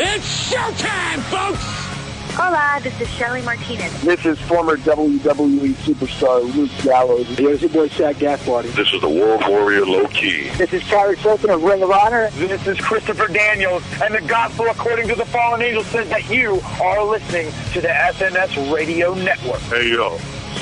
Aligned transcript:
It's 0.00 0.52
showtime, 0.52 1.18
folks! 1.22 1.60
Hola, 2.36 2.78
this 2.84 3.00
is 3.00 3.08
Shelly 3.08 3.42
Martinez. 3.42 4.00
This 4.02 4.24
is 4.24 4.38
former 4.42 4.76
WWE 4.76 5.72
superstar 5.74 6.54
Luke 6.54 6.70
Gallows. 6.84 7.26
Here's 7.36 7.62
your 7.62 7.70
boy 7.70 7.88
Shaq 7.88 8.14
Gasparty. 8.14 8.72
This 8.76 8.92
is 8.92 9.00
the 9.00 9.08
World 9.08 9.42
Warrior 9.48 9.84
Low 9.84 10.06
Ki. 10.06 10.50
This 10.50 10.72
is 10.72 10.84
Kyrie 10.84 11.16
Fulton 11.16 11.50
of 11.50 11.64
Ring 11.64 11.82
of 11.82 11.90
Honor. 11.90 12.30
This 12.34 12.64
is 12.68 12.78
Christopher 12.78 13.26
Daniels, 13.26 13.82
and 14.00 14.14
the 14.14 14.20
gospel 14.20 14.66
according 14.66 15.08
to 15.08 15.16
the 15.16 15.24
fallen 15.24 15.62
angel 15.62 15.82
says 15.82 16.08
that 16.10 16.30
you 16.30 16.60
are 16.80 17.02
listening 17.04 17.50
to 17.72 17.80
the 17.80 17.88
SNS 17.88 18.72
Radio 18.72 19.14
Network. 19.14 19.58
Hey, 19.62 19.90
yo, 19.90 20.16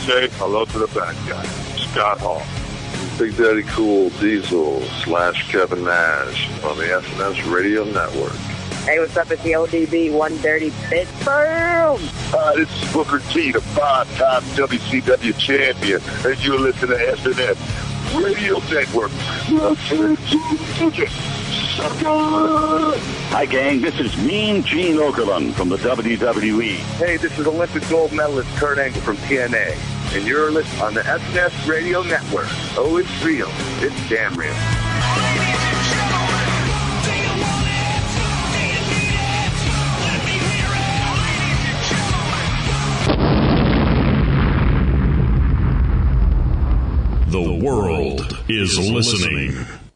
say 0.07 0.31
hello 0.39 0.65
to 0.65 0.79
the 0.79 0.87
bad 0.99 1.15
guy, 1.29 1.45
Scott 1.45 2.21
Hall. 2.21 2.43
Big 3.19 3.37
Daddy 3.37 3.65
Cool 3.65 4.09
Diesel 4.19 4.81
slash 5.05 5.51
Kevin 5.53 5.85
Nash 5.85 6.49
on 6.65 6.79
the 6.79 6.85
SNS 6.85 7.53
Radio 7.53 7.85
Network. 7.85 8.33
Hey, 8.87 9.01
what's 9.01 9.17
up? 9.17 9.29
It's 9.33 9.43
the 9.43 9.51
ODB 9.51 10.13
One 10.13 10.41
Dirty 10.43 10.73
Pittsburgh. 10.85 11.99
Hi, 12.31 12.55
this 12.55 12.71
is 12.71 12.93
Booker 12.93 13.19
T, 13.33 13.51
the 13.51 13.61
five-time 13.61 14.45
WCW 14.55 15.37
champion, 15.37 16.01
and 16.25 16.45
you're 16.45 16.61
listening 16.61 16.97
to 16.97 17.05
SNS 17.05 17.59
Radio 18.23 18.61
Network. 18.71 19.11
Hi, 23.33 23.45
gang. 23.47 23.81
This 23.81 23.99
is 23.99 24.17
Mean 24.19 24.63
Gene 24.63 24.99
Okerlund 24.99 25.55
from 25.55 25.69
the 25.69 25.79
WWE. 25.79 26.77
Hey, 26.99 27.17
this 27.17 27.37
is 27.41 27.45
Olympic 27.49 27.89
gold 27.89 28.13
medalist 28.13 28.49
Kurt 28.51 28.79
Angle 28.79 29.01
from 29.01 29.17
TNA, 29.17 29.77
and 30.15 30.25
you're 30.25 30.53
listening 30.53 30.83
on 30.83 30.95
the 30.95 31.01
SNS 31.01 31.69
Radio 31.69 32.05
Network. 32.05 32.47
Oh, 32.77 32.99
it's 32.99 33.25
real. 33.25 33.49
It's 33.81 34.09
damn 34.09 34.37
real. 34.37 34.55
The 47.37 47.63
world 47.63 48.43
is 48.49 48.79
listening. 48.79 49.53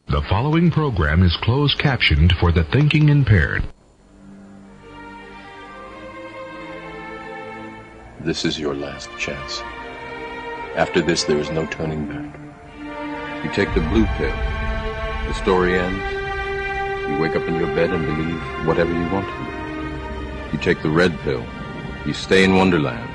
The 0.09 0.21
following 0.29 0.71
program 0.71 1.23
is 1.23 1.35
closed 1.39 1.79
captioned 1.79 2.35
for 2.35 2.53
the 2.53 2.65
thinking 2.65 3.09
impaired. 3.09 3.65
This 8.21 8.45
is 8.45 8.59
your 8.59 8.75
last 8.75 9.09
chance. 9.17 9.63
After 10.77 11.01
this, 11.01 11.25
there 11.25 11.39
is 11.39 11.51
no 11.51 11.65
turning 11.65 12.05
back. 12.09 12.39
You 13.43 13.51
take 13.53 13.73
the 13.73 13.81
blue 13.89 14.05
pill. 14.19 14.37
The 15.27 15.33
story 15.33 15.79
ends. 15.79 17.09
You 17.09 17.19
wake 17.23 17.37
up 17.37 17.49
in 17.49 17.55
your 17.55 17.75
bed 17.75 17.89
and 17.89 18.05
believe 18.05 18.67
whatever 18.67 18.93
you 18.93 19.09
want 19.09 19.27
to. 19.27 20.53
You 20.53 20.63
take 20.63 20.83
the 20.83 20.91
red 20.91 21.19
pill. 21.21 21.43
You 22.05 22.13
stay 22.13 22.45
in 22.45 22.57
Wonderland. 22.57 23.09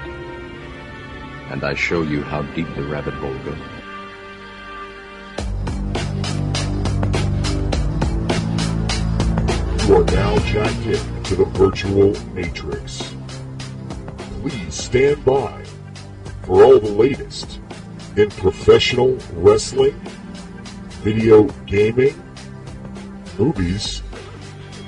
And 1.51 1.63
I 1.63 1.75
show 1.75 2.01
you 2.01 2.23
how 2.23 2.41
deep 2.55 2.73
the 2.73 2.85
rabbit 2.85 3.13
hole 3.13 3.37
goes. 3.45 3.74
You 9.85 9.97
are 9.97 10.03
now 10.05 10.39
jacked 10.39 10.87
in 10.87 11.23
to 11.25 11.35
the 11.35 11.45
virtual 11.45 12.19
matrix. 12.33 13.13
Please 14.41 14.73
stand 14.73 15.23
by 15.23 15.63
for 16.41 16.63
all 16.63 16.79
the 16.79 16.89
latest 16.89 17.59
in 18.17 18.31
professional 18.31 19.15
wrestling, 19.33 19.93
video 21.03 21.43
gaming, 21.67 22.19
movies, 23.37 24.01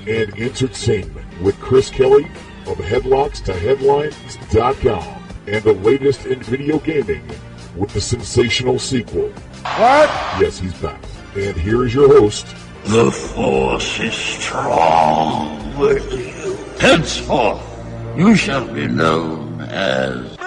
and 0.08 0.34
entertainment 0.40 1.42
with 1.44 1.59
Chris 1.59 1.92
Kelly 1.92 2.25
of 2.66 2.78
Headlocks 2.78 3.44
to 3.45 3.53
Headlines.com 3.53 5.24
and 5.46 5.64
the 5.64 5.74
latest 5.74 6.25
in 6.25 6.41
video 6.41 6.79
gaming 6.79 7.22
with 7.75 7.94
the 7.94 8.02
sensational 8.02 8.79
sequel. 8.79 9.29
What? 9.62 10.09
Yes, 10.41 10.58
he's 10.58 10.74
back. 10.81 11.03
And 11.35 11.56
here 11.56 11.85
is 11.85 11.94
your 11.94 12.08
host, 12.08 12.47
the 12.88 13.12
Force 13.12 14.00
is 14.00 14.14
strong 14.14 15.78
with 15.78 16.09
you. 16.14 16.56
Henceforth, 16.80 17.62
you 18.16 18.34
shall 18.34 18.66
be 18.74 18.88
known 18.88 19.59
as 19.59 20.38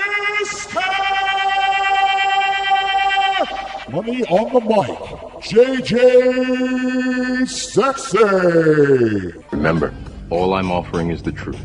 Money 3.90 4.24
on 4.26 4.52
the 4.54 4.60
mic, 4.60 4.98
JJ 5.42 5.90
Sexay. 7.44 9.34
Remember, 9.52 9.92
all 10.30 10.54
I'm 10.54 10.70
offering 10.70 11.10
is 11.10 11.22
the 11.22 11.32
truth. 11.32 11.60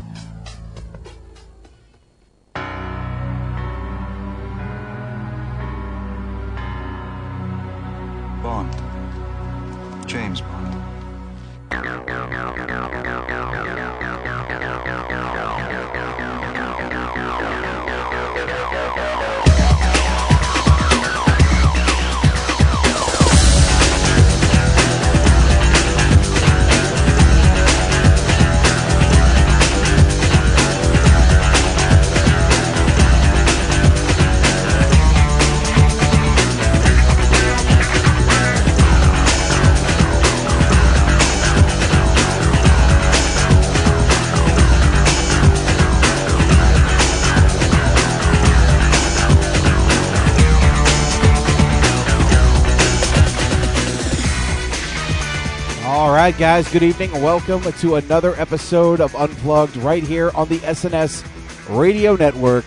Right, 56.26 56.38
guys, 56.38 56.68
good 56.72 56.82
evening 56.82 57.12
welcome 57.22 57.62
to 57.74 57.94
another 57.94 58.34
episode 58.34 59.00
of 59.00 59.14
Unplugged 59.14 59.76
right 59.76 60.02
here 60.02 60.32
on 60.34 60.48
the 60.48 60.58
SNS 60.58 61.24
Radio 61.68 62.16
Network. 62.16 62.64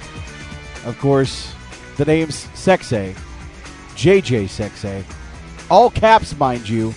Of 0.86 0.98
course, 0.98 1.54
the 1.98 2.06
name's 2.06 2.46
Sexay, 2.56 3.14
JJ 3.96 4.46
Sexay. 4.46 5.04
All 5.70 5.90
caps, 5.90 6.38
mind 6.38 6.70
you. 6.70 6.92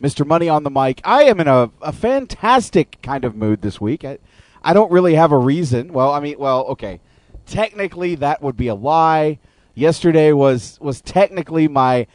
Mr. 0.00 0.26
Money 0.26 0.48
on 0.48 0.64
the 0.64 0.70
mic. 0.70 1.00
I 1.04 1.22
am 1.22 1.38
in 1.38 1.46
a, 1.46 1.70
a 1.80 1.92
fantastic 1.92 3.00
kind 3.02 3.24
of 3.24 3.36
mood 3.36 3.62
this 3.62 3.80
week. 3.80 4.04
I, 4.04 4.18
I 4.60 4.72
don't 4.72 4.90
really 4.90 5.14
have 5.14 5.30
a 5.30 5.38
reason. 5.38 5.92
Well, 5.92 6.10
I 6.10 6.18
mean, 6.18 6.34
well, 6.36 6.64
okay. 6.64 6.98
Technically, 7.46 8.16
that 8.16 8.42
would 8.42 8.56
be 8.56 8.66
a 8.66 8.74
lie. 8.74 9.38
Yesterday 9.76 10.32
was 10.32 10.80
was 10.80 11.00
technically 11.00 11.68
my 11.68 12.08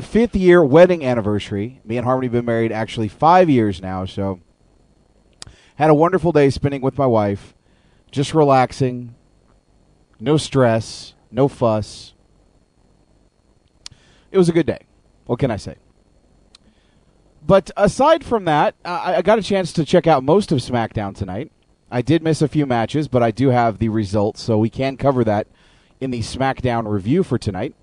fifth 0.00 0.34
year 0.34 0.64
wedding 0.64 1.04
anniversary. 1.04 1.80
Me 1.84 1.96
and 1.96 2.04
Harmony 2.04 2.26
have 2.26 2.32
been 2.32 2.44
married 2.44 2.72
actually 2.72 3.08
five 3.08 3.48
years 3.48 3.80
now, 3.80 4.04
so 4.04 4.40
had 5.76 5.90
a 5.90 5.94
wonderful 5.94 6.32
day 6.32 6.50
spending 6.50 6.80
with 6.80 6.98
my 6.98 7.06
wife, 7.06 7.54
just 8.10 8.34
relaxing, 8.34 9.14
no 10.20 10.36
stress, 10.36 11.14
no 11.30 11.48
fuss. 11.48 12.14
It 14.30 14.38
was 14.38 14.48
a 14.48 14.52
good 14.52 14.66
day. 14.66 14.86
What 15.26 15.38
can 15.38 15.50
I 15.50 15.56
say? 15.56 15.76
But 17.46 17.70
aside 17.76 18.24
from 18.24 18.46
that, 18.46 18.74
I, 18.84 19.16
I 19.16 19.22
got 19.22 19.38
a 19.38 19.42
chance 19.42 19.72
to 19.74 19.84
check 19.84 20.06
out 20.06 20.24
most 20.24 20.50
of 20.50 20.58
SmackDown 20.58 21.14
tonight. 21.14 21.52
I 21.90 22.02
did 22.02 22.22
miss 22.22 22.42
a 22.42 22.48
few 22.48 22.66
matches, 22.66 23.06
but 23.06 23.22
I 23.22 23.30
do 23.30 23.50
have 23.50 23.78
the 23.78 23.90
results, 23.90 24.42
so 24.42 24.58
we 24.58 24.70
can 24.70 24.96
cover 24.96 25.24
that 25.24 25.46
in 26.00 26.10
the 26.10 26.20
SmackDown 26.20 26.88
review 26.90 27.22
for 27.22 27.38
tonight. 27.38 27.74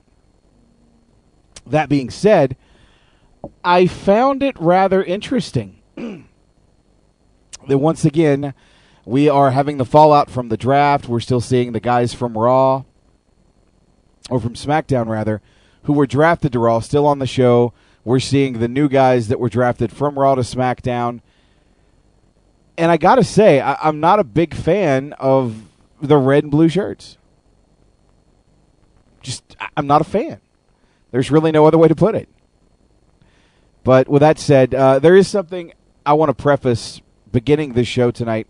That 1.65 1.89
being 1.89 2.09
said, 2.09 2.55
I 3.63 3.87
found 3.87 4.43
it 4.43 4.59
rather 4.59 5.03
interesting 5.03 5.81
that 5.95 7.77
once 7.77 8.03
again 8.05 8.53
we 9.05 9.29
are 9.29 9.51
having 9.51 9.77
the 9.77 9.85
fallout 9.85 10.29
from 10.29 10.49
the 10.49 10.57
draft. 10.57 11.07
We're 11.07 11.19
still 11.19 11.41
seeing 11.41 11.71
the 11.71 11.79
guys 11.79 12.13
from 12.13 12.37
Raw, 12.37 12.83
or 14.29 14.39
from 14.39 14.53
SmackDown 14.53 15.07
rather, 15.07 15.41
who 15.83 15.93
were 15.93 16.05
drafted 16.07 16.51
to 16.53 16.59
Raw 16.59 16.79
still 16.79 17.07
on 17.07 17.19
the 17.19 17.27
show. 17.27 17.73
We're 18.03 18.19
seeing 18.19 18.59
the 18.59 18.67
new 18.67 18.89
guys 18.89 19.27
that 19.27 19.39
were 19.39 19.49
drafted 19.49 19.91
from 19.91 20.17
Raw 20.17 20.35
to 20.35 20.41
SmackDown. 20.41 21.21
And 22.77 22.89
I 22.91 22.97
got 22.97 23.15
to 23.15 23.23
say, 23.23 23.61
I, 23.61 23.75
I'm 23.81 23.99
not 23.99 24.19
a 24.19 24.23
big 24.23 24.53
fan 24.55 25.13
of 25.13 25.55
the 26.01 26.17
red 26.17 26.43
and 26.43 26.51
blue 26.51 26.69
shirts. 26.69 27.17
Just, 29.21 29.55
I- 29.59 29.69
I'm 29.77 29.85
not 29.87 30.01
a 30.01 30.05
fan. 30.05 30.41
There's 31.11 31.31
really 31.31 31.51
no 31.51 31.65
other 31.65 31.77
way 31.77 31.87
to 31.87 31.95
put 31.95 32.15
it. 32.15 32.29
But 33.83 34.07
with 34.07 34.21
that 34.21 34.39
said, 34.39 34.73
uh, 34.73 34.99
there 34.99 35.15
is 35.15 35.27
something 35.27 35.73
I 36.05 36.13
want 36.13 36.29
to 36.29 36.41
preface 36.41 37.01
beginning 37.31 37.73
this 37.73 37.87
show 37.87 38.11
tonight. 38.11 38.47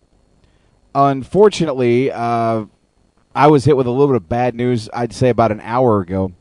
Unfortunately, 0.94 2.12
uh, 2.12 2.66
I 3.34 3.48
was 3.48 3.66
hit 3.66 3.78
with 3.78 3.88
a 3.88 3.92
little 3.92 4.08
bit 4.08 4.18
of 4.18 4.30
bad 4.30 4.56
news. 4.56 4.90
I'd 4.94 5.14
say 5.14 5.30
about 5.30 5.52
an 5.52 5.62
hour 5.62 6.02
ago. 6.02 6.34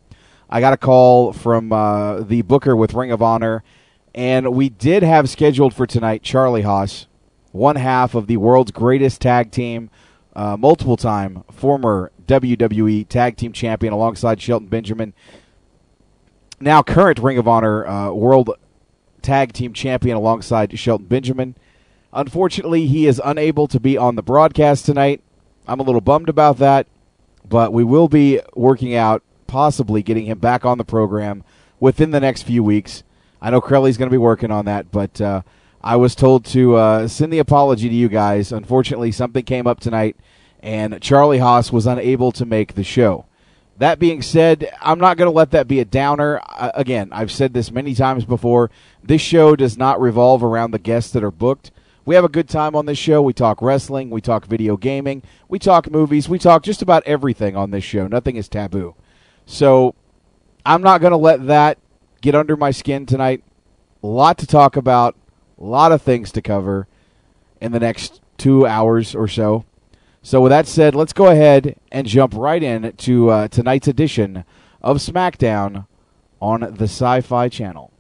I 0.49 0.61
got 0.61 0.73
a 0.73 0.77
call 0.77 1.33
from 1.33 1.73
uh, 1.73 2.21
the 2.21 2.43
booker 2.43 2.75
with 2.75 2.95
Ring 2.95 3.13
of 3.13 3.23
Honor, 3.23 3.63
and 4.15 4.53
we 4.53 4.69
did 4.69 5.05
have 5.05 5.31
scheduled 5.31 5.73
for 5.73 5.87
tonight 5.87 6.25
Charlie 6.25 6.63
Haas, 6.63 7.07
one 7.53 7.77
half 7.77 8.17
of 8.17 8.27
the 8.27 8.37
world's 8.37 8.73
greatest 8.73 9.21
tag 9.21 9.53
team, 9.53 9.91
uh, 10.35 10.57
multiple 10.57 10.97
time 10.97 11.45
former 11.53 12.11
WWE 12.27 13.07
Tag 13.09 13.37
Team 13.37 13.53
Champion 13.53 13.93
alongside 13.93 14.41
Shelton 14.41 14.69
Benjamin, 14.69 15.15
now 16.61 16.83
current 16.83 17.19
Ring 17.19 17.39
of 17.39 17.49
Honor 17.49 17.87
uh, 17.87 18.13
World 18.13 18.51
Tag 19.23 19.53
Team 19.53 19.73
Champion 19.73 20.17
alongside 20.17 20.79
Shelton 20.79 21.07
Benjamin. 21.07 21.57
Unfortunately, 22.13 22.87
he 22.87 23.07
is 23.07 23.21
unable 23.25 23.67
to 23.69 23.81
be 23.81 23.97
on 23.97 24.17
the 24.17 24.23
broadcast 24.23 24.85
tonight. 24.85 25.23
I'm 25.67 25.81
a 25.81 25.85
little 25.85 26.01
bummed 26.01 26.29
about 26.29 26.59
that, 26.59 26.87
but 27.49 27.73
we 27.73 27.85
will 27.85 28.09
be 28.09 28.41
working 28.55 28.95
out 28.95 29.23
possibly 29.47 30.03
getting 30.03 30.27
him 30.27 30.39
back 30.39 30.65
on 30.65 30.79
the 30.79 30.85
program 30.85 31.45
within 31.79 32.11
the 32.11 32.21
next 32.21 32.43
few 32.43 32.63
weeks. 32.63 33.03
I 33.41 33.51
know 33.51 33.61
Crowley's 33.61 33.97
going 33.97 34.09
to 34.11 34.15
be 34.15 34.19
working 34.19 34.51
on 34.51 34.65
that, 34.67 34.91
but 34.91 35.21
uh, 35.21 35.43
I 35.83 35.97
was 35.97 36.15
told 36.15 36.45
to 36.47 36.77
uh, 36.77 37.09
send 37.09 37.33
the 37.33 37.39
apology 37.39 37.89
to 37.89 37.95
you 37.95 38.09
guys. 38.09 38.53
Unfortunately, 38.53 39.13
something 39.13 39.45
came 39.45 39.67
up 39.67 39.81
tonight, 39.81 40.17
and 40.61 41.01
Charlie 41.01 41.39
Haas 41.39 41.73
was 41.73 41.87
unable 41.87 42.33
to 42.33 42.45
make 42.45 42.75
the 42.75 42.85
show. 42.85 43.27
That 43.81 43.99
being 43.99 44.21
said, 44.21 44.71
I'm 44.83 44.99
not 44.99 45.17
going 45.17 45.27
to 45.27 45.35
let 45.35 45.53
that 45.53 45.67
be 45.67 45.81
a 45.81 45.87
downer. 45.87 46.39
Uh, 46.47 46.71
again, 46.75 47.09
I've 47.13 47.33
said 47.33 47.55
this 47.55 47.71
many 47.71 47.95
times 47.95 48.27
before. 48.27 48.71
This 49.03 49.23
show 49.23 49.57
does 49.57 49.79
not 49.79 49.99
revolve 49.99 50.45
around 50.45 50.73
the 50.73 50.79
guests 50.79 51.11
that 51.13 51.25
are 51.25 51.31
booked. 51.31 51.71
We 52.05 52.15
have 52.15 52.25
a 52.25 52.29
good 52.29 52.47
time 52.47 52.77
on 52.77 52.85
this 52.85 52.99
show. 52.99 53.23
We 53.23 53.33
talk 53.33 53.63
wrestling, 53.63 54.11
we 54.11 54.21
talk 54.21 54.45
video 54.45 54.77
gaming, 54.77 55.23
we 55.49 55.59
talk 55.59 55.91
movies, 55.91 56.29
we 56.29 56.39
talk 56.39 56.63
just 56.63 56.83
about 56.83 57.03
everything 57.07 57.57
on 57.57 57.71
this 57.71 57.83
show. 57.83 58.07
Nothing 58.07 58.37
is 58.37 58.51
taboo. 58.51 58.97
So 59.47 59.95
I'm 60.67 60.83
not 60.83 61.01
going 61.01 61.13
to 61.13 61.17
let 61.17 61.47
that 61.47 61.79
get 62.21 62.35
under 62.35 62.59
my 62.59 62.73
skin 62.73 63.07
tonight. 63.07 63.43
A 64.03 64.07
lot 64.07 64.37
to 64.39 64.47
talk 64.47 64.77
about, 64.77 65.17
a 65.59 65.65
lot 65.65 65.91
of 65.91 66.03
things 66.03 66.31
to 66.33 66.43
cover 66.43 66.87
in 67.63 67.73
the 67.73 67.81
next 67.81 68.21
two 68.37 68.67
hours 68.67 69.15
or 69.15 69.27
so. 69.27 69.65
So, 70.23 70.43
with 70.43 70.51
that 70.51 70.67
said, 70.67 70.95
let's 70.95 71.15
go 71.15 71.29
ahead 71.29 71.77
and 71.91 72.07
jump 72.07 72.35
right 72.35 72.63
in 72.63 72.93
to 72.93 73.31
uh, 73.31 73.49
tonight's 73.49 73.89
edition 73.89 74.45
of 74.83 74.99
SmackDown 74.99 75.87
on 76.41 76.61
the 76.61 76.85
Sci 76.85 77.23
Fi 77.23 77.49
Channel. 77.49 77.91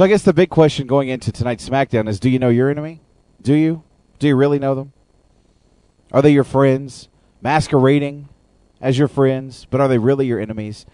So 0.00 0.04
I 0.04 0.08
guess 0.08 0.22
the 0.22 0.32
big 0.32 0.48
question 0.48 0.86
going 0.86 1.10
into 1.10 1.30
tonight's 1.30 1.68
SmackDown 1.68 2.08
is: 2.08 2.18
Do 2.18 2.30
you 2.30 2.38
know 2.38 2.48
your 2.48 2.70
enemy? 2.70 3.02
Do 3.42 3.52
you? 3.52 3.82
Do 4.18 4.28
you 4.28 4.34
really 4.34 4.58
know 4.58 4.74
them? 4.74 4.94
Are 6.10 6.22
they 6.22 6.32
your 6.32 6.42
friends, 6.42 7.10
masquerading 7.42 8.30
as 8.80 8.96
your 8.96 9.08
friends, 9.08 9.66
but 9.68 9.78
are 9.78 9.88
they 9.88 9.98
really 9.98 10.26
your 10.26 10.40
enemies? 10.40 10.86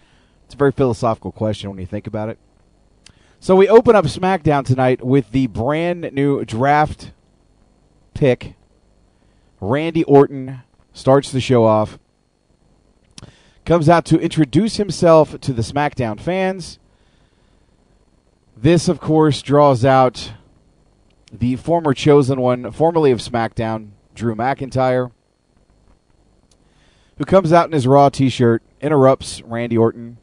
It's 0.43 0.55
a 0.55 0.57
very 0.57 0.73
philosophical 0.73 1.31
question 1.31 1.69
when 1.69 1.79
you 1.79 1.85
think 1.85 2.05
about 2.05 2.27
it. 2.27 2.37
So 3.39 3.55
we 3.55 3.69
open 3.69 3.95
up 3.95 4.03
SmackDown 4.03 4.65
tonight 4.65 5.01
with 5.01 5.31
the 5.31 5.47
brand 5.47 6.11
new 6.11 6.43
draft 6.43 7.13
pick. 8.13 8.55
Randy 9.61 10.03
Orton 10.03 10.63
starts 10.91 11.31
the 11.31 11.39
show 11.39 11.63
off. 11.63 11.97
Comes 13.63 13.87
out 13.87 14.03
to 14.07 14.19
introduce 14.19 14.75
himself 14.75 15.39
to 15.39 15.53
the 15.53 15.61
SmackDown 15.61 16.19
fans 16.19 16.77
this, 18.61 18.87
of 18.87 18.99
course, 18.99 19.41
draws 19.41 19.85
out 19.85 20.33
the 21.31 21.55
former 21.55 21.93
chosen 21.93 22.41
one, 22.41 22.71
formerly 22.71 23.11
of 23.11 23.19
SmackDown, 23.19 23.89
Drew 24.15 24.35
McIntyre, 24.35 25.11
who 27.17 27.25
comes 27.25 27.53
out 27.53 27.67
in 27.67 27.71
his 27.71 27.87
Raw 27.87 28.09
t 28.09 28.29
shirt, 28.29 28.63
interrupts 28.81 29.41
Randy 29.43 29.77
Orton, 29.77 30.17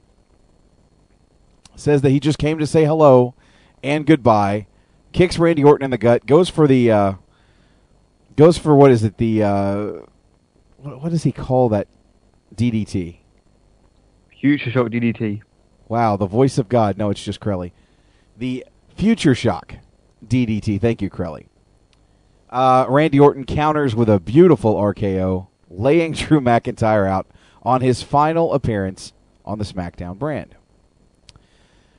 says 1.76 2.02
that 2.02 2.10
he 2.10 2.20
just 2.20 2.38
came 2.38 2.58
to 2.58 2.66
say 2.66 2.84
hello 2.84 3.34
and 3.82 4.06
goodbye, 4.06 4.66
kicks 5.12 5.38
Randy 5.38 5.62
Orton 5.62 5.84
in 5.84 5.90
the 5.90 5.98
gut, 5.98 6.26
goes 6.26 6.48
for 6.48 6.66
the. 6.66 6.90
Uh, 6.90 7.12
goes 8.36 8.58
for 8.58 8.75
what 8.75 8.90
is 8.90 9.04
it? 9.04 9.19
The. 9.19 9.42
Uh, 9.42 9.86
what, 10.78 11.02
what 11.02 11.12
does 11.12 11.22
he 11.22 11.32
call 11.32 11.69
that 11.69 11.86
DDT? 12.54 13.19
Future 14.40 14.70
Shock 14.70 14.88
DDT. 14.88 15.42
Wow, 15.88 16.16
the 16.16 16.26
voice 16.26 16.58
of 16.58 16.69
God. 16.69 16.98
No, 16.98 17.10
it's 17.10 17.22
just 17.22 17.40
Crowley 17.40 17.72
the 18.36 18.64
Future 18.96 19.34
Shock 19.34 19.76
DDT. 20.26 20.81
Thank 20.81 21.02
you, 21.02 21.10
Crowley. 21.10 21.48
Uh, 22.50 22.86
Randy 22.88 23.19
Orton 23.19 23.44
counters 23.44 23.94
with 23.96 24.08
a 24.08 24.20
beautiful 24.20 24.74
RKO, 24.74 25.48
laying 25.70 26.12
Drew 26.14 26.41
McIntyre 26.41 27.08
out 27.08 27.26
on 27.62 27.81
his 27.81 28.03
final 28.03 28.53
appearance 28.53 29.12
on 29.44 29.58
the 29.58 29.64
SmackDown 29.64 30.19
brand. 30.19 30.55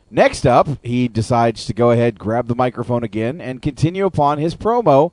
Next 0.09 0.45
up, 0.45 0.67
he 0.83 1.07
decides 1.07 1.65
to 1.65 1.73
go 1.73 1.91
ahead, 1.91 2.19
grab 2.19 2.47
the 2.47 2.55
microphone 2.55 3.03
again, 3.03 3.41
and 3.41 3.61
continue 3.61 4.05
upon 4.05 4.37
his 4.37 4.55
promo 4.55 5.11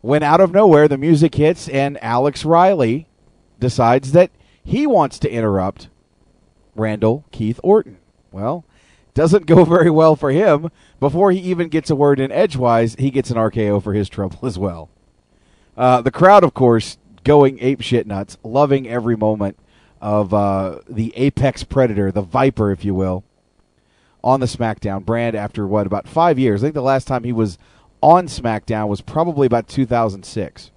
when 0.00 0.22
out 0.22 0.40
of 0.40 0.52
nowhere 0.52 0.86
the 0.86 0.98
music 0.98 1.34
hits 1.34 1.68
and 1.68 2.02
Alex 2.02 2.44
Riley 2.44 3.08
decides 3.58 4.12
that 4.12 4.30
he 4.62 4.86
wants 4.86 5.18
to 5.20 5.30
interrupt 5.30 5.88
Randall 6.76 7.24
Keith 7.32 7.58
Orton. 7.62 7.98
Well, 8.30 8.64
doesn't 9.18 9.46
go 9.46 9.64
very 9.76 9.90
well 9.90 10.14
for 10.14 10.30
him. 10.30 10.70
Before 11.00 11.32
he 11.32 11.40
even 11.40 11.68
gets 11.68 11.90
a 11.90 11.96
word 11.96 12.20
in 12.20 12.30
edgewise, 12.30 12.94
he 12.94 13.10
gets 13.10 13.30
an 13.30 13.36
RKO 13.36 13.82
for 13.82 13.92
his 13.92 14.08
trouble 14.08 14.38
as 14.46 14.58
well. 14.58 14.88
Uh, 15.76 16.00
the 16.00 16.12
crowd, 16.12 16.44
of 16.44 16.54
course, 16.54 16.98
going 17.24 17.58
ape 17.60 17.80
shit 17.80 18.06
nuts, 18.06 18.38
loving 18.44 18.88
every 18.88 19.16
moment 19.16 19.58
of 20.00 20.32
uh, 20.32 20.78
the 20.88 21.12
apex 21.16 21.64
predator, 21.64 22.12
the 22.12 22.22
viper, 22.22 22.70
if 22.70 22.84
you 22.84 22.94
will, 22.94 23.24
on 24.22 24.38
the 24.38 24.46
SmackDown 24.46 25.04
brand 25.04 25.34
after 25.34 25.66
what 25.66 25.86
about 25.86 26.06
five 26.06 26.38
years? 26.38 26.62
I 26.62 26.66
think 26.66 26.74
the 26.74 26.82
last 26.82 27.08
time 27.08 27.24
he 27.24 27.32
was 27.32 27.58
on 28.00 28.28
SmackDown 28.28 28.86
was 28.86 29.00
probably 29.00 29.48
about 29.48 29.66
2006. 29.66 30.70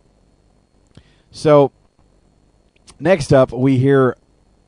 So 1.29 1.71
next 2.99 3.31
up, 3.31 3.51
we 3.51 3.77
hear 3.77 4.17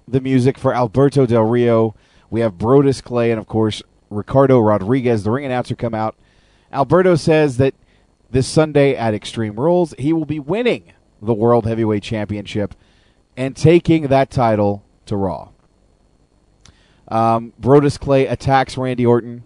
the 0.07 0.21
music 0.21 0.59
for 0.59 0.75
Alberto 0.75 1.25
Del 1.25 1.43
Rio 1.43 1.95
we 2.33 2.39
have 2.39 2.53
Brodus 2.53 3.03
Clay 3.03 3.29
and, 3.29 3.39
of 3.39 3.45
course, 3.45 3.83
Ricardo 4.09 4.57
Rodriguez, 4.57 5.23
the 5.23 5.29
ring 5.29 5.45
announcer, 5.45 5.75
come 5.75 5.93
out. 5.93 6.15
Alberto 6.71 7.13
says 7.13 7.57
that 7.57 7.75
this 8.31 8.47
Sunday 8.47 8.95
at 8.95 9.13
Extreme 9.13 9.59
Rules, 9.59 9.93
he 9.99 10.13
will 10.13 10.25
be 10.25 10.39
winning 10.39 10.93
the 11.21 11.35
World 11.35 11.67
Heavyweight 11.67 12.01
Championship 12.01 12.73
and 13.37 13.55
taking 13.55 14.07
that 14.07 14.31
title 14.31 14.83
to 15.05 15.15
Raw. 15.15 15.49
Um, 17.07 17.53
Brodus 17.61 17.99
Clay 17.99 18.25
attacks 18.25 18.79
Randy 18.79 19.05
Orton. 19.05 19.43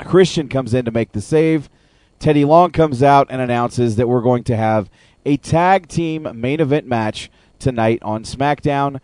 Christian 0.00 0.50
comes 0.50 0.74
in 0.74 0.84
to 0.84 0.90
make 0.90 1.12
the 1.12 1.22
save. 1.22 1.70
Teddy 2.18 2.44
Long 2.44 2.72
comes 2.72 3.02
out 3.02 3.28
and 3.30 3.40
announces 3.40 3.96
that 3.96 4.06
we're 4.06 4.20
going 4.20 4.44
to 4.44 4.56
have 4.56 4.90
a 5.24 5.38
tag 5.38 5.88
team 5.88 6.28
main 6.34 6.60
event 6.60 6.86
match 6.86 7.30
tonight 7.58 8.00
on 8.02 8.22
SmackDown 8.22 9.00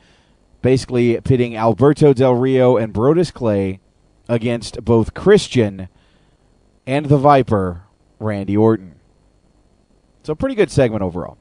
basically 0.63 1.21
pitting 1.21 1.57
Alberto 1.57 2.13
Del 2.13 2.35
Rio 2.35 2.77
and 2.77 2.93
Brodus 2.93 3.33
Clay 3.33 3.81
against 4.29 4.85
both 4.85 5.15
Christian 5.15 5.89
and 6.87 7.07
the 7.07 7.19
Viper, 7.19 7.85
Randy 8.19 8.57
Orton. 8.57 8.97
So 10.23 10.35
pretty 10.35 10.55
good 10.55 10.71
segment 10.71 11.03
overall. 11.03 11.39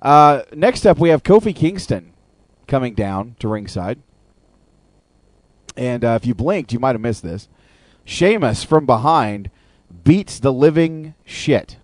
Uh, 0.00 0.42
next 0.54 0.86
up, 0.86 0.98
we 0.98 1.08
have 1.10 1.22
Kofi 1.22 1.54
Kingston 1.54 2.12
coming 2.66 2.94
down 2.94 3.36
to 3.40 3.48
ringside. 3.48 3.98
And 5.76 6.04
uh, 6.04 6.18
if 6.20 6.26
you 6.26 6.34
blinked, 6.34 6.72
you 6.72 6.78
might 6.78 6.94
have 6.94 7.00
missed 7.00 7.22
this. 7.22 7.48
Sheamus 8.04 8.64
from 8.64 8.86
behind 8.86 9.50
beats 10.04 10.38
the 10.38 10.52
living 10.52 11.14
shit 11.24 11.76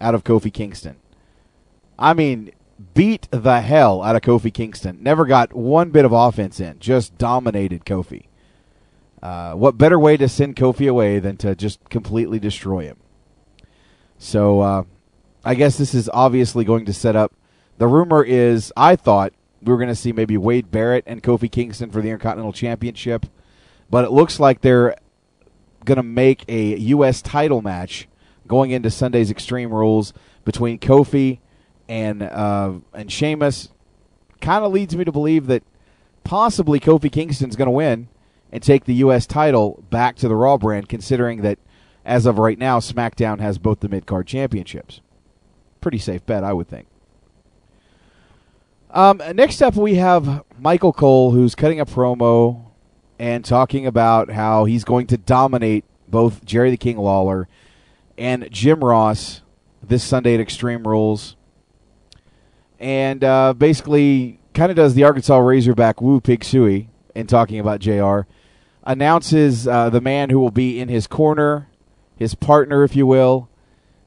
out 0.00 0.14
of 0.14 0.24
Kofi 0.24 0.52
Kingston. 0.52 0.96
I 1.98 2.14
mean, 2.14 2.52
beat 2.94 3.28
the 3.30 3.60
hell 3.60 4.02
out 4.02 4.16
of 4.16 4.22
Kofi 4.22 4.52
Kingston. 4.52 5.02
Never 5.02 5.26
got 5.26 5.52
one 5.52 5.90
bit 5.90 6.04
of 6.04 6.12
offense 6.12 6.60
in. 6.60 6.78
Just 6.78 7.18
dominated 7.18 7.84
Kofi. 7.84 8.26
Uh, 9.22 9.52
what 9.52 9.76
better 9.76 9.98
way 9.98 10.16
to 10.16 10.28
send 10.28 10.56
Kofi 10.56 10.88
away 10.88 11.18
than 11.18 11.36
to 11.38 11.54
just 11.54 11.90
completely 11.90 12.38
destroy 12.38 12.84
him? 12.84 12.96
So 14.18 14.60
uh, 14.60 14.84
I 15.44 15.54
guess 15.54 15.76
this 15.76 15.94
is 15.94 16.10
obviously 16.12 16.64
going 16.64 16.86
to 16.86 16.92
set 16.92 17.16
up. 17.16 17.32
The 17.78 17.86
rumor 17.86 18.22
is, 18.22 18.72
I 18.76 18.96
thought 18.96 19.32
we 19.62 19.72
were 19.72 19.78
going 19.78 19.88
to 19.88 19.94
see 19.94 20.12
maybe 20.12 20.36
Wade 20.36 20.70
Barrett 20.70 21.04
and 21.06 21.22
Kofi 21.22 21.50
Kingston 21.50 21.90
for 21.90 22.00
the 22.00 22.08
Intercontinental 22.08 22.52
Championship, 22.52 23.26
but 23.90 24.04
it 24.04 24.10
looks 24.10 24.40
like 24.40 24.60
they're 24.60 24.96
going 25.84 25.96
to 25.96 26.02
make 26.02 26.44
a 26.48 26.76
U.S. 26.78 27.20
title 27.22 27.62
match 27.62 28.08
going 28.46 28.70
into 28.70 28.90
Sunday's 28.90 29.30
Extreme 29.30 29.72
Rules 29.72 30.12
between 30.44 30.78
Kofi 30.78 31.40
and 31.90 32.22
uh, 32.22 32.74
and 32.94 33.10
Sheamus. 33.10 33.68
Kind 34.40 34.64
of 34.64 34.72
leads 34.72 34.96
me 34.96 35.04
to 35.04 35.12
believe 35.12 35.48
that 35.48 35.62
possibly 36.24 36.80
Kofi 36.80 37.12
Kingston's 37.12 37.56
going 37.56 37.66
to 37.66 37.72
win 37.72 38.08
and 38.50 38.62
take 38.62 38.86
the 38.86 38.94
U.S. 38.94 39.26
title 39.26 39.84
back 39.90 40.16
to 40.16 40.28
the 40.28 40.34
Raw 40.34 40.56
brand, 40.56 40.88
considering 40.88 41.42
that 41.42 41.58
as 42.06 42.24
of 42.24 42.38
right 42.38 42.58
now, 42.58 42.78
SmackDown 42.78 43.40
has 43.40 43.58
both 43.58 43.80
the 43.80 43.88
mid 43.88 44.06
card 44.06 44.26
championships. 44.26 45.02
Pretty 45.82 45.98
safe 45.98 46.24
bet, 46.24 46.42
I 46.42 46.54
would 46.54 46.68
think. 46.68 46.86
Um, 48.90 49.20
next 49.34 49.60
up, 49.60 49.76
we 49.76 49.96
have 49.96 50.44
Michael 50.58 50.92
Cole, 50.92 51.32
who's 51.32 51.54
cutting 51.54 51.80
a 51.80 51.86
promo 51.86 52.64
and 53.18 53.44
talking 53.44 53.86
about 53.86 54.30
how 54.30 54.64
he's 54.64 54.84
going 54.84 55.06
to 55.08 55.18
dominate 55.18 55.84
both 56.08 56.44
Jerry 56.44 56.70
the 56.70 56.76
King 56.76 56.96
Lawler 56.96 57.48
and 58.16 58.50
Jim 58.50 58.82
Ross 58.82 59.42
this 59.82 60.02
Sunday 60.02 60.34
at 60.34 60.40
Extreme 60.40 60.88
Rules. 60.88 61.36
And 62.80 63.22
uh, 63.22 63.52
basically, 63.52 64.40
kind 64.54 64.70
of 64.70 64.76
does 64.76 64.94
the 64.94 65.04
Arkansas 65.04 65.38
Razorback 65.38 66.00
woo 66.00 66.20
pig 66.20 66.42
suey 66.42 66.88
in 67.14 67.26
talking 67.26 67.60
about 67.60 67.80
JR. 67.80 68.20
Announces 68.82 69.68
uh, 69.68 69.90
the 69.90 70.00
man 70.00 70.30
who 70.30 70.40
will 70.40 70.50
be 70.50 70.80
in 70.80 70.88
his 70.88 71.06
corner, 71.06 71.68
his 72.16 72.34
partner, 72.34 72.82
if 72.82 72.96
you 72.96 73.06
will, 73.06 73.50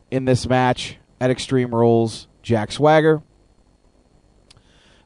in 0.09 0.25
this 0.25 0.47
match 0.47 0.97
at 1.21 1.29
Extreme 1.29 1.73
Rules, 1.73 2.27
Jack 2.41 2.71
Swagger. 2.71 3.21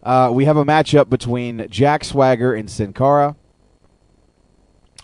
Uh, 0.01 0.31
we 0.33 0.45
have 0.45 0.55
a 0.55 0.63
matchup 0.63 1.09
between 1.09 1.67
Jack 1.69 2.05
Swagger 2.05 2.53
and 2.53 2.69
Sin 2.69 2.93
Cara, 2.93 3.35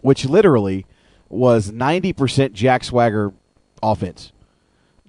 which 0.01 0.24
literally 0.24 0.86
was 1.27 1.72
90% 1.72 2.53
Jack 2.53 2.86
Swagger 2.86 3.34
offense. 3.82 4.32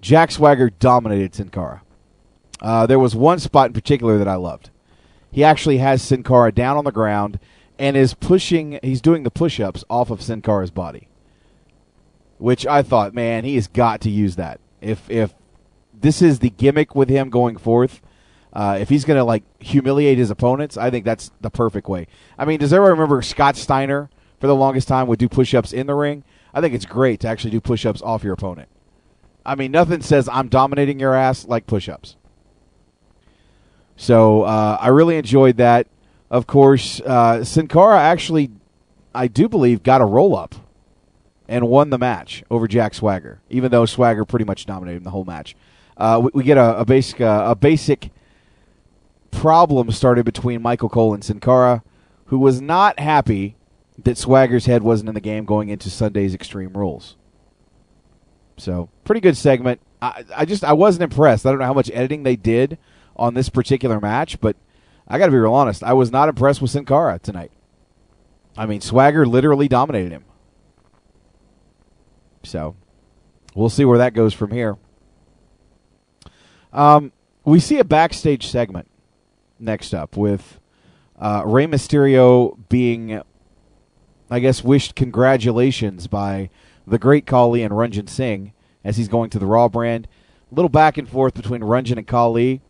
Jack 0.01 0.33
Swagger 0.33 0.71
dominated 0.71 1.37
Sin 1.37 1.49
Cara. 1.49 1.84
Uh, 2.64 2.87
there 2.87 2.99
was 2.99 3.14
one 3.14 3.38
spot 3.38 3.66
in 3.66 3.75
particular 3.75 4.16
that 4.16 4.26
I 4.26 4.37
loved. 4.37 4.71
He 5.30 5.44
actually 5.44 5.78
has 5.78 6.00
Sin 6.00 6.23
Cara 6.23 6.50
down 6.50 6.78
on 6.78 6.87
the 6.87 6.92
ground 6.92 7.38
and 7.78 7.94
is 7.94 8.14
pushing, 8.14 8.78
he's 8.83 9.02
doing 9.02 9.23
the 9.23 9.30
push 9.30 9.61
ups 9.61 9.85
off 9.90 10.09
of 10.09 10.23
Sin 10.23 10.40
Cara's 10.40 10.71
body. 10.71 11.09
Which 12.38 12.66
I 12.66 12.83
thought, 12.83 13.12
man, 13.12 13.44
he 13.44 13.56
has 13.56 13.66
got 13.66 14.00
to 14.00 14.11
use 14.11 14.37
that. 14.37 14.61
If, 14.80 15.11
if 15.11 15.35
this 15.92 16.23
is 16.23 16.38
the 16.38 16.49
gimmick 16.49 16.94
with 16.94 17.11
him 17.11 17.28
going 17.28 17.59
forth, 17.59 18.00
uh, 18.54 18.78
if 18.80 18.88
he's 18.88 19.04
going 19.04 19.18
to 19.18 19.25
like 19.25 19.44
humiliate 19.62 20.16
his 20.16 20.30
opponents, 20.30 20.78
I 20.78 20.88
think 20.88 21.04
that's 21.04 21.33
the 21.42 21.50
perfect 21.50 21.87
way. 21.87 22.06
I 22.38 22.47
mean, 22.47 22.61
does 22.61 22.73
everyone 22.73 22.92
remember 22.92 23.21
Scott 23.21 23.56
Steiner 23.56 24.09
for 24.40 24.47
the 24.47 24.56
longest 24.56 24.88
time 24.88 25.06
would 25.09 25.18
do 25.18 25.28
push-ups 25.28 25.75
in 25.75 25.87
the 25.87 25.94
ring? 25.94 26.25
I 26.54 26.62
think 26.62 26.73
it's 26.73 26.87
great 26.87 27.21
to 27.21 27.28
actually 27.28 27.50
do 27.50 27.61
push-ups 27.61 28.00
off 28.00 28.25
your 28.25 28.33
opponent. 28.33 28.71
I 29.44 29.54
mean, 29.54 29.71
nothing 29.71 30.00
says 30.00 30.30
I'm 30.33 30.49
dominating 30.49 30.99
your 30.99 31.14
ass 31.14 31.47
like 31.47 31.66
push-ups. 31.66 32.16
So 33.97 34.43
uh, 34.43 34.79
I 34.81 34.89
really 34.89 35.17
enjoyed 35.17 35.57
that. 35.59 35.87
Of 36.31 36.47
course, 36.47 37.01
uh, 37.01 37.45
Sin 37.45 37.69
Cara 37.69 37.99
actually, 37.99 38.51
I 39.15 39.29
do 39.29 39.49
believe, 39.49 39.83
got 39.83 40.01
a 40.01 40.05
roll-up 40.05 40.55
and 41.47 41.69
won 41.69 41.91
the 41.91 41.99
match 41.99 42.43
over 42.51 42.67
Jack 42.67 42.95
Swagger, 42.95 43.41
even 43.51 43.71
though 43.71 43.87
Swagger 43.87 44.25
pretty 44.25 44.45
much 44.45 44.67
dominated 44.67 44.99
him 44.99 45.05
the 45.05 45.11
whole 45.11 45.25
match. 45.25 45.55
Uh, 45.97 46.21
we, 46.25 46.31
we, 46.35 46.43
get 46.43 46.59
a, 46.59 46.81
a 46.81 46.85
basic 46.85 47.21
uh, 47.21 47.45
a 47.49 47.55
basic 47.55 48.11
problem 49.31 49.91
started 49.91 50.25
between 50.25 50.63
Michael 50.63 50.89
Cole 50.89 51.15
and 51.15 51.23
Sin 51.23 51.39
Cara, 51.39 51.85
who 52.27 52.39
was 52.39 52.61
not 52.61 52.99
happy 52.99 53.57
that 54.03 54.19
Swagger's 54.19 54.67
head 54.67 54.83
wasn't 54.83 55.09
in 55.09 55.15
the 55.15 55.21
game 55.21 55.45
going 55.45 55.69
into 55.69 55.91
Sunday's 55.91 56.35
Extreme 56.35 56.73
Rules. 56.73 57.17
So, 58.57 58.89
pretty 59.05 59.21
good 59.21 59.37
segment. 59.37 59.81
I, 60.03 60.25
I 60.35 60.45
just 60.45 60.65
I 60.65 60.73
wasn't 60.73 61.05
impressed. 61.05 61.47
I 61.47 61.51
don't 61.51 61.59
know 61.59 61.67
how 61.67 61.75
much 61.75 61.91
editing 61.93 62.23
they 62.23 62.37
did 62.37 62.79
on 63.16 63.35
this 63.35 63.49
particular 63.49 64.00
match, 64.00 64.40
but 64.40 64.56
I 65.06 65.18
got 65.18 65.26
to 65.26 65.33
be 65.33 65.38
real 65.38 65.52
honest. 65.52 65.83
I 65.83 65.92
was 65.92 66.11
not 66.11 66.28
impressed 66.28 66.62
with 66.62 66.71
Sin 66.71 66.85
Cara 66.85 67.18
tonight. 67.18 67.52
I 68.56 68.66
mean, 68.66 68.80
Swagger 68.80 69.26
literally 69.26 69.68
dominated 69.68 70.12
him. 70.12 70.25
So, 72.42 72.76
we'll 73.54 73.71
see 73.71 73.85
where 73.85 73.99
that 73.99 74.14
goes 74.14 74.35
from 74.35 74.50
here. 74.50 74.76
Um, 76.73 77.12
we 77.44 77.61
see 77.61 77.78
a 77.78 77.85
backstage 77.85 78.49
segment 78.49 78.88
next 79.59 79.94
up 79.94 80.16
with 80.16 80.61
uh, 81.18 81.42
Rey 81.47 81.66
Mysterio 81.66 82.59
being, 82.68 83.23
I 84.30 84.40
guess, 84.40 84.64
wished 84.64 84.94
congratulations 84.94 86.06
by 86.06 86.50
the 86.87 86.99
great 86.99 87.26
Khali 87.26 87.62
and 87.62 87.73
Ranjin 87.73 88.09
Singh 88.09 88.52
as 88.83 88.97
he's 88.97 89.09
going 89.09 89.30
to 89.30 89.38
the 89.38 89.47
Raw 89.47 89.68
brand. 89.68 90.09
A 90.50 90.54
little 90.54 90.68
back 90.68 90.99
and 90.99 91.09
forth 91.09 91.35
between 91.35 91.62
Ranjin 91.62 91.97
and 91.97 92.06
Khali. 92.06 92.61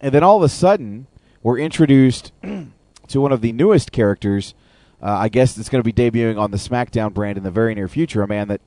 And 0.00 0.14
then 0.14 0.22
all 0.22 0.36
of 0.36 0.42
a 0.42 0.48
sudden, 0.48 1.06
we're 1.42 1.58
introduced 1.58 2.32
to 2.42 3.20
one 3.20 3.32
of 3.32 3.40
the 3.40 3.52
newest 3.52 3.92
characters. 3.92 4.54
Uh, 5.02 5.12
I 5.12 5.28
guess 5.28 5.56
it's 5.58 5.68
going 5.68 5.82
to 5.82 5.92
be 5.92 6.10
debuting 6.10 6.38
on 6.38 6.50
the 6.50 6.56
SmackDown 6.56 7.12
brand 7.12 7.38
in 7.38 7.44
the 7.44 7.50
very 7.50 7.74
near 7.74 7.88
future. 7.88 8.22
A 8.22 8.28
man 8.28 8.48
that 8.48 8.60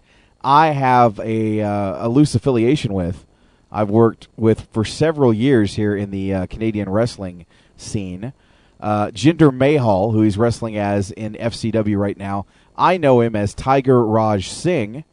I 0.43 0.67
have 0.71 1.19
a, 1.19 1.61
uh, 1.61 2.07
a 2.07 2.09
loose 2.09 2.35
affiliation 2.35 2.93
with. 2.93 3.25
I've 3.71 3.89
worked 3.89 4.27
with 4.37 4.67
for 4.71 4.85
several 4.85 5.33
years 5.33 5.75
here 5.75 5.95
in 5.95 6.11
the 6.11 6.33
uh, 6.33 6.45
Canadian 6.45 6.89
wrestling 6.89 7.45
scene. 7.75 8.33
Uh, 8.79 9.07
Jinder 9.07 9.51
Mahal, 9.51 10.11
who 10.11 10.21
he's 10.21 10.37
wrestling 10.37 10.77
as 10.77 11.09
in 11.11 11.33
FCW 11.33 11.97
right 11.97 12.17
now, 12.17 12.45
I 12.77 12.97
know 12.97 13.21
him 13.21 13.35
as 13.35 13.53
Tiger 13.53 14.05
Raj 14.05 14.49
Singh, 14.49 15.05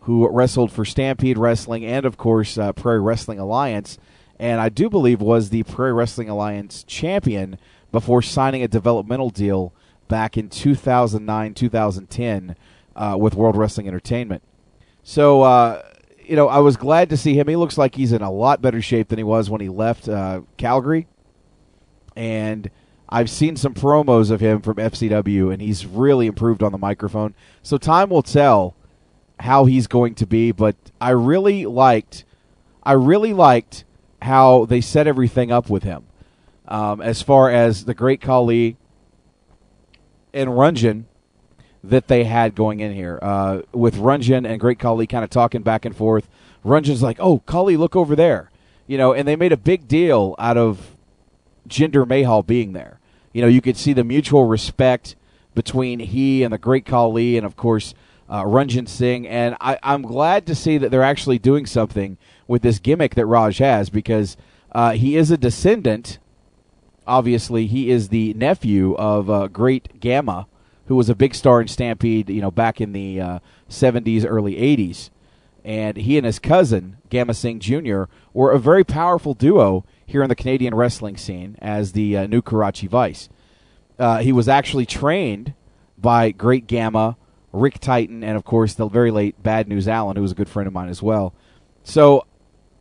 who 0.00 0.26
wrestled 0.28 0.72
for 0.72 0.84
Stampede 0.84 1.38
Wrestling 1.38 1.84
and, 1.84 2.04
of 2.04 2.16
course, 2.16 2.58
uh, 2.58 2.72
Prairie 2.72 3.00
Wrestling 3.00 3.38
Alliance, 3.38 3.98
and 4.38 4.60
I 4.60 4.68
do 4.68 4.88
believe 4.88 5.20
was 5.20 5.50
the 5.50 5.62
Prairie 5.64 5.92
Wrestling 5.92 6.28
Alliance 6.28 6.84
champion 6.84 7.58
before 7.90 8.22
signing 8.22 8.62
a 8.62 8.68
developmental 8.68 9.30
deal 9.30 9.72
back 10.08 10.36
in 10.36 10.48
2009 10.48 11.54
2010 11.54 12.56
uh, 12.94 13.16
with 13.18 13.34
World 13.34 13.56
Wrestling 13.56 13.88
Entertainment. 13.88 14.42
So, 15.02 15.42
uh, 15.42 15.82
you 16.24 16.36
know, 16.36 16.48
I 16.48 16.58
was 16.58 16.76
glad 16.76 17.10
to 17.10 17.16
see 17.16 17.34
him. 17.34 17.48
He 17.48 17.56
looks 17.56 17.76
like 17.76 17.94
he's 17.94 18.12
in 18.12 18.22
a 18.22 18.30
lot 18.30 18.62
better 18.62 18.80
shape 18.80 19.08
than 19.08 19.18
he 19.18 19.24
was 19.24 19.50
when 19.50 19.60
he 19.60 19.68
left 19.68 20.08
uh, 20.08 20.42
Calgary 20.56 21.06
and 22.16 22.70
I've 23.08 23.30
seen 23.30 23.56
some 23.56 23.74
promos 23.74 24.30
of 24.30 24.40
him 24.40 24.62
from 24.62 24.76
FCW, 24.76 25.52
and 25.52 25.60
he's 25.60 25.84
really 25.86 26.26
improved 26.26 26.62
on 26.62 26.72
the 26.72 26.78
microphone. 26.78 27.34
So 27.62 27.76
time 27.76 28.08
will 28.08 28.22
tell 28.22 28.74
how 29.40 29.66
he's 29.66 29.86
going 29.86 30.14
to 30.16 30.26
be, 30.26 30.52
but 30.52 30.76
I 31.00 31.10
really 31.10 31.66
liked, 31.66 32.24
I 32.82 32.92
really 32.92 33.32
liked 33.32 33.84
how 34.22 34.64
they 34.64 34.80
set 34.80 35.06
everything 35.06 35.50
up 35.50 35.68
with 35.68 35.82
him, 35.82 36.04
um, 36.68 37.00
as 37.00 37.22
far 37.22 37.50
as 37.50 37.84
the 37.84 37.94
Great 37.94 38.20
Khali 38.20 38.76
and 40.32 40.50
Ranjin 40.50 41.04
that 41.84 42.08
they 42.08 42.24
had 42.24 42.54
going 42.54 42.80
in 42.80 42.92
here, 42.92 43.18
uh, 43.20 43.62
with 43.72 43.96
Ranjin 43.96 44.48
and 44.48 44.60
Great 44.60 44.78
Khali 44.78 45.06
kind 45.06 45.24
of 45.24 45.30
talking 45.30 45.62
back 45.62 45.84
and 45.84 45.96
forth. 45.96 46.28
Ranjin's 46.64 47.02
like, 47.02 47.18
"Oh, 47.20 47.40
Khali, 47.40 47.76
look 47.76 47.96
over 47.96 48.14
there," 48.14 48.50
you 48.86 48.96
know, 48.96 49.12
and 49.12 49.26
they 49.26 49.36
made 49.36 49.52
a 49.52 49.56
big 49.56 49.88
deal 49.88 50.34
out 50.38 50.56
of 50.56 50.96
Jinder 51.68 52.06
Mahal 52.06 52.42
being 52.42 52.72
there. 52.72 53.00
You 53.32 53.42
know, 53.42 53.48
you 53.48 53.60
could 53.60 53.76
see 53.76 53.92
the 53.92 54.04
mutual 54.04 54.44
respect 54.44 55.16
between 55.54 55.98
he 55.98 56.42
and 56.42 56.52
the 56.52 56.58
great 56.58 56.86
Khali, 56.86 57.36
and 57.36 57.44
of 57.44 57.56
course 57.56 57.94
uh, 58.28 58.44
Ranjin 58.44 58.88
Singh. 58.88 59.26
And 59.26 59.56
I, 59.60 59.78
am 59.82 60.02
glad 60.02 60.46
to 60.46 60.54
see 60.54 60.78
that 60.78 60.90
they're 60.90 61.02
actually 61.02 61.38
doing 61.38 61.66
something 61.66 62.16
with 62.52 62.60
this 62.60 62.78
gimmick 62.78 63.14
that 63.14 63.24
Raj 63.24 63.56
has 63.56 63.88
because 63.88 64.36
uh, 64.72 64.90
he 64.90 65.16
is 65.16 65.30
a 65.30 65.38
descendant. 65.38 66.18
Obviously, 67.06 67.66
he 67.66 67.90
is 67.90 68.10
the 68.10 68.34
nephew 68.34 68.94
of 68.96 69.30
uh, 69.30 69.48
Great 69.48 69.98
Gama, 70.00 70.46
who 70.84 70.94
was 70.94 71.08
a 71.08 71.14
big 71.14 71.34
star 71.34 71.62
in 71.62 71.68
Stampede. 71.68 72.28
You 72.28 72.42
know, 72.42 72.50
back 72.50 72.78
in 72.78 72.92
the 72.92 73.40
70s, 73.70 74.26
uh, 74.26 74.28
early 74.28 74.56
80s. 74.56 75.08
and 75.64 75.96
he 75.96 76.18
and 76.18 76.26
his 76.26 76.38
cousin 76.38 76.98
Gama 77.08 77.32
Singh 77.32 77.58
Jr. 77.58 78.02
were 78.34 78.52
a 78.52 78.58
very 78.58 78.84
powerful 78.84 79.32
duo 79.32 79.86
here 80.04 80.22
in 80.22 80.28
the 80.28 80.34
Canadian 80.34 80.74
wrestling 80.74 81.16
scene 81.16 81.56
as 81.62 81.92
the 81.92 82.18
uh, 82.18 82.26
new 82.26 82.42
Karachi 82.42 82.86
Vice. 82.86 83.30
Uh, 83.98 84.18
he 84.18 84.30
was 84.30 84.46
actually 84.46 84.84
trained 84.84 85.54
by 85.96 86.32
Great 86.32 86.66
Gama, 86.66 87.16
Rick 87.50 87.80
Titan, 87.80 88.22
and 88.22 88.36
of 88.36 88.44
course 88.44 88.74
the 88.74 88.88
very 88.88 89.10
late 89.10 89.42
Bad 89.42 89.68
News 89.68 89.88
Allen, 89.88 90.16
who 90.16 90.22
was 90.22 90.32
a 90.32 90.34
good 90.34 90.50
friend 90.50 90.66
of 90.66 90.74
mine 90.74 90.90
as 90.90 91.02
well. 91.02 91.32
So 91.82 92.26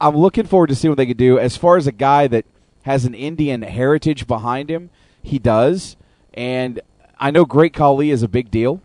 I'm 0.02 0.18
looking 0.18 0.48
forward 0.48 0.68
to 0.68 0.76
see 0.76 0.90
what 0.90 0.98
they 0.98 1.06
could 1.06 1.18
do. 1.18 1.38
As 1.38 1.56
far 1.56 1.78
as 1.78 1.86
a 1.86 1.92
guy 1.92 2.26
that 2.28 2.46
has 2.84 3.06
an 3.06 3.14
Indian 3.14 3.62
heritage 3.62 4.26
behind 4.26 4.70
him, 4.70 4.90
he 5.22 5.38
does. 5.38 5.96
And 6.34 6.82
I 7.20 7.30
know 7.30 7.46
Great 7.46 7.74
Khali 7.74 8.10
is 8.10 8.24
a 8.24 8.28
big 8.28 8.50
deal 8.50 8.82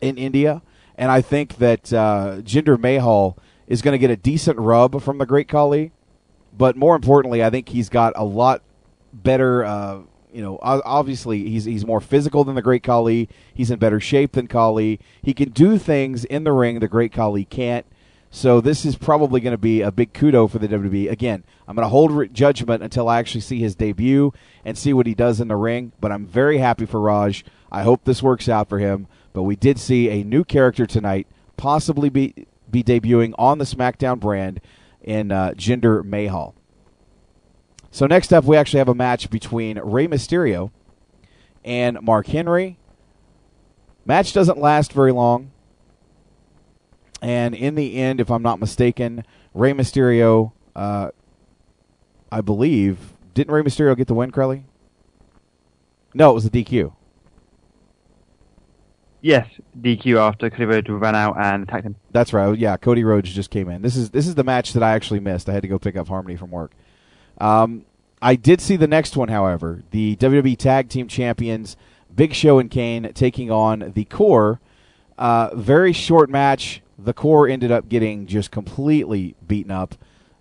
in 0.00 0.16
India, 0.16 0.62
and 0.96 1.10
I 1.10 1.20
think 1.20 1.56
that 1.56 1.92
uh, 1.92 2.38
Jinder 2.42 2.78
Mahal 2.78 3.36
is 3.66 3.82
going 3.82 3.92
to 3.92 3.98
get 3.98 4.10
a 4.10 4.16
decent 4.16 4.58
rub 4.58 5.02
from 5.02 5.18
the 5.18 5.26
Great 5.26 5.48
Khali. 5.48 5.90
But 6.56 6.76
more 6.76 6.94
importantly, 6.94 7.42
I 7.42 7.50
think 7.50 7.70
he's 7.70 7.88
got 7.88 8.12
a 8.14 8.24
lot 8.24 8.62
better. 9.12 9.64
Uh, 9.64 10.00
you 10.32 10.42
know, 10.42 10.58
obviously 10.62 11.48
he's 11.48 11.64
he's 11.64 11.84
more 11.84 12.00
physical 12.00 12.44
than 12.44 12.54
the 12.54 12.62
Great 12.62 12.84
Khali. 12.84 13.28
He's 13.52 13.70
in 13.70 13.78
better 13.78 13.98
shape 14.00 14.32
than 14.32 14.46
Khali. 14.46 15.00
He 15.22 15.34
can 15.34 15.50
do 15.50 15.76
things 15.76 16.24
in 16.24 16.44
the 16.44 16.52
ring 16.52 16.78
the 16.78 16.88
Great 16.88 17.12
Khali 17.12 17.44
can't. 17.44 17.86
So 18.34 18.62
this 18.62 18.86
is 18.86 18.96
probably 18.96 19.42
going 19.42 19.52
to 19.52 19.58
be 19.58 19.82
a 19.82 19.92
big 19.92 20.14
kudo 20.14 20.50
for 20.50 20.58
the 20.58 20.66
WWE. 20.66 21.10
Again, 21.10 21.44
I'm 21.68 21.76
going 21.76 21.84
to 21.84 21.90
hold 21.90 22.32
judgment 22.32 22.82
until 22.82 23.06
I 23.06 23.18
actually 23.18 23.42
see 23.42 23.58
his 23.58 23.74
debut 23.74 24.32
and 24.64 24.76
see 24.76 24.94
what 24.94 25.06
he 25.06 25.14
does 25.14 25.38
in 25.38 25.48
the 25.48 25.56
ring. 25.56 25.92
But 26.00 26.12
I'm 26.12 26.24
very 26.24 26.56
happy 26.56 26.86
for 26.86 26.98
Raj. 26.98 27.44
I 27.70 27.82
hope 27.82 28.04
this 28.04 28.22
works 28.22 28.48
out 28.48 28.70
for 28.70 28.78
him. 28.78 29.06
But 29.34 29.42
we 29.42 29.54
did 29.54 29.78
see 29.78 30.08
a 30.08 30.24
new 30.24 30.44
character 30.44 30.86
tonight, 30.86 31.26
possibly 31.58 32.08
be 32.08 32.46
be 32.70 32.82
debuting 32.82 33.34
on 33.36 33.58
the 33.58 33.66
SmackDown 33.66 34.18
brand 34.18 34.62
in 35.02 35.30
uh, 35.30 35.52
Mahal. 36.02 36.54
So 37.90 38.06
next 38.06 38.32
up, 38.32 38.44
we 38.44 38.56
actually 38.56 38.78
have 38.78 38.88
a 38.88 38.94
match 38.94 39.28
between 39.28 39.78
Rey 39.78 40.08
Mysterio 40.08 40.70
and 41.66 42.00
Mark 42.00 42.28
Henry. 42.28 42.78
Match 44.06 44.32
doesn't 44.32 44.56
last 44.56 44.94
very 44.94 45.12
long. 45.12 45.51
And 47.22 47.54
in 47.54 47.76
the 47.76 47.96
end, 47.96 48.20
if 48.20 48.30
I'm 48.30 48.42
not 48.42 48.58
mistaken, 48.58 49.24
Rey 49.54 49.72
Mysterio, 49.72 50.52
uh, 50.74 51.10
I 52.32 52.40
believe, 52.40 53.14
didn't 53.32 53.54
Rey 53.54 53.62
Mysterio 53.62 53.96
get 53.96 54.08
the 54.08 54.14
win, 54.14 54.32
Crowley? 54.32 54.64
No, 56.14 56.32
it 56.32 56.34
was 56.34 56.44
a 56.44 56.50
DQ. 56.50 56.92
Yes, 59.20 59.46
DQ 59.80 60.18
after 60.18 60.50
Cody 60.50 60.64
Rhodes 60.64 60.90
ran 60.90 61.14
out 61.14 61.36
and 61.38 61.62
attacked 61.62 61.86
him. 61.86 61.94
That's 62.10 62.32
right. 62.32 62.58
Yeah, 62.58 62.76
Cody 62.76 63.04
Rhodes 63.04 63.32
just 63.32 63.50
came 63.50 63.68
in. 63.68 63.80
This 63.80 63.94
is 63.94 64.10
this 64.10 64.26
is 64.26 64.34
the 64.34 64.42
match 64.42 64.72
that 64.72 64.82
I 64.82 64.94
actually 64.94 65.20
missed. 65.20 65.48
I 65.48 65.52
had 65.52 65.62
to 65.62 65.68
go 65.68 65.78
pick 65.78 65.96
up 65.96 66.08
Harmony 66.08 66.36
from 66.36 66.50
work. 66.50 66.72
Um, 67.38 67.84
I 68.20 68.34
did 68.34 68.60
see 68.60 68.74
the 68.74 68.88
next 68.88 69.16
one, 69.16 69.28
however. 69.28 69.84
The 69.92 70.16
WWE 70.16 70.58
Tag 70.58 70.88
Team 70.88 71.06
Champions, 71.06 71.76
Big 72.12 72.34
Show 72.34 72.58
and 72.58 72.68
Kane, 72.68 73.12
taking 73.14 73.48
on 73.48 73.92
the 73.94 74.04
Core. 74.06 74.60
Uh, 75.16 75.54
very 75.54 75.92
short 75.92 76.28
match. 76.28 76.82
The 77.04 77.12
Core 77.12 77.48
ended 77.48 77.70
up 77.70 77.88
getting 77.88 78.26
just 78.26 78.50
completely 78.50 79.34
beaten 79.46 79.72
up. 79.72 79.94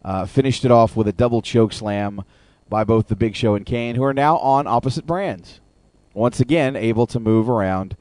Uh, 0.04 0.26
finished 0.26 0.66
it 0.66 0.72
off 0.72 0.96
with 0.96 1.08
a 1.08 1.14
double 1.14 1.42
choke 1.42 1.74
slam 1.74 2.24
by 2.70 2.84
both 2.84 3.08
the 3.08 3.16
Big 3.16 3.36
Show 3.36 3.56
and 3.56 3.66
Kane, 3.66 3.96
who 3.96 4.04
are 4.04 4.14
now 4.14 4.38
on 4.38 4.66
opposite 4.68 5.06
brands. 5.06 5.60
Once 6.14 6.40
again, 6.40 6.76
able 6.76 7.08
to 7.08 7.20
move 7.20 7.50
around 7.50 7.96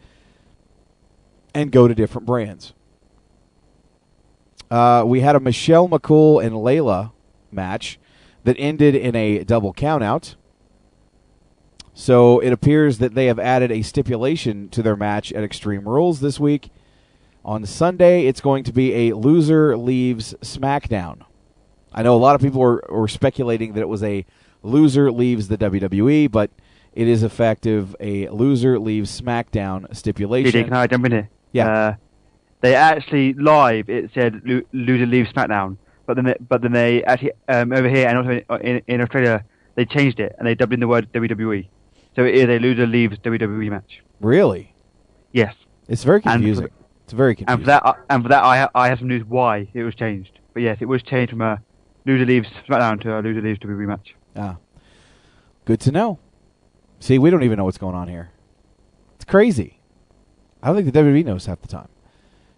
and 1.55 1.73
go 1.73 1.88
to 1.88 1.95
different 1.95 2.26
brands. 2.26 2.73
Uh, 4.71 5.02
we 5.05 5.21
had 5.21 5.37
a 5.37 5.40
Michelle 5.40 5.88
McCool 5.88 6.45
and 6.45 6.55
Layla 6.55 7.12
match 7.51 7.99
that 8.44 8.57
ended 8.59 8.94
in 8.94 9.16
a 9.16 9.44
double 9.44 9.75
countout. 9.75 10.37
So 11.92 12.38
it 12.38 12.53
appears 12.53 12.99
that 12.99 13.14
they 13.14 13.27
have 13.27 13.38
added 13.38 13.73
a 13.73 13.83
stipulation 13.83 14.68
to 14.70 14.83
their 14.83 14.96
match 14.96 15.33
at 15.33 15.44
Extreme 15.44 15.88
Rules 15.88 16.20
this 16.20 16.38
week. 16.38 16.70
On 17.44 17.64
Sunday, 17.64 18.26
it's 18.26 18.40
going 18.40 18.64
to 18.64 18.72
be 18.72 19.09
a 19.09 19.16
loser 19.16 19.76
leaves 19.76 20.35
SmackDown. 20.42 21.24
I 21.92 22.03
know 22.03 22.14
a 22.14 22.18
lot 22.18 22.35
of 22.35 22.42
people 22.42 22.61
were, 22.61 22.85
were 22.88 23.09
speculating 23.09 23.72
that 23.72 23.81
it 23.81 23.88
was 23.88 24.03
a 24.03 24.26
loser 24.62 25.11
leaves 25.11 25.48
the 25.48 25.57
WWE, 25.57 26.31
but 26.31 26.50
it 26.92 27.09
is 27.09 27.22
effective 27.22 27.96
a 27.98 28.29
loser 28.29 28.79
leaves 28.79 29.20
SmackDown 29.20 29.94
stipulation. 29.96 30.64
Can 30.64 30.72
I 30.72 30.87
jump 30.87 31.07
in 31.07 31.12
here? 31.12 31.31
Yeah. 31.53 31.68
Uh, 31.68 31.94
they 32.61 32.74
actually 32.74 33.33
live 33.35 33.88
it 33.88 34.11
said 34.12 34.42
lo- 34.44 34.62
loser 34.72 35.07
leaves 35.07 35.33
SmackDown, 35.33 35.79
but 36.07 36.16
then 36.16 36.26
they, 36.26 36.37
but 36.46 36.61
then 36.61 36.72
they 36.72 37.03
actually 37.05 37.33
um, 37.48 37.72
over 37.72 37.88
here 37.88 38.07
and 38.07 38.18
also 38.18 38.59
in, 38.59 38.83
in 38.87 39.00
Australia 39.00 39.44
they 39.76 39.87
changed 39.87 40.20
it 40.20 40.35
and 40.38 40.46
they 40.46 40.55
dubbed 40.55 40.74
in 40.74 40.81
the 40.81 40.88
word 40.88 41.11
WWE, 41.12 41.66
so 42.14 42.24
it 42.24 42.35
is 42.35 42.44
a 42.44 42.59
loser 42.59 42.87
leaves 42.87 43.16
WWE 43.18 43.70
match. 43.70 44.03
Really? 44.20 44.74
Yes. 45.33 45.55
It's 45.88 46.05
very 46.05 46.20
confusing. 46.20 46.64
And 46.64 46.72
it's 47.11 47.16
very 47.16 47.35
confusing. 47.35 47.53
And 47.53 47.62
for 47.62 47.66
that, 47.66 48.05
and 48.09 48.23
for 48.23 48.29
that, 48.29 48.44
I 48.44 48.68
I 48.73 48.88
have 48.88 49.01
some 49.01 49.09
news 49.09 49.25
why 49.25 49.66
it 49.75 49.83
was 49.83 49.96
changed. 49.96 50.38
But 50.55 50.62
yes, 50.62 50.79
it 50.81 50.85
was 50.85 51.03
changed 51.03 51.31
from 51.31 51.40
a 51.40 51.61
loser 52.07 52.25
leaves 52.25 52.49
SmackDown 52.68 53.01
to 53.03 53.18
a 53.18 53.20
loser 53.20 53.42
leaves 53.42 53.59
WWE 53.59 53.88
match. 53.88 54.14
Ah, 54.37 54.59
good 55.64 55.81
to 55.81 55.90
know. 55.90 56.20
See, 57.01 57.18
we 57.18 57.31
don't 57.31 57.42
even 57.42 57.57
know 57.57 57.64
what's 57.64 57.79
going 57.79 57.96
on 57.96 58.07
here. 58.07 58.31
It's 59.16 59.25
crazy. 59.25 59.81
I 60.62 60.68
don't 60.68 60.77
think 60.77 60.92
the 60.92 61.01
WWE 61.01 61.25
knows 61.25 61.46
half 61.46 61.61
the 61.62 61.66
time. 61.66 61.88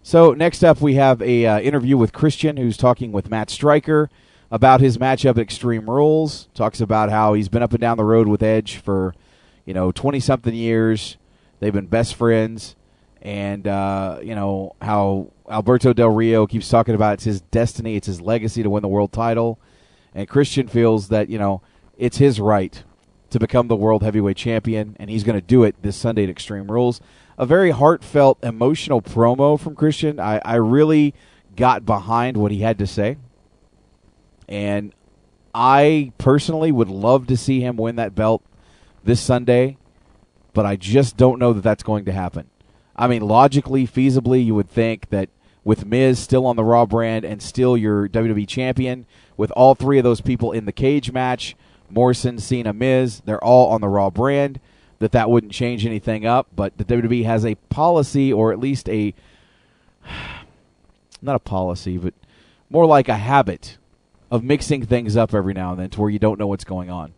So 0.03 0.33
next 0.33 0.63
up, 0.63 0.81
we 0.81 0.93
have 0.95 1.19
a 1.23 1.47
uh, 1.47 1.59
interview 1.59 1.97
with 1.97 2.13
Christian, 2.13 2.57
who's 2.57 2.77
talking 2.77 3.11
with 3.11 3.31
Matt 3.31 3.49
Striker 3.49 4.11
about 4.51 4.81
his 4.81 4.99
matchup 4.99 5.31
at 5.31 5.39
Extreme 5.39 5.89
Rules. 5.89 6.47
Talks 6.53 6.79
about 6.79 7.09
how 7.09 7.33
he's 7.33 7.49
been 7.49 7.63
up 7.63 7.71
and 7.71 7.81
down 7.81 7.97
the 7.97 8.03
road 8.03 8.27
with 8.27 8.43
Edge 8.43 8.75
for, 8.75 9.15
you 9.65 9.73
know, 9.73 9.91
twenty 9.91 10.19
something 10.19 10.53
years. 10.53 11.17
They've 11.59 11.73
been 11.73 11.87
best 11.87 12.13
friends, 12.13 12.75
and 13.23 13.67
uh, 13.67 14.19
you 14.21 14.35
know 14.35 14.75
how 14.79 15.31
Alberto 15.49 15.93
Del 15.93 16.09
Rio 16.09 16.45
keeps 16.45 16.69
talking 16.69 16.93
about 16.93 17.15
it's 17.15 17.23
his 17.23 17.41
destiny, 17.41 17.95
it's 17.95 18.07
his 18.07 18.21
legacy 18.21 18.61
to 18.61 18.69
win 18.69 18.83
the 18.83 18.87
world 18.87 19.11
title, 19.11 19.59
and 20.13 20.27
Christian 20.27 20.67
feels 20.67 21.07
that 21.07 21.29
you 21.29 21.39
know 21.39 21.63
it's 21.97 22.17
his 22.17 22.39
right 22.39 22.83
to 23.31 23.39
become 23.39 23.67
the 23.67 23.75
world 23.75 24.03
heavyweight 24.03 24.37
champion, 24.37 24.95
and 24.99 25.09
he's 25.09 25.23
going 25.23 25.39
to 25.39 25.45
do 25.45 25.63
it 25.63 25.75
this 25.81 25.95
Sunday 25.95 26.23
at 26.23 26.29
Extreme 26.29 26.69
Rules 26.69 27.01
a 27.37 27.45
very 27.45 27.71
heartfelt, 27.71 28.43
emotional 28.43 29.01
promo 29.01 29.59
from 29.59 29.75
Christian. 29.75 30.19
I, 30.19 30.39
I 30.43 30.55
really 30.55 31.13
got 31.55 31.85
behind 31.85 32.37
what 32.37 32.51
he 32.51 32.59
had 32.59 32.77
to 32.79 32.87
say. 32.87 33.17
And 34.47 34.93
I 35.53 36.11
personally 36.17 36.71
would 36.71 36.89
love 36.89 37.27
to 37.27 37.37
see 37.37 37.61
him 37.61 37.77
win 37.77 37.95
that 37.95 38.15
belt 38.15 38.43
this 39.03 39.21
Sunday, 39.21 39.77
but 40.53 40.65
I 40.65 40.75
just 40.75 41.17
don't 41.17 41.39
know 41.39 41.53
that 41.53 41.61
that's 41.61 41.83
going 41.83 42.05
to 42.05 42.11
happen. 42.11 42.49
I 42.95 43.07
mean, 43.07 43.21
logically, 43.21 43.87
feasibly, 43.87 44.45
you 44.45 44.55
would 44.55 44.69
think 44.69 45.09
that 45.09 45.29
with 45.63 45.85
Miz 45.85 46.19
still 46.19 46.45
on 46.45 46.55
the 46.55 46.63
Raw 46.63 46.85
brand 46.85 47.25
and 47.25 47.41
still 47.41 47.77
your 47.77 48.07
WWE 48.09 48.47
champion, 48.47 49.05
with 49.37 49.51
all 49.51 49.75
three 49.75 49.97
of 49.97 50.03
those 50.03 50.21
people 50.21 50.51
in 50.51 50.65
the 50.65 50.71
cage 50.71 51.11
match, 51.11 51.55
Morrison, 51.89 52.37
Cena, 52.39 52.73
Miz, 52.73 53.21
they're 53.25 53.43
all 53.43 53.69
on 53.69 53.81
the 53.81 53.87
Raw 53.87 54.09
brand 54.09 54.59
that 54.99 55.11
that 55.11 55.29
wouldn't 55.29 55.51
change 55.51 55.85
anything 55.85 56.25
up, 56.25 56.47
but 56.55 56.77
the 56.77 56.85
WWE 56.85 57.25
has 57.25 57.45
a 57.45 57.55
policy, 57.69 58.31
or 58.31 58.51
at 58.51 58.59
least 58.59 58.87
a 58.89 59.13
not 61.21 61.35
a 61.35 61.39
policy, 61.39 61.97
but 61.97 62.13
more 62.69 62.85
like 62.85 63.09
a 63.09 63.17
habit 63.17 63.77
of 64.29 64.43
mixing 64.43 64.85
things 64.85 65.15
up 65.15 65.33
every 65.33 65.53
now 65.53 65.71
and 65.71 65.79
then 65.79 65.89
to 65.91 66.01
where 66.01 66.09
you 66.09 66.19
don't 66.19 66.39
know 66.39 66.47
what's 66.47 66.63
going 66.63 66.89
on. 66.89 67.13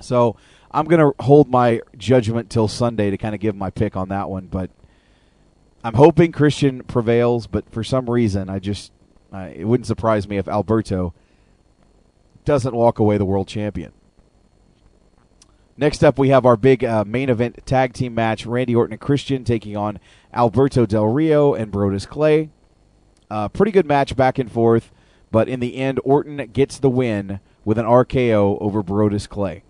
So 0.00 0.36
I'm 0.70 0.86
going 0.86 1.00
to 1.00 1.24
hold 1.24 1.50
my 1.50 1.80
judgment 1.96 2.50
till 2.50 2.68
Sunday 2.68 3.10
to 3.10 3.18
kind 3.18 3.34
of 3.34 3.40
give 3.40 3.56
my 3.56 3.70
pick 3.70 3.96
on 3.96 4.08
that 4.10 4.30
one, 4.30 4.46
but 4.46 4.70
I'm 5.82 5.94
hoping 5.94 6.32
Christian 6.32 6.82
prevails. 6.84 7.46
But 7.46 7.70
for 7.70 7.82
some 7.82 8.08
reason, 8.08 8.48
I 8.48 8.58
just 8.60 8.92
uh, 9.32 9.50
it 9.54 9.64
wouldn't 9.64 9.86
surprise 9.86 10.28
me 10.28 10.38
if 10.38 10.46
Alberto 10.46 11.12
doesn't 12.44 12.74
walk 12.74 12.98
away 12.98 13.18
the 13.18 13.24
world 13.24 13.48
champion. 13.48 13.92
Next 15.76 16.04
up, 16.04 16.18
we 16.18 16.28
have 16.28 16.44
our 16.44 16.56
big 16.56 16.84
uh, 16.84 17.04
main 17.04 17.30
event 17.30 17.66
tag 17.66 17.92
team 17.92 18.14
match: 18.14 18.46
Randy 18.46 18.74
Orton 18.74 18.92
and 18.92 19.00
Christian 19.00 19.44
taking 19.44 19.76
on 19.76 19.98
Alberto 20.32 20.86
Del 20.86 21.06
Rio 21.06 21.54
and 21.54 21.72
Brodus 21.72 22.06
Clay. 22.06 22.50
Uh, 23.28 23.48
pretty 23.48 23.72
good 23.72 23.86
match 23.86 24.14
back 24.14 24.38
and 24.38 24.50
forth, 24.50 24.92
but 25.30 25.48
in 25.48 25.60
the 25.60 25.76
end, 25.76 26.00
Orton 26.04 26.50
gets 26.52 26.78
the 26.78 26.90
win 26.90 27.40
with 27.64 27.78
an 27.78 27.86
RKO 27.86 28.60
over 28.60 28.82
Brodus 28.82 29.28
Clay. 29.28 29.62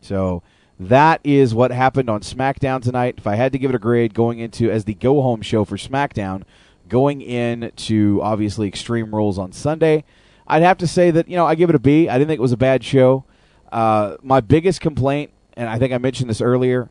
So 0.00 0.42
that 0.80 1.20
is 1.24 1.54
what 1.54 1.70
happened 1.70 2.08
on 2.08 2.20
SmackDown 2.20 2.82
tonight. 2.82 3.16
If 3.18 3.26
I 3.26 3.34
had 3.34 3.52
to 3.52 3.58
give 3.58 3.70
it 3.70 3.74
a 3.74 3.80
grade 3.80 4.14
going 4.14 4.38
into 4.38 4.70
as 4.70 4.84
the 4.84 4.94
go 4.94 5.22
home 5.22 5.42
show 5.42 5.64
for 5.64 5.76
SmackDown, 5.76 6.42
going 6.88 7.20
into 7.20 8.20
obviously 8.22 8.68
Extreme 8.68 9.14
Rules 9.14 9.38
on 9.38 9.52
Sunday, 9.52 10.04
I'd 10.46 10.62
have 10.62 10.78
to 10.78 10.86
say 10.86 11.10
that 11.10 11.28
you 11.28 11.36
know 11.36 11.46
I 11.46 11.54
give 11.54 11.68
it 11.68 11.76
a 11.76 11.80
B. 11.80 12.08
I 12.08 12.16
didn't 12.16 12.28
think 12.28 12.38
it 12.38 12.42
was 12.42 12.52
a 12.52 12.56
bad 12.56 12.84
show. 12.84 13.24
Uh, 13.70 14.16
my 14.22 14.40
biggest 14.40 14.80
complaint, 14.80 15.30
and 15.54 15.68
I 15.68 15.78
think 15.78 15.92
I 15.92 15.98
mentioned 15.98 16.30
this 16.30 16.40
earlier, 16.40 16.88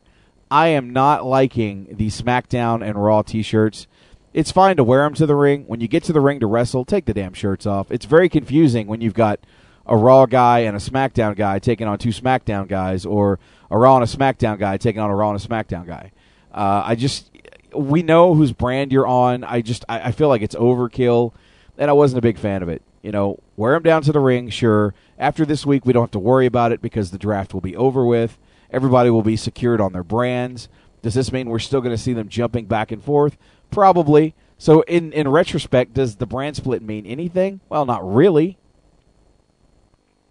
I 0.51 0.67
am 0.67 0.93
not 0.93 1.25
liking 1.25 1.87
the 1.89 2.07
SmackDown 2.09 2.87
and 2.87 3.01
Raw 3.01 3.21
T-shirts. 3.23 3.87
it's 4.33 4.51
fine 4.51 4.77
to 4.77 4.83
wear 4.83 5.03
them 5.03 5.15
to 5.15 5.25
the 5.25 5.35
ring. 5.35 5.63
When 5.65 5.79
you 5.81 5.87
get 5.87 6.03
to 6.03 6.13
the 6.13 6.21
ring 6.21 6.39
to 6.41 6.47
wrestle, 6.47 6.85
take 6.85 7.05
the 7.05 7.13
damn 7.13 7.33
shirts 7.33 7.65
off. 7.65 7.91
It's 7.91 8.05
very 8.05 8.29
confusing 8.29 8.85
when 8.85 9.01
you've 9.01 9.15
got 9.15 9.39
a 9.87 9.95
Raw 9.95 10.25
guy 10.25 10.59
and 10.59 10.75
a 10.75 10.79
SmackDown 10.79 11.35
guy 11.35 11.59
taking 11.59 11.87
on 11.87 11.97
two 11.97 12.09
SmackDown 12.09 12.67
guys, 12.67 13.05
or 13.05 13.39
a 13.71 13.77
Raw 13.77 13.95
and 13.95 14.03
a 14.03 14.07
SmackDown 14.07 14.59
guy 14.59 14.77
taking 14.77 15.01
on 15.01 15.09
a 15.09 15.15
Raw 15.15 15.31
and 15.31 15.41
a 15.41 15.47
SmackDown 15.47 15.85
guy. 15.85 16.11
Uh, 16.53 16.83
I 16.85 16.95
just 16.95 17.31
we 17.75 18.03
know 18.03 18.33
whose 18.33 18.51
brand 18.51 18.91
you're 18.91 19.07
on. 19.07 19.43
I 19.43 19.61
just 19.61 19.85
I, 19.87 20.07
I 20.07 20.11
feel 20.11 20.27
like 20.27 20.41
it's 20.41 20.55
overkill, 20.55 21.33
and 21.77 21.89
I 21.89 21.93
wasn't 21.93 22.19
a 22.19 22.21
big 22.21 22.37
fan 22.37 22.63
of 22.63 22.69
it. 22.69 22.81
You 23.01 23.11
know, 23.11 23.39
wear 23.55 23.73
them 23.73 23.83
down 23.83 24.01
to 24.03 24.11
the 24.11 24.19
ring, 24.19 24.49
sure. 24.49 24.93
After 25.17 25.45
this 25.45 25.65
week, 25.65 25.85
we 25.85 25.93
don't 25.93 26.03
have 26.03 26.11
to 26.11 26.19
worry 26.19 26.45
about 26.45 26.71
it 26.71 26.81
because 26.81 27.11
the 27.11 27.17
draft 27.17 27.53
will 27.53 27.61
be 27.61 27.75
over 27.75 28.05
with. 28.05 28.37
Everybody 28.69 29.09
will 29.09 29.21
be 29.21 29.37
secured 29.37 29.79
on 29.79 29.93
their 29.93 30.03
brands. 30.03 30.67
Does 31.01 31.13
this 31.13 31.31
mean 31.31 31.47
we're 31.47 31.59
still 31.59 31.79
going 31.79 31.95
to 31.95 32.01
see 32.01 32.13
them 32.13 32.27
jumping 32.27 32.65
back 32.65 32.91
and 32.91 33.01
forth? 33.01 33.37
Probably. 33.71 34.35
So, 34.57 34.81
in 34.81 35.13
in 35.13 35.27
retrospect, 35.27 35.93
does 35.93 36.15
the 36.15 36.25
brand 36.25 36.55
split 36.55 36.81
mean 36.81 37.05
anything? 37.05 37.61
Well, 37.69 37.85
not 37.85 38.05
really. 38.05 38.57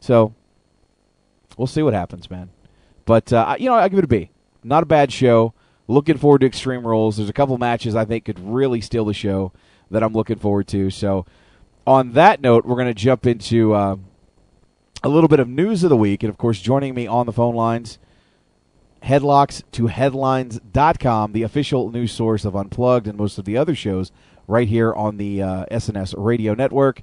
So, 0.00 0.34
we'll 1.56 1.66
see 1.66 1.82
what 1.82 1.94
happens, 1.94 2.30
man. 2.30 2.50
But 3.04 3.32
uh, 3.32 3.56
you 3.58 3.68
know, 3.68 3.74
I 3.74 3.88
give 3.88 3.98
it 3.98 4.04
a 4.04 4.08
B. 4.08 4.30
Not 4.62 4.82
a 4.82 4.86
bad 4.86 5.12
show. 5.12 5.54
Looking 5.88 6.18
forward 6.18 6.40
to 6.40 6.46
Extreme 6.46 6.86
Rules. 6.86 7.16
There's 7.16 7.28
a 7.28 7.32
couple 7.32 7.56
matches 7.58 7.94
I 7.94 8.04
think 8.04 8.24
could 8.24 8.40
really 8.40 8.80
steal 8.80 9.04
the 9.04 9.14
show 9.14 9.52
that 9.90 10.02
I'm 10.02 10.12
looking 10.12 10.38
forward 10.38 10.66
to. 10.68 10.90
So, 10.90 11.24
on 11.86 12.12
that 12.12 12.40
note, 12.40 12.66
we're 12.66 12.74
going 12.74 12.88
to 12.88 12.94
jump 12.94 13.26
into 13.26 13.72
uh, 13.72 13.96
a 15.04 15.08
little 15.08 15.28
bit 15.28 15.38
of 15.38 15.48
news 15.48 15.84
of 15.84 15.90
the 15.90 15.96
week, 15.96 16.24
and 16.24 16.30
of 16.30 16.36
course, 16.36 16.60
joining 16.60 16.94
me 16.94 17.06
on 17.06 17.26
the 17.26 17.32
phone 17.32 17.54
lines. 17.54 17.98
Headlocks 19.04 19.62
to 19.72 19.86
headlines.com, 19.86 21.32
the 21.32 21.44
official 21.44 21.92
news 21.92 22.10
source 22.10 22.44
of 22.44 22.56
Unplugged 22.56 23.06
and 23.06 23.16
most 23.16 23.38
of 23.38 23.44
the 23.44 23.56
other 23.56 23.76
shows 23.76 24.10
right 24.48 24.66
here 24.66 24.92
on 24.92 25.16
the 25.16 25.40
uh, 25.40 25.66
SNS 25.70 26.14
radio 26.16 26.54
network. 26.54 27.02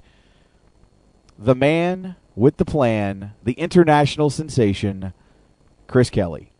The 1.38 1.54
man 1.54 2.16
with 2.36 2.56
the 2.56 2.64
plan, 2.64 3.32
the 3.42 3.52
international 3.52 4.30
sensation, 4.30 5.12
Chris 5.86 6.10
Kelly. 6.10 6.50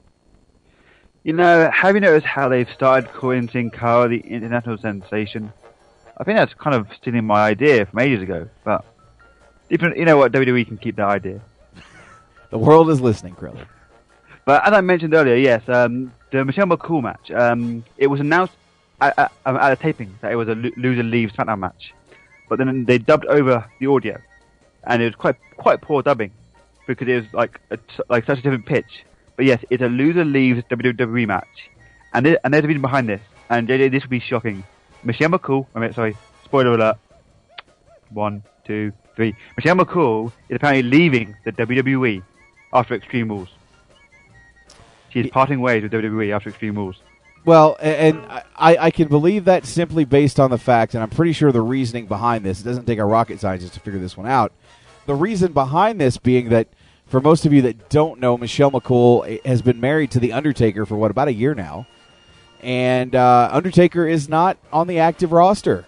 You 1.22 1.32
know, 1.32 1.70
have 1.70 1.94
you 1.94 2.00
noticed 2.00 2.26
how 2.26 2.48
they've 2.48 2.68
started 2.70 3.10
calling 3.12 3.48
Sin 3.48 3.70
Cara 3.70 4.08
the 4.08 4.18
international 4.18 4.78
sensation? 4.78 5.52
I 6.16 6.24
think 6.24 6.36
that's 6.36 6.54
kind 6.54 6.76
of 6.76 6.86
stealing 7.00 7.24
my 7.24 7.44
idea 7.44 7.86
from 7.86 7.98
ages 8.00 8.22
ago, 8.22 8.48
but 8.62 8.84
different. 9.68 9.96
You 9.96 10.04
know 10.04 10.16
what? 10.16 10.32
WWE 10.32 10.66
can 10.66 10.78
keep 10.78 10.96
that 10.96 11.08
idea. 11.08 11.40
The 12.50 12.58
world 12.58 12.88
is 12.90 13.00
listening, 13.00 13.34
Krill. 13.34 13.58
But 14.44 14.64
as 14.64 14.72
I 14.72 14.80
mentioned 14.80 15.12
earlier, 15.12 15.34
yes, 15.34 15.68
um, 15.68 16.12
the 16.30 16.44
Michelle 16.44 16.66
McCool 16.66 17.02
match. 17.02 17.30
Um, 17.32 17.84
it 17.96 18.06
was 18.06 18.20
announced 18.20 18.54
at, 19.00 19.18
at, 19.18 19.32
at, 19.44 19.72
a 19.72 19.76
taping 19.76 20.16
that 20.20 20.30
it 20.30 20.36
was 20.36 20.48
a 20.48 20.54
loser 20.54 21.02
leaves 21.02 21.32
SmackDown 21.32 21.58
match, 21.58 21.92
but 22.48 22.58
then 22.58 22.84
they 22.84 22.98
dubbed 22.98 23.26
over 23.26 23.68
the 23.80 23.86
audio, 23.88 24.20
and 24.86 25.02
it 25.02 25.06
was 25.06 25.14
quite 25.14 25.36
quite 25.56 25.80
poor 25.80 26.02
dubbing 26.02 26.30
because 26.86 27.08
it 27.08 27.14
was 27.14 27.32
like 27.32 27.60
a, 27.70 27.78
like 28.08 28.26
such 28.26 28.38
a 28.38 28.42
different 28.42 28.66
pitch. 28.66 29.04
But 29.36 29.46
yes, 29.46 29.64
it's 29.70 29.82
a 29.82 29.88
loser 29.88 30.24
leaves 30.24 30.62
WWE 30.70 31.26
match, 31.26 31.70
and 32.12 32.24
there, 32.24 32.38
and 32.44 32.54
there's 32.54 32.64
a 32.64 32.68
reason 32.68 32.82
behind 32.82 33.08
this. 33.08 33.20
And 33.50 33.68
this 33.68 34.02
will 34.02 34.08
be 34.08 34.20
shocking. 34.20 34.64
Michelle 35.02 35.28
McCool, 35.28 35.66
I 35.74 35.80
mean, 35.80 35.92
sorry, 35.92 36.16
spoiler 36.44 36.72
alert. 36.72 36.96
One, 38.08 38.42
two, 38.64 38.92
three. 39.16 39.34
Michelle 39.56 39.76
McCool 39.76 40.32
is 40.48 40.56
apparently 40.56 40.82
leaving 40.82 41.36
the 41.44 41.52
WWE 41.52 42.22
after 42.72 42.94
Extreme 42.94 43.28
Rules. 43.28 43.48
She 45.10 45.22
She's 45.22 45.30
parting 45.30 45.60
ways 45.60 45.82
with 45.82 45.92
WWE 45.92 46.34
after 46.34 46.48
Extreme 46.48 46.76
Rules. 46.76 46.96
Well, 47.44 47.76
and 47.78 48.24
I, 48.56 48.76
I 48.76 48.90
can 48.90 49.08
believe 49.08 49.44
that 49.44 49.66
simply 49.66 50.04
based 50.04 50.40
on 50.40 50.50
the 50.50 50.58
fact, 50.58 50.94
and 50.94 51.02
I'm 51.02 51.10
pretty 51.10 51.32
sure 51.32 51.52
the 51.52 51.60
reasoning 51.60 52.06
behind 52.06 52.44
this, 52.44 52.60
it 52.60 52.64
doesn't 52.64 52.86
take 52.86 52.98
a 52.98 53.04
rocket 53.04 53.38
scientist 53.38 53.74
to 53.74 53.80
figure 53.80 54.00
this 54.00 54.16
one 54.16 54.26
out. 54.26 54.52
The 55.06 55.14
reason 55.14 55.52
behind 55.52 56.00
this 56.00 56.16
being 56.16 56.48
that, 56.48 56.68
for 57.06 57.20
most 57.20 57.44
of 57.44 57.52
you 57.52 57.60
that 57.62 57.90
don't 57.90 58.18
know, 58.18 58.38
Michelle 58.38 58.70
McCool 58.70 59.44
has 59.44 59.60
been 59.60 59.78
married 59.78 60.10
to 60.12 60.20
The 60.20 60.32
Undertaker 60.32 60.86
for, 60.86 60.96
what, 60.96 61.10
about 61.10 61.28
a 61.28 61.34
year 61.34 61.54
now? 61.54 61.86
And 62.62 63.14
uh, 63.14 63.50
Undertaker 63.52 64.08
is 64.08 64.26
not 64.26 64.56
on 64.72 64.86
the 64.86 64.98
active 64.98 65.30
roster. 65.30 65.84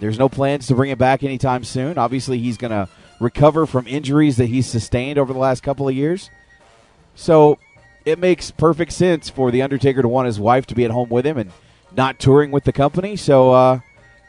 There's 0.00 0.18
no 0.18 0.28
plans 0.28 0.66
to 0.66 0.74
bring 0.74 0.90
him 0.90 0.98
back 0.98 1.24
anytime 1.24 1.64
soon. 1.64 1.96
Obviously, 1.96 2.38
he's 2.38 2.58
going 2.58 2.70
to 2.70 2.86
recover 3.18 3.64
from 3.64 3.86
injuries 3.86 4.36
that 4.36 4.46
he's 4.46 4.66
sustained 4.66 5.18
over 5.18 5.32
the 5.32 5.38
last 5.38 5.62
couple 5.62 5.88
of 5.88 5.94
years. 5.94 6.30
So 7.14 7.58
it 8.08 8.18
makes 8.18 8.50
perfect 8.50 8.92
sense 8.92 9.28
for 9.28 9.50
the 9.50 9.62
Undertaker 9.62 10.02
to 10.02 10.08
want 10.08 10.26
his 10.26 10.40
wife 10.40 10.66
to 10.66 10.74
be 10.74 10.84
at 10.84 10.90
home 10.90 11.08
with 11.08 11.26
him 11.26 11.38
and 11.38 11.52
not 11.94 12.18
touring 12.18 12.50
with 12.50 12.64
the 12.64 12.72
company. 12.72 13.16
So, 13.16 13.52
uh, 13.52 13.80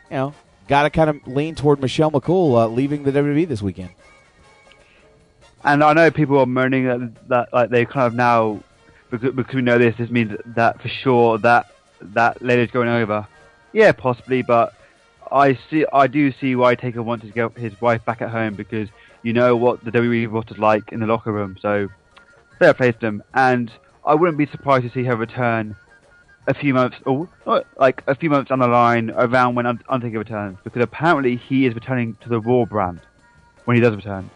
you 0.09 0.17
know, 0.17 0.33
got 0.67 0.83
to 0.83 0.89
kind 0.89 1.09
of 1.09 1.27
lean 1.27 1.55
toward 1.55 1.79
Michelle 1.79 2.11
McCool 2.11 2.61
uh, 2.61 2.67
leaving 2.67 3.03
the 3.03 3.11
WWE 3.11 3.47
this 3.47 3.61
weekend. 3.61 3.89
And 5.63 5.83
I 5.83 5.93
know 5.93 6.11
people 6.11 6.39
are 6.39 6.45
moaning 6.45 6.85
that, 6.85 7.27
that 7.29 7.53
like 7.53 7.69
they 7.69 7.85
kind 7.85 8.07
of 8.07 8.15
now 8.15 8.63
because, 9.09 9.33
because 9.33 9.55
we 9.55 9.61
know 9.61 9.77
this, 9.77 9.95
this 9.97 10.09
means 10.09 10.37
that 10.45 10.81
for 10.81 10.87
sure 10.87 11.37
that 11.39 11.71
that 12.01 12.41
lady's 12.41 12.71
going 12.71 12.89
over. 12.89 13.27
Yeah, 13.73 13.91
possibly, 13.91 14.41
but 14.41 14.73
I 15.31 15.59
see, 15.69 15.85
I 15.91 16.07
do 16.07 16.31
see 16.31 16.55
why 16.55 16.75
Taker 16.75 17.03
wanted 17.03 17.27
to 17.27 17.33
get 17.33 17.57
his 17.57 17.79
wife 17.81 18.03
back 18.05 18.21
at 18.21 18.29
home 18.29 18.55
because 18.55 18.89
you 19.21 19.33
know 19.33 19.55
what 19.55 19.83
the 19.83 19.91
WWE 19.91 20.31
roster's 20.31 20.57
like 20.57 20.91
in 20.91 20.99
the 20.99 21.07
locker 21.07 21.31
room. 21.31 21.57
So 21.61 21.89
fair 22.59 22.73
play 22.73 22.91
to 22.91 22.99
them, 22.99 23.23
and 23.33 23.71
I 24.05 24.13
wouldn't 24.13 24.37
be 24.37 24.45
surprised 24.45 24.83
to 24.83 24.91
see 24.91 25.03
her 25.05 25.15
return 25.15 25.75
a 26.47 26.53
few 26.53 26.73
months, 26.73 26.97
or 27.05 27.29
like 27.77 28.03
a 28.07 28.15
few 28.15 28.29
months 28.29 28.49
down 28.49 28.59
the 28.59 28.67
line, 28.67 29.11
around 29.11 29.55
when 29.55 29.65
Undertaker 29.65 30.19
returns, 30.19 30.57
because 30.63 30.81
apparently 30.81 31.35
he 31.35 31.65
is 31.65 31.73
returning 31.73 32.17
to 32.21 32.29
the 32.29 32.39
Raw 32.39 32.65
brand 32.65 32.99
when 33.65 33.75
he 33.75 33.81
does 33.81 33.95
return. 33.95 34.29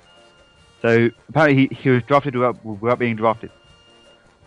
So 0.81 1.09
apparently 1.29 1.67
he, 1.67 1.75
he 1.75 1.89
was 1.89 2.03
drafted 2.03 2.35
without, 2.35 2.63
without 2.65 2.99
being 2.99 3.15
drafted. 3.15 3.51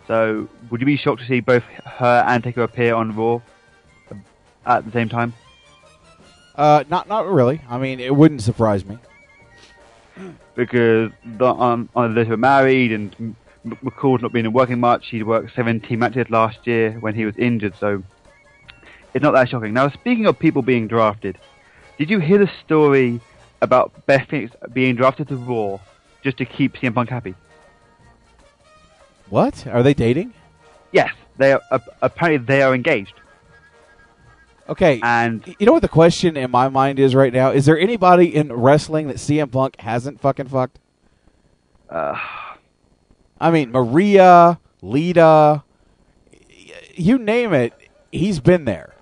So 0.07 0.47
would 0.69 0.79
you 0.79 0.85
be 0.85 0.95
shocked 0.95 1.21
to 1.21 1.27
see 1.27 1.41
both 1.41 1.63
her 1.63 2.23
and 2.27 2.43
Taker 2.43 2.63
appear 2.63 2.95
on 2.95 3.15
Raw 3.15 3.41
at 4.65 4.85
the 4.85 4.91
same 4.91 5.09
time? 5.09 5.33
Uh, 6.55 6.83
not 6.89 7.07
not 7.07 7.27
really. 7.27 7.61
I 7.69 7.77
mean, 7.77 7.99
it 7.99 8.15
wouldn't 8.15 8.41
surprise 8.41 8.83
me 8.85 8.97
because 10.55 11.11
the, 11.23 11.45
um, 11.45 11.89
they 12.15 12.23
were 12.23 12.37
married 12.37 12.91
and 12.91 13.35
McCool's 13.83 14.21
not 14.21 14.31
been 14.31 14.51
working 14.53 14.79
much. 14.79 15.07
He 15.09 15.23
worked 15.23 15.55
17 15.55 15.97
matches 15.97 16.29
last 16.29 16.65
year 16.65 16.93
when 16.99 17.15
he 17.15 17.25
was 17.25 17.35
injured, 17.37 17.75
so 17.75 18.03
it's 19.13 19.23
not 19.23 19.31
that 19.33 19.49
shocking. 19.49 19.73
Now, 19.73 19.89
speaking 19.89 20.25
of 20.25 20.37
people 20.37 20.61
being 20.61 20.87
drafted, 20.87 21.37
did 21.97 22.09
you 22.09 22.19
hear 22.19 22.37
the 22.37 22.49
story 22.63 23.19
about 23.61 24.05
Beth 24.05 24.27
Phoenix 24.29 24.55
being 24.73 24.95
drafted 24.95 25.27
to 25.29 25.35
Raw 25.35 25.79
just 26.23 26.37
to 26.37 26.45
keep 26.45 26.73
CM 26.75 26.93
Punk 26.93 27.09
happy? 27.09 27.35
What? 29.29 29.65
Are 29.67 29.83
they 29.83 29.93
dating? 29.93 30.33
Yes, 30.91 31.11
they 31.37 31.53
are. 31.53 31.61
Uh, 31.71 31.79
apparently, 32.01 32.45
they 32.45 32.61
are 32.61 32.73
engaged. 32.73 33.13
Okay, 34.69 34.99
and 35.01 35.55
you 35.59 35.65
know 35.65 35.71
what 35.71 35.81
the 35.81 35.87
question 35.87 36.35
in 36.35 36.51
my 36.51 36.67
mind 36.67 36.99
is 36.99 37.15
right 37.15 37.31
now? 37.31 37.51
Is 37.51 37.65
there 37.65 37.79
anybody 37.79 38.35
in 38.35 38.51
wrestling 38.51 39.07
that 39.07 39.15
CM 39.17 39.51
Punk 39.51 39.79
hasn't 39.79 40.19
fucking 40.19 40.47
fucked? 40.47 40.79
Uh, 41.89 42.17
I 43.39 43.51
mean, 43.51 43.71
Maria, 43.71 44.59
Lita, 44.81 45.63
you 46.95 47.17
name 47.19 47.53
it, 47.53 47.73
he's 48.11 48.39
been 48.39 48.65
there. 48.65 48.93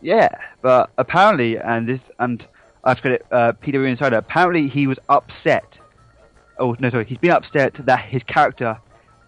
Yeah, 0.00 0.28
but 0.62 0.90
apparently, 0.98 1.58
and 1.58 1.88
this, 1.88 2.00
and 2.18 2.44
I 2.84 2.90
have 2.90 3.02
got 3.02 3.12
it, 3.12 3.26
uh, 3.32 3.52
PWInsider. 3.54 4.16
Apparently, 4.16 4.68
he 4.68 4.86
was 4.86 4.98
upset. 5.08 5.64
Oh 6.58 6.76
no, 6.78 6.90
sorry, 6.90 7.04
he's 7.04 7.18
been 7.18 7.32
upset 7.32 7.74
that 7.86 8.04
his 8.04 8.22
character 8.22 8.78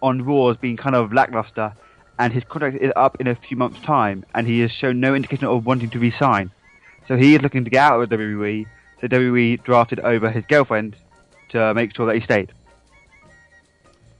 on 0.01 0.23
Raw 0.23 0.47
has 0.47 0.57
been 0.57 0.77
kind 0.77 0.95
of 0.95 1.11
lackluster, 1.11 1.73
and 2.17 2.31
his 2.31 2.43
contract 2.45 2.77
is 2.81 2.91
up 2.95 3.19
in 3.19 3.27
a 3.27 3.35
few 3.35 3.57
months' 3.57 3.81
time, 3.81 4.23
and 4.33 4.47
he 4.47 4.59
has 4.61 4.71
shown 4.71 4.99
no 4.99 5.13
indication 5.15 5.47
of 5.47 5.65
wanting 5.65 5.89
to 5.89 5.99
resign. 5.99 6.51
So 7.07 7.17
he 7.17 7.35
is 7.35 7.41
looking 7.41 7.65
to 7.65 7.69
get 7.69 7.91
out 7.91 8.01
of 8.01 8.09
WWE. 8.09 8.65
So 9.01 9.07
WWE 9.07 9.63
drafted 9.63 9.99
over 9.99 10.29
his 10.29 10.45
girlfriend 10.47 10.95
to 11.49 11.73
make 11.73 11.95
sure 11.95 12.05
that 12.05 12.15
he 12.15 12.21
stayed. 12.21 12.51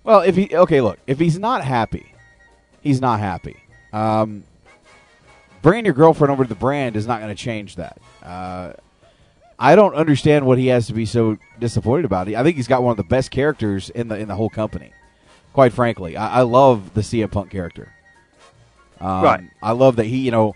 Well, 0.03 0.21
if 0.21 0.35
he 0.35 0.55
okay, 0.55 0.81
look, 0.81 0.99
if 1.07 1.19
he's 1.19 1.37
not 1.37 1.63
happy, 1.63 2.13
he's 2.81 3.01
not 3.01 3.19
happy. 3.19 3.57
Um, 3.91 4.43
bringing 5.61 5.85
your 5.85 5.93
girlfriend 5.93 6.31
over 6.31 6.43
to 6.43 6.49
the 6.49 6.55
brand 6.55 6.95
is 6.95 7.07
not 7.07 7.21
going 7.21 7.35
to 7.35 7.41
change 7.41 7.75
that. 7.75 7.99
Uh, 8.23 8.73
I 9.57 9.75
don't 9.75 9.93
understand 9.93 10.45
what 10.45 10.57
he 10.57 10.67
has 10.67 10.87
to 10.87 10.93
be 10.93 11.05
so 11.05 11.37
disappointed 11.59 12.05
about. 12.05 12.29
I 12.29 12.43
think 12.43 12.55
he's 12.55 12.67
got 12.67 12.81
one 12.81 12.91
of 12.91 12.97
the 12.97 13.03
best 13.03 13.29
characters 13.29 13.89
in 13.89 14.07
the 14.07 14.17
in 14.17 14.27
the 14.27 14.35
whole 14.35 14.49
company. 14.49 14.93
Quite 15.53 15.73
frankly, 15.73 16.15
I, 16.15 16.39
I 16.39 16.41
love 16.41 16.93
the 16.93 17.01
CM 17.01 17.31
Punk 17.31 17.51
character. 17.51 17.93
Um, 19.01 19.23
right. 19.23 19.43
I 19.61 19.71
love 19.71 19.97
that 19.97 20.05
he, 20.05 20.17
you 20.17 20.31
know, 20.31 20.55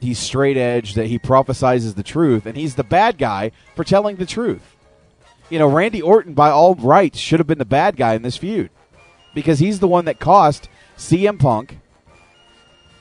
he's 0.00 0.18
straight 0.18 0.56
edge, 0.56 0.94
that 0.94 1.06
he 1.06 1.18
prophesizes 1.18 1.94
the 1.94 2.02
truth, 2.02 2.46
and 2.46 2.56
he's 2.56 2.74
the 2.74 2.84
bad 2.84 3.18
guy 3.18 3.52
for 3.74 3.84
telling 3.84 4.16
the 4.16 4.26
truth 4.26 4.73
you 5.50 5.58
know, 5.58 5.68
Randy 5.68 6.00
Orton, 6.02 6.34
by 6.34 6.50
all 6.50 6.74
rights, 6.74 7.18
should 7.18 7.40
have 7.40 7.46
been 7.46 7.58
the 7.58 7.64
bad 7.64 7.96
guy 7.96 8.14
in 8.14 8.22
this 8.22 8.36
feud 8.36 8.70
because 9.34 9.58
he's 9.58 9.80
the 9.80 9.88
one 9.88 10.04
that 10.06 10.18
cost 10.18 10.68
CM 10.96 11.38
Punk 11.38 11.78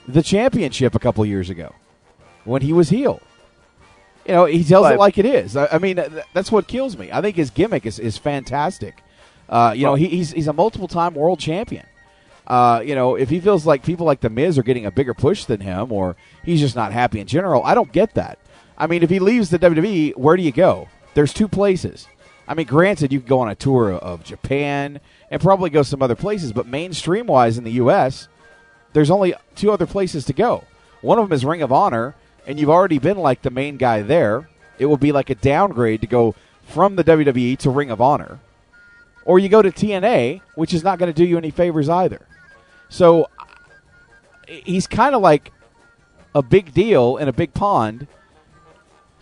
the 0.07 0.21
championship 0.23 0.95
a 0.95 0.99
couple 0.99 1.25
years 1.25 1.49
ago. 1.49 1.73
when 2.45 2.61
he 2.61 2.73
was 2.73 2.89
heel. 2.89 3.21
You 4.25 4.33
know, 4.33 4.45
he 4.45 4.63
tells 4.65 4.83
Right. 4.85 4.95
it 4.95 4.99
like 4.99 5.17
it 5.17 5.25
is. 5.25 5.55
I, 5.55 5.67
I 5.73 5.77
mean, 5.79 5.95
th- 5.95 6.11
that's 6.33 6.51
what 6.51 6.67
kills 6.67 6.97
me. 6.97 7.09
I 7.11 7.21
think 7.21 7.35
his 7.37 7.49
gimmick 7.49 7.85
is, 7.85 7.99
is 7.99 8.17
fantastic. 8.17 9.01
Uh, 9.47 9.73
you 9.75 9.85
know, 9.85 9.95
he, 9.95 10.07
he's 10.07 10.31
he's 10.31 10.47
a 10.47 10.53
multiple 10.53 10.87
time 10.89 11.13
world 11.13 11.39
champion. 11.39 11.85
Uh, 12.47 12.81
you 12.85 12.95
know, 12.95 13.15
if 13.15 13.29
he 13.29 13.39
feels 13.39 13.65
like 13.65 13.83
people 13.83 14.05
like 14.05 14.19
the 14.21 14.29
Miz 14.29 14.57
are 14.57 14.63
getting 14.63 14.85
a 14.85 14.91
bigger 14.91 15.13
push 15.13 15.45
than 15.45 15.61
him, 15.61 15.91
or 15.91 16.15
he's 16.43 16.59
just 16.59 16.75
not 16.75 16.91
happy 16.91 17.19
in 17.21 17.27
general, 17.27 17.63
I 17.63 17.73
don't 17.75 17.91
get 17.93 18.13
that. 18.15 18.39
I 18.77 18.87
mean, 18.87 19.03
if 19.03 19.09
he 19.09 19.19
leaves 19.19 19.49
the 19.49 19.59
WWE, 19.59 20.17
where 20.17 20.35
do 20.35 20.43
you 20.43 20.51
go? 20.51 20.87
There's 21.13 21.33
two 21.33 21.47
places. 21.47 22.07
I 22.47 22.53
mean, 22.53 22.67
granted, 22.67 23.13
you 23.13 23.19
could 23.19 23.29
go 23.29 23.39
on 23.39 23.49
a 23.49 23.55
tour 23.55 23.93
of 23.93 24.23
Japan 24.23 24.99
and 25.31 25.41
probably 25.41 25.69
go 25.69 25.83
some 25.83 26.01
other 26.01 26.15
places, 26.15 26.51
but 26.51 26.67
mainstream 26.67 27.27
wise 27.27 27.57
in 27.57 27.63
the 27.63 27.71
U.S., 27.71 28.27
there's 28.93 29.09
only 29.09 29.33
two 29.55 29.71
other 29.71 29.87
places 29.87 30.25
to 30.25 30.33
go. 30.33 30.65
One 31.01 31.19
of 31.19 31.27
them 31.27 31.35
is 31.35 31.45
Ring 31.45 31.61
of 31.61 31.71
Honor, 31.71 32.15
and 32.45 32.59
you've 32.59 32.69
already 32.69 32.99
been 32.99 33.17
like 33.17 33.41
the 33.41 33.49
main 33.49 33.77
guy 33.77 34.01
there. 34.01 34.49
It 34.77 34.85
would 34.85 34.99
be 34.99 35.11
like 35.11 35.29
a 35.29 35.35
downgrade 35.35 36.01
to 36.01 36.07
go 36.07 36.35
from 36.63 36.95
the 36.95 37.03
WWE 37.03 37.57
to 37.59 37.69
Ring 37.69 37.91
of 37.91 38.01
Honor. 38.01 38.39
Or 39.25 39.39
you 39.39 39.49
go 39.49 39.61
to 39.61 39.71
TNA, 39.71 40.41
which 40.55 40.73
is 40.73 40.83
not 40.83 40.99
going 40.99 41.11
to 41.11 41.15
do 41.15 41.25
you 41.25 41.37
any 41.37 41.51
favors 41.51 41.89
either. 41.89 42.25
So 42.89 43.29
he's 44.47 44.87
kind 44.87 45.15
of 45.15 45.21
like 45.21 45.51
a 46.35 46.41
big 46.41 46.73
deal 46.73 47.17
in 47.17 47.27
a 47.27 47.33
big 47.33 47.53
pond. 47.53 48.07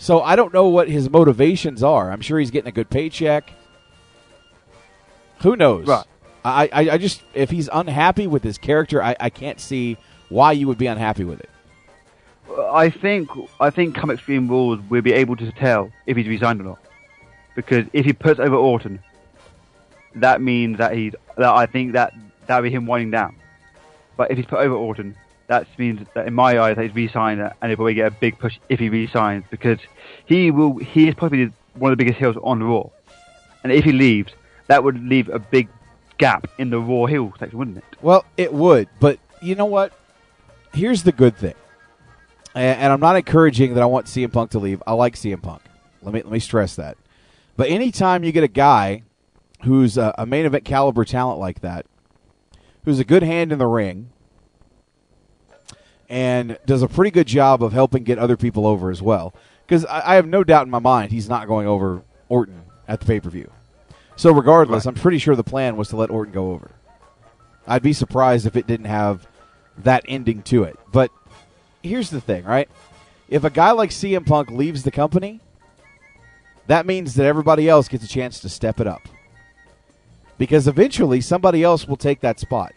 So 0.02 0.24
I 0.24 0.36
don't 0.36 0.52
know 0.52 0.68
what 0.68 0.90
his 0.90 1.12
motivations 1.12 1.84
are. 1.84 2.12
I'm 2.12 2.22
sure 2.22 2.40
he's 2.40 2.50
getting 2.50 2.68
a 2.68 2.72
good 2.72 2.90
paycheck. 2.90 3.52
Who 5.42 5.56
knows? 5.56 5.86
Right. 5.86 6.06
I, 6.44 6.70
I, 6.74 6.90
I 6.94 6.98
just 6.98 7.22
if 7.36 7.52
he's 7.52 7.70
unhappy 7.72 8.26
with 8.26 8.44
his 8.44 8.58
character, 8.58 9.04
I, 9.04 9.16
I 9.20 9.30
can't 9.30 9.60
see 9.60 9.98
why 10.30 10.54
you 10.54 10.68
would 10.68 10.80
be 10.80 10.88
unhappy 10.88 11.24
with 11.24 11.40
it. 11.40 11.52
I 12.72 12.90
think 12.90 13.30
I 13.60 13.70
think 13.70 13.94
come 13.94 14.10
Extreme 14.10 14.48
Rules 14.48 14.80
we'll 14.90 15.04
be 15.04 15.14
able 15.14 15.36
to 15.36 15.52
tell 15.52 15.92
if 16.08 16.18
he's 16.18 16.28
resigned 16.28 16.62
or 16.62 16.64
not. 16.64 16.80
Because 17.56 17.86
if 17.94 18.04
he 18.04 18.14
puts 18.14 18.40
over 18.40 18.56
Orton, 18.56 19.04
that 20.16 20.42
means 20.42 20.80
that 20.80 20.96
he's 20.96 21.14
that 21.38 21.54
I 21.54 21.68
think 21.68 21.94
that 21.94 22.16
that'll 22.48 22.64
be 22.64 22.72
him 22.72 22.88
winding 22.88 23.12
down. 23.12 23.36
But 24.18 24.32
if 24.32 24.38
he's 24.38 24.48
put 24.48 24.62
over 24.62 24.74
Orton, 24.74 25.16
that 25.52 25.68
means 25.78 26.08
that 26.14 26.28
in 26.28 26.34
my 26.34 26.58
eyes 26.58 26.78
that 26.78 26.84
he's 26.84 26.96
re-signed 26.96 27.42
and 27.42 27.52
he'll 27.70 27.76
probably 27.76 27.94
get 27.94 28.08
a 28.08 28.12
big 28.12 28.40
push 28.40 28.58
if 28.70 28.80
he 28.80 28.88
resigns 28.88 29.44
because 29.52 29.80
he 30.26 30.50
will 30.50 30.78
he 30.78 31.10
is 31.10 31.14
probably 31.14 31.52
one 31.74 31.92
of 31.92 31.98
the 31.98 32.02
biggest 32.02 32.20
heels 32.20 32.38
on 32.42 32.64
Raw. 32.64 32.90
And 33.62 33.74
if 33.74 33.84
he 33.84 33.92
leaves, 33.92 34.32
that 34.68 34.82
would 34.86 35.04
leave 35.04 35.28
a 35.28 35.40
big 35.40 35.68
gap 36.18 36.48
in 36.58 36.70
the 36.70 36.80
Raw 36.80 37.06
heel 37.06 37.34
section, 37.38 37.60
wouldn't 37.60 37.78
it? 37.78 37.84
Well, 38.02 38.24
it 38.38 38.54
would, 38.54 38.88
but 39.02 39.20
you 39.42 39.56
know 39.56 39.66
what? 39.66 39.92
Here's 40.74 41.04
the 41.04 41.12
good 41.12 41.36
thing, 41.36 41.56
and, 42.56 42.94
I'm 42.94 43.02
not 43.02 43.18
encouraging 43.18 43.74
that 43.74 43.84
I 43.84 43.88
want 43.88 44.06
CM 44.06 44.32
Punk 44.32 44.52
to 44.52 44.60
leave. 44.60 44.82
I 44.88 44.94
like 44.94 45.16
CM 45.16 45.42
Punk. 45.42 45.62
Let 46.02 46.14
me 46.14 46.22
let 46.22 46.32
me 46.32 46.40
stress 46.40 46.78
that. 46.78 46.98
But 47.58 47.70
anytime 47.70 48.24
you 48.24 48.32
get 48.32 48.46
a 48.46 48.48
guy 48.48 49.04
who's 49.66 49.98
a, 49.98 50.16
a 50.18 50.26
main 50.26 50.46
event 50.46 50.64
caliber 50.64 51.04
talent 51.04 51.40
like 51.40 51.60
that, 51.60 51.86
who's 52.86 53.00
a 53.00 53.04
good 53.04 53.22
hand 53.22 53.52
in 53.52 53.60
the 53.60 53.68
ring, 53.68 54.12
and 56.12 56.58
does 56.66 56.84
a 56.84 56.90
pretty 56.90 57.10
good 57.10 57.26
job 57.26 57.64
of 57.64 57.72
helping 57.72 58.04
get 58.04 58.20
other 58.20 58.36
people 58.36 58.68
over 58.68 58.92
as 58.92 59.02
well, 59.02 59.34
because 59.66 59.86
I, 59.86 60.12
I 60.12 60.16
have 60.16 60.28
no 60.28 60.44
doubt 60.44 60.66
in 60.68 60.70
my 60.70 60.80
mind 60.80 61.12
he's 61.12 61.30
not 61.30 61.48
going 61.48 61.68
over 61.68 62.04
Orton 62.28 62.64
at 62.86 63.00
the 63.00 63.06
pay 63.06 63.22
per 63.22 63.30
view. 63.30 63.50
So 64.18 64.34
regardless, 64.34 64.86
I'm 64.86 64.94
pretty 64.94 65.20
sure 65.20 65.38
the 65.38 65.44
plan 65.44 65.78
was 65.78 65.88
to 65.88 65.96
let 65.96 66.10
Orton 66.10 66.34
go 66.34 66.52
over. 66.52 66.72
I'd 67.66 67.82
be 67.82 67.94
surprised 67.94 68.46
if 68.46 68.58
it 68.58 68.68
didn't 68.68 68.88
have 68.88 69.26
that 69.78 70.04
ending 70.06 70.42
to 70.44 70.64
it. 70.64 70.78
But 70.92 71.12
here's 71.82 72.10
the 72.10 72.20
thing, 72.20 72.44
right? 72.44 72.70
If 73.30 73.46
a 73.46 73.50
guy 73.50 73.72
like 73.72 73.92
CM 73.92 74.26
Punk 74.26 74.52
leaves 74.52 74.84
the 74.84 74.92
company, 74.92 75.40
that 76.68 76.86
means 76.86 77.16
that 77.16 77.26
everybody 77.26 77.70
else 77.70 77.88
gets 77.88 78.04
a 78.04 78.10
chance 78.10 78.42
to 78.42 78.50
step 78.50 78.82
it 78.82 78.88
up. 78.88 79.08
Because 80.38 80.68
eventually 80.68 81.22
somebody 81.22 81.64
else 81.64 81.88
will 81.88 81.96
take 81.96 82.20
that 82.20 82.40
spot 82.40 82.74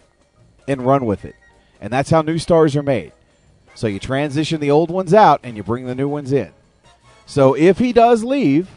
and 0.69 0.87
run 0.87 1.05
with 1.05 1.25
it. 1.25 1.35
And 1.81 1.93
that's 1.93 2.11
how 2.11 2.23
new 2.23 2.39
stars 2.39 2.77
are 2.77 2.83
made. 2.83 3.13
So 3.75 3.87
you 3.87 3.99
transition 3.99 4.61
the 4.61 4.71
old 4.71 4.91
ones 4.91 5.13
out 5.13 5.41
and 5.43 5.57
you 5.57 5.63
bring 5.63 5.87
the 5.87 5.95
new 5.95 6.09
ones 6.09 6.33
in. 6.33 6.53
So 7.27 7.55
if 7.55 7.79
he 7.79 7.93
does 7.93 8.23
leave, 8.23 8.69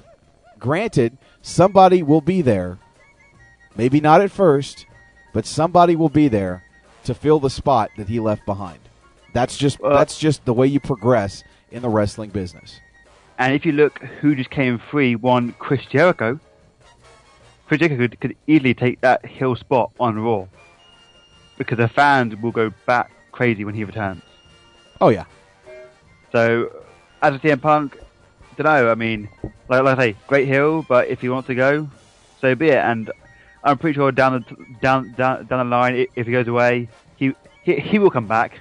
granted, 0.60 1.18
somebody 1.42 2.02
will 2.02 2.22
be 2.22 2.42
there. 2.42 2.80
Maybe 3.76 4.02
not 4.02 4.22
at 4.22 4.32
first, 4.32 4.86
but 5.34 5.46
somebody 5.46 5.96
will 5.96 6.10
be 6.10 6.28
there 6.28 6.64
to 7.04 7.14
fill 7.14 7.40
the 7.40 7.50
spot 7.50 7.92
that 7.98 8.10
he 8.10 8.20
left 8.20 8.46
behind. 8.46 8.80
That's 9.34 9.58
just 9.58 9.80
uh, 9.82 9.94
that's 9.94 10.18
just 10.18 10.46
the 10.46 10.54
way 10.54 10.68
you 10.68 10.80
progress 10.80 11.44
in 11.72 11.82
the 11.82 11.90
wrestling 11.90 12.32
business. 12.32 12.80
And 13.38 13.54
if 13.54 13.66
you 13.66 13.72
look 13.72 14.00
who 14.00 14.36
just 14.36 14.50
came 14.50 14.80
free, 14.80 15.16
one 15.16 15.54
Chris 15.60 15.86
Jericho. 15.86 16.40
Chris 17.68 17.80
Jericho 17.80 17.98
could, 17.98 18.20
could 18.20 18.36
easily 18.48 18.74
take 18.74 19.02
that 19.02 19.26
heel 19.26 19.56
spot 19.56 19.92
on 20.00 20.18
Raw. 20.18 20.48
Because 21.58 21.78
the 21.78 21.88
fans 21.88 22.36
will 22.38 22.52
go 22.52 22.72
back 22.86 23.12
crazy 23.32 23.64
when 23.64 23.76
he 23.76 23.84
returns. 23.84 24.24
Oh 25.00 25.10
yeah. 25.10 25.26
So, 26.32 26.72
as 27.22 27.36
a 27.36 27.40
CM 27.40 27.62
Punk, 27.62 27.98
don't 28.58 28.66
know. 28.66 28.92
I 28.92 28.96
mean, 28.96 29.30
like, 29.70 29.84
like 29.84 29.98
I 29.98 30.12
say, 30.12 30.16
great 30.28 30.48
heel, 30.48 30.84
but 30.88 31.08
if 31.08 31.22
he 31.22 31.30
wants 31.30 31.48
to 31.48 31.56
go, 31.56 31.90
so 32.42 32.56
be 32.56 32.70
it. 32.70 32.78
And 32.78 33.12
I'm 33.64 33.78
pretty 33.78 33.96
sure 33.96 34.12
down 34.12 34.34
the 34.34 34.66
down 34.82 35.14
down 35.14 35.46
down 35.46 35.70
the 35.70 35.76
line, 35.76 36.08
if 36.16 36.26
he 36.26 36.32
goes 36.32 36.48
away, 36.48 36.90
he 37.16 37.34
he, 37.64 37.76
he 37.80 38.00
will 38.00 38.10
come 38.10 38.28
back 38.28 38.60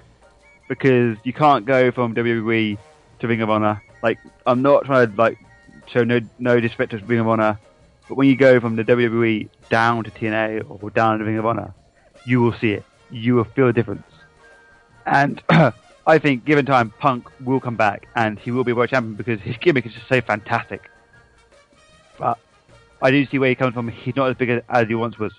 because 0.69 1.17
you 1.25 1.33
can't 1.33 1.65
go 1.65 1.91
from 1.91 2.15
WWE 2.15 2.79
to 3.21 3.29
Ring 3.29 3.41
of 3.41 3.51
Honor. 3.51 3.83
Like, 4.03 4.19
I'm 4.47 4.63
not 4.63 4.85
trying 4.85 5.11
to 5.11 5.17
like 5.17 5.39
show 5.87 6.05
no 6.05 6.21
no 6.39 6.61
disrespect 6.61 6.93
to 6.93 6.99
Ring 6.99 7.21
of 7.21 7.29
Honor, 7.29 7.59
but 8.09 8.17
when 8.17 8.29
you 8.29 8.37
go 8.37 8.61
from 8.61 8.77
the 8.77 8.85
WWE 8.85 9.49
down 9.69 10.05
to 10.05 10.11
TNA 10.11 10.83
or 10.83 10.91
down 10.91 11.19
to 11.19 11.25
Ring 11.25 11.39
of 11.39 11.47
Honor, 11.47 11.75
you 12.27 12.41
will 12.41 12.53
see 12.53 12.73
it. 12.73 12.85
You 13.11 13.37
will 13.37 13.45
feel 13.45 13.67
the 13.67 13.73
difference. 13.73 14.07
And 15.07 15.41
I 16.07 16.19
think, 16.19 16.45
given 16.45 16.65
time, 16.65 16.93
Punk 17.01 17.29
will 17.41 17.59
come 17.61 17.77
back 17.77 18.07
and 18.15 18.39
he 18.39 18.53
will 18.53 18.63
be 18.65 18.73
world 18.73 18.91
champion 18.91 19.17
because 19.17 19.41
his 19.41 19.57
gimmick 19.57 19.87
is 19.87 19.93
just 19.93 20.09
so 20.09 20.21
fantastic. 20.21 20.89
But 22.19 22.39
I 23.03 23.11
do 23.11 23.27
see 23.27 23.39
where 23.39 23.49
he 23.49 23.57
comes 23.57 23.75
from. 23.75 23.89
He's 23.89 24.15
not 24.15 24.31
as 24.31 24.37
big 24.37 24.63
as, 24.69 24.87
he 24.87 24.95
once 24.95 25.19
was. 25.19 25.33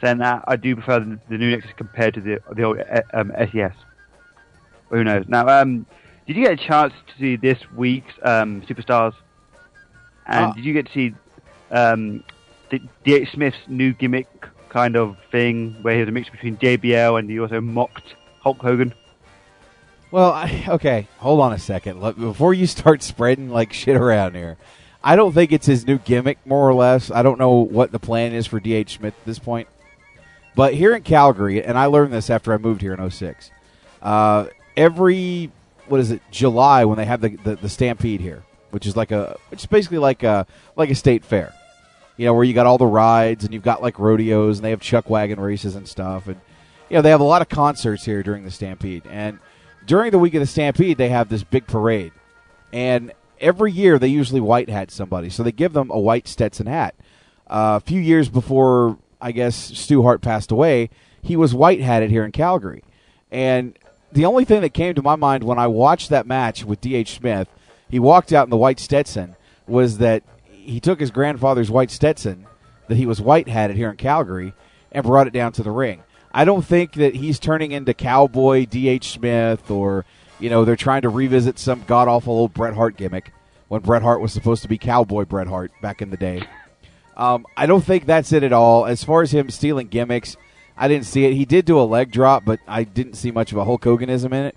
Saying 0.00 0.18
that, 0.18 0.44
I 0.46 0.54
do 0.54 0.76
prefer 0.76 1.00
the, 1.00 1.18
the 1.28 1.36
new 1.36 1.50
Nexus 1.50 1.72
compared 1.76 2.14
to 2.14 2.20
the 2.20 2.38
the 2.54 2.62
old 2.62 2.78
uh, 2.78 3.00
um, 3.12 3.32
SES. 3.36 3.72
Who 4.90 5.02
knows? 5.02 5.24
Now, 5.26 5.48
um, 5.48 5.84
did 6.28 6.36
you 6.36 6.44
get 6.44 6.52
a 6.52 6.56
chance 6.56 6.92
to 7.08 7.18
see 7.18 7.34
this 7.34 7.58
week's 7.76 8.12
um, 8.22 8.62
Superstars? 8.62 9.14
And 10.26 10.46
Ah. 10.46 10.52
did 10.52 10.64
you 10.64 10.72
get 10.72 10.86
to 10.86 10.92
see 10.92 11.14
um, 11.72 12.22
DH 12.70 13.32
Smith's 13.32 13.56
new 13.66 13.92
gimmick 13.92 14.28
kind 14.68 14.96
of 14.96 15.16
thing, 15.32 15.74
where 15.82 15.94
he 15.94 16.00
was 16.00 16.08
a 16.08 16.12
mix 16.12 16.30
between 16.30 16.56
JBL 16.58 17.18
and 17.18 17.28
he 17.28 17.40
also 17.40 17.60
mocked 17.60 18.14
Hulk 18.40 18.58
Hogan? 18.58 18.94
Well, 20.10 20.32
I, 20.32 20.64
okay, 20.68 21.08
hold 21.18 21.40
on 21.40 21.52
a 21.52 21.58
second. 21.58 22.00
Look, 22.00 22.18
before 22.18 22.54
you 22.54 22.66
start 22.66 23.02
spreading 23.02 23.50
like 23.50 23.72
shit 23.72 23.96
around 23.96 24.34
here, 24.34 24.56
I 25.02 25.16
don't 25.16 25.32
think 25.32 25.52
it's 25.52 25.66
his 25.66 25.86
new 25.86 25.98
gimmick, 25.98 26.38
more 26.44 26.68
or 26.68 26.74
less. 26.74 27.10
I 27.10 27.22
don't 27.22 27.38
know 27.38 27.52
what 27.52 27.92
the 27.92 27.98
plan 27.98 28.32
is 28.32 28.46
for 28.46 28.58
DH 28.58 28.90
Smith 28.90 29.14
at 29.18 29.24
this 29.24 29.38
point. 29.38 29.68
But 30.56 30.74
here 30.74 30.94
in 30.94 31.02
Calgary, 31.02 31.62
and 31.62 31.78
I 31.78 31.86
learned 31.86 32.12
this 32.12 32.30
after 32.30 32.52
I 32.52 32.56
moved 32.56 32.80
here 32.80 32.92
in 32.92 33.10
06, 33.10 33.52
uh, 34.02 34.46
every, 34.76 35.52
what 35.86 36.00
is 36.00 36.10
it, 36.10 36.20
July 36.32 36.84
when 36.84 36.98
they 36.98 37.04
have 37.04 37.20
the, 37.20 37.36
the, 37.36 37.56
the 37.56 37.68
Stampede 37.68 38.20
here, 38.20 38.42
which 38.70 38.84
is 38.84 38.96
like 38.96 39.12
a, 39.12 39.38
which 39.50 39.60
is 39.60 39.66
basically 39.66 39.98
like 39.98 40.24
a, 40.24 40.46
like 40.74 40.90
a 40.90 40.96
state 40.96 41.24
fair. 41.24 41.54
You 42.16 42.26
know, 42.26 42.34
where 42.34 42.42
you 42.42 42.54
got 42.54 42.66
all 42.66 42.78
the 42.78 42.86
rides 42.86 43.44
and 43.44 43.54
you've 43.54 43.62
got 43.62 43.80
like 43.80 44.00
rodeos 44.00 44.58
and 44.58 44.64
they 44.64 44.70
have 44.70 44.80
chuck 44.80 45.08
wagon 45.08 45.38
races 45.38 45.76
and 45.76 45.86
stuff. 45.86 46.26
And, 46.26 46.40
you 46.90 46.96
know, 46.96 47.02
they 47.02 47.10
have 47.10 47.20
a 47.20 47.24
lot 47.24 47.40
of 47.40 47.48
concerts 47.48 48.04
here 48.04 48.24
during 48.24 48.44
the 48.44 48.50
Stampede. 48.50 49.04
And 49.08 49.38
during 49.88 50.10
the 50.12 50.18
week 50.18 50.34
of 50.34 50.40
the 50.40 50.46
Stampede, 50.46 50.98
they 50.98 51.08
have 51.08 51.28
this 51.28 51.42
big 51.42 51.66
parade. 51.66 52.12
And 52.72 53.12
every 53.40 53.72
year 53.72 53.98
they 53.98 54.08
usually 54.08 54.40
white 54.40 54.68
hat 54.68 54.90
somebody. 54.90 55.30
So 55.30 55.42
they 55.42 55.50
give 55.50 55.72
them 55.72 55.90
a 55.90 55.98
white 55.98 56.28
Stetson 56.28 56.66
hat. 56.66 56.94
Uh, 57.48 57.80
a 57.82 57.84
few 57.84 58.00
years 58.00 58.28
before, 58.28 58.98
I 59.20 59.32
guess, 59.32 59.56
Stu 59.56 60.02
Hart 60.02 60.20
passed 60.20 60.52
away, 60.52 60.90
he 61.22 61.36
was 61.36 61.54
white 61.54 61.80
hatted 61.80 62.10
here 62.10 62.24
in 62.24 62.32
Calgary. 62.32 62.84
And 63.30 63.78
the 64.12 64.26
only 64.26 64.44
thing 64.44 64.60
that 64.60 64.74
came 64.74 64.94
to 64.94 65.02
my 65.02 65.16
mind 65.16 65.42
when 65.42 65.58
I 65.58 65.66
watched 65.66 66.10
that 66.10 66.26
match 66.26 66.64
with 66.64 66.82
D.H. 66.82 67.16
Smith, 67.16 67.48
he 67.88 67.98
walked 67.98 68.32
out 68.32 68.46
in 68.46 68.50
the 68.50 68.56
white 68.58 68.78
Stetson, 68.78 69.36
was 69.66 69.98
that 69.98 70.22
he 70.50 70.80
took 70.80 71.00
his 71.00 71.10
grandfather's 71.10 71.70
white 71.70 71.90
Stetson 71.90 72.46
that 72.88 72.96
he 72.96 73.06
was 73.06 73.22
white 73.22 73.48
hatted 73.48 73.76
here 73.76 73.90
in 73.90 73.96
Calgary 73.96 74.52
and 74.92 75.04
brought 75.04 75.26
it 75.26 75.32
down 75.32 75.52
to 75.52 75.62
the 75.62 75.70
ring. 75.70 76.02
I 76.32 76.44
don't 76.44 76.64
think 76.64 76.92
that 76.94 77.14
he's 77.16 77.38
turning 77.38 77.72
into 77.72 77.94
cowboy 77.94 78.66
D.H. 78.66 79.10
Smith 79.12 79.70
or, 79.70 80.04
you 80.38 80.50
know, 80.50 80.64
they're 80.64 80.76
trying 80.76 81.02
to 81.02 81.08
revisit 81.08 81.58
some 81.58 81.82
god 81.86 82.08
awful 82.08 82.34
old 82.34 82.54
Bret 82.54 82.74
Hart 82.74 82.96
gimmick 82.96 83.32
when 83.68 83.80
Bret 83.80 84.02
Hart 84.02 84.20
was 84.20 84.32
supposed 84.32 84.62
to 84.62 84.68
be 84.68 84.78
cowboy 84.78 85.24
Bret 85.24 85.46
Hart 85.48 85.72
back 85.80 86.02
in 86.02 86.10
the 86.10 86.16
day. 86.16 86.42
Um, 87.16 87.46
I 87.56 87.66
don't 87.66 87.84
think 87.84 88.06
that's 88.06 88.32
it 88.32 88.42
at 88.42 88.52
all. 88.52 88.86
As 88.86 89.02
far 89.02 89.22
as 89.22 89.32
him 89.32 89.50
stealing 89.50 89.88
gimmicks, 89.88 90.36
I 90.76 90.86
didn't 90.86 91.06
see 91.06 91.24
it. 91.24 91.32
He 91.34 91.44
did 91.44 91.64
do 91.64 91.80
a 91.80 91.82
leg 91.82 92.12
drop, 92.12 92.44
but 92.44 92.60
I 92.68 92.84
didn't 92.84 93.14
see 93.14 93.30
much 93.32 93.50
of 93.50 93.58
a 93.58 93.64
Hulk 93.64 93.82
Hoganism 93.82 94.26
in 94.26 94.44
it. 94.46 94.56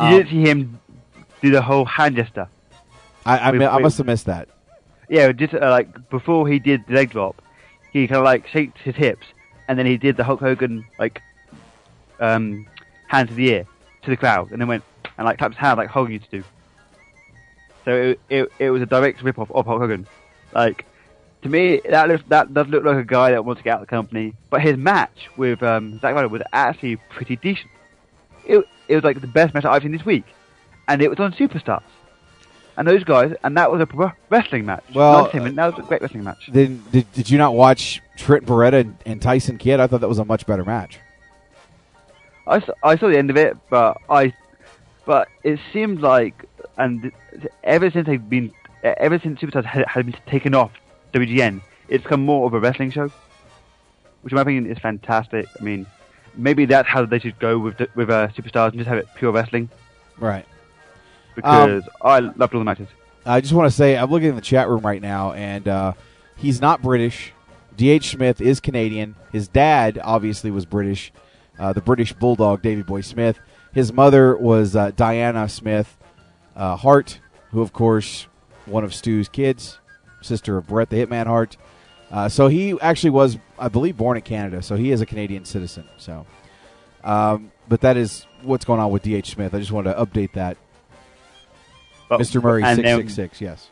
You 0.00 0.10
didn't 0.10 0.30
see 0.30 0.40
him 0.50 0.80
do 1.40 1.50
the 1.52 1.62
whole 1.62 1.84
hand 1.84 2.16
gesture. 2.16 2.48
I 3.24 3.38
I, 3.38 3.50
With- 3.52 3.60
mi- 3.60 3.66
I 3.66 3.78
must 3.78 3.98
have 3.98 4.06
missed 4.08 4.26
that. 4.26 4.48
Yeah, 5.08 5.30
just 5.32 5.54
uh, 5.54 5.70
like 5.70 6.10
before 6.10 6.48
he 6.48 6.58
did 6.58 6.84
the 6.88 6.94
leg 6.94 7.10
drop, 7.10 7.40
he 7.92 8.08
kind 8.08 8.18
of 8.18 8.24
like 8.24 8.48
shaked 8.48 8.78
his 8.78 8.96
hips, 8.96 9.26
and 9.68 9.78
then 9.78 9.86
he 9.86 9.96
did 9.96 10.16
the 10.16 10.24
Hulk 10.24 10.40
Hogan 10.40 10.84
like 10.98 11.22
um, 12.20 12.66
hand 13.06 13.28
to 13.28 13.34
the 13.34 13.50
ear 13.50 13.66
to 14.02 14.10
the 14.10 14.16
crowd, 14.16 14.50
and 14.50 14.60
then 14.60 14.68
went 14.68 14.84
and 15.16 15.24
like 15.24 15.38
clapped 15.38 15.54
his 15.54 15.60
hand 15.60 15.78
like 15.78 15.88
Hogan 15.88 16.12
used 16.12 16.30
to 16.30 16.38
do. 16.38 16.44
So 17.84 17.94
it 17.94 18.20
it, 18.28 18.52
it 18.58 18.70
was 18.70 18.82
a 18.82 18.86
direct 18.86 19.22
rip 19.22 19.38
off 19.38 19.50
of 19.50 19.66
Hulk 19.66 19.80
Hogan. 19.80 20.06
Like 20.52 20.84
to 21.42 21.48
me, 21.50 21.80
that 21.88 22.08
looks, 22.08 22.24
that 22.28 22.54
does 22.54 22.66
look 22.68 22.84
like 22.84 22.96
a 22.96 23.04
guy 23.04 23.30
that 23.32 23.44
wants 23.44 23.60
to 23.60 23.64
get 23.64 23.74
out 23.74 23.82
of 23.82 23.86
the 23.86 23.90
company. 23.90 24.34
But 24.48 24.62
his 24.62 24.78
match 24.78 25.28
with 25.36 25.62
um, 25.62 25.98
Zack 26.00 26.14
Ryder 26.14 26.28
was 26.28 26.42
actually 26.52 26.96
pretty 26.96 27.36
decent. 27.36 27.70
It 28.46 28.64
it 28.88 28.94
was 28.94 29.04
like 29.04 29.20
the 29.20 29.26
best 29.26 29.54
match 29.54 29.64
I've 29.64 29.82
seen 29.82 29.92
this 29.92 30.04
week, 30.04 30.24
and 30.88 31.02
it 31.02 31.08
was 31.08 31.20
on 31.20 31.32
Superstars. 31.32 31.82
And 32.76 32.88
those 32.88 33.04
guys, 33.04 33.32
and 33.44 33.56
that 33.56 33.70
was 33.70 33.80
a 33.80 33.86
pro 33.86 34.12
wrestling 34.30 34.66
match. 34.66 34.82
Well, 34.94 35.12
Not 35.12 35.20
entertainment, 35.26 35.56
that 35.56 35.76
was 35.76 35.84
a 35.84 35.88
great 35.88 36.02
wrestling 36.02 36.24
match. 36.24 36.48
Then 36.52 36.82
did, 36.90 37.12
did 37.12 37.30
you 37.30 37.38
not 37.38 37.54
watch 37.54 38.02
Trent 38.16 38.46
Beretta 38.46 38.80
and, 38.80 38.96
and 39.06 39.22
Tyson 39.22 39.58
Kidd? 39.58 39.78
I 39.78 39.86
thought 39.86 40.00
that 40.00 40.08
was 40.08 40.18
a 40.18 40.24
much 40.24 40.44
better 40.46 40.64
match. 40.64 40.98
I 42.46 42.60
saw 42.60 43.08
the 43.08 43.16
end 43.16 43.30
of 43.30 43.36
it, 43.36 43.56
but 43.70 43.98
I, 44.10 44.34
but 45.06 45.28
it 45.42 45.58
seemed 45.72 46.00
like, 46.00 46.44
and 46.76 47.10
ever 47.62 47.90
since 47.90 48.06
they've 48.06 48.28
been, 48.28 48.52
ever 48.82 49.18
since 49.18 49.40
Superstars 49.40 49.64
had, 49.64 49.86
had 49.86 50.06
been 50.06 50.16
taken 50.26 50.54
off 50.54 50.72
WGN, 51.14 51.62
it's 51.88 52.02
become 52.04 52.24
more 52.24 52.46
of 52.46 52.54
a 52.54 52.60
wrestling 52.60 52.90
show, 52.90 53.10
which 54.22 54.32
in 54.32 54.36
my 54.36 54.42
opinion 54.42 54.66
is 54.66 54.78
fantastic. 54.78 55.46
I 55.58 55.62
mean, 55.62 55.86
maybe 56.34 56.66
that's 56.66 56.88
how 56.88 57.06
they 57.06 57.18
should 57.18 57.38
go 57.38 57.58
with 57.58 57.78
the, 57.78 57.88
with 57.94 58.10
uh, 58.10 58.28
Superstars 58.28 58.68
and 58.68 58.78
just 58.78 58.88
have 58.88 58.98
it 58.98 59.06
pure 59.16 59.32
wrestling. 59.32 59.70
Right. 60.18 60.44
Because 61.34 61.84
I 62.00 62.20
loved 62.20 62.54
all 62.54 62.60
the 62.60 62.64
matches. 62.64 62.88
I 63.26 63.40
just 63.40 63.52
want 63.52 63.70
to 63.70 63.76
say 63.76 63.96
I'm 63.96 64.10
looking 64.10 64.28
in 64.28 64.36
the 64.36 64.42
chat 64.42 64.68
room 64.68 64.82
right 64.82 65.00
now, 65.00 65.32
and 65.32 65.66
uh, 65.66 65.92
he's 66.36 66.60
not 66.60 66.82
British. 66.82 67.32
D.H. 67.76 68.10
Smith 68.10 68.40
is 68.40 68.60
Canadian. 68.60 69.16
His 69.32 69.48
dad 69.48 69.98
obviously 70.02 70.50
was 70.50 70.64
British, 70.64 71.12
uh, 71.58 71.72
the 71.72 71.80
British 71.80 72.12
Bulldog, 72.12 72.62
Davey 72.62 72.82
Boy 72.82 73.00
Smith. 73.00 73.38
His 73.72 73.92
mother 73.92 74.36
was 74.36 74.76
uh, 74.76 74.92
Diana 74.92 75.48
Smith 75.48 75.96
uh, 76.54 76.76
Hart, 76.76 77.18
who, 77.50 77.62
of 77.62 77.72
course, 77.72 78.28
one 78.66 78.84
of 78.84 78.94
Stu's 78.94 79.28
kids, 79.28 79.78
sister 80.20 80.56
of 80.56 80.68
Bret 80.68 80.90
the 80.90 80.96
Hitman 80.96 81.26
Hart. 81.26 81.56
Uh, 82.10 82.28
so 82.28 82.46
he 82.46 82.78
actually 82.80 83.10
was, 83.10 83.38
I 83.58 83.68
believe, 83.68 83.96
born 83.96 84.16
in 84.16 84.22
Canada. 84.22 84.62
So 84.62 84.76
he 84.76 84.92
is 84.92 85.00
a 85.00 85.06
Canadian 85.06 85.44
citizen. 85.44 85.88
So, 85.96 86.26
um, 87.02 87.50
but 87.68 87.80
that 87.80 87.96
is 87.96 88.26
what's 88.42 88.64
going 88.64 88.78
on 88.78 88.90
with 88.92 89.02
D.H. 89.02 89.30
Smith. 89.30 89.54
I 89.54 89.58
just 89.58 89.72
wanted 89.72 89.94
to 89.94 90.04
update 90.04 90.34
that. 90.34 90.56
But- 92.08 92.20
Mr. 92.20 92.42
Murray 92.42 92.62
six 92.62 92.82
then- 92.82 92.98
six 92.98 93.14
six. 93.14 93.40
Yes, 93.40 93.68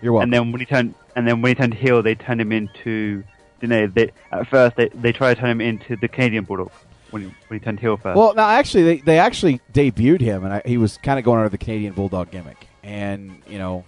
you're 0.00 0.12
welcome. 0.12 0.24
And 0.24 0.32
then 0.32 0.52
when 0.52 0.60
he 0.60 0.66
turned, 0.66 0.94
and 1.16 1.26
then 1.26 1.42
when 1.42 1.50
he 1.50 1.54
turned 1.54 1.74
heel, 1.74 2.02
they 2.02 2.14
turned 2.14 2.40
him 2.40 2.52
into, 2.52 3.22
you 3.60 3.68
know, 3.68 3.86
they 3.86 4.10
at 4.30 4.46
first 4.48 4.76
they 4.76 4.88
they 4.88 5.12
tried 5.12 5.34
to 5.34 5.40
turn 5.40 5.50
him 5.50 5.60
into 5.60 5.96
the 5.96 6.08
Canadian 6.08 6.44
Bulldog 6.44 6.70
when 7.10 7.22
he, 7.22 7.28
when 7.48 7.58
he 7.60 7.64
turned 7.64 7.80
heel 7.80 7.96
first. 7.96 8.16
Well, 8.16 8.34
no, 8.34 8.42
actually, 8.42 8.84
they, 8.84 8.96
they 8.98 9.18
actually 9.18 9.60
debuted 9.72 10.20
him, 10.20 10.44
and 10.44 10.54
I, 10.54 10.62
he 10.64 10.78
was 10.78 10.96
kind 10.98 11.18
of 11.18 11.24
going 11.24 11.38
under 11.38 11.50
the 11.50 11.58
Canadian 11.58 11.92
Bulldog 11.92 12.30
gimmick. 12.30 12.66
And 12.82 13.42
you 13.46 13.58
know, 13.58 13.84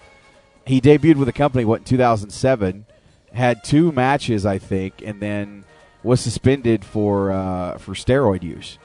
he 0.67 0.81
debuted 0.81 1.17
with 1.17 1.27
the 1.27 1.33
company 1.33 1.65
what 1.65 1.81
in 1.81 1.85
2007, 1.85 2.87
had 3.33 3.65
two 3.65 3.91
matches, 3.93 4.47
I 4.47 4.59
think, 4.59 5.03
and 5.05 5.21
then 5.21 5.65
was 6.03 6.21
suspended 6.21 6.85
for 6.85 7.33
uh, 7.33 7.79
for 7.79 7.95
steroid 7.95 8.43
use 8.43 8.79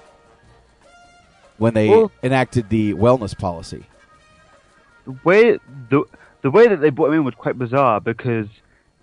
when 1.57 1.73
they 1.73 1.89
Well- 1.89 2.11
enacted 2.23 2.69
the 2.69 2.93
wellness 2.93 3.37
policy. 3.37 3.85
The 5.09 5.19
way 5.23 5.57
the 5.89 6.03
the 6.41 6.51
way 6.51 6.67
that 6.67 6.79
they 6.81 6.89
brought 6.89 7.07
him 7.07 7.15
in 7.15 7.23
was 7.25 7.35
quite 7.35 7.57
bizarre 7.57 7.99
because 7.99 8.47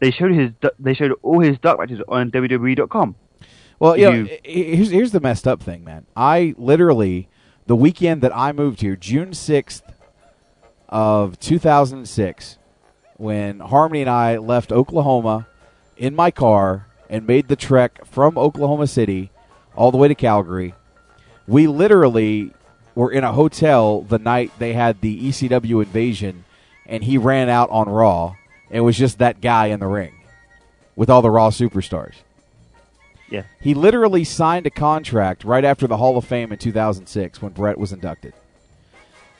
they 0.00 0.10
showed 0.10 0.32
his 0.32 0.50
they 0.78 0.94
showed 0.94 1.12
all 1.22 1.40
his 1.40 1.58
dark 1.58 1.78
matches 1.78 2.00
on 2.08 2.30
WWE.com. 2.30 3.14
Well, 3.78 3.92
If 3.92 4.00
you 4.00 4.10
know, 4.10 4.28
here's 4.44 4.90
here's 4.90 5.12
the 5.12 5.20
messed 5.20 5.46
up 5.46 5.62
thing, 5.62 5.84
man. 5.84 6.06
I 6.16 6.54
literally 6.56 7.28
the 7.66 7.76
weekend 7.76 8.22
that 8.22 8.34
I 8.34 8.52
moved 8.52 8.80
here, 8.80 8.96
June 8.96 9.34
sixth 9.34 9.82
of 10.88 11.38
two 11.38 11.58
thousand 11.58 12.08
six, 12.08 12.58
when 13.16 13.60
Harmony 13.60 14.00
and 14.02 14.10
I 14.10 14.38
left 14.38 14.72
Oklahoma 14.72 15.46
in 15.96 16.14
my 16.14 16.30
car 16.30 16.86
and 17.10 17.26
made 17.26 17.48
the 17.48 17.56
trek 17.56 18.04
from 18.06 18.38
Oklahoma 18.38 18.86
City 18.86 19.30
all 19.74 19.90
the 19.90 19.98
way 19.98 20.08
to 20.08 20.14
Calgary. 20.14 20.74
We 21.46 21.66
literally 21.66 22.52
were 22.96 23.12
in 23.12 23.22
a 23.22 23.32
hotel 23.32 24.00
the 24.00 24.18
night 24.18 24.50
they 24.58 24.72
had 24.72 25.00
the 25.00 25.28
ECW 25.28 25.84
invasion, 25.84 26.44
and 26.86 27.04
he 27.04 27.18
ran 27.18 27.48
out 27.48 27.70
on 27.70 27.88
Raw. 27.88 28.34
and 28.68 28.78
It 28.78 28.80
was 28.80 28.96
just 28.96 29.18
that 29.18 29.40
guy 29.40 29.66
in 29.66 29.78
the 29.78 29.86
ring 29.86 30.14
with 30.96 31.08
all 31.08 31.22
the 31.22 31.30
Raw 31.30 31.50
superstars. 31.50 32.14
Yeah. 33.30 33.42
He 33.60 33.74
literally 33.74 34.24
signed 34.24 34.66
a 34.66 34.70
contract 34.70 35.44
right 35.44 35.64
after 35.64 35.86
the 35.86 35.98
Hall 35.98 36.16
of 36.16 36.24
Fame 36.24 36.52
in 36.52 36.58
2006 36.58 37.42
when 37.42 37.52
Bret 37.52 37.76
was 37.76 37.92
inducted. 37.92 38.32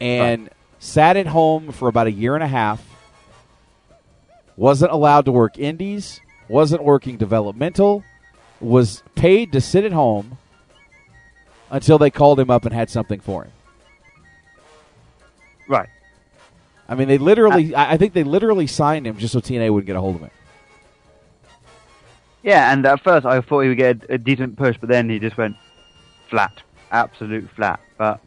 And 0.01 0.51
sat 0.79 1.17
at 1.17 1.29
home 1.29 1.73
for 1.73 1.89
about 1.89 2.07
a 2.07 2.13
year 2.13 2.35
and 2.35 2.45
a 2.45 2.49
half. 2.49 2.85
Wasn't 4.57 4.93
allowed 4.93 5.25
to 5.27 5.33
work 5.33 5.59
indies, 5.59 6.21
wasn't 6.49 6.83
working 6.83 7.17
developmental, 7.17 8.05
was 8.61 9.03
paid 9.15 9.53
to 9.53 9.61
sit 9.61 9.85
at 9.85 9.93
home 9.93 10.39
until 11.71 11.99
they 11.99 12.11
called 12.11 12.41
him 12.41 12.51
up 12.51 12.65
and 12.65 12.75
had 12.75 12.91
something 12.91 13.21
for 13.21 13.45
him. 13.45 13.53
Right. 15.69 15.89
I 16.89 16.95
mean, 16.95 17.09
they 17.09 17.19
literally, 17.19 17.75
I 17.75 17.95
I 17.95 17.97
think 17.97 18.13
they 18.13 18.25
literally 18.25 18.67
signed 18.67 19.07
him 19.07 19.17
just 19.19 19.33
so 19.33 19.41
TNA 19.41 19.73
wouldn't 19.73 19.87
get 19.87 19.97
a 19.97 20.01
hold 20.01 20.17
of 20.17 20.23
him. 20.23 20.31
Yeah, 22.43 22.73
and 22.73 22.87
at 22.87 23.03
first 23.03 23.27
I 23.27 23.41
thought 23.41 23.63
he 23.63 23.69
would 23.69 23.77
get 23.77 24.09
a, 24.09 24.19
decent 24.19 24.57
push, 24.57 24.77
but 24.79 24.89
then 24.89 25.11
he 25.11 25.19
just 25.19 25.37
went 25.37 25.57
flat, 26.31 26.63
absolute 26.93 27.51
flat. 27.57 27.81
But 27.99 28.21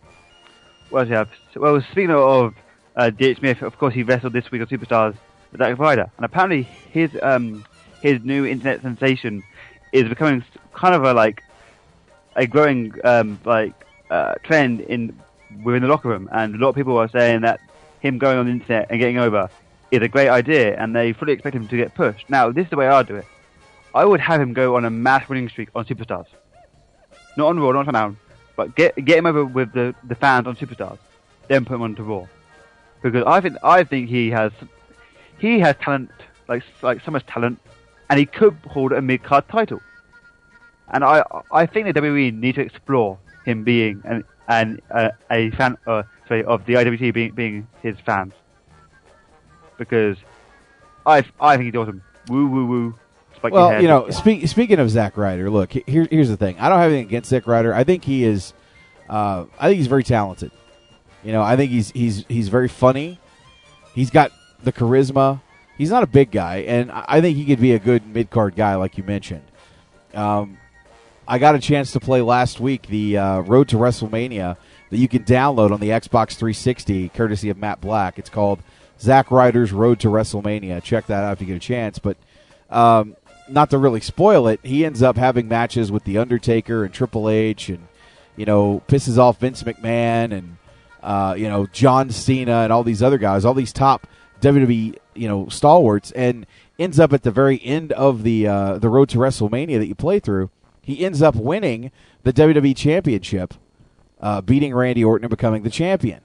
what 0.90 1.02
else 1.02 1.10
you 1.10 1.16
have? 1.16 1.30
Well, 1.56 1.82
speaking 1.92 2.12
of 2.12 2.54
uh, 2.98 3.12
D.H. 3.12 3.38
Smith, 3.38 3.62
of 3.62 3.78
course 3.78 3.94
he 3.94 4.04
wrestled 4.04 4.34
this 4.34 4.52
week 4.52 4.62
on 4.62 4.68
Superstars 4.68 5.16
with 5.54 5.62
Zack 5.62 5.80
Ryder, 5.80 6.12
and 6.18 6.26
apparently 6.26 6.64
his 6.64 7.12
um 7.24 7.64
his 8.02 8.22
new 8.24 8.46
internet 8.46 8.82
sensation 8.82 9.42
is 9.94 10.10
becoming 10.10 10.44
kind 10.74 10.96
of 10.96 11.06
a 11.06 11.14
like 11.14 11.42
a 12.40 12.48
growing 12.48 12.94
um 13.04 13.40
like 13.46 13.74
uh, 14.10 14.34
trend 14.44 14.82
in 14.82 15.02
within 15.64 15.82
the 15.84 15.88
locker 15.88 16.10
room, 16.10 16.30
and 16.32 16.56
a 16.56 16.58
lot 16.58 16.70
of 16.70 16.76
people 16.76 16.98
are 16.98 17.10
saying 17.10 17.42
that 17.42 17.60
him 18.00 18.18
going 18.18 18.38
on 18.38 18.46
the 18.46 18.52
internet 18.54 18.88
and 18.90 19.00
getting 19.00 19.18
over 19.18 19.50
is 19.92 20.02
a 20.02 20.08
great 20.08 20.30
idea, 20.30 20.76
and 20.80 20.96
they 20.96 21.14
fully 21.14 21.34
expect 21.34 21.56
him 21.56 21.68
to 21.68 21.78
get 21.78 21.94
pushed. 21.94 22.30
Now, 22.30 22.52
this 22.52 22.66
is 22.66 22.70
the 22.70 22.78
way 22.78 22.88
I 22.88 23.04
do 23.04 23.16
it. 23.16 23.26
I 23.94 24.06
would 24.06 24.20
have 24.20 24.40
him 24.40 24.54
go 24.54 24.76
on 24.78 24.86
a 24.86 24.90
mass 24.90 25.28
winning 25.28 25.50
streak 25.50 25.70
on 25.76 25.86
Superstars. 25.86 26.28
Not 27.38 27.48
on 27.48 27.60
Raw, 27.60 27.72
not 27.72 27.88
on 27.88 27.94
SmackDown, 27.94 28.16
but 28.56 28.76
get 28.76 28.96
get 29.04 29.18
him 29.18 29.26
over 29.26 29.46
with 29.46 29.74
the, 29.74 29.96
the 30.04 30.16
fans 30.16 30.48
on 30.48 30.56
Superstars, 30.56 30.98
then 31.48 31.66
put 31.66 31.76
him 31.76 31.82
on 31.82 31.96
to 31.96 32.04
Raw. 32.04 32.26
Because 33.02 33.24
I 33.26 33.42
think 33.42 33.58
I 33.64 33.84
think 33.84 34.10
he 34.10 34.30
has 34.30 34.52
he 35.40 35.60
has 35.60 35.76
talent 35.82 36.12
like 36.48 36.64
like 36.82 37.02
so 37.02 37.12
much 37.12 37.26
talent, 37.26 37.60
and 38.10 38.20
he 38.20 38.26
could 38.26 38.56
hold 38.68 38.92
a 38.92 39.02
mid 39.02 39.24
card 39.24 39.48
title. 39.50 39.82
And 40.92 41.04
I 41.04 41.24
I 41.52 41.66
think 41.66 41.88
the 41.88 41.94
WWE 42.00 42.34
need 42.34 42.56
to 42.56 42.62
explore 42.62 43.18
him 43.46 43.64
being 43.64 44.02
an 44.06 44.24
an 44.48 44.82
uh, 44.92 45.10
a 45.32 45.52
fan 45.52 45.78
uh, 45.88 46.04
sorry 46.28 46.44
of 46.44 46.66
the 46.66 46.74
IWC 46.74 47.14
being 47.14 47.32
being 47.32 47.68
his 47.82 47.98
fans. 48.06 48.34
Because 49.78 50.18
I 51.06 51.24
I 51.40 51.58
think 51.58 51.74
he's 51.74 51.80
awesome. 51.80 52.02
Woo 52.28 52.48
woo 52.48 52.66
woo. 52.66 52.96
Spiky 53.36 53.54
well, 53.54 53.70
hair. 53.70 53.82
you 53.82 53.88
know, 53.88 54.10
speak, 54.10 54.46
speaking 54.50 54.80
of 54.80 54.90
Zack 54.90 55.16
Ryder, 55.16 55.50
look, 55.50 55.72
he- 55.72 55.84
here, 55.88 56.06
here's 56.12 56.28
the 56.28 56.36
thing. 56.36 56.60
I 56.60 56.68
don't 56.68 56.80
have 56.80 56.92
anything 56.92 57.08
against 57.08 57.30
Zack 57.30 57.48
Ryder. 57.48 57.74
I 57.74 57.86
think 57.86 58.04
he 58.04 58.26
is, 58.26 58.54
uh, 59.10 59.46
I 59.58 59.68
think 59.70 59.78
he's 59.78 59.88
very 59.88 60.04
talented. 60.04 60.52
You 61.24 61.32
know, 61.32 61.42
I 61.42 61.56
think 61.56 61.72
he's 61.72 61.92
he's 61.92 62.26
he's 62.28 62.50
very 62.50 62.68
funny. 62.68 63.20
He's 63.96 64.10
got 64.10 64.32
the 64.64 64.72
charisma. 64.72 65.42
He's 65.78 65.90
not 65.90 66.04
a 66.04 66.08
big 66.08 66.32
guy, 66.32 66.58
and 66.60 66.92
I 66.92 67.06
I 67.08 67.22
think 67.22 67.38
he 67.38 67.46
could 67.46 67.62
be 67.62 67.74
a 67.74 67.80
good 67.80 68.06
mid 68.08 68.30
card 68.30 68.56
guy, 68.56 68.76
like 68.76 68.98
you 68.98 69.04
mentioned. 69.04 69.44
Um, 70.14 70.58
I 71.30 71.38
got 71.38 71.54
a 71.54 71.60
chance 71.60 71.92
to 71.92 72.00
play 72.00 72.24
last 72.24 72.60
week 72.60 72.88
the 72.88 73.20
uh, 73.20 73.40
Road 73.42 73.68
to 73.70 73.76
WrestleMania 73.76 74.58
that 74.90 74.98
you 74.98 75.08
can 75.08 75.24
download 75.24 75.72
on 75.72 75.80
the 75.80 75.90
Xbox 75.90 76.30
360, 76.30 77.10
courtesy 77.10 77.52
of 77.52 77.58
Matt 77.58 77.80
Black. 77.80 78.18
It's 78.18 78.32
called 78.32 78.64
Zack 79.00 79.30
Ryder's 79.30 79.72
Road 79.72 80.00
to 80.00 80.08
WrestleMania. 80.08 80.82
Check 80.82 81.06
that 81.06 81.24
out 81.24 81.34
if 81.34 81.42
you 81.42 81.46
get 81.46 81.58
a 81.58 81.60
chance. 81.60 82.00
But 82.00 82.18
um, 82.72 83.16
not 83.48 83.70
to 83.70 83.78
really 83.78 84.02
spoil 84.02 84.48
it, 84.48 84.60
he 84.64 84.84
ends 84.84 85.04
up 85.04 85.18
having 85.18 85.48
matches 85.48 85.92
with 85.92 86.04
The 86.04 86.18
Undertaker 86.18 86.84
and 86.84 86.92
Triple 86.92 87.30
H, 87.30 87.70
and 87.70 87.88
you 88.36 88.48
know 88.48 88.82
pisses 88.88 89.20
off 89.20 89.40
Vince 89.40 89.62
McMahon 89.62 90.36
and 90.36 90.58
uh, 91.04 91.36
you 91.38 91.48
know 91.48 91.68
John 91.68 92.10
Cena 92.10 92.62
and 92.62 92.74
all 92.74 92.84
these 92.84 93.04
other 93.04 93.20
guys, 93.20 93.46
all 93.46 93.54
these 93.54 93.72
top 93.72 94.08
WWE 94.42 94.98
you 95.14 95.28
know 95.28 95.48
stalwarts, 95.48 96.10
and 96.14 96.48
ends 96.80 97.00
up 97.00 97.14
at 97.14 97.22
the 97.22 97.30
very 97.30 97.64
end 97.64 97.92
of 97.92 98.24
the 98.24 98.48
uh, 98.48 98.80
the 98.80 98.90
road 98.90 99.10
to 99.10 99.20
WrestleMania 99.20 99.78
that 99.78 99.86
you 99.86 99.94
play 99.94 100.20
through. 100.20 100.50
He 100.82 101.06
ends 101.06 101.22
up 101.22 101.36
winning 101.36 101.92
the 102.24 102.34
WWE 102.34 102.76
Championship, 102.76 103.54
uh, 104.20 104.42
beating 104.42 104.74
Randy 104.74 105.04
Orton 105.04 105.26
and 105.26 105.30
becoming 105.30 105.64
the 105.64 105.70
champion. 105.70 106.22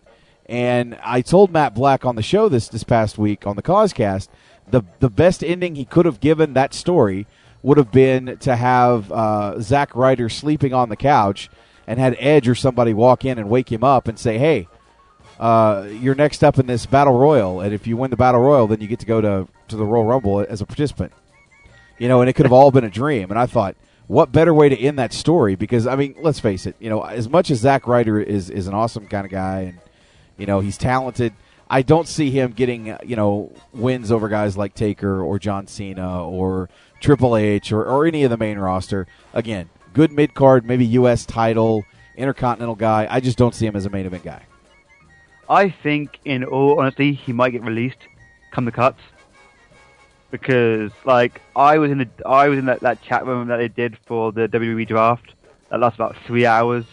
And 0.46 0.98
I 1.02 1.22
told 1.22 1.50
Matt 1.50 1.74
Black 1.74 2.04
on 2.04 2.16
the 2.16 2.22
show 2.22 2.48
this 2.48 2.68
this 2.68 2.84
past 2.84 3.16
week 3.16 3.46
on 3.46 3.56
the 3.56 3.62
Causecast, 3.62 4.28
the 4.70 4.82
the 5.00 5.08
best 5.08 5.42
ending 5.42 5.74
he 5.74 5.84
could 5.84 6.06
have 6.06 6.20
given 6.20 6.52
that 6.52 6.74
story 6.74 7.26
would 7.62 7.78
have 7.78 7.90
been 7.90 8.36
to 8.38 8.54
have 8.54 9.10
uh, 9.10 9.58
Zack 9.60 9.96
Ryder 9.96 10.28
sleeping 10.28 10.74
on 10.74 10.90
the 10.90 10.96
couch 10.96 11.48
and 11.86 11.98
had 11.98 12.14
Edge 12.18 12.46
or 12.46 12.54
somebody 12.54 12.92
walk 12.92 13.24
in 13.24 13.38
and 13.38 13.48
wake 13.48 13.72
him 13.72 13.82
up 13.82 14.06
and 14.06 14.18
say, 14.18 14.36
"Hey, 14.36 14.68
uh, 15.40 15.86
you're 15.90 16.14
next 16.14 16.44
up 16.44 16.58
in 16.58 16.66
this 16.66 16.84
battle 16.84 17.18
royal, 17.18 17.60
and 17.60 17.72
if 17.72 17.86
you 17.86 17.96
win 17.96 18.10
the 18.10 18.16
battle 18.16 18.42
royal, 18.42 18.66
then 18.66 18.82
you 18.82 18.86
get 18.86 19.00
to 19.00 19.06
go 19.06 19.20
to 19.22 19.48
to 19.68 19.76
the 19.76 19.84
Royal 19.86 20.04
Rumble 20.04 20.40
as 20.40 20.60
a 20.60 20.66
participant." 20.66 21.12
You 21.96 22.08
know, 22.08 22.20
and 22.20 22.28
it 22.28 22.34
could 22.34 22.44
have 22.44 22.52
all 22.52 22.70
been 22.70 22.84
a 22.84 22.90
dream. 22.90 23.30
And 23.30 23.38
I 23.38 23.46
thought, 23.46 23.76
what 24.06 24.32
better 24.32 24.52
way 24.52 24.68
to 24.68 24.78
end 24.78 24.98
that 24.98 25.12
story? 25.12 25.54
Because 25.54 25.86
I 25.86 25.96
mean, 25.96 26.14
let's 26.20 26.40
face 26.40 26.66
it. 26.66 26.76
You 26.78 26.90
know, 26.90 27.02
as 27.02 27.28
much 27.28 27.50
as 27.50 27.60
Zack 27.60 27.86
Ryder 27.86 28.20
is 28.20 28.50
is 28.50 28.66
an 28.66 28.74
awesome 28.74 29.06
kind 29.06 29.24
of 29.24 29.30
guy, 29.30 29.60
and 29.60 29.78
you 30.36 30.46
know 30.46 30.60
he's 30.60 30.76
talented. 30.76 31.32
I 31.68 31.82
don't 31.82 32.06
see 32.06 32.30
him 32.30 32.52
getting 32.52 32.96
you 33.04 33.16
know 33.16 33.52
wins 33.72 34.12
over 34.12 34.28
guys 34.28 34.56
like 34.56 34.74
Taker 34.74 35.22
or 35.22 35.38
John 35.38 35.66
Cena 35.66 36.26
or 36.26 36.68
Triple 37.00 37.36
H 37.36 37.72
or, 37.72 37.84
or 37.84 38.06
any 38.06 38.24
of 38.24 38.30
the 38.30 38.36
main 38.36 38.58
roster. 38.58 39.06
Again, 39.32 39.70
good 39.94 40.12
mid 40.12 40.34
card, 40.34 40.66
maybe 40.66 40.84
U.S. 40.86 41.24
title, 41.24 41.84
intercontinental 42.16 42.74
guy. 42.74 43.06
I 43.10 43.20
just 43.20 43.38
don't 43.38 43.54
see 43.54 43.66
him 43.66 43.76
as 43.76 43.86
a 43.86 43.90
main 43.90 44.06
event 44.06 44.24
guy. 44.24 44.42
I 45.48 45.68
think, 45.70 46.20
in 46.24 46.44
all 46.44 46.80
honesty, 46.80 47.12
he 47.12 47.32
might 47.32 47.50
get 47.50 47.62
released 47.62 47.98
come 48.50 48.64
the 48.64 48.72
cuts 48.72 49.00
because, 50.34 50.90
like, 51.04 51.40
I 51.54 51.78
was 51.78 51.92
in 51.92 51.98
the 51.98 52.08
I 52.26 52.48
was 52.48 52.58
in 52.58 52.64
that, 52.64 52.80
that 52.80 53.00
chat 53.02 53.24
room 53.24 53.46
that 53.46 53.58
they 53.58 53.68
did 53.68 53.96
for 54.04 54.32
the 54.32 54.48
WWE 54.48 54.84
draft 54.88 55.32
that 55.70 55.78
lasted 55.78 56.02
about 56.02 56.16
three 56.26 56.44
hours, 56.44 56.84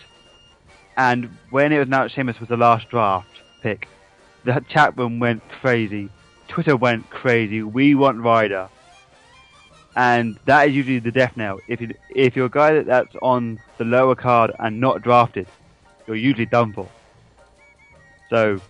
and 0.95 1.25
when 1.49 1.71
it 1.71 1.79
was 1.79 1.87
announced 1.87 2.13
Sheamus 2.13 2.39
was 2.39 2.49
the 2.49 2.57
last 2.57 2.87
draft 2.89 3.41
pick, 3.63 3.87
the 4.45 4.63
chat 4.69 4.95
room 4.95 5.17
went 5.17 5.41
crazy. 5.49 6.11
Twitter 6.49 6.77
went 6.77 7.09
crazy. 7.09 7.63
We 7.63 7.95
want 7.95 8.19
Ryder, 8.19 8.69
and 9.95 10.37
that 10.45 10.69
is 10.69 10.75
usually 10.75 10.99
the 10.99 11.11
death 11.11 11.35
knell. 11.35 11.61
If 11.67 11.81
you 11.81 11.95
if 12.11 12.35
you're 12.35 12.45
a 12.45 12.49
guy 12.51 12.73
that, 12.73 12.85
that's 12.85 13.15
on 13.23 13.59
the 13.79 13.85
lower 13.85 14.13
card 14.13 14.51
and 14.59 14.79
not 14.79 15.01
drafted, 15.01 15.47
you're 16.05 16.15
usually 16.15 16.45
done 16.45 16.73
for. 16.73 16.87
So, 18.29 18.61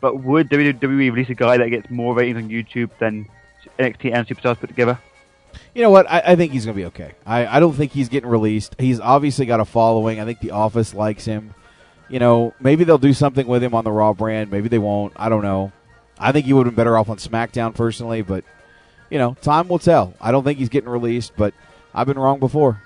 but 0.00 0.16
would 0.16 0.50
WWE 0.50 1.12
release 1.12 1.30
a 1.30 1.34
guy 1.34 1.58
that 1.58 1.68
gets 1.68 1.88
more 1.90 2.12
ratings 2.12 2.38
on 2.38 2.50
YouTube 2.50 2.90
than 2.98 3.28
NXT 3.80 4.12
and 4.12 4.26
Superstars 4.26 4.58
put 4.58 4.68
together? 4.68 4.98
You 5.74 5.82
know 5.82 5.90
what? 5.90 6.10
I, 6.10 6.22
I 6.26 6.36
think 6.36 6.52
he's 6.52 6.64
going 6.64 6.76
to 6.76 6.80
be 6.80 6.86
okay. 6.86 7.12
I, 7.26 7.46
I 7.46 7.60
don't 7.60 7.72
think 7.72 7.92
he's 7.92 8.08
getting 8.08 8.28
released. 8.28 8.76
He's 8.78 9.00
obviously 9.00 9.46
got 9.46 9.60
a 9.60 9.64
following. 9.64 10.20
I 10.20 10.24
think 10.24 10.40
The 10.40 10.52
Office 10.52 10.94
likes 10.94 11.24
him. 11.24 11.54
You 12.08 12.18
know, 12.18 12.54
maybe 12.60 12.84
they'll 12.84 12.98
do 12.98 13.12
something 13.12 13.46
with 13.46 13.62
him 13.62 13.74
on 13.74 13.84
the 13.84 13.92
Raw 13.92 14.12
brand. 14.12 14.50
Maybe 14.50 14.68
they 14.68 14.78
won't. 14.78 15.12
I 15.16 15.28
don't 15.28 15.42
know. 15.42 15.72
I 16.18 16.32
think 16.32 16.46
he 16.46 16.52
would 16.52 16.66
have 16.66 16.74
been 16.74 16.84
better 16.84 16.98
off 16.98 17.08
on 17.08 17.16
SmackDown 17.18 17.74
personally, 17.74 18.22
but 18.22 18.44
you 19.10 19.18
know, 19.18 19.34
time 19.42 19.68
will 19.68 19.78
tell. 19.78 20.14
I 20.20 20.32
don't 20.32 20.44
think 20.44 20.58
he's 20.58 20.68
getting 20.68 20.90
released, 20.90 21.32
but 21.36 21.54
I've 21.94 22.06
been 22.06 22.18
wrong 22.18 22.40
before. 22.40 22.82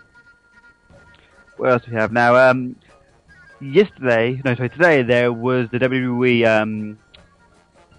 What 1.57 1.71
else 1.71 1.85
do 1.85 1.93
we 1.93 1.97
have 1.97 2.13
now? 2.13 2.37
Um, 2.37 2.77
yesterday, 3.61 4.41
no, 4.45 4.55
sorry, 4.55 4.69
today 4.71 5.03
there 5.03 5.33
was 5.33 5.69
the 5.71 5.79
WWE. 5.79 6.47
Um, 6.47 6.99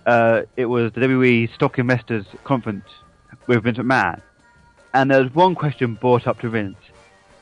uh, 0.06 0.44
it 0.56 0.66
was 0.66 0.92
the 0.94 1.02
WWE 1.02 1.54
Stock 1.54 1.80
Investors 1.80 2.26
Conference 2.44 2.86
with 3.48 3.64
Vince 3.64 3.78
McMahon, 3.78 4.22
and 4.94 5.12
there 5.12 5.24
was 5.24 5.34
one 5.34 5.56
question 5.56 5.96
brought 5.96 6.28
up 6.28 6.40
to 6.42 6.50
Vince, 6.50 6.78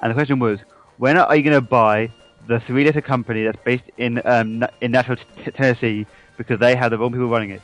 and 0.01 0.11
the 0.11 0.13
question 0.13 0.39
was, 0.39 0.59
when 0.97 1.17
are 1.17 1.35
you 1.35 1.43
going 1.43 1.53
to 1.53 1.61
buy 1.61 2.11
the 2.47 2.59
three-letter 2.59 3.01
company 3.01 3.43
that's 3.43 3.61
based 3.63 3.83
in 3.97 4.21
um, 4.25 4.65
in 4.81 4.91
Nashville, 4.91 5.17
t- 5.43 5.51
Tennessee, 5.51 6.05
because 6.37 6.59
they 6.59 6.75
have 6.75 6.91
the 6.91 6.97
wrong 6.97 7.11
people 7.11 7.29
running 7.29 7.51
it? 7.51 7.61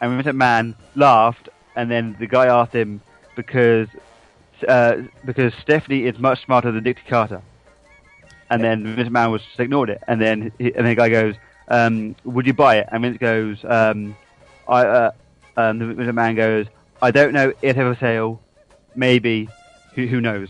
And 0.00 0.22
Vince 0.22 0.36
McMahon 0.36 0.74
laughed, 0.94 1.48
and 1.76 1.90
then 1.90 2.16
the 2.18 2.26
guy 2.26 2.46
asked 2.46 2.72
him 2.72 3.00
because 3.36 3.88
uh, 4.68 5.02
because 5.24 5.52
Stephanie 5.60 6.04
is 6.06 6.18
much 6.18 6.44
smarter 6.44 6.72
than 6.72 6.84
Dixie 6.84 7.08
Carter. 7.08 7.42
And 8.50 8.62
then 8.62 8.84
Vince 8.94 9.08
McMahon 9.08 9.32
was 9.32 9.42
just 9.42 9.60
ignored 9.60 9.90
it. 9.90 10.02
And 10.06 10.20
then 10.20 10.52
he, 10.58 10.74
and 10.74 10.86
the 10.86 10.94
guy 10.94 11.08
goes, 11.08 11.34
um, 11.68 12.16
"Would 12.24 12.46
you 12.46 12.54
buy 12.54 12.76
it?" 12.76 12.88
And 12.90 13.02
Vince 13.02 13.18
goes, 13.18 13.64
um, 13.64 14.16
"I." 14.68 14.84
Uh, 14.84 15.10
um, 15.56 15.78
the 15.78 15.84
McMahon 15.84 16.36
goes, 16.36 16.66
"I 17.00 17.10
don't 17.10 17.32
know 17.32 17.52
if 17.62 17.76
ever 17.76 17.94
sale, 17.96 18.40
maybe, 18.94 19.48
who 19.94 20.06
who 20.06 20.20
knows." 20.20 20.48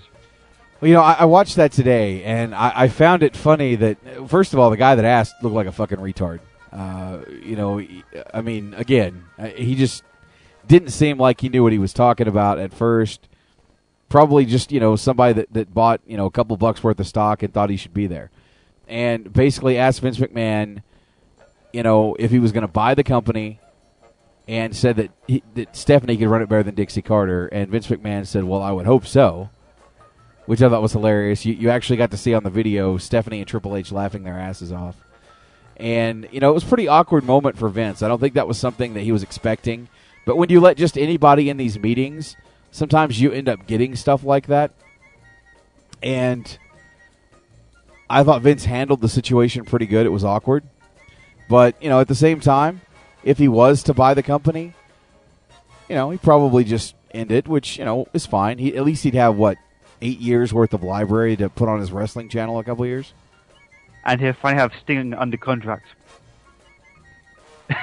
Well, 0.80 0.88
you 0.88 0.94
know, 0.94 1.02
I, 1.02 1.12
I 1.20 1.24
watched 1.26 1.56
that 1.56 1.72
today, 1.72 2.24
and 2.24 2.54
I, 2.54 2.72
I 2.74 2.88
found 2.88 3.22
it 3.22 3.36
funny 3.36 3.76
that 3.76 3.98
first 4.28 4.52
of 4.52 4.58
all, 4.58 4.70
the 4.70 4.76
guy 4.76 4.94
that 4.94 5.04
asked 5.04 5.42
looked 5.42 5.54
like 5.54 5.66
a 5.66 5.72
fucking 5.72 5.98
retard. 5.98 6.40
Uh, 6.72 7.18
you 7.42 7.54
know, 7.54 7.84
I 8.32 8.40
mean, 8.40 8.74
again, 8.74 9.24
uh, 9.38 9.46
he 9.46 9.74
just 9.74 10.02
didn't 10.66 10.90
seem 10.90 11.18
like 11.18 11.40
he 11.40 11.48
knew 11.48 11.62
what 11.62 11.72
he 11.72 11.78
was 11.78 11.92
talking 11.92 12.26
about 12.26 12.58
at 12.58 12.72
first. 12.72 13.28
Probably 14.08 14.44
just 14.44 14.72
you 14.72 14.80
know 14.80 14.96
somebody 14.96 15.34
that, 15.34 15.52
that 15.52 15.74
bought 15.74 16.00
you 16.06 16.16
know 16.16 16.26
a 16.26 16.30
couple 16.30 16.56
bucks 16.56 16.82
worth 16.82 17.00
of 17.00 17.06
stock 17.06 17.42
and 17.42 17.52
thought 17.52 17.70
he 17.70 17.76
should 17.76 17.94
be 17.94 18.06
there, 18.06 18.30
and 18.86 19.32
basically 19.32 19.78
asked 19.78 20.00
Vince 20.00 20.18
McMahon, 20.18 20.82
you 21.72 21.82
know, 21.82 22.16
if 22.18 22.30
he 22.30 22.38
was 22.38 22.52
going 22.52 22.62
to 22.62 22.68
buy 22.68 22.94
the 22.94 23.04
company, 23.04 23.58
and 24.48 24.74
said 24.74 24.96
that 24.96 25.10
he, 25.28 25.42
that 25.54 25.76
Stephanie 25.76 26.16
could 26.16 26.28
run 26.28 26.42
it 26.42 26.48
better 26.48 26.64
than 26.64 26.74
Dixie 26.74 27.02
Carter, 27.02 27.46
and 27.48 27.70
Vince 27.70 27.86
McMahon 27.86 28.26
said, 28.26 28.44
"Well, 28.44 28.62
I 28.62 28.72
would 28.72 28.86
hope 28.86 29.06
so." 29.06 29.50
which 30.46 30.62
I 30.62 30.68
thought 30.68 30.82
was 30.82 30.92
hilarious. 30.92 31.44
You, 31.44 31.54
you 31.54 31.70
actually 31.70 31.96
got 31.96 32.10
to 32.10 32.16
see 32.16 32.34
on 32.34 32.42
the 32.42 32.50
video 32.50 32.98
Stephanie 32.98 33.38
and 33.38 33.48
Triple 33.48 33.76
H 33.76 33.92
laughing 33.92 34.24
their 34.24 34.38
asses 34.38 34.72
off. 34.72 34.96
And, 35.76 36.28
you 36.30 36.40
know, 36.40 36.50
it 36.50 36.54
was 36.54 36.64
a 36.64 36.66
pretty 36.66 36.88
awkward 36.88 37.24
moment 37.24 37.56
for 37.56 37.68
Vince. 37.68 38.02
I 38.02 38.08
don't 38.08 38.20
think 38.20 38.34
that 38.34 38.48
was 38.48 38.58
something 38.58 38.94
that 38.94 39.00
he 39.00 39.12
was 39.12 39.22
expecting. 39.22 39.88
But 40.26 40.36
when 40.36 40.50
you 40.50 40.60
let 40.60 40.76
just 40.76 40.98
anybody 40.98 41.48
in 41.48 41.56
these 41.56 41.78
meetings, 41.78 42.36
sometimes 42.70 43.20
you 43.20 43.32
end 43.32 43.48
up 43.48 43.66
getting 43.66 43.96
stuff 43.96 44.24
like 44.24 44.46
that. 44.48 44.72
And 46.02 46.58
I 48.10 48.22
thought 48.22 48.42
Vince 48.42 48.64
handled 48.64 49.00
the 49.00 49.08
situation 49.08 49.64
pretty 49.64 49.86
good. 49.86 50.06
It 50.06 50.10
was 50.10 50.24
awkward. 50.24 50.64
But, 51.52 51.76
you 51.82 51.90
know, 51.90 52.00
at 52.00 52.08
the 52.08 52.14
same 52.14 52.40
time, 52.40 52.80
if 53.22 53.36
he 53.36 53.46
was 53.46 53.82
to 53.82 53.92
buy 53.92 54.14
the 54.14 54.22
company, 54.22 54.72
you 55.86 55.94
know, 55.94 56.08
he 56.08 56.16
probably 56.16 56.64
just 56.64 56.94
end 57.10 57.30
it, 57.30 57.46
which, 57.46 57.76
you 57.76 57.84
know, 57.84 58.06
is 58.14 58.24
fine. 58.24 58.56
He, 58.56 58.74
at 58.74 58.84
least 58.84 59.02
he'd 59.04 59.12
have, 59.12 59.36
what, 59.36 59.58
eight 60.00 60.18
years 60.18 60.54
worth 60.54 60.72
of 60.72 60.82
library 60.82 61.36
to 61.36 61.50
put 61.50 61.68
on 61.68 61.78
his 61.78 61.92
wrestling 61.92 62.30
channel 62.30 62.58
a 62.58 62.64
couple 62.64 62.86
years? 62.86 63.12
And 64.02 64.18
he'll 64.18 64.32
finally 64.32 64.62
have 64.62 64.72
Sting 64.82 65.12
under 65.12 65.36
contract 65.36 65.84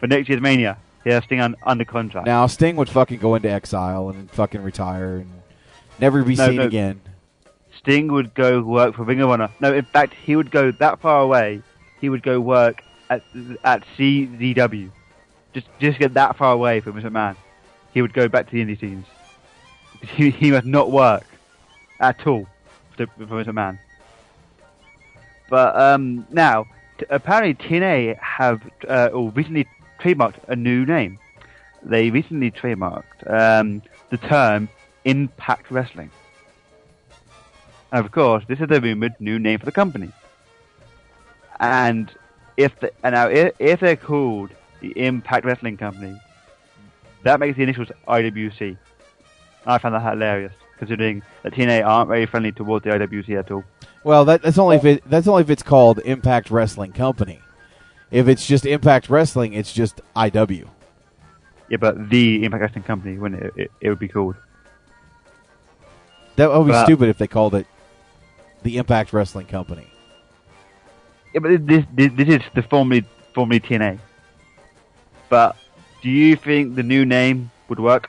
for 0.00 0.06
next 0.06 0.30
year's 0.30 0.40
Mania. 0.40 0.78
He'll 1.04 1.20
Sting 1.20 1.40
un- 1.42 1.56
under 1.64 1.84
contract. 1.84 2.24
Now, 2.24 2.46
Sting 2.46 2.76
would 2.76 2.88
fucking 2.88 3.18
go 3.18 3.34
into 3.34 3.50
exile 3.50 4.08
and 4.08 4.30
fucking 4.30 4.62
retire 4.62 5.16
and 5.16 5.30
never 6.00 6.22
be 6.22 6.34
No, 6.34 6.46
seen 6.46 6.56
no. 6.56 6.62
again. 6.62 7.02
Sting 7.76 8.10
would 8.10 8.32
go 8.32 8.62
work 8.62 8.94
for 8.94 9.02
Ring 9.02 9.20
of 9.20 9.28
Honor. 9.28 9.50
No, 9.60 9.74
in 9.74 9.84
fact, 9.84 10.14
he 10.14 10.34
would 10.34 10.50
go 10.50 10.70
that 10.70 11.00
far 11.02 11.20
away. 11.20 11.60
He 12.00 12.08
would 12.08 12.22
go 12.22 12.40
work 12.40 12.82
at 13.10 13.22
at 13.64 13.84
CZW. 13.96 14.90
Just 15.52 15.66
just 15.80 15.98
get 15.98 16.14
that 16.14 16.36
far 16.36 16.52
away 16.52 16.80
from 16.80 16.94
Mr. 16.94 17.10
Man, 17.10 17.36
He 17.92 18.02
would 18.02 18.12
go 18.12 18.28
back 18.28 18.46
to 18.50 18.52
the 18.52 18.64
indie 18.64 18.78
scenes. 18.78 19.06
He, 20.02 20.30
he 20.30 20.50
must 20.50 20.66
not 20.66 20.92
work 20.92 21.24
at 22.00 22.26
all 22.26 22.46
for, 22.96 23.06
for 23.06 23.42
Mr. 23.42 23.54
Man. 23.54 23.78
But 25.48 25.74
um, 25.74 26.26
now, 26.30 26.66
t- 26.98 27.06
apparently 27.08 27.54
TNA 27.54 28.18
have 28.18 28.60
uh, 28.86 29.08
or 29.12 29.30
recently 29.30 29.66
trademarked 29.98 30.36
a 30.48 30.54
new 30.54 30.84
name. 30.84 31.18
They 31.82 32.10
recently 32.10 32.50
trademarked 32.50 33.28
um, 33.28 33.82
the 34.10 34.18
term 34.18 34.68
Impact 35.04 35.70
Wrestling. 35.70 36.10
And 37.92 38.04
of 38.04 38.12
course, 38.12 38.44
this 38.48 38.60
is 38.60 38.68
the 38.68 38.80
rumored 38.80 39.14
new 39.20 39.38
name 39.38 39.58
for 39.58 39.66
the 39.66 39.72
company. 39.72 40.12
And 41.60 42.10
if 42.56 42.78
the, 42.80 42.92
and 43.02 43.14
now 43.14 43.28
if, 43.28 43.54
if 43.58 43.80
they're 43.80 43.96
called 43.96 44.50
the 44.80 44.92
Impact 44.98 45.44
Wrestling 45.44 45.76
Company, 45.76 46.20
that 47.22 47.40
makes 47.40 47.56
the 47.56 47.62
initials 47.62 47.88
IWC. 48.08 48.76
I 49.66 49.78
found 49.78 49.94
that 49.94 50.02
hilarious, 50.02 50.52
considering 50.78 51.22
that 51.42 51.52
TNA 51.52 51.84
aren't 51.84 52.08
very 52.08 52.26
friendly 52.26 52.52
towards 52.52 52.84
the 52.84 52.90
IWC 52.90 53.38
at 53.38 53.50
all. 53.50 53.64
Well, 54.04 54.24
that, 54.26 54.42
that's 54.42 54.58
only 54.58 54.76
if 54.76 54.84
it, 54.84 55.02
that's 55.10 55.26
only 55.26 55.42
if 55.42 55.50
it's 55.50 55.62
called 55.62 55.98
Impact 56.04 56.50
Wrestling 56.50 56.92
Company. 56.92 57.40
If 58.12 58.28
it's 58.28 58.46
just 58.46 58.64
Impact 58.64 59.10
Wrestling, 59.10 59.52
it's 59.54 59.72
just 59.72 60.00
IW. 60.14 60.68
Yeah, 61.68 61.78
but 61.78 62.08
the 62.08 62.44
Impact 62.44 62.62
Wrestling 62.62 62.84
Company, 62.84 63.18
when 63.18 63.34
it, 63.34 63.52
it, 63.56 63.72
it 63.80 63.88
would 63.88 63.98
be 63.98 64.06
called. 64.08 64.36
That 66.36 66.50
would 66.50 66.66
be 66.66 66.70
But- 66.70 66.84
stupid 66.84 67.08
if 67.08 67.18
they 67.18 67.26
called 67.26 67.54
it 67.54 67.66
the 68.62 68.76
Impact 68.78 69.12
Wrestling 69.12 69.46
Company. 69.46 69.88
Yeah, 71.36 71.40
but 71.40 71.66
this 71.66 71.84
this, 71.92 72.28
is 72.28 72.42
the 72.54 72.62
formerly 72.62 73.04
formerly 73.34 73.60
TNA. 73.60 73.98
But 75.28 75.54
do 76.00 76.08
you 76.08 76.34
think 76.34 76.76
the 76.76 76.82
new 76.82 77.04
name 77.04 77.50
would 77.68 77.78
work? 77.78 78.08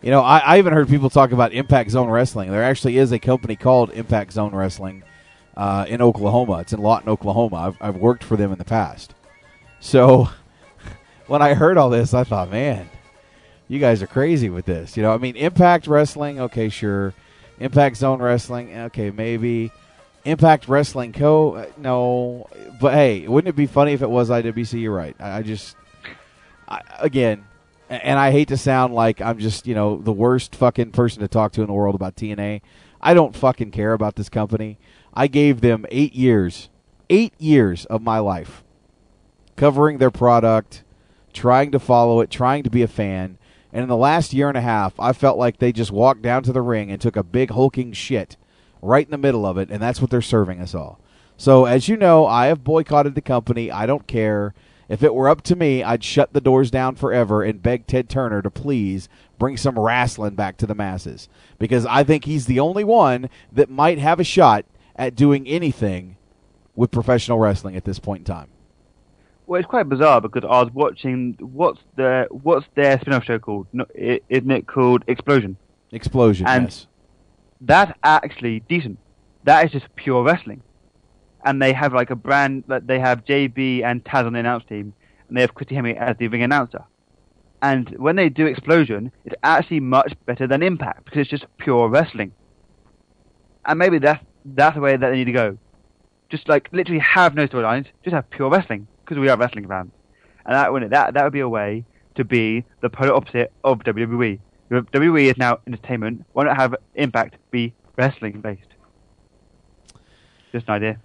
You 0.00 0.10
know, 0.10 0.22
I, 0.22 0.38
I 0.38 0.58
even 0.58 0.72
heard 0.72 0.88
people 0.88 1.10
talk 1.10 1.32
about 1.32 1.52
Impact 1.52 1.90
Zone 1.90 2.08
Wrestling. 2.08 2.50
There 2.50 2.62
actually 2.62 2.96
is 2.96 3.12
a 3.12 3.18
company 3.18 3.54
called 3.54 3.90
Impact 3.90 4.32
Zone 4.32 4.54
Wrestling 4.54 5.02
uh, 5.58 5.84
in 5.86 6.00
Oklahoma. 6.00 6.60
It's 6.60 6.72
in 6.72 6.80
Lawton, 6.80 7.10
Oklahoma. 7.10 7.56
I've, 7.56 7.76
I've 7.82 7.96
worked 7.96 8.24
for 8.24 8.38
them 8.38 8.50
in 8.50 8.56
the 8.56 8.64
past. 8.64 9.14
So 9.80 10.30
when 11.26 11.42
I 11.42 11.52
heard 11.52 11.76
all 11.76 11.90
this, 11.90 12.14
I 12.14 12.24
thought, 12.24 12.50
man, 12.50 12.88
you 13.68 13.78
guys 13.78 14.02
are 14.02 14.06
crazy 14.06 14.48
with 14.48 14.64
this. 14.64 14.96
You 14.96 15.02
know, 15.02 15.12
I 15.12 15.18
mean, 15.18 15.36
Impact 15.36 15.86
Wrestling, 15.86 16.40
okay, 16.40 16.70
sure. 16.70 17.12
Impact 17.60 17.98
Zone 17.98 18.22
Wrestling, 18.22 18.74
okay, 18.74 19.10
maybe. 19.10 19.70
Impact 20.24 20.68
Wrestling 20.68 21.12
Co. 21.12 21.54
Uh, 21.54 21.66
no, 21.76 22.48
but 22.80 22.94
hey, 22.94 23.28
wouldn't 23.28 23.48
it 23.48 23.56
be 23.56 23.66
funny 23.66 23.92
if 23.92 24.02
it 24.02 24.10
was 24.10 24.30
IWC? 24.30 24.80
You're 24.80 24.94
right. 24.94 25.14
I, 25.20 25.42
just, 25.42 25.76
I, 26.66 26.80
again, 26.98 27.44
and 27.88 28.18
I 28.18 28.30
hate 28.30 28.48
to 28.48 28.56
sound 28.56 28.94
like 28.94 29.20
I'm 29.20 29.38
just 29.38 29.66
you 29.66 29.74
know 29.74 29.98
the 29.98 30.12
worst 30.12 30.56
fucking 30.56 30.92
person 30.92 31.20
to 31.20 31.28
talk 31.28 31.52
to 31.52 31.60
in 31.60 31.66
the 31.66 31.72
world 31.72 31.94
about 31.94 32.16
TNA. 32.16 32.62
I 33.00 33.14
don't 33.14 33.36
fucking 33.36 33.70
care 33.70 33.92
about 33.92 34.16
this 34.16 34.30
company. 34.30 34.78
I 35.12 35.26
gave 35.26 35.60
them 35.60 35.84
eight 35.90 36.14
years, 36.14 36.70
eight 37.10 37.34
years 37.38 37.84
of 37.86 38.00
my 38.00 38.18
life, 38.18 38.64
covering 39.56 39.98
their 39.98 40.10
product, 40.10 40.84
trying 41.34 41.70
to 41.72 41.78
follow 41.78 42.20
it, 42.20 42.30
trying 42.30 42.62
to 42.62 42.70
be 42.70 42.82
a 42.82 42.88
fan. 42.88 43.38
And 43.72 43.82
in 43.82 43.88
the 43.88 43.96
last 43.96 44.32
year 44.32 44.48
and 44.48 44.56
a 44.56 44.62
half, 44.62 44.98
I 44.98 45.12
felt 45.12 45.36
like 45.36 45.58
they 45.58 45.72
just 45.72 45.90
walked 45.90 46.22
down 46.22 46.44
to 46.44 46.52
the 46.52 46.62
ring 46.62 46.90
and 46.90 47.00
took 47.00 47.16
a 47.16 47.24
big 47.24 47.50
hulking 47.50 47.92
shit 47.92 48.36
right 48.84 49.06
in 49.06 49.10
the 49.10 49.18
middle 49.18 49.46
of 49.46 49.58
it, 49.58 49.70
and 49.70 49.82
that's 49.82 50.00
what 50.00 50.10
they're 50.10 50.22
serving 50.22 50.60
us 50.60 50.74
all. 50.74 51.00
So, 51.36 51.64
as 51.64 51.88
you 51.88 51.96
know, 51.96 52.26
I 52.26 52.46
have 52.46 52.62
boycotted 52.62 53.14
the 53.14 53.20
company. 53.20 53.70
I 53.70 53.86
don't 53.86 54.06
care. 54.06 54.54
If 54.88 55.02
it 55.02 55.14
were 55.14 55.28
up 55.28 55.42
to 55.42 55.56
me, 55.56 55.82
I'd 55.82 56.04
shut 56.04 56.32
the 56.32 56.40
doors 56.40 56.70
down 56.70 56.94
forever 56.94 57.42
and 57.42 57.62
beg 57.62 57.86
Ted 57.86 58.08
Turner 58.08 58.42
to 58.42 58.50
please 58.50 59.08
bring 59.38 59.56
some 59.56 59.78
wrestling 59.78 60.34
back 60.34 60.56
to 60.58 60.66
the 60.66 60.74
masses. 60.74 61.28
Because 61.58 61.86
I 61.86 62.04
think 62.04 62.24
he's 62.24 62.46
the 62.46 62.60
only 62.60 62.84
one 62.84 63.30
that 63.50 63.70
might 63.70 63.98
have 63.98 64.20
a 64.20 64.24
shot 64.24 64.64
at 64.94 65.16
doing 65.16 65.48
anything 65.48 66.16
with 66.76 66.90
professional 66.90 67.38
wrestling 67.38 67.76
at 67.76 67.84
this 67.84 67.98
point 67.98 68.20
in 68.20 68.34
time. 68.34 68.48
Well, 69.46 69.58
it's 69.58 69.68
quite 69.68 69.88
bizarre 69.88 70.20
because 70.20 70.44
I 70.44 70.62
was 70.62 70.70
watching 70.72 71.36
what's 71.40 71.80
the 71.96 72.26
what's 72.30 72.66
their 72.74 72.98
spin-off 73.00 73.24
show 73.24 73.38
called? 73.38 73.66
No, 73.72 73.86
isn't 73.94 74.50
it 74.50 74.66
called 74.66 75.04
Explosion? 75.06 75.56
Explosion, 75.92 76.46
And 76.46 76.64
yes. 76.64 76.86
That's 77.60 77.92
actually 78.02 78.60
decent. 78.60 78.98
That 79.44 79.64
is 79.64 79.72
just 79.72 79.94
pure 79.96 80.22
wrestling. 80.22 80.62
And 81.44 81.60
they 81.60 81.72
have 81.72 81.92
like 81.92 82.10
a 82.10 82.16
brand 82.16 82.64
that 82.68 82.86
they 82.86 82.98
have 82.98 83.24
JB 83.24 83.84
and 83.84 84.02
Taz 84.04 84.26
on 84.26 84.32
the 84.32 84.38
announce 84.38 84.64
team, 84.64 84.94
and 85.28 85.36
they 85.36 85.42
have 85.42 85.54
Christy 85.54 85.74
Hemme 85.74 85.96
as 85.96 86.16
the 86.16 86.28
ring 86.28 86.42
announcer. 86.42 86.84
And 87.60 87.88
when 87.98 88.16
they 88.16 88.28
do 88.28 88.46
Explosion, 88.46 89.12
it's 89.24 89.36
actually 89.42 89.80
much 89.80 90.14
better 90.26 90.46
than 90.46 90.62
Impact 90.62 91.04
because 91.04 91.20
it's 91.20 91.30
just 91.30 91.46
pure 91.58 91.88
wrestling. 91.88 92.32
And 93.64 93.78
maybe 93.78 93.98
that's 93.98 94.22
that's 94.44 94.74
the 94.74 94.80
way 94.80 94.96
that 94.96 95.10
they 95.10 95.16
need 95.16 95.24
to 95.24 95.32
go. 95.32 95.58
Just 96.30 96.48
like 96.48 96.68
literally 96.72 97.00
have 97.00 97.34
no 97.34 97.46
storylines, 97.46 97.86
just 98.02 98.14
have 98.14 98.28
pure 98.30 98.50
wrestling 98.50 98.86
because 99.02 99.18
we 99.18 99.28
are 99.28 99.38
wrestling 99.38 99.66
fans. 99.68 99.92
And 100.44 100.54
that 100.54 100.72
would 100.72 100.90
that 100.90 101.14
that 101.14 101.24
would 101.24 101.32
be 101.32 101.40
a 101.40 101.48
way 101.48 101.84
to 102.16 102.24
be 102.24 102.64
the 102.80 102.90
polar 102.90 103.14
opposite 103.14 103.52
of 103.62 103.80
WWE. 103.80 104.40
WWE 104.70 105.30
is 105.30 105.36
now 105.36 105.58
entertainment. 105.66 106.24
Why 106.32 106.44
not 106.44 106.56
have 106.56 106.74
Impact 106.94 107.36
be 107.50 107.74
wrestling 107.96 108.40
based? 108.40 108.60
Just 110.52 110.68
an 110.68 110.74
idea. 110.74 111.00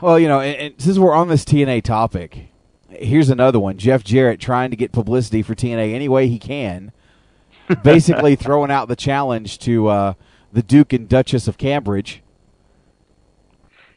Well, 0.00 0.18
you 0.18 0.28
know, 0.28 0.40
and, 0.40 0.56
and 0.56 0.74
since 0.78 0.98
we're 0.98 1.14
on 1.14 1.28
this 1.28 1.44
TNA 1.44 1.82
topic, 1.84 2.48
here's 2.90 3.30
another 3.30 3.58
one. 3.58 3.78
Jeff 3.78 4.04
Jarrett 4.04 4.40
trying 4.40 4.70
to 4.70 4.76
get 4.76 4.92
publicity 4.92 5.42
for 5.42 5.54
TNA 5.54 5.94
any 5.94 6.08
way 6.08 6.28
he 6.28 6.38
can, 6.38 6.92
basically 7.82 8.36
throwing 8.36 8.70
out 8.70 8.88
the 8.88 8.96
challenge 8.96 9.58
to 9.60 9.88
uh, 9.88 10.14
the 10.52 10.62
Duke 10.62 10.92
and 10.92 11.08
Duchess 11.08 11.48
of 11.48 11.58
Cambridge. 11.58 12.22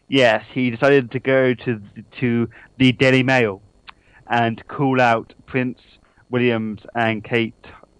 Yes, 0.07 0.43
he 0.53 0.70
decided 0.70 1.12
to 1.12 1.20
go 1.20 1.53
to 1.53 1.82
to 2.20 2.49
the 2.78 2.91
Daily 2.91 3.24
Mail 3.24 3.62
and 4.28 4.62
call 4.68 4.99
out 4.99 5.34
Prince 5.45 5.80
Williams 6.30 6.82
and 6.95 7.24
Kate, 7.24 7.53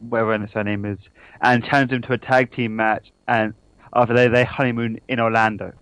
whatever 0.10 0.38
her 0.38 0.49
surname 0.52 0.86
is, 0.86 0.99
and 1.41 1.64
challenge 1.64 1.91
them 1.91 2.02
to 2.04 2.14
a 2.14 2.18
tag 2.18 2.54
team 2.54 2.76
match. 2.76 3.12
And 3.28 3.54
after 3.93 4.14
they 4.14 4.28
they 4.28 4.43
honeymoon 4.43 4.99
in 5.08 5.20
Orlando. 5.20 5.74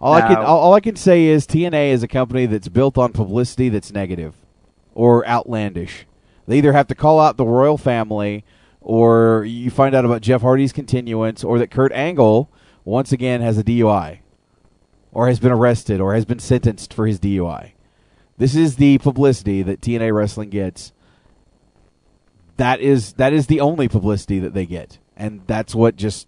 All 0.00 0.12
I 0.12 0.20
can 0.20 0.36
all, 0.36 0.58
all 0.58 0.74
I 0.74 0.80
can 0.80 0.96
say 0.96 1.24
is 1.24 1.46
TNA 1.46 1.90
is 1.90 2.02
a 2.02 2.08
company 2.08 2.46
that's 2.46 2.68
built 2.68 2.98
on 2.98 3.12
publicity 3.12 3.68
that's 3.68 3.92
negative 3.92 4.34
or 4.94 5.26
outlandish. 5.26 6.06
They 6.46 6.58
either 6.58 6.72
have 6.72 6.86
to 6.88 6.94
call 6.94 7.18
out 7.18 7.36
the 7.36 7.46
royal 7.46 7.76
family, 7.76 8.44
or 8.80 9.44
you 9.44 9.70
find 9.70 9.94
out 9.94 10.04
about 10.04 10.22
Jeff 10.22 10.42
Hardy's 10.42 10.72
continuance, 10.72 11.42
or 11.42 11.58
that 11.58 11.70
Kurt 11.70 11.92
Angle 11.92 12.50
once 12.84 13.10
again 13.10 13.40
has 13.40 13.58
a 13.58 13.64
DUI, 13.64 14.20
or 15.12 15.28
has 15.28 15.40
been 15.40 15.50
arrested, 15.50 16.00
or 16.00 16.14
has 16.14 16.24
been 16.24 16.38
sentenced 16.38 16.94
for 16.94 17.06
his 17.06 17.18
DUI. 17.18 17.72
This 18.38 18.54
is 18.54 18.76
the 18.76 18.98
publicity 18.98 19.62
that 19.62 19.80
TNA 19.80 20.14
wrestling 20.14 20.50
gets. 20.50 20.92
That 22.56 22.80
is 22.80 23.14
that 23.14 23.32
is 23.32 23.46
the 23.48 23.60
only 23.60 23.88
publicity 23.88 24.38
that 24.40 24.54
they 24.54 24.66
get, 24.66 24.98
and 25.16 25.42
that's 25.46 25.74
what 25.74 25.96
just 25.96 26.26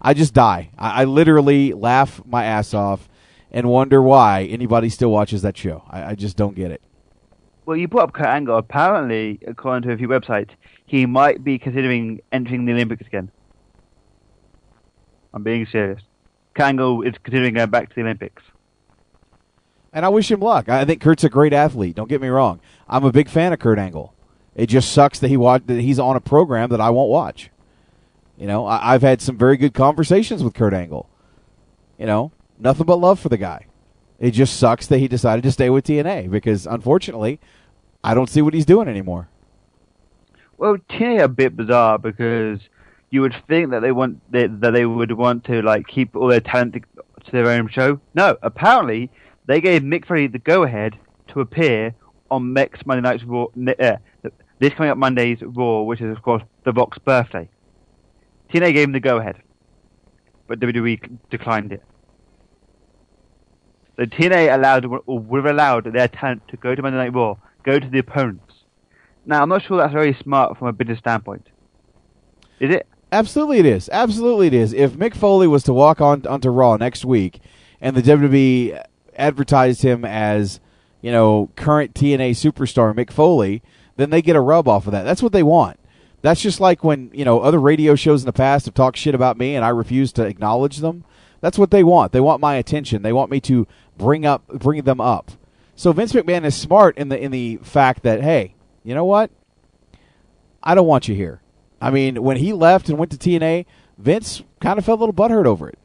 I 0.00 0.14
just 0.14 0.34
die. 0.34 0.70
I, 0.76 1.02
I 1.02 1.04
literally 1.04 1.72
laugh 1.72 2.20
my 2.26 2.44
ass 2.44 2.74
off 2.74 3.08
and 3.52 3.68
wonder 3.68 4.02
why 4.02 4.44
anybody 4.44 4.88
still 4.88 5.10
watches 5.10 5.42
that 5.42 5.56
show. 5.56 5.84
I, 5.88 6.04
I 6.10 6.14
just 6.14 6.36
don't 6.36 6.56
get 6.56 6.72
it. 6.72 6.82
Well, 7.64 7.76
you 7.76 7.86
brought 7.86 8.08
up 8.08 8.12
Kurt 8.14 8.26
Angle. 8.26 8.56
Apparently, 8.56 9.38
according 9.46 9.88
to 9.88 9.94
a 9.94 9.96
few 9.96 10.08
websites, 10.08 10.50
he 10.86 11.06
might 11.06 11.44
be 11.44 11.58
considering 11.58 12.20
entering 12.32 12.64
the 12.64 12.72
Olympics 12.72 13.06
again. 13.06 13.30
I'm 15.32 15.44
being 15.44 15.66
serious. 15.66 16.02
Kurt 16.54 16.66
Angle 16.66 17.02
is 17.02 17.14
considering 17.22 17.54
going 17.54 17.70
back 17.70 17.90
to 17.90 17.94
the 17.94 18.00
Olympics. 18.00 18.42
And 19.92 20.04
I 20.04 20.08
wish 20.08 20.30
him 20.30 20.40
luck. 20.40 20.68
I 20.68 20.84
think 20.84 21.00
Kurt's 21.00 21.22
a 21.22 21.28
great 21.28 21.52
athlete. 21.52 21.94
Don't 21.94 22.08
get 22.08 22.20
me 22.20 22.28
wrong. 22.28 22.60
I'm 22.88 23.04
a 23.04 23.12
big 23.12 23.28
fan 23.28 23.52
of 23.52 23.58
Kurt 23.60 23.78
Angle. 23.78 24.14
It 24.54 24.66
just 24.66 24.92
sucks 24.92 25.18
that 25.20 25.28
he 25.28 25.36
watch, 25.36 25.62
that 25.66 25.80
he's 25.80 25.98
on 25.98 26.16
a 26.16 26.20
program 26.20 26.70
that 26.70 26.80
I 26.80 26.90
won't 26.90 27.10
watch. 27.10 27.50
You 28.36 28.46
know, 28.46 28.66
I, 28.66 28.94
I've 28.94 29.02
had 29.02 29.20
some 29.20 29.38
very 29.38 29.56
good 29.56 29.74
conversations 29.74 30.42
with 30.42 30.54
Kurt 30.54 30.74
Angle. 30.74 31.08
You 31.98 32.06
know, 32.06 32.32
nothing 32.58 32.86
but 32.86 32.96
love 32.96 33.20
for 33.20 33.28
the 33.28 33.36
guy. 33.36 33.66
It 34.18 34.32
just 34.32 34.56
sucks 34.58 34.86
that 34.86 34.98
he 34.98 35.08
decided 35.08 35.42
to 35.42 35.52
stay 35.52 35.70
with 35.70 35.84
TNA 35.84 36.30
because, 36.30 36.66
unfortunately, 36.66 37.40
I 38.04 38.14
don't 38.14 38.28
see 38.28 38.42
what 38.42 38.54
he's 38.54 38.66
doing 38.66 38.88
anymore. 38.88 39.28
Well, 40.58 40.76
TNA 40.90 41.22
a 41.22 41.28
bit 41.28 41.56
bizarre 41.56 41.98
because 41.98 42.60
you 43.10 43.20
would 43.20 43.34
think 43.48 43.70
that 43.70 43.80
they 43.80 43.92
want 43.92 44.20
that, 44.32 44.60
that 44.60 44.70
they 44.72 44.86
would 44.86 45.12
want 45.12 45.44
to 45.44 45.60
like 45.62 45.86
keep 45.86 46.14
all 46.16 46.28
their 46.28 46.40
talent 46.40 46.74
to, 46.74 46.80
to 46.80 47.30
their 47.30 47.48
own 47.48 47.68
show. 47.68 48.00
No, 48.14 48.36
apparently 48.42 49.10
they 49.46 49.60
gave 49.60 49.82
Mick 49.82 50.06
Foley 50.06 50.28
the 50.28 50.38
go-ahead 50.38 50.98
to 51.28 51.40
appear 51.40 51.94
on 52.30 52.52
next 52.52 52.86
Monday 52.86 53.02
night's 53.02 53.24
Raw. 53.24 53.46
Uh, 53.78 53.96
this 54.62 54.72
coming 54.74 54.90
up 54.90 54.98
Monday's 54.98 55.38
Raw, 55.42 55.82
which 55.82 56.00
is 56.00 56.16
of 56.16 56.22
course 56.22 56.42
The 56.64 56.72
Rock's 56.72 56.98
birthday. 56.98 57.48
TNA 58.52 58.72
gave 58.72 58.84
him 58.84 58.92
the 58.92 59.00
go-ahead, 59.00 59.36
but 60.46 60.60
WWE 60.60 61.18
declined 61.30 61.72
it. 61.72 61.82
So 63.96 64.04
TNA 64.04 64.54
allowed 64.54 64.84
or 64.84 65.18
would 65.18 65.46
allowed 65.46 65.92
their 65.92 66.08
talent 66.08 66.46
to 66.48 66.56
go 66.56 66.74
to 66.74 66.80
Monday 66.80 66.98
Night 66.98 67.14
Raw, 67.14 67.36
go 67.64 67.78
to 67.78 67.88
the 67.88 67.98
opponents. 67.98 68.54
Now 69.26 69.42
I'm 69.42 69.48
not 69.48 69.64
sure 69.64 69.78
that's 69.78 69.92
very 69.92 70.16
smart 70.22 70.56
from 70.58 70.68
a 70.68 70.72
business 70.72 71.00
standpoint. 71.00 71.48
Is 72.60 72.74
it? 72.74 72.86
Absolutely, 73.10 73.58
it 73.58 73.66
is. 73.66 73.90
Absolutely, 73.92 74.46
it 74.46 74.54
is. 74.54 74.72
If 74.72 74.92
Mick 74.92 75.14
Foley 75.14 75.48
was 75.48 75.64
to 75.64 75.72
walk 75.72 76.00
on 76.00 76.26
onto 76.26 76.50
Raw 76.50 76.76
next 76.76 77.04
week, 77.04 77.40
and 77.80 77.96
the 77.96 78.02
WWE 78.02 78.82
advertised 79.16 79.82
him 79.82 80.04
as, 80.04 80.60
you 81.00 81.10
know, 81.10 81.50
current 81.56 81.94
TNA 81.94 82.30
superstar 82.30 82.94
Mick 82.94 83.10
Foley, 83.12 83.62
then 84.02 84.10
they 84.10 84.20
get 84.20 84.36
a 84.36 84.40
rub 84.40 84.68
off 84.68 84.86
of 84.86 84.92
that. 84.92 85.04
That's 85.04 85.22
what 85.22 85.32
they 85.32 85.42
want. 85.42 85.78
That's 86.22 86.40
just 86.40 86.60
like 86.60 86.84
when 86.84 87.10
you 87.14 87.24
know 87.24 87.40
other 87.40 87.58
radio 87.58 87.94
shows 87.94 88.22
in 88.22 88.26
the 88.26 88.32
past 88.32 88.66
have 88.66 88.74
talked 88.74 88.98
shit 88.98 89.14
about 89.14 89.38
me, 89.38 89.54
and 89.54 89.64
I 89.64 89.68
refuse 89.68 90.12
to 90.14 90.24
acknowledge 90.24 90.78
them. 90.78 91.04
That's 91.40 91.58
what 91.58 91.70
they 91.70 91.82
want. 91.82 92.12
They 92.12 92.20
want 92.20 92.40
my 92.40 92.56
attention. 92.56 93.02
They 93.02 93.12
want 93.12 93.30
me 93.30 93.40
to 93.40 93.66
bring 93.96 94.26
up, 94.26 94.46
bring 94.46 94.82
them 94.82 95.00
up. 95.00 95.32
So 95.74 95.92
Vince 95.92 96.12
McMahon 96.12 96.44
is 96.44 96.54
smart 96.56 96.96
in 96.98 97.08
the 97.08 97.18
in 97.18 97.30
the 97.30 97.58
fact 97.62 98.02
that 98.02 98.22
hey, 98.22 98.54
you 98.84 98.94
know 98.94 99.04
what? 99.04 99.30
I 100.62 100.74
don't 100.74 100.86
want 100.86 101.08
you 101.08 101.14
here. 101.14 101.40
I 101.80 101.90
mean, 101.90 102.22
when 102.22 102.36
he 102.36 102.52
left 102.52 102.88
and 102.88 102.98
went 102.98 103.10
to 103.10 103.16
TNA, 103.16 103.66
Vince 103.98 104.42
kind 104.60 104.78
of 104.78 104.84
felt 104.84 105.00
a 105.00 105.04
little 105.04 105.14
butthurt 105.14 105.46
over 105.46 105.68
it. 105.68 105.78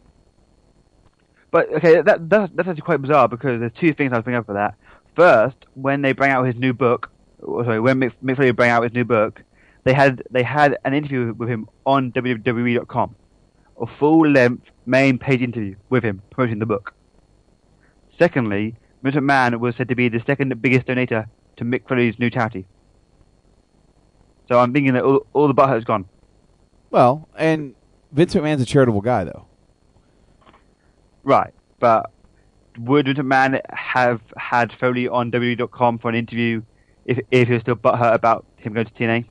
But 1.50 1.74
okay, 1.74 2.02
that, 2.02 2.30
that's 2.30 2.52
that's 2.54 2.68
actually 2.68 2.82
quite 2.82 3.02
bizarre 3.02 3.28
because 3.28 3.60
there's 3.60 3.72
two 3.80 3.94
things 3.94 4.12
I 4.14 4.18
was 4.18 4.24
bringing 4.24 4.40
up 4.40 4.46
for 4.46 4.54
that. 4.54 4.76
First, 5.16 5.58
when 5.74 6.04
they 6.04 6.12
bring 6.12 6.30
out 6.30 6.46
his 6.46 6.56
new 6.56 6.74
book, 6.74 7.10
sorry, 7.42 7.80
when 7.80 8.00
Mick, 8.00 8.14
Mick 8.24 8.38
Foley 8.38 8.52
bring 8.52 8.70
out 8.70 8.84
his 8.84 8.94
new 8.94 9.06
book, 9.06 9.44
they 9.84 9.94
had 9.94 10.24
they 10.32 10.44
had 10.44 10.78
an 10.86 10.94
interview 10.94 11.34
with 11.34 11.50
him 11.50 11.70
on 11.86 12.12
WWE.com, 12.12 13.16
a 13.82 13.88
full-length 14.00 14.64
main 14.86 15.18
page 15.18 15.42
interview 15.42 15.76
with 15.90 16.04
him 16.04 16.22
promoting 16.30 16.60
the 16.60 16.66
book. 16.66 16.94
Secondly, 18.18 18.76
Vince 19.04 19.16
McMahon 19.16 19.60
was 19.60 19.76
said 19.76 19.88
to 19.90 19.96
be 19.96 20.10
the 20.10 20.22
second 20.26 20.62
biggest 20.62 20.88
donator 20.88 21.28
to 21.58 21.64
Mick 21.64 21.88
Foley's 21.88 22.18
new 22.20 22.30
charity. 22.30 22.66
So 24.48 24.60
I'm 24.60 24.74
thinking 24.74 24.94
that 24.94 25.04
all, 25.04 25.26
all 25.34 25.48
the 25.48 25.54
butthurt's 25.54 25.86
gone. 25.86 26.06
Well, 26.90 27.28
and 27.38 27.76
Vince 28.12 28.34
McMahon's 28.34 28.62
a 28.62 28.66
charitable 28.66 29.02
guy, 29.02 29.26
though. 29.26 29.46
Right, 31.24 31.54
but 31.80 32.12
would 32.80 33.06
Vince 33.06 33.20
McMahon 33.20 33.62
have 33.70 34.22
had 34.38 34.72
Foley 34.80 35.08
on 35.08 35.32
WWE.com 35.32 36.00
for 36.00 36.10
an 36.10 36.16
interview 36.16 36.62
if 37.08 37.20
if 37.32 37.48
he 37.48 37.54
was 37.56 37.64
still 37.64 37.76
butthurt 37.76 38.14
about 38.14 38.46
him 38.58 38.74
going 38.74 38.86
to 38.86 38.94
TNA? 38.94 39.26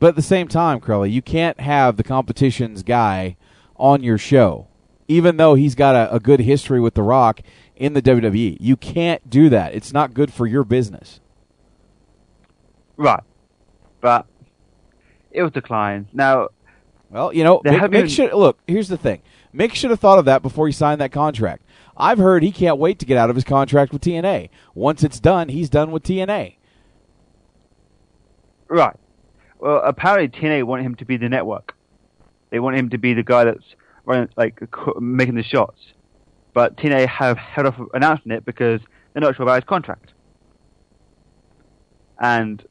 But 0.00 0.08
at 0.08 0.16
the 0.16 0.22
same 0.22 0.48
time, 0.48 0.80
Crowley, 0.80 1.10
you 1.10 1.22
can't 1.22 1.60
have 1.60 1.96
the 1.96 2.04
competition's 2.04 2.82
guy 2.82 3.36
on 3.76 4.02
your 4.02 4.18
show, 4.18 4.68
even 5.06 5.36
though 5.36 5.54
he's 5.54 5.74
got 5.74 5.94
a, 5.94 6.14
a 6.14 6.20
good 6.20 6.40
history 6.40 6.80
with 6.80 6.94
The 6.94 7.02
Rock 7.02 7.40
in 7.76 7.92
the 7.92 8.02
WWE. 8.02 8.56
You 8.60 8.76
can't 8.76 9.28
do 9.28 9.48
that. 9.48 9.74
It's 9.74 9.92
not 9.92 10.14
good 10.14 10.32
for 10.32 10.46
your 10.46 10.64
business. 10.64 11.20
Right, 12.96 13.22
but 14.00 14.26
it 15.30 15.42
was 15.42 15.52
declined. 15.52 16.06
Now, 16.12 16.48
well, 17.10 17.32
you 17.32 17.44
know, 17.44 17.60
Mick, 17.60 17.80
Mick 17.90 18.10
should 18.10 18.32
look. 18.32 18.58
Here's 18.66 18.88
the 18.88 18.96
thing: 18.96 19.22
Mick 19.54 19.74
should 19.74 19.90
have 19.90 20.00
thought 20.00 20.18
of 20.18 20.24
that 20.24 20.42
before 20.42 20.66
he 20.66 20.72
signed 20.72 21.00
that 21.00 21.12
contract. 21.12 21.62
I've 21.98 22.18
heard 22.18 22.44
he 22.44 22.52
can't 22.52 22.78
wait 22.78 23.00
to 23.00 23.06
get 23.06 23.18
out 23.18 23.28
of 23.28 23.36
his 23.36 23.44
contract 23.44 23.92
with 23.92 24.02
TNA. 24.02 24.50
Once 24.74 25.02
it's 25.02 25.18
done, 25.18 25.48
he's 25.48 25.68
done 25.68 25.90
with 25.90 26.04
TNA. 26.04 26.54
Right. 28.68 28.96
Well, 29.58 29.82
apparently 29.84 30.28
TNA 30.28 30.62
want 30.62 30.82
him 30.82 30.94
to 30.96 31.04
be 31.04 31.16
the 31.16 31.28
network. 31.28 31.74
They 32.50 32.60
want 32.60 32.76
him 32.76 32.90
to 32.90 32.98
be 32.98 33.14
the 33.14 33.24
guy 33.24 33.44
that's 33.44 33.74
running, 34.04 34.28
like 34.36 34.62
making 35.00 35.34
the 35.34 35.42
shots. 35.42 35.80
But 36.54 36.76
TNA 36.76 37.08
have 37.08 37.36
held 37.36 37.66
off 37.66 37.80
announcing 37.92 38.30
it 38.30 38.44
because 38.44 38.80
they're 39.12 39.20
not 39.20 39.34
sure 39.34 39.42
about 39.42 39.56
his 39.56 39.68
contract. 39.68 40.12
And 42.20 42.64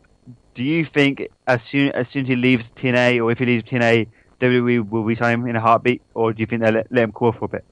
do 0.56 0.64
you 0.64 0.86
think 0.86 1.28
as 1.46 1.60
soon 1.70 1.92
as 1.92 2.08
soon 2.12 2.24
as 2.24 2.30
he 2.30 2.36
leaves 2.36 2.64
TNA, 2.78 3.22
or 3.24 3.32
if 3.32 3.40
he 3.40 3.46
leaves 3.46 3.64
TNA, 3.66 4.08
WWE 4.40 4.90
will 4.90 5.04
resign 5.04 5.42
him 5.42 5.48
in 5.48 5.56
a 5.56 5.62
heartbeat, 5.62 6.02
or 6.14 6.32
do 6.32 6.40
you 6.40 6.46
think 6.46 6.62
they'll 6.62 6.74
let, 6.74 6.92
let 6.92 7.04
him 7.04 7.12
cool 7.12 7.34
for 7.34 7.46
a 7.46 7.50
bit? 7.50 7.66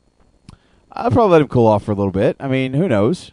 I'll 0.96 1.12
probably 1.12 1.34
let 1.34 1.41
him 1.41 1.48
cool 1.50 1.68
off 1.68 1.84
for 1.84 1.91
a 1.91 1.96
little 1.96 2.12
bit. 2.12 2.38
I 2.39 2.48
mean, 2.48 2.74
who 2.74 2.88
knows? 2.88 3.32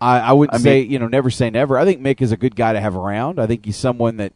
I, 0.00 0.18
I 0.18 0.32
wouldn't 0.32 0.54
I 0.54 0.58
mean- 0.58 0.64
say 0.64 0.80
you 0.80 0.98
know 0.98 1.06
never 1.06 1.30
say 1.30 1.48
never. 1.50 1.78
I 1.78 1.84
think 1.84 2.00
Mick 2.00 2.20
is 2.20 2.32
a 2.32 2.36
good 2.36 2.56
guy 2.56 2.72
to 2.72 2.80
have 2.80 2.96
around. 2.96 3.38
I 3.38 3.46
think 3.46 3.64
he's 3.64 3.76
someone 3.76 4.16
that 4.16 4.32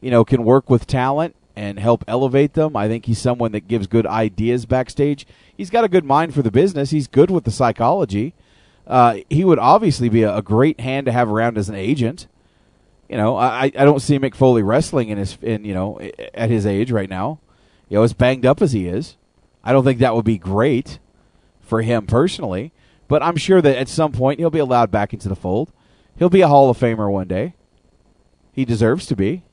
you 0.00 0.10
know 0.10 0.24
can 0.24 0.44
work 0.44 0.68
with 0.68 0.86
talent 0.86 1.34
and 1.56 1.78
help 1.78 2.04
elevate 2.06 2.52
them. 2.52 2.76
I 2.76 2.86
think 2.86 3.06
he's 3.06 3.18
someone 3.18 3.52
that 3.52 3.66
gives 3.66 3.86
good 3.86 4.06
ideas 4.06 4.66
backstage. 4.66 5.26
He's 5.56 5.70
got 5.70 5.84
a 5.84 5.88
good 5.88 6.04
mind 6.04 6.34
for 6.34 6.42
the 6.42 6.50
business. 6.50 6.90
He's 6.90 7.06
good 7.06 7.30
with 7.30 7.44
the 7.44 7.50
psychology. 7.50 8.34
Uh, 8.86 9.18
he 9.30 9.42
would 9.42 9.58
obviously 9.58 10.10
be 10.10 10.22
a, 10.22 10.36
a 10.36 10.42
great 10.42 10.78
hand 10.80 11.06
to 11.06 11.12
have 11.12 11.30
around 11.30 11.56
as 11.56 11.70
an 11.70 11.74
agent. 11.74 12.26
You 13.08 13.16
know, 13.16 13.36
I, 13.36 13.64
I 13.64 13.70
don't 13.70 14.00
see 14.00 14.18
Mick 14.18 14.34
Foley 14.34 14.62
wrestling 14.62 15.08
in 15.08 15.16
his 15.16 15.38
in 15.40 15.64
you 15.64 15.72
know 15.72 15.98
at 16.34 16.50
his 16.50 16.66
age 16.66 16.92
right 16.92 17.08
now. 17.08 17.38
You 17.88 17.96
know, 17.98 18.02
as 18.02 18.12
banged 18.12 18.44
up 18.44 18.60
as 18.60 18.72
he 18.72 18.86
is, 18.86 19.16
I 19.64 19.72
don't 19.72 19.84
think 19.84 20.00
that 20.00 20.14
would 20.14 20.24
be 20.24 20.38
great 20.38 20.98
for 21.66 21.82
him 21.82 22.06
personally. 22.06 22.72
But 23.08 23.22
I'm 23.22 23.36
sure 23.36 23.60
that 23.60 23.76
at 23.76 23.88
some 23.88 24.12
point 24.12 24.40
he'll 24.40 24.50
be 24.50 24.58
allowed 24.58 24.90
back 24.90 25.12
into 25.12 25.28
the 25.28 25.36
fold. 25.36 25.72
He'll 26.18 26.30
be 26.30 26.40
a 26.40 26.48
Hall 26.48 26.70
of 26.70 26.78
Famer 26.78 27.10
one 27.10 27.28
day. 27.28 27.54
He 28.52 28.64
deserves 28.64 29.06
to 29.06 29.16
be. 29.16 29.44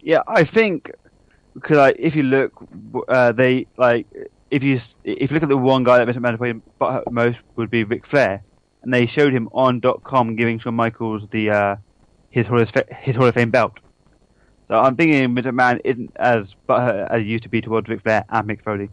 Yeah, 0.00 0.22
I 0.26 0.44
think 0.44 0.90
because 1.54 1.76
like, 1.76 1.96
if 1.98 2.14
you 2.14 2.22
look, 2.22 2.52
uh, 3.08 3.32
they 3.32 3.66
like 3.76 4.06
if 4.50 4.62
you 4.62 4.80
if 5.04 5.30
you 5.30 5.34
look 5.34 5.42
at 5.42 5.48
the 5.48 5.56
one 5.56 5.84
guy 5.84 6.02
that 6.02 6.08
Mr. 6.08 6.20
McMahon 6.20 6.38
played 6.38 6.62
but 6.78 7.12
most 7.12 7.38
would 7.56 7.70
be 7.70 7.84
Ric 7.84 8.06
Flair, 8.06 8.42
and 8.82 8.92
they 8.92 9.06
showed 9.06 9.32
him 9.32 9.48
on 9.52 9.82
.com 10.04 10.36
giving 10.36 10.58
Shawn 10.58 10.74
Michaels 10.74 11.22
the 11.30 11.50
uh, 11.50 11.76
his 12.30 12.46
Hall 12.46 12.60
of 12.60 12.70
his 13.00 13.16
Hall 13.16 13.26
of 13.26 13.34
Fame 13.34 13.50
belt. 13.50 13.78
So 14.68 14.78
I'm 14.78 14.96
thinking 14.96 15.34
Mr. 15.34 15.52
McMahon 15.52 15.80
isn't 15.84 16.12
as 16.16 16.46
butthurt 16.68 17.10
as 17.10 17.22
he 17.22 17.28
used 17.28 17.42
to 17.42 17.48
be 17.48 17.60
towards 17.60 17.88
Ric 17.88 18.02
Flair 18.02 18.24
and 18.28 18.48
Mick 18.48 18.62
Foley. 18.62 18.88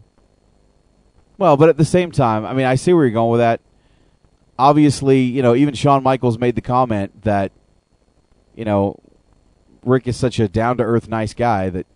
Well, 1.38 1.56
but 1.56 1.68
at 1.68 1.76
the 1.76 1.84
same 1.84 2.10
time, 2.10 2.44
I 2.44 2.52
mean, 2.52 2.66
I 2.66 2.74
see 2.74 2.92
where 2.92 3.04
you're 3.04 3.14
going 3.14 3.30
with 3.30 3.40
that. 3.40 3.60
Obviously, 4.58 5.20
you 5.20 5.40
know, 5.40 5.54
even 5.54 5.72
Shawn 5.74 6.02
Michaels 6.02 6.36
made 6.36 6.56
the 6.56 6.60
comment 6.60 7.22
that, 7.22 7.52
you 8.56 8.64
know, 8.64 9.00
Rick 9.84 10.08
is 10.08 10.16
such 10.16 10.40
a 10.40 10.48
down 10.48 10.76
to 10.78 10.82
earth, 10.82 11.08
nice 11.08 11.32
guy 11.32 11.70
that 11.70 11.86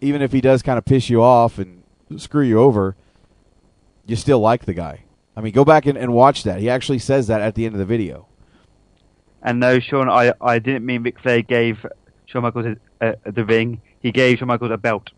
even 0.00 0.20
if 0.20 0.32
he 0.32 0.40
does 0.40 0.62
kind 0.62 0.78
of 0.78 0.84
piss 0.84 1.08
you 1.08 1.22
off 1.22 1.58
and 1.58 1.84
screw 2.16 2.42
you 2.42 2.58
over, 2.58 2.96
you 4.06 4.16
still 4.16 4.40
like 4.40 4.64
the 4.64 4.74
guy. 4.74 5.04
I 5.36 5.40
mean, 5.40 5.52
go 5.52 5.64
back 5.64 5.86
and, 5.86 5.96
and 5.96 6.12
watch 6.12 6.42
that. 6.42 6.58
He 6.58 6.68
actually 6.68 6.98
says 6.98 7.28
that 7.28 7.40
at 7.40 7.54
the 7.54 7.66
end 7.66 7.74
of 7.76 7.78
the 7.78 7.84
video. 7.84 8.26
And 9.40 9.60
no, 9.60 9.78
Shawn, 9.78 10.08
I 10.08 10.32
I 10.40 10.58
didn't 10.58 10.84
mean 10.84 11.04
Ric 11.04 11.20
Flair 11.20 11.42
gave 11.42 11.86
Shawn 12.26 12.42
Michaels 12.42 12.76
uh, 13.00 13.12
the 13.24 13.44
ring. 13.44 13.80
He 14.00 14.10
gave 14.10 14.38
Shawn 14.38 14.48
Michaels 14.48 14.72
a 14.72 14.76
belt. 14.76 15.10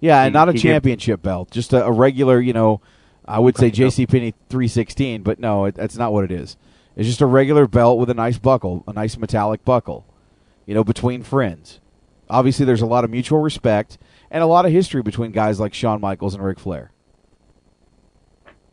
Yeah, 0.00 0.22
and 0.22 0.32
He- 0.32 0.38
not 0.38 0.48
a 0.48 0.52
he 0.52 0.58
gave- 0.58 0.62
championship 0.72 1.22
belt, 1.22 1.50
just 1.50 1.72
a, 1.72 1.84
a 1.84 1.90
regular, 1.92 2.40
you 2.40 2.52
know, 2.52 2.80
I 3.26 3.38
would 3.38 3.56
say 3.58 3.70
JC 3.70 4.08
Penney 4.08 4.32
316, 4.48 5.22
but 5.22 5.38
no, 5.38 5.66
it, 5.66 5.74
that's 5.74 5.96
not 5.96 6.12
what 6.12 6.24
it 6.24 6.30
is. 6.30 6.56
It's 6.96 7.06
just 7.08 7.20
a 7.20 7.26
regular 7.26 7.66
belt 7.66 7.98
with 7.98 8.08
a 8.10 8.14
nice 8.14 8.38
buckle, 8.38 8.84
a 8.88 8.92
nice 8.92 9.16
metallic 9.18 9.64
buckle, 9.64 10.06
you 10.66 10.74
know, 10.74 10.82
between 10.82 11.22
friends. 11.22 11.80
Obviously, 12.30 12.64
there's 12.66 12.82
a 12.82 12.86
lot 12.86 13.04
of 13.04 13.10
mutual 13.10 13.38
respect 13.40 13.98
and 14.30 14.42
a 14.42 14.46
lot 14.46 14.66
of 14.66 14.72
history 14.72 15.02
between 15.02 15.30
guys 15.30 15.58
like 15.60 15.74
Shawn 15.74 16.00
Michaels 16.00 16.34
and 16.34 16.44
Ric 16.44 16.58
Flair. 16.58 16.90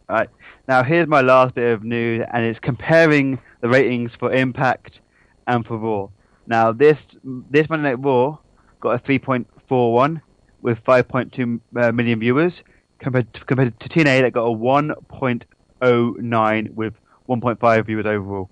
All 0.10 0.18
right. 0.18 0.30
Now 0.68 0.84
here's 0.84 1.08
my 1.08 1.22
last 1.22 1.56
bit 1.56 1.72
of 1.74 1.84
news, 1.84 2.26
and 2.34 2.44
it's 2.46 2.60
comparing 2.60 3.40
the 3.62 3.70
ratings 3.70 4.12
for 4.20 4.32
Impact 4.34 5.00
and 5.48 5.66
for 5.66 5.78
Raw. 5.78 6.10
Now 6.48 6.72
this 6.72 6.98
this 7.24 7.70
Monday 7.70 7.90
Night 7.90 8.04
Raw 8.04 8.38
got 8.80 8.92
a 8.96 9.00
3.41 9.04 10.22
with 10.66 10.84
5.2 10.84 11.62
uh, 11.78 11.92
million 11.92 12.20
viewers, 12.20 12.54
compared 12.98 13.32
to, 13.36 13.46
compared 13.46 13.80
to 13.80 13.88
TNA 13.88 14.22
that 14.22 14.34
got 14.34 14.46
a 14.46 14.50
1.09 14.50 16.74
with 16.74 16.96
1.5 17.30 17.86
viewers 17.86 18.08
overall. 18.08 18.50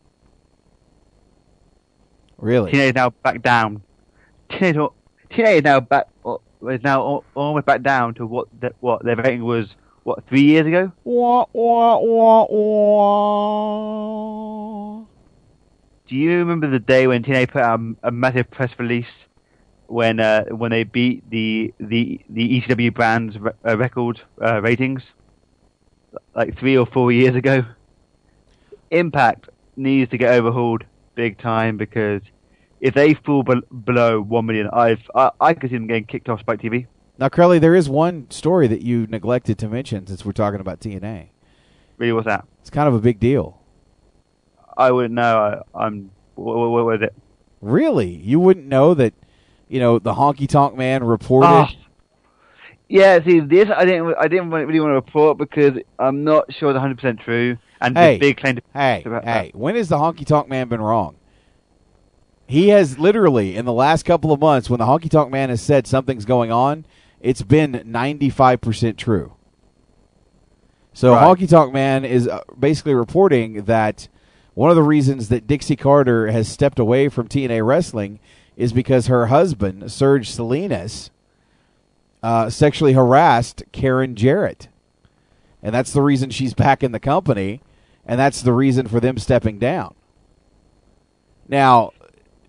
Really? 2.37 2.71
TNA 2.71 2.89
is 2.89 2.93
now 2.93 3.09
back 3.09 3.41
down. 3.41 3.81
TNA, 4.51 4.69
is 4.69 4.75
TNA 5.31 5.57
is 5.57 5.63
now 5.63 5.79
back 5.79 6.05
uh, 6.23 6.35
is 6.69 6.83
now 6.83 7.23
almost 7.33 7.65
back 7.65 7.81
down 7.81 8.13
to 8.13 8.27
what 8.27 8.47
the, 8.61 8.71
what 8.79 9.03
their 9.03 9.15
rating 9.15 9.43
was. 9.43 9.69
What 10.03 10.23
three 10.27 10.43
years 10.43 10.67
ago? 10.67 10.91
Wah, 11.05 11.45
wah, 11.53 11.97
wah, 11.97 12.45
wah. 12.49 13.85
Do 16.07 16.15
you 16.15 16.37
remember 16.37 16.69
the 16.69 16.79
day 16.79 17.07
when 17.07 17.23
TNA 17.23 17.49
put 17.49 17.63
out 17.63 17.79
a, 17.79 17.95
a 18.09 18.11
massive 18.11 18.51
press 18.51 18.69
release 18.77 19.07
when 19.93 20.19
uh, 20.19 20.45
when 20.45 20.71
they 20.71 20.83
beat 20.83 21.29
the 21.29 21.73
the 21.79 22.19
the 22.29 22.61
ECW 22.61 22.93
brand's 22.93 23.37
re- 23.37 23.51
uh, 23.65 23.77
record 23.77 24.19
uh, 24.41 24.59
ratings 24.61 25.03
like 26.35 26.57
three 26.57 26.75
or 26.75 26.85
four 26.85 27.11
years 27.11 27.35
ago? 27.35 27.63
Impact 28.89 29.49
needs 29.75 30.09
to 30.11 30.17
get 30.17 30.31
overhauled 30.33 30.83
big 31.15 31.37
time 31.37 31.77
because 31.77 32.21
if 32.81 32.93
they 32.95 33.13
fall 33.13 33.43
bel 33.43 33.61
below 33.85 34.21
one 34.21 34.47
million, 34.47 34.69
I've 34.73 35.01
I, 35.15 35.29
I 35.39 35.53
could 35.53 35.69
see 35.69 35.77
them 35.77 35.87
getting 35.87 36.05
kicked 36.05 36.27
off 36.27 36.39
Spike 36.39 36.59
TV. 36.59 36.87
Now, 37.19 37.29
Crowley, 37.29 37.59
there 37.59 37.75
is 37.75 37.87
one 37.87 38.29
story 38.31 38.67
that 38.67 38.81
you 38.81 39.05
neglected 39.05 39.59
to 39.59 39.69
mention 39.69 40.07
since 40.07 40.25
we're 40.25 40.31
talking 40.31 40.59
about 40.59 40.79
TNA. 40.79 41.27
Really, 41.97 42.11
what's 42.11 42.25
that? 42.25 42.45
It's 42.61 42.71
kind 42.71 42.87
of 42.87 42.95
a 42.95 42.99
big 42.99 43.19
deal. 43.19 43.61
I 44.75 44.89
wouldn't 44.89 45.13
know. 45.13 45.63
I, 45.75 45.85
I'm 45.85 46.09
what, 46.33 46.57
what, 46.57 46.69
what 46.71 46.85
was 46.85 47.01
it? 47.03 47.13
Really? 47.61 48.09
You 48.09 48.39
wouldn't 48.39 48.65
know 48.65 48.95
that, 48.95 49.13
you 49.67 49.79
know, 49.79 49.99
the 49.99 50.13
honky 50.13 50.47
tonk 50.47 50.75
man 50.77 51.03
reported. 51.03 51.47
Ah. 51.47 51.71
Yeah, 52.89 53.23
see, 53.23 53.39
this 53.39 53.69
I 53.75 53.85
didn't 53.85 54.13
I 54.19 54.27
didn't 54.27 54.51
really 54.51 54.79
want 54.79 54.91
to 54.91 54.95
report 54.95 55.37
because 55.37 55.79
I'm 55.97 56.23
not 56.23 56.53
sure 56.53 56.69
it's 56.69 56.75
100 56.75 56.95
percent 56.97 57.19
true. 57.21 57.57
And 57.81 57.97
hey, 57.97 58.17
big 58.17 58.37
claim 58.37 58.57
to 58.57 58.61
hey, 58.73 59.03
hey, 59.23 59.51
when 59.55 59.75
has 59.75 59.89
the 59.89 59.97
honky 59.97 60.25
tonk 60.25 60.47
man 60.47 60.67
been 60.67 60.81
wrong? 60.81 61.15
He 62.45 62.69
has 62.69 62.99
literally, 62.99 63.55
in 63.55 63.65
the 63.65 63.73
last 63.73 64.03
couple 64.03 64.31
of 64.31 64.39
months, 64.39 64.69
when 64.69 64.79
the 64.79 64.85
honky 64.85 65.09
tonk 65.09 65.31
man 65.31 65.49
has 65.49 65.61
said 65.61 65.87
something's 65.87 66.25
going 66.25 66.51
on, 66.51 66.85
it's 67.19 67.41
been 67.41 67.71
95% 67.71 68.97
true. 68.97 69.33
So 70.93 71.13
Right. 71.13 71.23
honky 71.23 71.49
tonk 71.49 71.73
man 71.73 72.05
is 72.05 72.27
uh, 72.27 72.41
basically 72.59 72.93
reporting 72.93 73.63
that 73.63 74.07
one 74.53 74.69
of 74.69 74.75
the 74.75 74.83
reasons 74.83 75.29
that 75.29 75.47
Dixie 75.47 75.75
Carter 75.77 76.27
has 76.27 76.47
stepped 76.47 76.77
away 76.79 77.09
from 77.09 77.27
TNA 77.27 77.65
wrestling 77.65 78.19
is 78.55 78.73
because 78.73 79.07
her 79.07 79.27
husband, 79.27 79.83
Serg 79.83 80.25
Salinas, 80.25 81.09
uh, 82.21 82.49
sexually 82.49 82.93
harassed 82.93 83.63
Karen 83.71 84.15
Jarrett. 84.15 84.67
And 85.61 85.73
that's 85.73 85.93
the 85.93 86.01
reason 86.01 86.29
she's 86.29 86.53
back 86.53 86.83
in 86.83 86.91
the 86.91 86.99
company, 86.99 87.61
and 88.05 88.19
that's 88.19 88.41
the 88.41 88.53
reason 88.53 88.87
for 88.87 88.99
them 88.99 89.17
stepping 89.17 89.59
down. 89.59 89.95
Now, 91.47 91.91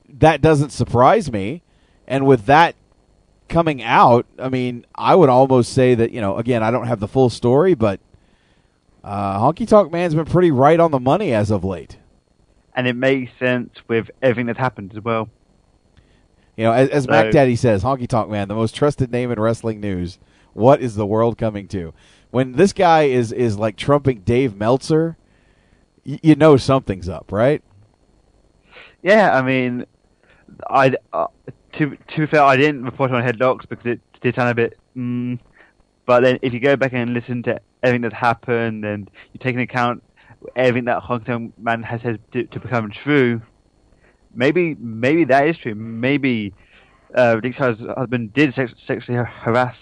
that 0.09 0.40
doesn't 0.40 0.70
surprise 0.70 1.30
me, 1.30 1.62
and 2.07 2.26
with 2.26 2.46
that 2.46 2.74
coming 3.48 3.82
out, 3.82 4.26
I 4.38 4.48
mean, 4.48 4.86
I 4.94 5.14
would 5.14 5.28
almost 5.28 5.72
say 5.72 5.94
that, 5.94 6.11
you 6.12 6.20
know, 6.20 6.36
again, 6.38 6.62
I 6.62 6.70
don't 6.70 6.86
have 6.86 7.00
the 7.00 7.09
full 7.09 7.30
story, 7.30 7.74
but 7.74 8.00
uh, 9.02 9.38
Honky 9.38 9.66
Tonk 9.66 9.92
Man's 9.92 10.14
been 10.14 10.24
pretty 10.24 10.50
right 10.50 10.80
on 10.80 10.90
the 10.90 11.00
money 11.00 11.32
as 11.32 11.50
of 11.50 11.64
late. 11.64 11.98
and 12.74 12.86
it 12.88 12.96
makes 12.96 13.30
sense 13.38 13.70
with 13.86 14.11
everything 14.22 14.46
that's 14.46 14.59
happened 14.59 14.92
as 14.96 15.02
well. 15.02 15.28
You 16.57 16.64
know, 16.64 16.72
as, 16.72 16.88
as 16.90 17.09
Mac 17.09 17.30
Daddy 17.32 17.57
says, 17.57 17.82
Honky 17.82 18.07
Tonk 18.07 18.30
Man, 18.30 18.48
the 18.48 18.55
most 18.55 18.74
trusted 18.74 19.11
name 19.11 19.30
in 19.30 19.40
wrestling 19.40 19.80
news. 19.80 20.18
what 20.52 20.80
is 20.80 20.94
the 20.94 21.07
world 21.07 21.36
coming 21.36 21.66
to? 21.68 21.92
When 22.30 22.52
this 22.52 22.72
guy 22.72 23.05
is 23.05 23.32
is 23.32 23.59
like 23.59 23.76
trumping 23.76 24.20
Dave 24.20 24.57
Meltzer, 24.57 25.16
y- 26.07 26.20
you 26.22 26.34
know 26.36 26.57
something's 26.57 27.09
up, 27.09 27.30
right? 27.32 27.62
Yeah, 29.02 29.36
I 29.36 29.42
mean, 29.42 29.86
I 30.68 30.94
uh, 31.12 31.26
to 31.74 31.96
to 31.96 32.16
be 32.18 32.26
fair, 32.26 32.42
I 32.42 32.57
didn't 32.57 32.84
report 32.84 33.11
on 33.11 33.22
headlocks 33.22 33.68
because 33.68 33.86
it 33.86 34.00
did 34.20 34.34
sound 34.34 34.50
a 34.50 34.55
bit. 34.55 34.78
Mm, 34.96 35.38
but 36.07 36.20
then, 36.22 36.38
if 36.42 36.52
you 36.52 36.61
go 36.61 36.76
back 36.76 36.92
and 36.92 37.12
listen 37.14 37.42
to 37.44 37.61
everything 37.82 38.02
that 38.02 38.12
happened, 38.12 38.84
and 38.84 39.11
you 39.32 39.38
take 39.38 39.55
into 39.55 39.62
account 39.62 40.02
everything 40.57 40.84
that 40.86 41.02
Honky 41.02 41.26
Tonk 41.26 41.59
man 41.59 41.82
has 41.82 42.00
said 42.02 42.20
to, 42.32 42.44
to 42.44 42.61
become 42.61 42.90
true, 42.90 43.42
maybe 44.35 44.74
maybe 44.74 45.24
that 45.24 45.49
is 45.49 45.57
true. 45.59 45.74
Maybe 45.74 46.53
uh, 47.14 47.41
husband 47.97 48.32
did 48.32 48.55
sex- 48.55 48.74
sexually 48.87 49.18
harass 49.18 49.76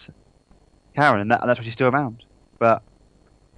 Karen, 0.94 1.20
and, 1.20 1.30
that, 1.30 1.40
and 1.40 1.48
that's 1.48 1.59
why 1.59 1.64
she's 1.64 1.74
still 1.74 1.88
around. 1.88 2.24
But 2.59 2.82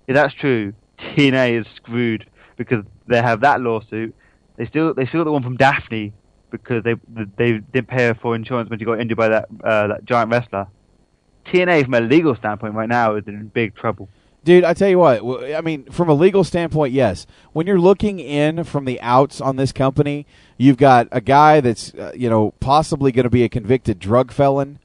if 0.06 0.14
that's 0.14 0.34
true, 0.34 0.72
TNA 0.98 1.60
is 1.60 1.66
screwed 1.76 2.26
because 2.56 2.84
they 3.06 3.20
have 3.20 3.40
that 3.40 3.60
lawsuit. 3.60 4.14
They 4.56 4.66
still 4.66 4.94
they 4.94 5.06
still 5.06 5.20
got 5.20 5.24
the 5.24 5.32
one 5.32 5.42
from 5.42 5.56
Daffney 5.56 6.12
because 6.50 6.84
they 6.84 6.94
they 7.36 7.58
didn't 7.58 7.88
pay 7.88 8.06
her 8.06 8.14
for 8.14 8.34
insurance 8.36 8.70
when 8.70 8.78
she 8.78 8.84
got 8.84 9.00
injured 9.00 9.18
by 9.18 9.28
that 9.28 9.48
uh, 9.64 9.88
that 9.88 10.04
giant 10.04 10.30
wrestler. 10.30 10.68
TNA, 11.46 11.84
from 11.84 11.94
a 11.94 12.00
legal 12.00 12.34
standpoint, 12.36 12.74
right 12.74 12.88
now 12.88 13.16
is 13.16 13.24
in 13.26 13.48
big 13.48 13.74
trouble. 13.74 14.08
Dude, 14.44 14.62
I 14.62 14.74
tell 14.74 14.90
you 14.90 14.98
what. 14.98 15.22
I 15.54 15.62
mean, 15.62 15.84
from 15.90 16.10
a 16.10 16.14
legal 16.14 16.44
standpoint, 16.44 16.92
yes. 16.92 17.26
When 17.54 17.66
you're 17.66 17.80
looking 17.80 18.20
in 18.20 18.64
from 18.64 18.84
the 18.84 19.00
outs 19.00 19.40
on 19.40 19.56
this 19.56 19.72
company, 19.72 20.26
you've 20.58 20.76
got 20.76 21.08
a 21.10 21.22
guy 21.22 21.60
that's 21.60 21.94
uh, 21.94 22.12
you 22.14 22.28
know 22.28 22.52
possibly 22.60 23.10
going 23.10 23.24
to 23.24 23.30
be 23.30 23.42
a 23.42 23.48
convicted 23.48 23.98
drug 23.98 24.30
felon 24.30 24.78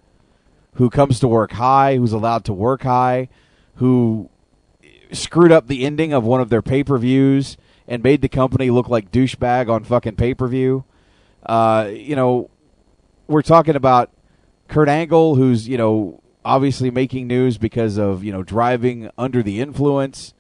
who 0.75 0.89
comes 0.89 1.19
to 1.19 1.27
work 1.27 1.51
high, 1.51 1.97
who's 1.97 2.13
allowed 2.13 2.45
to 2.45 2.53
work 2.53 2.83
high, 2.83 3.27
who 3.75 4.29
screwed 5.11 5.51
up 5.51 5.67
the 5.67 5.85
ending 5.85 6.13
of 6.13 6.23
one 6.23 6.39
of 6.39 6.49
their 6.49 6.61
pay 6.61 6.81
per 6.81 6.97
views 6.97 7.57
and 7.85 8.01
made 8.01 8.21
the 8.21 8.29
company 8.29 8.69
look 8.69 8.87
like 8.87 9.11
douchebag 9.11 9.69
on 9.69 9.83
fucking 9.83 10.15
pay 10.15 10.33
per 10.33 10.47
view. 10.47 10.85
Uh, 11.45 11.89
you 11.91 12.15
know, 12.15 12.49
we're 13.27 13.41
talking 13.41 13.75
about 13.75 14.09
Kurt 14.69 14.87
Angle, 14.87 15.35
who's 15.35 15.67
you 15.67 15.77
know 15.77 16.21
obviously 16.43 16.91
making 16.91 17.27
news 17.27 17.57
because 17.57 17.97
of 17.97 18.23
you 18.23 18.31
know 18.31 18.43
driving 18.43 19.09
under 19.17 19.43
the 19.43 19.59
influence, 19.59 20.33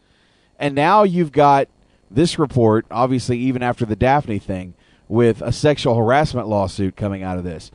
and 0.57 0.75
now 0.75 1.03
you've 1.03 1.31
got 1.31 1.67
this 2.09 2.39
report, 2.39 2.85
obviously 2.89 3.37
even 3.37 3.61
after 3.61 3.85
the 3.85 3.95
Daffney 3.95 4.39
thing, 4.39 4.73
with 5.07 5.41
a 5.41 5.51
sexual 5.51 5.95
harassment 5.95 6.47
lawsuit 6.47 6.95
coming 6.95 7.23
out 7.23 7.37
of 7.37 7.43
this. 7.43 7.71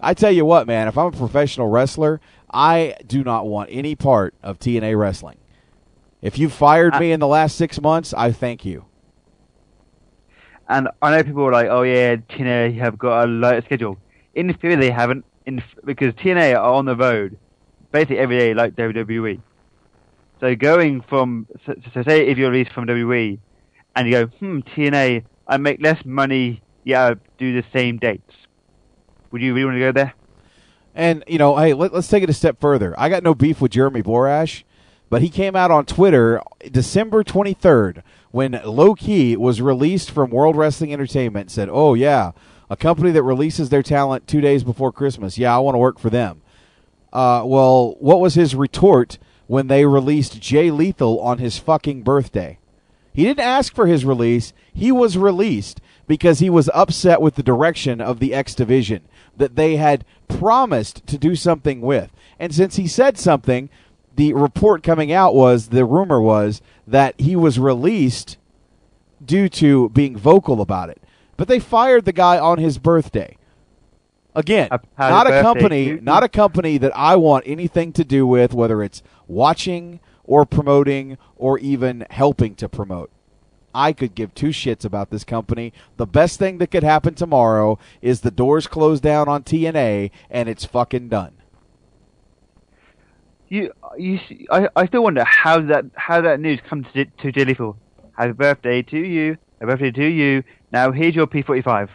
I 0.00 0.14
tell 0.14 0.30
you 0.30 0.44
what, 0.44 0.66
man, 0.66 0.88
if 0.88 0.96
I'm 0.96 1.06
a 1.06 1.12
professional 1.12 1.68
wrestler, 1.68 2.20
I 2.52 2.94
do 3.06 3.24
not 3.24 3.46
want 3.46 3.70
any 3.72 3.94
part 3.94 4.34
of 4.42 4.58
TNA 4.58 4.98
wrestling. 4.98 5.38
If 6.22 6.38
you 6.38 6.48
fired 6.48 6.98
me 6.98 7.12
in 7.12 7.20
the 7.20 7.26
last 7.26 7.56
six 7.56 7.80
months, 7.80 8.12
I 8.14 8.32
thank 8.32 8.64
you. 8.64 8.84
And 10.68 10.88
I 11.00 11.10
know 11.10 11.22
people 11.22 11.44
are 11.44 11.52
like, 11.52 11.68
"Oh 11.68 11.82
yeah, 11.82 12.16
TNA 12.16 12.78
have 12.78 12.98
got 12.98 13.24
a 13.24 13.26
lighter 13.26 13.62
schedule." 13.64 13.98
In 14.34 14.52
theory, 14.54 14.76
they 14.76 14.90
haven't, 14.90 15.24
in 15.46 15.62
because 15.84 16.12
TNA 16.14 16.54
are 16.58 16.72
on 16.74 16.84
the 16.84 16.94
road 16.94 17.38
basically 17.92 18.18
every 18.18 18.38
day, 18.38 18.54
like 18.54 18.74
WWE. 18.76 19.40
So 20.40 20.54
going 20.54 21.00
from, 21.02 21.46
so, 21.66 21.74
so 21.92 22.02
say 22.02 22.26
if 22.26 22.38
you're 22.38 22.50
released 22.50 22.72
from 22.72 22.86
WWE, 22.86 23.38
and 23.96 24.08
you 24.08 24.12
go, 24.12 24.26
"Hmm, 24.26 24.60
TNA, 24.60 25.24
I 25.46 25.56
make 25.56 25.82
less 25.82 26.04
money, 26.04 26.62
yeah, 26.84 27.08
I 27.08 27.14
do 27.38 27.60
the 27.60 27.66
same 27.72 27.98
dates." 27.98 28.32
Would 29.30 29.42
you 29.42 29.52
really 29.52 29.64
want 29.64 29.74
to 29.76 29.80
go 29.80 29.92
there? 29.92 30.14
And 30.94 31.24
you 31.26 31.38
know, 31.38 31.56
hey, 31.56 31.74
let, 31.74 31.92
us 31.92 32.08
take 32.08 32.22
it 32.22 32.30
a 32.30 32.34
step 32.34 32.60
further. 32.60 32.94
I 32.98 33.08
got 33.08 33.22
no 33.22 33.34
beef 33.34 33.60
with 33.60 33.72
Jeremy 33.72 34.02
Borash, 34.02 34.62
but 35.10 35.22
he 35.22 35.28
came 35.28 35.56
out 35.56 35.70
on 35.70 35.84
Twitter 35.84 36.40
December 36.70 37.24
23rd 37.24 38.02
when 38.30 38.60
Low 38.64 38.94
Ki 38.94 39.36
was 39.36 39.60
released 39.60 40.10
from 40.10 40.30
World 40.30 40.56
Wrestling 40.56 40.92
Entertainment. 40.92 41.50
Said, 41.50 41.68
"Oh 41.70 41.94
yeah, 41.94 42.32
a 42.70 42.76
company 42.76 43.10
that 43.10 43.22
releases 43.22 43.68
their 43.70 43.82
talent 43.82 44.26
two 44.26 44.40
days 44.40 44.62
before 44.62 44.92
Christmas. 44.92 45.38
Yeah, 45.38 45.54
I 45.54 45.58
want 45.58 45.74
to 45.74 45.78
work 45.78 45.98
for 45.98 46.10
them." 46.10 46.42
Uh, 47.12 47.42
well, 47.44 47.96
what 48.00 48.20
was 48.20 48.34
his 48.34 48.54
retort 48.54 49.18
when 49.46 49.68
they 49.68 49.86
released 49.86 50.40
Jay 50.40 50.70
Lethal 50.70 51.20
on 51.20 51.38
his 51.38 51.58
fucking 51.58 52.02
birthday? 52.02 52.58
He 53.12 53.24
didn't 53.24 53.40
ask 53.40 53.74
for 53.74 53.86
his 53.86 54.04
release. 54.04 54.52
He 54.72 54.92
was 54.92 55.18
released 55.18 55.80
because 56.06 56.38
he 56.38 56.50
was 56.50 56.70
upset 56.74 57.20
with 57.20 57.34
the 57.34 57.42
direction 57.42 58.00
of 58.00 58.20
the 58.20 58.34
X 58.34 58.54
Division 58.54 59.02
that 59.36 59.56
they 59.56 59.76
had 59.76 60.04
promised 60.28 61.06
to 61.06 61.18
do 61.18 61.34
something 61.34 61.80
with. 61.80 62.10
And 62.38 62.54
since 62.54 62.76
he 62.76 62.86
said 62.86 63.18
something, 63.18 63.70
the 64.16 64.34
report 64.34 64.82
coming 64.82 65.12
out 65.12 65.34
was 65.34 65.68
the 65.68 65.84
rumor 65.84 66.20
was 66.20 66.60
that 66.86 67.18
he 67.20 67.36
was 67.36 67.58
released 67.58 68.36
due 69.24 69.48
to 69.48 69.88
being 69.90 70.16
vocal 70.16 70.60
about 70.60 70.90
it. 70.90 71.00
But 71.36 71.48
they 71.48 71.60
fired 71.60 72.04
the 72.04 72.12
guy 72.12 72.38
on 72.38 72.58
his 72.58 72.78
birthday. 72.78 73.37
Again, 74.38 74.68
Happy 74.70 74.86
not 75.00 75.26
a 75.26 75.42
company, 75.42 75.96
to 75.96 76.00
not 76.00 76.22
a 76.22 76.28
company 76.28 76.78
that 76.78 76.92
I 76.96 77.16
want 77.16 77.42
anything 77.44 77.92
to 77.94 78.04
do 78.04 78.24
with, 78.24 78.54
whether 78.54 78.84
it's 78.84 79.02
watching 79.26 79.98
or 80.22 80.46
promoting 80.46 81.18
or 81.36 81.58
even 81.58 82.06
helping 82.08 82.54
to 82.54 82.68
promote. 82.68 83.10
I 83.74 83.92
could 83.92 84.14
give 84.14 84.32
two 84.36 84.50
shits 84.50 84.84
about 84.84 85.10
this 85.10 85.24
company. 85.24 85.72
The 85.96 86.06
best 86.06 86.38
thing 86.38 86.58
that 86.58 86.70
could 86.70 86.84
happen 86.84 87.14
tomorrow 87.14 87.80
is 88.00 88.20
the 88.20 88.30
doors 88.30 88.68
close 88.68 89.00
down 89.00 89.28
on 89.28 89.42
TNA 89.42 90.12
and 90.30 90.48
it's 90.48 90.64
fucking 90.64 91.08
done. 91.08 91.32
You, 93.48 93.72
you, 93.96 94.20
I, 94.52 94.68
I 94.76 94.86
still 94.86 95.02
wonder 95.02 95.24
how 95.24 95.60
that, 95.62 95.86
how 95.96 96.20
that 96.20 96.38
news 96.38 96.60
comes 96.68 96.86
to, 96.94 97.06
to 97.06 97.32
Jay 97.32 97.44
Lethal. 97.44 97.76
Happy 98.16 98.34
birthday 98.34 98.82
to 98.82 98.98
you. 98.98 99.36
Happy 99.60 99.72
birthday 99.72 99.90
to 99.90 100.06
you. 100.06 100.44
Now 100.70 100.92
here's 100.92 101.16
your 101.16 101.26
P45. 101.26 101.88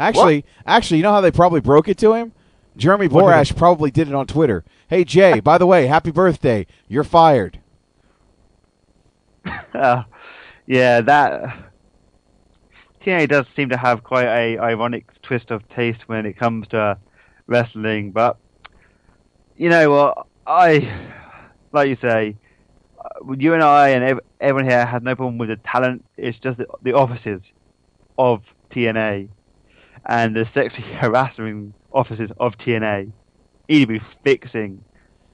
Actually, 0.00 0.46
actually, 0.64 0.96
you 0.96 1.02
know 1.02 1.12
how 1.12 1.20
they 1.20 1.30
probably 1.30 1.60
broke 1.60 1.86
it 1.86 1.98
to 1.98 2.14
him? 2.14 2.32
Jeremy 2.74 3.06
What 3.06 3.20
did 3.20 3.26
Borash 3.26 3.54
probably 3.54 3.90
did 3.90 4.08
it 4.08 4.14
on 4.14 4.26
Twitter. 4.26 4.64
Hey 4.88 5.04
Jay, 5.04 5.40
by 5.40 5.58
the 5.58 5.66
way, 5.66 5.86
happy 5.86 6.10
birthday. 6.10 6.66
You're 6.88 7.04
fired. 7.04 7.60
Uh, 9.72 10.02
yeah, 10.66 11.00
that 11.00 11.70
TNA 13.02 13.28
does 13.28 13.46
seem 13.54 13.70
to 13.70 13.76
have 13.76 14.02
quite 14.02 14.26
a 14.26 14.58
ironic 14.58 15.06
twist 15.22 15.50
of 15.50 15.66
taste 15.70 16.00
when 16.06 16.26
it 16.26 16.36
comes 16.36 16.68
to 16.68 16.98
wrestling. 17.46 18.10
But 18.10 18.36
you 19.56 19.70
know 19.70 19.90
what? 19.90 20.26
I 20.46 20.92
like 21.72 21.88
you 21.88 21.96
say, 22.02 22.36
uh, 22.98 23.32
you 23.38 23.54
and 23.54 23.62
I 23.62 23.90
and 23.90 24.20
everyone 24.40 24.68
here 24.68 24.84
has 24.84 25.02
no 25.02 25.14
problem 25.14 25.38
with 25.38 25.48
the 25.48 25.56
talent. 25.56 26.04
It's 26.16 26.38
just 26.38 26.58
the, 26.58 26.66
the 26.82 26.92
offices 26.92 27.40
of 28.18 28.42
TNA 28.72 29.28
and 30.10 30.34
the 30.34 30.46
sexually 30.52 30.92
harassing 30.92 31.72
offices 31.92 32.30
of 32.38 32.58
TNA 32.58 33.12
need 33.68 33.80
to 33.80 33.86
be 33.86 34.00
fixing 34.22 34.84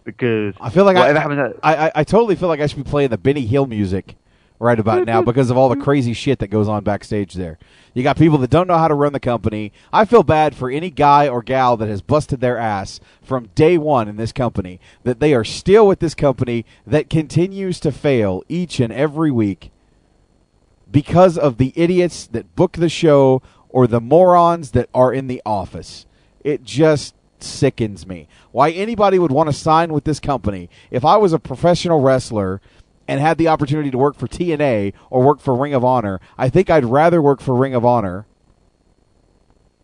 because 0.04 0.54
I 0.60 0.70
feel 0.70 0.84
like 0.84 0.96
I, 0.96 1.10
at 1.10 1.56
I, 1.64 1.86
I, 1.86 1.92
I 1.96 2.04
totally 2.04 2.36
feel 2.36 2.48
like 2.48 2.60
I 2.60 2.66
should 2.68 2.84
be 2.84 2.88
playing 2.88 3.10
the 3.10 3.18
Benny 3.18 3.44
Hill 3.44 3.66
music 3.66 4.14
right 4.60 4.78
about 4.78 5.04
now 5.04 5.20
because 5.24 5.50
of 5.50 5.56
all 5.56 5.68
the 5.68 5.76
crazy 5.76 6.12
shit 6.12 6.38
that 6.38 6.48
goes 6.48 6.68
on 6.68 6.84
backstage 6.84 7.34
there. 7.34 7.58
You 7.94 8.02
got 8.02 8.18
people 8.18 8.38
that 8.38 8.50
don't 8.50 8.68
know 8.68 8.78
how 8.78 8.88
to 8.88 8.94
run 8.94 9.14
the 9.14 9.20
company. 9.20 9.72
I 9.92 10.04
feel 10.04 10.22
bad 10.22 10.54
for 10.54 10.70
any 10.70 10.90
guy 10.90 11.26
or 11.26 11.42
gal 11.42 11.76
that 11.78 11.88
has 11.88 12.02
busted 12.02 12.40
their 12.40 12.58
ass 12.58 13.00
from 13.22 13.48
day 13.54 13.78
one 13.78 14.06
in 14.08 14.16
this 14.16 14.32
company, 14.32 14.78
that 15.02 15.18
they 15.18 15.34
are 15.34 15.44
still 15.44 15.86
with 15.88 15.98
this 15.98 16.14
company 16.14 16.64
that 16.86 17.10
continues 17.10 17.80
to 17.80 17.90
fail 17.90 18.42
each 18.48 18.78
and 18.78 18.92
every 18.92 19.30
week 19.30 19.72
because 20.90 21.36
of 21.36 21.58
the 21.58 21.72
idiots 21.74 22.26
that 22.28 22.54
book 22.54 22.72
the 22.72 22.88
show 22.88 23.42
or 23.76 23.86
the 23.86 24.00
morons 24.00 24.70
that 24.70 24.88
are 24.94 25.12
in 25.12 25.26
the 25.26 25.42
office. 25.44 26.06
It 26.42 26.64
just 26.64 27.14
sickens 27.40 28.06
me. 28.06 28.26
Why 28.50 28.70
anybody 28.70 29.18
would 29.18 29.30
want 29.30 29.50
to 29.50 29.52
sign 29.52 29.92
with 29.92 30.04
this 30.04 30.18
company 30.18 30.70
if 30.90 31.04
I 31.04 31.18
was 31.18 31.34
a 31.34 31.38
professional 31.38 32.00
wrestler 32.00 32.62
and 33.06 33.20
had 33.20 33.36
the 33.36 33.48
opportunity 33.48 33.90
to 33.90 33.98
work 33.98 34.16
for 34.16 34.26
TNA 34.28 34.94
or 35.10 35.22
work 35.22 35.40
for 35.40 35.54
Ring 35.54 35.74
of 35.74 35.84
Honor, 35.84 36.22
I 36.38 36.48
think 36.48 36.70
I'd 36.70 36.86
rather 36.86 37.20
work 37.20 37.42
for 37.42 37.54
Ring 37.54 37.74
of 37.74 37.84
Honor 37.84 38.24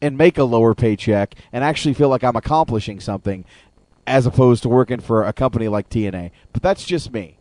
and 0.00 0.16
make 0.16 0.38
a 0.38 0.44
lower 0.44 0.74
paycheck 0.74 1.34
and 1.52 1.62
actually 1.62 1.92
feel 1.92 2.08
like 2.08 2.24
I'm 2.24 2.34
accomplishing 2.34 2.98
something 2.98 3.44
as 4.06 4.24
opposed 4.24 4.62
to 4.62 4.70
working 4.70 5.00
for 5.00 5.24
a 5.24 5.34
company 5.34 5.68
like 5.68 5.90
TNA. 5.90 6.30
But 6.54 6.62
that's 6.62 6.86
just 6.86 7.12
me. 7.12 7.36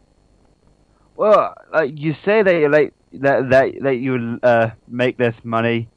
Well, 1.16 1.56
like 1.72 1.98
you 1.98 2.14
say 2.26 2.44
that 2.44 2.54
you 2.54 2.68
like 2.68 2.94
that 3.14 3.50
that 3.52 3.82
that 3.84 3.96
you 4.00 4.38
uh, 4.44 4.72
make 4.90 5.18
less 5.18 5.36
money 5.46 5.88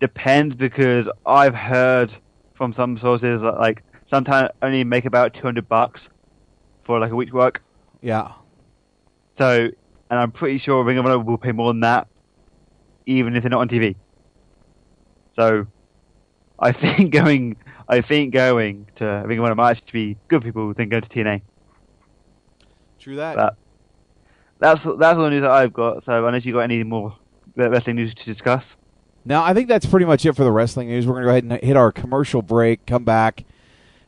depends 0.00 0.54
because 0.54 1.06
I've 1.24 1.54
heard 1.54 2.12
from 2.54 2.74
some 2.74 2.98
sources 2.98 3.40
that 3.42 3.58
like 3.58 3.82
sometimes 4.10 4.50
only 4.62 4.84
make 4.84 5.04
about 5.04 5.34
two 5.34 5.42
hundred 5.42 5.68
bucks 5.68 6.00
for 6.84 6.98
like 6.98 7.10
a 7.10 7.16
week's 7.16 7.32
work. 7.32 7.62
Yeah. 8.00 8.32
So, 9.38 9.68
and 10.10 10.20
I'm 10.20 10.32
pretty 10.32 10.58
sure 10.58 10.82
Ring 10.84 10.98
of 10.98 11.04
Honor 11.04 11.18
will 11.18 11.38
pay 11.38 11.52
more 11.52 11.70
than 11.70 11.80
that, 11.80 12.08
even 13.04 13.36
if 13.36 13.42
they're 13.42 13.50
not 13.50 13.60
on 13.60 13.68
TV. 13.68 13.96
So, 15.34 15.66
I 16.58 16.72
think 16.72 17.10
going, 17.12 17.56
I 17.88 18.00
think 18.00 18.32
going 18.32 18.88
to 18.96 19.04
Ring 19.26 19.38
of 19.38 19.44
Honor 19.44 19.54
might 19.54 19.72
actually 19.72 20.14
be 20.14 20.18
good 20.28 20.42
for 20.42 20.46
people 20.46 20.72
than 20.74 20.88
going 20.88 21.02
to 21.02 21.08
TNA. 21.08 21.42
True 23.00 23.16
that. 23.16 23.36
But 23.36 23.56
that's 24.58 24.80
that's 24.98 25.16
all 25.16 25.24
the 25.24 25.30
news 25.30 25.42
that 25.42 25.50
I've 25.50 25.72
got. 25.72 26.04
So 26.04 26.26
unless 26.26 26.44
you 26.44 26.52
got 26.52 26.60
any 26.60 26.82
more 26.82 27.16
wrestling 27.56 27.96
news 27.96 28.14
to 28.14 28.24
discuss. 28.24 28.64
Now, 29.28 29.42
I 29.42 29.54
think 29.54 29.66
that's 29.66 29.86
pretty 29.86 30.06
much 30.06 30.24
it 30.24 30.34
for 30.34 30.44
the 30.44 30.52
wrestling 30.52 30.86
news. 30.86 31.04
We're 31.04 31.14
going 31.14 31.22
to 31.22 31.26
go 31.26 31.30
ahead 31.32 31.42
and 31.42 31.68
hit 31.68 31.76
our 31.76 31.90
commercial 31.90 32.42
break, 32.42 32.86
come 32.86 33.02
back, 33.02 33.44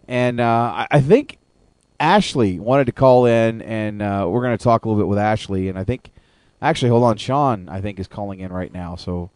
and 0.06 0.38
uh, 0.38 0.86
I, 0.88 1.00
think 1.00 1.38
Ashley 1.98 2.60
wanted 2.60 2.84
to 2.84 2.92
call 2.92 3.26
in, 3.26 3.60
and 3.62 4.00
uh, 4.00 4.26
we're 4.28 4.42
going 4.42 4.56
to 4.56 4.62
talk 4.62 4.84
a 4.84 4.88
little 4.88 5.02
bit 5.02 5.08
with 5.08 5.18
Ashley. 5.18 5.68
And 5.68 5.76
I 5.76 5.82
think, 5.82 6.10
actually, 6.62 6.90
hold 6.90 7.02
on, 7.02 7.16
Sean, 7.16 7.68
I 7.68 7.80
think 7.80 7.98
is 7.98 8.06
calling 8.06 8.38
in 8.38 8.52
right 8.52 8.72
now. 8.72 8.94
So 8.94 9.30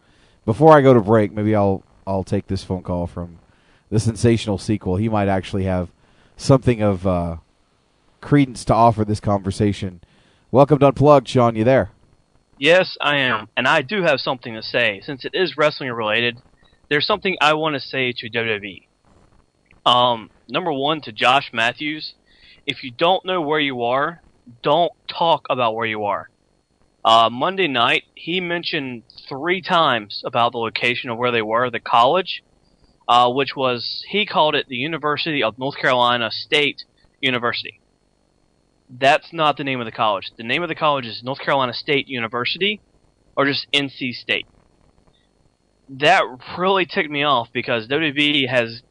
before 0.44 0.72
I 0.72 0.82
go 0.82 0.94
to 0.94 1.00
break, 1.00 1.32
maybe 1.32 1.54
I'll 1.56 1.82
I'll 2.06 2.24
take 2.24 2.46
this 2.46 2.62
phone 2.62 2.84
call 2.84 3.08
from 3.08 3.40
the 3.90 3.98
sensational 3.98 4.58
sequel. 4.58 4.96
He 4.96 5.08
might 5.08 5.28
actually 5.28 5.64
have 5.64 5.90
something 6.36 6.80
of 6.80 7.06
uh, 7.08 7.36
credence 8.20 8.64
to 8.66 8.74
offer 8.74 9.04
this 9.04 9.20
conversation. 9.20 10.00
Welcome 10.52 10.78
to 10.78 10.86
Unplugged, 10.86 11.26
Sean. 11.26 11.56
You 11.56 11.64
there? 11.64 11.90
Yes, 12.62 12.96
I 13.00 13.16
am, 13.16 13.48
and 13.56 13.66
I 13.66 13.82
do 13.82 14.04
have 14.04 14.20
something 14.20 14.54
to 14.54 14.62
say. 14.62 15.00
Since 15.04 15.24
it 15.24 15.32
is 15.34 15.56
wrestling 15.56 15.90
related, 15.90 16.38
there's 16.88 17.04
something 17.04 17.36
I 17.40 17.54
want 17.54 17.74
to 17.74 17.80
say 17.80 18.12
to 18.12 18.30
WWE. 18.30 18.86
Um, 19.84 20.30
number 20.48 20.72
one, 20.72 21.00
to 21.00 21.10
Josh 21.10 21.50
Matthews, 21.52 22.14
if 22.64 22.84
you 22.84 22.92
don't 22.92 23.24
know 23.24 23.40
where 23.40 23.58
you 23.58 23.82
are, 23.82 24.22
don't 24.62 24.92
talk 25.08 25.46
about 25.50 25.74
where 25.74 25.88
you 25.88 26.04
are. 26.04 26.30
Uh, 27.04 27.28
Monday 27.32 27.66
night, 27.66 28.04
he 28.14 28.40
mentioned 28.40 29.02
three 29.28 29.60
times 29.60 30.22
about 30.24 30.52
the 30.52 30.58
location 30.58 31.10
of 31.10 31.18
where 31.18 31.32
they 31.32 31.42
were, 31.42 31.68
the 31.68 31.80
college, 31.80 32.44
uh, 33.08 33.28
which 33.28 33.56
was, 33.56 34.04
he 34.08 34.24
called 34.24 34.54
it 34.54 34.68
the 34.68 34.76
University 34.76 35.42
of 35.42 35.58
North 35.58 35.78
Carolina 35.78 36.30
State 36.30 36.84
University. 37.20 37.80
That's 38.98 39.32
not 39.32 39.56
the 39.56 39.64
name 39.64 39.80
of 39.80 39.86
the 39.86 39.92
college. 39.92 40.32
The 40.36 40.42
name 40.42 40.62
of 40.62 40.68
the 40.68 40.74
college 40.74 41.06
is 41.06 41.22
North 41.22 41.38
Carolina 41.38 41.72
State 41.72 42.08
University, 42.08 42.80
or 43.34 43.46
just 43.46 43.66
NC 43.72 44.12
State. 44.12 44.46
That 45.88 46.22
really 46.58 46.84
ticked 46.84 47.10
me 47.10 47.22
off 47.22 47.48
because 47.52 47.88
WWE 47.88 48.48
has 48.48 48.82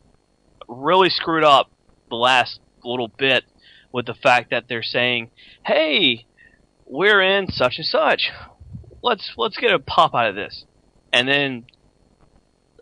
really 0.67 1.09
screwed 1.09 1.43
up 1.43 1.69
the 2.09 2.15
last 2.15 2.59
little 2.83 3.09
bit 3.09 3.43
with 3.91 4.07
the 4.07 4.15
fact 4.15 4.49
that 4.49 4.67
they're 4.67 4.81
saying, 4.81 5.29
"Hey, 5.65 6.25
we're 6.87 7.21
in 7.21 7.51
such 7.51 7.77
and 7.77 7.85
such. 7.85 8.31
Let's 9.03 9.33
let's 9.37 9.57
get 9.57 9.71
a 9.71 9.79
pop 9.79 10.15
out 10.15 10.29
of 10.29 10.35
this." 10.35 10.65
And 11.13 11.27
then 11.27 11.65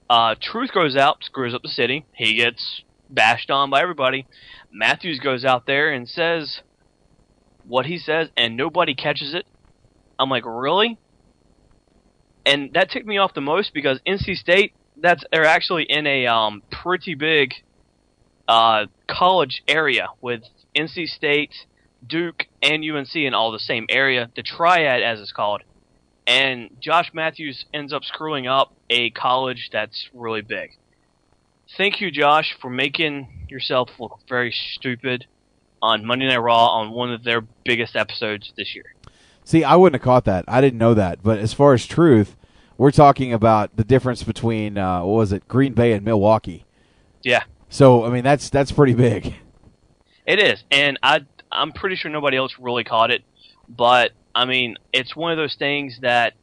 uh, 0.09 0.35
Truth 0.39 0.71
goes 0.73 0.95
out, 0.95 1.23
screws 1.23 1.53
up 1.53 1.63
the 1.63 1.69
city. 1.69 2.05
He 2.13 2.35
gets 2.35 2.81
bashed 3.09 3.49
on 3.49 3.69
by 3.69 3.81
everybody. 3.81 4.25
Matthews 4.71 5.19
goes 5.19 5.43
out 5.43 5.65
there 5.65 5.91
and 5.91 6.07
says 6.07 6.61
what 7.69 7.85
he 7.85 7.97
says, 7.97 8.27
and 8.35 8.57
nobody 8.57 8.95
catches 8.95 9.33
it. 9.33 9.45
I'm 10.17 10.29
like, 10.29 10.43
really? 10.45 10.97
And 12.45 12.73
that 12.73 12.89
ticked 12.89 13.05
me 13.05 13.17
off 13.19 13.33
the 13.33 13.41
most 13.41 13.73
because 13.73 13.99
NC 14.05 14.35
State, 14.35 14.73
that's 14.97 15.23
they're 15.31 15.45
actually 15.45 15.83
in 15.83 16.05
a 16.07 16.25
um, 16.25 16.63
pretty 16.71 17.13
big 17.13 17.53
uh, 18.47 18.87
college 19.07 19.63
area 19.67 20.07
with 20.19 20.41
NC 20.75 21.07
State, 21.07 21.53
Duke, 22.05 22.47
and 22.61 22.83
UNC 22.83 23.15
in 23.15 23.33
all 23.33 23.51
the 23.51 23.59
same 23.59 23.85
area, 23.89 24.29
the 24.35 24.41
Triad 24.41 25.03
as 25.03 25.21
it's 25.21 25.31
called. 25.31 25.61
And 26.25 26.71
Josh 26.81 27.11
Matthews 27.13 27.65
ends 27.73 27.93
up 27.93 28.03
screwing 28.03 28.47
up 28.47 28.73
a 28.89 29.11
college 29.11 29.69
that's 29.71 30.09
really 30.13 30.41
big. 30.41 30.71
Thank 31.77 32.01
you, 32.01 32.09
Josh, 32.09 32.55
for 32.59 32.69
making 32.69 33.45
yourself 33.47 33.89
look 33.99 34.19
very 34.27 34.51
stupid 34.51 35.27
on 35.81 36.05
Monday 36.05 36.27
Night 36.27 36.37
Raw 36.37 36.67
on 36.67 36.91
one 36.91 37.11
of 37.11 37.23
their 37.23 37.41
biggest 37.63 37.95
episodes 37.95 38.53
this 38.57 38.75
year. 38.75 38.95
See, 39.43 39.63
I 39.63 39.75
wouldn't 39.75 40.01
have 40.01 40.05
caught 40.05 40.25
that. 40.25 40.45
I 40.47 40.61
didn't 40.61 40.77
know 40.77 40.93
that. 40.93 41.23
But 41.23 41.39
as 41.39 41.53
far 41.53 41.73
as 41.73 41.85
truth, 41.85 42.35
we're 42.77 42.91
talking 42.91 43.33
about 43.33 43.75
the 43.75 43.83
difference 43.83 44.23
between 44.23 44.77
uh, 44.77 45.03
what 45.03 45.17
was 45.17 45.33
it, 45.33 45.47
Green 45.47 45.73
Bay 45.73 45.91
and 45.93 46.05
Milwaukee. 46.05 46.65
Yeah. 47.23 47.43
So 47.69 48.05
I 48.05 48.09
mean, 48.09 48.23
that's 48.23 48.49
that's 48.49 48.71
pretty 48.71 48.93
big. 48.93 49.35
It 50.25 50.39
is, 50.39 50.63
and 50.71 50.99
I 51.01 51.21
I'm 51.51 51.71
pretty 51.71 51.95
sure 51.95 52.11
nobody 52.11 52.37
else 52.37 52.53
really 52.59 52.83
caught 52.83 53.11
it, 53.11 53.23
but 53.67 54.11
I 54.35 54.45
mean, 54.45 54.77
it's 54.93 55.15
one 55.15 55.31
of 55.31 55.37
those 55.37 55.55
things 55.55 55.99
that 56.01 56.33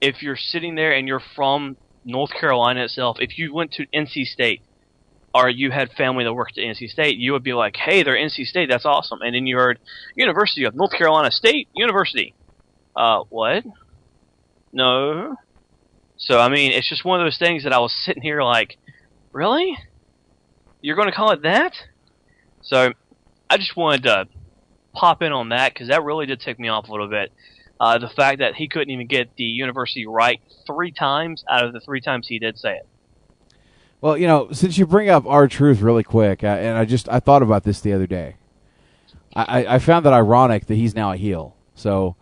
if 0.00 0.22
you're 0.22 0.36
sitting 0.36 0.74
there 0.74 0.92
and 0.92 1.06
you're 1.06 1.22
from 1.34 1.76
North 2.04 2.30
Carolina 2.32 2.84
itself, 2.84 3.18
if 3.20 3.38
you 3.38 3.54
went 3.54 3.72
to 3.72 3.86
NC 3.94 4.26
State 4.26 4.62
or 5.34 5.48
you 5.48 5.70
had 5.70 5.92
family 5.92 6.24
that 6.24 6.32
worked 6.32 6.58
at 6.58 6.64
NC 6.64 6.88
State, 6.88 7.16
you 7.16 7.32
would 7.32 7.42
be 7.42 7.52
like, 7.52 7.76
"Hey, 7.76 8.02
they're 8.02 8.16
NC 8.16 8.46
State. 8.46 8.68
That's 8.68 8.84
awesome." 8.84 9.20
And 9.22 9.34
then 9.34 9.46
you 9.46 9.56
heard 9.56 9.78
University 10.16 10.64
of 10.64 10.74
North 10.74 10.92
Carolina 10.92 11.30
State 11.30 11.68
University. 11.74 12.34
Uh, 12.96 13.22
what? 13.28 13.64
No. 14.72 15.36
So 16.16 16.38
I 16.38 16.48
mean, 16.48 16.72
it's 16.72 16.88
just 16.88 17.04
one 17.04 17.20
of 17.20 17.26
those 17.26 17.38
things 17.38 17.64
that 17.64 17.72
I 17.72 17.78
was 17.78 17.92
sitting 17.92 18.22
here 18.22 18.42
like, 18.42 18.76
really? 19.32 19.76
You're 20.82 20.96
going 20.96 21.08
to 21.08 21.14
call 21.14 21.30
it 21.32 21.42
that? 21.42 21.74
So 22.62 22.92
I 23.48 23.56
just 23.56 23.76
wanted 23.76 24.04
to 24.04 24.28
pop 24.92 25.22
in 25.22 25.32
on 25.32 25.50
that 25.50 25.72
because 25.72 25.88
that 25.88 26.02
really 26.02 26.26
did 26.26 26.40
tick 26.40 26.58
me 26.58 26.68
off 26.68 26.88
a 26.88 26.90
little 26.90 27.08
bit. 27.08 27.32
Uh, 27.78 27.98
the 27.98 28.08
fact 28.08 28.40
that 28.40 28.54
he 28.54 28.68
couldn't 28.68 28.90
even 28.90 29.06
get 29.06 29.34
the 29.36 29.44
university 29.44 30.06
right 30.06 30.40
three 30.66 30.92
times 30.92 31.44
out 31.48 31.64
of 31.64 31.72
the 31.72 31.80
three 31.80 32.00
times 32.00 32.28
he 32.28 32.38
did 32.38 32.58
say 32.58 32.76
it. 32.76 32.86
Well, 34.00 34.16
you 34.16 34.26
know, 34.26 34.50
since 34.52 34.78
you 34.78 34.86
bring 34.86 35.10
up 35.10 35.26
R-Truth 35.26 35.80
really 35.80 36.02
quick, 36.02 36.42
uh, 36.42 36.46
and 36.46 36.78
I 36.78 36.84
just 36.84 37.08
I 37.08 37.20
thought 37.20 37.42
about 37.42 37.64
this 37.64 37.80
the 37.80 37.92
other 37.92 38.06
day. 38.06 38.36
I, 39.34 39.74
I 39.74 39.78
found 39.78 40.04
that 40.06 40.12
ironic 40.12 40.66
that 40.66 40.74
he's 40.74 40.94
now 40.94 41.12
a 41.12 41.16
heel. 41.16 41.54
So 41.74 42.16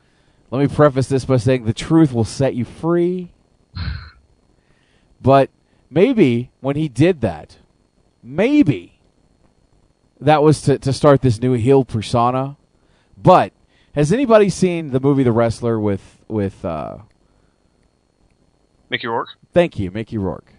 let 0.50 0.60
me 0.60 0.68
preface 0.68 1.08
this 1.08 1.24
by 1.24 1.38
saying 1.38 1.64
the 1.64 1.72
truth 1.72 2.12
will 2.12 2.24
set 2.24 2.54
you 2.54 2.64
free. 2.64 3.32
but 5.22 5.50
maybe 5.88 6.50
when 6.60 6.76
he 6.76 6.88
did 6.88 7.22
that, 7.22 7.56
maybe 8.22 9.00
that 10.20 10.42
was 10.42 10.60
to, 10.62 10.78
to 10.78 10.92
start 10.92 11.22
this 11.22 11.40
new 11.40 11.54
heel 11.54 11.84
persona. 11.84 12.56
But 13.16 13.52
has 13.94 14.12
anybody 14.12 14.50
seen 14.50 14.90
the 14.90 15.00
movie 15.00 15.22
The 15.22 15.32
Wrestler 15.32 15.80
with 15.80 16.18
with 16.28 16.64
uh, 16.64 16.98
Mickey 18.90 19.06
Rourke? 19.06 19.30
Thank 19.54 19.78
you, 19.78 19.90
Mickey 19.90 20.18
Rourke. 20.18 20.52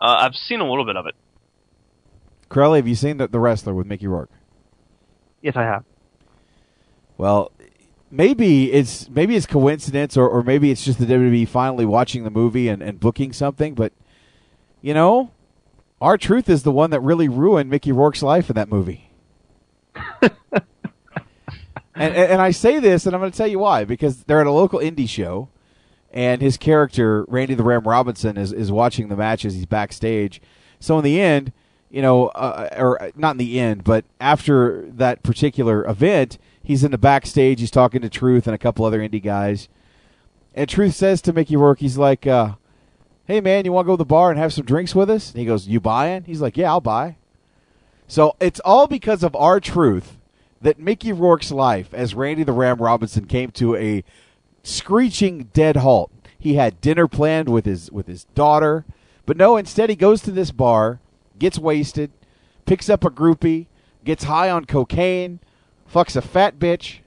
Uh, 0.00 0.16
I've 0.20 0.34
seen 0.34 0.60
a 0.60 0.68
little 0.68 0.84
bit 0.84 0.96
of 0.96 1.06
it. 1.06 1.14
Crowley, 2.48 2.78
have 2.78 2.88
you 2.88 2.94
seen 2.94 3.18
the, 3.18 3.28
the 3.28 3.38
Wrestler 3.38 3.74
with 3.74 3.86
Mickey 3.86 4.06
Rourke? 4.06 4.30
Yes, 5.42 5.56
I 5.56 5.62
have. 5.62 5.84
Well, 7.16 7.52
maybe 8.10 8.72
it's 8.72 9.08
maybe 9.08 9.36
it's 9.36 9.46
coincidence, 9.46 10.16
or, 10.16 10.28
or 10.28 10.42
maybe 10.42 10.70
it's 10.70 10.84
just 10.84 10.98
the 10.98 11.06
WWE 11.06 11.46
finally 11.48 11.84
watching 11.84 12.24
the 12.24 12.30
movie 12.30 12.68
and, 12.68 12.82
and 12.82 12.98
booking 12.98 13.32
something. 13.32 13.74
But 13.74 13.92
you 14.82 14.94
know, 14.94 15.30
R-Truth 16.00 16.48
is 16.48 16.62
the 16.62 16.72
one 16.72 16.90
that 16.90 17.00
really 17.00 17.28
ruined 17.28 17.70
Mickey 17.70 17.92
Rourke's 17.92 18.22
life 18.22 18.48
in 18.48 18.56
that 18.56 18.68
movie. 18.68 19.10
and, 20.22 20.32
and, 21.94 22.14
and 22.14 22.40
I 22.40 22.50
say 22.50 22.78
this, 22.80 23.06
and 23.06 23.14
I'm 23.14 23.20
going 23.20 23.30
to 23.32 23.36
tell 23.36 23.46
you 23.46 23.58
why. 23.58 23.84
Because 23.84 24.24
they're 24.24 24.40
at 24.40 24.46
a 24.46 24.52
local 24.52 24.78
indie 24.78 25.08
show, 25.08 25.48
and 26.12 26.42
his 26.42 26.56
character 26.56 27.24
Randy 27.28 27.54
the 27.54 27.62
Ram 27.62 27.82
Robinson 27.86 28.36
is 28.36 28.52
is 28.52 28.72
watching 28.72 29.08
the 29.08 29.16
match 29.16 29.44
as 29.44 29.54
he's 29.54 29.66
backstage. 29.66 30.40
So 30.78 30.98
in 30.98 31.04
the 31.04 31.20
end, 31.20 31.52
you 31.90 32.02
know, 32.02 32.28
uh, 32.28 32.68
or 32.76 33.10
not 33.16 33.32
in 33.32 33.36
the 33.38 33.60
end, 33.60 33.84
but 33.84 34.04
after 34.20 34.86
that 34.90 35.22
particular 35.22 35.86
event, 35.86 36.38
he's 36.62 36.84
in 36.84 36.90
the 36.90 36.98
backstage. 36.98 37.60
He's 37.60 37.70
talking 37.70 38.00
to 38.02 38.08
Truth 38.08 38.46
and 38.46 38.54
a 38.54 38.58
couple 38.58 38.84
other 38.84 39.00
indie 39.00 39.22
guys, 39.22 39.68
and 40.54 40.68
Truth 40.68 40.94
says 40.94 41.20
to 41.22 41.32
Mickey 41.32 41.56
Rourke, 41.56 41.80
he's 41.80 41.98
like, 41.98 42.26
uh, 42.26 42.54
"Hey 43.26 43.40
man, 43.40 43.64
you 43.64 43.72
want 43.72 43.86
to 43.86 43.90
go 43.90 43.94
to 43.94 43.98
the 43.98 44.04
bar 44.04 44.30
and 44.30 44.38
have 44.38 44.52
some 44.52 44.64
drinks 44.64 44.94
with 44.94 45.10
us?" 45.10 45.30
And 45.30 45.40
he 45.40 45.46
goes, 45.46 45.68
"You 45.68 45.80
buying?" 45.80 46.24
He's 46.24 46.40
like, 46.40 46.56
"Yeah, 46.56 46.70
I'll 46.70 46.80
buy." 46.80 47.16
So 48.08 48.34
it's 48.40 48.60
all 48.64 48.88
because 48.88 49.22
of 49.22 49.36
R-Truth 49.36 50.16
that 50.60 50.80
Mickey 50.80 51.12
Rourke's 51.12 51.52
life 51.52 51.94
as 51.94 52.14
Randy 52.14 52.42
the 52.42 52.52
Ram 52.52 52.78
Robinson 52.78 53.26
came 53.26 53.52
to 53.52 53.76
a 53.76 54.02
screeching 54.62 55.50
dead 55.52 55.76
halt. 55.76 56.10
He 56.38 56.54
had 56.54 56.80
dinner 56.80 57.06
planned 57.06 57.48
with 57.48 57.66
his 57.66 57.90
with 57.90 58.06
his 58.06 58.24
daughter, 58.34 58.84
but 59.26 59.36
no, 59.36 59.56
instead 59.56 59.90
he 59.90 59.96
goes 59.96 60.22
to 60.22 60.30
this 60.30 60.50
bar, 60.50 61.00
gets 61.38 61.58
wasted, 61.58 62.10
picks 62.64 62.88
up 62.88 63.04
a 63.04 63.10
groupie, 63.10 63.66
gets 64.04 64.24
high 64.24 64.50
on 64.50 64.64
cocaine, 64.64 65.40
fucks 65.92 66.16
a 66.16 66.22
fat 66.22 66.58
bitch, 66.58 67.00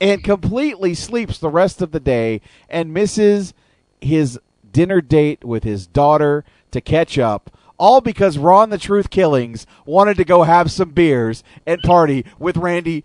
and 0.00 0.24
completely 0.24 0.94
sleeps 0.94 1.38
the 1.38 1.50
rest 1.50 1.82
of 1.82 1.92
the 1.92 2.00
day 2.00 2.40
and 2.68 2.94
misses 2.94 3.54
his 4.00 4.38
dinner 4.72 5.00
date 5.00 5.44
with 5.44 5.64
his 5.64 5.86
daughter 5.86 6.44
to 6.70 6.80
catch 6.80 7.18
up. 7.18 7.50
All 7.76 8.00
because 8.00 8.38
Ron 8.38 8.70
the 8.70 8.78
Truth 8.78 9.10
Killings 9.10 9.66
wanted 9.84 10.16
to 10.16 10.24
go 10.24 10.44
have 10.44 10.70
some 10.70 10.90
beers 10.90 11.42
and 11.66 11.80
party 11.82 12.24
with 12.38 12.56
Randy 12.56 13.04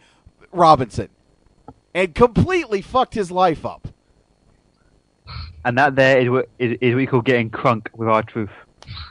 Robinson 0.51 1.09
and 1.99 2.15
completely 2.15 2.81
fucked 2.81 3.13
his 3.13 3.29
life 3.29 3.65
up. 3.65 3.89
And 5.65 5.77
that 5.77 5.97
there 5.97 6.21
is 6.21 6.29
what, 6.29 6.49
is, 6.57 6.77
is 6.79 6.91
what 6.91 6.95
we 6.95 7.05
call 7.07 7.21
getting 7.21 7.49
crunk 7.49 7.87
with 7.93 8.07
R-Truth. 8.07 8.51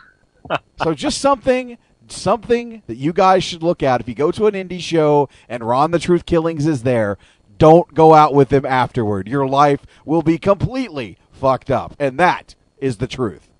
so 0.82 0.94
just 0.94 1.20
something 1.20 1.76
something 2.10 2.82
that 2.86 2.96
you 2.96 3.12
guys 3.12 3.44
should 3.44 3.62
look 3.62 3.82
at. 3.82 4.00
If 4.00 4.08
you 4.08 4.14
go 4.14 4.30
to 4.30 4.46
an 4.46 4.54
indie 4.54 4.80
show 4.80 5.28
and 5.50 5.62
Ron 5.62 5.90
the 5.90 5.98
Truth 5.98 6.24
Killings 6.24 6.66
is 6.66 6.82
there, 6.82 7.18
don't 7.58 7.92
go 7.92 8.14
out 8.14 8.32
with 8.32 8.50
him 8.50 8.64
afterward. 8.64 9.28
Your 9.28 9.46
life 9.46 9.84
will 10.06 10.22
be 10.22 10.38
completely 10.38 11.18
fucked 11.30 11.70
up, 11.70 11.94
and 11.98 12.18
that 12.18 12.54
is 12.78 12.96
the 12.96 13.06
truth. 13.06 13.50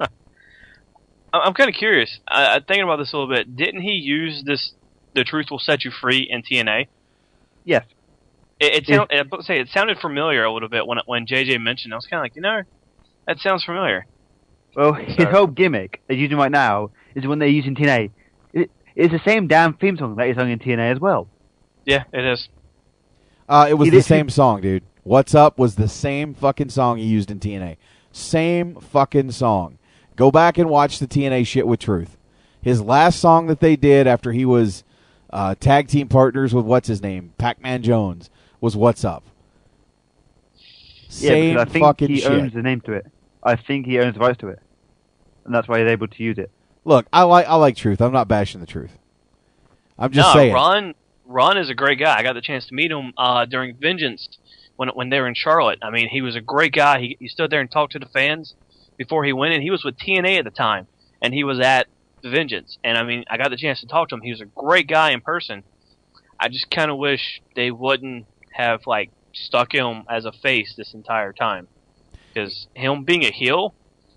I- 0.00 0.08
I'm 1.32 1.54
kind 1.54 1.70
of 1.70 1.76
curious. 1.76 2.18
I, 2.26 2.56
I'm 2.56 2.64
thinking 2.64 2.82
about 2.82 2.96
this 2.96 3.12
a 3.12 3.16
little 3.16 3.32
bit. 3.32 3.54
Didn't 3.54 3.82
he 3.82 3.92
use 3.92 4.42
this? 4.44 4.72
The 5.14 5.22
truth 5.22 5.46
will 5.52 5.60
set 5.60 5.84
you 5.84 5.92
free 5.92 6.26
in 6.28 6.42
TNA. 6.42 6.88
Yes. 7.64 7.84
It, 8.60 8.74
it, 8.74 8.86
sound, 8.86 9.08
I 9.10 9.16
was 9.16 9.26
about 9.26 9.36
to 9.38 9.42
say 9.44 9.58
it 9.60 9.68
sounded 9.68 9.98
familiar 9.98 10.44
a 10.44 10.52
little 10.52 10.68
bit 10.68 10.86
when 10.86 10.98
when 11.06 11.26
JJ 11.26 11.60
mentioned. 11.60 11.92
it. 11.92 11.94
I 11.94 11.96
was 11.96 12.06
kind 12.06 12.20
of 12.20 12.24
like, 12.24 12.36
you 12.36 12.42
know, 12.42 12.62
that 13.26 13.38
sounds 13.38 13.64
familiar. 13.64 14.06
Well, 14.76 14.92
his 14.92 15.24
whole 15.26 15.46
gimmick 15.46 16.00
they're 16.06 16.16
using 16.16 16.36
right 16.36 16.50
now 16.50 16.90
is 17.14 17.26
when 17.26 17.38
they're 17.38 17.48
using 17.48 17.74
TNA. 17.74 18.10
It, 18.52 18.70
it's 18.94 19.12
the 19.12 19.20
same 19.26 19.46
damn 19.48 19.74
theme 19.74 19.96
song 19.96 20.14
that 20.16 20.28
is 20.28 20.36
sung 20.36 20.50
in 20.50 20.58
TNA 20.58 20.92
as 20.92 21.00
well. 21.00 21.26
Yeah, 21.86 22.04
it 22.12 22.24
is. 22.24 22.48
Uh, 23.48 23.66
it 23.68 23.74
was 23.74 23.86
He 23.86 23.90
the 23.90 23.96
did- 23.96 24.04
same 24.04 24.28
song, 24.28 24.60
dude. 24.60 24.84
What's 25.02 25.34
Up 25.34 25.58
was 25.58 25.74
the 25.76 25.88
same 25.88 26.34
fucking 26.34 26.68
song 26.68 26.98
he 26.98 27.04
used 27.04 27.30
in 27.30 27.40
TNA. 27.40 27.78
Same 28.12 28.74
fucking 28.76 29.30
song. 29.32 29.78
Go 30.14 30.30
back 30.30 30.58
and 30.58 30.68
watch 30.68 30.98
the 30.98 31.06
TNA 31.06 31.46
shit 31.46 31.66
with 31.66 31.80
Truth. 31.80 32.18
His 32.60 32.82
last 32.82 33.18
song 33.18 33.46
that 33.46 33.60
they 33.60 33.74
did 33.76 34.06
after 34.06 34.32
he 34.32 34.44
was 34.44 34.84
uh, 35.30 35.54
tag 35.58 35.88
team 35.88 36.08
partners 36.08 36.52
with 36.54 36.66
what's 36.66 36.86
his 36.88 37.00
name, 37.02 37.32
Pac 37.38 37.62
Man 37.62 37.82
Jones, 37.82 38.28
was 38.60 38.76
What's 38.76 39.04
Up. 39.04 39.24
Yeah, 41.08 41.30
Same 41.30 41.54
because 41.54 41.68
I 41.68 41.72
think 41.72 41.84
fucking 41.84 42.08
he 42.08 42.20
shit. 42.20 42.32
owns 42.32 42.52
the 42.52 42.62
name 42.62 42.80
to 42.82 42.92
it. 42.92 43.06
I 43.42 43.56
think 43.56 43.86
he 43.86 43.98
owns 43.98 44.14
the 44.14 44.20
rights 44.20 44.38
to 44.38 44.48
it, 44.48 44.60
and 45.44 45.54
that's 45.54 45.66
why 45.66 45.80
he's 45.80 45.88
able 45.88 46.06
to 46.08 46.22
use 46.22 46.38
it. 46.38 46.50
Look, 46.84 47.06
I 47.12 47.22
like 47.22 47.46
I 47.46 47.56
like 47.56 47.76
Truth. 47.76 48.00
I'm 48.00 48.12
not 48.12 48.28
bashing 48.28 48.60
the 48.60 48.66
Truth. 48.66 48.96
I'm 49.98 50.12
just 50.12 50.28
no, 50.28 50.32
saying. 50.34 50.54
Ron 50.54 50.94
Ron 51.26 51.58
is 51.58 51.68
a 51.68 51.74
great 51.74 51.98
guy. 51.98 52.16
I 52.16 52.22
got 52.22 52.34
the 52.34 52.40
chance 52.40 52.66
to 52.66 52.74
meet 52.74 52.90
him 52.90 53.12
uh, 53.16 53.44
during 53.44 53.76
Vengeance 53.76 54.28
when 54.76 54.88
when 54.90 55.10
they 55.10 55.20
were 55.20 55.28
in 55.28 55.34
Charlotte. 55.34 55.78
I 55.82 55.90
mean, 55.90 56.08
he 56.08 56.22
was 56.22 56.36
a 56.36 56.40
great 56.40 56.72
guy. 56.72 57.00
He, 57.00 57.16
he 57.18 57.28
stood 57.28 57.50
there 57.50 57.60
and 57.60 57.70
talked 57.70 57.92
to 57.92 57.98
the 57.98 58.06
fans 58.06 58.54
before 58.96 59.24
he 59.24 59.32
went 59.32 59.54
in. 59.54 59.62
He 59.62 59.70
was 59.70 59.84
with 59.84 59.96
TNA 59.98 60.38
at 60.38 60.44
the 60.44 60.50
time, 60.50 60.86
and 61.20 61.34
he 61.34 61.44
was 61.44 61.60
at 61.60 61.86
Vengeance. 62.22 62.78
And 62.84 62.96
I 62.96 63.02
mean, 63.02 63.24
I 63.28 63.36
got 63.36 63.50
the 63.50 63.56
chance 63.56 63.80
to 63.80 63.86
talk 63.86 64.08
to 64.08 64.14
him. 64.14 64.22
He 64.22 64.30
was 64.30 64.40
a 64.40 64.46
great 64.46 64.86
guy 64.86 65.12
in 65.12 65.20
person. 65.20 65.64
I 66.38 66.48
just 66.48 66.70
kind 66.70 66.90
of 66.90 66.96
wish 66.96 67.42
they 67.54 67.70
wouldn't 67.70 68.26
have 68.50 68.86
like 68.86 69.10
stuck 69.32 69.74
him 69.74 70.04
as 70.08 70.24
a 70.24 70.32
face 70.32 70.74
this 70.76 70.94
entire 70.94 71.32
time, 71.32 71.68
because 72.32 72.68
him 72.74 73.04
being 73.04 73.24
a 73.24 73.30
heel 73.30 73.74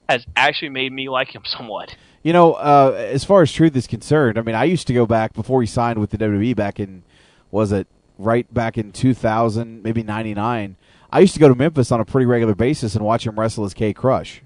has 0.09 0.25
actually 0.35 0.69
made 0.69 0.91
me 0.91 1.09
like 1.09 1.33
him 1.33 1.43
somewhat. 1.45 1.95
You 2.23 2.33
know, 2.33 2.53
uh, 2.53 2.95
as 2.97 3.23
far 3.25 3.41
as 3.41 3.51
truth 3.51 3.75
is 3.75 3.85
concerned, 3.87 4.37
I 4.37 4.41
mean, 4.41 4.55
I 4.55 4.63
used 4.63 4.87
to 4.87 4.93
go 4.93 5.05
back 5.05 5.33
before 5.33 5.61
he 5.61 5.67
signed 5.67 5.99
with 5.99 6.09
the 6.09 6.17
WWE 6.17 6.55
back 6.55 6.79
in, 6.79 7.03
was 7.51 7.71
it 7.71 7.87
right 8.17 8.51
back 8.53 8.77
in 8.77 8.91
2000, 8.91 9.83
maybe 9.83 10.03
99. 10.03 10.77
I 11.11 11.19
used 11.19 11.33
to 11.33 11.39
go 11.39 11.49
to 11.49 11.55
Memphis 11.55 11.91
on 11.91 11.99
a 11.99 12.05
pretty 12.05 12.25
regular 12.25 12.55
basis 12.55 12.95
and 12.95 13.03
watch 13.03 13.27
him 13.27 13.39
wrestle 13.39 13.65
as 13.65 13.73
K-Krush. 13.73 14.39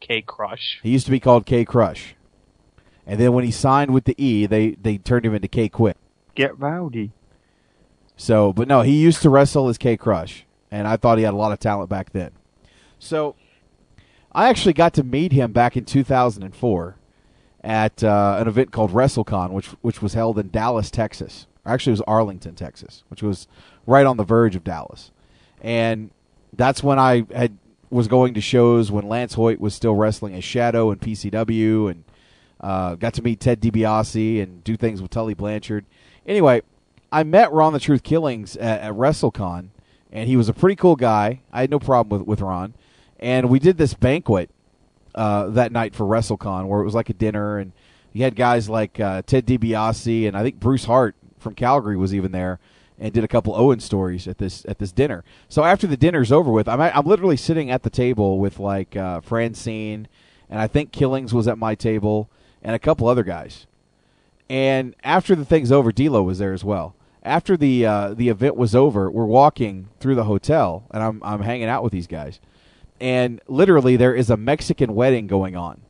K 0.00 0.22
Crush. 0.22 0.80
He 0.82 0.90
used 0.90 1.06
to 1.06 1.10
be 1.10 1.20
called 1.20 1.46
K-Krush. 1.46 2.14
And 3.06 3.18
then 3.18 3.32
when 3.32 3.44
he 3.44 3.50
signed 3.50 3.94
with 3.94 4.04
the 4.04 4.14
E, 4.22 4.46
they, 4.46 4.72
they 4.72 4.98
turned 4.98 5.24
him 5.24 5.34
into 5.34 5.48
K-Kwik. 5.48 5.94
Get 6.34 6.58
rowdy. 6.58 7.12
So, 8.18 8.52
but 8.52 8.66
no, 8.66 8.82
he 8.82 9.00
used 9.00 9.22
to 9.22 9.30
wrestle 9.30 9.68
as 9.68 9.78
K-Krush, 9.78 10.42
and 10.72 10.88
I 10.88 10.96
thought 10.96 11.18
he 11.18 11.24
had 11.24 11.34
a 11.34 11.36
lot 11.36 11.52
of 11.52 11.60
talent 11.60 11.88
back 11.88 12.10
then. 12.12 12.32
So, 12.98 13.36
I 14.32 14.48
actually 14.48 14.72
got 14.72 14.92
to 14.94 15.04
meet 15.04 15.32
him 15.32 15.52
back 15.52 15.76
in 15.76 15.84
2004 15.84 16.96
at 17.62 18.04
uh, 18.04 18.36
an 18.40 18.48
event 18.48 18.72
called 18.72 18.90
WrestleCon, 18.92 19.52
which 19.52 19.66
which 19.82 20.02
was 20.02 20.14
held 20.14 20.38
in 20.38 20.50
Dallas, 20.50 20.90
Texas. 20.90 21.46
Actually, 21.64 21.92
it 21.92 21.94
was 21.94 22.00
Arlington, 22.02 22.54
Texas, 22.56 23.04
which 23.08 23.22
was 23.22 23.46
right 23.86 24.04
on 24.04 24.16
the 24.16 24.24
verge 24.24 24.56
of 24.56 24.64
Dallas. 24.64 25.12
And 25.60 26.10
that's 26.52 26.82
when 26.82 26.98
I 26.98 27.24
had 27.32 27.56
was 27.88 28.08
going 28.08 28.34
to 28.34 28.40
shows 28.40 28.90
when 28.90 29.08
Lance 29.08 29.34
Hoyt 29.34 29.60
was 29.60 29.74
still 29.74 29.94
wrestling 29.94 30.34
as 30.34 30.42
Shadow 30.42 30.90
in 30.90 30.98
PCW, 30.98 31.90
and 31.90 32.04
uh, 32.60 32.96
got 32.96 33.14
to 33.14 33.22
meet 33.22 33.38
Ted 33.38 33.60
DiBiase 33.60 34.42
and 34.42 34.64
do 34.64 34.76
things 34.76 35.00
with 35.00 35.12
Tully 35.12 35.34
Blanchard. 35.34 35.84
Anyway, 36.26 36.62
I 37.10 37.22
met 37.22 37.52
Ron 37.52 37.72
the 37.72 37.80
Truth 37.80 38.02
Killings 38.02 38.56
at, 38.56 38.80
at 38.80 38.92
WrestleCon, 38.92 39.68
and 40.12 40.28
he 40.28 40.36
was 40.36 40.48
a 40.48 40.52
pretty 40.52 40.76
cool 40.76 40.96
guy. 40.96 41.40
I 41.52 41.62
had 41.62 41.70
no 41.70 41.78
problem 41.78 42.18
with, 42.18 42.28
with 42.28 42.40
Ron. 42.40 42.74
And 43.18 43.48
we 43.48 43.58
did 43.58 43.78
this 43.78 43.94
banquet 43.94 44.50
uh, 45.14 45.48
that 45.48 45.72
night 45.72 45.94
for 45.94 46.04
WrestleCon 46.04 46.66
where 46.66 46.80
it 46.80 46.84
was 46.84 46.94
like 46.94 47.10
a 47.10 47.14
dinner, 47.14 47.58
and 47.58 47.72
you 48.12 48.24
had 48.24 48.36
guys 48.36 48.68
like 48.68 49.00
uh, 49.00 49.22
Ted 49.22 49.46
DiBiase 49.46 50.28
and 50.28 50.36
I 50.36 50.42
think 50.42 50.60
Bruce 50.60 50.84
Hart 50.84 51.16
from 51.38 51.54
Calgary 51.54 51.96
was 51.96 52.14
even 52.14 52.32
there 52.32 52.58
and 52.98 53.12
did 53.12 53.24
a 53.24 53.28
couple 53.28 53.54
Owen 53.54 53.80
stories 53.80 54.26
at 54.26 54.38
this 54.38 54.64
at 54.66 54.78
this 54.78 54.92
dinner. 54.92 55.24
So 55.48 55.64
after 55.64 55.86
the 55.86 55.96
dinner's 55.96 56.32
over 56.32 56.50
with, 56.50 56.68
I'm 56.68 56.80
I'm 56.80 57.06
literally 57.06 57.36
sitting 57.36 57.70
at 57.70 57.82
the 57.82 57.90
table 57.90 58.38
with 58.38 58.58
like 58.58 58.96
uh, 58.96 59.20
Francine, 59.20 60.08
and 60.50 60.60
I 60.60 60.66
think 60.66 60.92
Killings 60.92 61.32
was 61.32 61.46
at 61.48 61.58
my 61.58 61.74
table 61.74 62.28
and 62.62 62.74
a 62.74 62.78
couple 62.78 63.06
other 63.06 63.22
guys. 63.22 63.66
And 64.50 64.94
after 65.04 65.34
the 65.34 65.44
thing's 65.44 65.70
over, 65.70 65.92
D'Lo 65.92 66.22
was 66.22 66.38
there 66.38 66.52
as 66.52 66.64
well. 66.64 66.94
After 67.22 67.56
the 67.56 67.84
uh, 67.84 68.14
the 68.14 68.28
event 68.28 68.56
was 68.56 68.74
over, 68.74 69.10
we're 69.10 69.24
walking 69.24 69.88
through 70.00 70.14
the 70.14 70.24
hotel, 70.24 70.84
and 70.90 71.02
I'm 71.02 71.22
I'm 71.22 71.42
hanging 71.42 71.68
out 71.68 71.82
with 71.82 71.92
these 71.92 72.06
guys, 72.06 72.40
and 73.00 73.40
literally 73.48 73.96
there 73.96 74.14
is 74.14 74.30
a 74.30 74.36
Mexican 74.36 74.94
wedding 74.94 75.26
going 75.26 75.56
on, 75.56 75.80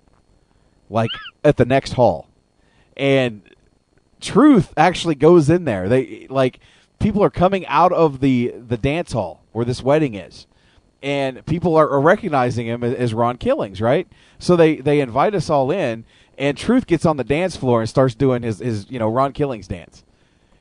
like 0.90 1.10
at 1.44 1.56
the 1.56 1.64
next 1.64 1.92
hall, 1.92 2.28
and 2.96 3.42
Truth 4.20 4.72
actually 4.76 5.14
goes 5.14 5.48
in 5.48 5.64
there. 5.64 5.88
They 5.88 6.26
like 6.28 6.60
people 6.98 7.22
are 7.22 7.30
coming 7.30 7.66
out 7.66 7.92
of 7.92 8.20
the 8.20 8.54
the 8.56 8.76
dance 8.76 9.12
hall 9.12 9.42
where 9.52 9.64
this 9.64 9.82
wedding 9.82 10.14
is, 10.14 10.46
and 11.02 11.44
people 11.46 11.76
are, 11.76 12.00
recognizing 12.00 12.66
him 12.66 12.82
as, 12.82 12.94
as 12.94 13.14
Ron 13.14 13.36
Killings, 13.36 13.80
right? 13.80 14.08
So 14.38 14.56
they 14.56 14.76
they 14.76 15.00
invite 15.00 15.34
us 15.34 15.48
all 15.48 15.70
in, 15.70 16.04
and 16.36 16.56
Truth 16.56 16.86
gets 16.86 17.06
on 17.06 17.16
the 17.16 17.24
dance 17.24 17.56
floor 17.56 17.80
and 17.80 17.88
starts 17.88 18.14
doing 18.14 18.42
his 18.42 18.58
his 18.58 18.90
you 18.90 18.98
know 18.98 19.08
Ron 19.08 19.32
Killings 19.32 19.68
dance, 19.68 20.04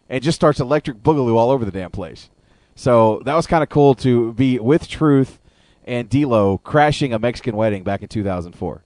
and 0.10 0.24
just 0.24 0.36
starts 0.36 0.60
electric 0.60 0.98
boogaloo 0.98 1.36
all 1.36 1.50
over 1.52 1.66
the 1.66 1.72
damn 1.72 1.92
place. 1.92 2.30
So 2.76 3.22
that 3.26 3.36
was 3.36 3.48
kind 3.48 3.64
of 3.64 3.70
cool 3.70 3.96
to 3.96 4.34
be 4.34 4.60
with 4.60 4.88
Truth 4.88 5.40
and 5.86 6.10
D'Lo 6.10 6.58
crashing 6.60 7.14
a 7.14 7.20
Mexican 7.20 7.56
wedding 7.56 7.84
back 7.84 8.02
in 8.02 8.08
2004. 8.08 8.84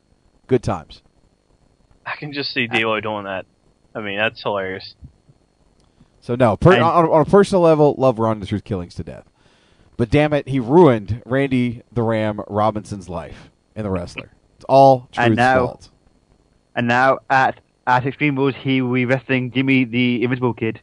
Good 0.47 0.63
times. 0.63 1.01
I 2.05 2.15
can 2.15 2.33
just 2.33 2.53
see 2.53 2.67
D'Lo 2.67 2.99
doing 3.01 3.25
that. 3.25 3.45
I 3.93 3.99
mean, 4.01 4.17
that's 4.17 4.41
hilarious. 4.41 4.95
So 6.21 6.35
no, 6.35 6.55
per, 6.57 6.73
And- 6.73 6.83
on, 6.83 7.09
on 7.09 7.21
a 7.21 7.25
personal 7.25 7.61
level, 7.61 7.95
love 7.97 8.19
Ron 8.19 8.39
the 8.39 8.45
Truth 8.45 8.63
Killings 8.63 8.95
to 8.95 9.03
death. 9.03 9.25
But 9.97 10.09
damn 10.09 10.33
it, 10.33 10.47
he 10.47 10.59
ruined 10.59 11.21
Randy 11.25 11.83
the 11.91 12.01
Ram 12.03 12.41
Robinson's 12.47 13.09
life 13.09 13.49
in 13.75 13.83
the 13.83 13.89
wrestler. 13.89 14.31
It's 14.55 14.65
all 14.69 15.09
Truth's 15.11 15.27
and 15.27 15.35
now, 15.35 15.65
fault. 15.65 15.89
and 16.75 16.87
now 16.87 17.19
at 17.29 17.59
at 17.85 18.05
Extreme 18.05 18.35
Rules, 18.37 18.55
he 18.55 18.81
will 18.81 18.93
be 18.93 19.05
wrestling 19.05 19.51
Jimmy 19.51 19.83
the 19.83 20.23
Invisible 20.23 20.53
Kid, 20.53 20.81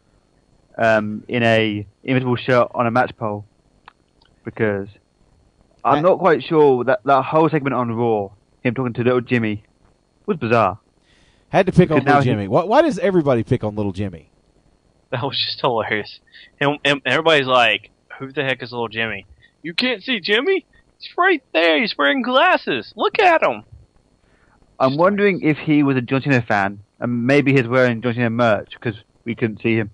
um, 0.78 1.24
in 1.28 1.42
a 1.42 1.86
invisible 2.04 2.36
shirt 2.36 2.68
on 2.74 2.86
a 2.86 2.90
match 2.90 3.16
pole, 3.16 3.44
because 4.44 4.88
I'm 5.84 6.02
not 6.02 6.18
quite 6.18 6.42
sure 6.42 6.84
that 6.84 7.00
that 7.04 7.22
whole 7.24 7.48
segment 7.48 7.74
on 7.74 7.90
Raw, 7.92 8.30
him 8.62 8.74
talking 8.74 8.92
to 8.94 9.02
little 9.02 9.20
Jimmy, 9.20 9.64
was 10.26 10.36
bizarre. 10.36 10.78
Had 11.50 11.66
to 11.66 11.72
pick 11.72 11.90
on 11.90 11.98
Because 12.00 12.06
now 12.06 12.18
little 12.18 12.22
he- 12.24 12.30
Jimmy. 12.30 12.48
Why, 12.48 12.64
why 12.64 12.82
does 12.82 12.98
everybody 12.98 13.42
pick 13.42 13.64
on 13.64 13.74
little 13.74 13.92
Jimmy? 13.92 14.30
That 15.10 15.22
was 15.22 15.42
just 15.42 15.58
hilarious. 15.62 16.20
And, 16.60 16.78
and 16.84 17.00
everybody's 17.06 17.46
like, 17.46 17.88
"Who 18.18 18.30
the 18.30 18.44
heck 18.44 18.62
is 18.62 18.72
little 18.72 18.88
Jimmy? 18.88 19.24
You 19.62 19.72
can't 19.72 20.02
see 20.02 20.20
Jimmy? 20.20 20.66
He's 20.98 21.08
right 21.16 21.42
there. 21.54 21.80
He's 21.80 21.96
wearing 21.96 22.20
glasses. 22.20 22.92
Look 22.94 23.18
at 23.18 23.42
him." 23.42 23.62
I'm 24.78 24.98
wondering 24.98 25.40
if 25.40 25.56
he 25.56 25.82
was 25.82 25.96
a 25.96 26.02
John 26.02 26.20
Cena 26.20 26.42
fan, 26.42 26.80
and 27.00 27.26
maybe 27.26 27.54
he's 27.54 27.66
wearing 27.66 28.02
John 28.02 28.12
Cena 28.12 28.28
merch 28.28 28.72
because 28.74 28.96
we 29.24 29.34
couldn't 29.34 29.62
see 29.62 29.76
him. 29.76 29.90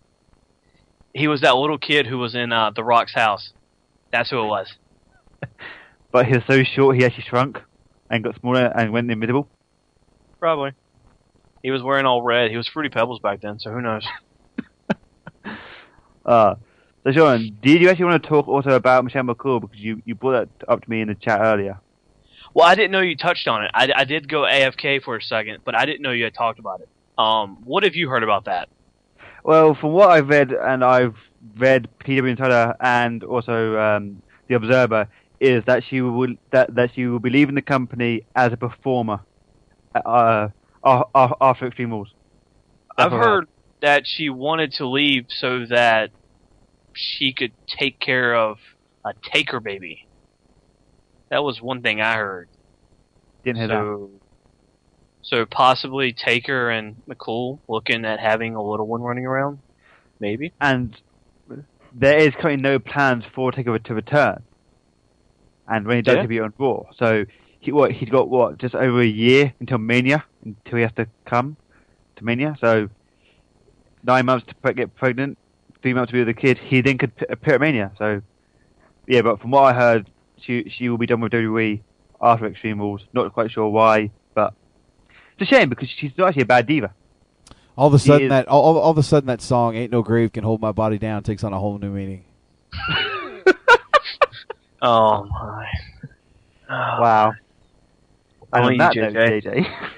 He 1.15 1.29
was 1.29 1.41
that 1.41 1.57
little 1.57 1.79
kid 1.79 2.07
who 2.07 2.19
was 2.19 2.35
in 2.35 2.53
uh, 2.53 2.71
the 2.75 2.85
Rock's 2.85 3.15
house. 3.15 3.53
That's 4.11 4.31
who 4.31 4.43
it 4.43 4.47
was. 4.47 4.75
But 6.13 6.27
he 6.27 6.35
was 6.35 6.45
so 6.47 6.63
short, 6.63 6.95
he 6.95 7.05
actually 7.05 7.25
shrunk 7.25 7.61
and 8.09 8.23
got 8.23 8.39
smaller 8.39 8.67
and 8.67 8.93
went 8.93 9.11
invisible. 9.11 9.49
Probably. 10.39 10.71
He 11.61 11.73
was 11.73 11.83
wearing 11.83 12.07
all 12.07 12.23
red. 12.23 12.53
He 12.53 12.57
was 12.57 12.69
Fruity 12.69 12.89
Pebbles 12.89 13.19
back 13.19 13.41
then, 13.41 13.59
so 13.59 13.73
who 13.73 13.81
knows? 13.81 14.07
Uh, 16.25 16.55
so 17.05 17.13
Sean, 17.13 17.57
did 17.63 17.83
you 17.83 17.91
actually 17.91 18.07
want 18.07 18.23
to 18.23 18.29
talk 18.29 18.49
also 18.49 18.71
about 18.71 19.05
Michelle 19.05 19.25
McCool 19.25 19.61
because 19.61 19.79
you, 19.79 20.01
you 20.07 20.15
brought 20.15 20.49
that 20.59 20.69
up 20.69 20.83
to 20.83 20.89
me 20.89 21.03
in 21.03 21.09
the 21.09 21.15
chat 21.15 21.41
earlier? 21.41 21.79
Well, 22.55 22.67
I 22.67 22.75
didn't 22.75 22.93
know 22.93 23.01
you 23.01 23.17
touched 23.17 23.47
on 23.47 23.65
it. 23.65 23.71
I, 23.75 23.93
I 23.95 24.05
did 24.05 24.29
go 24.29 24.43
AFK 24.43 25.03
for 25.03 25.17
a 25.17 25.23
second, 25.23 25.59
but 25.65 25.75
I 25.75 25.85
didn't 25.85 26.03
know 26.03 26.13
you 26.13 26.25
had 26.25 26.35
talked 26.35 26.59
about 26.59 26.81
it. 26.81 26.89
Um, 27.19 27.59
what 27.65 27.83
have 27.83 27.95
you 27.95 28.09
heard 28.09 28.23
about 28.23 28.47
that? 28.47 28.69
Well, 29.45 29.75
from 29.75 29.93
what 29.93 30.11
I've 30.11 30.29
read, 30.29 30.53
and 30.53 30.83
I've 30.83 31.17
read 31.57 31.89
PWInsider 32.05 32.77
and 32.81 33.23
also 33.23 33.79
um, 33.79 34.23
the 34.49 34.55
Observer, 34.55 35.07
is 35.39 35.63
that 35.67 35.85
she 35.85 36.01
will 36.01 36.35
that 36.51 36.75
that 36.75 36.95
she 36.95 37.07
will 37.07 37.19
be 37.19 37.29
leaving 37.29 37.55
the 37.55 37.63
company 37.63 38.25
as 38.35 38.53
a 38.53 38.57
performer. 38.57 39.21
Uh, 39.95 40.49
Ar- 40.83 41.37
after 41.41 41.67
Extreme 41.67 41.91
Rules. 41.91 42.13
That's 42.97 43.13
I've 43.13 43.21
heard 43.21 43.49
that 43.81 44.07
she 44.07 44.31
wanted 44.31 44.73
to 44.75 44.87
leave 44.87 45.27
so 45.29 45.67
that 45.67 46.11
she 46.95 47.33
could 47.33 47.53
take 47.67 48.01
care 48.01 48.35
of 48.35 48.59
a 49.05 49.13
Taker 49.33 49.61
baby. 49.61 50.07
That 51.31 51.43
was 51.43 51.61
one 51.61 51.83
thing 51.83 52.01
I 52.01 52.17
heard. 52.17 52.49
Didn't 53.45 53.59
hear 53.59 53.69
that. 53.69 54.09
So, 55.25 55.47
possibly 55.47 56.13
Taker 56.13 56.71
and 56.71 56.97
McCool 57.09 57.59
looking 57.69 58.05
at 58.05 58.21
having 58.21 58.55
a 58.55 58.63
little 58.63 58.87
one 58.87 59.03
running 59.03 59.27
around, 59.27 59.59
maybe. 60.21 60.53
And 60.61 60.97
there 61.93 62.19
is 62.19 62.33
currently 62.35 62.63
no 62.63 62.79
plans 62.79 63.25
for 63.35 63.53
Taker 63.53 63.79
to 63.79 63.95
return. 63.95 64.43
And 65.67 65.87
when 65.87 65.97
he 65.97 66.03
does, 66.03 66.17
Yeah. 66.17 66.21
he'll 66.23 66.29
be 66.29 66.41
on 66.41 66.53
Raw. 66.59 66.83
So 66.97 67.25
he 67.61 67.73
what 67.73 67.93
he's 67.93 68.11
got 68.11 68.29
what 68.29 68.59
just 68.59 68.75
over 68.75 69.01
a 69.01 69.07
year 69.07 69.55
until 69.61 69.79
Mania 69.79 70.25
until 70.45 70.77
he 70.77 70.83
has 70.83 70.93
to 70.97 71.07
come 71.25 71.57
to 72.17 72.25
Mania. 72.25 72.57
So 72.61 72.91
nine 74.03 74.27
months 74.27 74.47
to 74.47 74.75
get 74.75 74.95
pregnant, 74.95 75.39
three 75.81 75.95
months 75.95 76.11
to 76.11 76.13
be 76.13 76.19
with 76.19 76.29
the 76.29 76.35
kid. 76.41 76.59
He 76.59 76.83
then 76.83 76.99
could 76.99 77.13
appear 77.31 77.55
at 77.55 77.61
Mania. 77.61 77.93
So 77.99 78.21
yeah, 79.07 79.23
but 79.23 79.41
from 79.41 79.51
what 79.53 79.63
I 79.63 79.73
heard, 79.73 80.11
she 80.41 80.69
she 80.69 80.89
will 80.91 80.99
be 80.99 81.07
done 81.07 81.21
with 81.21 81.33
WWE 81.33 81.81
after 82.21 82.47
Extreme 82.47 82.81
Rules. 82.81 83.07
Not 83.15 83.33
quite 83.33 83.51
sure 83.51 83.69
why, 83.69 84.11
a 85.45 85.55
shame 85.55 85.69
because 85.69 85.89
she's 85.89 86.13
actually 86.19 86.43
a 86.43 86.47
bad 86.47 86.67
diva. 86.67 86.93
All 87.77 87.89
of 87.89 87.95
a 87.95 87.99
sudden 87.99 88.29
that 88.29 88.47
all, 88.49 88.63
all 88.63 88.79
all 88.79 88.91
of 88.93 88.99
a 88.99 89.03
sudden 89.03 89.27
that 89.27 89.41
song 89.43 89.75
"Ain't 89.77 89.91
No 89.93 90.03
Grave 90.03 90.33
Can 90.33 90.45
Hold 90.45 90.61
My 90.61 90.73
Body 90.73 90.99
Down" 90.99 91.23
takes 91.23 91.43
on 91.45 91.53
a 91.53 91.59
whole 91.59 91.79
new 91.79 91.91
meaning. 91.91 92.25
Oh 94.83 95.25
my! 95.25 95.67
Wow. 96.69 97.33
And 98.53 98.63
Only 98.65 98.75
on 98.75 98.79
that 98.79 98.95
you, 98.95 99.03
note, 99.03 99.15
JJ. 99.15 99.43
JJ. 99.43 99.91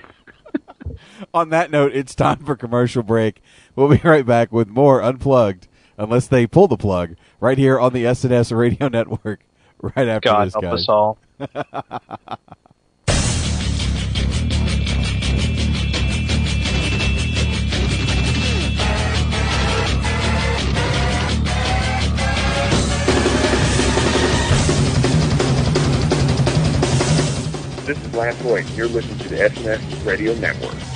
On 1.34 1.48
that 1.50 1.70
note, 1.70 1.92
it's 1.94 2.14
time 2.14 2.44
for 2.44 2.56
commercial 2.56 3.02
break. 3.02 3.42
We'll 3.74 3.88
be 3.88 4.00
right 4.02 4.24
back 4.24 4.52
with 4.52 4.68
more 4.68 5.02
unplugged, 5.02 5.68
unless 5.98 6.26
they 6.26 6.46
pull 6.46 6.68
the 6.68 6.76
plug, 6.76 7.16
right 7.40 7.58
here 7.58 7.78
on 7.78 7.92
the 7.92 8.04
SNS 8.04 8.56
Radio 8.56 8.88
Network. 8.92 9.40
Right 9.80 10.08
after 10.08 10.28
God 10.30 10.46
this, 10.46 10.54
help 10.54 10.62
guys. 10.64 10.72
us 10.72 10.88
all. 10.88 11.18
This 27.86 28.02
is 28.02 28.14
Lance 28.14 28.42
Lloyd. 28.42 28.68
You're 28.70 28.88
listening 28.88 29.18
to 29.18 29.28
the 29.28 29.36
SNS 29.36 30.04
Radio 30.04 30.34
Network. 30.34 30.95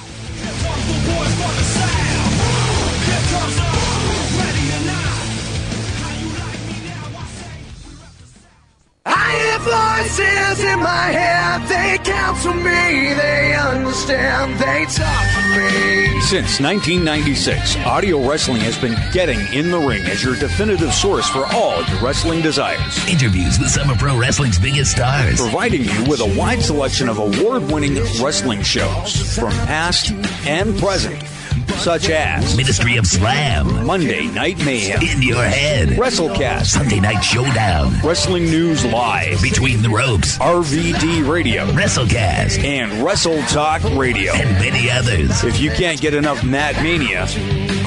voices 9.97 10.63
in 10.63 10.79
my 10.79 11.11
head, 11.11 11.67
they 11.67 11.97
counsel 12.03 12.53
me, 12.53 13.13
they 13.13 13.55
understand, 13.55 14.59
they 14.59 14.85
talk 14.85 15.25
to 15.33 15.57
me. 15.57 16.21
Since 16.21 16.59
1996, 16.59 17.77
Audio 17.77 18.27
Wrestling 18.27 18.61
has 18.61 18.77
been 18.77 18.95
getting 19.11 19.39
in 19.53 19.71
the 19.71 19.79
ring 19.79 20.03
as 20.05 20.23
your 20.23 20.35
definitive 20.35 20.93
source 20.93 21.29
for 21.29 21.45
all 21.53 21.83
your 21.83 22.01
wrestling 22.01 22.41
desires. 22.41 23.07
Interviews 23.07 23.59
with 23.59 23.69
some 23.69 23.89
of 23.89 23.97
pro 23.97 24.17
wrestling's 24.17 24.59
biggest 24.59 24.91
stars. 24.91 25.39
Providing 25.39 25.83
you 25.83 26.03
with 26.05 26.21
a 26.21 26.37
wide 26.37 26.61
selection 26.61 27.09
of 27.09 27.17
award 27.17 27.63
winning 27.71 27.95
wrestling 28.21 28.61
shows 28.61 29.35
from 29.35 29.51
past 29.65 30.11
and 30.45 30.77
present, 30.77 31.21
such 31.76 32.09
as 32.09 32.55
Ministry 32.55 32.97
of 32.97 33.05
Slam, 33.05 33.86
Monday 33.86 34.28
Night 34.28 34.57
Mayhem, 34.65 35.01
In 35.01 35.22
Your 35.22 35.43
Head, 35.43 35.89
WrestleCast, 35.89 36.65
Sunday 36.68 36.99
Night 36.99 37.22
Showdown, 37.22 37.93
Wrestling 38.03 38.45
News 38.45 38.86
Live, 38.86 39.41
Between 39.41 39.82
the 39.82 39.89
Ropes, 39.89 40.38
RVD 40.39 41.28
Radio, 41.28 41.65
WrestleCast, 41.68 42.63
and 42.63 42.91
Wrestle 43.03 43.41
Talk 43.43 43.84
Radio, 43.95 44.34
and 44.34 44.49
many 44.59 44.89
others. 44.89 45.43
If 45.43 45.59
you 45.59 45.72
can't 45.72 45.99
get 45.99 46.13
enough 46.13 46.43
Matt 46.43 46.82
Mania, 46.82 47.28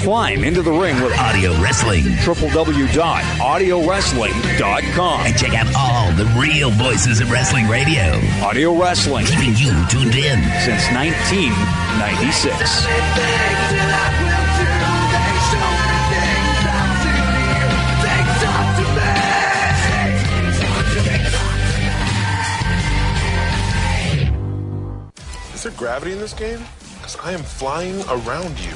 climb 0.00 0.42
into 0.44 0.62
the 0.62 0.72
ring 0.72 0.98
with 1.02 1.12
Audio 1.18 1.52
Wrestling. 1.60 2.04
www.audiowrestling.com. 2.24 5.20
And 5.26 5.36
check 5.36 5.52
out 5.54 5.66
all 5.76 6.10
the 6.12 6.24
real 6.40 6.70
voices 6.70 7.20
of 7.20 7.30
wrestling 7.30 7.68
radio. 7.68 8.18
Audio 8.42 8.74
Wrestling. 8.74 9.26
Keeping 9.26 9.54
you 9.56 9.72
tuned 9.88 10.14
in. 10.14 10.40
Since 10.64 10.88
1996. 10.90 12.86
Is 25.54 25.62
there 25.64 25.72
gravity 25.72 26.12
in 26.12 26.18
this 26.18 26.32
game? 26.32 26.60
Because 26.94 27.16
I 27.22 27.32
am 27.32 27.42
flying 27.42 28.00
around 28.08 28.58
you. 28.60 28.72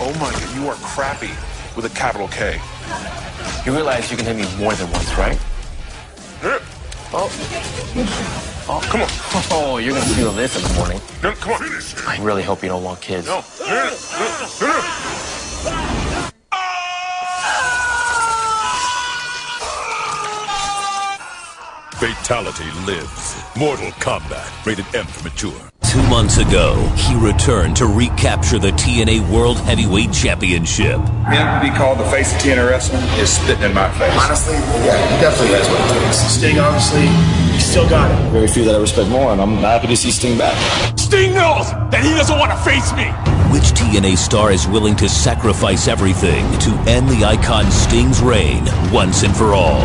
Oh 0.00 0.12
my 0.20 0.32
god, 0.32 0.54
you 0.56 0.68
are 0.68 0.74
crappy 0.76 1.30
with 1.76 1.84
a 1.84 1.90
capital 1.90 2.28
K. 2.28 2.60
You 3.64 3.72
realize 3.72 4.10
you 4.10 4.16
can 4.16 4.26
hit 4.26 4.36
me 4.36 4.42
more 4.62 4.74
than 4.74 4.90
once, 4.90 5.14
right? 5.16 5.38
Oh. 7.16 7.30
Oh, 8.66 8.80
come 8.90 9.02
on. 9.02 9.08
Oh, 9.50 9.78
you're 9.78 9.94
gonna 9.94 10.14
feel 10.14 10.32
this 10.32 10.56
in 10.56 10.62
the 10.62 10.74
morning. 10.74 11.00
No, 11.22 11.32
come 11.32 11.52
on. 11.52 11.62
I 12.08 12.18
really 12.20 12.42
hope 12.42 12.62
you 12.62 12.68
don't 12.68 12.82
want 12.82 13.00
kids. 13.00 13.26
No. 13.26 13.44
No, 13.60 13.66
no, 13.66 13.90
no, 14.60 15.93
Fatality 22.04 22.68
lives. 22.84 23.34
Mortal 23.56 23.88
Kombat. 23.92 24.44
Rated 24.66 24.84
M 24.94 25.06
for 25.06 25.24
mature. 25.24 25.56
Two 25.88 26.02
months 26.02 26.36
ago, 26.36 26.76
he 26.98 27.14
returned 27.14 27.76
to 27.76 27.86
recapture 27.86 28.58
the 28.58 28.72
TNA 28.72 29.26
World 29.30 29.56
Heavyweight 29.60 30.12
Championship. 30.12 31.00
Him 31.32 31.46
to 31.48 31.60
be 31.62 31.70
called 31.72 31.98
the 31.98 32.04
face 32.12 32.30
of 32.34 32.42
TNA 32.42 32.68
wrestling 32.68 33.00
is 33.16 33.32
spitting 33.32 33.64
in 33.64 33.72
my 33.72 33.88
face. 33.96 34.12
Honestly, 34.20 34.52
yeah, 34.84 35.00
he 35.00 35.16
definitely 35.22 35.56
has 35.56 35.64
what 35.70 35.80
it 35.80 36.04
takes. 36.04 36.18
Sting, 36.28 36.58
obviously, 36.58 37.08
he 37.53 37.53
still 37.64 37.88
got 37.88 38.10
it. 38.10 38.30
Very 38.30 38.46
few 38.46 38.64
that 38.64 38.74
I 38.74 38.78
respect 38.78 39.08
more, 39.10 39.32
and 39.32 39.40
I'm 39.40 39.56
happy 39.56 39.88
to 39.88 39.96
see 39.96 40.10
Sting 40.10 40.38
back. 40.38 40.54
Sting 40.98 41.34
knows 41.34 41.70
that 41.90 42.02
he 42.04 42.10
doesn't 42.10 42.38
want 42.38 42.52
to 42.52 42.58
face 42.58 42.92
me. 42.92 43.08
Which 43.54 43.70
TNA 43.78 44.18
star 44.18 44.52
is 44.52 44.66
willing 44.66 44.96
to 44.96 45.08
sacrifice 45.08 45.86
everything 45.86 46.42
to 46.58 46.70
end 46.90 47.08
the 47.08 47.24
icon 47.24 47.70
Sting's 47.70 48.20
reign 48.20 48.64
once 48.92 49.22
and 49.22 49.34
for 49.34 49.54
all? 49.54 49.80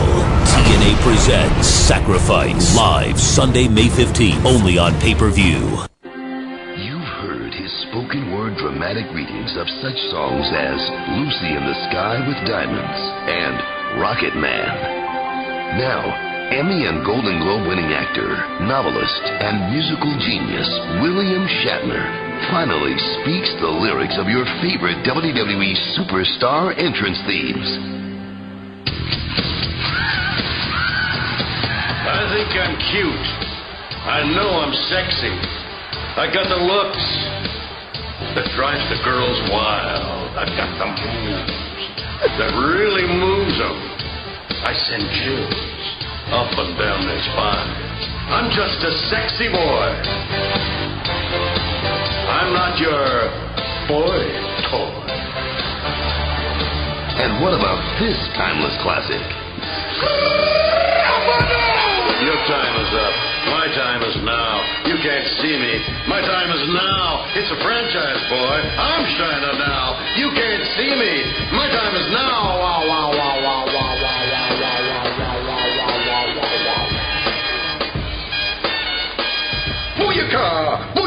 TNA 0.50 0.96
presents 1.02 1.68
Sacrifice 1.68 2.76
live 2.76 3.20
Sunday, 3.20 3.68
May 3.68 3.88
15th, 3.88 4.44
only 4.46 4.78
on 4.78 5.00
pay 5.00 5.14
per 5.14 5.30
view. 5.30 5.86
You've 6.04 7.10
heard 7.22 7.54
his 7.54 7.72
spoken 7.88 8.34
word 8.34 8.58
dramatic 8.58 9.06
readings 9.14 9.56
of 9.56 9.70
such 9.82 10.00
songs 10.10 10.50
as 10.50 10.80
Lucy 11.22 11.54
in 11.54 11.64
the 11.66 11.78
Sky 11.90 12.26
with 12.26 12.38
Diamonds 12.50 13.02
and 13.30 14.02
Rocket 14.02 14.36
Man. 14.36 15.78
Now, 15.78 16.29
Emmy 16.50 16.90
and 16.90 17.06
Golden 17.06 17.38
Globe 17.46 17.70
winning 17.70 17.94
actor, 17.94 18.26
novelist, 18.66 19.22
and 19.22 19.70
musical 19.70 20.10
genius 20.18 20.66
William 20.98 21.46
Shatner 21.62 22.02
finally 22.50 22.98
speaks 23.22 23.54
the 23.62 23.70
lyrics 23.70 24.18
of 24.18 24.26
your 24.26 24.50
favorite 24.58 24.98
WWE 25.06 25.78
superstar 25.94 26.74
entrance 26.74 27.22
themes. 27.30 27.70
I 32.10 32.34
think 32.34 32.50
I'm 32.58 32.76
cute. 32.98 33.30
I 34.10 34.26
know 34.34 34.50
I'm 34.50 34.74
sexy. 34.90 35.30
I 36.18 36.34
got 36.34 36.50
the 36.50 36.66
looks 36.66 37.06
that 38.34 38.50
drives 38.58 38.82
the 38.90 38.98
girls 39.06 39.38
wild. 39.54 40.34
I've 40.34 40.50
got 40.58 40.74
the 40.82 40.90
moves 40.98 41.54
that 42.42 42.58
really 42.58 43.06
moves 43.06 43.54
them. 43.62 43.78
I 44.66 44.74
send 44.74 45.06
chills 45.14 45.99
up 46.32 46.54
and 46.54 46.78
down 46.78 47.06
their 47.10 47.22
spine. 47.26 47.70
I'm 48.30 48.50
just 48.54 48.78
a 48.86 48.92
sexy 49.10 49.50
boy. 49.50 49.88
I'm 52.30 52.54
not 52.54 52.78
your 52.78 53.06
boy 53.90 54.22
toy. 54.70 54.94
And 57.20 57.42
what 57.42 57.58
about 57.58 57.82
this 57.98 58.16
timeless 58.38 58.78
classic? 58.86 59.26
Your 62.22 62.40
time 62.46 62.76
is 62.78 62.92
up. 62.94 63.16
My 63.50 63.66
time 63.74 64.02
is 64.06 64.18
now. 64.22 64.54
You 64.86 64.98
can't 65.02 65.28
see 65.42 65.56
me. 65.58 65.74
My 66.06 66.22
time 66.22 66.52
is 66.54 66.64
now. 66.70 67.26
It's 67.34 67.50
a 67.50 67.60
franchise, 67.64 68.22
boy. 68.30 68.58
I'm 68.78 69.04
shining 69.18 69.58
now. 69.58 69.98
You 70.16 70.30
can't 70.38 70.66
see 70.78 70.92
me. 70.94 71.14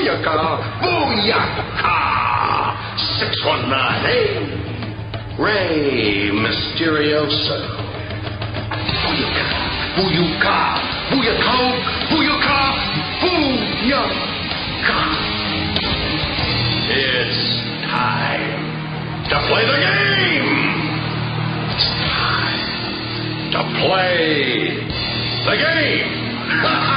Booyaka! 0.03 0.35
Booyaka! 0.83 1.63
Ah. 1.79 1.95
Booyaka! 1.95 3.23
619, 3.23 4.03
hey! 4.03 4.35
Ray 5.39 6.31
Mysterioso. 6.35 7.59
Booyaka! 9.07 9.47
Booyaka! 9.95 10.67
Booyaka! 11.07 11.55
Booyaka! 12.11 12.59
Booyaka! 13.23 14.99
It's 16.91 17.43
time 17.87 18.59
to 19.31 19.37
play 19.47 19.65
the 19.71 19.79
game! 19.87 20.51
It's 21.79 21.89
time 22.11 22.63
to 23.55 23.61
play 23.87 24.19
the 25.47 25.55
game! 25.63 26.89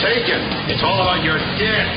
take 0.00 0.24
it, 0.24 0.40
it's 0.72 0.80
all 0.82 0.96
about 0.96 1.22
your 1.22 1.36
debt. 1.60 1.88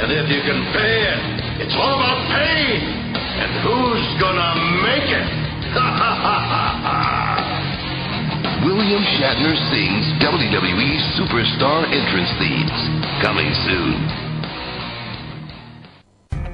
And 0.00 0.08
if 0.08 0.24
you 0.32 0.40
can 0.40 0.64
pay 0.72 1.04
it, 1.04 1.20
it's 1.68 1.76
all 1.76 2.00
about 2.00 2.16
pain. 2.32 2.80
And 3.12 3.52
who's 3.60 4.08
gonna 4.20 4.56
make 4.80 5.04
it? 5.08 5.28
William 8.64 9.04
Shatner 9.20 9.52
sings 9.68 10.06
WWE 10.24 10.96
Superstar 11.20 11.84
entrance 11.92 12.32
themes. 12.40 12.72
Coming 13.20 13.52
soon. 13.68 14.00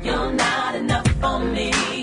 You're 0.02 0.32
not 0.32 0.74
enough 0.74 1.06
for 1.20 1.38
me. 1.38 1.97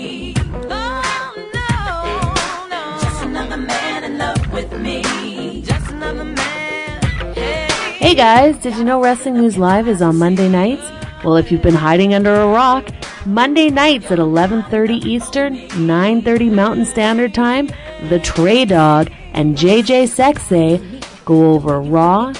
Guys, 8.16 8.56
did 8.56 8.74
you 8.76 8.82
know 8.82 8.98
Wrestling 9.02 9.34
News 9.34 9.58
Live 9.58 9.86
is 9.86 10.00
on 10.00 10.16
Monday 10.16 10.48
nights? 10.48 10.90
Well, 11.22 11.36
if 11.36 11.52
you've 11.52 11.60
been 11.60 11.74
hiding 11.74 12.14
under 12.14 12.34
a 12.34 12.46
rock, 12.46 12.88
Monday 13.26 13.68
nights 13.68 14.10
at 14.10 14.18
11:30 14.18 15.04
Eastern, 15.04 15.58
9:30 15.86 16.48
Mountain 16.48 16.86
Standard 16.86 17.34
Time, 17.34 17.68
the 18.08 18.18
Trey 18.18 18.64
Dog 18.64 19.10
and 19.34 19.54
JJ 19.54 20.04
Sexay 20.04 20.80
go 21.26 21.52
over 21.52 21.78
Raw, 21.78 22.32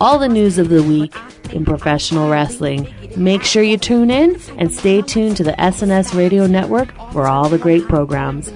all 0.00 0.20
the 0.20 0.28
news 0.28 0.58
of 0.58 0.68
the 0.68 0.84
week 0.84 1.12
in 1.52 1.64
professional 1.64 2.30
wrestling. 2.30 2.86
Make 3.16 3.42
sure 3.42 3.64
you 3.64 3.78
tune 3.78 4.12
in 4.12 4.40
and 4.58 4.72
stay 4.72 5.02
tuned 5.02 5.36
to 5.38 5.44
the 5.44 5.60
SNS 5.60 6.14
Radio 6.14 6.46
Network 6.46 6.94
for 7.12 7.26
all 7.26 7.48
the 7.48 7.58
great 7.58 7.88
programs. 7.88 8.52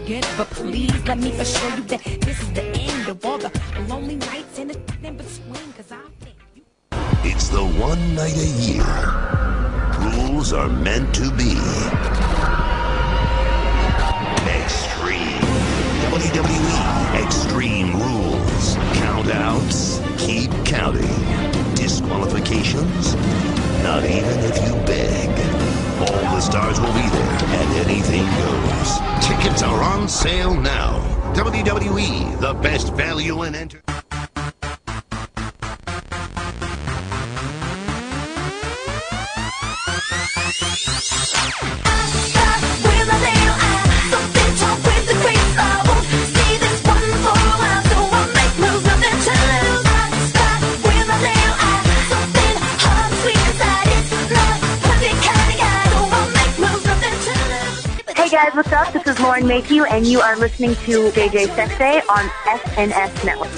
One 7.80 8.14
night 8.14 8.36
a 8.36 8.46
year. 8.60 8.84
Rules 10.12 10.52
are 10.52 10.68
meant 10.68 11.14
to 11.14 11.30
be. 11.32 11.56
Extreme. 14.60 15.40
WWE 16.12 17.24
Extreme 17.24 17.92
Rules. 17.96 18.76
Countouts 19.00 19.98
keep 20.18 20.50
counting. 20.66 21.08
Disqualifications? 21.74 23.14
Not 23.82 24.04
even 24.04 24.38
if 24.40 24.56
you 24.62 24.74
beg. 24.84 25.30
All 26.00 26.34
the 26.34 26.40
stars 26.40 26.78
will 26.78 26.92
be 26.92 27.08
there, 27.08 27.38
and 27.60 27.88
anything 27.88 28.26
goes. 28.44 29.26
Tickets 29.26 29.62
are 29.62 29.82
on 29.82 30.06
sale 30.06 30.54
now. 30.54 30.98
WWE, 31.34 32.38
the 32.40 32.52
best 32.60 32.92
value 32.92 33.44
in 33.44 33.54
entertainment. 33.54 33.99
Guys, 58.40 58.54
what's 58.54 58.72
up? 58.72 58.92
This 58.92 59.06
is 59.06 59.20
Lauren 59.20 59.46
Mayhew, 59.46 59.84
and 59.84 60.06
you 60.06 60.20
are 60.20 60.34
listening 60.36 60.74
to 60.86 61.10
JJ 61.10 61.48
Sexay 61.48 62.00
on 62.08 62.28
SNS 62.46 63.24
Network. 63.24 63.50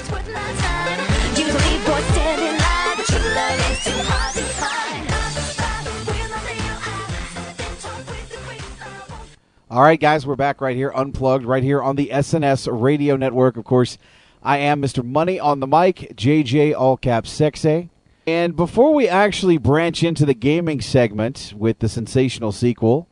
All 9.73 9.81
right, 9.81 9.99
guys, 9.99 10.27
we're 10.27 10.35
back 10.35 10.61
right 10.61 10.75
here, 10.75 10.91
unplugged, 10.93 11.45
right 11.45 11.63
here 11.63 11.81
on 11.81 11.95
the 11.95 12.09
SNS 12.13 12.67
Radio 12.79 13.15
Network. 13.15 13.57
Of 13.57 13.63
course, 13.63 13.97
I 14.43 14.59
am 14.59 14.79
Mr. 14.79 15.03
Money 15.03 15.39
on 15.39 15.61
the 15.61 15.65
mic, 15.65 16.13
JJ 16.15 16.75
All 16.75 16.95
Caps 16.95 17.35
Sexay. 17.35 17.89
And 18.27 18.55
before 18.55 18.93
we 18.93 19.07
actually 19.07 19.57
branch 19.57 20.03
into 20.03 20.27
the 20.27 20.35
gaming 20.35 20.79
segment 20.79 21.55
with 21.57 21.79
the 21.79 21.89
sensational 21.89 22.51
sequel, 22.51 23.07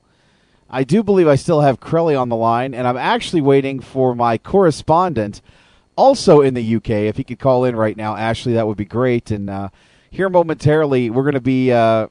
I 0.70 0.84
do 0.84 1.02
believe 1.02 1.28
I 1.28 1.34
still 1.34 1.62
have 1.62 1.80
Crelly 1.80 2.16
on 2.16 2.30
the 2.30 2.36
line, 2.36 2.76
and 2.76 2.88
I'm 2.88 2.96
actually 2.96 3.42
waiting 3.42 3.80
for 3.80 4.14
my 4.14 4.38
correspondent, 4.38 5.42
also 5.96 6.42
in 6.42 6.54
the 6.54 6.76
UK. 6.76 6.92
If 6.92 7.18
he 7.18 7.24
could 7.24 7.40
call 7.40 7.66
in 7.66 7.76
right 7.76 7.98
now, 7.98 8.16
Ashley, 8.16 8.54
that 8.54 8.68
would 8.68 8.78
be 8.78 8.86
great. 8.86 9.32
And 9.32 9.50
uh, 9.50 9.70
here 10.12 10.30
momentarily, 10.30 11.10
we're 11.10 11.24
going 11.24 11.34
to 11.34 11.42
be. 11.42 11.72
Uh, 11.72 12.10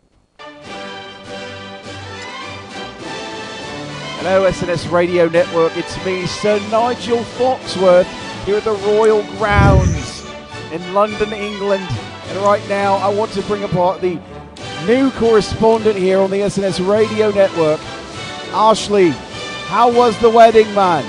Hello, 4.23 4.43
SNS 4.43 4.93
Radio 4.93 5.29
Network. 5.31 5.75
It's 5.79 5.97
me, 6.05 6.27
Sir 6.27 6.59
Nigel 6.71 7.21
Foxworth, 7.39 8.05
here 8.45 8.59
at 8.59 8.65
the 8.65 8.75
Royal 8.75 9.23
Grounds 9.39 10.31
in 10.71 10.93
London, 10.93 11.33
England. 11.33 11.87
And 12.27 12.37
right 12.45 12.63
now, 12.69 12.97
I 12.97 13.09
want 13.09 13.33
to 13.33 13.43
bring 13.45 13.65
apart 13.65 14.03
the 14.03 14.21
new 14.87 15.11
correspondent 15.13 15.97
here 15.97 16.19
on 16.19 16.31
the 16.31 16.41
SNS 16.41 16.87
Radio 16.87 17.31
Network. 17.31 17.81
Ashley, 18.53 19.09
how 19.69 19.91
was 19.91 20.21
the 20.21 20.29
wedding, 20.29 20.67
man? 20.75 21.03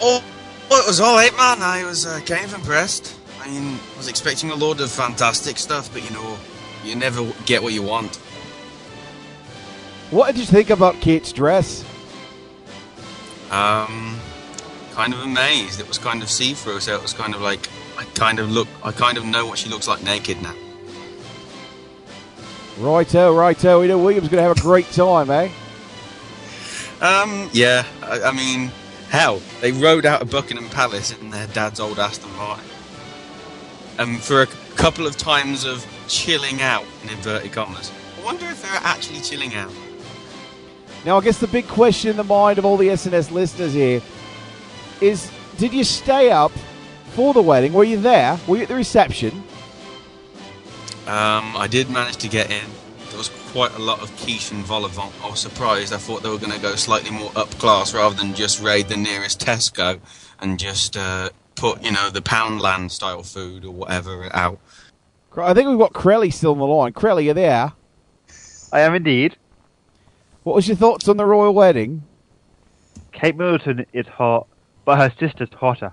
Oh, 0.00 0.24
it 0.72 0.86
was 0.88 0.98
all 0.98 1.14
right, 1.14 1.32
man. 1.36 1.62
I 1.62 1.84
was 1.84 2.06
uh, 2.06 2.18
kind 2.26 2.44
of 2.44 2.54
impressed. 2.54 3.16
I 3.40 3.48
mean, 3.48 3.78
I 3.94 3.96
was 3.98 4.08
expecting 4.08 4.50
a 4.50 4.56
load 4.56 4.80
of 4.80 4.90
fantastic 4.90 5.58
stuff, 5.58 5.92
but 5.92 6.02
you 6.02 6.10
know, 6.10 6.36
you 6.82 6.96
never 6.96 7.24
get 7.46 7.62
what 7.62 7.72
you 7.72 7.82
want. 7.82 8.18
What 10.10 10.26
did 10.26 10.38
you 10.38 10.46
think 10.46 10.70
about 10.70 11.00
Kate's 11.00 11.32
dress? 11.32 11.84
Um, 13.50 14.18
kind 14.92 15.12
of 15.12 15.20
amazed. 15.20 15.80
It 15.80 15.88
was 15.88 15.98
kind 15.98 16.22
of 16.22 16.28
see-through, 16.28 16.80
so 16.80 16.94
it 16.94 17.02
was 17.02 17.12
kind 17.12 17.34
of 17.34 17.40
like 17.40 17.68
I 17.96 18.04
kind 18.14 18.38
of 18.38 18.50
look, 18.50 18.66
I 18.82 18.92
kind 18.92 19.18
of 19.18 19.24
know 19.24 19.46
what 19.46 19.58
she 19.58 19.68
looks 19.68 19.86
like 19.86 20.02
naked 20.02 20.40
now. 20.42 20.54
Righto, 22.78 23.34
righto. 23.34 23.80
We 23.80 23.88
know 23.88 23.98
William's 23.98 24.28
going 24.28 24.42
to 24.42 24.48
have 24.48 24.56
a 24.56 24.60
great 24.60 24.90
time, 24.90 25.30
eh? 25.30 25.50
Um, 27.02 27.50
yeah, 27.52 27.84
I, 28.02 28.22
I 28.22 28.32
mean, 28.32 28.70
hell, 29.10 29.42
they 29.60 29.72
rode 29.72 30.06
out 30.06 30.22
of 30.22 30.30
Buckingham 30.30 30.70
Palace 30.70 31.12
in 31.18 31.30
their 31.30 31.46
dad's 31.48 31.78
old 31.78 31.98
Aston 31.98 32.34
Martin. 32.36 32.64
And 33.98 34.18
for 34.18 34.42
a 34.42 34.46
couple 34.76 35.06
of 35.06 35.16
times 35.18 35.64
of 35.64 35.86
chilling 36.08 36.62
out, 36.62 36.86
in 37.02 37.10
inverted 37.10 37.52
commas. 37.52 37.92
I 38.18 38.24
wonder 38.24 38.46
if 38.46 38.62
they're 38.62 38.80
actually 38.82 39.20
chilling 39.20 39.54
out. 39.54 39.72
Now, 41.04 41.16
I 41.16 41.22
guess 41.22 41.38
the 41.38 41.46
big 41.46 41.66
question 41.66 42.10
in 42.10 42.16
the 42.16 42.24
mind 42.24 42.58
of 42.58 42.64
all 42.64 42.76
the 42.76 42.88
SNS 42.88 43.30
listeners 43.30 43.72
here 43.72 44.02
is 45.00 45.30
did 45.56 45.72
you 45.72 45.84
stay 45.84 46.30
up 46.30 46.52
for 47.12 47.32
the 47.34 47.42
wedding? 47.42 47.72
Were 47.72 47.84
you 47.84 48.00
there? 48.00 48.38
Were 48.46 48.56
you 48.56 48.62
at 48.62 48.68
the 48.68 48.74
reception? 48.74 49.42
Um, 51.06 51.56
I 51.56 51.66
did 51.70 51.90
manage 51.90 52.16
to 52.18 52.28
get 52.28 52.50
in. 52.50 52.64
There 53.08 53.18
was 53.18 53.30
quite 53.52 53.74
a 53.74 53.78
lot 53.78 54.00
of 54.00 54.14
quiche 54.18 54.52
and 54.52 54.64
vol 54.64 54.84
au 54.84 54.88
vent. 54.88 55.12
I 55.24 55.30
was 55.30 55.40
surprised. 55.40 55.92
I 55.92 55.96
thought 55.96 56.22
they 56.22 56.28
were 56.28 56.38
going 56.38 56.52
to 56.52 56.60
go 56.60 56.76
slightly 56.76 57.10
more 57.10 57.32
up 57.34 57.50
class 57.52 57.94
rather 57.94 58.14
than 58.14 58.34
just 58.34 58.62
raid 58.62 58.88
the 58.88 58.96
nearest 58.96 59.40
Tesco 59.40 59.98
and 60.38 60.58
just 60.58 60.96
uh, 60.96 61.30
put, 61.56 61.82
you 61.82 61.92
know, 61.92 62.10
the 62.10 62.22
Poundland 62.22 62.90
style 62.90 63.22
food 63.22 63.64
or 63.64 63.72
whatever 63.72 64.28
out. 64.34 64.60
I 65.36 65.54
think 65.54 65.68
we've 65.68 65.78
got 65.78 65.92
Crelly 65.92 66.32
still 66.32 66.52
on 66.52 66.58
the 66.58 66.66
line. 66.66 66.92
Crelly, 66.92 67.24
you 67.24 67.34
there? 67.34 67.72
I 68.72 68.80
am 68.80 68.94
indeed. 68.94 69.36
What 70.42 70.56
was 70.56 70.66
your 70.68 70.76
thoughts 70.76 71.08
on 71.08 71.16
the 71.16 71.26
royal 71.26 71.54
wedding? 71.54 72.02
Kate 73.12 73.36
Middleton 73.36 73.84
is 73.92 74.06
hot, 74.06 74.46
but 74.84 74.98
her 74.98 75.12
sister's 75.18 75.48
hotter. 75.54 75.92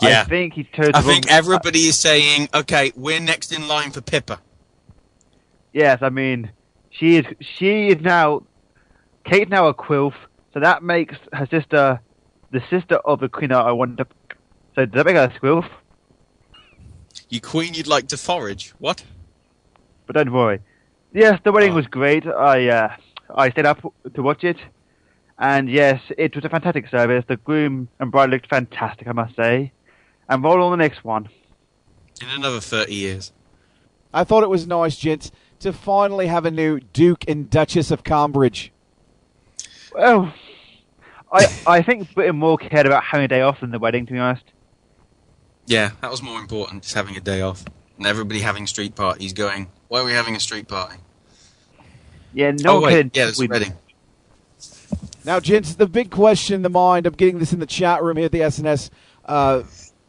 Yeah. 0.00 0.22
I 0.22 0.24
think 0.24 0.54
he 0.54 0.64
chose. 0.64 0.90
I 0.94 1.00
the 1.00 1.06
wrong- 1.06 1.14
think 1.22 1.30
everybody 1.30 1.80
is 1.80 1.98
saying, 1.98 2.48
okay, 2.54 2.92
we're 2.96 3.20
next 3.20 3.52
in 3.52 3.68
line 3.68 3.90
for 3.90 4.00
Pippa. 4.00 4.40
Yes, 5.72 5.98
I 6.02 6.08
mean, 6.08 6.50
she 6.90 7.16
is. 7.16 7.26
She 7.40 7.88
is 7.88 8.00
now. 8.00 8.42
Kate's 9.24 9.50
now 9.50 9.66
a 9.68 9.74
quilf, 9.74 10.14
so 10.54 10.60
that 10.60 10.82
makes 10.82 11.14
her 11.32 11.46
sister 11.46 12.00
the 12.50 12.62
sister 12.70 12.96
of 12.96 13.20
the 13.20 13.28
queen 13.28 13.52
I 13.52 13.70
want 13.72 13.98
to. 13.98 14.06
So 14.74 14.86
does 14.86 14.94
that 14.94 15.06
make 15.06 15.16
her 15.16 15.24
a 15.24 15.38
squilf? 15.40 15.68
You 17.28 17.40
queen 17.40 17.74
you'd 17.74 17.86
like 17.86 18.08
to 18.08 18.16
forage. 18.16 18.70
What? 18.78 19.04
But 20.06 20.16
don't 20.16 20.32
worry. 20.32 20.60
Yes, 21.12 21.38
the 21.44 21.52
wedding 21.52 21.74
was 21.74 21.86
great. 21.86 22.26
I 22.26 22.68
uh, 22.68 22.96
I 23.34 23.50
stayed 23.50 23.66
up 23.66 23.80
to 24.14 24.22
watch 24.22 24.44
it, 24.44 24.56
and 25.38 25.68
yes, 25.68 26.00
it 26.16 26.34
was 26.34 26.44
a 26.44 26.48
fantastic 26.48 26.88
service. 26.88 27.24
The 27.28 27.36
groom 27.36 27.88
and 28.00 28.10
bride 28.10 28.30
looked 28.30 28.48
fantastic, 28.48 29.06
I 29.06 29.12
must 29.12 29.36
say. 29.36 29.72
And 30.28 30.42
roll 30.42 30.62
on 30.62 30.70
the 30.70 30.76
next 30.76 31.04
one. 31.04 31.28
In 32.20 32.28
another 32.28 32.60
30 32.60 32.94
years. 32.94 33.32
I 34.12 34.24
thought 34.24 34.42
it 34.42 34.50
was 34.50 34.66
nice, 34.66 34.96
gents, 34.96 35.30
to 35.60 35.72
finally 35.72 36.26
have 36.26 36.44
a 36.44 36.50
new 36.50 36.80
Duke 36.80 37.24
and 37.28 37.48
Duchess 37.48 37.90
of 37.90 38.04
Cambridge. 38.04 38.72
Well, 39.94 40.32
I 41.32 41.46
I 41.66 41.82
think 41.82 42.14
Britain 42.14 42.36
more 42.36 42.58
cared 42.58 42.86
about 42.86 43.04
having 43.04 43.24
a 43.24 43.28
day 43.28 43.40
off 43.42 43.60
than 43.60 43.70
the 43.70 43.78
wedding, 43.78 44.06
to 44.06 44.12
be 44.12 44.18
honest. 44.18 44.44
Yeah, 45.66 45.90
that 46.00 46.10
was 46.10 46.22
more 46.22 46.40
important, 46.40 46.82
just 46.82 46.94
having 46.94 47.16
a 47.16 47.20
day 47.20 47.42
off. 47.42 47.64
And 47.98 48.06
everybody 48.06 48.40
having 48.40 48.66
street 48.66 48.94
parties 48.94 49.32
going, 49.32 49.70
why 49.88 50.00
are 50.00 50.04
we 50.04 50.12
having 50.12 50.34
a 50.34 50.40
street 50.40 50.68
party? 50.68 50.96
Yeah, 52.34 52.52
no 52.52 52.70
oh, 52.70 52.74
one 52.74 52.82
wait, 52.84 52.90
cared. 52.90 53.16
yeah, 53.16 53.24
there's 53.24 53.40
a. 53.40 53.74
Now, 55.24 55.40
gents, 55.40 55.74
the 55.74 55.86
big 55.86 56.10
question 56.10 56.54
in 56.54 56.62
the 56.62 56.70
mind, 56.70 57.06
I'm 57.06 57.14
getting 57.14 57.38
this 57.38 57.52
in 57.52 57.60
the 57.60 57.66
chat 57.66 58.02
room 58.02 58.16
here 58.16 58.26
at 58.26 58.32
the 58.32 58.40
SNS 58.40 58.90
uh, 59.26 59.62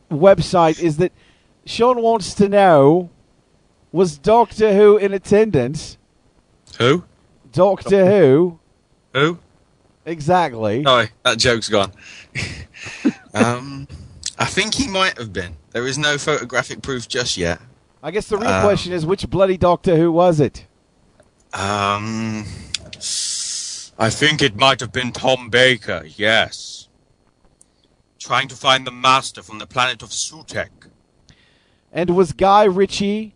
website, 0.09 0.79
is 0.79 0.97
that 0.97 1.11
Sean 1.65 2.01
wants 2.01 2.33
to 2.35 2.47
know 2.47 3.09
was 3.91 4.17
Doctor 4.17 4.73
Who 4.73 4.97
in 4.97 5.13
attendance? 5.13 5.97
Who? 6.77 7.03
Doctor 7.51 8.05
Who? 8.05 8.59
Who? 9.13 9.39
Exactly. 10.05 10.83
Oh, 10.85 11.05
that 11.23 11.37
joke's 11.37 11.69
gone. 11.69 11.91
um, 13.33 13.87
I 14.37 14.45
think 14.45 14.73
he 14.73 14.87
might 14.87 15.17
have 15.17 15.33
been. 15.33 15.55
There 15.71 15.85
is 15.85 15.97
no 15.97 16.17
photographic 16.17 16.81
proof 16.81 17.07
just 17.07 17.37
yet. 17.37 17.59
I 18.01 18.11
guess 18.11 18.27
the 18.27 18.37
real 18.37 18.49
Um, 18.49 18.63
question 18.63 18.93
is 18.93 19.05
which 19.05 19.29
bloody 19.29 19.57
Doctor 19.57 19.97
Who 19.97 20.11
was 20.11 20.39
it? 20.39 20.65
Um, 21.53 22.45
I 23.97 24.09
think 24.09 24.41
it 24.41 24.55
might 24.55 24.79
have 24.79 24.91
been 24.91 25.11
Tom 25.11 25.49
Baker, 25.49 26.05
yes. 26.05 26.87
Trying 28.19 28.47
to 28.49 28.55
find 28.55 28.85
the 28.85 28.91
master 28.91 29.41
from 29.41 29.59
the 29.59 29.65
planet 29.65 30.01
of 30.03 30.09
Sutek. 30.09 30.69
And 31.91 32.15
was 32.15 32.33
Guy 32.33 32.65
Ritchie 32.65 33.33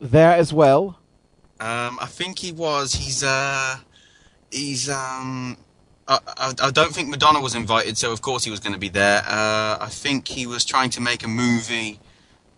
there 0.00 0.32
as 0.32 0.52
well? 0.52 0.98
Um, 1.60 1.98
I 2.00 2.06
think 2.06 2.38
he 2.38 2.52
was. 2.52 2.94
He's, 2.94 3.24
uh, 3.24 3.78
he's, 4.50 4.88
um, 4.88 5.56
I, 6.06 6.18
I, 6.36 6.52
I 6.62 6.70
don't 6.70 6.94
think 6.94 7.08
Madonna 7.08 7.40
was 7.40 7.54
invited, 7.54 7.98
so 7.98 8.12
of 8.12 8.22
course 8.22 8.44
he 8.44 8.50
was 8.50 8.60
going 8.60 8.74
to 8.74 8.78
be 8.78 8.88
there. 8.88 9.22
Uh, 9.26 9.78
I 9.80 9.88
think 9.90 10.28
he 10.28 10.46
was 10.46 10.64
trying 10.64 10.90
to 10.90 11.00
make 11.00 11.24
a 11.24 11.28
movie. 11.28 11.98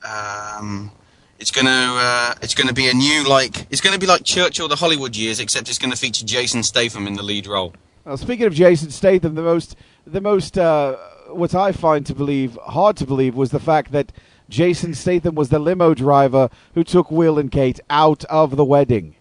Um, 0.04 0.90
it's 1.38 1.50
gonna, 1.50 1.70
uh, 1.70 2.34
it's 2.42 2.54
gonna 2.54 2.72
be 2.72 2.88
a 2.88 2.94
new 2.94 3.28
like, 3.28 3.66
it's 3.70 3.80
gonna 3.80 3.98
be 3.98 4.06
like 4.06 4.24
Churchill 4.24 4.68
the 4.68 4.76
Hollywood 4.76 5.16
years, 5.16 5.40
except 5.40 5.68
it's 5.68 5.78
gonna 5.78 5.96
feature 5.96 6.24
Jason 6.24 6.62
Statham 6.62 7.06
in 7.06 7.14
the 7.14 7.22
lead 7.22 7.46
role. 7.46 7.74
Well, 8.04 8.16
speaking 8.16 8.46
of 8.46 8.54
Jason 8.54 8.90
Statham, 8.90 9.34
the 9.34 9.42
most, 9.42 9.76
the 10.06 10.20
most, 10.20 10.56
uh, 10.56 10.96
what 11.28 11.54
I 11.54 11.72
find 11.72 12.06
to 12.06 12.14
believe 12.14 12.56
hard 12.66 12.96
to 12.98 13.06
believe 13.06 13.34
was 13.34 13.50
the 13.50 13.58
fact 13.60 13.92
that 13.92 14.12
Jason 14.48 14.94
Statham 14.94 15.34
was 15.34 15.48
the 15.48 15.58
limo 15.58 15.92
driver 15.92 16.48
who 16.74 16.84
took 16.84 17.10
Will 17.10 17.36
and 17.38 17.50
Kate 17.50 17.80
out 17.90 18.24
of 18.26 18.56
the 18.56 18.64
wedding. 18.64 19.16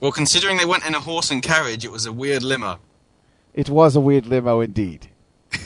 Well, 0.00 0.10
considering 0.12 0.56
they 0.56 0.64
went 0.64 0.84
in 0.84 0.94
a 0.94 1.00
horse 1.00 1.30
and 1.30 1.42
carriage, 1.42 1.84
it 1.84 1.92
was 1.92 2.06
a 2.06 2.12
weird 2.12 2.42
limo. 2.42 2.80
It 3.54 3.70
was 3.70 3.96
a 3.96 4.00
weird 4.00 4.26
limo 4.26 4.60
indeed. 4.60 5.08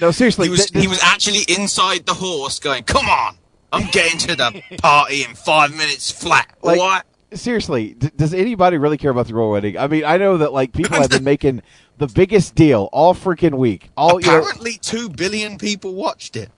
No, 0.00 0.10
seriously, 0.10 0.46
He 0.46 0.50
was, 0.50 0.60
th- 0.60 0.70
th- 0.72 0.82
he 0.82 0.88
was 0.88 1.00
actually 1.04 1.42
inside 1.48 2.04
the 2.04 2.14
horse 2.14 2.58
going, 2.58 2.82
come 2.82 3.06
on, 3.06 3.36
I'm 3.74 3.90
getting 3.90 4.18
to 4.20 4.36
the 4.36 4.62
party 4.78 5.22
in 5.24 5.34
five 5.34 5.70
minutes 5.72 6.10
flat. 6.10 6.48
Like, 6.62 6.78
what? 6.78 7.06
seriously, 7.32 7.94
d- 7.94 8.10
does 8.16 8.32
anybody 8.32 8.78
really 8.78 8.96
care 8.96 9.10
about 9.10 9.26
the 9.26 9.34
royal 9.34 9.50
wedding? 9.50 9.76
I 9.76 9.86
mean, 9.88 10.04
I 10.04 10.16
know 10.18 10.36
that 10.38 10.52
like 10.52 10.72
people 10.72 10.96
have 10.96 11.10
been 11.10 11.24
making 11.24 11.62
the 11.98 12.06
biggest 12.06 12.54
deal 12.54 12.88
all 12.92 13.14
freaking 13.14 13.54
week. 13.54 13.90
All 13.96 14.20
you 14.20 14.26
know, 14.26 14.38
Apparently, 14.38 14.74
two 14.80 15.08
billion 15.08 15.58
people 15.58 15.94
watched 15.94 16.36
it. 16.36 16.50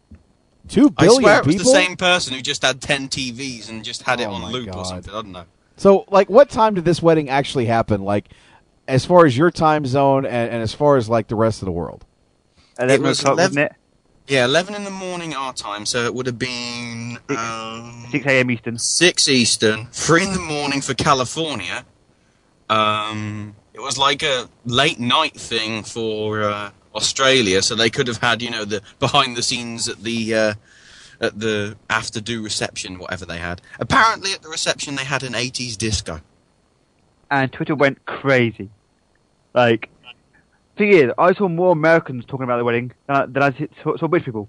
two 0.68 0.93
I 0.98 1.05
billion 1.05 1.22
swear 1.22 1.38
it 1.40 1.47
was 1.47 1.56
people. 1.56 1.72
the 1.72 1.78
same 1.78 1.97
person 1.97 2.34
who 2.34 2.43
just 2.43 2.62
had 2.62 2.80
10 2.80 3.09
TVs 3.09 3.68
and 3.68 3.84
just 3.84 4.02
had 4.02 4.20
it 4.20 4.24
Oh 4.28 4.32
on 4.32 4.52
loop 4.52 4.66
God. 4.66 4.76
or 4.76 4.84
something. 4.84 5.12
I 5.12 5.22
don't 5.22 5.32
know. 5.32 5.44
So, 5.76 6.05
like, 6.10 6.30
what 6.30 6.48
time 6.48 6.74
did 6.74 6.84
this 6.86 7.02
wedding 7.02 7.28
actually 7.28 7.66
happen? 7.66 8.02
Like, 8.02 8.28
as 8.88 9.05
far 9.05 9.26
as 9.26 9.36
your 9.36 9.51
time 9.51 9.84
zone 9.84 10.24
and, 10.24 10.51
and 10.51 10.62
as 10.62 10.72
far 10.72 10.97
as 10.97 11.09
like 11.09 11.28
the 11.28 11.34
rest 11.36 11.60
of 11.60 11.66
the 11.66 11.72
world. 11.72 12.05
And 12.78 12.90
it 12.90 13.01
was 13.01 13.22
11 13.24 13.68
Yeah, 14.28 14.44
11 14.44 14.74
in 14.74 14.82
the 14.82 14.90
morning 14.90 15.35
our 15.35 15.53
time, 15.53 15.86
so 15.86 16.05
it 16.05 16.12
would 16.12 16.27
have 16.27 16.39
been 16.39 17.19
um, 17.28 18.07
6 18.11 18.27
a.m. 18.27 18.51
Eastern. 18.51 18.77
6 18.77 19.28
Eastern, 19.28 19.86
3 19.93 20.24
in 20.24 20.32
the 20.32 20.40
morning 20.40 20.81
for 20.81 20.94
California. 20.94 21.85
Um, 22.69 23.55
it 23.73 23.81
was 23.81 23.97
like 23.98 24.24
a 24.24 24.48
late 24.65 24.98
night 24.98 25.35
thing 25.35 25.85
for 25.85 26.43
uh, 26.43 26.70
Australia, 26.94 27.62
so 27.62 27.77
they 27.77 27.89
could 27.90 28.09
have 28.09 28.16
had, 28.16 28.43
you 28.43 28.51
know, 28.51 28.65
the 28.65 28.82
behind 28.98 29.36
the 29.36 29.43
scenes 29.43 29.89
at 29.89 30.03
the 30.03 30.35
uh, 30.35 30.55
at 31.20 31.39
the 31.39 31.77
after 31.89 32.20
do 32.20 32.43
reception, 32.43 32.98
whatever 32.98 33.24
they 33.24 33.39
had. 33.39 33.61
Apparently, 33.78 34.32
at 34.32 34.43
the 34.43 34.48
reception, 34.48 34.97
they 34.97 35.05
had 35.05 35.23
an 35.23 35.35
80s 35.35 35.77
disco. 35.77 36.20
and 37.31 37.53
Twitter 37.53 37.77
went 37.77 38.05
crazy. 38.07 38.70
Like, 39.55 39.89
thing 40.77 40.90
is, 40.90 41.11
I 41.19 41.35
saw 41.35 41.48
more 41.48 41.73
Americans 41.73 42.24
talking 42.27 42.44
about 42.44 42.59
the 42.59 42.65
wedding 42.65 42.93
than 43.07 43.16
I, 43.16 43.27
than 43.27 43.43
I 43.43 43.69
saw, 43.82 43.97
saw 43.97 44.09
British 44.09 44.27
people, 44.27 44.48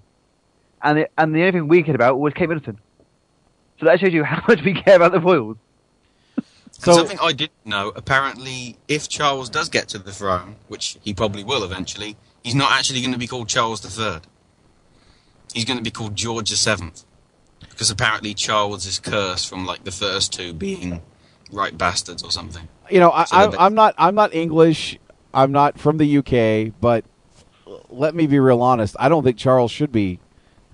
and 0.82 1.00
the, 1.00 1.10
and 1.18 1.34
the 1.36 1.40
only 1.40 1.52
thing 1.52 1.68
we 1.68 1.84
cared 1.84 1.96
about 1.96 2.20
was 2.20 2.34
Kate 2.34 2.50
Middleton. 2.50 2.80
So 3.80 3.86
that 3.86 4.00
shows 4.00 4.14
you 4.14 4.24
how 4.26 4.44
much 4.48 4.62
we 4.64 4.74
care 4.74 4.96
about 4.96 5.12
the 5.12 5.20
royals. 5.20 5.58
And 6.86 6.96
something 6.96 7.18
I 7.22 7.32
didn't 7.32 7.66
know, 7.66 7.92
apparently, 7.96 8.78
if 8.88 9.10
Charles 9.10 9.50
does 9.50 9.68
get 9.70 9.88
to 9.90 9.98
the 9.98 10.12
throne, 10.12 10.58
which 10.68 10.98
he 11.02 11.14
probably 11.14 11.44
will 11.44 11.64
eventually, 11.64 12.18
he's 12.44 12.54
not 12.54 12.72
actually 12.72 13.02
going 13.02 13.14
to 13.14 13.20
be 13.20 13.26
called 13.26 13.50
Charles 13.50 13.84
III. 13.84 14.20
He's 15.54 15.66
going 15.66 15.78
to 15.78 15.84
be 15.84 15.90
called 15.90 16.16
George 16.16 16.52
VII. 16.52 16.92
Because 17.62 17.90
apparently 17.90 18.36
Charles 18.36 18.86
is 18.86 19.00
cursed 19.00 19.50
from, 19.50 19.66
like, 19.66 19.86
the 19.86 19.92
first 19.92 20.34
two 20.34 20.54
being 20.54 21.02
right 21.52 21.76
bastards 21.76 22.22
or 22.22 22.32
something. 22.32 22.68
You 22.92 23.00
know, 23.00 23.12
I, 23.12 23.26
So 23.26 23.36
I, 23.36 23.66
I'm 23.66 23.74
not. 23.74 23.96
I'm 23.98 24.16
not 24.16 24.34
English. 24.36 25.00
I'm 25.34 25.52
not 25.52 25.80
from 25.80 25.98
the 25.98 26.18
UK. 26.18 26.74
But 26.80 27.06
let 27.90 28.16
me 28.16 28.28
be 28.28 28.40
real 28.40 28.62
honest. 28.62 28.96
I 29.00 29.10
don't 29.10 29.24
think 29.24 29.38
Charles 29.38 29.72
should 29.72 29.92
be 29.92 30.20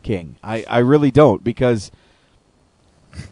king. 0.01 0.38
I, 0.43 0.65
I 0.67 0.80
really 0.80 1.11
don't 1.11 1.43
because 1.43 1.91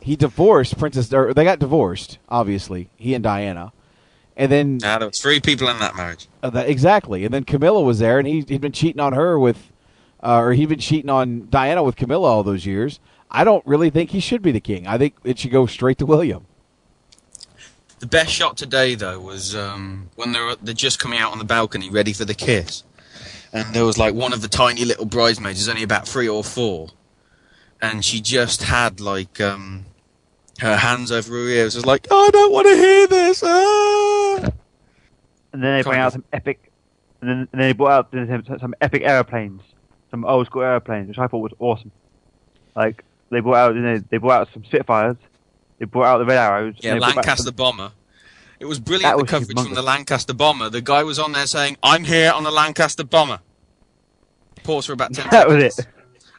he 0.01 0.15
divorced 0.15 0.77
Princess. 0.77 1.13
Or 1.13 1.33
they 1.33 1.43
got 1.43 1.59
divorced. 1.59 2.17
Obviously, 2.29 2.89
he 2.97 3.13
and 3.13 3.23
Diana, 3.23 3.73
and 4.35 4.51
then 4.51 4.77
Now, 4.77 4.97
there 4.97 5.07
was 5.07 5.19
three 5.19 5.39
people 5.39 5.67
in 5.67 5.79
that 5.79 5.95
marriage. 5.95 6.27
Uh, 6.41 6.49
that, 6.51 6.69
exactly. 6.69 7.25
And 7.25 7.33
then 7.33 7.43
Camilla 7.43 7.81
was 7.81 7.99
there, 7.99 8.17
and 8.17 8.27
he, 8.27 8.43
he'd 8.47 8.61
been 8.61 8.71
cheating 8.71 8.99
on 8.99 9.13
her 9.13 9.37
with, 9.37 9.71
uh, 10.23 10.37
or 10.37 10.53
he'd 10.53 10.69
been 10.69 10.79
cheating 10.79 11.09
on 11.09 11.47
Diana 11.49 11.83
with 11.83 11.95
Camilla 11.95 12.27
all 12.27 12.43
those 12.43 12.65
years. 12.65 12.99
I 13.29 13.43
don't 13.43 13.65
really 13.65 13.89
think 13.89 14.11
he 14.11 14.19
should 14.19 14.41
be 14.41 14.51
the 14.51 14.59
king. 14.59 14.87
I 14.87 14.97
think 14.97 15.15
it 15.23 15.39
should 15.39 15.51
go 15.51 15.65
straight 15.65 15.97
to 15.99 16.05
William. 16.05 16.45
The 18.01 18.07
best 18.07 18.31
shot 18.31 18.57
today, 18.57 18.95
though, 18.95 19.19
was 19.19 19.55
um, 19.55 20.09
when 20.15 20.31
they're 20.31 20.55
they're 20.55 20.73
just 20.73 20.97
coming 20.97 21.19
out 21.19 21.33
on 21.33 21.37
the 21.37 21.45
balcony, 21.45 21.91
ready 21.91 22.13
for 22.13 22.25
the 22.25 22.33
kiss, 22.33 22.83
and 23.53 23.75
there 23.75 23.85
was 23.85 23.99
like 23.99 24.15
one 24.15 24.33
of 24.33 24.41
the 24.41 24.47
tiny 24.47 24.85
little 24.85 25.05
bridesmaids, 25.05 25.59
who's 25.59 25.69
only 25.69 25.83
about 25.83 26.07
three 26.07 26.27
or 26.27 26.43
four, 26.43 26.89
and 27.79 28.03
she 28.03 28.19
just 28.19 28.63
had 28.63 28.99
like 28.99 29.39
um, 29.39 29.85
her 30.61 30.77
hands 30.77 31.11
over 31.11 31.31
her 31.31 31.47
ears, 31.47 31.75
was 31.75 31.85
like, 31.85 32.07
"Oh, 32.09 32.25
I 32.25 32.31
don't 32.31 32.51
want 32.51 32.67
to 32.69 32.75
hear 32.75 33.05
this." 33.05 33.43
Ah! 33.45 34.49
And 35.53 35.63
then 35.63 35.77
they 35.77 35.83
bring 35.83 35.99
out 35.99 36.13
some 36.13 36.25
epic, 36.33 36.71
and 37.21 37.29
then, 37.29 37.37
and 37.37 37.61
then 37.61 37.61
they 37.61 37.73
brought 37.73 37.91
out 37.91 38.11
some, 38.11 38.59
some 38.59 38.73
epic 38.81 39.03
airplanes, 39.05 39.61
some 40.09 40.25
old 40.25 40.47
school 40.47 40.63
airplanes, 40.63 41.07
which 41.07 41.19
I 41.19 41.27
thought 41.27 41.37
was 41.37 41.53
awesome. 41.59 41.91
Like 42.75 43.05
they 43.29 43.41
brought 43.41 43.57
out, 43.57 43.75
you 43.75 43.81
know, 43.81 43.99
they 44.09 44.17
brought 44.17 44.41
out 44.41 44.49
some 44.53 44.65
Spitfires, 44.65 45.17
they 45.81 45.85
brought 45.87 46.05
out 46.05 46.17
the 46.19 46.25
Red 46.25 46.37
Arrows. 46.37 46.75
Yeah, 46.77 46.91
and 46.91 47.01
back 47.01 47.15
Lancaster 47.15 47.45
some- 47.45 47.55
bomber. 47.55 47.91
It 48.59 48.65
was 48.65 48.77
That 48.77 48.85
brilliant 48.85 49.17
the 49.17 49.23
was 49.23 49.31
coverage 49.31 49.59
from 49.59 49.73
the 49.73 49.81
Lancaster 49.81 50.33
bomber. 50.35 50.69
The 50.69 50.81
guy 50.81 51.01
was 51.01 51.17
on 51.17 51.31
there 51.31 51.47
saying, 51.47 51.77
"I'm 51.81 52.03
here 52.03 52.31
on 52.31 52.43
the 52.43 52.51
Lancaster 52.51 53.03
bomber." 53.03 53.39
Pause 54.63 54.85
for 54.85 54.93
about 54.93 55.13
ten. 55.15 55.27
That 55.31 55.47
was 55.47 55.79
it. 55.79 55.87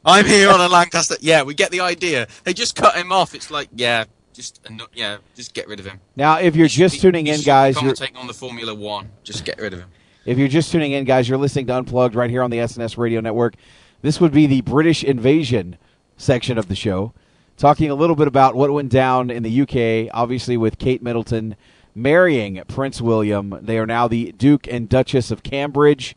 I'm 0.04 0.24
here 0.24 0.48
on 0.48 0.60
a 0.60 0.68
Lancaster. 0.68 1.16
Yeah, 1.20 1.42
we 1.42 1.54
get 1.54 1.72
the 1.72 1.80
idea. 1.80 2.28
They 2.44 2.54
just 2.54 2.76
cut 2.76 2.94
him 2.94 3.10
off. 3.10 3.34
It's 3.34 3.50
like, 3.50 3.68
yeah, 3.74 4.04
just 4.32 4.60
yeah, 4.94 5.16
just 5.34 5.52
get 5.54 5.66
rid 5.66 5.80
of 5.80 5.86
him. 5.86 5.98
Now, 6.14 6.38
if 6.38 6.54
you're 6.54 6.68
just 6.68 7.00
tuning 7.00 7.26
in, 7.26 7.40
guys, 7.40 7.80
you're, 7.82 7.92
Commentating 7.92 8.16
on 8.16 8.28
the 8.28 8.34
Formula 8.34 8.72
One. 8.72 9.10
Just 9.24 9.44
get 9.44 9.60
rid 9.60 9.72
of 9.72 9.80
him. 9.80 9.88
If 10.24 10.38
you're 10.38 10.46
just 10.46 10.70
tuning 10.70 10.92
in, 10.92 11.04
guys, 11.04 11.28
you're 11.28 11.38
listening 11.38 11.66
to 11.66 11.74
Unplugged 11.74 12.14
right 12.14 12.30
here 12.30 12.42
on 12.44 12.50
the 12.50 12.58
SNS 12.58 12.96
Radio 12.96 13.20
Network. 13.20 13.54
This 14.02 14.20
would 14.20 14.30
be 14.32 14.46
the 14.46 14.60
British 14.60 15.02
invasion 15.02 15.76
section 16.16 16.56
of 16.56 16.68
the 16.68 16.76
show, 16.76 17.12
talking 17.56 17.90
a 17.90 17.94
little 17.94 18.16
bit 18.16 18.28
about 18.28 18.54
what 18.54 18.72
went 18.72 18.90
down 18.90 19.30
in 19.30 19.42
the 19.42 19.62
UK, 19.62 20.10
obviously 20.14 20.56
with 20.56 20.78
Kate 20.78 21.02
Middleton 21.02 21.56
marrying 21.94 22.62
Prince 22.68 23.00
William. 23.00 23.58
They 23.60 23.78
are 23.78 23.86
now 23.86 24.08
the 24.08 24.32
Duke 24.32 24.66
and 24.66 24.88
Duchess 24.88 25.30
of 25.30 25.42
Cambridge, 25.42 26.16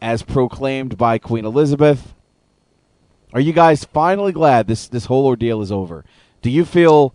as 0.00 0.22
proclaimed 0.22 0.96
by 0.96 1.18
Queen 1.18 1.44
Elizabeth. 1.44 2.14
Are 3.32 3.40
you 3.40 3.52
guys 3.52 3.84
finally 3.84 4.32
glad 4.32 4.66
this, 4.66 4.88
this 4.88 5.06
whole 5.06 5.26
ordeal 5.26 5.62
is 5.62 5.72
over? 5.72 6.04
Do 6.42 6.50
you 6.50 6.64
feel 6.64 7.14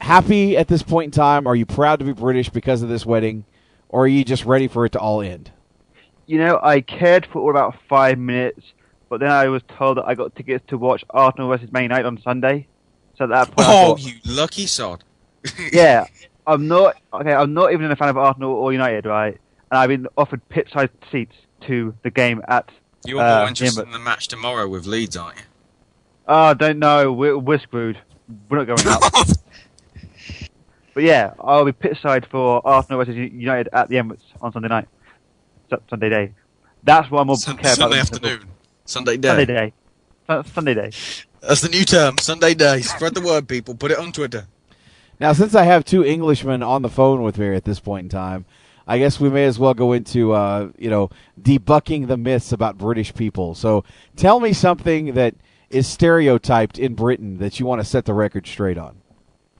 happy 0.00 0.56
at 0.56 0.68
this 0.68 0.82
point 0.82 1.06
in 1.06 1.10
time? 1.10 1.46
Are 1.46 1.56
you 1.56 1.66
proud 1.66 2.00
to 2.00 2.04
be 2.04 2.12
British 2.12 2.48
because 2.50 2.82
of 2.82 2.88
this 2.88 3.06
wedding? 3.06 3.44
Or 3.88 4.04
are 4.04 4.08
you 4.08 4.24
just 4.24 4.44
ready 4.44 4.68
for 4.68 4.84
it 4.84 4.92
to 4.92 4.98
all 4.98 5.22
end? 5.22 5.50
You 6.26 6.38
know, 6.38 6.60
I 6.62 6.82
cared 6.82 7.26
for 7.32 7.50
about 7.50 7.76
five 7.88 8.18
minutes, 8.18 8.72
but 9.08 9.20
then 9.20 9.30
I 9.30 9.48
was 9.48 9.62
told 9.78 9.96
that 9.96 10.04
I 10.06 10.14
got 10.14 10.36
tickets 10.36 10.64
to 10.68 10.76
watch 10.76 11.04
Arsenal 11.08 11.48
versus 11.48 11.72
Man 11.72 11.84
United 11.84 12.04
on 12.04 12.20
Sunday. 12.20 12.66
So 13.18 13.24
at 13.24 13.30
that 13.30 13.46
point, 13.50 13.68
Oh, 13.68 13.96
thought, 13.96 14.00
you 14.00 14.14
lucky 14.24 14.66
sod! 14.66 15.02
yeah, 15.72 16.06
I'm 16.46 16.68
not 16.68 16.96
okay. 17.12 17.32
I'm 17.32 17.52
not 17.52 17.72
even 17.72 17.90
a 17.90 17.96
fan 17.96 18.08
of 18.08 18.16
Arsenal 18.16 18.52
or 18.52 18.72
United, 18.72 19.06
right? 19.06 19.36
And 19.70 19.78
I've 19.78 19.88
been 19.88 20.06
offered 20.16 20.40
pit-side 20.48 20.90
seats 21.10 21.34
to 21.62 21.94
the 22.04 22.10
game 22.10 22.42
at. 22.48 22.70
You're 23.04 23.20
uh, 23.20 23.40
more 23.40 23.48
interested 23.48 23.82
in 23.82 23.90
the 23.90 23.98
match 23.98 24.28
tomorrow 24.28 24.68
with 24.68 24.86
Leeds, 24.86 25.16
aren't 25.16 25.36
you? 25.38 25.42
Oh, 26.28 26.34
I 26.34 26.54
don't 26.54 26.78
know. 26.78 27.12
We're, 27.12 27.36
we're 27.38 27.58
screwed. 27.58 27.98
We're 28.48 28.58
not 28.64 28.66
going 28.66 28.86
out. 28.86 29.02
but 30.94 31.02
yeah, 31.02 31.32
I'll 31.40 31.64
be 31.64 31.72
pit-side 31.72 32.26
for 32.30 32.66
Arsenal 32.66 32.98
versus 32.98 33.16
United 33.16 33.68
at 33.72 33.88
the 33.88 33.96
Emirates 33.96 34.22
on 34.40 34.52
Sunday 34.52 34.68
night, 34.68 34.88
Su- 35.70 35.82
Sunday 35.90 36.08
day. 36.08 36.32
That's 36.82 37.10
what 37.10 37.20
I'm 37.20 37.26
more 37.26 37.36
Sun- 37.36 37.56
care 37.56 37.72
about. 37.74 37.90
Sunday 37.90 37.98
afternoon, 38.00 38.44
Sunday 38.84 39.16
day. 39.16 39.28
Sunday 39.28 39.44
day. 39.46 39.72
Su- 40.28 40.50
Sunday 40.52 40.74
day. 40.74 40.90
That's 41.40 41.60
the 41.60 41.68
new 41.68 41.84
term. 41.84 42.18
Sunday 42.18 42.54
day. 42.54 42.80
Spread 42.80 43.14
the 43.14 43.20
word, 43.20 43.48
people. 43.48 43.74
Put 43.74 43.90
it 43.90 43.98
on 43.98 44.12
Twitter. 44.12 44.46
Now, 45.20 45.32
since 45.32 45.54
I 45.54 45.64
have 45.64 45.84
two 45.84 46.04
Englishmen 46.04 46.62
on 46.62 46.82
the 46.82 46.88
phone 46.88 47.22
with 47.22 47.38
me 47.38 47.54
at 47.54 47.64
this 47.64 47.80
point 47.80 48.04
in 48.04 48.08
time, 48.08 48.44
I 48.86 48.98
guess 48.98 49.20
we 49.20 49.28
may 49.28 49.44
as 49.44 49.58
well 49.58 49.74
go 49.74 49.92
into, 49.92 50.32
uh, 50.32 50.70
you 50.78 50.88
know, 50.88 51.10
debunking 51.40 52.06
the 52.06 52.16
myths 52.16 52.52
about 52.52 52.78
British 52.78 53.14
people. 53.14 53.54
So 53.54 53.84
tell 54.16 54.40
me 54.40 54.52
something 54.52 55.14
that 55.14 55.34
is 55.70 55.86
stereotyped 55.86 56.78
in 56.78 56.94
Britain 56.94 57.38
that 57.38 57.60
you 57.60 57.66
want 57.66 57.80
to 57.80 57.84
set 57.84 58.06
the 58.06 58.14
record 58.14 58.46
straight 58.46 58.78
on. 58.78 58.96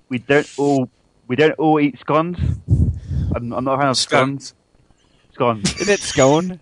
We 0.08 0.18
don't 0.18 0.48
all 0.56 0.88
we 1.26 1.36
don't 1.36 1.52
all 1.58 1.78
eat 1.78 2.00
scones. 2.00 2.38
I'm, 3.34 3.52
I'm 3.52 3.64
not 3.64 3.74
a 3.74 3.78
fan 3.78 3.88
of 3.88 3.96
scones. 3.98 4.54
Scones. 5.34 5.74
Isn't 5.80 5.92
it 5.92 6.00
scone? 6.00 6.60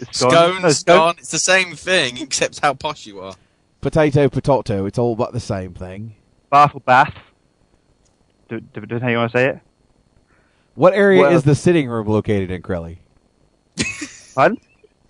It's 0.00 0.18
Scone, 0.18 0.62
No, 0.62 0.70
scone. 0.70 1.14
It's 1.18 1.30
the 1.30 1.38
same 1.38 1.76
thing, 1.76 2.16
except 2.18 2.60
how 2.60 2.74
posh 2.74 3.06
you 3.06 3.20
are. 3.20 3.34
Potato, 3.80 4.28
potato. 4.28 4.84
It's 4.84 4.98
all 4.98 5.12
about 5.12 5.32
the 5.32 5.40
same 5.40 5.74
thing. 5.74 6.14
Bath 6.50 6.72
or 6.74 6.80
bath. 6.80 7.14
Do, 8.48 8.60
do, 8.60 8.80
do 8.82 8.98
how 8.98 9.08
you 9.08 9.16
want 9.16 9.32
to 9.32 9.38
say 9.38 9.48
it? 9.50 9.60
What 10.74 10.94
area 10.94 11.22
Well- 11.22 11.32
is 11.32 11.44
the 11.44 11.54
sitting 11.54 11.88
room 11.88 12.06
located 12.06 12.50
in, 12.50 12.62
Crelly? 12.62 12.98
Pardon? 14.34 14.58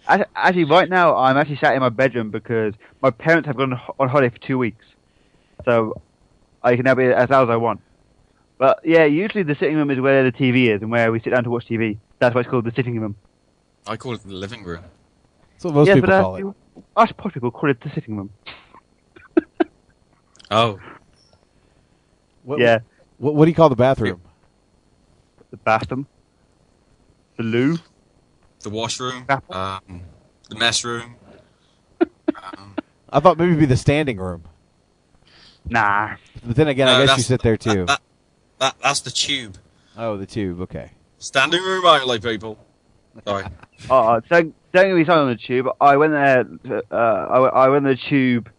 Actually, 0.07 0.65
right 0.65 0.89
now 0.89 1.17
I'm 1.17 1.37
actually 1.37 1.57
sat 1.57 1.75
in 1.75 1.81
my 1.81 1.89
bedroom 1.89 2.31
because 2.31 2.75
my 3.01 3.11
parents 3.11 3.47
have 3.47 3.57
gone 3.57 3.81
on 3.99 4.09
holiday 4.09 4.29
for 4.29 4.39
two 4.39 4.59
weeks, 4.59 4.85
so 5.65 6.01
I 6.65 6.75
can 6.75 6.85
now 6.85 6.95
be 6.95 7.05
as 7.05 7.31
loud 7.31 7.45
as 7.45 7.51
I 7.51 7.57
want. 7.57 7.81
But 8.59 8.81
yeah, 8.85 9.05
usually 9.05 9.45
the 9.45 9.55
sitting 9.55 9.77
room 9.77 9.91
is 9.91 10.01
where 10.01 10.25
the 10.25 10.33
TV 10.33 10.75
is 10.75 10.83
and 10.83 10.91
where 10.91 11.13
we 11.13 11.21
sit 11.21 11.31
down 11.31 11.45
to 11.45 11.51
watch 11.51 11.67
TV. 11.67 11.99
That's 12.19 12.35
why 12.35 12.41
it's 12.41 12.51
called 12.51 12.65
the 12.65 12.73
sitting 12.73 12.99
room. 12.99 13.15
I 13.87 13.97
call 13.97 14.15
it 14.15 14.23
the 14.23 14.35
living 14.35 14.65
room. 14.65 14.83
That's 15.53 15.65
what 15.65 15.75
most 15.75 15.87
yes, 15.87 15.95
people 15.97 16.09
but 16.09 16.15
uh, 16.15 16.23
call 16.23 16.37
it. 16.37 16.47
us 16.97 17.13
posh 17.17 17.33
people 17.33 17.51
call 17.51 17.71
it 17.71 17.81
the 17.81 17.91
sitting 17.91 18.17
room. 18.17 18.31
Oh, 20.51 20.79
What, 22.43 22.59
yeah, 22.59 22.81
What, 23.19 23.35
what 23.35 23.45
do 23.45 23.51
you 23.51 23.55
call 23.55 23.69
the 23.69 23.77
bathroom? 23.77 24.21
the 25.51 25.57
bathroom, 25.59 26.07
the 27.37 27.43
loo. 27.43 27.79
the 28.61 28.71
washroom, 28.71 29.27
um, 29.51 30.03
the 30.49 30.55
mess 30.57 30.85
room. 30.85 31.17
um, 32.01 32.77
I 33.13 33.19
thought 33.21 33.37
maybe 33.39 33.51
it'd 33.51 33.61
be 33.61 33.67
the 33.67 33.77
standing 33.77 34.17
room. 34.19 34.45
Nah. 35.69 36.17
But 36.45 36.57
then 36.57 36.69
again, 36.69 36.87
No, 36.87 36.95
I 37.03 37.07
guess 37.07 37.17
you 37.17 37.23
sit 37.25 37.43
there 37.43 37.57
too. 37.57 37.87
that, 37.87 38.01
that, 38.59 38.77
that's 38.83 39.01
the 39.01 39.11
tube. 39.11 39.57
Oh, 39.97 40.17
the 40.17 40.27
tube. 40.27 40.61
Okay. 40.63 40.91
Standing 41.19 41.63
room 41.63 41.85
only, 41.85 42.19
people. 42.21 42.59
Sorry. 43.27 43.45
Oh, 43.89 44.21
don't 44.29 44.55
don't 44.73 44.89
get 44.89 44.95
me 44.95 45.05
started 45.05 45.23
on 45.23 45.29
the 45.31 45.37
tube. 45.37 45.67
I 45.81 45.97
went 45.97 46.13
there. 46.13 46.45
Uh, 46.93 46.95
I, 46.97 47.39
went- 47.39 47.55
I 47.55 47.69
went 47.71 47.87
on 47.87 47.93
the 47.93 47.99
tube 48.11 48.51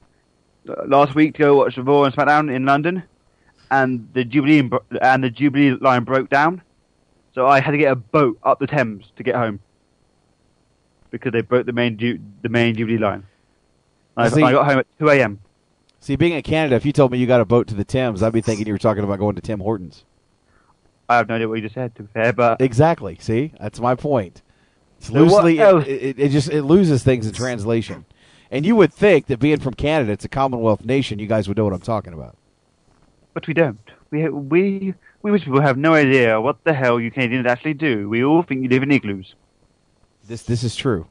last 0.87 1.15
week 1.15 1.33
to 1.35 1.39
go 1.39 1.57
watch 1.57 1.77
Raw 1.77 2.03
and 2.03 2.13
SmackDown 2.15 2.53
in 2.53 2.65
London, 2.65 3.03
and 3.69 4.07
the 4.13 4.23
Jubilee 4.23 4.69
and 5.01 5.23
the 5.23 5.29
Jubilee 5.29 5.71
line 5.79 6.03
broke 6.03 6.29
down, 6.29 6.61
so 7.33 7.47
I 7.47 7.59
had 7.59 7.71
to 7.71 7.77
get 7.77 7.91
a 7.91 7.95
boat 7.95 8.37
up 8.43 8.59
the 8.59 8.67
Thames 8.67 9.05
to 9.15 9.23
get 9.23 9.35
home 9.35 9.59
because 11.09 11.31
they 11.31 11.41
broke 11.41 11.65
the 11.65 11.73
main 11.73 11.97
Ju- 11.97 12.19
the 12.41 12.49
main 12.49 12.75
Jubilee 12.75 12.97
line. 12.97 13.23
I, 14.17 14.29
See- 14.29 14.43
I 14.43 14.51
got 14.51 14.65
home 14.65 14.79
at 14.79 14.87
two 14.99 15.09
a.m. 15.09 15.39
See, 15.99 16.15
being 16.15 16.33
in 16.33 16.41
Canada, 16.41 16.75
if 16.75 16.85
you 16.85 16.91
told 16.91 17.11
me 17.11 17.19
you 17.19 17.27
got 17.27 17.41
a 17.41 17.45
boat 17.45 17.67
to 17.67 17.75
the 17.75 17.83
Thames, 17.83 18.23
I'd 18.23 18.33
be 18.33 18.41
thinking 18.41 18.65
you 18.65 18.73
were 18.73 18.79
talking 18.79 19.03
about 19.03 19.19
going 19.19 19.35
to 19.35 19.41
Tim 19.41 19.59
Hortons. 19.59 20.03
I 21.07 21.17
have 21.17 21.27
no 21.29 21.35
idea 21.35 21.47
what 21.47 21.55
you 21.55 21.61
just 21.61 21.75
said. 21.75 21.93
To 21.95 22.03
be 22.03 22.09
fair, 22.11 22.33
but 22.33 22.59
Exactly. 22.59 23.17
See, 23.19 23.53
that's 23.59 23.79
my 23.79 23.93
point. 23.95 24.41
It's 24.97 25.09
loosely, 25.11 25.59
it, 25.59 25.87
it, 25.87 26.19
it 26.19 26.29
just 26.29 26.49
it 26.49 26.63
loses 26.63 27.03
things 27.03 27.25
in 27.27 27.33
translation. 27.33 28.05
And 28.51 28.65
you 28.65 28.75
would 28.75 28.93
think 28.93 29.27
that 29.27 29.39
being 29.39 29.59
from 29.59 29.73
Canada, 29.73 30.11
it's 30.11 30.25
a 30.25 30.29
Commonwealth 30.29 30.83
nation, 30.85 31.19
you 31.19 31.27
guys 31.27 31.47
would 31.47 31.55
know 31.57 31.63
what 31.63 31.73
I'm 31.73 31.79
talking 31.79 32.13
about. 32.13 32.35
but 33.33 33.47
we 33.47 33.53
don't. 33.53 33.79
We 34.11 34.27
we 34.27 34.93
we 35.21 35.31
British 35.31 35.45
people 35.45 35.61
have 35.61 35.77
no 35.77 35.93
idea 35.93 36.39
what 36.41 36.61
the 36.65 36.73
hell 36.73 36.99
you 36.99 37.09
Canadians 37.11 37.45
actually 37.47 37.75
do. 37.75 38.09
We 38.09 38.23
all 38.25 38.43
think 38.43 38.61
you 38.63 38.67
live 38.69 38.83
in 38.83 38.91
igloos. 38.91 39.35
This 40.27 40.43
this 40.43 40.63
is 40.63 40.75
true. 40.75 41.07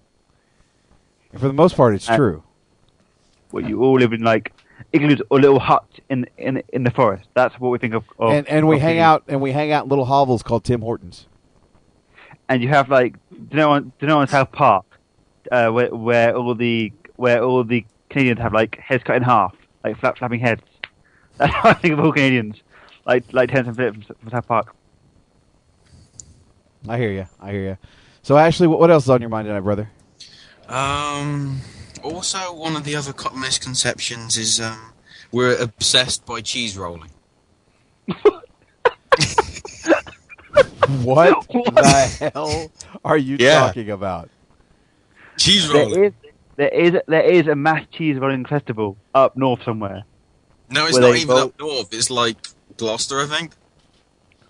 And 1.33 1.41
for 1.41 1.47
the 1.49 1.55
most 1.55 1.77
part, 1.77 1.95
it's 1.95 2.11
Uh, 2.11 2.17
true. 2.17 2.43
Well, 3.53 3.65
you 3.67 3.83
all 3.83 3.99
live 3.99 4.13
in 4.13 4.23
like 4.23 4.53
igloos 4.93 5.23
or 5.31 5.41
little 5.41 5.61
huts 5.61 5.99
in 6.11 6.27
in 6.37 6.63
in 6.75 6.85
the 6.85 6.91
forest. 6.91 7.29
That's 7.35 7.59
what 7.59 7.71
we 7.71 7.79
think 7.79 7.95
of. 7.95 8.05
of 8.19 8.33
and 8.35 8.47
and 8.49 8.69
we 8.69 8.79
hang 8.79 8.99
out 8.99 9.25
and 9.29 9.41
we 9.41 9.53
hang 9.53 9.73
out 9.73 9.85
in 9.85 9.89
little 9.89 10.05
hovels 10.05 10.43
called 10.43 10.65
Tim 10.65 10.83
Hortons. 10.83 11.27
And 12.51 12.63
you 12.63 12.69
have 12.69 12.91
like, 12.91 13.15
do 13.31 13.39
you 13.53 13.57
know 13.57 13.71
on 13.71 13.83
do 13.85 13.93
you 14.03 14.09
know 14.09 14.19
on 14.19 14.29
South 14.29 14.53
Park, 14.53 14.85
uh, 15.51 15.71
where 15.71 15.89
where 15.95 16.37
all 16.37 16.55
the 16.55 16.93
where 17.21 17.43
all 17.45 17.63
the 17.63 17.85
Canadians 18.09 18.41
have 18.41 18.53
like 18.53 18.77
heads 18.79 19.05
cut 19.05 19.17
in 19.17 19.23
half, 19.23 19.55
like 19.85 19.99
flap 20.01 20.19
flapping 20.19 20.41
heads. 20.41 20.63
That's 21.37 21.53
how 21.53 21.69
I 21.71 21.75
think 21.75 21.93
of 21.95 22.01
all 22.01 22.13
Canadians, 22.13 22.63
like 23.07 23.25
like 23.33 23.51
Terrence 23.51 23.69
and 23.69 23.77
Phillip 23.77 23.95
from, 23.95 24.17
from 24.17 24.31
South 24.31 24.49
Park. 24.49 24.75
I 26.89 26.97
hear 26.97 27.13
you. 27.13 27.27
I 27.39 27.51
hear 27.53 27.63
you. 27.63 27.79
So 28.23 28.37
Ashley, 28.37 28.67
what, 28.67 28.81
what 28.81 28.91
else 28.91 29.05
is 29.05 29.11
on 29.11 29.21
your 29.21 29.31
mind 29.31 29.47
tonight, 29.47 29.61
brother? 29.61 29.91
Um, 30.69 31.61
also, 32.03 32.39
one 32.55 32.75
of 32.77 32.85
the 32.85 32.97
other 32.97 33.13
misconceptions 33.37 34.37
is 34.39 34.61
um, 34.61 34.93
we're 35.31 35.57
obsessed 35.61 36.25
by 36.25 36.41
cheese 36.41 36.77
rolling. 36.77 37.11
What 41.05 41.47
the 41.49 42.31
hell 42.35 42.71
are 43.05 43.17
you 43.17 43.37
Yeah. 43.39 43.61
talking 43.61 43.91
about? 43.91 44.29
Cheese 45.39 45.69
rolling. 45.73 46.05
is 46.05 46.13
there 46.61 46.69
is 46.69 46.93
there 47.07 47.23
is 47.39 47.47
a 47.47 47.55
mass 47.57 47.85
cheese 47.91 48.19
rolling 48.19 48.45
festival 48.45 48.97
up 49.15 49.35
north 49.37 49.63
somewhere. 49.65 50.05
No, 50.69 50.87
it's 50.87 50.99
not 50.99 51.17
even 51.17 51.29
roll- 51.29 51.39
up 51.47 51.59
north. 51.59 51.89
It's 51.95 52.11
like 52.11 52.37
Gloucester, 52.77 53.19
I 53.21 53.27
think. 53.27 53.53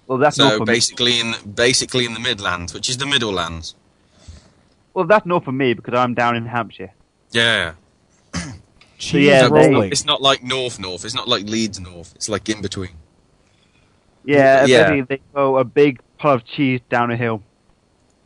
Well, 0.08 0.18
that's 0.18 0.36
so 0.36 0.44
north 0.44 0.58
for 0.58 0.66
me. 0.66 0.72
basically 0.74 1.20
in 1.20 1.34
basically 1.54 2.04
in 2.04 2.14
the 2.14 2.20
Midlands, 2.20 2.74
which 2.74 2.88
is 2.88 2.96
the 2.98 3.06
Middle 3.06 3.32
Lands. 3.32 3.76
Well, 4.92 5.04
that's 5.06 5.24
north 5.24 5.44
for 5.44 5.52
me 5.52 5.72
because 5.74 5.94
I'm 5.94 6.14
down 6.14 6.34
in 6.36 6.46
Hampshire. 6.46 6.92
Yeah. 7.30 7.74
So, 8.98 9.16
yeah, 9.16 9.48
So 9.48 9.54
they- 9.54 9.88
it's 9.88 10.04
not 10.04 10.20
like 10.20 10.42
North 10.42 10.78
North. 10.78 11.06
It's 11.06 11.14
not 11.14 11.26
like 11.26 11.44
Leeds 11.46 11.80
North. 11.80 12.12
It's 12.16 12.28
like 12.28 12.48
in 12.50 12.60
between. 12.60 12.90
Yeah, 14.26 14.66
Yeah. 14.66 15.00
they 15.08 15.20
throw 15.32 15.56
a 15.56 15.64
big 15.64 16.00
pile 16.18 16.34
of 16.34 16.44
cheese 16.44 16.80
down 16.90 17.10
a 17.10 17.16
hill, 17.16 17.42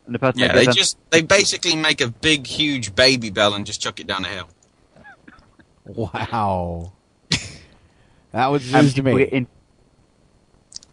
and 0.06 0.14
the 0.14 0.18
person 0.18 0.40
Yeah, 0.40 0.52
they 0.52 0.66
just 0.66 0.98
they 1.10 1.22
basically 1.22 1.76
make 1.76 2.01
a 2.01 2.09
big 2.09 2.47
huge 2.47 2.94
Babybel 2.94 3.55
and 3.55 3.64
just 3.66 3.81
chuck 3.81 4.01
it 4.01 4.06
down 4.06 4.22
the 4.22 4.28
hill. 4.28 4.48
Wow. 5.85 6.93
that 8.32 8.47
was 8.48 8.72
And 8.72 8.85
news 8.85 8.94
to 8.94 9.02
me. 9.02 9.22
in- 9.24 9.47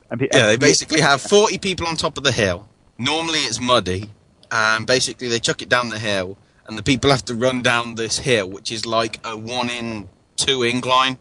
and 0.09 0.21
Yeah, 0.33 0.47
they 0.47 0.57
basically 0.57 0.99
have 1.01 1.21
40 1.21 1.57
people 1.59 1.87
on 1.87 1.95
top 1.95 2.17
of 2.17 2.23
the 2.23 2.31
hill. 2.33 2.67
Normally 2.97 3.39
it's 3.39 3.59
muddy, 3.61 4.09
and 4.51 4.85
basically 4.85 5.29
they 5.29 5.39
chuck 5.39 5.61
it 5.61 5.69
down 5.69 5.89
the 5.89 5.99
hill, 5.99 6.37
and 6.67 6.77
the 6.77 6.83
people 6.83 7.09
have 7.09 7.23
to 7.25 7.33
run 7.35 7.61
down 7.61 7.95
this 7.95 8.19
hill, 8.19 8.49
which 8.49 8.71
is 8.71 8.85
like 8.85 9.19
a 9.25 9.37
one 9.37 9.69
in 9.69 10.09
two 10.35 10.63
incline. 10.63 11.17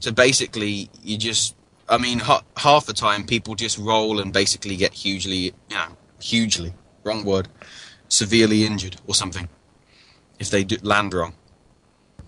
So 0.00 0.12
basically, 0.12 0.90
you 1.02 1.16
just, 1.16 1.56
I 1.88 1.96
mean, 1.98 2.20
half 2.56 2.84
the 2.86 2.92
time 2.92 3.24
people 3.24 3.54
just 3.54 3.78
roll 3.78 4.20
and 4.20 4.32
basically 4.32 4.76
get 4.76 4.92
hugely, 4.92 5.36
you 5.36 5.52
know, 5.70 5.96
hugely, 6.20 6.74
wrong 7.08 7.24
word, 7.24 7.48
severely 8.08 8.60
injured 8.70 8.96
or 9.06 9.14
something 9.14 9.48
if 10.38 10.50
they 10.50 10.62
do 10.64 10.76
land 10.82 11.12
wrong. 11.14 11.32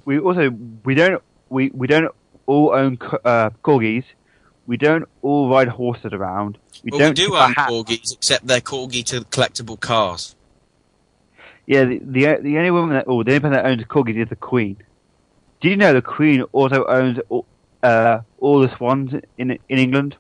we 0.05 0.19
also 0.19 0.51
we 0.85 0.95
don't 0.95 1.23
we, 1.49 1.71
we 1.81 1.87
don't 1.87 2.11
all 2.47 2.73
own 2.75 2.99
uh, 3.25 3.51
corgis. 3.63 4.05
We 4.67 4.77
don't 4.77 5.05
all 5.23 5.51
ride 5.51 5.69
horses 5.69 6.13
around. 6.13 6.59
We 6.85 6.91
well, 6.91 7.01
don't 7.01 7.19
we 7.19 7.27
do 7.27 7.37
own 7.37 7.55
corgis, 7.55 8.13
except 8.19 8.47
they're 8.47 8.61
corgi 8.61 9.03
to 9.11 9.21
collectible 9.37 9.79
cars. 9.79 10.35
Yeah, 11.67 11.85
the, 11.85 11.99
the 11.99 12.23
the 12.43 12.59
only 12.59 12.71
woman 12.71 12.95
that 12.97 13.05
oh 13.09 13.23
the 13.23 13.31
only 13.33 13.41
person 13.41 13.53
that 13.53 13.67
owns 13.67 13.83
corgis 13.85 14.17
is 14.23 14.29
the 14.29 14.37
Queen. 14.37 14.77
Did 15.61 15.69
you 15.71 15.77
know 15.77 15.93
the 15.93 16.03
Queen 16.03 16.43
also 16.53 16.87
owns 16.87 17.19
all- 17.29 17.47
uh, 17.83 18.21
all 18.39 18.61
the 18.61 18.71
swans 18.77 19.13
in 19.39 19.47
in 19.69 19.79
England? 19.79 20.17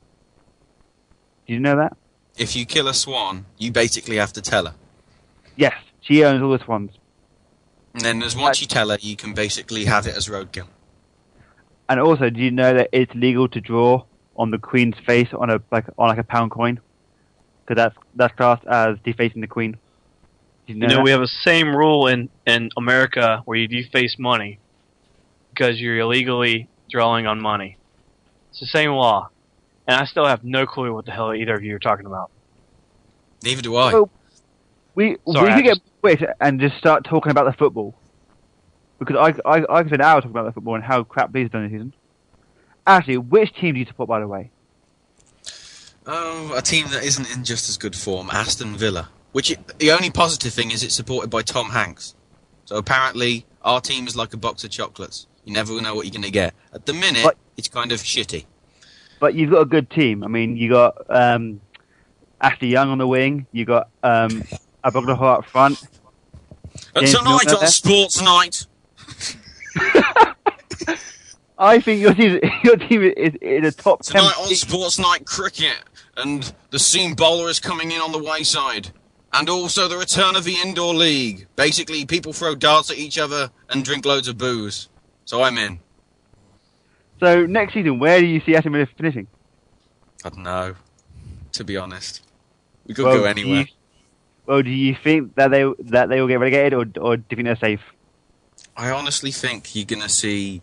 Did 1.46 1.54
you 1.54 1.60
know 1.60 1.76
that? 1.76 1.96
If 2.36 2.56
you 2.56 2.64
kill 2.64 2.88
a 2.88 2.94
swan, 2.94 3.46
you 3.58 3.70
basically 3.72 4.16
have 4.16 4.32
to 4.34 4.42
tell 4.42 4.66
her. 4.66 4.74
Yes, 5.56 5.74
she 6.00 6.24
owns 6.24 6.42
all 6.42 6.50
the 6.50 6.64
swans. 6.64 6.92
And 7.94 8.02
then 8.02 8.22
as 8.22 8.36
once 8.36 8.60
you 8.60 8.66
tell 8.66 8.90
her, 8.90 8.98
you 9.00 9.16
can 9.16 9.34
basically 9.34 9.84
have 9.84 10.06
it 10.06 10.16
as 10.16 10.28
roadkill. 10.28 10.68
And 11.88 11.98
also, 12.00 12.30
do 12.30 12.40
you 12.40 12.50
know 12.52 12.72
that 12.74 12.88
it's 12.92 13.12
legal 13.14 13.48
to 13.48 13.60
draw 13.60 14.04
on 14.36 14.52
the 14.52 14.58
Queen's 14.58 14.94
face 15.04 15.28
on 15.32 15.50
a 15.50 15.60
like 15.72 15.86
on 15.98 16.08
like 16.08 16.18
a 16.18 16.24
pound 16.24 16.52
coin? 16.52 16.80
Because 17.66 17.76
that's 17.82 17.96
that's 18.14 18.34
classed 18.36 18.64
as 18.66 18.96
defacing 19.04 19.40
the 19.40 19.48
Queen. 19.48 19.72
Do 20.66 20.72
you 20.72 20.78
know, 20.78 20.88
You 20.88 20.96
know, 20.96 21.02
we 21.02 21.10
have 21.10 21.20
a 21.20 21.26
same 21.26 21.74
rule 21.74 22.06
in, 22.06 22.28
in 22.46 22.70
America 22.76 23.42
where 23.44 23.58
you 23.58 23.66
deface 23.66 24.16
money 24.18 24.60
because 25.50 25.80
you're 25.80 25.98
illegally 25.98 26.68
drawing 26.88 27.26
on 27.26 27.40
money. 27.40 27.76
It's 28.50 28.60
the 28.60 28.66
same 28.66 28.92
law. 28.92 29.30
And 29.90 30.00
I 30.00 30.04
still 30.04 30.24
have 30.24 30.44
no 30.44 30.66
clue 30.66 30.94
what 30.94 31.04
the 31.04 31.10
hell 31.10 31.34
either 31.34 31.52
of 31.52 31.64
you 31.64 31.74
are 31.74 31.80
talking 31.80 32.06
about. 32.06 32.30
Neither 33.42 33.60
do 33.60 33.74
I. 33.74 33.92
Well, 33.92 34.08
we 34.94 35.16
Sorry, 35.32 35.46
we 35.48 35.50
I 35.52 35.56
could 35.56 35.64
get 35.64 35.70
just- 35.78 35.82
quick 36.00 36.24
and 36.40 36.60
just 36.60 36.76
start 36.78 37.02
talking 37.04 37.32
about 37.32 37.46
the 37.46 37.52
football 37.54 37.96
because 39.00 39.16
I 39.16 39.48
I 39.50 39.64
I 39.68 39.82
could 39.82 39.88
spend 39.88 40.00
hours 40.02 40.22
talking 40.22 40.30
about 40.30 40.44
the 40.44 40.52
football 40.52 40.76
and 40.76 40.84
how 40.84 41.02
crap 41.02 41.34
Leeds 41.34 41.46
have 41.46 41.52
done 41.54 41.64
this 41.64 41.72
season. 41.72 41.92
Actually, 42.86 43.16
which 43.16 43.52
team 43.54 43.74
do 43.74 43.80
you 43.80 43.86
support, 43.86 44.08
by 44.08 44.20
the 44.20 44.28
way? 44.28 44.50
Oh, 46.06 46.54
a 46.56 46.62
team 46.62 46.86
that 46.90 47.02
isn't 47.02 47.28
in 47.36 47.42
just 47.42 47.68
as 47.68 47.76
good 47.76 47.96
form, 47.96 48.30
Aston 48.32 48.76
Villa. 48.76 49.08
Which 49.32 49.50
it, 49.50 49.78
the 49.80 49.90
only 49.90 50.10
positive 50.10 50.52
thing 50.52 50.70
is 50.70 50.84
it's 50.84 50.94
supported 50.94 51.30
by 51.30 51.42
Tom 51.42 51.70
Hanks. 51.70 52.14
So 52.64 52.76
apparently 52.76 53.44
our 53.62 53.80
team 53.80 54.06
is 54.06 54.14
like 54.14 54.32
a 54.34 54.36
box 54.36 54.62
of 54.62 54.70
chocolates. 54.70 55.26
You 55.44 55.52
never 55.52 55.80
know 55.80 55.96
what 55.96 56.06
you're 56.06 56.12
going 56.12 56.22
to 56.22 56.30
get. 56.30 56.54
At 56.72 56.86
the 56.86 56.92
minute, 56.94 57.24
But- 57.24 57.38
it's 57.56 57.66
kind 57.66 57.90
of 57.90 57.98
shitty. 58.00 58.46
But 59.20 59.34
you've 59.34 59.50
got 59.50 59.60
a 59.60 59.66
good 59.66 59.90
team. 59.90 60.24
I 60.24 60.26
mean, 60.26 60.56
you 60.56 60.70
got 60.70 60.96
um, 61.08 61.60
Ashley 62.40 62.68
Young 62.68 62.88
on 62.88 62.98
the 62.98 63.06
wing. 63.06 63.46
You 63.52 63.64
got 63.64 63.88
um, 64.02 64.42
Agbonlahor 64.84 65.38
up 65.38 65.44
front. 65.44 65.80
And 66.94 67.06
James 67.06 67.18
tonight 67.18 67.44
Milner 67.46 67.54
on 67.54 67.60
there. 67.60 67.68
Sports 67.68 68.22
Night, 68.22 68.66
I 71.58 71.78
think 71.80 72.00
your 72.00 72.14
team 72.14 72.40
your 72.64 72.76
team 72.76 73.02
is 73.02 73.34
in 73.42 73.64
a 73.64 73.70
top 73.70 74.02
ten. 74.02 74.22
tonight 74.22 74.38
on 74.40 74.54
Sports 74.54 74.98
Night 74.98 75.26
Cricket, 75.26 75.76
and 76.16 76.52
the 76.70 76.78
seam 76.78 77.14
bowler 77.14 77.48
is 77.48 77.60
coming 77.60 77.92
in 77.92 78.00
on 78.00 78.12
the 78.12 78.18
wayside. 78.22 78.90
And 79.32 79.48
also 79.48 79.86
the 79.86 79.96
return 79.96 80.34
of 80.34 80.42
the 80.42 80.56
indoor 80.60 80.92
league. 80.92 81.46
Basically, 81.54 82.04
people 82.04 82.32
throw 82.32 82.56
darts 82.56 82.90
at 82.90 82.98
each 82.98 83.16
other 83.16 83.52
and 83.68 83.84
drink 83.84 84.04
loads 84.04 84.26
of 84.26 84.36
booze. 84.38 84.88
So 85.24 85.44
I'm 85.44 85.56
in. 85.56 85.78
So 87.20 87.46
next 87.46 87.74
season, 87.74 87.98
where 87.98 88.18
do 88.20 88.26
you 88.26 88.40
see 88.40 88.54
Aston 88.56 88.72
Villa 88.72 88.86
finishing? 88.96 89.26
I 90.24 90.30
don't 90.30 90.42
know. 90.42 90.74
To 91.52 91.64
be 91.64 91.76
honest, 91.76 92.22
we 92.86 92.94
could 92.94 93.04
Well, 93.04 93.14
go 93.16 93.20
do 93.22 93.26
anywhere. 93.26 93.60
you- 93.60 93.66
well, 94.46 94.62
do 94.62 94.70
you 94.70 94.96
think 95.04 95.34
that 95.36 95.50
they 95.50 95.64
that 95.90 96.08
they 96.08 96.20
will 96.20 96.28
get 96.28 96.40
relegated, 96.40 96.72
or 96.74 96.86
or 97.00 97.16
do 97.16 97.24
you 97.30 97.36
think 97.36 97.46
they're 97.46 97.56
safe? 97.56 97.80
I 98.76 98.90
honestly 98.90 99.30
think 99.30 99.74
you're 99.74 99.84
going 99.84 100.02
to 100.02 100.08
see, 100.08 100.62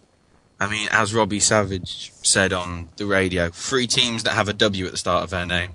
I 0.60 0.68
mean, 0.70 0.88
as 0.92 1.14
Robbie 1.14 1.40
Savage 1.40 2.12
said 2.24 2.52
on 2.54 2.90
the 2.98 3.06
radio, 3.06 3.50
three 3.50 3.86
teams 3.86 4.24
that 4.24 4.32
have 4.34 4.48
a 4.50 4.54
W 4.54 4.86
at 4.86 4.92
the 4.92 4.98
start 4.98 5.24
of 5.24 5.30
their 5.30 5.46
name. 5.46 5.72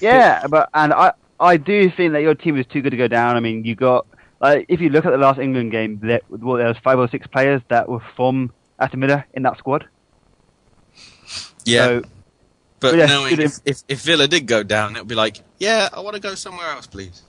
Yeah, 0.00 0.46
but 0.46 0.68
and 0.74 0.92
I 0.92 1.12
I 1.40 1.56
do 1.56 1.90
think 1.90 2.12
that 2.12 2.22
your 2.22 2.34
team 2.34 2.56
is 2.58 2.66
too 2.66 2.82
good 2.82 2.90
to 2.90 2.96
go 2.96 3.08
down. 3.08 3.36
I 3.36 3.40
mean, 3.40 3.64
you 3.64 3.74
got 3.74 4.06
like 4.40 4.66
if 4.68 4.80
you 4.80 4.90
look 4.90 5.06
at 5.06 5.10
the 5.10 5.18
last 5.18 5.38
England 5.38 5.70
game, 5.72 5.98
there, 6.02 6.20
well, 6.28 6.56
there 6.56 6.68
was 6.68 6.76
five 6.78 6.98
or 6.98 7.08
six 7.08 7.26
players 7.26 7.62
that 7.68 7.88
were 7.88 8.02
from 8.16 8.52
Aston 8.78 9.00
Villa 9.00 9.24
in 9.34 9.42
that 9.44 9.58
squad. 9.58 9.86
Yeah. 11.64 11.84
So, 11.86 12.00
but 12.80 12.90
but 12.92 12.96
yeah, 12.98 13.06
knowing 13.06 13.40
if, 13.40 13.58
if, 13.64 13.82
if 13.88 14.00
Villa 14.02 14.28
did 14.28 14.46
go 14.46 14.62
down, 14.62 14.96
it 14.96 15.00
would 15.00 15.08
be 15.08 15.14
like, 15.14 15.38
yeah, 15.58 15.88
I 15.92 16.00
want 16.00 16.14
to 16.14 16.20
go 16.20 16.34
somewhere 16.34 16.68
else, 16.70 16.86
please. 16.86 17.22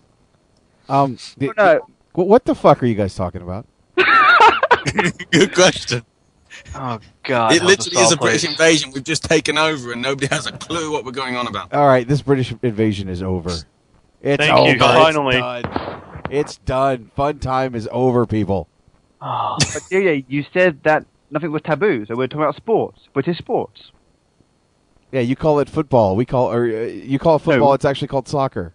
Um, 0.90 1.18
the- 1.38 1.54
no. 1.58 1.80
what, 2.14 2.28
what 2.28 2.46
the 2.46 2.56
fuck 2.56 2.84
are 2.84 2.86
you 2.86 2.96
guys 2.96 3.16
talking 3.16 3.42
about? 3.42 3.66
Good 5.32 5.54
question. 5.54 6.04
Oh, 6.76 7.00
God. 7.24 7.54
it 7.54 7.62
help 7.62 7.72
us 7.72 7.86
literally 7.88 8.02
is 8.02 8.08
all, 8.08 8.14
a 8.14 8.18
British 8.18 8.42
please. 8.44 8.52
invasion 8.52 8.92
we've 8.92 9.04
just 9.04 9.24
taken 9.24 9.58
over 9.58 9.92
and 9.92 10.02
nobody 10.02 10.28
has 10.28 10.48
a 10.48 10.52
clue 10.52 10.92
what 10.92 11.06
we're 11.06 11.12
going 11.12 11.36
on 11.36 11.48
about. 11.48 11.74
All 11.74 11.88
right, 11.88 12.08
this 12.08 12.22
British 12.22 12.54
invasion 12.62 13.10
is 13.10 13.22
over. 13.22 13.50
It's 14.22 14.44
Thank 14.44 14.54
over. 14.54 14.70
you, 14.70 14.76
It's 14.76 14.84
finally. 14.84 16.04
Done. 16.30 16.40
It's 16.40 16.58
done. 16.58 17.12
Fun 17.16 17.40
time 17.40 17.76
is 17.76 17.88
over, 17.92 18.26
people. 18.26 18.68
Oh, 19.22 19.58
but 19.60 19.84
yeah, 19.92 20.00
yeah, 20.00 20.22
you 20.28 20.46
said 20.54 20.84
that 20.84 21.06
nothing 21.32 21.52
was 21.52 21.62
taboo, 21.64 22.06
so 22.06 22.16
we're 22.16 22.28
talking 22.28 22.44
about 22.44 22.56
sports, 22.56 23.00
British 23.14 23.38
sports. 23.38 23.92
Yeah, 25.12 25.22
you 25.22 25.36
call 25.36 25.60
it 25.60 25.70
football. 25.70 26.16
We 26.16 26.26
call 26.26 26.52
or 26.52 26.66
uh, 26.66 26.84
you 26.86 27.18
call 27.18 27.38
it 27.38 27.40
football. 27.40 27.74
It's 27.74 27.86
actually 27.86 28.10
called 28.10 28.28
soccer. 28.28 28.74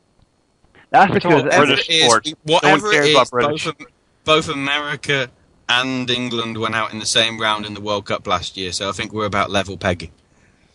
That's 0.91 1.11
We're 1.11 1.15
because 1.15 1.43
about 1.43 1.67
British 1.67 1.89
it 1.89 1.93
is, 1.93 2.05
sports. 2.05 2.35
whatever 2.43 2.77
no 2.77 2.83
one 2.83 2.93
cares 2.93 3.07
it 3.07 3.09
is 3.11 3.17
about 3.17 3.31
British. 3.31 3.65
both, 3.65 3.77
both 4.25 4.49
America 4.49 5.31
and 5.69 6.11
England 6.11 6.59
went 6.59 6.75
out 6.75 6.93
in 6.93 6.99
the 6.99 7.07
same 7.07 7.41
round 7.41 7.65
in 7.65 7.75
the 7.75 7.81
World 7.81 8.07
Cup 8.07 8.27
last 8.27 8.57
year, 8.57 8.73
so 8.73 8.89
I 8.89 8.93
think 8.93 9.13
we're 9.13 9.27
about 9.27 9.51
level 9.51 9.77
pegging. 9.77 10.11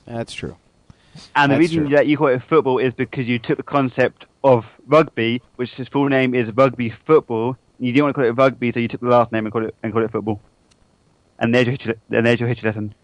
That's 0.06 0.34
true. 0.34 0.58
And 1.36 1.52
the 1.52 1.58
reason 1.58 1.88
true. 1.88 1.96
that 1.96 2.08
you 2.08 2.18
call 2.18 2.28
it 2.28 2.42
football 2.48 2.78
is 2.78 2.94
because 2.94 3.28
you 3.28 3.40
took 3.40 3.58
the 3.58 3.64
concept 3.64 4.26
of 4.48 4.66
rugby, 4.86 5.42
which 5.56 5.72
his 5.72 5.88
full 5.88 6.08
name 6.10 6.34
is 6.34 6.50
rugby 6.56 6.94
football. 7.06 7.58
You 7.80 7.92
didn't 7.92 8.06
want 8.06 8.16
to 8.16 8.22
call 8.22 8.30
it 8.30 8.32
rugby, 8.32 8.72
so 8.72 8.80
you 8.80 8.88
took 8.88 9.02
the 9.02 9.08
last 9.08 9.32
name 9.32 9.46
and 9.46 9.52
called 9.54 9.66
it 9.66 9.76
and 9.84 9.92
called 9.92 10.06
it 10.06 10.12
football. 10.12 10.42
And 11.40 11.54
there's 11.54 11.66
your 11.68 11.76
history, 11.76 11.94
and 12.10 12.26
there's 12.26 12.40
your 12.40 12.50
history 12.50 12.70
lesson. 12.70 12.96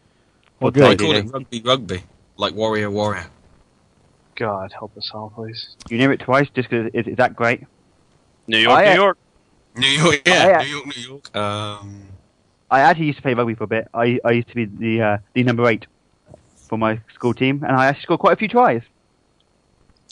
Well, 0.60 0.72
For 0.72 0.84
I 0.84 0.95
good. 0.95 0.99
call 0.99 1.15
it 1.15 1.32
rugby 1.32 1.61
rugby, 1.61 2.03
like 2.38 2.56
warrior 2.56 2.90
warrior. 2.90 3.26
God, 4.36 4.72
help 4.72 4.98
us 4.98 5.11
all, 5.14 5.32
please. 5.36 5.76
You 5.90 5.98
name 5.98 6.11
it 6.11 6.20
twice 6.20 6.49
just 6.56 6.70
because 6.70 6.90
it's, 6.94 7.07
it's 7.07 7.18
that 7.18 7.36
great. 7.36 7.64
New 8.48 8.57
York, 8.57 8.78
I, 8.80 8.94
New 8.94 9.02
York. 9.02 9.18
New 9.76 9.88
York, 9.88 10.22
yeah, 10.26 10.48
yeah. 10.48 10.57
New 10.64 10.70
York, 10.70 10.86
New 10.98 11.03
York. 11.03 11.36
Um, 11.36 12.03
I 12.72 12.80
actually 12.80 13.07
used 13.07 13.18
to 13.18 13.22
play 13.22 13.34
rugby 13.36 13.53
for 13.53 13.65
a 13.65 13.68
bit. 13.68 13.88
I, 13.94 14.20
I 14.26 14.32
used 14.32 14.48
to 14.49 14.56
be 14.56 14.65
the 14.65 15.02
uh, 15.02 15.18
the 15.34 15.44
number 15.44 15.68
eight 15.68 15.86
for 16.56 16.78
my 16.78 16.99
school 17.14 17.34
team, 17.36 17.64
and 17.68 17.76
I 17.76 17.86
actually 17.86 18.03
scored 18.03 18.20
quite 18.20 18.34
a 18.34 18.38
few 18.38 18.48
tries. 18.48 18.82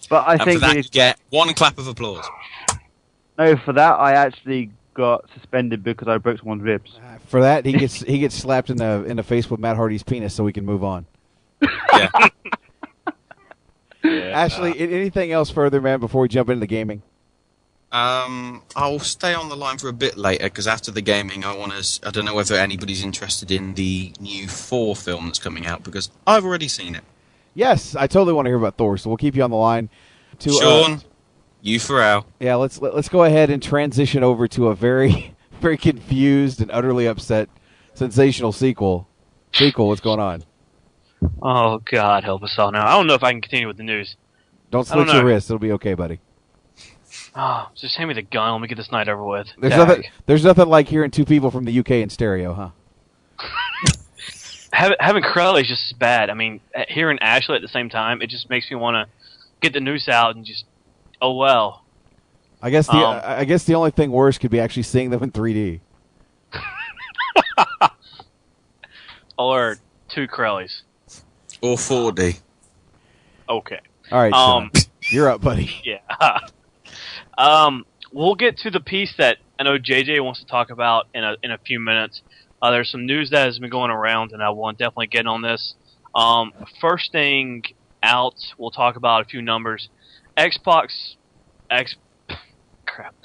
But 0.09 0.27
I 0.27 0.33
and 0.33 0.41
for 0.41 0.45
think 0.45 0.61
that, 0.61 0.75
it- 0.77 0.85
you 0.85 0.89
get 0.91 1.19
one 1.29 1.53
clap 1.53 1.77
of 1.77 1.87
applause. 1.87 2.25
no, 3.37 3.55
for 3.57 3.73
that 3.73 3.93
I 3.99 4.13
actually 4.13 4.71
got 4.93 5.23
suspended 5.33 5.83
because 5.83 6.07
I 6.09 6.17
broke 6.17 6.39
someone's 6.39 6.63
ribs. 6.63 6.99
For 7.27 7.41
that, 7.41 7.65
he 7.65 7.71
gets 7.73 8.01
he 8.01 8.19
gets 8.19 8.35
slapped 8.35 8.69
in 8.69 8.77
the 8.77 9.03
in 9.05 9.17
the 9.17 9.23
face 9.23 9.49
with 9.49 9.59
Matt 9.59 9.77
Hardy's 9.77 10.03
penis, 10.03 10.33
so 10.33 10.43
we 10.43 10.51
can 10.53 10.65
move 10.65 10.83
on. 10.83 11.05
Yeah. 11.61 12.09
Ashley, 14.03 14.71
a- 14.71 14.87
anything 14.87 15.31
else 15.31 15.49
further, 15.49 15.79
man? 15.79 15.99
Before 15.99 16.21
we 16.21 16.27
jump 16.27 16.49
into 16.49 16.59
the 16.61 16.67
gaming, 16.67 17.03
Um, 17.91 18.63
I'll 18.75 18.99
stay 18.99 19.33
on 19.33 19.49
the 19.49 19.55
line 19.55 19.77
for 19.77 19.87
a 19.89 19.93
bit 19.93 20.17
later 20.17 20.45
because 20.45 20.67
after 20.67 20.91
the 20.91 21.01
gaming, 21.01 21.43
I 21.45 21.55
want 21.55 21.71
to. 21.73 22.07
I 22.07 22.11
don't 22.11 22.25
know 22.25 22.33
whether 22.33 22.55
anybody's 22.55 23.03
interested 23.03 23.51
in 23.51 23.75
the 23.75 24.11
new 24.19 24.47
Thor 24.47 24.95
film 24.95 25.27
that's 25.27 25.39
coming 25.39 25.67
out 25.67 25.83
because 25.83 26.09
I've 26.25 26.43
already 26.45 26.67
seen 26.67 26.95
it. 26.95 27.03
Yes, 27.53 27.95
I 27.95 28.07
totally 28.07 28.33
want 28.33 28.45
to 28.45 28.49
hear 28.49 28.57
about 28.57 28.77
Thor, 28.77 28.97
so 28.97 29.09
we'll 29.09 29.17
keep 29.17 29.35
you 29.35 29.43
on 29.43 29.49
the 29.49 29.57
line. 29.57 29.89
To 30.39 30.49
uh, 30.49 30.61
Sean, 30.61 31.01
you 31.61 31.79
for 31.79 32.01
Al. 32.01 32.25
yeah, 32.39 32.55
let's 32.55 32.81
let, 32.81 32.95
let's 32.95 33.09
go 33.09 33.23
ahead 33.23 33.49
and 33.49 33.61
transition 33.61 34.23
over 34.23 34.47
to 34.49 34.67
a 34.67 34.75
very 34.75 35.35
very 35.61 35.77
confused 35.77 36.61
and 36.61 36.71
utterly 36.71 37.05
upset 37.05 37.49
sensational 37.93 38.51
sequel. 38.51 39.07
Sequel, 39.53 39.87
what's 39.87 40.01
going 40.01 40.19
on? 40.19 40.43
Oh 41.41 41.79
God, 41.79 42.23
help 42.23 42.43
us 42.43 42.55
all 42.57 42.71
now. 42.71 42.87
I 42.87 42.93
don't 42.93 43.05
know 43.05 43.13
if 43.13 43.23
I 43.23 43.31
can 43.31 43.41
continue 43.41 43.67
with 43.67 43.77
the 43.77 43.83
news. 43.83 44.15
Don't 44.71 44.89
I 44.91 44.95
don't 44.95 45.13
your 45.13 45.25
wrist; 45.25 45.49
it'll 45.49 45.59
be 45.59 45.73
okay, 45.73 45.93
buddy. 45.93 46.19
Oh, 47.35 47.69
just 47.75 47.95
hand 47.97 48.07
me 48.07 48.13
the 48.13 48.21
gun. 48.21 48.53
Let 48.53 48.61
me 48.61 48.67
get 48.67 48.77
this 48.77 48.91
night 48.91 49.07
over 49.07 49.23
with. 49.23 49.47
There's 49.59 49.73
Dag. 49.73 49.87
nothing. 49.87 50.03
There's 50.25 50.43
nothing 50.43 50.67
like 50.67 50.87
hearing 50.87 51.11
two 51.11 51.25
people 51.25 51.51
from 51.51 51.65
the 51.65 51.79
UK 51.79 51.91
in 51.91 52.09
stereo, 52.09 52.53
huh? 52.53 52.69
Having 54.71 54.97
having 54.99 55.23
Crowley 55.23 55.61
is 55.61 55.67
just 55.67 55.97
bad. 55.99 56.29
I 56.29 56.33
mean, 56.33 56.59
uh, 56.75 56.83
hearing 56.87 57.19
Ashley 57.19 57.55
at 57.55 57.61
the 57.61 57.67
same 57.67 57.89
time, 57.89 58.21
it 58.21 58.27
just 58.27 58.49
makes 58.49 58.69
me 58.69 58.77
want 58.77 58.95
to 58.95 59.05
get 59.61 59.73
the 59.73 59.79
noose 59.79 60.07
out 60.09 60.35
and 60.35 60.45
just, 60.45 60.65
oh 61.21 61.35
well. 61.35 61.83
I 62.61 62.69
guess 62.69 62.87
the 62.87 62.93
Um, 62.93 63.21
I 63.23 63.39
I 63.39 63.45
guess 63.45 63.63
the 63.63 63.75
only 63.75 63.91
thing 63.91 64.11
worse 64.11 64.37
could 64.37 64.51
be 64.51 64.59
actually 64.59 64.83
seeing 64.83 65.09
them 65.09 65.23
in 65.23 65.31
3D. 65.31 65.79
Or 69.37 69.77
two 70.09 70.27
Crowleys. 70.27 70.81
Or 71.61 71.75
4D. 71.75 72.39
Okay. 73.49 73.79
All 74.11 74.19
right, 74.19 74.33
Um, 74.33 74.69
Sean, 74.75 74.85
you're 75.11 75.29
up, 75.29 75.41
buddy. 75.41 75.71
Yeah. 75.83 76.39
um, 77.37 77.85
we'll 78.11 78.35
get 78.35 78.57
to 78.59 78.69
the 78.71 78.79
piece 78.79 79.13
that 79.17 79.37
I 79.59 79.63
know 79.63 79.77
JJ 79.79 80.23
wants 80.23 80.41
to 80.41 80.45
talk 80.45 80.69
about 80.69 81.07
in 81.13 81.23
a 81.23 81.35
in 81.43 81.51
a 81.51 81.57
few 81.57 81.79
minutes. 81.79 82.21
Uh, 82.61 82.71
there's 82.71 82.91
some 82.91 83.05
news 83.05 83.31
that 83.31 83.45
has 83.45 83.59
been 83.59 83.69
going 83.69 83.91
around, 83.91 84.31
and 84.31 84.43
I 84.43 84.51
want 84.51 84.77
to 84.77 84.83
definitely 84.83 85.07
get 85.07 85.25
on 85.25 85.41
this. 85.41 85.73
Um, 86.13 86.53
first 86.79 87.11
thing 87.11 87.63
out, 88.03 88.35
we'll 88.57 88.71
talk 88.71 88.95
about 88.95 89.21
a 89.21 89.25
few 89.25 89.41
numbers. 89.41 89.89
Xbox, 90.37 91.15
X, 91.69 91.95
crap, 92.85 93.15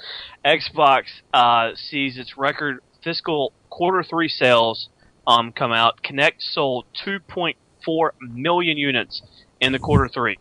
Xbox 0.45 1.03
uh, 1.33 1.71
sees 1.75 2.17
its 2.17 2.37
record 2.37 2.79
fiscal 3.03 3.53
quarter 3.69 4.03
three 4.03 4.27
sales 4.27 4.89
um, 5.27 5.51
come 5.51 5.71
out. 5.71 6.01
Kinect 6.03 6.39
sold 6.39 6.85
2.4 7.05 8.09
million 8.19 8.77
units 8.77 9.21
in 9.59 9.71
the 9.71 9.79
quarter 9.79 10.07
three. 10.07 10.39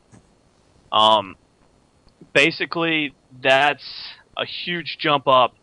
Um, 0.93 1.37
basically, 2.33 3.15
that's 3.43 3.85
a 4.37 4.47
huge 4.47 4.97
jump 4.99 5.27
up. 5.27 5.55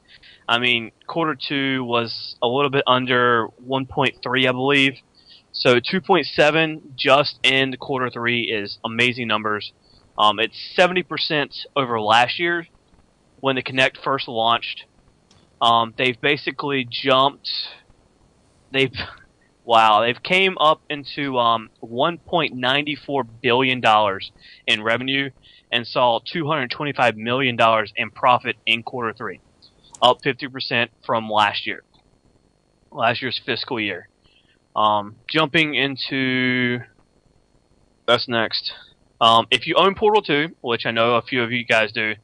I 0.48 0.60
mean, 0.60 0.92
quarter 1.08 1.36
two 1.36 1.84
was 1.84 2.36
a 2.42 2.48
little 2.48 2.70
bit 2.70 2.84
under 2.88 3.48
1.3, 3.68 4.48
I 4.48 4.52
believe. 4.52 4.94
So 5.52 5.80
2.7 5.80 6.96
just 6.96 7.40
in 7.44 7.76
quarter 7.78 8.10
three 8.10 8.42
is 8.44 8.80
amazing 8.84 9.28
numbers. 9.28 9.72
Um, 10.18 10.40
it's 10.40 10.58
70% 10.78 11.66
over 11.76 12.00
last 12.00 12.40
year 12.40 12.68
when 13.40 13.56
the 13.56 13.64
Kinect 13.64 13.98
first 14.04 14.28
launched. 14.28 14.86
Um, 15.62 15.94
they've 15.98 16.20
basically 16.20 16.88
jumped. 16.90 17.50
They've 18.72 18.94
wow. 19.64 20.02
They've 20.02 20.22
came 20.22 20.58
up 20.58 20.82
into 20.90 21.38
um, 21.38 21.70
1.94 21.84 23.28
billion 23.42 23.80
dollars 23.82 24.32
in 24.68 24.84
revenue 24.84 25.30
and 25.72 25.88
saw 25.88 26.20
225 26.20 27.18
million 27.18 27.56
dollars 27.56 27.92
in 27.96 28.12
profit 28.12 28.56
in 28.66 28.84
quarter 28.84 29.14
three, 29.14 29.40
up 30.04 30.22
50% 30.22 30.90
from 31.06 31.30
last 31.30 31.66
year, 31.66 31.82
last 32.92 33.22
year's 33.22 33.42
fiscal 33.44 33.80
year. 33.80 34.10
Um, 34.76 35.16
jumping 35.28 35.76
into 35.76 36.80
that's 38.06 38.28
next. 38.28 38.74
Um, 39.22 39.48
if 39.50 39.66
you 39.68 39.76
own 39.78 39.96
Portal 39.96 40.22
2, 40.22 40.56
which 40.62 40.86
I 40.86 40.92
know 40.92 41.16
a 41.16 41.22
few 41.22 41.42
of 41.42 41.52
you 41.52 41.66
guys 41.66 41.92
do, 41.94 42.16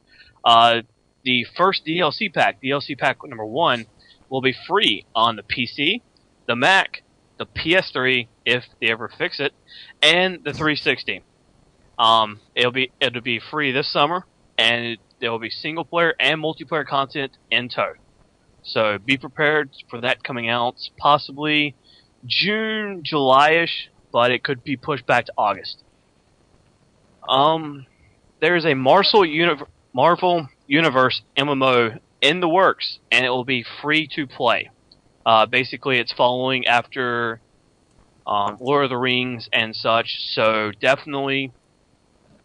uh, 0.44 0.82
the 1.24 1.46
first 1.56 1.86
DLC 1.86 2.32
pack, 2.32 2.62
DLC 2.62 2.98
pack 2.98 3.18
number 3.24 3.44
one, 3.44 3.86
will 4.28 4.42
be 4.42 4.54
free 4.68 5.06
on 5.14 5.36
the 5.36 5.42
PC, 5.42 6.02
the 6.46 6.56
Mac, 6.56 7.02
the 7.38 7.46
PS3, 7.46 8.28
if 8.44 8.64
they 8.80 8.88
ever 8.88 9.10
fix 9.16 9.40
it, 9.40 9.52
and 10.02 10.44
the 10.44 10.52
360. 10.52 11.22
Um, 11.98 12.40
it'll 12.54 12.72
be 12.72 12.92
it'll 13.00 13.20
be 13.20 13.40
free 13.50 13.72
this 13.72 13.92
summer, 13.92 14.24
and 14.56 14.98
there 15.20 15.30
will 15.30 15.38
be 15.38 15.50
single 15.50 15.84
player 15.84 16.14
and 16.18 16.42
multiplayer 16.42 16.86
content 16.86 17.32
in 17.50 17.68
tow. 17.68 17.92
So 18.62 18.98
be 18.98 19.16
prepared 19.16 19.70
for 19.88 20.00
that 20.00 20.22
coming 20.22 20.48
out, 20.48 20.76
possibly 20.98 21.74
June, 22.26 23.02
July-ish, 23.02 23.90
but 24.12 24.30
it 24.30 24.42
could 24.42 24.62
be 24.64 24.76
pushed 24.76 25.06
back 25.06 25.26
to 25.26 25.32
August. 25.36 25.82
Um, 27.28 27.86
there 28.40 28.56
is 28.56 28.64
a 28.64 28.74
Marvel, 28.74 29.24
Uni- 29.24 29.62
Marvel 29.92 30.48
Universe 30.66 31.22
MMO 31.36 31.98
in 32.20 32.40
the 32.40 32.48
works, 32.48 32.98
and 33.10 33.24
it 33.24 33.30
will 33.30 33.44
be 33.44 33.64
free 33.82 34.08
to 34.14 34.26
play. 34.26 34.70
Uh, 35.24 35.46
basically, 35.46 35.98
it's 35.98 36.12
following 36.12 36.66
after 36.66 37.40
um, 38.26 38.56
Lord 38.60 38.84
of 38.84 38.90
the 38.90 38.96
Rings 38.96 39.48
and 39.52 39.74
such, 39.74 40.16
so 40.34 40.72
definitely 40.80 41.52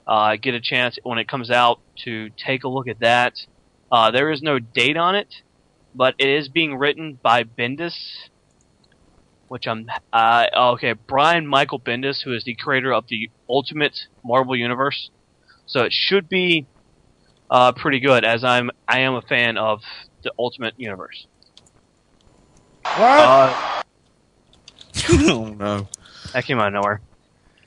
uh, 0.07 0.35
get 0.35 0.53
a 0.53 0.61
chance 0.61 0.97
when 1.03 1.17
it 1.17 1.27
comes 1.27 1.49
out 1.49 1.79
to 2.03 2.29
take 2.31 2.63
a 2.63 2.67
look 2.67 2.87
at 2.87 2.99
that. 2.99 3.33
Uh, 3.91 4.11
there 4.11 4.31
is 4.31 4.41
no 4.41 4.59
date 4.59 4.97
on 4.97 5.15
it, 5.15 5.41
but 5.93 6.15
it 6.17 6.27
is 6.27 6.49
being 6.49 6.77
written 6.77 7.17
by 7.21 7.43
Bendis, 7.43 7.95
which 9.47 9.67
I'm 9.67 9.89
uh, 10.11 10.45
okay. 10.73 10.93
Brian 10.93 11.47
Michael 11.47 11.79
Bendis, 11.79 12.23
who 12.23 12.33
is 12.33 12.43
the 12.43 12.55
creator 12.55 12.93
of 12.93 13.07
the 13.07 13.29
Ultimate 13.49 14.07
Marvel 14.23 14.55
Universe, 14.55 15.09
so 15.65 15.81
it 15.81 15.93
should 15.93 16.29
be 16.29 16.65
uh, 17.49 17.71
pretty 17.71 17.99
good. 17.99 18.25
As 18.25 18.43
I'm, 18.43 18.71
I 18.87 18.99
am 18.99 19.15
a 19.15 19.21
fan 19.21 19.57
of 19.57 19.81
the 20.23 20.31
Ultimate 20.37 20.73
Universe. 20.77 21.27
Uh, 22.83 23.81
oh 25.09 25.55
no. 25.57 25.87
that 26.33 26.45
came 26.45 26.59
out 26.59 26.67
of 26.67 26.73
nowhere. 26.73 27.01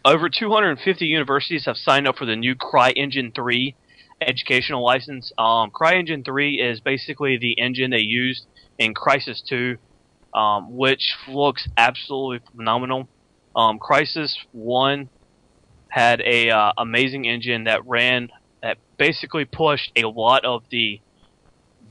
Over 0.09 0.31
250 0.31 1.05
universities 1.05 1.67
have 1.67 1.77
signed 1.77 2.09
up 2.09 2.17
for 2.17 2.25
the 2.25 2.35
new 2.35 2.55
CryEngine 2.55 3.35
3 3.35 3.75
educational 4.23 4.83
license. 4.83 5.31
Um, 5.37 5.71
CryEngine 5.71 6.25
3 6.25 6.63
is 6.63 6.81
basically 6.81 7.37
the 7.37 7.61
engine 7.61 7.91
they 7.91 7.99
used 7.99 8.47
in 8.79 8.95
Crysis 8.95 9.45
2, 9.47 9.77
um, 10.33 10.75
which 10.75 11.15
looks 11.29 11.69
absolutely 11.77 12.41
phenomenal. 12.57 13.07
Um, 13.55 13.79
Crysis 13.79 14.35
1 14.53 15.11
had 15.91 16.23
a 16.23 16.49
uh, 16.53 16.73
amazing 16.79 17.27
engine 17.27 17.65
that 17.65 17.87
ran 17.87 18.31
that 18.63 18.79
basically 18.97 19.45
pushed 19.45 19.93
a 19.95 20.09
lot 20.09 20.47
of 20.47 20.63
the 20.71 21.03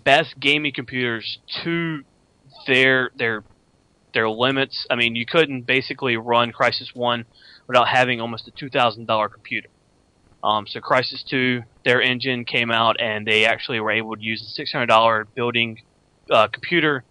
best 0.03 0.39
gaming 0.39 0.73
computers 0.73 1.37
to 1.63 2.01
their 2.65 3.11
their 3.15 3.43
their 4.15 4.27
limits. 4.27 4.87
I 4.89 4.95
mean, 4.95 5.15
you 5.15 5.27
couldn't 5.27 5.67
basically 5.67 6.17
run 6.17 6.51
Crysis 6.51 6.95
One 6.95 7.25
without 7.67 7.87
having 7.87 8.21
almost 8.21 8.47
a 8.47 8.51
two 8.51 8.69
thousand 8.69 9.05
dollar 9.05 9.29
computer. 9.29 9.69
Um, 10.43 10.67
so 10.67 10.79
Crysis 10.79 11.25
Two, 11.25 11.63
their 11.83 12.01
engine 12.01 12.45
came 12.45 12.71
out, 12.71 12.99
and 12.99 13.27
they 13.27 13.45
actually 13.45 13.79
were 13.79 13.91
able 13.91 14.15
to 14.15 14.21
use 14.21 14.41
a 14.41 14.45
six 14.45 14.71
hundred 14.71 14.87
dollar 14.87 15.25
building 15.35 15.81
uh, 16.31 16.47
computer 16.47 17.03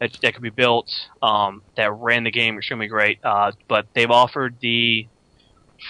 that 0.00 0.18
that 0.22 0.34
could 0.34 0.42
be 0.42 0.50
built 0.50 0.90
um, 1.22 1.62
that 1.76 1.92
ran 1.92 2.24
the 2.24 2.30
game 2.30 2.56
extremely 2.56 2.88
great. 2.88 3.18
Uh, 3.24 3.52
but 3.68 3.86
they've 3.94 4.10
offered 4.10 4.56
the 4.60 5.08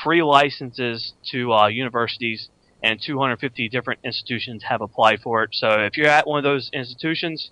free 0.02 0.22
licenses 0.22 1.14
to 1.30 1.52
uh, 1.52 1.66
universities, 1.68 2.48
and 2.82 3.00
250 3.00 3.68
different 3.68 4.00
institutions 4.04 4.64
have 4.68 4.80
applied 4.80 5.20
for 5.20 5.42
it. 5.42 5.50
So 5.52 5.68
if 5.80 5.96
you're 5.96 6.08
at 6.08 6.26
one 6.26 6.38
of 6.38 6.44
those 6.44 6.70
institutions, 6.72 7.50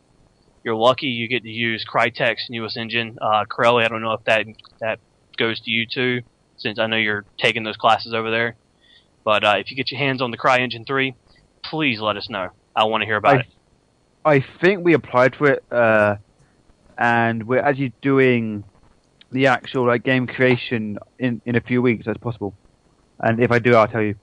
you're 0.65 0.75
lucky 0.75 1.07
you 1.07 1.29
get 1.29 1.43
to 1.43 1.49
use 1.49 1.85
Crytek's 1.91 2.49
newest 2.51 2.77
engine. 2.77 3.19
Uh, 3.21 3.45
Corelli, 3.45 3.85
I 3.85 3.89
don't 3.89 4.03
know 4.03 4.13
if 4.13 4.25
that 4.25 4.47
that 4.81 5.01
goes 5.37 5.61
to 5.61 5.71
you 5.71 5.87
too, 5.87 6.23
since 6.63 6.79
I 6.79 6.87
know 6.87 6.97
you're 6.97 7.25
taking 7.39 7.65
those 7.65 7.77
classes 7.77 8.15
over 8.15 8.31
there. 8.31 8.57
But 9.25 9.45
uh, 9.45 9.55
if 9.59 9.71
you 9.71 9.77
get 9.77 9.91
your 9.91 9.99
hands 9.99 10.23
on 10.23 10.31
the 10.31 10.39
CryEngine 10.39 10.87
3, 10.87 11.15
please 11.65 12.01
let 12.01 12.17
us 12.17 12.29
know. 12.29 12.51
I 12.75 12.85
want 12.85 13.03
to 13.03 13.07
hear 13.07 13.17
about 13.17 13.37
I, 13.37 13.41
it. 13.41 13.47
I 14.25 14.45
think 14.61 14.85
we 14.85 14.95
applied 14.95 15.37
for 15.37 15.51
it, 15.51 15.65
uh, 15.71 16.17
and 16.97 17.47
we're 17.47 17.61
actually 17.61 17.93
doing 18.03 18.65
the 19.31 19.47
actual 19.47 19.87
like 19.87 20.05
game 20.05 20.27
creation 20.27 20.99
in 21.19 21.41
in 21.45 21.57
a 21.57 21.61
few 21.61 21.83
weeks 21.83 22.07
as 22.07 22.17
possible. 22.19 22.55
And 23.19 23.41
if 23.41 23.51
I 23.51 23.59
do, 23.59 23.75
I'll 23.75 23.89
tell 23.89 24.03
you. 24.03 24.15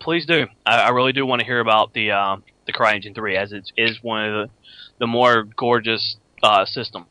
Please 0.00 0.26
do. 0.26 0.46
I, 0.64 0.82
I 0.82 0.88
really 0.90 1.12
do 1.12 1.26
want 1.26 1.40
to 1.40 1.46
hear 1.46 1.60
about 1.60 1.92
the 1.92 2.12
uh, 2.12 2.36
the 2.66 2.72
CryEngine 2.72 3.14
3, 3.14 3.36
as 3.36 3.52
it 3.52 3.70
is 3.76 3.98
one 4.02 4.24
of 4.24 4.32
the 4.32 4.54
the 5.00 5.06
more 5.06 5.44
gorgeous 5.56 6.16
uh, 6.42 6.64
systems. 6.64 7.06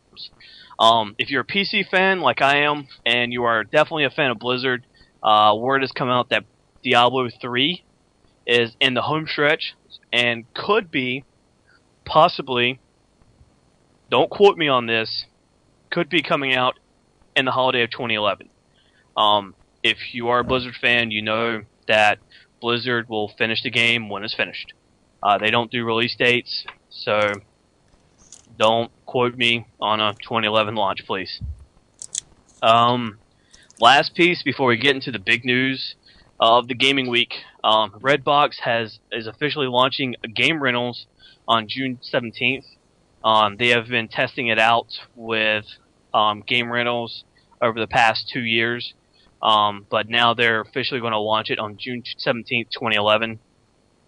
Um, 0.80 1.16
if 1.18 1.30
you're 1.30 1.42
a 1.42 1.46
PC 1.46 1.88
fan 1.90 2.22
like 2.22 2.42
I 2.42 2.60
am, 2.60 2.88
and 3.06 3.34
you 3.34 3.44
are 3.44 3.64
definitely 3.66 4.06
a 4.06 4.10
fan 4.10 4.32
of 4.32 4.40
Blizzard, 4.40 4.86
uh, 5.22 5.54
word 5.58 5.82
has 5.82 5.92
come 5.92 6.10
out 6.10 6.30
that 6.30 6.46
Diablo 6.82 7.28
3 7.30 7.84
is 8.48 8.76
in 8.80 8.94
the 8.94 9.02
home 9.02 9.28
stretch 9.28 9.76
and 10.12 10.52
could 10.54 10.90
be 10.90 11.26
possibly. 12.06 12.80
Don't 14.10 14.30
quote 14.30 14.58
me 14.58 14.68
on 14.68 14.86
this. 14.88 15.26
Could 15.92 16.10
be 16.10 16.22
coming 16.22 16.56
out 16.56 16.80
in 17.36 17.46
the 17.46 17.52
holiday 17.52 17.84
of 17.84 17.92
2011. 17.92 18.50
Um, 19.18 19.56
if 19.84 20.14
you 20.14 20.30
are 20.30 20.40
a 20.40 20.44
Blizzard 20.44 20.76
fan, 20.80 21.12
you 21.12 21.22
know 21.22 21.64
that 21.88 22.20
Blizzard 22.62 23.10
will 23.10 23.30
finish 23.38 23.62
the 23.64 23.70
game 23.70 24.10
when 24.10 24.24
it's 24.24 24.34
finished. 24.34 24.74
Uh, 25.22 25.38
they 25.38 25.52
don't 25.52 25.70
do 25.70 25.84
release 25.84 26.16
dates, 26.16 26.66
so 26.90 27.20
don't 28.60 28.92
quote 29.06 29.36
me 29.36 29.66
on 29.80 30.00
a 30.02 30.14
2011 30.14 30.76
launch, 30.76 31.06
please. 31.08 31.42
Um, 32.62 33.18
last 33.80 34.14
piece 34.14 34.44
before 34.44 34.68
we 34.68 34.78
get 34.78 34.94
into 34.94 35.12
the 35.12 35.20
big 35.20 35.46
news 35.46 35.96
of 36.40 36.68
the 36.68 36.76
gaming 36.76 37.10
week. 37.10 37.36
Um, 37.64 37.92
Redbox 37.92 38.60
has 38.60 39.00
is 39.12 39.28
officially 39.28 39.68
launching 39.68 40.16
game 40.36 40.62
rentals 40.62 41.08
on 41.48 41.68
June 41.68 42.00
17th. 42.14 42.66
Um, 43.24 43.56
they 43.58 43.70
have 43.70 43.88
been 43.88 44.10
testing 44.10 44.48
it 44.48 44.60
out 44.60 45.00
with 45.16 45.66
um, 46.14 46.44
game 46.46 46.70
rentals 46.72 47.24
over 47.62 47.80
the 47.80 47.88
past 47.88 48.30
two 48.30 48.42
years, 48.42 48.94
um, 49.42 49.86
but 49.90 50.10
now 50.10 50.34
they're 50.34 50.62
officially 50.62 51.00
going 51.00 51.14
to 51.14 51.20
launch 51.20 51.50
it 51.50 51.60
on 51.60 51.78
June 51.78 52.04
17th, 52.04 52.70
2011. 52.72 53.40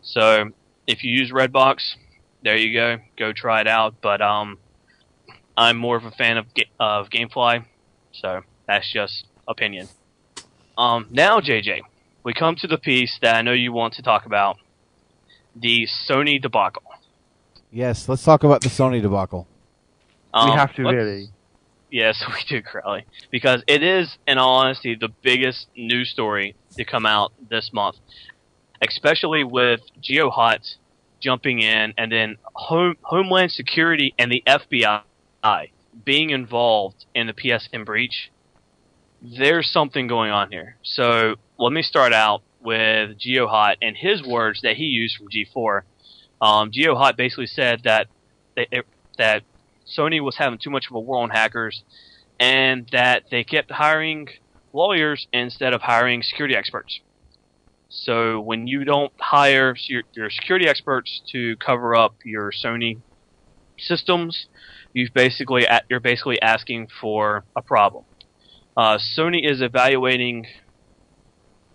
So 0.02 0.52
if 0.88 1.04
you 1.04 1.12
use 1.12 1.32
Redbox, 1.32 1.96
there 2.44 2.58
you 2.58 2.74
go, 2.74 2.98
go 3.18 3.34
try 3.34 3.62
it 3.62 3.68
out. 3.68 3.96
But 4.02 4.22
um, 4.22 4.58
I'm 5.58 5.78
more 5.78 5.98
of 5.98 6.06
a 6.06 6.12
fan 6.12 6.38
of 6.38 6.46
of 6.80 7.10
GameFly, 7.10 7.66
so 8.12 8.42
that's 8.68 8.92
just 8.92 9.26
opinion. 9.48 9.88
Um, 10.78 11.08
now, 11.12 11.40
JJ, 11.40 11.82
we 12.24 12.34
come 12.34 12.56
to 12.58 12.68
the 12.68 12.78
piece 12.78 13.18
that 13.22 13.36
I 13.36 13.42
know 13.42 13.54
you 13.54 13.72
want 13.72 13.96
to 13.96 14.02
talk 14.02 14.26
about, 14.26 14.58
the 15.56 15.88
Sony 16.10 16.42
debacle. 16.42 16.84
Yes, 17.72 18.10
let's 18.10 18.24
talk 18.24 18.44
about 18.44 18.62
the 18.62 18.70
Sony 18.70 19.02
debacle. 19.02 19.48
Um, 20.34 20.50
we 20.50 20.56
have 20.56 20.74
to 20.76 20.84
really. 20.84 21.30
Yes, 21.90 22.24
we 22.28 22.44
do, 22.48 22.62
Crowley. 22.62 23.06
Because 23.30 23.64
it 23.68 23.84
is, 23.84 24.18
in 24.28 24.38
all 24.38 24.58
honesty, 24.58 24.96
the 24.96 25.10
biggest 25.22 25.68
news 25.76 26.10
story 26.10 26.56
to 26.78 26.86
come 26.86 27.06
out 27.06 27.34
this 27.50 27.72
month. 27.74 27.98
Especially 28.82 29.44
with 29.44 29.82
GeoHot 30.02 30.76
jumping 31.22 31.62
in 31.62 31.94
and 31.98 32.12
then 32.12 32.38
Home, 32.54 32.96
Homeland 33.02 33.52
Security 33.52 34.14
and 34.18 34.32
the 34.32 34.44
FBI 34.46 35.02
being 36.06 36.30
involved 36.30 37.06
in 37.14 37.28
the 37.28 37.34
PSN 37.34 37.86
breach. 37.86 38.32
There's 39.22 39.72
something 39.72 40.08
going 40.08 40.32
on 40.32 40.52
here. 40.52 40.78
So 40.84 41.36
let 41.58 41.72
me 41.72 41.82
start 41.82 42.14
out 42.14 42.42
with 42.62 43.18
GeoHot 43.20 43.76
and 43.82 43.96
his 43.96 44.24
words 44.24 44.62
that 44.62 44.76
he 44.76 44.86
used 44.86 45.18
from 45.18 45.28
G4. 45.28 45.82
Um, 46.42 46.72
GeoHot 46.72 47.18
basically 47.18 47.48
said 47.48 47.82
that 47.84 48.08
they, 48.56 48.68
that 49.18 49.44
Sony 49.88 50.24
was 50.24 50.38
having 50.38 50.60
too 50.60 50.70
much 50.70 50.88
of 50.90 50.96
a 50.96 51.00
war 51.00 51.22
on 51.22 51.30
hackers, 51.30 51.84
and 52.40 52.88
that 52.92 53.26
they 53.30 53.44
kept 53.44 53.72
hiring 53.72 54.28
lawyers 54.74 55.28
instead 55.32 55.74
of 55.74 55.82
hiring 55.82 56.24
security 56.24 56.56
experts. 56.56 57.00
So 57.94 58.40
when 58.40 58.68
you 58.68 58.86
don't 58.86 59.12
hire 59.20 59.76
your, 59.88 60.04
your 60.14 60.30
security 60.30 60.68
experts 60.68 61.22
to 61.34 61.58
cover 61.58 61.94
up 61.94 62.16
your 62.24 62.52
Sony 62.52 63.02
systems, 63.78 64.48
you've 64.94 65.14
basically 65.14 65.68
you're 65.90 66.00
basically 66.00 66.42
asking 66.42 66.88
for 67.02 67.44
a 67.54 67.62
problem. 67.62 68.06
Uh, 68.78 68.98
Sony 68.98 69.50
is 69.50 69.62
evaluating. 69.62 70.48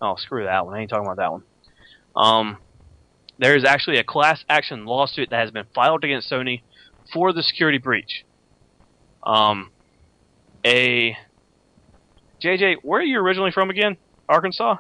Oh, 0.01 0.17
screw 0.17 0.45
that 0.45 0.65
one! 0.65 0.75
I 0.75 0.81
ain't 0.81 0.91
talking 0.91 1.05
about 1.05 1.19
that 1.19 1.33
one. 1.33 1.43
Um, 2.17 2.59
there 3.39 3.55
is 3.55 3.65
actually 3.65 3.99
a 3.99 4.05
class 4.05 4.43
action 4.49 4.87
lawsuit 4.87 5.29
that 5.29 5.41
has 5.41 5.51
been 5.51 5.67
filed 5.75 6.03
against 6.03 6.31
Sony 6.31 6.63
for 7.13 7.35
the 7.35 7.43
security 7.43 7.79
breach. 7.79 8.25
Um, 9.23 9.71
a 10.65 11.15
JJ, 12.43 12.77
where 12.83 13.01
are 13.01 13.05
you 13.05 13.19
originally 13.19 13.51
from 13.51 13.69
again? 13.69 13.99
Arkansas. 14.31 14.77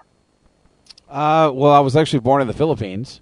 Uh, 1.08 1.50
well, 1.54 1.72
I 1.72 1.80
was 1.80 1.96
actually 1.96 2.20
born 2.20 2.42
in 2.42 2.48
the 2.48 2.54
Philippines, 2.54 3.20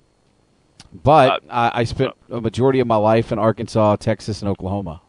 but 0.92 1.42
I, 1.50 1.70
I 1.74 1.84
spent 1.84 2.12
a 2.30 2.40
majority 2.40 2.80
of 2.80 2.86
my 2.86 2.96
life 2.96 3.30
in 3.30 3.38
Arkansas, 3.38 3.96
Texas, 3.96 4.40
and 4.40 4.48
Oklahoma. 4.48 5.02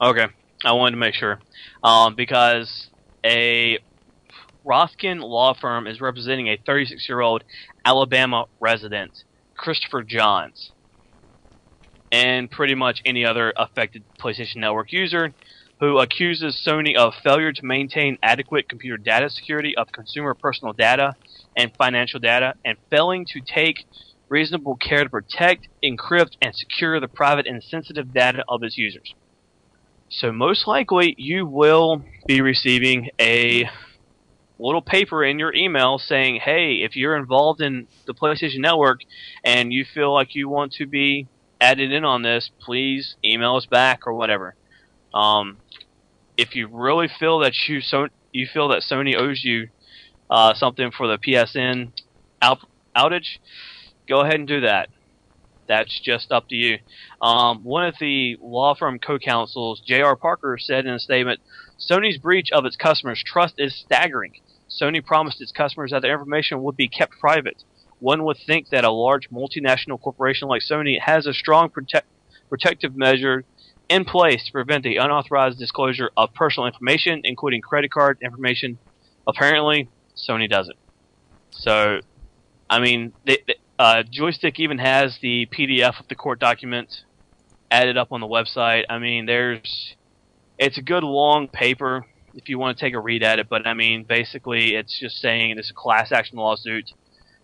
Okay, 0.00 0.26
I 0.64 0.72
wanted 0.72 0.92
to 0.92 0.96
make 0.96 1.14
sure. 1.14 1.40
Um, 1.82 2.14
because 2.14 2.88
a 3.24 3.78
Rothken 4.64 5.20
law 5.20 5.54
firm 5.54 5.86
is 5.86 6.00
representing 6.00 6.48
a 6.48 6.56
36-year-old 6.56 7.44
Alabama 7.84 8.46
resident, 8.60 9.24
Kristopher 9.58 10.06
Johns, 10.06 10.72
and 12.10 12.50
pretty 12.50 12.74
much 12.74 13.02
any 13.04 13.24
other 13.24 13.52
affected 13.56 14.02
PlayStation 14.18 14.56
Network 14.56 14.92
user 14.92 15.34
who 15.80 15.98
accuses 15.98 16.60
Sony 16.66 16.96
of 16.96 17.14
failure 17.22 17.52
to 17.52 17.64
maintain 17.64 18.18
adequate 18.22 18.68
computer 18.68 18.96
data 18.96 19.30
security 19.30 19.76
of 19.76 19.92
consumer 19.92 20.34
personal 20.34 20.72
data 20.72 21.14
and 21.56 21.72
financial 21.76 22.18
data, 22.20 22.54
and 22.64 22.76
failing 22.90 23.24
to 23.26 23.40
take 23.40 23.84
reasonable 24.28 24.76
care 24.76 25.04
to 25.04 25.10
protect, 25.10 25.68
encrypt, 25.82 26.36
and 26.42 26.54
secure 26.54 27.00
the 27.00 27.08
private 27.08 27.46
and 27.46 27.62
sensitive 27.62 28.12
data 28.12 28.44
of 28.48 28.62
its 28.62 28.76
users. 28.76 29.14
So 30.10 30.32
most 30.32 30.66
likely 30.66 31.14
you 31.18 31.46
will 31.46 32.02
be 32.26 32.40
receiving 32.40 33.10
a 33.20 33.68
little 34.58 34.82
paper 34.82 35.24
in 35.24 35.38
your 35.38 35.54
email 35.54 35.98
saying, 35.98 36.40
"Hey, 36.40 36.82
if 36.82 36.96
you're 36.96 37.16
involved 37.16 37.60
in 37.60 37.86
the 38.06 38.14
PlayStation 38.14 38.58
Network 38.58 39.02
and 39.44 39.72
you 39.72 39.84
feel 39.84 40.12
like 40.12 40.34
you 40.34 40.48
want 40.48 40.72
to 40.72 40.86
be 40.86 41.28
added 41.60 41.92
in 41.92 42.04
on 42.04 42.22
this, 42.22 42.50
please 42.60 43.16
email 43.24 43.56
us 43.56 43.66
back 43.66 44.06
or 44.06 44.14
whatever." 44.14 44.54
Um, 45.14 45.58
if 46.38 46.54
you 46.54 46.68
really 46.68 47.08
feel 47.18 47.40
that 47.40 47.52
you 47.66 47.80
so 47.82 48.06
you 48.32 48.46
feel 48.46 48.68
that 48.68 48.82
Sony 48.88 49.16
owes 49.16 49.42
you 49.44 49.68
uh, 50.30 50.54
something 50.54 50.90
for 50.96 51.08
the 51.08 51.18
PSN 51.18 51.90
out, 52.40 52.60
outage, 52.96 53.38
go 54.08 54.20
ahead 54.20 54.36
and 54.36 54.46
do 54.46 54.60
that. 54.60 54.88
That's 55.66 56.00
just 56.00 56.32
up 56.32 56.48
to 56.48 56.54
you. 56.54 56.78
Um, 57.20 57.64
one 57.64 57.86
of 57.86 57.96
the 58.00 58.38
law 58.40 58.74
firm 58.74 58.98
co-counsels, 58.98 59.82
J.R. 59.84 60.16
Parker, 60.16 60.56
said 60.58 60.86
in 60.86 60.94
a 60.94 60.98
statement, 60.98 61.40
Sony's 61.78 62.16
breach 62.16 62.50
of 62.52 62.64
its 62.64 62.76
customers' 62.76 63.22
trust 63.26 63.54
is 63.58 63.74
staggering. 63.74 64.32
Sony 64.70 65.04
promised 65.04 65.42
its 65.42 65.52
customers 65.52 65.90
that 65.90 66.02
their 66.02 66.12
information 66.12 66.62
would 66.62 66.76
be 66.76 66.88
kept 66.88 67.18
private. 67.18 67.64
One 67.98 68.24
would 68.24 68.38
think 68.46 68.68
that 68.70 68.84
a 68.84 68.90
large 68.90 69.28
multinational 69.28 70.00
corporation 70.00 70.48
like 70.48 70.62
Sony 70.62 71.00
has 71.00 71.26
a 71.26 71.34
strong 71.34 71.68
protect, 71.68 72.06
protective 72.48 72.96
measure 72.96 73.44
in 73.88 74.04
place 74.04 74.44
to 74.46 74.52
prevent 74.52 74.84
the 74.84 74.96
unauthorized 74.96 75.58
disclosure 75.58 76.10
of 76.16 76.32
personal 76.34 76.66
information, 76.66 77.22
including 77.24 77.60
credit 77.60 77.90
card 77.90 78.18
information. 78.22 78.78
Apparently, 79.26 79.88
Sony 80.16 80.48
doesn't. 80.48 80.76
So, 81.50 82.00
I 82.68 82.80
mean, 82.80 83.12
they, 83.24 83.38
they, 83.46 83.54
uh, 83.78 84.02
Joystiq 84.10 84.58
even 84.58 84.78
has 84.78 85.18
the 85.22 85.46
PDF 85.46 86.00
of 86.00 86.08
the 86.08 86.14
court 86.14 86.38
document 86.38 87.04
added 87.70 87.96
up 87.96 88.12
on 88.12 88.20
the 88.20 88.26
website. 88.26 88.84
I 88.88 88.98
mean, 88.98 89.26
there's, 89.26 89.94
it's 90.58 90.78
a 90.78 90.82
good 90.82 91.04
long 91.04 91.48
paper 91.48 92.04
if 92.34 92.48
you 92.48 92.58
want 92.58 92.78
to 92.78 92.84
take 92.84 92.94
a 92.94 93.00
read 93.00 93.22
at 93.22 93.38
it. 93.38 93.48
But 93.48 93.66
I 93.66 93.74
mean, 93.74 94.04
basically, 94.04 94.74
it's 94.74 94.98
just 94.98 95.16
saying 95.20 95.58
it's 95.58 95.70
a 95.70 95.74
class 95.74 96.12
action 96.12 96.38
lawsuit 96.38 96.92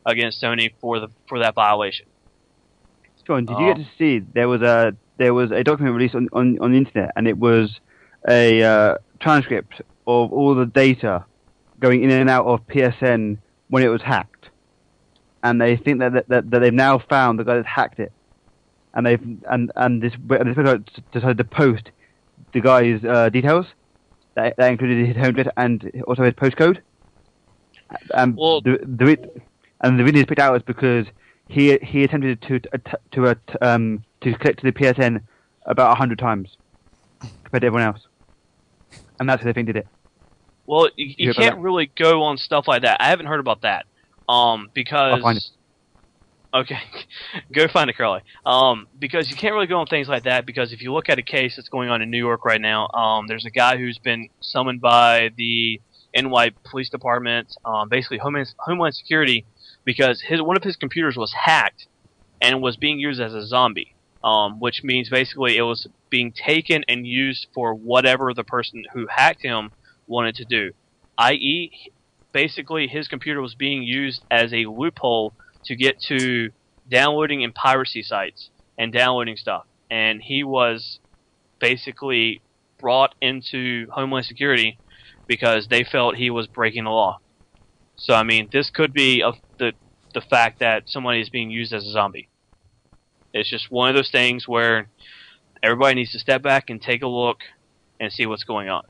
against 0.06 0.42
Sony 0.42 0.72
for 0.80 1.00
the 1.00 1.08
for 1.28 1.40
that 1.40 1.54
violation. 1.54 2.06
John, 3.26 3.46
did 3.46 3.58
you 3.58 3.74
get 3.74 3.76
to 3.78 3.88
see 3.96 4.18
there 4.18 4.48
was 4.48 4.60
a 4.60 4.94
there 5.16 5.34
was 5.34 5.50
a 5.50 5.62
document 5.62 5.96
released 5.96 6.14
on 6.14 6.28
on, 6.32 6.58
on 6.60 6.72
the 6.72 6.78
internet, 6.78 7.12
and 7.16 7.28
it 7.28 7.38
was 7.38 7.80
a 8.28 8.62
uh, 8.62 8.96
transcript 9.20 9.80
of 10.06 10.32
all 10.32 10.54
the 10.54 10.66
data 10.66 11.24
going 11.80 12.02
in 12.02 12.10
and 12.10 12.30
out 12.30 12.46
of 12.46 12.66
PSN 12.66 13.38
when 13.68 13.82
it 13.82 13.88
was 13.88 14.02
hacked, 14.02 14.48
and 15.42 15.60
they 15.60 15.76
think 15.76 16.00
that 16.00 16.12
that, 16.12 16.28
that, 16.28 16.50
that 16.50 16.58
they've 16.60 16.74
now 16.74 16.98
found 16.98 17.38
the 17.38 17.44
guy 17.44 17.56
that 17.56 17.66
hacked 17.66 18.00
it, 18.00 18.12
and 18.94 19.06
they've 19.06 19.22
and 19.50 19.72
and 19.76 20.02
this 20.02 20.14
and 20.14 20.48
this 20.48 20.56
website 20.56 20.88
decided 21.12 21.38
to 21.38 21.44
post 21.44 21.90
the 22.52 22.60
guy's 22.60 23.04
uh, 23.04 23.28
details. 23.28 23.66
That, 24.34 24.56
that 24.56 24.72
included 24.72 25.06
his 25.06 25.16
home 25.16 25.26
address 25.26 25.46
and 25.56 26.02
also 26.08 26.24
his 26.24 26.32
postcode. 26.34 26.80
And 28.12 28.36
the, 28.36 28.80
the 28.82 29.30
and 29.80 29.98
the 29.98 30.02
reason 30.02 30.16
he's 30.16 30.24
picked 30.24 30.40
out 30.40 30.56
is 30.56 30.62
because 30.62 31.06
he 31.48 31.78
he 31.82 32.02
attempted 32.04 32.42
to 32.42 32.58
to 32.60 32.98
to, 33.12 33.26
uh, 33.26 33.34
um 33.60 34.04
to 34.24 34.34
click 34.34 34.56
to 34.58 34.64
the 34.64 34.72
PSN 34.72 35.22
about 35.66 35.92
a 35.92 35.94
hundred 35.94 36.18
times 36.18 36.56
compared 37.20 37.62
to 37.62 37.66
everyone 37.66 37.82
else, 37.82 38.06
and 39.18 39.28
that's 39.28 39.42
who 39.42 39.48
they 39.48 39.52
think 39.52 39.66
did 39.66 39.76
it. 39.76 39.86
Well, 40.66 40.88
you, 40.96 41.14
you 41.18 41.34
can't 41.34 41.58
really 41.58 41.90
go 41.94 42.22
on 42.22 42.38
stuff 42.38 42.66
like 42.66 42.82
that. 42.82 43.00
I 43.00 43.08
haven't 43.08 43.26
heard 43.26 43.40
about 43.40 43.62
that. 43.62 43.86
Um, 44.28 44.70
because 44.72 45.14
I'll 45.14 45.20
find 45.20 45.38
it. 45.38 45.44
Okay, 46.54 46.78
go 47.52 47.68
find 47.68 47.90
it, 47.90 47.96
Curly. 47.96 48.20
Um, 48.46 48.86
because 48.98 49.28
you 49.28 49.36
can't 49.36 49.54
really 49.54 49.66
go 49.66 49.78
on 49.78 49.86
things 49.86 50.08
like 50.08 50.22
that 50.22 50.46
because 50.46 50.72
if 50.72 50.80
you 50.80 50.92
look 50.92 51.08
at 51.08 51.18
a 51.18 51.22
case 51.22 51.56
that's 51.56 51.68
going 51.68 51.90
on 51.90 52.00
in 52.00 52.10
New 52.10 52.18
York 52.18 52.44
right 52.44 52.60
now, 52.60 52.88
um, 52.88 53.26
there's 53.26 53.44
a 53.44 53.50
guy 53.50 53.76
who's 53.76 53.98
been 53.98 54.28
summoned 54.40 54.80
by 54.80 55.30
the 55.36 55.80
NY 56.16 56.50
Police 56.64 56.88
Department, 56.90 57.56
um, 57.64 57.88
basically 57.88 58.18
Homeland, 58.18 58.54
Homeland 58.58 58.94
Security, 58.94 59.44
because 59.84 60.22
his 60.22 60.40
one 60.40 60.56
of 60.56 60.62
his 60.62 60.76
computers 60.76 61.16
was 61.16 61.32
hacked 61.32 61.88
and 62.40 62.62
was 62.62 62.76
being 62.76 62.98
used 62.98 63.20
as 63.20 63.34
a 63.34 63.44
zombie. 63.44 63.93
Um, 64.24 64.58
which 64.58 64.82
means 64.82 65.10
basically 65.10 65.58
it 65.58 65.62
was 65.62 65.86
being 66.08 66.32
taken 66.32 66.82
and 66.88 67.06
used 67.06 67.46
for 67.52 67.74
whatever 67.74 68.32
the 68.32 68.42
person 68.42 68.82
who 68.94 69.06
hacked 69.06 69.42
him 69.42 69.70
wanted 70.06 70.36
to 70.36 70.46
do. 70.46 70.72
I.e., 71.18 71.90
basically 72.32 72.86
his 72.86 73.06
computer 73.06 73.42
was 73.42 73.54
being 73.54 73.82
used 73.82 74.22
as 74.30 74.50
a 74.54 74.64
loophole 74.64 75.34
to 75.66 75.76
get 75.76 76.00
to 76.08 76.48
downloading 76.90 77.44
and 77.44 77.54
piracy 77.54 78.02
sites 78.02 78.48
and 78.78 78.94
downloading 78.94 79.36
stuff. 79.36 79.66
And 79.90 80.22
he 80.22 80.42
was 80.42 81.00
basically 81.58 82.40
brought 82.78 83.14
into 83.20 83.86
Homeland 83.90 84.26
Security 84.26 84.78
because 85.26 85.68
they 85.68 85.84
felt 85.84 86.16
he 86.16 86.30
was 86.30 86.46
breaking 86.46 86.84
the 86.84 86.90
law. 86.90 87.18
So 87.96 88.14
I 88.14 88.22
mean, 88.22 88.48
this 88.52 88.70
could 88.70 88.92
be 88.92 89.22
of 89.22 89.36
the 89.58 89.72
the 90.12 90.20
fact 90.20 90.60
that 90.60 90.88
somebody 90.88 91.20
is 91.20 91.28
being 91.28 91.50
used 91.50 91.72
as 91.72 91.86
a 91.86 91.90
zombie. 91.90 92.28
It's 93.34 93.50
just 93.50 93.70
one 93.70 93.88
of 93.88 93.96
those 93.96 94.10
things 94.10 94.46
where 94.46 94.88
everybody 95.62 95.96
needs 95.96 96.12
to 96.12 96.20
step 96.20 96.40
back 96.40 96.70
and 96.70 96.80
take 96.80 97.02
a 97.02 97.08
look 97.08 97.40
and 97.98 98.12
see 98.12 98.26
what's 98.26 98.44
going 98.44 98.68
on. 98.68 98.84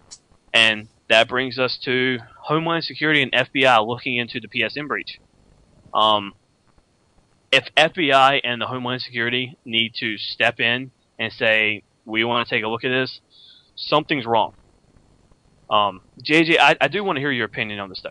And 0.53 0.87
that 1.09 1.29
brings 1.29 1.59
us 1.59 1.79
to 1.85 2.19
Homeland 2.39 2.85
Security 2.85 3.23
and 3.23 3.33
FBI 3.33 3.87
looking 3.87 4.19
into 4.19 4.41
the 4.41 4.49
PSN 4.49 4.87
breach. 4.87 5.19
Um, 5.95 6.35
if 7.51 7.65
FBI 7.75 8.41
and 8.45 8.61
the 8.61 8.67
Homeland 8.67 9.01
Security 9.01 9.57
need 9.65 9.95
to 10.01 10.19
step 10.19 10.61
in 10.61 10.91
and 11.19 11.33
say, 11.33 11.83
we 12.05 12.23
want 12.25 12.47
to 12.47 12.55
take 12.55 12.65
a 12.65 12.69
look 12.69 12.85
at 12.85 12.91
this, 12.91 13.21
something's 13.77 14.27
wrong. 14.27 14.55
Um, 15.71 16.03
JJ, 16.23 16.59
I, 16.59 16.77
I 16.81 16.89
do 16.89 17.03
want 17.03 17.17
to 17.17 17.21
hear 17.21 17.33
your 17.33 17.47
opinion 17.47 17.81
on 17.81 17.89
this, 17.89 18.03
though. 18.03 18.11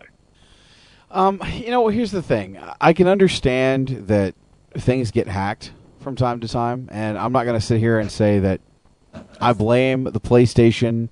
Um, 1.10 1.40
you 1.52 1.70
know, 1.70 1.86
here's 1.88 2.10
the 2.10 2.22
thing. 2.22 2.58
I 2.80 2.92
can 2.92 3.06
understand 3.06 4.06
that 4.08 4.34
things 4.76 5.12
get 5.12 5.28
hacked 5.28 5.70
from 6.04 6.14
time 6.14 6.38
to 6.40 6.48
time, 6.48 6.88
and 6.92 7.18
I'm 7.18 7.32
not 7.32 7.44
going 7.44 7.58
to 7.58 7.66
sit 7.66 7.80
here 7.80 7.98
and 7.98 8.12
say 8.12 8.38
that 8.38 8.60
I 9.40 9.52
blame 9.54 10.04
the 10.04 10.20
PlayStation 10.20 11.08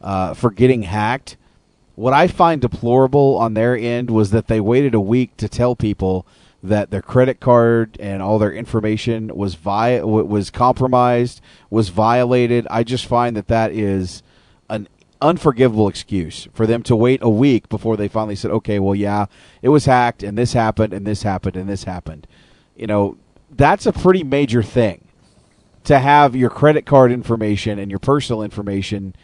uh, 0.00 0.34
for 0.34 0.50
getting 0.50 0.82
hacked. 0.82 1.36
What 1.96 2.12
I 2.12 2.28
find 2.28 2.60
deplorable 2.60 3.36
on 3.36 3.54
their 3.54 3.76
end 3.76 4.10
was 4.10 4.30
that 4.30 4.46
they 4.46 4.60
waited 4.60 4.94
a 4.94 5.00
week 5.00 5.36
to 5.38 5.48
tell 5.48 5.74
people 5.74 6.26
that 6.62 6.90
their 6.90 7.02
credit 7.02 7.40
card 7.40 7.96
and 7.98 8.22
all 8.22 8.38
their 8.38 8.52
information 8.52 9.34
was 9.34 9.54
vi- 9.54 10.02
was 10.02 10.50
compromised, 10.50 11.40
was 11.70 11.88
violated. 11.88 12.66
I 12.70 12.82
just 12.82 13.06
find 13.06 13.36
that 13.36 13.48
that 13.48 13.72
is 13.72 14.22
an 14.68 14.88
unforgivable 15.20 15.88
excuse 15.88 16.48
for 16.52 16.66
them 16.66 16.82
to 16.84 16.94
wait 16.94 17.20
a 17.22 17.30
week 17.30 17.68
before 17.68 17.96
they 17.96 18.08
finally 18.08 18.36
said, 18.36 18.50
"Okay, 18.50 18.78
well, 18.78 18.94
yeah, 18.94 19.26
it 19.62 19.70
was 19.70 19.86
hacked, 19.86 20.22
and 20.22 20.36
this 20.36 20.52
happened, 20.52 20.92
and 20.92 21.06
this 21.06 21.22
happened, 21.22 21.56
and 21.56 21.68
this 21.68 21.84
happened." 21.84 22.26
You 22.76 22.86
know, 22.86 23.16
that's 23.58 23.84
a 23.84 23.92
pretty 23.92 24.24
major 24.24 24.62
thing 24.62 25.04
to 25.84 25.98
have 25.98 26.34
your 26.34 26.48
credit 26.48 26.86
card 26.86 27.12
information 27.12 27.78
and 27.78 27.90
your 27.90 27.98
personal 27.98 28.42
information 28.42 29.14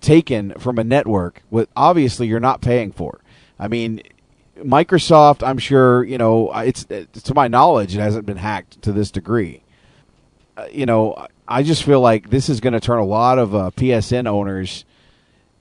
taken 0.00 0.52
from 0.58 0.78
a 0.78 0.84
network 0.84 1.42
with 1.50 1.68
obviously 1.74 2.28
you're 2.28 2.38
not 2.38 2.60
paying 2.60 2.92
for. 2.92 3.20
I 3.58 3.66
mean, 3.66 4.02
Microsoft, 4.58 5.46
I'm 5.46 5.58
sure, 5.58 6.04
you 6.04 6.18
know, 6.18 6.52
it's 6.54 6.84
to 6.84 7.34
my 7.34 7.48
knowledge 7.48 7.96
it 7.96 8.00
hasn't 8.00 8.26
been 8.26 8.36
hacked 8.36 8.80
to 8.82 8.92
this 8.92 9.10
degree. 9.10 9.62
Uh, 10.56 10.66
you 10.70 10.86
know, 10.86 11.26
I 11.46 11.62
just 11.62 11.82
feel 11.82 12.00
like 12.00 12.30
this 12.30 12.48
is 12.48 12.60
going 12.60 12.74
to 12.74 12.80
turn 12.80 12.98
a 12.98 13.04
lot 13.04 13.38
of 13.38 13.54
uh, 13.54 13.70
PSN 13.76 14.26
owners 14.26 14.84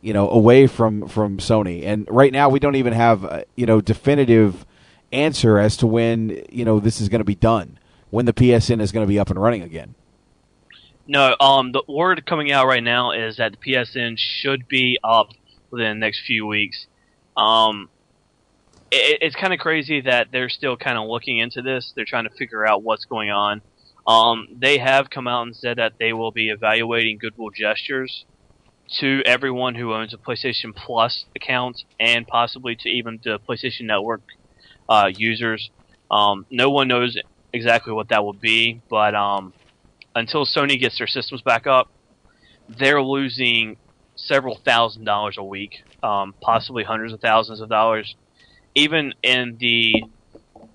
you 0.02 0.14
know 0.14 0.30
away 0.30 0.68
from 0.68 1.08
from 1.08 1.38
Sony 1.38 1.84
and 1.84 2.08
right 2.10 2.32
now 2.32 2.50
we 2.50 2.60
don't 2.60 2.76
even 2.76 2.94
have 2.94 3.26
uh, 3.26 3.42
you 3.56 3.66
know 3.66 3.82
definitive 3.82 4.66
answer 5.12 5.58
as 5.58 5.76
to 5.78 5.88
when 5.88 6.46
you 6.50 6.64
know 6.64 6.80
this 6.80 7.02
is 7.02 7.10
going 7.10 7.20
to 7.20 7.26
be 7.26 7.36
done 7.36 7.80
when 8.10 8.26
the 8.26 8.34
PSN 8.34 8.82
is 8.82 8.92
going 8.92 9.06
to 9.06 9.08
be 9.08 9.20
up 9.20 9.30
and 9.30 9.42
running 9.42 9.62
again. 9.62 9.96
No, 11.08 11.36
um, 11.40 11.72
the 11.72 11.84
word 11.88 12.26
coming 12.26 12.52
out 12.52 12.68
right 12.68 12.84
now 12.84 13.12
is 13.12 13.38
that 13.38 13.54
the 13.54 13.58
PSN 13.58 14.16
should 14.18 14.68
be 14.68 15.00
up 15.04 15.30
within 15.72 16.00
the 16.00 16.06
next 16.06 16.26
few 16.26 16.46
weeks. 16.46 16.88
Um, 17.36 17.90
it, 18.92 19.20
it's 19.22 19.36
kind 19.36 19.54
of 19.54 19.60
crazy 19.60 20.02
that 20.02 20.28
they're 20.32 20.50
still 20.50 20.76
kind 20.76 20.98
of 20.98 21.08
looking 21.08 21.38
into 21.38 21.62
this. 21.62 21.94
They're 21.96 22.06
trying 22.06 22.26
to 22.26 22.30
figure 22.32 22.68
out 22.68 22.84
what's 22.84 23.06
going 23.06 23.30
on. 23.30 23.62
Um, 24.06 24.48
they 24.58 24.78
have 24.78 25.10
come 25.10 25.28
out 25.28 25.44
and 25.44 25.56
said 25.56 25.78
that 25.78 25.94
they 26.00 26.14
will 26.14 26.32
be 26.32 26.50
evaluating 26.50 27.18
goodwill 27.18 27.50
gestures 27.50 28.26
to 29.00 29.22
everyone 29.26 29.76
who 29.76 29.94
owns 29.94 30.14
a 30.14 30.18
PlayStation 30.18 30.74
Plus 30.74 31.26
account 31.36 31.84
and 32.00 32.26
possibly 32.26 32.76
to 32.78 32.90
even 32.90 33.20
the 33.24 33.40
PlayStation 33.40 33.84
Network 33.84 34.22
uh, 34.88 35.10
users. 35.14 35.70
Um, 36.10 36.46
no 36.50 36.70
one 36.70 36.88
knows 36.88 37.18
exactly 37.54 37.94
what 37.94 38.10
that 38.10 38.24
will 38.24 38.34
be, 38.34 38.82
but 38.90 39.16
um, 39.16 39.54
until 40.16 40.46
Sony 40.46 40.80
gets 40.80 40.98
their 40.98 41.08
systems 41.08 41.42
back 41.42 41.68
up, 41.68 41.90
they're 42.68 43.02
losing 43.02 43.78
several 44.16 44.58
thousand 44.58 45.06
dollars 45.06 45.38
a 45.38 45.44
week, 45.44 45.84
um, 46.04 46.34
possibly 46.42 46.84
hundreds 46.84 47.14
of 47.14 47.20
thousands 47.22 47.62
of 47.62 47.70
dollars. 47.70 48.16
Even 48.76 49.14
in 49.24 49.58
the 49.60 50.04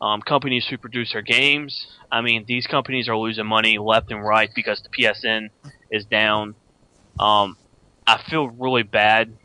um, 0.01 0.21
companies 0.23 0.67
who 0.69 0.79
produce 0.79 1.13
their 1.13 1.23
games, 1.23 1.87
I 2.11 2.21
mean, 2.21 2.45
these 2.47 2.67
companies 2.67 3.09
are 3.09 3.17
losing 3.17 3.47
money 3.47 3.79
left 3.79 4.11
and 4.11 4.25
right 4.25 4.51
because 4.55 4.83
the 4.83 4.89
PSN 4.89 5.51
is 5.91 6.05
down. 6.05 6.55
Um, 7.21 7.57
I 8.07 8.21
feel 8.29 8.49
really 8.49 8.83
bad 8.83 9.37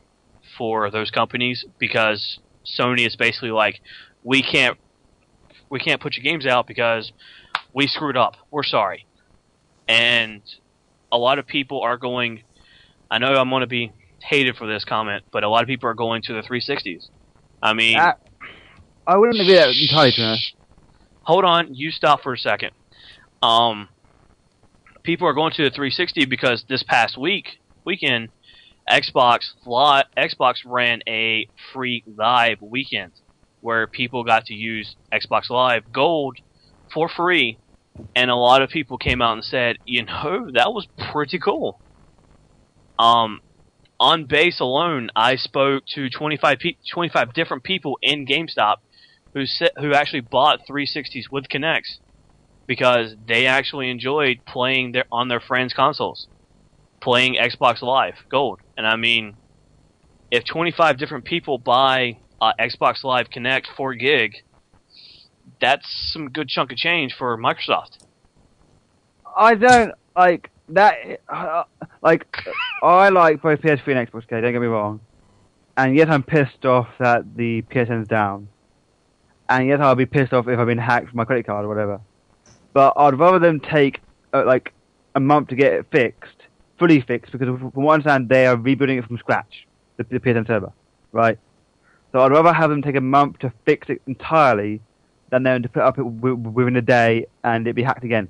for 0.57 0.89
those 0.89 1.11
companies 1.11 1.65
because 1.77 2.39
Sony 2.65 3.05
is 3.05 3.15
basically 3.15 3.51
like, 3.51 3.81
we 4.23 4.41
can't, 4.41 4.77
we 5.69 5.79
can't 5.79 6.01
put 6.01 6.15
your 6.17 6.23
games 6.23 6.45
out 6.45 6.67
because 6.67 7.11
we 7.73 7.87
screwed 7.87 8.17
up. 8.17 8.35
We're 8.51 8.63
sorry. 8.63 9.05
And 9.87 10.41
a 11.11 11.17
lot 11.17 11.39
of 11.39 11.47
people 11.47 11.81
are 11.81 11.97
going. 11.97 12.43
I 13.09 13.19
know 13.19 13.33
I'm 13.33 13.49
going 13.49 13.61
to 13.61 13.67
be 13.67 13.91
hated 14.21 14.57
for 14.57 14.67
this 14.67 14.83
comment, 14.83 15.23
but 15.31 15.43
a 15.43 15.49
lot 15.49 15.61
of 15.61 15.67
people 15.67 15.89
are 15.89 15.93
going 15.93 16.21
to 16.23 16.33
the 16.33 16.41
360s. 16.41 17.07
I 17.61 17.73
mean, 17.73 17.97
Uh, 17.97 18.13
I 19.05 19.17
wouldn't 19.17 19.39
agree 19.39 19.55
that 19.55 19.69
entirely, 19.69 20.11
be 20.15 20.21
honest. 20.23 20.55
hold 21.21 21.45
on, 21.45 21.73
you 21.73 21.91
stop 21.91 22.21
for 22.21 22.33
a 22.33 22.37
second. 22.37 22.71
Um, 23.41 23.87
people 25.03 25.27
are 25.27 25.33
going 25.33 25.53
to 25.53 25.63
the 25.63 25.69
360 25.69 26.25
because 26.25 26.65
this 26.67 26.83
past 26.83 27.17
week 27.17 27.59
weekend, 27.85 28.29
Xbox 28.89 29.39
Xbox 30.17 30.55
ran 30.65 31.01
a 31.07 31.47
free 31.71 32.03
live 32.05 32.61
weekend 32.61 33.11
where 33.67 33.85
people 33.85 34.23
got 34.23 34.45
to 34.45 34.53
use 34.53 34.95
Xbox 35.13 35.49
Live 35.49 35.91
Gold 35.91 36.37
for 36.93 37.09
free, 37.09 37.59
and 38.15 38.31
a 38.31 38.35
lot 38.35 38.61
of 38.61 38.69
people 38.69 38.97
came 38.97 39.21
out 39.21 39.33
and 39.33 39.43
said, 39.43 39.75
you 39.83 40.05
know, 40.05 40.49
that 40.53 40.71
was 40.71 40.87
pretty 41.11 41.37
cool. 41.37 41.81
Um, 42.97 43.41
on 43.99 44.23
base 44.23 44.61
alone, 44.61 45.09
I 45.17 45.35
spoke 45.35 45.83
to 45.95 46.09
25, 46.09 46.59
pe- 46.59 46.77
25 46.93 47.33
different 47.33 47.65
people 47.65 47.97
in 48.01 48.25
GameStop 48.25 48.77
who 49.33 49.43
who 49.77 49.93
actually 49.93 50.21
bought 50.21 50.61
360s 50.71 51.25
with 51.29 51.49
Kinects 51.49 51.97
because 52.69 53.15
they 53.27 53.47
actually 53.47 53.89
enjoyed 53.89 54.37
playing 54.47 54.93
their 54.93 55.05
on 55.11 55.27
their 55.27 55.41
friends' 55.41 55.73
consoles, 55.73 56.29
playing 57.03 57.35
Xbox 57.35 57.81
Live 57.81 58.15
Gold. 58.31 58.61
And 58.77 58.87
I 58.87 58.95
mean, 58.95 59.35
if 60.31 60.45
25 60.45 60.97
different 60.97 61.25
people 61.25 61.57
buy 61.57 62.19
uh, 62.41 62.53
Xbox 62.59 63.03
Live 63.03 63.29
Kinect 63.29 63.65
4 63.75 63.95
gig, 63.95 64.35
that's 65.61 66.11
some 66.13 66.29
good 66.29 66.47
chunk 66.47 66.71
of 66.71 66.77
change 66.77 67.13
for 67.17 67.37
Microsoft. 67.37 67.97
I 69.35 69.55
don't 69.55 69.93
like 70.15 70.49
that. 70.69 71.21
Uh, 71.29 71.63
like, 72.01 72.25
I 72.81 73.09
like 73.09 73.41
both 73.41 73.61
PS3 73.61 73.97
and 73.97 74.07
Xbox. 74.07 74.23
Okay, 74.23 74.41
don't 74.41 74.51
get 74.51 74.61
me 74.61 74.67
wrong. 74.67 74.99
And 75.75 75.95
yet, 75.95 76.09
I'm 76.09 76.23
pissed 76.23 76.65
off 76.65 76.87
that 76.99 77.35
the 77.35 77.61
PSN's 77.63 78.07
down. 78.07 78.49
And 79.47 79.67
yet, 79.67 79.79
I'll 79.79 79.95
be 79.95 80.07
pissed 80.07 80.33
off 80.33 80.47
if 80.47 80.57
I've 80.57 80.67
been 80.67 80.77
hacked 80.77 81.09
for 81.09 81.15
my 81.15 81.25
credit 81.25 81.45
card 81.45 81.65
or 81.65 81.67
whatever. 81.67 82.01
But 82.73 82.93
I'd 82.97 83.17
rather 83.17 83.39
them 83.39 83.59
take 83.59 84.01
uh, 84.33 84.43
like 84.45 84.73
a 85.15 85.19
month 85.19 85.49
to 85.49 85.55
get 85.55 85.73
it 85.73 85.85
fixed, 85.91 86.47
fully 86.79 87.01
fixed, 87.01 87.31
because 87.31 87.47
from 87.47 87.71
what 87.73 87.91
I 87.91 87.95
understand, 87.95 88.29
they 88.29 88.47
are 88.47 88.55
rebuilding 88.55 88.97
it 88.97 89.05
from 89.05 89.17
scratch, 89.17 89.67
the, 89.97 90.03
the 90.03 90.19
PSN 90.19 90.47
server, 90.47 90.73
right? 91.11 91.37
So 92.17 92.23
I'd 92.23 92.31
rather 92.31 92.51
have 92.51 92.71
them 92.71 92.81
take 92.81 92.95
a 92.95 93.01
month 93.01 93.37
to 93.39 93.53
fix 93.63 93.91
it 93.91 94.01
entirely 94.07 94.81
than 95.29 95.43
them 95.43 95.61
to 95.61 95.69
put 95.69 95.81
it 95.81 95.85
up 95.85 95.97
w- 95.97 96.33
within 96.33 96.75
a 96.75 96.81
day 96.81 97.27
and 97.43 97.67
it 97.67 97.75
be 97.75 97.83
hacked 97.83 98.03
again. 98.03 98.27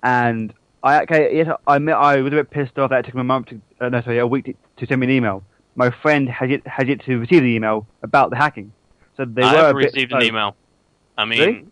And 0.00 0.54
I 0.80 1.02
okay, 1.02 1.36
yes, 1.36 1.48
I 1.66 1.74
admit 1.74 1.96
I 1.96 2.20
was 2.20 2.32
a 2.32 2.36
bit 2.36 2.50
pissed 2.50 2.78
off 2.78 2.90
that 2.90 3.00
it 3.00 3.06
took 3.06 3.16
me 3.16 3.22
a 3.22 3.24
month 3.24 3.48
to, 3.48 3.60
uh, 3.80 3.88
no, 3.88 4.00
sorry, 4.02 4.20
a 4.20 4.28
week 4.28 4.44
to, 4.44 4.54
to 4.76 4.86
send 4.86 5.00
me 5.00 5.08
an 5.08 5.10
email. 5.10 5.42
My 5.74 5.90
friend 5.90 6.28
had 6.28 6.52
yet 6.52 6.64
had 6.64 6.86
yet 6.86 7.04
to 7.06 7.18
receive 7.18 7.42
the 7.42 7.48
email 7.48 7.84
about 8.00 8.30
the 8.30 8.36
hacking, 8.36 8.72
so 9.16 9.24
they 9.24 9.42
I 9.42 9.72
were 9.72 9.80
bit 9.80 9.86
received 9.86 10.12
an 10.12 10.22
email. 10.22 10.54
I 11.18 11.24
mean, 11.24 11.40
Really? 11.40 11.66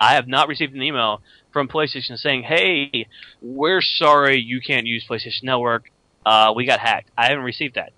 I 0.00 0.14
have 0.14 0.26
not 0.28 0.48
received 0.48 0.74
an 0.74 0.80
email 0.80 1.20
from 1.52 1.68
PlayStation 1.68 2.18
saying, 2.18 2.44
"Hey, 2.44 3.06
we're 3.42 3.82
sorry 3.82 4.40
you 4.40 4.62
can't 4.62 4.86
use 4.86 5.04
PlayStation 5.06 5.42
Network. 5.42 5.90
Uh, 6.24 6.54
we 6.56 6.64
got 6.64 6.80
hacked." 6.80 7.10
I 7.18 7.26
haven't 7.26 7.44
received 7.44 7.74
that. 7.74 7.92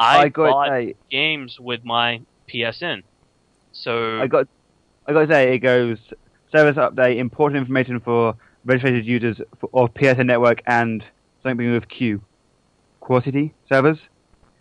I, 0.00 0.18
I 0.18 0.28
got 0.28 0.50
bought 0.50 0.72
a- 0.72 0.94
games 1.10 1.58
with 1.60 1.84
my 1.84 2.22
PSN, 2.52 3.02
so 3.72 4.20
I 4.20 4.26
got, 4.26 4.48
I 5.06 5.12
got 5.12 5.26
to 5.26 5.32
say, 5.32 5.54
it 5.54 5.58
goes 5.58 5.98
service 6.50 6.76
update, 6.76 7.18
important 7.18 7.60
information 7.60 8.00
for 8.00 8.34
registered 8.64 9.04
users 9.04 9.40
for, 9.58 9.68
of 9.74 9.92
PSN 9.94 10.26
network 10.26 10.62
and 10.66 11.04
something 11.42 11.72
with 11.72 11.88
Q, 11.88 12.22
Qriocity 13.02 13.52
servers, 13.68 13.98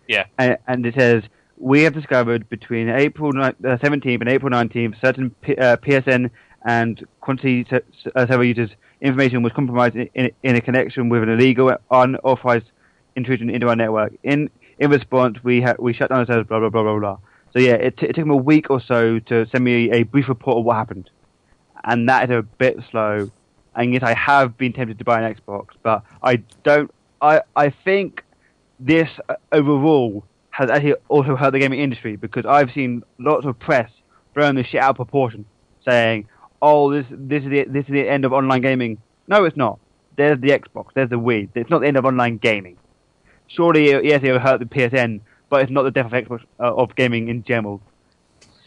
yeah. 0.08 0.26
and, 0.38 0.58
and 0.68 0.86
it 0.86 0.96
says 0.96 1.24
we 1.58 1.84
have 1.84 1.94
discovered 1.94 2.50
between 2.50 2.90
April 2.90 3.32
uh, 3.42 3.52
17th 3.52 4.20
and 4.20 4.30
April 4.30 4.52
19th 4.52 5.00
certain 5.02 5.30
P- 5.42 5.56
uh, 5.56 5.78
PSN 5.78 6.30
and 6.66 7.06
Qriocity 7.22 7.82
uh, 8.16 8.28
server 8.28 8.44
users' 8.44 8.72
information 9.02 9.42
was 9.42 9.54
compromised 9.54 9.96
in, 9.96 10.10
in, 10.16 10.32
in 10.44 10.56
a 10.58 10.62
connection 10.62 11.08
with 11.08 11.24
an 11.24 11.30
illegal, 11.30 11.74
unauthorized 11.92 12.72
intrusion 13.16 13.50
into 13.50 13.68
our 13.70 13.76
network. 13.76 14.14
In 14.24 14.50
in 14.80 14.90
response, 14.90 15.38
we 15.44 15.62
ha- 15.62 15.76
we 15.78 15.94
shut 15.94 16.10
down 16.10 16.22
the 16.22 16.26
servers. 16.26 16.48
Blah 16.48 16.60
blah 16.60 16.70
blah 16.70 16.84
blah 16.84 17.00
blah. 17.00 17.18
So 17.52 17.60
yeah, 17.60 17.74
it, 17.74 17.98
t- 17.98 18.06
it 18.06 18.16
took 18.16 18.24
them 18.24 18.32
a 18.32 18.36
week 18.36 18.70
or 18.70 18.82
so 18.82 19.20
to 19.20 19.46
send 19.48 19.64
me 19.64 19.92
a 19.92 20.04
brief 20.04 20.30
report 20.30 20.58
of 20.58 20.66
what 20.66 20.78
happened, 20.78 21.10
and 21.84 22.08
that 22.10 22.30
is 22.30 22.36
a 22.36 22.42
bit 22.42 22.78
slow. 22.90 23.30
And 23.76 23.94
yet, 23.94 24.04
I 24.04 24.14
have 24.14 24.58
been 24.58 24.74
tempted 24.74 24.98
to 24.98 25.06
buy 25.06 25.22
an 25.22 25.36
Xbox, 25.36 25.68
but 25.84 26.04
I 26.24 26.38
don't. 26.64 26.92
I 27.22 27.42
I 27.56 27.70
think 27.70 28.24
this 28.80 29.10
uh, 29.28 29.36
overall 29.52 30.24
has 30.52 30.70
actually 30.70 30.96
also 31.10 31.36
hurt 31.36 31.52
the 31.52 31.60
gaming 31.60 31.80
industry 31.80 32.16
because 32.16 32.46
I've 32.46 32.72
seen 32.72 33.04
lots 33.20 33.46
of 33.46 33.60
press 33.60 33.92
throwing 34.34 34.56
this 34.56 34.68
shit 34.68 34.82
out 34.82 34.92
of 34.92 34.96
proportion, 34.96 35.46
saying, 35.84 36.28
"Oh, 36.62 36.92
this 36.92 37.06
this 37.10 37.44
is 37.44 37.50
the 37.50 37.66
this 37.66 37.86
is 37.86 37.92
the 37.92 38.08
end 38.08 38.26
of 38.26 38.32
online 38.32 38.62
gaming." 38.62 38.98
No, 39.28 39.44
it's 39.44 39.58
not. 39.58 39.80
There's 40.16 40.40
the 40.40 40.50
Xbox. 40.50 40.88
There's 40.96 41.10
the 41.10 41.20
Wii. 41.20 41.50
It's 41.56 41.70
not 41.70 41.82
the 41.82 41.88
end 41.88 41.98
of 41.98 42.06
online 42.06 42.38
gaming. 42.38 42.78
Surely, 43.50 43.94
uh, 43.94 44.02
yes, 44.02 44.22
it 44.24 44.32
will 44.32 44.40
hurt 44.40 44.60
the 44.60 44.66
PSN, 44.66 45.22
but 45.50 45.62
it's 45.62 45.72
not 45.72 45.84
the 45.84 45.92
death 45.92 46.06
of 46.06 46.12
Xbox 46.12 46.44
uh, 46.60 46.74
of 46.76 46.96
gaming 46.96 47.28
in 47.28 47.44
general. 47.44 47.82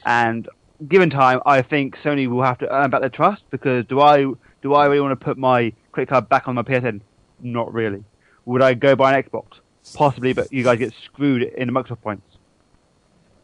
And 0.04 0.48
given 0.88 1.08
time, 1.10 1.40
I 1.46 1.62
think 1.62 1.96
Sony 1.98 2.28
will 2.28 2.42
have 2.42 2.58
to 2.58 2.72
earn 2.72 2.90
back 2.90 3.00
their 3.00 3.10
trust 3.10 3.42
because 3.50 3.86
do 3.86 4.00
I 4.00 4.24
do 4.62 4.74
I 4.74 4.86
really 4.86 5.00
want 5.00 5.18
to 5.18 5.24
put 5.24 5.38
my 5.38 5.72
credit 5.92 6.10
card 6.10 6.28
back 6.28 6.48
on 6.48 6.56
my 6.56 6.62
PSN? 6.62 7.00
Not 7.40 7.72
really. 7.72 8.04
Would 8.44 8.62
I 8.62 8.74
go 8.74 8.96
buy 8.96 9.16
an 9.16 9.22
Xbox? 9.22 9.46
Possibly, 9.94 10.32
but 10.32 10.52
you 10.52 10.62
guys 10.62 10.78
get 10.78 10.92
screwed 11.04 11.42
in 11.42 11.68
the 11.68 11.72
Microsoft 11.72 12.02
points. 12.02 12.24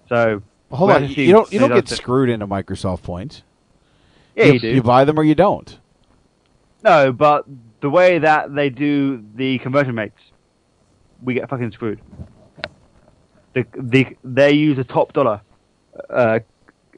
So 0.09 0.43
Hold 0.71 0.91
on, 0.91 1.09
you 1.09 1.33
don't 1.33 1.53
you 1.53 1.59
don't 1.59 1.73
get 1.73 1.89
screwed 1.89 2.29
into 2.29 2.47
Microsoft 2.47 3.03
points. 3.03 3.43
Yeah, 4.37 4.47
you 4.47 4.59
do. 4.61 4.69
You 4.69 4.83
buy 4.83 5.05
them 5.05 5.19
or 5.19 5.25
you 5.25 5.35
don't. 5.35 5.79
No, 6.85 7.13
but 7.13 7.45
the 7.81 7.91
way 7.91 8.19
that 8.19 8.55
they 8.55 8.71
do 8.71 9.25
the 9.35 9.59
conversion 9.59 9.97
rates, 9.97 10.21
we 11.23 11.35
get 11.35 11.49
fucking 11.49 11.73
screwed. 11.73 12.01
The, 13.55 13.67
the, 13.77 14.17
they 14.23 14.53
use 14.53 14.79
a 14.79 14.85
top 14.85 15.13
dollar 15.13 15.41
uh, 16.11 16.41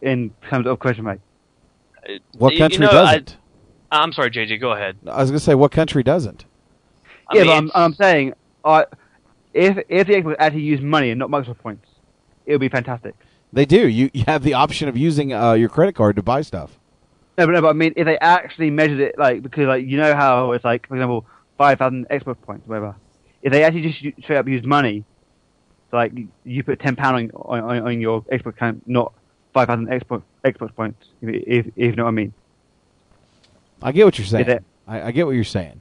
in 0.02 0.32
terms 0.48 0.66
of 0.66 0.78
conversion 0.78 1.04
rate. 1.04 1.20
What 2.38 2.56
country 2.56 2.74
you 2.74 2.80
know, 2.80 2.92
doesn't? 2.92 3.36
I, 3.90 4.02
I'm 4.02 4.12
sorry, 4.12 4.30
JJ. 4.30 4.60
Go 4.60 4.72
ahead. 4.72 4.96
I 5.06 5.20
was 5.20 5.30
going 5.30 5.38
to 5.38 5.44
say, 5.44 5.54
what 5.54 5.72
country 5.72 6.02
doesn't? 6.02 6.44
I 7.28 7.36
yeah, 7.36 7.42
mean, 7.42 7.48
but 7.48 7.56
I'm, 7.56 7.70
I'm 7.74 7.94
saying, 7.94 8.34
uh, 8.64 8.84
if 9.54 9.78
if 9.88 10.06
the 10.06 10.14
Xbox 10.14 10.36
actually 10.38 10.62
used 10.62 10.82
money 10.82 11.10
and 11.10 11.18
not 11.18 11.30
Microsoft 11.30 11.58
points, 11.58 11.86
it 12.46 12.52
would 12.52 12.60
be 12.60 12.68
fantastic. 12.68 13.14
They 13.52 13.64
do. 13.64 13.88
You, 13.88 14.10
you 14.12 14.24
have 14.26 14.42
the 14.42 14.54
option 14.54 14.88
of 14.88 14.96
using 14.96 15.32
uh, 15.32 15.52
your 15.52 15.68
credit 15.68 15.94
card 15.94 16.16
to 16.16 16.22
buy 16.22 16.42
stuff. 16.42 16.78
No, 17.36 17.46
but 17.46 17.52
no, 17.52 17.62
but 17.62 17.68
I 17.68 17.72
mean, 17.72 17.92
if 17.96 18.04
they 18.04 18.18
actually 18.18 18.70
measured 18.70 19.00
it, 19.00 19.18
like 19.18 19.42
because 19.42 19.66
like 19.66 19.86
you 19.86 19.96
know 19.96 20.14
how 20.14 20.52
it's 20.52 20.64
like, 20.64 20.86
for 20.88 20.94
example, 20.94 21.26
five 21.58 21.78
thousand 21.78 22.08
Xbox 22.08 22.40
points, 22.42 22.66
whatever. 22.66 22.94
If 23.42 23.52
they 23.52 23.64
actually 23.64 23.82
just 23.92 23.98
straight 24.22 24.36
up 24.38 24.46
use 24.48 24.64
money, 24.64 25.04
so 25.90 25.96
like 25.96 26.12
you- 26.16 26.28
you 26.44 26.62
put 26.62 26.78
ten 26.80 26.96
pound 26.96 27.30
on, 27.34 27.60
on 27.60 27.82
on 27.86 28.00
your 28.00 28.22
Xbox 28.22 28.46
account, 28.50 28.82
not 28.86 29.12
five 29.54 29.68
thousand 29.68 29.88
Xbox 29.88 30.22
Xbox 30.44 30.74
points. 30.74 31.06
If, 31.22 31.28
if 31.46 31.66
if 31.68 31.72
you 31.76 31.92
know 31.96 32.04
what 32.04 32.10
I 32.10 32.12
mean. 32.12 32.32
I 33.82 33.92
get 33.92 34.04
what 34.04 34.18
you're 34.18 34.26
saying. 34.26 34.48
It- 34.48 34.64
I, 34.86 35.02
I 35.04 35.10
get 35.12 35.26
what 35.26 35.34
you're 35.34 35.44
saying. 35.44 35.80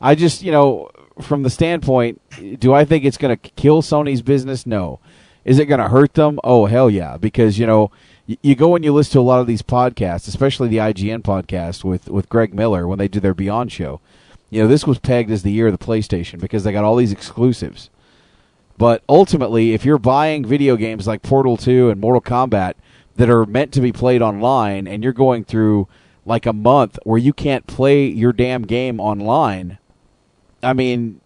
I 0.00 0.14
just, 0.14 0.42
you 0.42 0.52
know, 0.52 0.90
from 1.20 1.42
the 1.42 1.50
standpoint, 1.50 2.20
do 2.60 2.74
I 2.74 2.84
think 2.84 3.04
it's 3.04 3.16
going 3.16 3.36
to 3.36 3.50
kill 3.50 3.82
Sony's 3.82 4.20
business? 4.20 4.66
No. 4.66 4.98
Is 5.44 5.58
it 5.58 5.66
going 5.66 5.80
to 5.80 5.88
hurt 5.88 6.14
them? 6.14 6.38
Oh, 6.44 6.66
hell 6.66 6.90
yeah. 6.90 7.16
Because, 7.16 7.58
you 7.58 7.66
know, 7.66 7.90
you 8.26 8.54
go 8.54 8.74
and 8.76 8.84
you 8.84 8.92
listen 8.92 9.12
to 9.14 9.20
a 9.20 9.22
lot 9.22 9.40
of 9.40 9.46
these 9.46 9.62
podcasts, 9.62 10.28
especially 10.28 10.68
the 10.68 10.76
IGN 10.78 11.22
podcast 11.22 11.82
with, 11.84 12.08
with 12.08 12.28
Greg 12.28 12.52
Miller 12.52 12.86
when 12.86 12.98
they 12.98 13.08
do 13.08 13.20
their 13.20 13.32
Beyond 13.34 13.72
show. 13.72 14.00
You 14.52 14.60
know, 14.60 14.68
this 14.68 14.86
was 14.86 14.98
pegged 14.98 15.30
as 15.30 15.42
the 15.42 15.50
year 15.50 15.68
of 15.68 15.72
the 15.72 15.82
PlayStation 15.82 16.38
because 16.38 16.62
they 16.62 16.72
got 16.72 16.84
all 16.84 16.96
these 16.96 17.10
exclusives. 17.10 17.88
But 18.76 19.02
ultimately, 19.08 19.72
if 19.72 19.86
you're 19.86 19.96
buying 19.96 20.44
video 20.44 20.76
games 20.76 21.06
like 21.06 21.22
Portal 21.22 21.56
2 21.56 21.88
and 21.88 21.98
Mortal 21.98 22.20
Kombat 22.20 22.74
that 23.16 23.30
are 23.30 23.46
meant 23.46 23.72
to 23.72 23.80
be 23.80 23.92
played 23.92 24.20
online 24.20 24.86
and 24.86 25.02
you're 25.02 25.14
going 25.14 25.44
through 25.44 25.88
like 26.26 26.44
a 26.44 26.52
month 26.52 26.98
where 27.04 27.16
you 27.16 27.32
can't 27.32 27.66
play 27.66 28.04
your 28.04 28.34
damn 28.34 28.64
game 28.64 29.00
online, 29.00 29.78
I 30.62 30.74
mean, 30.74 31.22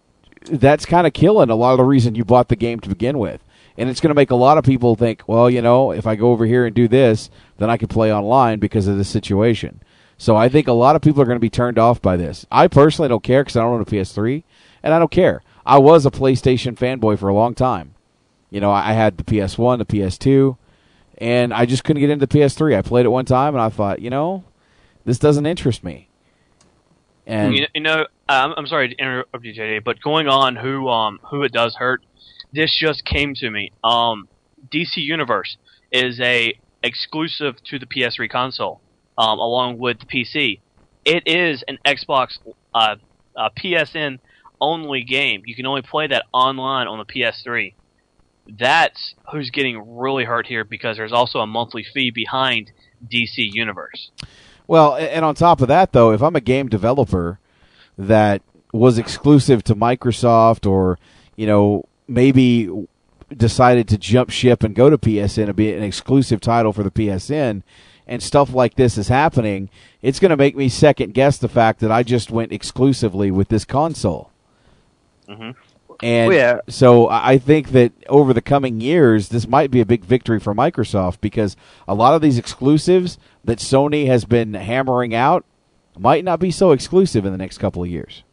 that's 0.49 0.85
kind 0.85 1.05
of 1.05 1.11
killing 1.11 1.49
a 1.49 1.55
lot 1.55 1.73
of 1.73 1.79
the 1.79 1.83
reason 1.83 2.15
you 2.15 2.23
bought 2.23 2.47
the 2.47 2.55
game 2.55 2.79
to 2.79 2.87
begin 2.87 3.19
with. 3.19 3.43
And 3.77 3.89
it's 3.89 3.99
going 3.99 4.11
to 4.11 4.15
make 4.15 4.31
a 4.31 4.35
lot 4.35 4.57
of 4.57 4.63
people 4.63 4.95
think, 4.95 5.23
well, 5.27 5.49
you 5.49 5.61
know, 5.61 5.91
if 5.91 6.07
I 6.07 6.15
go 6.15 6.31
over 6.31 6.45
here 6.45 6.65
and 6.65 6.73
do 6.73 6.87
this, 6.87 7.29
then 7.57 7.69
I 7.69 7.75
can 7.75 7.89
play 7.89 8.13
online 8.13 8.59
because 8.59 8.87
of 8.87 8.97
this 8.97 9.09
situation. 9.09 9.81
So 10.17 10.35
I 10.35 10.49
think 10.49 10.67
a 10.67 10.73
lot 10.73 10.95
of 10.95 11.01
people 11.01 11.21
are 11.21 11.25
going 11.25 11.35
to 11.35 11.39
be 11.39 11.49
turned 11.49 11.77
off 11.77 12.01
by 12.01 12.17
this. 12.17 12.45
I 12.51 12.67
personally 12.67 13.09
don't 13.09 13.23
care 13.23 13.43
because 13.43 13.55
I 13.55 13.61
don't 13.61 13.73
own 13.73 13.81
a 13.81 13.85
PS3, 13.85 14.43
and 14.83 14.93
I 14.93 14.99
don't 14.99 15.11
care. 15.11 15.43
I 15.65 15.77
was 15.77 16.05
a 16.05 16.11
PlayStation 16.11 16.75
fanboy 16.75 17.19
for 17.19 17.29
a 17.29 17.33
long 17.33 17.53
time. 17.53 17.93
You 18.49 18.61
know, 18.61 18.71
I 18.71 18.93
had 18.93 19.17
the 19.17 19.23
PS1, 19.23 19.77
the 19.77 19.85
PS2, 19.85 20.57
and 21.17 21.53
I 21.53 21.65
just 21.65 21.83
couldn't 21.83 21.99
get 21.99 22.09
into 22.09 22.25
the 22.25 22.39
PS3. 22.39 22.77
I 22.77 22.81
played 22.81 23.05
it 23.05 23.09
one 23.09 23.25
time, 23.25 23.53
and 23.53 23.61
I 23.61 23.69
thought, 23.69 24.01
you 24.01 24.09
know, 24.09 24.43
this 25.05 25.19
doesn't 25.19 25.45
interest 25.45 25.83
me. 25.83 26.07
And 27.27 27.53
you, 27.73 27.81
know, 27.81 28.07
I'm, 28.29 28.53
I'm 28.55 28.67
sorry 28.67 28.87
to 28.87 28.95
interrupt 28.95 29.43
you, 29.43 29.53
JJ, 29.53 29.83
but 29.83 30.01
going 30.01 30.29
on 30.29 30.55
who 30.55 30.87
um 30.87 31.19
who 31.23 31.43
it 31.43 31.51
does 31.51 31.75
hurt, 31.75 32.01
this 32.53 32.73
just 32.73 33.03
came 33.03 33.35
to 33.35 33.49
me. 33.49 33.73
Um, 33.83 34.29
DC 34.69 34.97
Universe 34.97 35.57
is 35.91 36.21
a 36.21 36.57
exclusive 36.83 37.61
to 37.65 37.79
the 37.79 37.85
PS3 37.85 38.29
console, 38.29 38.79
um, 39.17 39.39
along 39.39 39.77
with 39.77 39.99
the 39.99 40.05
PC. 40.05 40.59
It 41.05 41.23
is 41.25 41.63
an 41.67 41.79
Xbox 41.85 42.37
uh, 42.73 42.95
uh, 43.35 43.49
PSN 43.57 44.19
only 44.59 45.03
game. 45.03 45.43
You 45.45 45.55
can 45.55 45.65
only 45.65 45.81
play 45.81 46.07
that 46.07 46.25
online 46.33 46.87
on 46.87 46.97
the 46.97 47.05
PS3. 47.05 47.73
That's 48.57 49.15
who's 49.31 49.49
getting 49.49 49.97
really 49.97 50.23
hurt 50.23 50.47
here 50.47 50.63
because 50.63 50.97
there's 50.97 51.11
also 51.11 51.39
a 51.39 51.47
monthly 51.47 51.83
fee 51.83 52.11
behind 52.11 52.71
DC 53.05 53.35
Universe. 53.37 54.11
Well, 54.67 54.95
and 54.95 55.23
on 55.23 55.35
top 55.35 55.61
of 55.61 55.67
that, 55.69 55.93
though, 55.93 56.11
if 56.11 56.21
I'm 56.21 56.35
a 56.35 56.41
game 56.41 56.67
developer 56.67 57.39
that 57.97 58.41
was 58.73 58.97
exclusive 58.97 59.63
to 59.63 59.75
Microsoft 59.75 60.69
or, 60.69 60.99
you 61.35 61.47
know, 61.47 61.85
maybe 62.07 62.69
decided 63.35 63.87
to 63.89 63.97
jump 63.97 64.29
ship 64.29 64.63
and 64.63 64.75
go 64.75 64.89
to 64.89 64.97
PSN 64.97 65.47
and 65.47 65.55
be 65.55 65.73
an 65.73 65.83
exclusive 65.83 66.39
title 66.39 66.73
for 66.73 66.83
the 66.83 66.91
PSN, 66.91 67.63
and 68.07 68.23
stuff 68.23 68.53
like 68.53 68.75
this 68.75 68.97
is 68.97 69.09
happening, 69.09 69.69
it's 70.01 70.19
going 70.19 70.31
to 70.31 70.37
make 70.37 70.55
me 70.55 70.69
second 70.69 71.13
guess 71.13 71.37
the 71.37 71.49
fact 71.49 71.81
that 71.81 71.91
I 71.91 72.03
just 72.03 72.31
went 72.31 72.51
exclusively 72.51 73.29
with 73.29 73.49
this 73.49 73.65
console. 73.65 74.31
Mm-hmm. 75.27 75.51
And 76.01 76.33
yeah. 76.33 76.59
so 76.69 77.09
I 77.09 77.37
think 77.37 77.69
that 77.69 77.91
over 78.07 78.33
the 78.33 78.41
coming 78.41 78.79
years, 78.81 79.29
this 79.29 79.47
might 79.47 79.71
be 79.71 79.81
a 79.81 79.85
big 79.85 80.05
victory 80.05 80.39
for 80.39 80.53
Microsoft 80.53 81.21
because 81.21 81.57
a 81.87 81.95
lot 81.95 82.13
of 82.13 82.21
these 82.21 82.37
exclusives 82.37 83.17
that 83.43 83.57
Sony 83.57 84.05
has 84.05 84.23
been 84.23 84.53
hammering 84.53 85.15
out 85.15 85.43
might 85.97 86.23
not 86.23 86.39
be 86.39 86.51
so 86.51 86.71
exclusive 86.71 87.25
in 87.25 87.31
the 87.31 87.37
next 87.37 87.57
couple 87.57 87.83
of 87.83 87.89
years. 87.89 88.23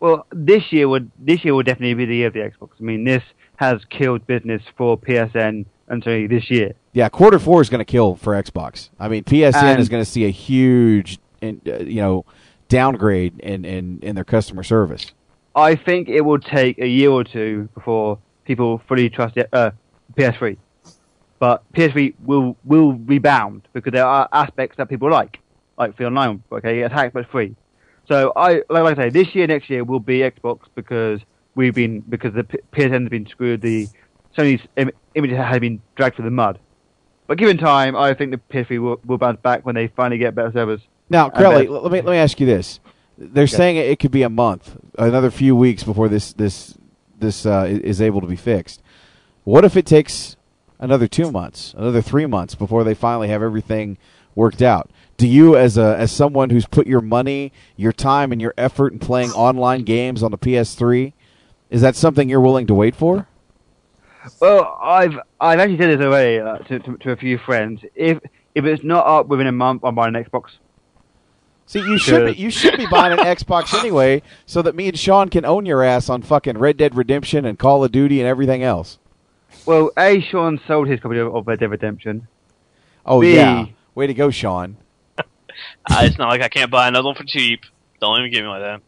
Well, 0.00 0.26
this 0.30 0.70
year 0.70 0.88
would 0.88 1.10
this 1.18 1.44
year 1.44 1.54
will 1.54 1.62
definitely 1.62 1.94
be 1.94 2.04
the 2.04 2.16
year 2.16 2.26
of 2.28 2.34
the 2.34 2.40
Xbox. 2.40 2.68
I 2.78 2.82
mean, 2.82 3.04
this 3.04 3.22
has 3.56 3.80
killed 3.90 4.26
business 4.26 4.62
for 4.76 4.98
PSN 4.98 5.64
Sony 5.90 6.28
this 6.28 6.50
year. 6.50 6.74
Yeah, 6.98 7.08
quarter 7.08 7.38
four 7.38 7.60
is 7.62 7.70
going 7.70 7.78
to 7.78 7.84
kill 7.84 8.16
for 8.16 8.32
Xbox. 8.32 8.88
I 8.98 9.06
mean, 9.06 9.22
PSN 9.22 9.62
And- 9.62 9.80
is 9.80 9.88
going 9.88 10.02
to 10.04 10.10
see 10.10 10.24
a 10.24 10.30
huge, 10.30 11.20
in- 11.40 11.60
uh, 11.64 11.76
you 11.84 12.00
know, 12.02 12.24
downgrade 12.68 13.38
in, 13.38 13.64
in, 13.64 14.00
in 14.02 14.16
their 14.16 14.24
customer 14.24 14.64
service. 14.64 15.12
I 15.54 15.76
think 15.76 16.08
it 16.08 16.22
will 16.22 16.40
take 16.40 16.76
a 16.80 16.88
year 16.88 17.10
or 17.10 17.22
two 17.22 17.68
before 17.72 18.18
people 18.44 18.82
fully 18.88 19.08
trust 19.10 19.36
it, 19.36 19.48
uh, 19.52 19.70
PS3. 20.16 20.56
But 21.38 21.62
PS3 21.72 22.14
will 22.24 22.56
will 22.64 22.94
rebound 22.94 23.68
because 23.74 23.92
there 23.92 24.04
are 24.04 24.28
aspects 24.32 24.76
that 24.78 24.88
people 24.88 25.08
like, 25.08 25.38
like 25.78 25.96
the 25.98 26.04
online. 26.04 26.42
Okay, 26.50 26.80
it's 26.80 26.92
hacked 26.92 27.14
but 27.14 27.30
free. 27.30 27.54
So 28.08 28.32
I 28.34 28.62
like, 28.68 28.98
I 28.98 29.04
say, 29.04 29.10
this 29.10 29.36
year, 29.36 29.46
next 29.46 29.70
year 29.70 29.84
will 29.84 30.00
be 30.00 30.18
Xbox 30.18 30.62
because 30.74 31.20
we've 31.54 31.76
been 31.76 32.00
because 32.00 32.34
the 32.34 32.42
PSN 32.72 33.02
has 33.02 33.08
been 33.08 33.26
screwed. 33.28 33.60
The 33.60 33.86
Sony's 34.36 34.66
Im- 34.76 34.90
image 35.14 35.30
has 35.30 35.60
been 35.60 35.80
dragged 35.94 36.16
through 36.16 36.24
the 36.24 36.32
mud. 36.32 36.58
But 37.28 37.36
given 37.36 37.58
time, 37.58 37.94
I 37.94 38.14
think 38.14 38.32
the 38.32 38.38
PS3 38.38 38.80
will, 38.80 39.00
will 39.04 39.18
bounce 39.18 39.38
back 39.40 39.64
when 39.64 39.74
they 39.76 39.86
finally 39.88 40.18
get 40.18 40.34
better 40.34 40.50
servers. 40.50 40.80
Now, 41.10 41.28
Crowley, 41.28 41.66
better- 41.66 41.78
let 41.78 41.92
me 41.92 42.00
let 42.00 42.12
me 42.12 42.16
ask 42.16 42.40
you 42.40 42.46
this: 42.46 42.80
They're 43.16 43.46
saying 43.46 43.76
it, 43.76 43.86
it 43.86 43.98
could 44.00 44.10
be 44.10 44.22
a 44.22 44.30
month, 44.30 44.76
another 44.98 45.30
few 45.30 45.54
weeks 45.54 45.84
before 45.84 46.08
this 46.08 46.32
this 46.32 46.76
this 47.20 47.46
uh, 47.46 47.66
is 47.68 48.00
able 48.00 48.20
to 48.22 48.26
be 48.26 48.34
fixed. 48.36 48.82
What 49.44 49.64
if 49.64 49.76
it 49.76 49.84
takes 49.86 50.36
another 50.78 51.06
two 51.06 51.30
months, 51.30 51.74
another 51.76 52.00
three 52.00 52.26
months 52.26 52.54
before 52.54 52.82
they 52.82 52.94
finally 52.94 53.28
have 53.28 53.42
everything 53.42 53.98
worked 54.34 54.62
out? 54.62 54.90
Do 55.18 55.28
you, 55.28 55.54
as 55.54 55.76
a 55.76 55.96
as 55.98 56.10
someone 56.10 56.48
who's 56.48 56.66
put 56.66 56.86
your 56.86 57.02
money, 57.02 57.52
your 57.76 57.92
time, 57.92 58.32
and 58.32 58.40
your 58.40 58.54
effort 58.56 58.94
in 58.94 58.98
playing 59.00 59.32
online 59.32 59.82
games 59.82 60.22
on 60.22 60.30
the 60.30 60.38
PS3, 60.38 61.12
is 61.68 61.82
that 61.82 61.94
something 61.94 62.30
you're 62.30 62.40
willing 62.40 62.66
to 62.68 62.74
wait 62.74 62.96
for? 62.96 63.27
Well, 64.40 64.78
I've 64.82 65.18
I've 65.40 65.58
actually 65.58 65.78
said 65.78 65.98
this 65.98 66.04
already 66.04 66.38
uh, 66.40 66.58
to, 66.58 66.78
to 66.80 66.96
to 66.98 67.10
a 67.12 67.16
few 67.16 67.38
friends. 67.38 67.82
If 67.94 68.18
if 68.54 68.64
it's 68.64 68.82
not 68.82 69.06
up 69.06 69.26
within 69.26 69.46
a 69.46 69.52
month, 69.52 69.82
I'm 69.84 69.94
buying 69.94 70.14
an 70.14 70.24
Xbox. 70.24 70.50
See, 71.66 71.80
you 71.80 71.98
should 71.98 72.34
be, 72.34 72.40
you 72.40 72.50
should 72.50 72.78
be 72.78 72.86
buying 72.86 73.12
an 73.12 73.24
Xbox 73.24 73.74
anyway, 73.78 74.22
so 74.46 74.62
that 74.62 74.74
me 74.74 74.88
and 74.88 74.98
Sean 74.98 75.28
can 75.28 75.44
own 75.44 75.66
your 75.66 75.82
ass 75.82 76.08
on 76.08 76.22
fucking 76.22 76.56
Red 76.56 76.78
Dead 76.78 76.96
Redemption 76.96 77.44
and 77.44 77.58
Call 77.58 77.84
of 77.84 77.92
Duty 77.92 78.20
and 78.20 78.28
everything 78.28 78.62
else. 78.62 78.98
Well, 79.66 79.90
A. 79.98 80.20
Sean 80.20 80.60
sold 80.66 80.88
his 80.88 81.00
copy 81.00 81.18
of 81.18 81.34
of 81.34 81.46
Red 81.46 81.60
Dead 81.60 81.70
Redemption. 81.70 82.26
Oh 83.04 83.20
B, 83.20 83.34
yeah, 83.34 83.66
way 83.94 84.06
to 84.06 84.14
go, 84.14 84.30
Sean. 84.30 84.76
Uh, 85.90 86.02
it's 86.04 86.16
not 86.18 86.28
like 86.28 86.40
I 86.40 86.48
can't 86.48 86.70
buy 86.70 86.86
another 86.86 87.06
one 87.06 87.16
for 87.16 87.24
cheap. 87.24 87.62
Don't 88.00 88.16
even 88.20 88.30
give 88.30 88.44
me 88.44 88.48
like 88.48 88.62
that. 88.62 88.80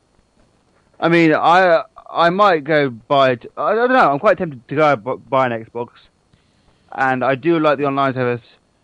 I 1.00 1.08
mean, 1.08 1.34
I 1.34 1.82
I 2.12 2.30
might 2.30 2.64
go 2.64 2.90
buy. 2.90 3.30
I 3.56 3.74
don't 3.74 3.90
know. 3.92 4.10
I'm 4.12 4.18
quite 4.18 4.38
tempted 4.38 4.66
to 4.68 4.74
go 4.74 4.96
buy 4.96 5.46
an 5.46 5.64
Xbox, 5.64 5.90
and 6.92 7.24
I 7.24 7.34
do 7.34 7.58
like 7.58 7.78
the 7.78 7.84
online 7.86 8.14
service. 8.14 8.42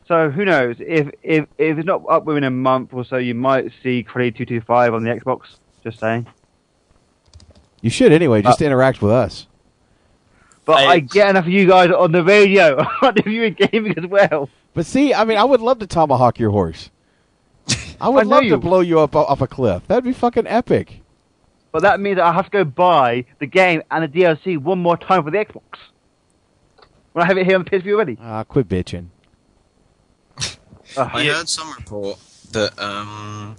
So 0.08 0.30
who 0.30 0.44
knows? 0.44 0.76
If 0.78 1.10
if 1.22 1.46
if 1.58 1.78
it's 1.78 1.86
not 1.86 2.02
up 2.08 2.24
within 2.24 2.44
a 2.44 2.50
month 2.50 2.92
or 2.92 3.04
so, 3.04 3.16
you 3.16 3.34
might 3.34 3.72
see 3.82 4.02
Creed 4.02 4.36
two 4.36 4.46
two 4.46 4.60
five 4.60 4.94
on 4.94 5.02
the 5.02 5.10
Xbox. 5.10 5.42
Just 5.82 5.98
saying. 5.98 6.26
You 7.80 7.90
should 7.90 8.12
anyway, 8.12 8.42
just 8.42 8.62
Uh, 8.62 8.64
interact 8.66 9.02
with 9.02 9.12
us. 9.12 9.46
But 10.64 10.78
I, 10.78 10.98
get 10.98 11.28
enough 11.30 11.44
of 11.46 11.52
you 11.52 11.66
guys 11.68 11.90
on 11.90 12.10
the 12.10 12.24
radio. 12.24 12.76
I 12.80 12.88
want 13.02 13.24
you 13.26 13.44
in 13.44 13.54
gaming 13.54 13.96
as 13.96 14.06
well. 14.06 14.48
But 14.74 14.84
see, 14.86 15.14
I 15.14 15.24
mean, 15.24 15.38
I 15.38 15.44
would 15.44 15.60
love 15.60 15.78
to 15.78 15.86
tomahawk 15.86 16.38
your 16.40 16.50
horse. 16.50 16.90
I 18.00 18.08
would 18.08 18.24
I 18.24 18.28
love 18.28 18.42
you- 18.44 18.50
to 18.50 18.58
blow 18.58 18.80
you 18.80 18.98
up 19.00 19.14
off 19.14 19.40
a 19.40 19.46
cliff. 19.46 19.86
That'd 19.86 20.04
be 20.04 20.12
fucking 20.12 20.46
epic. 20.48 21.00
But 21.76 21.82
that 21.82 22.00
means 22.00 22.18
I 22.18 22.32
have 22.32 22.46
to 22.46 22.50
go 22.50 22.64
buy 22.64 23.26
the 23.38 23.44
game 23.44 23.82
and 23.90 24.02
the 24.02 24.08
DLC 24.08 24.56
one 24.56 24.78
more 24.78 24.96
time 24.96 25.22
for 25.22 25.30
the 25.30 25.36
Xbox. 25.36 25.76
When 27.12 27.22
I 27.22 27.26
have 27.26 27.36
it 27.36 27.44
here 27.44 27.56
on 27.56 27.64
the 27.64 27.70
PSP 27.70 27.92
already. 27.92 28.16
Ah, 28.18 28.44
quit 28.44 28.66
bitching. 28.66 29.08
I 30.96 31.26
heard 31.26 31.50
some 31.50 31.70
report 31.74 32.18
that 32.52 32.78
um, 32.82 33.56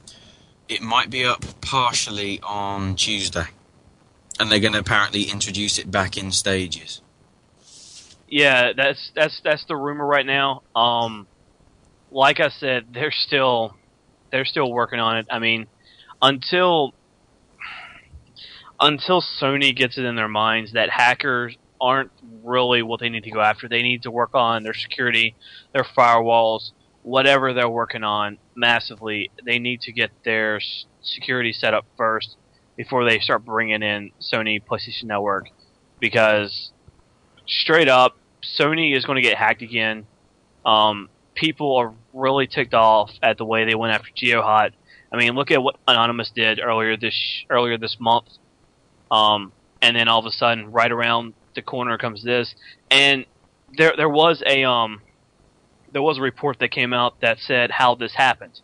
it 0.68 0.82
might 0.82 1.12
be 1.12 1.26
up 1.26 1.46
partially 1.62 2.40
on 2.42 2.96
Tuesday, 2.96 3.46
and 4.40 4.52
they're 4.52 4.62
going 4.62 4.74
to 4.74 4.80
apparently 4.80 5.26
introduce 5.26 5.78
it 5.78 5.92
back 5.92 6.18
in 6.18 6.32
stages. 6.32 7.04
Yeah, 8.28 8.74
that's 8.76 9.12
that's 9.14 9.40
that's 9.44 9.64
the 9.66 9.76
rumor 9.76 10.08
right 10.08 10.26
now. 10.26 10.64
Um, 10.76 11.28
like 12.10 12.40
I 12.40 12.50
said, 12.50 12.86
they're 12.96 13.12
still 13.12 13.76
they're 14.32 14.44
still 14.44 14.72
working 14.72 15.00
on 15.00 15.18
it. 15.18 15.28
I 15.30 15.38
mean, 15.38 15.68
until 16.20 16.96
until 18.80 19.22
Sony 19.22 19.76
gets 19.76 19.98
it 19.98 20.06
in 20.06 20.16
their 20.16 20.28
minds 20.28 20.74
that 20.74 20.90
hackers 20.90 21.58
aren't 21.80 22.12
really 22.44 22.82
what 22.82 23.00
they 23.00 23.10
need 23.10 23.24
to 23.24 23.32
go 23.32 23.42
after. 23.42 23.68
They 23.68 23.82
need 23.82 24.04
to 24.04 24.12
work 24.12 24.32
on 24.34 24.64
their 24.64 24.74
security, 24.74 25.36
their 25.74 25.84
firewalls, 25.84 26.72
whatever 27.04 27.54
they're 27.54 27.70
working 27.70 28.04
on 28.04 28.38
massively. 28.56 29.32
They 29.46 29.60
need 29.60 29.82
to 29.82 29.92
get 29.92 30.12
their 30.24 30.60
security 31.02 31.54
set 31.54 31.74
up 31.74 31.86
first 31.98 32.38
before 32.76 33.10
they 33.10 33.20
start 33.20 33.46
bringing 33.46 33.82
in 33.82 34.12
Sony 34.22 34.62
PlayStation 34.64 35.06
Network 35.06 35.50
because 36.00 36.72
straight 37.48 37.88
up, 37.88 38.18
Sony 38.44 38.96
is 38.96 39.06
going 39.06 39.16
to 39.16 39.22
get 39.22 39.38
hacked 39.38 39.62
again. 39.62 40.06
Um, 40.66 41.10
people 41.34 41.76
are 41.78 41.94
really 42.14 42.48
ticked 42.48 42.74
off 42.74 43.12
at 43.22 43.38
the 43.38 43.46
way 43.46 43.66
they 43.66 43.76
went 43.76 43.94
after 43.94 44.10
GeoHot. 44.12 44.72
I 45.12 45.18
mean, 45.18 45.34
look 45.36 45.52
at 45.52 45.62
what 45.62 45.78
Anonymous 45.88 46.32
did 46.36 46.60
earlier 46.60 46.98
this 46.98 47.16
earlier 47.50 47.78
this 47.78 47.98
month. 48.00 48.28
Um, 49.12 49.52
and 49.82 49.96
then 49.96 50.08
all 50.08 50.20
of 50.20 50.26
a 50.26 50.32
sudden, 50.32 50.72
right 50.72 50.92
around 50.92 51.34
the 51.56 51.62
corner 51.62 51.98
comes 51.98 52.24
this, 52.24 52.54
and 52.90 53.26
there 53.78 53.94
there 53.96 54.10
was 54.10 54.42
a 54.46 54.64
um 54.64 55.02
there 55.92 56.02
was 56.02 56.18
a 56.18 56.22
report 56.22 56.60
that 56.60 56.72
came 56.72 56.94
out 56.94 57.22
that 57.22 57.40
said 57.40 57.72
how 57.72 57.96
this 57.96 58.14
happened. 58.14 58.60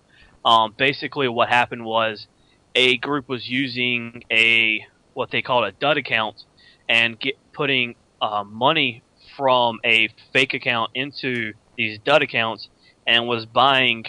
Um, 0.46 0.74
basically, 0.78 1.28
what 1.28 1.50
happened 1.50 1.86
was 1.86 2.28
a 2.76 2.98
group 2.98 3.30
was 3.30 3.48
using 3.48 4.24
a 4.32 4.86
what 5.14 5.32
they 5.32 5.42
called 5.42 5.66
a 5.66 5.72
dud 5.72 5.98
account 5.98 6.44
and 6.90 7.20
get 7.20 7.36
putting 7.54 7.96
uh, 8.22 8.44
money 8.44 9.04
from 9.38 9.80
a 9.84 10.10
fake 10.32 10.54
account 10.54 10.92
into 10.96 11.54
these 11.78 12.00
dud 12.00 12.22
accounts 12.22 12.68
and 13.08 13.28
was 13.28 13.46
buying 13.46 14.06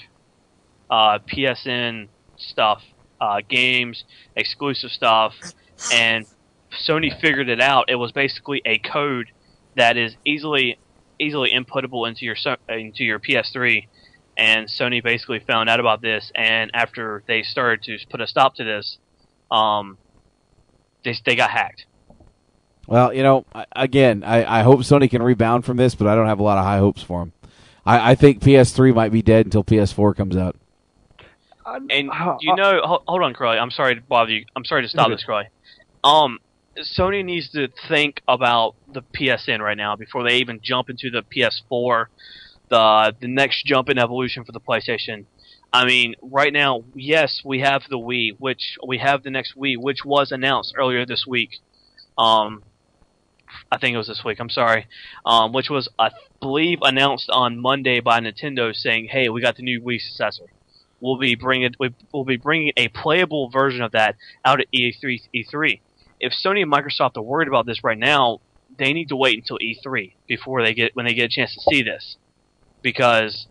uh, 0.90 1.18
PSN 1.20 2.08
stuff, 2.36 2.82
uh, 3.20 3.40
games, 3.48 4.04
exclusive 4.36 4.90
stuff, 4.90 5.34
and 5.92 6.26
Sony 6.86 7.18
figured 7.20 7.48
it 7.48 7.60
out. 7.60 7.86
It 7.88 7.96
was 7.96 8.12
basically 8.12 8.62
a 8.64 8.78
code 8.78 9.26
that 9.76 9.96
is 9.96 10.14
easily 10.24 10.78
easily 11.20 11.52
inputtable 11.52 12.08
into 12.08 12.24
your 12.24 12.36
into 12.68 13.04
your 13.04 13.20
PS3, 13.20 13.86
and 14.36 14.68
Sony 14.68 15.02
basically 15.02 15.40
found 15.40 15.68
out 15.68 15.80
about 15.80 16.02
this. 16.02 16.30
And 16.34 16.70
after 16.74 17.22
they 17.26 17.42
started 17.42 17.82
to 17.84 18.06
put 18.10 18.20
a 18.20 18.26
stop 18.26 18.56
to 18.56 18.64
this, 18.64 18.98
um, 19.50 19.98
they 21.04 21.14
they 21.24 21.36
got 21.36 21.50
hacked. 21.50 21.86
Well, 22.86 23.14
you 23.14 23.22
know, 23.22 23.46
again, 23.72 24.22
I, 24.24 24.60
I 24.60 24.62
hope 24.62 24.80
Sony 24.80 25.08
can 25.08 25.22
rebound 25.22 25.64
from 25.64 25.78
this, 25.78 25.94
but 25.94 26.06
I 26.06 26.14
don't 26.14 26.26
have 26.26 26.38
a 26.38 26.42
lot 26.42 26.58
of 26.58 26.64
high 26.64 26.78
hopes 26.78 27.02
for 27.02 27.20
them. 27.20 27.32
I, 27.86 28.10
I 28.10 28.14
think 28.14 28.40
PS3 28.40 28.94
might 28.94 29.10
be 29.12 29.22
dead 29.22 29.46
until 29.46 29.64
PS4 29.64 30.14
comes 30.14 30.36
out. 30.36 30.56
And 31.90 32.10
you 32.40 32.54
know, 32.56 32.80
hold, 32.84 33.02
hold 33.06 33.22
on, 33.22 33.32
Crowley. 33.34 33.58
I'm 33.58 33.70
sorry 33.70 33.94
to 33.94 34.00
bother 34.02 34.32
you. 34.32 34.44
I'm 34.54 34.64
sorry 34.64 34.82
to 34.82 34.88
stop 34.88 35.08
this, 35.08 35.24
Crowley. 35.24 35.48
Um, 36.02 36.38
Sony 36.78 37.24
needs 37.24 37.50
to 37.50 37.68
think 37.88 38.20
about 38.28 38.74
the 38.92 39.02
PSN 39.02 39.60
right 39.60 39.76
now 39.76 39.96
before 39.96 40.22
they 40.24 40.36
even 40.36 40.60
jump 40.62 40.90
into 40.90 41.10
the 41.10 41.22
PS4, 41.22 42.06
the 42.68 43.14
the 43.20 43.28
next 43.28 43.64
jump 43.64 43.88
in 43.88 43.98
evolution 43.98 44.44
for 44.44 44.52
the 44.52 44.60
PlayStation. 44.60 45.24
I 45.72 45.86
mean, 45.86 46.14
right 46.22 46.52
now, 46.52 46.84
yes, 46.94 47.42
we 47.44 47.60
have 47.60 47.82
the 47.90 47.98
Wii, 47.98 48.36
which 48.38 48.76
we 48.86 48.98
have 48.98 49.22
the 49.22 49.30
next 49.30 49.56
Wii, 49.56 49.76
which 49.76 50.04
was 50.04 50.30
announced 50.30 50.74
earlier 50.76 51.04
this 51.04 51.26
week. 51.26 51.58
Um, 52.16 52.62
I 53.72 53.78
think 53.78 53.94
it 53.94 53.98
was 53.98 54.06
this 54.06 54.22
week. 54.24 54.38
I'm 54.38 54.50
sorry. 54.50 54.86
Um, 55.26 55.52
which 55.52 55.70
was, 55.70 55.88
I 55.98 56.10
believe, 56.40 56.78
announced 56.82 57.28
on 57.30 57.58
Monday 57.58 58.00
by 58.00 58.20
Nintendo, 58.20 58.74
saying, 58.74 59.08
"Hey, 59.08 59.28
we 59.28 59.40
got 59.40 59.56
the 59.56 59.62
new 59.62 59.80
Wii 59.80 60.00
successor. 60.00 60.44
We'll 61.04 61.18
be 61.18 61.34
bringing 61.34 61.74
we- 61.78 61.90
we'll 62.12 62.24
be 62.24 62.38
bringing 62.38 62.72
a 62.78 62.88
playable 62.88 63.50
version 63.50 63.82
of 63.82 63.92
that 63.92 64.16
out 64.42 64.60
at 64.60 64.68
E 64.72 64.90
E3 64.90 65.20
E3." 65.34 65.80
If 66.18 66.32
Sony 66.32 66.62
and 66.62 66.72
Microsoft 66.72 67.18
are 67.18 67.22
worried 67.22 67.46
about 67.46 67.66
this 67.66 67.84
right 67.84 67.98
now, 67.98 68.40
they 68.78 68.94
need 68.94 69.08
to 69.08 69.16
wait 69.16 69.36
until 69.36 69.58
E3 69.58 70.14
before 70.26 70.64
they 70.64 70.72
get 70.72 70.96
when 70.96 71.04
they 71.04 71.12
get 71.12 71.26
a 71.26 71.28
chance 71.28 71.54
to 71.54 71.60
see 71.60 71.82
this, 71.82 72.16
because 72.80 73.46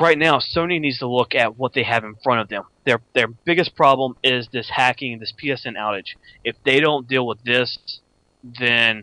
right 0.00 0.16
now 0.16 0.38
Sony 0.38 0.80
needs 0.80 1.00
to 1.00 1.08
look 1.08 1.34
at 1.34 1.58
what 1.58 1.72
they 1.72 1.82
have 1.82 2.04
in 2.04 2.14
front 2.22 2.40
of 2.40 2.48
them. 2.48 2.62
Their 2.84 3.00
their 3.12 3.26
biggest 3.26 3.74
problem 3.74 4.16
is 4.22 4.46
this 4.52 4.70
hacking, 4.70 5.18
this 5.18 5.32
PSN 5.32 5.74
outage. 5.76 6.14
If 6.44 6.62
they 6.62 6.78
don't 6.78 7.08
deal 7.08 7.26
with 7.26 7.42
this, 7.42 7.76
then 8.44 9.02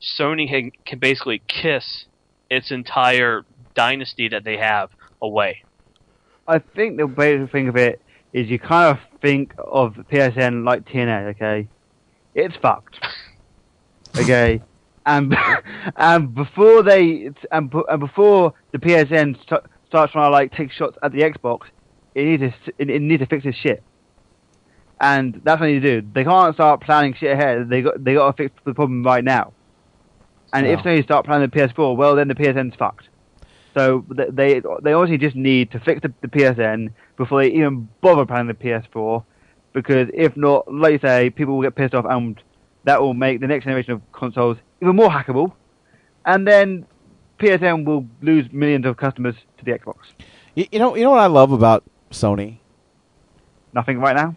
Sony 0.00 0.48
can, 0.48 0.70
can 0.86 1.00
basically 1.00 1.42
kiss 1.48 2.06
its 2.48 2.70
entire 2.70 3.44
dynasty 3.74 4.28
that 4.28 4.44
they 4.44 4.58
have 4.58 4.90
away. 5.20 5.64
I 6.48 6.58
think 6.58 6.96
the 6.96 7.06
way 7.06 7.36
to 7.36 7.46
think 7.46 7.68
of 7.68 7.76
it 7.76 8.00
is 8.32 8.48
you 8.48 8.58
kind 8.58 8.96
of 8.96 9.02
think 9.20 9.52
of 9.58 9.94
PSN 10.10 10.64
like 10.64 10.86
TNA, 10.86 11.30
okay? 11.30 11.68
It's 12.34 12.56
fucked. 12.56 12.98
Okay? 14.18 14.62
And 15.06 15.36
and 15.96 16.34
before 16.34 16.82
they 16.82 17.30
and, 17.50 17.72
and 17.88 18.00
before 18.00 18.54
the 18.72 18.78
PSN 18.78 19.36
st- 19.42 19.62
starts 19.88 20.12
trying 20.12 20.26
to 20.28 20.30
like 20.30 20.52
take 20.52 20.70
shots 20.72 20.96
at 21.02 21.12
the 21.12 21.20
Xbox, 21.20 21.62
it 22.14 22.24
needs 22.24 22.54
to 22.66 22.72
it, 22.78 22.90
it 22.90 23.02
needs 23.02 23.20
to 23.20 23.26
fix 23.26 23.44
this 23.44 23.56
shit. 23.56 23.82
And 25.00 25.40
that's 25.44 25.60
what 25.60 25.66
they 25.66 25.74
need 25.74 25.82
to 25.82 26.00
do. 26.02 26.08
They 26.14 26.24
can't 26.24 26.54
start 26.54 26.82
planning 26.82 27.14
shit 27.14 27.32
ahead. 27.32 27.68
They 27.68 27.82
got 27.82 28.02
they 28.02 28.14
got 28.14 28.30
to 28.36 28.42
fix 28.42 28.54
the 28.64 28.74
problem 28.74 29.02
right 29.02 29.24
now. 29.24 29.52
And 30.52 30.66
if 30.66 30.78
Wow. 30.78 30.82
they 30.82 31.02
start 31.02 31.24
planning 31.26 31.48
the 31.48 31.56
PS4, 31.56 31.96
well 31.96 32.16
then 32.16 32.28
the 32.28 32.34
PSN's 32.34 32.74
fucked. 32.74 33.08
So 33.74 34.04
they 34.08 34.60
they 34.60 34.92
obviously 34.92 35.18
just 35.18 35.36
need 35.36 35.70
to 35.72 35.80
fix 35.80 36.02
the, 36.02 36.12
the 36.22 36.28
PSN 36.28 36.92
before 37.16 37.42
they 37.42 37.50
even 37.50 37.88
bother 38.00 38.26
planning 38.26 38.48
the 38.48 38.54
PS4, 38.54 39.24
because 39.72 40.08
if 40.12 40.36
not, 40.36 40.72
like 40.72 40.92
you 40.92 40.98
say, 40.98 41.30
people 41.30 41.54
will 41.54 41.62
get 41.62 41.76
pissed 41.76 41.94
off, 41.94 42.04
and 42.08 42.40
that 42.84 43.00
will 43.00 43.14
make 43.14 43.40
the 43.40 43.46
next 43.46 43.64
generation 43.64 43.92
of 43.92 44.12
consoles 44.12 44.56
even 44.82 44.96
more 44.96 45.08
hackable, 45.08 45.52
and 46.26 46.46
then 46.46 46.86
PSN 47.38 47.84
will 47.84 48.06
lose 48.22 48.50
millions 48.52 48.86
of 48.86 48.96
customers 48.96 49.36
to 49.58 49.64
the 49.64 49.72
Xbox. 49.72 49.96
You, 50.54 50.66
you 50.72 50.78
know, 50.78 50.96
you 50.96 51.04
know 51.04 51.10
what 51.10 51.20
I 51.20 51.26
love 51.26 51.52
about 51.52 51.84
Sony. 52.10 52.58
Nothing 53.72 53.98
right 53.98 54.16
now. 54.16 54.36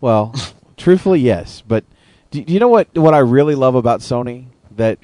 Well, 0.00 0.34
truthfully, 0.76 1.20
yes. 1.20 1.62
But 1.66 1.84
do, 2.30 2.42
do 2.42 2.52
you 2.52 2.58
know 2.58 2.68
what 2.68 2.88
what 2.96 3.14
I 3.14 3.18
really 3.18 3.54
love 3.54 3.76
about 3.76 4.00
Sony? 4.00 4.46
That 4.76 4.98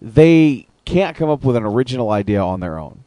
they 0.00 0.66
can't 0.92 1.16
come 1.16 1.30
up 1.30 1.44
with 1.44 1.56
an 1.56 1.64
original 1.64 2.10
idea 2.10 2.40
on 2.40 2.60
their 2.60 2.78
own. 2.78 3.04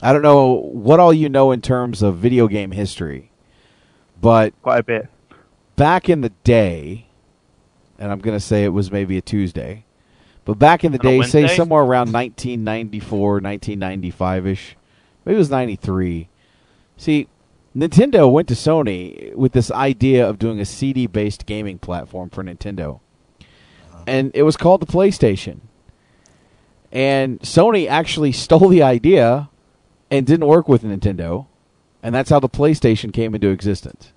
I 0.00 0.12
don't 0.12 0.22
know 0.22 0.52
what 0.72 0.98
all 0.98 1.12
you 1.12 1.28
know 1.28 1.52
in 1.52 1.60
terms 1.60 2.02
of 2.02 2.16
video 2.16 2.48
game 2.48 2.72
history, 2.72 3.30
but 4.20 4.52
quite 4.62 4.78
a 4.78 4.82
bit. 4.82 5.08
Back 5.76 6.08
in 6.08 6.20
the 6.22 6.30
day, 6.44 7.06
and 7.98 8.10
I'm 8.10 8.18
going 8.18 8.36
to 8.36 8.44
say 8.44 8.64
it 8.64 8.70
was 8.70 8.90
maybe 8.90 9.16
a 9.16 9.22
Tuesday, 9.22 9.84
But 10.44 10.58
back 10.58 10.82
in 10.84 10.92
the 10.92 10.98
On 10.98 11.04
day, 11.04 11.22
say 11.22 11.46
somewhere 11.46 11.82
around 11.82 12.12
1994, 12.12 13.34
1995 13.34 14.46
ish, 14.46 14.76
maybe 15.24 15.36
it 15.36 15.38
was 15.38 15.50
93. 15.50 16.28
See, 16.96 17.28
Nintendo 17.76 18.30
went 18.30 18.48
to 18.48 18.54
Sony 18.54 19.34
with 19.34 19.52
this 19.52 19.70
idea 19.70 20.28
of 20.28 20.38
doing 20.38 20.58
a 20.60 20.64
CD 20.64 21.06
based 21.06 21.46
gaming 21.46 21.78
platform 21.78 22.28
for 22.28 22.42
Nintendo. 22.42 23.00
And 24.06 24.32
it 24.34 24.42
was 24.42 24.56
called 24.56 24.82
the 24.82 24.86
PlayStation. 24.86 25.60
And 26.92 27.40
Sony 27.40 27.88
actually 27.88 28.32
stole 28.44 28.68
the 28.68 28.82
idea 28.82 29.48
and 30.10 30.26
didn't 30.26 30.46
work 30.46 30.68
with 30.68 30.82
Nintendo. 30.82 31.46
And 32.02 32.14
that's 32.14 32.30
how 32.30 32.38
the 32.40 32.48
PlayStation 32.48 33.12
came 33.12 33.34
into 33.34 33.48
existence. 33.48 34.12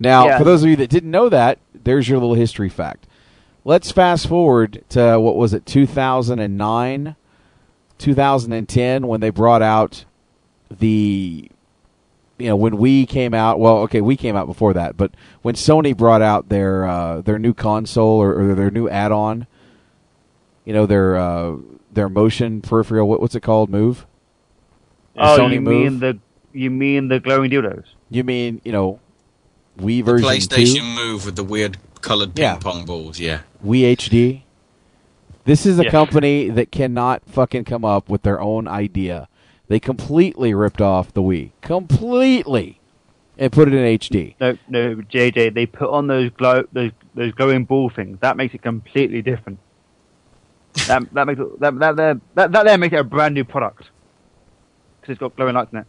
Now, 0.00 0.26
Yeah. 0.26 0.38
for 0.38 0.44
those 0.44 0.62
of 0.62 0.68
you 0.70 0.76
that 0.76 0.90
didn't 0.90 1.10
know 1.10 1.28
that, 1.28 1.58
there's 1.74 2.08
your 2.08 2.18
little 2.18 2.34
history 2.34 2.68
fact. 2.68 3.06
Let's 3.64 3.90
fast 3.92 4.26
forward 4.26 4.82
to 4.90 5.18
what 5.20 5.36
was 5.36 5.52
it, 5.52 5.66
2009, 5.66 7.16
2010, 7.98 9.06
when 9.06 9.20
they 9.20 9.30
brought 9.30 9.60
out 9.62 10.04
the, 10.70 11.50
you 12.38 12.46
know, 12.46 12.56
when 12.56 12.74
Wii 12.74 13.06
came 13.08 13.34
out. 13.34 13.58
Well, 13.58 13.78
okay, 13.78 14.00
Wii 14.00 14.18
came 14.18 14.36
out 14.36 14.46
before 14.46 14.72
that, 14.74 14.96
but 14.96 15.12
when 15.42 15.54
Sony 15.54 15.94
brought 15.96 16.22
out 16.22 16.48
their 16.48 16.86
uh, 16.86 17.20
their 17.20 17.38
new 17.38 17.52
console 17.52 18.18
or, 18.22 18.50
or 18.50 18.54
their 18.54 18.70
new 18.70 18.88
add-on, 18.88 19.46
you 20.68 20.74
know, 20.74 20.84
their 20.84 21.16
uh, 21.16 21.56
their 21.90 22.10
motion 22.10 22.60
peripheral. 22.60 23.08
What, 23.08 23.22
what's 23.22 23.34
it 23.34 23.40
called? 23.40 23.70
Move. 23.70 24.06
The 25.14 25.22
Oh, 25.22 25.38
Sony 25.38 25.54
you 25.54 25.60
Move? 25.62 25.74
mean 25.92 26.00
the 26.00 26.18
you 26.52 26.70
mean 26.70 27.08
the 27.08 27.18
glowing 27.20 27.50
dildos? 27.50 27.84
You 28.10 28.22
mean 28.22 28.60
you 28.64 28.72
know, 28.72 29.00
Wii 29.78 29.96
The 29.98 30.02
version 30.02 30.28
PlayStation 30.28 30.74
two? 30.76 30.82
Move 30.82 31.24
with 31.24 31.36
the 31.36 31.42
weird 31.42 31.78
coloured 32.02 32.34
ping 32.34 32.42
Yeah. 32.44 32.56
pong 32.56 32.84
balls. 32.84 33.18
Yeah. 33.18 33.40
Wii 33.64 33.96
HD. 33.96 34.42
This 35.46 35.64
is 35.64 35.78
a 35.78 35.84
Yeah. 35.84 35.90
company 35.90 36.50
that 36.50 36.70
cannot 36.70 37.22
fucking 37.24 37.64
come 37.64 37.82
up 37.86 38.10
with 38.10 38.20
their 38.22 38.38
own 38.38 38.68
idea. 38.68 39.26
They 39.68 39.80
completely 39.80 40.52
ripped 40.52 40.82
off 40.82 41.14
the 41.14 41.22
Wii. 41.22 41.52
Completely. 41.62 42.78
And 43.38 43.50
put 43.52 43.68
it 43.68 43.74
in 43.74 43.84
HD. 43.84 44.34
No, 44.38 44.58
no, 44.68 44.96
JJ. 44.96 45.54
They 45.54 45.64
put 45.64 45.88
on 45.88 46.08
those 46.08 46.28
glow 46.36 46.64
those 46.74 46.90
those 47.14 47.32
glowing 47.32 47.64
ball 47.64 47.88
things. 47.88 48.18
That 48.20 48.36
makes 48.36 48.52
it 48.54 48.60
completely 48.60 49.22
different. 49.22 49.58
That 50.86 51.02
that 51.12 51.26
makes 51.26 51.40
it, 51.40 51.60
that 51.60 51.78
that 51.78 51.96
that 51.96 52.20
that, 52.34 52.52
that 52.52 52.64
there 52.64 52.78
makes 52.78 52.94
it 52.94 53.00
a 53.00 53.04
brand 53.04 53.34
new 53.34 53.44
product 53.44 53.84
because 55.00 55.12
it's 55.12 55.20
got 55.20 55.36
glowing 55.36 55.54
lights 55.54 55.72
in 55.72 55.80
it. 55.80 55.86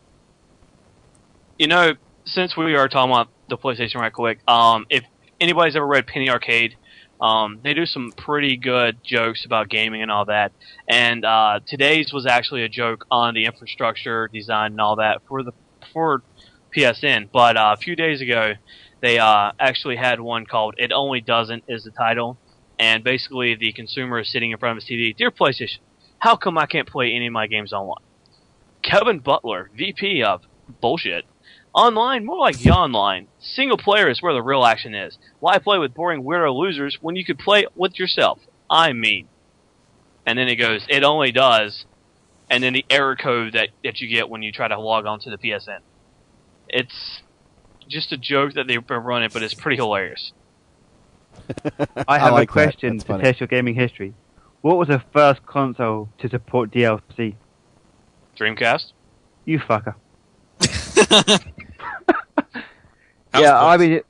You 1.57 1.68
know, 1.68 1.94
since 2.26 2.56
we 2.56 2.76
are 2.76 2.88
talking 2.88 3.11
about 3.11 3.30
the 3.49 3.57
PlayStation 3.57 3.95
right 3.95 4.14
quick, 4.14 4.40
um, 4.48 4.86
if 4.90 5.03
anybody's 5.40 5.76
ever 5.76 5.86
read 5.86 6.07
Penny 6.07 6.30
Arcade, 6.30 6.76
um, 7.20 7.60
they 7.64 7.74
do 7.74 7.86
some 7.86 8.11
pretty 8.16 8.56
good 8.56 8.98
jokes 9.03 9.45
about 9.45 9.70
gaming 9.70 10.02
and 10.02 10.10
all 10.10 10.26
that. 10.26 10.52
And 10.88 11.26
uh, 11.26 11.60
today's 11.66 12.14
was 12.14 12.26
actually 12.26 12.64
a 12.64 12.70
joke 12.70 13.06
on 13.11 13.34
the 13.34 13.45
infrastructure 13.45 14.30
design 14.30 14.72
and 14.72 14.82
all 14.82 14.95
that 14.98 15.22
for 15.28 15.44
the 15.44 15.52
for 15.91 16.22
PSN. 16.76 17.30
But 17.32 17.57
uh, 17.57 17.76
a 17.78 17.82
few 17.82 17.95
days 17.95 18.22
ago, 18.22 18.53
they 19.02 19.20
uh, 19.20 19.52
actually 19.60 19.98
had 19.98 20.20
one 20.20 20.45
called 20.45 20.76
"It 20.78 20.91
Only 20.91 21.22
Doesn't" 21.22 21.64
is 21.68 21.84
the 21.84 21.91
title, 21.91 22.38
and 22.80 23.03
basically 23.03 23.56
the 23.56 23.73
consumer 23.73 24.19
is 24.19 24.31
sitting 24.31 24.51
in 24.51 24.57
front 24.57 24.77
of 24.77 24.84
his 24.84 24.89
TV. 24.89 25.15
Dear 25.15 25.30
PlayStation, 25.30 25.80
how 26.18 26.38
come 26.38 26.57
I 26.57 26.65
can't 26.65 26.88
play 26.88 27.11
any 27.14 27.27
of 27.27 27.34
my 27.34 27.45
games 27.45 27.73
online? 27.73 28.03
Kevin 28.81 29.19
Butler, 29.19 29.69
VP 29.76 30.23
of 30.23 30.43
bullshit. 30.81 31.26
Online, 31.73 32.26
more 32.26 32.39
like 32.39 32.65
online. 32.65 33.27
Single 33.39 33.77
player 33.77 34.10
is 34.10 34.22
where 34.22 34.34
the 34.34 34.41
real 34.41 34.65
action 34.65 34.95
is. 34.95 35.18
Why 35.39 35.60
play 35.60 35.77
with 35.77 35.93
boring 35.93 36.23
weirdo 36.23 36.56
losers 36.57 36.97
when 37.01 37.15
you 37.15 37.23
could 37.23 37.38
play 37.38 37.68
with 37.76 37.99
yourself? 37.99 38.39
I 38.69 38.93
mean. 38.93 39.27
And 40.26 40.39
then 40.39 40.47
it 40.47 40.56
goes, 40.56 40.85
it 40.89 41.03
only 41.03 41.31
does, 41.31 41.85
and 42.49 42.64
then 42.64 42.73
the 42.73 42.85
error 42.89 43.15
code 43.15 43.53
that, 43.53 43.69
that 43.84 43.99
you 43.99 44.07
get 44.07 44.30
when 44.30 44.41
you 44.41 44.51
try 44.51 44.68
to 44.68 44.80
log 44.80 45.06
on 45.06 45.19
to 45.22 45.30
the 45.30 45.38
PSN. 45.38 45.80
It's 46.68 47.22
just 47.88 48.11
a 48.11 48.18
joke 48.18 48.53
that 48.53 48.68
they've 48.68 48.85
been 48.85 49.03
running, 49.03 49.30
but 49.31 49.43
it's 49.43 49.53
pretty 49.53 49.77
hilarious. 49.77 50.31
I 52.07 52.20
have 52.20 52.34
like 52.34 52.49
a 52.49 52.52
question 52.52 52.98
That's 52.98 53.03
to 53.06 53.14
funny. 53.14 53.24
test 53.24 53.40
your 53.40 53.48
gaming 53.48 53.76
history. 53.76 54.14
What 54.61 54.78
was 54.78 54.88
the 54.88 55.02
first 55.14 55.45
console 55.45 56.10
to 56.20 56.30
support 56.30 56.72
DLC? 56.72 57.36
Dreamcast? 58.38 58.94
You 59.45 59.60
fucker. 59.60 59.95
yeah, 63.34 63.60
I've 63.61 63.80
been. 63.80 64.02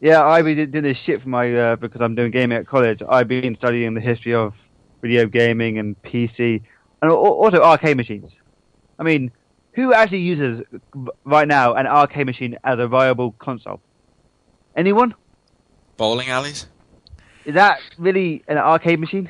Yeah, 0.00 0.24
I've 0.24 0.44
been 0.44 0.70
doing 0.70 0.84
this 0.84 0.98
shit 0.98 1.22
for 1.22 1.28
my 1.28 1.54
uh, 1.54 1.76
because 1.76 2.00
I'm 2.00 2.14
doing 2.14 2.30
gaming 2.30 2.58
at 2.58 2.66
college. 2.66 3.00
I've 3.08 3.28
been 3.28 3.56
studying 3.56 3.94
the 3.94 4.00
history 4.00 4.34
of 4.34 4.54
video 5.00 5.26
gaming 5.26 5.78
and 5.78 6.00
PC, 6.02 6.62
and 7.02 7.10
also 7.10 7.62
arcade 7.62 7.96
machines. 7.96 8.30
I 8.98 9.02
mean, 9.02 9.30
who 9.72 9.92
actually 9.92 10.20
uses 10.20 10.62
right 11.24 11.46
now 11.46 11.74
an 11.74 11.86
arcade 11.86 12.26
machine 12.26 12.58
as 12.64 12.78
a 12.78 12.88
viable 12.88 13.32
console? 13.32 13.80
Anyone? 14.76 15.14
Bowling 15.96 16.28
alleys? 16.28 16.66
Is 17.44 17.54
that 17.54 17.78
really 17.98 18.42
an 18.48 18.58
arcade 18.58 19.00
machine? 19.00 19.28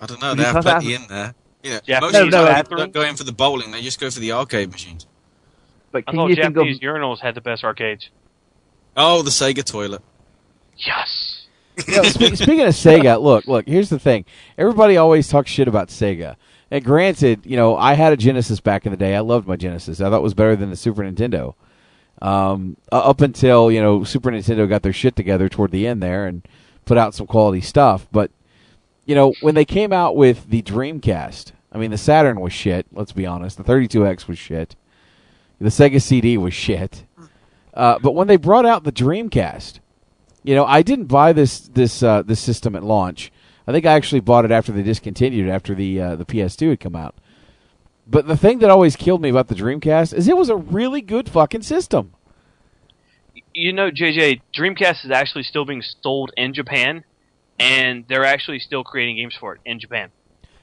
I 0.00 0.06
don't 0.06 0.20
know. 0.20 0.30
Would 0.30 0.38
They 0.38 0.44
have 0.44 0.52
class 0.52 0.64
that 0.64 0.80
plenty 0.80 0.94
in 0.94 1.06
there. 1.08 1.34
Yeah, 1.62 1.80
Yeah, 1.86 2.00
most 2.00 2.12
no, 2.12 2.24
no, 2.26 2.44
them 2.44 2.64
don't 2.70 2.92
go 2.92 3.02
in 3.02 3.16
for 3.16 3.24
the 3.24 3.32
bowling. 3.32 3.72
They 3.72 3.82
just 3.82 3.98
go 3.98 4.10
for 4.10 4.20
the 4.20 4.32
arcade 4.32 4.70
machines. 4.70 5.06
But 5.90 6.04
I 6.06 6.12
can 6.12 6.16
thought 6.16 6.30
you 6.30 6.36
think 6.36 6.46
of 6.48 6.54
Japanese 6.54 6.80
urinals 6.80 7.20
had 7.20 7.34
the 7.34 7.40
best 7.40 7.64
arcades. 7.64 8.10
Oh, 8.96 9.22
the 9.22 9.30
Sega 9.30 9.64
toilet. 9.64 10.02
Yes. 10.76 11.46
You 11.86 11.96
know, 11.96 12.02
spe- 12.04 12.34
speaking 12.34 12.60
of 12.60 12.74
Sega, 12.74 13.20
look, 13.20 13.46
look. 13.46 13.66
Here's 13.66 13.88
the 13.88 13.98
thing. 13.98 14.24
Everybody 14.56 14.96
always 14.96 15.28
talks 15.28 15.50
shit 15.50 15.66
about 15.68 15.88
Sega. 15.88 16.36
And 16.70 16.84
granted, 16.84 17.46
you 17.46 17.56
know, 17.56 17.76
I 17.76 17.94
had 17.94 18.12
a 18.12 18.16
Genesis 18.16 18.60
back 18.60 18.84
in 18.86 18.92
the 18.92 18.96
day. 18.96 19.16
I 19.16 19.20
loved 19.20 19.48
my 19.48 19.56
Genesis. 19.56 20.00
I 20.00 20.10
thought 20.10 20.18
it 20.18 20.22
was 20.22 20.34
better 20.34 20.54
than 20.54 20.70
the 20.70 20.76
Super 20.76 21.02
Nintendo. 21.02 21.54
Um, 22.20 22.76
up 22.90 23.20
until 23.20 23.70
you 23.70 23.80
know 23.80 24.02
Super 24.04 24.30
Nintendo 24.30 24.68
got 24.68 24.82
their 24.82 24.92
shit 24.92 25.14
together 25.14 25.48
toward 25.48 25.70
the 25.70 25.86
end 25.86 26.02
there 26.02 26.26
and 26.26 26.46
put 26.84 26.98
out 26.98 27.14
some 27.14 27.26
quality 27.26 27.60
stuff. 27.60 28.08
But 28.10 28.30
you 29.06 29.14
know, 29.14 29.34
when 29.40 29.54
they 29.54 29.64
came 29.64 29.92
out 29.92 30.16
with 30.16 30.50
the 30.50 30.62
Dreamcast, 30.62 31.52
I 31.72 31.78
mean, 31.78 31.90
the 31.90 31.98
Saturn 31.98 32.40
was 32.40 32.52
shit. 32.52 32.86
Let's 32.92 33.12
be 33.12 33.26
honest. 33.26 33.56
The 33.56 33.64
32X 33.64 34.26
was 34.26 34.38
shit. 34.38 34.74
The 35.60 35.68
Sega 35.70 36.00
CD 36.00 36.36
was 36.36 36.54
shit. 36.54 37.04
Uh, 37.74 37.98
but 38.00 38.12
when 38.12 38.26
they 38.26 38.36
brought 38.36 38.66
out 38.66 38.84
the 38.84 38.92
Dreamcast, 38.92 39.80
you 40.42 40.54
know, 40.54 40.64
I 40.64 40.82
didn't 40.82 41.06
buy 41.06 41.32
this 41.32 41.60
this 41.60 42.02
uh, 42.02 42.22
this 42.22 42.40
system 42.40 42.74
at 42.74 42.82
launch. 42.82 43.30
I 43.66 43.72
think 43.72 43.84
I 43.86 43.92
actually 43.92 44.20
bought 44.20 44.44
it 44.44 44.50
after 44.50 44.72
they 44.72 44.82
discontinued 44.82 45.48
after 45.48 45.74
the 45.74 46.00
uh, 46.00 46.16
the 46.16 46.24
PS2 46.24 46.70
had 46.70 46.80
come 46.80 46.96
out. 46.96 47.14
But 48.10 48.26
the 48.26 48.36
thing 48.36 48.60
that 48.60 48.70
always 48.70 48.96
killed 48.96 49.20
me 49.20 49.28
about 49.28 49.48
the 49.48 49.54
Dreamcast 49.54 50.14
is 50.14 50.28
it 50.28 50.36
was 50.36 50.48
a 50.48 50.56
really 50.56 51.02
good 51.02 51.28
fucking 51.28 51.62
system. 51.62 52.14
You 53.54 53.72
know, 53.72 53.90
JJ, 53.90 54.40
Dreamcast 54.56 55.04
is 55.04 55.10
actually 55.10 55.42
still 55.42 55.66
being 55.66 55.82
sold 56.02 56.32
in 56.36 56.54
Japan, 56.54 57.04
and 57.58 58.06
they're 58.08 58.24
actually 58.24 58.60
still 58.60 58.82
creating 58.82 59.16
games 59.16 59.36
for 59.38 59.54
it 59.54 59.60
in 59.66 59.78
Japan. 59.78 60.10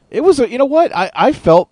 It 0.10 0.22
was 0.22 0.40
a, 0.40 0.50
you 0.50 0.58
know 0.58 0.66
what 0.66 0.96
I 0.96 1.12
I 1.14 1.32
felt 1.34 1.70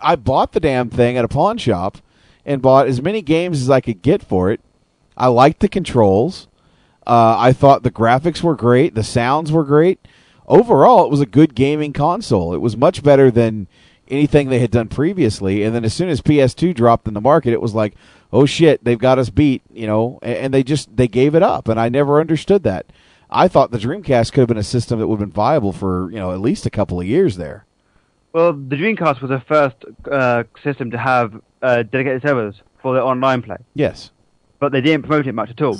I, 0.00 0.16
bought 0.16 0.52
the 0.52 0.60
damn 0.60 0.90
thing 0.90 1.16
at 1.16 1.24
a 1.24 1.28
pawn 1.28 1.58
shop 1.58 1.98
and 2.44 2.62
bought 2.62 2.86
as 2.86 3.02
many 3.02 3.22
games 3.22 3.60
as 3.60 3.70
I 3.70 3.80
could 3.80 4.02
get 4.02 4.22
for 4.22 4.50
it. 4.50 4.60
I 5.16 5.28
liked 5.28 5.60
the 5.60 5.68
controls. 5.68 6.48
Uh, 7.06 7.36
I 7.38 7.52
thought 7.52 7.82
the 7.82 7.90
graphics 7.90 8.42
were 8.42 8.56
great. 8.56 8.94
The 8.94 9.04
sounds 9.04 9.52
were 9.52 9.64
great. 9.64 10.06
Overall, 10.46 11.04
it 11.04 11.10
was 11.10 11.20
a 11.20 11.26
good 11.26 11.54
gaming 11.54 11.92
console. 11.92 12.54
It 12.54 12.60
was 12.60 12.76
much 12.76 13.02
better 13.02 13.30
than 13.30 13.68
anything 14.08 14.48
they 14.48 14.58
had 14.58 14.70
done 14.70 14.88
previously. 14.88 15.62
And 15.62 15.74
then 15.74 15.84
as 15.84 15.94
soon 15.94 16.08
as 16.08 16.20
PS2 16.20 16.74
dropped 16.74 17.08
in 17.08 17.14
the 17.14 17.20
market, 17.20 17.52
it 17.52 17.60
was 17.60 17.74
like, 17.74 17.94
oh 18.32 18.46
shit, 18.46 18.84
they've 18.84 18.98
got 18.98 19.18
us 19.18 19.30
beat, 19.30 19.62
you 19.72 19.86
know. 19.86 20.18
And, 20.22 20.52
they 20.52 20.62
just 20.62 20.96
they 20.96 21.08
gave 21.08 21.34
it 21.34 21.42
up, 21.42 21.68
and 21.68 21.78
I 21.78 21.88
never 21.88 22.20
understood 22.20 22.62
that. 22.64 22.86
I 23.30 23.48
thought 23.48 23.70
the 23.70 23.78
Dreamcast 23.78 24.32
could 24.32 24.40
have 24.40 24.48
been 24.48 24.56
a 24.56 24.62
system 24.62 24.98
that 25.00 25.08
would 25.08 25.20
have 25.20 25.28
been 25.28 25.34
viable 25.34 25.72
for 25.72 26.10
you 26.10 26.18
know 26.18 26.32
at 26.32 26.40
least 26.40 26.66
a 26.66 26.70
couple 26.70 27.00
of 27.00 27.06
years 27.06 27.36
there. 27.36 27.64
Well, 28.32 28.52
the 28.52 28.76
Dreamcast 28.76 29.20
was 29.22 29.30
the 29.30 29.40
first 29.40 29.76
uh, 30.10 30.44
system 30.62 30.90
to 30.90 30.98
have 30.98 31.40
uh, 31.62 31.82
dedicated 31.84 32.22
servers 32.22 32.60
for 32.82 32.94
the 32.94 33.02
online 33.02 33.42
play. 33.42 33.56
Yes. 33.74 34.10
But 34.58 34.72
they 34.72 34.82
didn't 34.82 35.06
promote 35.06 35.26
it 35.26 35.32
much 35.32 35.50
at 35.50 35.62
all. 35.62 35.78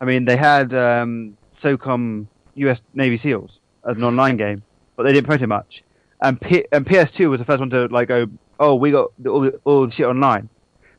I 0.00 0.04
mean, 0.04 0.24
they 0.24 0.36
had 0.36 0.74
um, 0.74 1.36
SOCOM 1.62 2.26
US 2.56 2.80
Navy 2.94 3.18
SEALs 3.22 3.58
as 3.88 3.96
an 3.96 4.02
online 4.02 4.36
game, 4.36 4.64
but 4.96 5.04
they 5.04 5.12
didn't 5.12 5.26
promote 5.26 5.42
it 5.42 5.46
much. 5.46 5.83
And, 6.24 6.40
P- 6.40 6.64
and 6.72 6.86
PS2 6.86 7.28
was 7.28 7.38
the 7.38 7.44
first 7.44 7.60
one 7.60 7.68
to 7.70 7.86
like 7.86 8.08
go, 8.08 8.26
oh, 8.58 8.74
we 8.76 8.90
got 8.90 9.12
all, 9.28 9.40
the, 9.42 9.60
all 9.64 9.86
the 9.86 9.92
shit 9.92 10.06
online. 10.06 10.48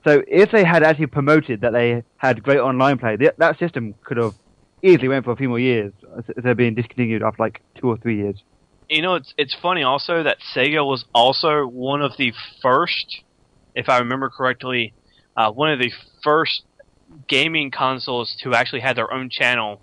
So 0.03 0.23
if 0.27 0.52
they 0.52 0.64
had 0.64 0.84
actually 0.84 1.07
promoted 1.07 1.61
that 1.61 1.73
they 1.73 2.03
had 2.18 2.43
great 2.43 2.60
online 2.60 2.99
play, 2.99 3.18
th- 3.18 3.34
that 3.39 3.57
system 3.57 3.95
could 4.03 4.18
have 4.18 4.35
easily 4.84 5.07
went 5.07 5.26
for 5.26 5.31
a 5.31 5.35
few 5.35 5.49
more 5.49 5.60
years. 5.60 5.91
They're 6.38 6.53
being 6.53 6.76
discontinued 6.76 7.23
after 7.23 7.41
like 7.41 7.61
two 7.73 7.89
or 7.89 7.97
three 7.97 8.18
years. 8.18 8.43
You 8.88 9.02
know, 9.02 9.15
it's 9.15 9.34
it's 9.35 9.56
funny 9.56 9.81
also 9.81 10.22
that 10.22 10.38
Sega 10.53 10.85
was 10.85 11.06
also 11.15 11.65
one 11.65 12.03
of 12.03 12.11
the 12.18 12.31
first, 12.61 13.23
if 13.73 13.89
I 13.89 13.97
remember 13.97 14.30
correctly, 14.30 14.93
uh, 15.35 15.52
one 15.52 15.72
of 15.72 15.80
the 15.80 15.91
first 16.23 16.61
gaming 17.27 17.72
consoles 17.72 18.38
to 18.43 18.53
actually 18.53 18.81
have 18.81 18.95
their 18.95 19.11
own 19.11 19.31
channel 19.31 19.81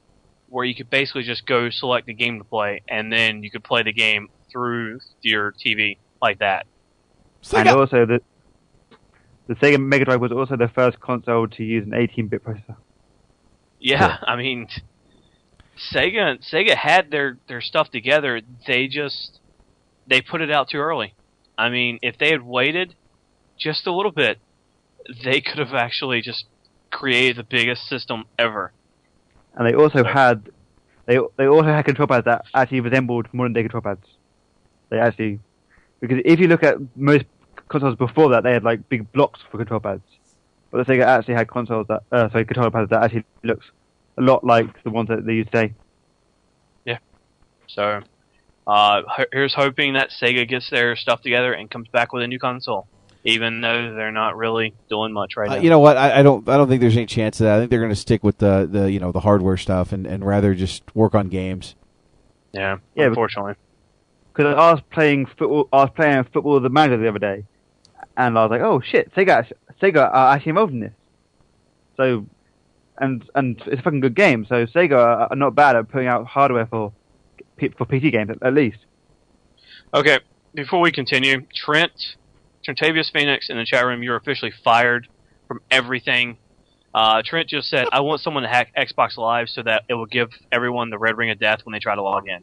where 0.49 0.65
you 0.65 0.75
could 0.77 0.89
basically 0.89 1.25
just 1.25 1.47
go 1.47 1.69
select 1.71 2.07
the 2.07 2.15
game 2.15 2.39
to 2.39 2.45
play, 2.45 2.83
and 2.89 3.13
then 3.13 3.43
you 3.43 3.51
could 3.51 3.65
play 3.65 3.83
the 3.83 3.93
game 3.93 4.29
through 4.53 5.01
your 5.23 5.53
TV 5.53 5.97
like 6.21 6.39
that. 6.39 6.67
And 7.53 7.69
also 7.69 8.07
the 8.07 8.21
the 9.49 9.55
Sega 9.55 9.81
Mega 9.81 10.05
Drive 10.05 10.21
was 10.21 10.31
also 10.33 10.57
the 10.57 10.69
first 10.69 11.01
console 11.01 11.49
to 11.49 11.65
use 11.65 11.85
an 11.85 11.91
18-bit 11.91 12.45
processor. 12.45 12.77
Yeah, 13.81 14.19
I 14.23 14.37
mean, 14.37 14.69
Sega 15.93 16.39
Sega 16.49 16.77
had 16.77 17.11
their 17.11 17.39
their 17.49 17.61
stuff 17.61 17.91
together. 17.91 18.41
They 18.67 18.87
just 18.87 19.41
they 20.07 20.21
put 20.21 20.41
it 20.41 20.53
out 20.53 20.69
too 20.69 20.79
early. 20.79 21.15
I 21.59 21.69
mean, 21.69 21.99
if 22.03 22.17
they 22.19 22.31
had 22.31 22.43
waited 22.43 22.95
just 23.59 23.87
a 23.87 23.93
little 23.93 24.13
bit, 24.13 24.39
they 25.25 25.41
could 25.41 25.59
have 25.59 25.75
actually 25.75 26.21
just 26.21 26.47
created 26.91 27.37
the 27.37 27.43
biggest 27.43 27.89
system 27.89 28.25
ever. 28.39 28.73
And 29.55 29.67
they 29.67 29.75
also 29.75 30.05
had 30.05 30.51
they 31.07 31.19
they 31.37 31.47
also 31.47 31.69
had 31.69 31.85
control 31.85 32.07
pads 32.07 32.25
that 32.27 32.45
actually 32.55 32.81
resembled 32.81 33.27
modern 33.33 33.53
day 33.53 33.63
control 33.63 33.83
pads. 33.83 34.07
They 34.93 34.99
actually 35.01 35.41
because 36.01 36.21
if 36.27 36.39
you 36.39 36.49
look 36.49 36.63
at 36.63 36.77
most 36.97 37.25
consoles 37.71 37.97
before 37.97 38.29
that, 38.33 38.43
they 38.45 38.53
had 38.53 38.63
like 38.63 38.87
big 38.91 39.11
blocks 39.13 39.41
for 39.51 39.57
control 39.57 39.81
pads. 39.81 40.03
But 40.71 40.87
the 40.87 40.93
Sega 40.93 41.05
actually 41.07 41.35
had 41.35 41.49
consoles 41.49 41.87
that 41.89 42.03
uh, 42.13 42.29
sorry 42.31 42.45
control 42.45 42.71
pads 42.71 42.91
that 42.91 43.03
actually 43.03 43.25
looks 43.43 43.65
a 44.19 44.21
lot 44.23 44.45
like 44.45 44.83
the 44.85 44.91
ones 44.91 45.09
that 45.09 45.25
they 45.25 45.33
use 45.33 45.47
today. 45.47 45.73
Yeah. 46.85 46.99
So, 47.69 48.03
uh, 48.67 49.03
here's 49.33 49.55
hoping 49.55 49.95
that 49.95 50.11
Sega 50.11 50.47
gets 50.47 50.69
their 50.69 50.95
stuff 50.97 51.23
together 51.23 51.55
and 51.55 51.71
comes 51.71 51.89
back 51.89 52.13
with 52.13 52.23
a 52.23 52.27
new 52.27 52.39
console, 52.39 52.87
even 53.25 53.63
though 53.63 53.95
they're 53.95 54.13
not 54.13 54.37
really 54.37 54.75
doing 54.91 55.15
much 55.15 55.37
right 55.39 55.49
Uh, 55.51 55.55
now. 55.57 55.61
you 55.63 55.71
know 55.71 55.79
what? 55.79 55.97
I, 55.97 56.19
I 56.19 56.23
don't. 56.23 56.47
I 56.51 56.59
don't 56.59 56.69
think 56.69 56.83
there's 56.83 56.97
any 56.99 57.07
chance 57.07 57.41
of 57.41 57.45
that. 57.45 57.57
I 57.57 57.59
think 57.61 57.71
they're 57.71 57.81
going 57.81 57.89
to 57.91 57.97
stick 57.97 58.23
with 58.23 58.37
the, 58.39 58.69
the 58.71 58.93
you 58.93 58.99
know 59.01 59.11
the 59.13 59.21
hardware 59.21 59.57
stuff 59.57 59.93
and, 59.93 60.07
and 60.07 60.23
rather 60.27 60.55
just 60.55 60.83
work 60.95 61.15
on 61.15 61.29
games. 61.29 61.75
yeah, 62.53 62.77
Yeah, 62.95 63.05
but- 63.05 63.09
unfortunately. 63.09 63.55
Because 64.33 64.55
I 64.55 64.73
was 64.73 64.81
playing 64.91 65.27
football, 65.27 65.69
I 65.73 65.85
was 65.85 65.91
playing 65.95 66.25
football 66.25 66.55
with 66.55 66.63
the 66.63 66.71
manager 66.71 66.97
the 66.97 67.09
other 67.09 67.19
day, 67.19 67.45
and 68.17 68.39
I 68.39 68.43
was 68.45 68.51
like, 68.51 68.63
"Oh 68.63 68.81
shit, 68.81 69.15
Sega, 69.15 69.51
Sega 69.81 70.11
are 70.13 70.35
actually 70.35 70.51
involved 70.51 70.73
in 70.73 70.81
this." 70.81 70.93
So, 71.97 72.27
and 72.99 73.29
and 73.35 73.61
it's 73.67 73.81
a 73.81 73.83
fucking 73.83 74.01
good 74.01 74.15
game. 74.15 74.47
So 74.49 74.67
Sega 74.67 75.31
are 75.31 75.37
not 75.37 75.55
bad 75.55 75.77
at 75.77 75.91
putting 75.91 76.09
out 76.09 76.27
hardware 76.27 76.67
for 76.67 76.93
for 77.77 77.87
PC 77.87 78.11
games 78.11 78.31
at, 78.31 78.43
at 78.43 78.55
least. 78.55 78.79
Okay, 79.95 80.21
before 80.55 80.81
we 80.81 80.91
continue, 80.91 81.43
Trent, 81.55 82.17
Trentavious 82.67 83.13
Phoenix 83.13 83.51
in 83.51 83.57
the 83.59 83.65
chat 83.65 83.85
room, 83.85 84.03
you're 84.03 84.17
officially 84.17 84.53
fired 84.65 85.09
from 85.47 85.61
everything. 85.71 86.39
Uh, 86.95 87.23
Trent 87.25 87.49
just 87.49 87.69
said, 87.69 87.87
I 87.93 88.01
want 88.01 88.21
someone 88.21 88.43
to 88.43 88.49
hack 88.49 88.73
Xbox 88.77 89.17
Live 89.17 89.49
so 89.49 89.63
that 89.63 89.85
it 89.89 89.95
will 89.95 90.07
give 90.07 90.31
everyone 90.51 90.91
the 90.91 90.99
red 90.99 91.17
ring 91.17 91.31
of 91.31 91.39
death 91.39 91.61
when 91.65 91.73
they 91.73 91.79
try 91.79 91.95
to 91.95 92.03
log 92.03 92.29
in. 92.29 92.43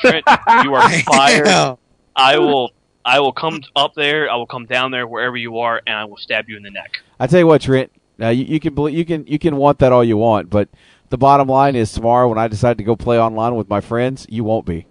Trent, 0.00 0.24
you 0.62 0.74
are 0.74 0.88
fired. 1.02 1.78
I 2.16 2.38
will, 2.38 2.70
I 3.04 3.20
will 3.20 3.32
come 3.32 3.60
up 3.76 3.94
there. 3.94 4.30
I 4.30 4.36
will 4.36 4.46
come 4.46 4.66
down 4.66 4.90
there 4.90 5.06
wherever 5.06 5.36
you 5.36 5.58
are, 5.58 5.80
and 5.86 5.96
I 5.96 6.04
will 6.04 6.16
stab 6.16 6.48
you 6.48 6.56
in 6.56 6.62
the 6.62 6.70
neck. 6.70 7.02
I 7.18 7.26
tell 7.26 7.40
you 7.40 7.46
what, 7.46 7.62
Trent. 7.62 7.90
Uh, 8.20 8.28
you, 8.28 8.44
you 8.44 8.60
can 8.60 8.74
believe, 8.74 8.96
you 8.96 9.04
can 9.04 9.26
you 9.26 9.38
can 9.38 9.56
want 9.56 9.80
that 9.80 9.90
all 9.92 10.04
you 10.04 10.16
want, 10.16 10.48
but 10.48 10.68
the 11.10 11.18
bottom 11.18 11.48
line 11.48 11.74
is 11.74 11.92
tomorrow 11.92 12.28
when 12.28 12.38
I 12.38 12.46
decide 12.46 12.78
to 12.78 12.84
go 12.84 12.94
play 12.94 13.18
online 13.18 13.56
with 13.56 13.68
my 13.68 13.80
friends, 13.80 14.26
you 14.28 14.44
won't 14.44 14.66
be. 14.66 14.86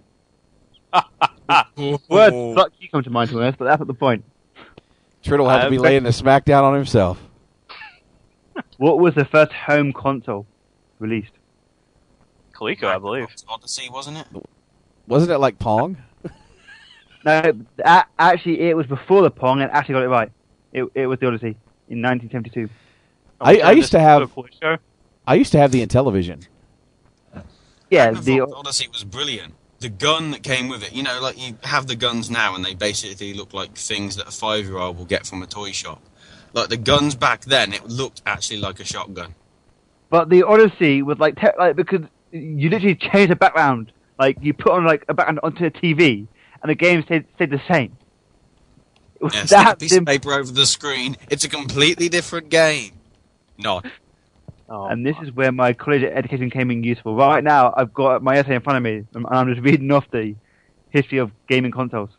Word 2.08 2.54
fuck 2.54 2.72
you 2.78 2.88
come 2.90 3.02
to 3.02 3.10
mind 3.10 3.30
to 3.30 3.40
us, 3.42 3.54
but 3.58 3.64
that's 3.64 3.80
not 3.80 3.86
the 3.86 3.94
point. 3.94 4.24
Trent 5.22 5.42
will 5.42 5.48
have 5.48 5.64
to 5.64 5.70
be 5.70 5.78
but- 5.78 5.84
laying 5.84 6.02
the 6.02 6.10
smackdown 6.10 6.62
on 6.62 6.74
himself. 6.74 7.20
What 8.76 8.98
was 9.00 9.14
the 9.14 9.24
first 9.24 9.52
home 9.52 9.92
console 9.92 10.46
released? 10.98 11.32
Coleco, 12.52 12.84
I 12.84 12.98
believe. 12.98 13.26
Odyssey, 13.48 13.88
wasn't 13.90 14.18
it? 14.18 14.26
Wasn't 15.06 15.30
it 15.30 15.38
like 15.38 15.58
Pong? 15.58 15.96
No, 17.24 17.52
a- 17.84 18.04
actually, 18.18 18.60
it 18.60 18.76
was 18.76 18.86
before 18.86 19.22
the 19.22 19.30
Pong, 19.30 19.62
and 19.62 19.70
actually 19.70 19.94
got 19.94 20.02
it 20.02 20.08
right. 20.08 20.30
It 20.72 20.84
it 20.94 21.06
was 21.06 21.18
the 21.20 21.26
Odyssey 21.26 21.56
in 21.88 22.02
1972. 22.02 22.68
I, 23.40 23.58
I 23.60 23.72
used 23.72 23.92
to 23.92 24.00
have 24.00 24.30
Coleco? 24.34 24.78
I 25.26 25.34
used 25.34 25.52
to 25.52 25.58
have 25.58 25.72
the 25.72 25.84
Intellivision. 25.84 26.46
Yeah, 27.90 28.10
the 28.12 28.40
Odyssey 28.42 28.88
was 28.92 29.04
brilliant. 29.04 29.54
The 29.80 29.88
gun 29.88 30.30
that 30.30 30.42
came 30.42 30.68
with 30.68 30.82
it, 30.82 30.92
you 30.94 31.02
know, 31.02 31.18
like 31.20 31.38
you 31.38 31.56
have 31.62 31.86
the 31.86 31.96
guns 31.96 32.30
now, 32.30 32.54
and 32.54 32.64
they 32.64 32.74
basically 32.74 33.34
look 33.34 33.52
like 33.52 33.74
things 33.76 34.16
that 34.16 34.28
a 34.28 34.30
five-year-old 34.30 34.96
will 34.98 35.04
get 35.04 35.26
from 35.26 35.42
a 35.42 35.46
toy 35.46 35.72
shop. 35.72 36.02
Like 36.52 36.68
the 36.68 36.76
guns 36.76 37.14
back 37.14 37.42
then, 37.44 37.72
it 37.72 37.86
looked 37.86 38.22
actually 38.26 38.58
like 38.58 38.80
a 38.80 38.84
shotgun. 38.84 39.34
But 40.10 40.28
the 40.30 40.42
Odyssey 40.44 41.02
was 41.02 41.18
like, 41.18 41.36
te- 41.36 41.48
like 41.58 41.76
because 41.76 42.02
you 42.30 42.70
literally 42.70 42.94
change 42.94 43.28
the 43.28 43.36
background. 43.36 43.92
Like 44.18 44.38
you 44.40 44.54
put 44.54 44.72
on 44.72 44.84
like 44.84 45.04
a 45.08 45.14
background 45.14 45.40
onto 45.42 45.64
a 45.64 45.70
TV, 45.70 46.26
and 46.62 46.70
the 46.70 46.74
game 46.74 47.02
stayed, 47.02 47.26
stayed 47.34 47.50
the 47.50 47.60
same. 47.70 47.96
It 49.20 49.24
was 49.24 49.34
Yeah, 49.34 49.44
stick 49.44 49.58
a 49.58 49.62
that 49.64 49.78
piece 49.80 49.96
of 49.96 50.06
paper 50.06 50.32
over 50.32 50.52
the 50.52 50.66
screen. 50.66 51.16
It's 51.30 51.44
a 51.44 51.48
completely 51.48 52.08
different 52.08 52.48
game. 52.50 52.92
Not. 53.58 53.86
and 54.68 55.06
this 55.06 55.16
is 55.22 55.32
where 55.32 55.52
my 55.52 55.72
college 55.72 56.02
education 56.02 56.50
came 56.50 56.70
in 56.70 56.82
useful. 56.82 57.14
Right 57.16 57.42
now, 57.44 57.72
I've 57.76 57.92
got 57.92 58.22
my 58.22 58.36
essay 58.36 58.54
in 58.54 58.60
front 58.60 58.78
of 58.78 58.82
me, 58.82 59.04
and 59.14 59.26
I'm 59.30 59.48
just 59.52 59.60
reading 59.64 59.90
off 59.90 60.04
the 60.10 60.34
history 60.90 61.18
of 61.18 61.30
gaming 61.48 61.72
consoles. 61.72 62.10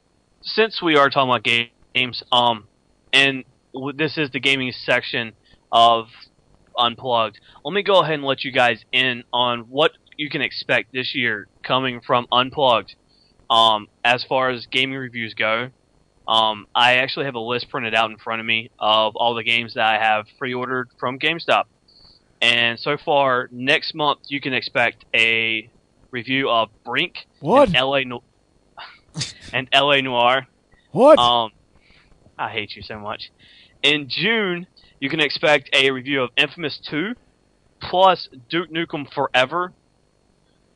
since 0.42 0.82
we 0.82 0.96
are 0.96 1.10
talking 1.10 1.30
about 1.30 1.44
ga- 1.44 1.72
games, 1.94 2.24
um, 2.32 2.68
and 3.14 3.44
w- 3.74 3.94
this 3.98 4.18
is 4.18 4.30
the 4.32 4.40
gaming 4.40 4.72
section 4.72 5.34
of 5.72 6.06
Unplugged, 6.78 7.38
let 7.64 7.74
me 7.74 7.84
go 7.84 8.00
ahead 8.02 8.16
and 8.16 8.24
let 8.24 8.44
you 8.44 8.52
guys 8.52 8.84
in 8.92 9.24
on 9.32 9.62
what 9.70 9.92
you 10.18 10.30
can 10.30 10.42
expect 10.42 10.90
this 10.94 11.16
year 11.16 11.48
coming 11.66 12.00
from 12.02 12.28
Unplugged. 12.32 12.96
Um, 13.50 13.88
as 14.04 14.24
far 14.24 14.50
as 14.50 14.66
gaming 14.68 14.98
reviews 14.98 15.34
go, 15.34 15.70
um, 16.28 16.66
I 16.74 16.96
actually 16.96 17.26
have 17.26 17.36
a 17.36 17.40
list 17.40 17.70
printed 17.70 17.94
out 17.94 18.10
in 18.10 18.18
front 18.18 18.40
of 18.40 18.46
me 18.46 18.72
of 18.80 19.16
all 19.16 19.36
the 19.36 19.44
games 19.44 19.74
that 19.76 19.86
I 19.86 20.00
have 20.00 20.26
pre-ordered 20.40 20.90
from 21.00 21.20
GameStop. 21.20 21.66
And 22.42 22.80
so 22.80 22.98
far, 22.98 23.50
next 23.52 23.94
month 23.94 24.20
you 24.28 24.42
can 24.42 24.54
expect 24.54 25.06
a 25.14 25.70
review 26.12 26.50
of 26.50 26.70
Brink 26.84 27.28
What? 27.40 27.68
and 27.70 27.76
LA 27.76 28.00
no- 28.06 28.24
and 29.54 29.68
LA 29.74 30.02
Noire. 30.02 30.48
What? 30.92 31.20
Um, 31.20 31.52
I 32.38 32.50
hate 32.50 32.76
you 32.76 32.82
so 32.82 32.98
much. 33.00 33.32
In 33.84 34.08
June, 34.10 34.66
you 35.00 35.10
can 35.10 35.20
expect 35.20 35.70
a 35.74 35.92
review 35.92 36.24
of 36.24 36.32
Infamous 36.38 36.80
2 36.90 37.14
plus 37.82 38.28
Duke 38.50 38.72
Nukem 38.72 39.12
Forever. 39.14 39.74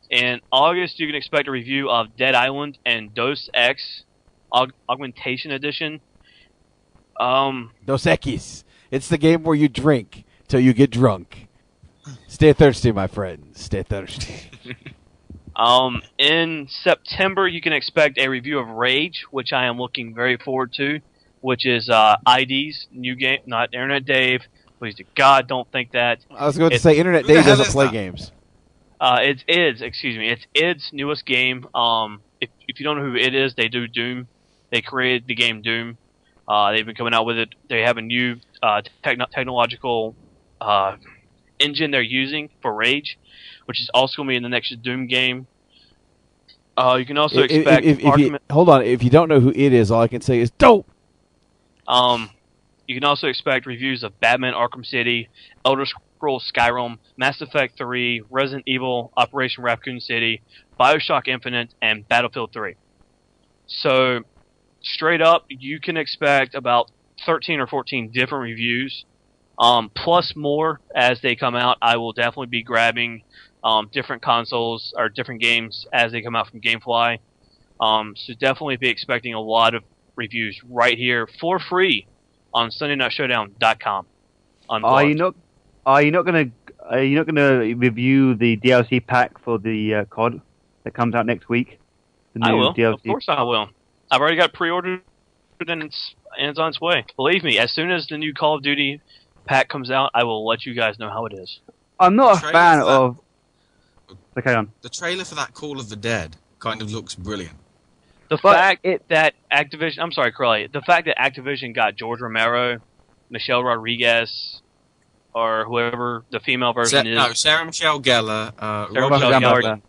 In 0.09 0.41
August, 0.51 0.99
you 0.99 1.07
can 1.07 1.15
expect 1.15 1.47
a 1.47 1.51
review 1.51 1.89
of 1.89 2.15
Dead 2.17 2.33
Island 2.35 2.77
and 2.85 3.13
Dos 3.13 3.49
X 3.53 4.03
Aug- 4.51 4.71
Augmentation 4.87 5.51
Edition. 5.51 6.01
Um, 7.19 7.71
Dos 7.85 8.05
Equis. 8.05 8.63
It's 8.91 9.07
the 9.07 9.17
game 9.17 9.43
where 9.43 9.55
you 9.55 9.67
drink 9.69 10.23
till 10.47 10.59
you 10.59 10.73
get 10.73 10.89
drunk. 10.89 11.47
Stay 12.27 12.53
thirsty, 12.53 12.91
my 12.91 13.05
friend. 13.07 13.51
Stay 13.53 13.83
thirsty. 13.83 14.49
Um, 15.55 16.03
in 16.17 16.69
September, 16.69 17.45
you 17.45 17.59
can 17.59 17.73
expect 17.73 18.17
a 18.17 18.29
review 18.29 18.59
of 18.59 18.69
Rage, 18.69 19.25
which 19.29 19.51
I 19.51 19.65
am 19.65 19.77
looking 19.77 20.15
very 20.15 20.37
forward 20.37 20.71
to, 20.77 21.01
which 21.41 21.65
is 21.65 21.89
uh, 21.89 22.15
ID's 22.25 22.87
new 22.93 23.13
game, 23.15 23.39
not 23.45 23.73
Internet 23.73 24.05
Dave. 24.05 24.43
Please 24.77 24.95
to 24.95 25.03
God, 25.15 25.49
don't 25.49 25.69
think 25.69 25.91
that. 25.91 26.19
I 26.31 26.45
was 26.45 26.57
going 26.57 26.69
to 26.69 26.75
It's- 26.77 26.83
say 26.83 26.97
Internet 26.97 27.25
Dave 27.25 27.43
doesn't 27.45 27.71
play 27.73 27.91
games. 27.91 28.31
Uh, 28.99 29.19
it's 29.21 29.43
id's, 29.47 29.81
excuse 29.81 30.17
me, 30.17 30.29
it's 30.29 30.45
id's 30.53 30.89
newest 30.91 31.25
game. 31.25 31.65
Um, 31.73 32.21
if 32.41 32.49
if 32.67 32.79
you 32.79 32.83
don't 32.83 32.97
know 32.97 33.03
who 33.03 33.15
it 33.15 33.33
is, 33.33 33.55
they 33.55 33.67
do 33.67 33.87
Doom. 33.87 34.27
They 34.71 34.81
created 34.81 35.25
the 35.27 35.35
game 35.35 35.61
Doom. 35.61 35.97
Uh, 36.47 36.71
they've 36.71 36.85
been 36.85 36.95
coming 36.95 37.13
out 37.13 37.25
with 37.25 37.37
it. 37.37 37.49
They 37.69 37.81
have 37.81 37.97
a 37.97 38.01
new 38.01 38.37
uh, 38.61 38.81
techno- 39.03 39.27
technological 39.31 40.15
uh, 40.59 40.97
engine 41.59 41.91
they're 41.91 42.01
using 42.01 42.49
for 42.61 42.73
Rage, 42.73 43.17
which 43.65 43.79
is 43.79 43.89
also 43.93 44.17
going 44.17 44.27
to 44.27 44.31
be 44.31 44.35
in 44.35 44.43
the 44.43 44.49
next 44.49 44.75
Doom 44.81 45.07
game. 45.07 45.47
Uh, 46.75 46.95
you 46.99 47.05
can 47.05 47.17
also 47.17 47.41
If- 47.43 47.51
expect 47.51 47.85
if- 47.85 47.99
if 47.99 48.03
you- 48.17 48.31
Arkham- 48.31 48.39
hold 48.51 48.69
on. 48.69 48.83
If 48.83 49.03
you 49.03 49.09
don't 49.09 49.29
know 49.29 49.39
who 49.39 49.49
it 49.49 49.73
is, 49.73 49.91
all 49.91 50.01
I 50.01 50.07
can 50.07 50.21
say 50.21 50.39
is 50.39 50.49
dope. 50.51 50.89
Um, 51.87 52.29
you 52.87 52.95
can 52.95 53.03
also 53.03 53.27
expect 53.27 53.65
reviews 53.65 54.03
of 54.03 54.19
Batman 54.19 54.53
Arkham 54.53 54.85
City, 54.85 55.29
Elder 55.65 55.85
Scrolls 56.19 56.51
Skyrim, 56.53 56.97
Mass 57.15 57.39
Effect 57.39 57.77
3, 57.77 58.23
Resident 58.29 58.63
Evil, 58.67 59.13
Operation 59.15 59.63
Raccoon 59.63 60.01
City, 60.01 60.41
Bioshock 60.77 61.29
Infinite, 61.29 61.73
and 61.81 62.05
Battlefield 62.09 62.51
3. 62.51 62.75
So, 63.67 64.23
straight 64.81 65.21
up, 65.21 65.45
you 65.47 65.79
can 65.79 65.95
expect 65.95 66.55
about 66.55 66.91
13 67.25 67.61
or 67.61 67.67
14 67.67 68.11
different 68.11 68.43
reviews, 68.43 69.05
um, 69.57 69.89
plus 69.95 70.33
more 70.35 70.81
as 70.93 71.21
they 71.21 71.37
come 71.37 71.55
out. 71.55 71.77
I 71.81 71.95
will 71.95 72.11
definitely 72.11 72.47
be 72.47 72.63
grabbing 72.63 73.23
um, 73.63 73.89
different 73.93 74.21
consoles 74.21 74.93
or 74.97 75.07
different 75.07 75.41
games 75.41 75.85
as 75.93 76.11
they 76.11 76.21
come 76.21 76.35
out 76.35 76.49
from 76.49 76.59
GameFly. 76.59 77.19
Um, 77.79 78.13
so 78.17 78.33
definitely 78.33 78.75
be 78.75 78.89
expecting 78.89 79.33
a 79.35 79.41
lot 79.41 79.73
of 79.73 79.83
reviews 80.17 80.59
right 80.69 80.97
here 80.97 81.29
for 81.39 81.59
free 81.59 82.07
on 82.53 82.71
SundayNightShowdown.com. 82.71 84.05
Are 84.69 85.05
you 85.05 85.15
not? 85.15 85.35
Are 85.85 86.01
you 86.01 86.11
not 86.11 86.25
going 86.25 86.49
to 86.49 86.55
are 86.89 87.03
you 87.03 87.15
not 87.15 87.27
going 87.27 87.35
to 87.35 87.73
review 87.75 88.33
the 88.35 88.57
DLC 88.57 89.05
pack 89.05 89.39
for 89.43 89.59
the 89.59 89.93
uh, 89.93 90.05
COD 90.05 90.41
that 90.83 90.93
comes 90.93 91.13
out 91.13 91.25
next 91.25 91.47
week? 91.47 91.79
The 92.33 92.39
I 92.43 92.53
will. 92.53 92.73
DLC. 92.73 92.93
Of 92.95 93.03
course 93.03 93.25
I 93.27 93.43
will. 93.43 93.69
I've 94.09 94.21
already 94.21 94.37
got 94.37 94.53
pre-ordered 94.53 95.01
and 95.67 95.83
it's, 95.83 96.15
and 96.37 96.49
it's 96.49 96.57
on 96.57 96.69
its 96.69 96.81
way. 96.81 97.05
Believe 97.15 97.43
me, 97.43 97.59
as 97.59 97.71
soon 97.71 97.91
as 97.91 98.07
the 98.07 98.17
new 98.17 98.33
Call 98.33 98.55
of 98.55 98.63
Duty 98.63 99.01
pack 99.45 99.69
comes 99.69 99.91
out, 99.91 100.09
I 100.13 100.23
will 100.23 100.47
let 100.47 100.65
you 100.65 100.73
guys 100.73 100.97
know 100.97 101.09
how 101.09 101.25
it 101.25 101.33
is. 101.33 101.59
I'm 101.99 102.15
not 102.15 102.37
a 102.37 102.39
fan 102.39 102.79
that- 102.79 102.87
of. 102.87 103.19
Okay, 104.37 104.53
on. 104.55 104.71
The 104.81 104.89
trailer 104.89 105.25
for 105.25 105.35
that 105.35 105.53
Call 105.53 105.79
of 105.79 105.89
the 105.89 105.95
Dead 105.95 106.37
kind 106.59 106.81
of 106.81 106.91
looks 106.91 107.13
brilliant. 107.13 107.55
The 108.29 108.37
fact 108.37 108.85
that 109.09 109.33
Activision, 109.51 109.99
I'm 109.99 110.11
sorry, 110.11 110.31
Crowley, 110.31 110.67
the 110.71 110.81
fact 110.81 111.07
that 111.07 111.17
Activision 111.17 111.75
got 111.75 111.95
George 111.95 112.21
Romero, 112.21 112.79
Michelle 113.29 113.63
Rodriguez, 113.63 114.61
or 115.33 115.65
whoever 115.65 116.23
the 116.31 116.39
female 116.39 116.69
Sa- 116.73 116.81
version 116.81 117.07
is. 117.07 117.15
no, 117.17 117.33
Sarah 117.33 117.65
Michelle 117.65 118.01
Gellar, 118.01 118.51
uh, 118.59 118.87
Sarah 118.91 119.07
Roger 119.09 119.25
Michelle 119.25 119.41
Gellar, 119.41 119.61
Gellar. 119.61 119.81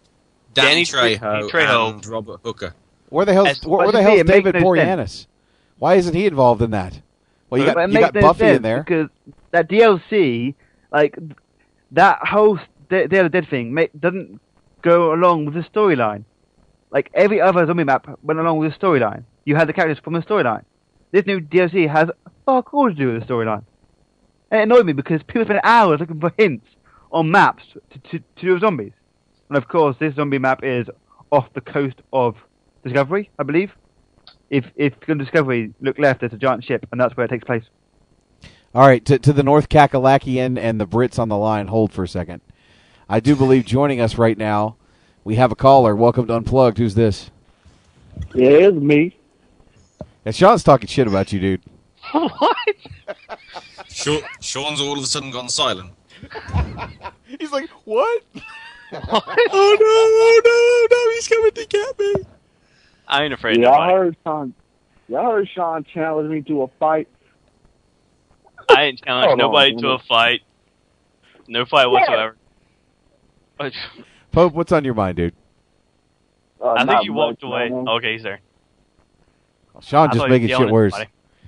Danny, 0.52 0.84
Danny 0.84 0.84
Trejo, 0.84 1.50
Trejo. 1.50 1.90
and 1.94 2.06
Robert 2.06 2.40
Hooker. 2.44 2.74
Where 3.08 3.24
the 3.26 3.32
hell? 3.32 3.46
As- 3.46 3.62
where, 3.64 3.78
where 3.78 3.92
the 3.92 3.98
you 3.98 4.02
hell's 4.04 4.14
see, 4.16 4.20
it 4.20 4.26
makes 4.26 4.36
David 4.44 4.54
no 4.56 4.60
Boreanaz? 4.62 5.26
Why 5.78 5.94
isn't 5.94 6.14
he 6.14 6.26
involved 6.26 6.62
in 6.62 6.70
that? 6.72 7.00
Well, 7.48 7.60
you 7.60 7.66
But 7.66 7.74
got 7.74 7.88
it 7.88 7.92
you 7.92 8.00
got 8.00 8.14
no 8.14 8.20
Buffy 8.20 8.46
in 8.46 8.62
there. 8.62 8.82
because 8.82 9.08
that 9.50 9.68
DLC, 9.68 10.54
like 10.92 11.18
that 11.92 12.18
whole 12.26 12.58
Day 12.88 13.06
Day 13.06 13.18
of 13.18 13.32
Dead 13.32 13.48
thing, 13.48 13.72
ma- 13.74 13.86
doesn't 13.98 14.40
go 14.82 15.12
along 15.12 15.46
with 15.46 15.54
the 15.54 15.60
storyline. 15.62 16.24
Like 16.90 17.10
every 17.14 17.40
other 17.40 17.66
zombie 17.66 17.84
map 17.84 18.18
went 18.22 18.40
along 18.40 18.58
with 18.58 18.72
the 18.72 18.78
storyline. 18.78 19.24
You 19.44 19.56
had 19.56 19.68
the 19.68 19.72
characters 19.72 20.02
from 20.02 20.12
the 20.14 20.20
storyline. 20.20 20.64
This 21.12 21.26
new 21.26 21.40
DLC 21.40 21.88
has 21.88 22.08
fuck 22.46 22.72
all 22.74 22.88
to 22.88 22.94
do 22.94 23.12
with 23.12 23.26
the 23.26 23.32
storyline. 23.32 23.64
And 24.50 24.60
it 24.60 24.62
annoyed 24.64 24.86
me 24.86 24.92
because 24.92 25.22
people 25.22 25.44
spend 25.44 25.60
hours 25.62 26.00
looking 26.00 26.20
for 26.20 26.32
hints 26.36 26.66
on 27.12 27.30
maps 27.30 27.64
to, 27.72 27.98
to, 27.98 28.18
to 28.18 28.24
do 28.40 28.52
with 28.54 28.62
zombies. 28.62 28.92
And 29.48 29.56
of 29.56 29.68
course, 29.68 29.96
this 29.98 30.14
zombie 30.14 30.38
map 30.38 30.60
is 30.62 30.88
off 31.30 31.52
the 31.54 31.60
coast 31.60 31.96
of 32.12 32.36
Discovery, 32.84 33.30
I 33.38 33.42
believe. 33.42 33.72
If 34.48 34.64
if 34.74 34.94
you 34.94 35.06
go 35.06 35.14
to 35.14 35.24
Discovery, 35.24 35.74
look 35.80 35.98
left, 35.98 36.20
there's 36.20 36.32
a 36.32 36.38
giant 36.38 36.64
ship, 36.64 36.86
and 36.90 37.00
that's 37.00 37.16
where 37.16 37.26
it 37.26 37.28
takes 37.28 37.44
place. 37.44 37.64
All 38.74 38.86
right, 38.86 39.04
to, 39.04 39.18
to 39.18 39.32
the 39.32 39.42
North 39.42 39.68
Kakalakian 39.68 40.58
and 40.58 40.80
the 40.80 40.86
Brits 40.86 41.18
on 41.18 41.28
the 41.28 41.36
line, 41.36 41.66
hold 41.66 41.92
for 41.92 42.04
a 42.04 42.08
second. 42.08 42.40
I 43.08 43.20
do 43.20 43.34
believe 43.34 43.64
joining 43.64 44.00
us 44.00 44.16
right 44.16 44.38
now, 44.38 44.76
we 45.24 45.34
have 45.34 45.52
a 45.52 45.56
caller. 45.56 45.94
Welcome 45.94 46.26
to 46.28 46.36
Unplugged. 46.36 46.78
Who's 46.78 46.94
this? 46.94 47.30
Yeah, 48.34 48.68
it's 48.68 48.76
me. 48.76 49.16
And 50.24 50.34
Sean's 50.34 50.62
talking 50.62 50.86
shit 50.86 51.06
about 51.06 51.32
you, 51.32 51.40
dude. 51.40 51.62
what? 52.12 52.56
Sean, 53.90 54.20
Sean's 54.40 54.80
all 54.80 54.96
of 54.96 55.04
a 55.04 55.06
sudden 55.06 55.30
gone 55.30 55.48
silent. 55.48 55.90
He's 57.38 57.52
like, 57.52 57.68
what? 57.84 58.22
oh 58.92 59.00
no, 59.02 59.02
oh 59.52 60.40
no, 60.44 60.96
no, 60.96 61.10
he's 61.14 61.28
coming 61.28 61.52
to 61.52 61.66
get 61.66 61.98
me. 61.98 62.14
I 63.06 63.22
ain't 63.22 63.32
afraid 63.32 63.56
of 63.56 63.62
Yeah, 63.62 63.70
I 63.70 63.72
nobody. 63.86 63.92
heard 63.92 64.16
Sean. 64.26 64.54
Yeah, 65.08 65.18
I 65.20 65.24
heard 65.24 65.48
Sean 65.54 65.84
challenge 65.84 66.30
me 66.30 66.42
to 66.42 66.62
a 66.62 66.68
fight. 66.78 67.08
I 68.68 68.84
ain't 68.84 69.00
challenged 69.00 69.28
Hold 69.28 69.40
on, 69.40 69.46
nobody 69.46 69.76
to 69.76 69.88
a 69.90 69.98
fight. 70.00 70.40
No 71.46 71.66
fight 71.66 71.86
whatsoever. 71.86 72.36
But 73.58 73.72
Pope, 74.32 74.54
what's 74.54 74.72
on 74.72 74.84
your 74.84 74.94
mind, 74.94 75.16
dude? 75.16 75.34
Uh, 76.60 76.70
I 76.72 76.78
think 76.78 76.90
not 76.90 77.04
you 77.04 77.12
walked 77.12 77.42
away. 77.42 77.68
man. 77.68 77.88
Okay, 77.88 78.14
he's 78.14 78.22
there. 78.22 78.40
Sean 79.82 80.08
I 80.08 80.12
just 80.12 80.18
thought 80.18 80.30
he 80.30 80.38
making 80.38 80.56
shit 80.56 80.70
worse. 80.70 80.94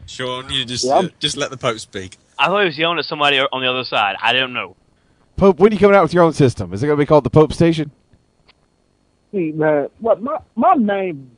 Sean, 0.06 0.48
you 0.50 0.64
just 0.64 0.84
Yeah, 0.84 0.94
uh, 0.94 1.08
just 1.18 1.36
let 1.36 1.50
the 1.50 1.56
Pope 1.56 1.78
speak. 1.78 2.16
I 2.42 2.46
thought 2.46 2.60
he 2.62 2.66
was 2.66 2.78
yelling 2.78 2.98
at 2.98 3.04
somebody 3.04 3.38
on 3.38 3.62
the 3.62 3.70
other 3.70 3.84
side. 3.84 4.16
I 4.20 4.32
don't 4.32 4.52
know. 4.52 4.74
Pope, 5.36 5.60
when 5.60 5.70
are 5.70 5.74
you 5.74 5.78
coming 5.78 5.94
out 5.94 6.02
with 6.02 6.12
your 6.12 6.24
own 6.24 6.32
system? 6.32 6.72
Is 6.72 6.82
it 6.82 6.86
going 6.86 6.98
to 6.98 7.00
be 7.00 7.06
called 7.06 7.22
the 7.22 7.30
Pope 7.30 7.52
Station? 7.52 7.92
See, 9.30 9.52
man, 9.52 9.88
what 10.00 10.20
my 10.20 10.38
my 10.56 10.74
main 10.74 11.30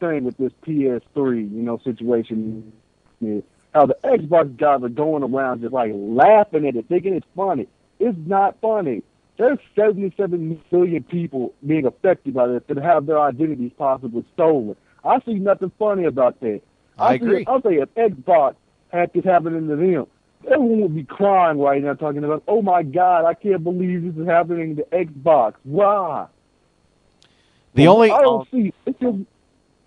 thing 0.00 0.24
with 0.24 0.38
this 0.38 0.52
PS3, 0.66 1.50
you 1.52 1.62
know, 1.62 1.78
situation 1.84 2.72
is 3.20 3.42
how 3.74 3.84
the 3.84 3.96
Xbox 4.04 4.56
guys 4.56 4.82
are 4.82 4.88
going 4.88 5.22
around 5.22 5.60
just 5.60 5.74
like 5.74 5.92
laughing 5.94 6.66
at 6.66 6.76
it, 6.76 6.88
thinking 6.88 7.14
it's 7.14 7.26
funny. 7.36 7.68
It's 8.00 8.16
not 8.26 8.56
funny. 8.62 9.02
There's 9.38 9.58
77 9.74 10.62
million 10.72 11.02
people 11.02 11.52
being 11.66 11.84
affected 11.84 12.32
by 12.32 12.46
this 12.48 12.62
that 12.68 12.78
have 12.78 13.04
their 13.04 13.20
identities 13.20 13.72
possibly 13.76 14.24
stolen. 14.32 14.76
I 15.04 15.20
see 15.26 15.34
nothing 15.34 15.72
funny 15.78 16.04
about 16.04 16.40
that. 16.40 16.62
I 16.98 17.18
see- 17.18 17.24
agree. 17.24 17.44
I'll 17.46 17.60
say 17.60 17.74
if 17.74 17.94
Xbox 17.94 18.54
had 18.96 19.12
this 19.12 19.24
happening 19.24 19.68
to 19.68 19.76
them, 19.76 20.06
everyone 20.50 20.80
would 20.82 20.94
be 20.94 21.04
crying 21.04 21.58
right 21.58 21.82
now 21.82 21.94
talking 21.94 22.24
about, 22.24 22.42
oh 22.48 22.62
my 22.62 22.82
God, 22.82 23.24
I 23.24 23.34
can't 23.34 23.62
believe 23.62 24.02
this 24.02 24.20
is 24.20 24.26
happening 24.26 24.76
to 24.76 24.82
Xbox. 24.84 25.54
Why? 25.64 26.26
The 27.74 27.88
only 27.88 28.10
I 28.10 28.20
don't 28.22 28.48
see. 28.50 28.72
It's 28.86 28.98
just 28.98 29.18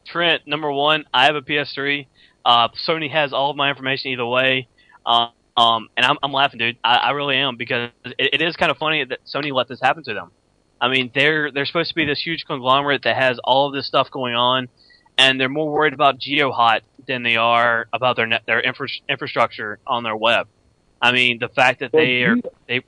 Trent, 0.05 0.47
number 0.47 0.71
one, 0.71 1.05
I 1.13 1.25
have 1.25 1.35
a 1.35 1.41
PS3. 1.41 2.07
Uh, 2.45 2.69
Sony 2.87 3.11
has 3.11 3.33
all 3.33 3.51
of 3.51 3.57
my 3.57 3.69
information 3.69 4.11
either 4.11 4.25
way. 4.25 4.67
Uh, 5.05 5.29
um, 5.57 5.89
and 5.97 6.05
I'm, 6.05 6.17
I'm 6.23 6.31
laughing, 6.31 6.57
dude. 6.57 6.77
I, 6.83 6.97
I 6.97 7.09
really 7.11 7.35
am 7.35 7.57
because 7.57 7.91
it, 8.05 8.29
it 8.33 8.41
is 8.41 8.55
kind 8.55 8.71
of 8.71 8.77
funny 8.77 9.03
that 9.03 9.19
Sony 9.25 9.51
let 9.53 9.67
this 9.67 9.79
happen 9.81 10.03
to 10.03 10.13
them. 10.13 10.31
I 10.81 10.87
mean, 10.87 11.11
they're 11.13 11.51
they're 11.51 11.65
supposed 11.65 11.89
to 11.89 11.95
be 11.95 12.05
this 12.05 12.21
huge 12.21 12.45
conglomerate 12.45 13.03
that 13.03 13.17
has 13.17 13.37
all 13.43 13.67
of 13.67 13.73
this 13.73 13.85
stuff 13.85 14.09
going 14.11 14.33
on, 14.33 14.69
and 15.17 15.39
they're 15.39 15.49
more 15.49 15.69
worried 15.69 15.93
about 15.93 16.19
GeoHot 16.19 16.81
than 17.09 17.23
they 17.23 17.35
are 17.35 17.89
about 17.91 18.15
their 18.15 18.27
net, 18.27 18.43
their 18.45 18.61
infra- 18.61 18.87
infrastructure 19.09 19.79
on 19.85 20.03
their 20.03 20.15
web. 20.15 20.47
I 21.01 21.11
mean, 21.11 21.39
the 21.39 21.49
fact 21.49 21.81
that 21.81 21.91
they 21.91 22.23
are 22.23 22.35
they 22.67 22.81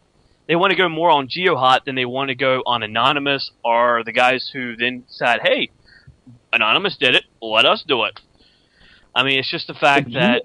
they 0.48 0.56
want 0.56 0.72
to 0.72 0.78
go 0.78 0.88
more 0.88 1.10
on 1.10 1.28
GeoHot 1.28 1.86
than 1.86 1.96
they 1.96 2.06
want 2.06 2.30
to 2.30 2.36
go 2.36 2.62
on 2.66 2.84
Anonymous 2.84 3.52
are 3.66 4.04
the 4.04 4.12
guys 4.12 4.50
who 4.54 4.76
then 4.78 5.04
decide, 5.08 5.40
hey, 5.44 5.70
Anonymous 6.54 6.98
did 6.98 7.16
it, 7.16 7.24
let 7.42 7.66
us 7.66 7.84
do 7.86 8.04
it. 8.04 8.20
I 9.14 9.24
mean, 9.24 9.40
it's 9.40 9.50
just 9.50 9.68
the 9.68 9.74
fact 9.74 10.14
that 10.14 10.44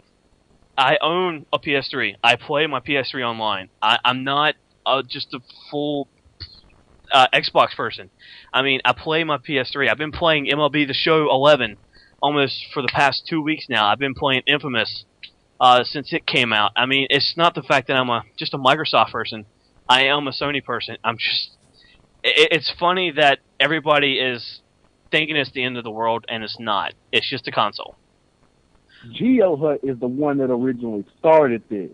I 0.77 0.98
own 1.01 1.47
a 1.53 1.59
PS3. 1.59 2.16
I 2.23 2.36
play 2.36 2.66
my 2.66 2.81
PS3 2.81 3.24
online. 3.24 3.69
I, 3.81 3.98
I'm 4.05 4.24
not 4.24 4.55
uh, 4.85 5.03
just 5.07 5.35
a 5.35 5.40
full 5.70 6.09
uh, 7.12 7.27
Xbox 7.32 7.77
person. 7.77 8.11
I 8.53 8.62
mean, 8.62 8.81
I 8.85 8.93
play 8.93 9.24
my 9.24 9.39
PS3. 9.39 9.90
I've 9.90 9.98
been 9.98 10.12
playing 10.12 10.47
MLB 10.47 10.86
The 10.86 10.94
Show 10.94 11.31
11 11.31 11.77
almost 12.23 12.67
for 12.73 12.83
the 12.83 12.89
past 12.89 13.27
two 13.29 13.43
weeks 13.43 13.67
now. 13.69 13.87
I've 13.87 13.99
been 13.99 14.15
playing 14.15 14.43
Infamous 14.47 15.05
uh, 15.61 15.85
since 15.85 16.13
it 16.13 16.27
came 16.27 16.53
out. 16.53 16.73
I 16.77 16.87
mean, 16.87 17.07
it's 17.11 17.35
not 17.37 17.55
the 17.55 17.63
fact 17.63 17.89
that 17.89 17.97
I'm 17.97 18.11
a 18.11 18.23
just 18.37 18.55
a 18.55 18.59
Microsoft 18.59 19.13
person. 19.13 19.47
I 19.89 20.07
am 20.07 20.27
a 20.27 20.33
Sony 20.33 20.65
person. 20.65 20.97
I'm 21.05 21.17
just. 21.17 21.51
It, 22.23 22.49
it's 22.53 22.73
funny 22.79 23.13
that 23.13 23.39
everybody 23.61 24.19
is 24.19 24.61
thinking 25.11 25.37
it's 25.37 25.53
the 25.53 25.65
end 25.65 25.77
of 25.77 25.85
the 25.85 25.91
world, 25.91 26.25
and 26.29 26.43
it's 26.43 26.59
not. 26.59 26.95
It's 27.13 27.29
just 27.29 27.47
a 27.49 27.53
console. 27.53 27.97
GeoHot 29.21 29.89
is 29.89 29.99
the 30.01 30.09
one 30.09 30.39
that 30.39 30.51
originally 30.51 31.05
started 31.19 31.63
this. 31.69 31.91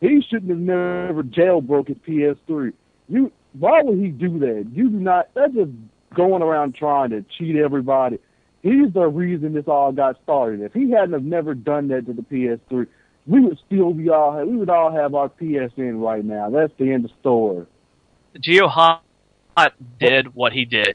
He 0.00 0.22
shouldn't 0.28 0.50
have 0.50 0.58
never 0.58 1.22
jailbroke 1.22 1.88
his 1.88 1.98
PS3. 1.98 2.72
You, 3.08 3.30
why 3.52 3.82
would 3.82 3.98
he 3.98 4.08
do 4.08 4.38
that? 4.38 4.66
You 4.72 4.88
do 4.88 4.96
not. 4.96 5.28
That's 5.34 5.52
just 5.52 5.70
going 6.14 6.42
around 6.42 6.74
trying 6.74 7.10
to 7.10 7.24
cheat 7.36 7.56
everybody. 7.56 8.18
He's 8.62 8.92
the 8.92 9.06
reason 9.06 9.54
this 9.54 9.66
all 9.66 9.92
got 9.92 10.22
started. 10.22 10.60
If 10.60 10.74
he 10.74 10.90
hadn't 10.90 11.12
have 11.12 11.24
never 11.24 11.54
done 11.54 11.88
that 11.88 12.06
to 12.06 12.12
the 12.12 12.22
PS3, 12.22 12.86
we 13.26 13.40
would 13.40 13.58
still 13.66 13.94
be 13.94 14.10
all. 14.10 14.44
We 14.44 14.56
would 14.56 14.70
all 14.70 14.92
have 14.92 15.14
our 15.14 15.28
PSN 15.28 16.00
right 16.00 16.24
now. 16.24 16.50
That's 16.50 16.72
the 16.78 16.92
end 16.92 17.04
of 17.06 17.10
story. 17.20 17.66
GeoHot 18.36 19.00
did 19.98 20.34
what 20.34 20.52
he 20.52 20.64
did, 20.64 20.94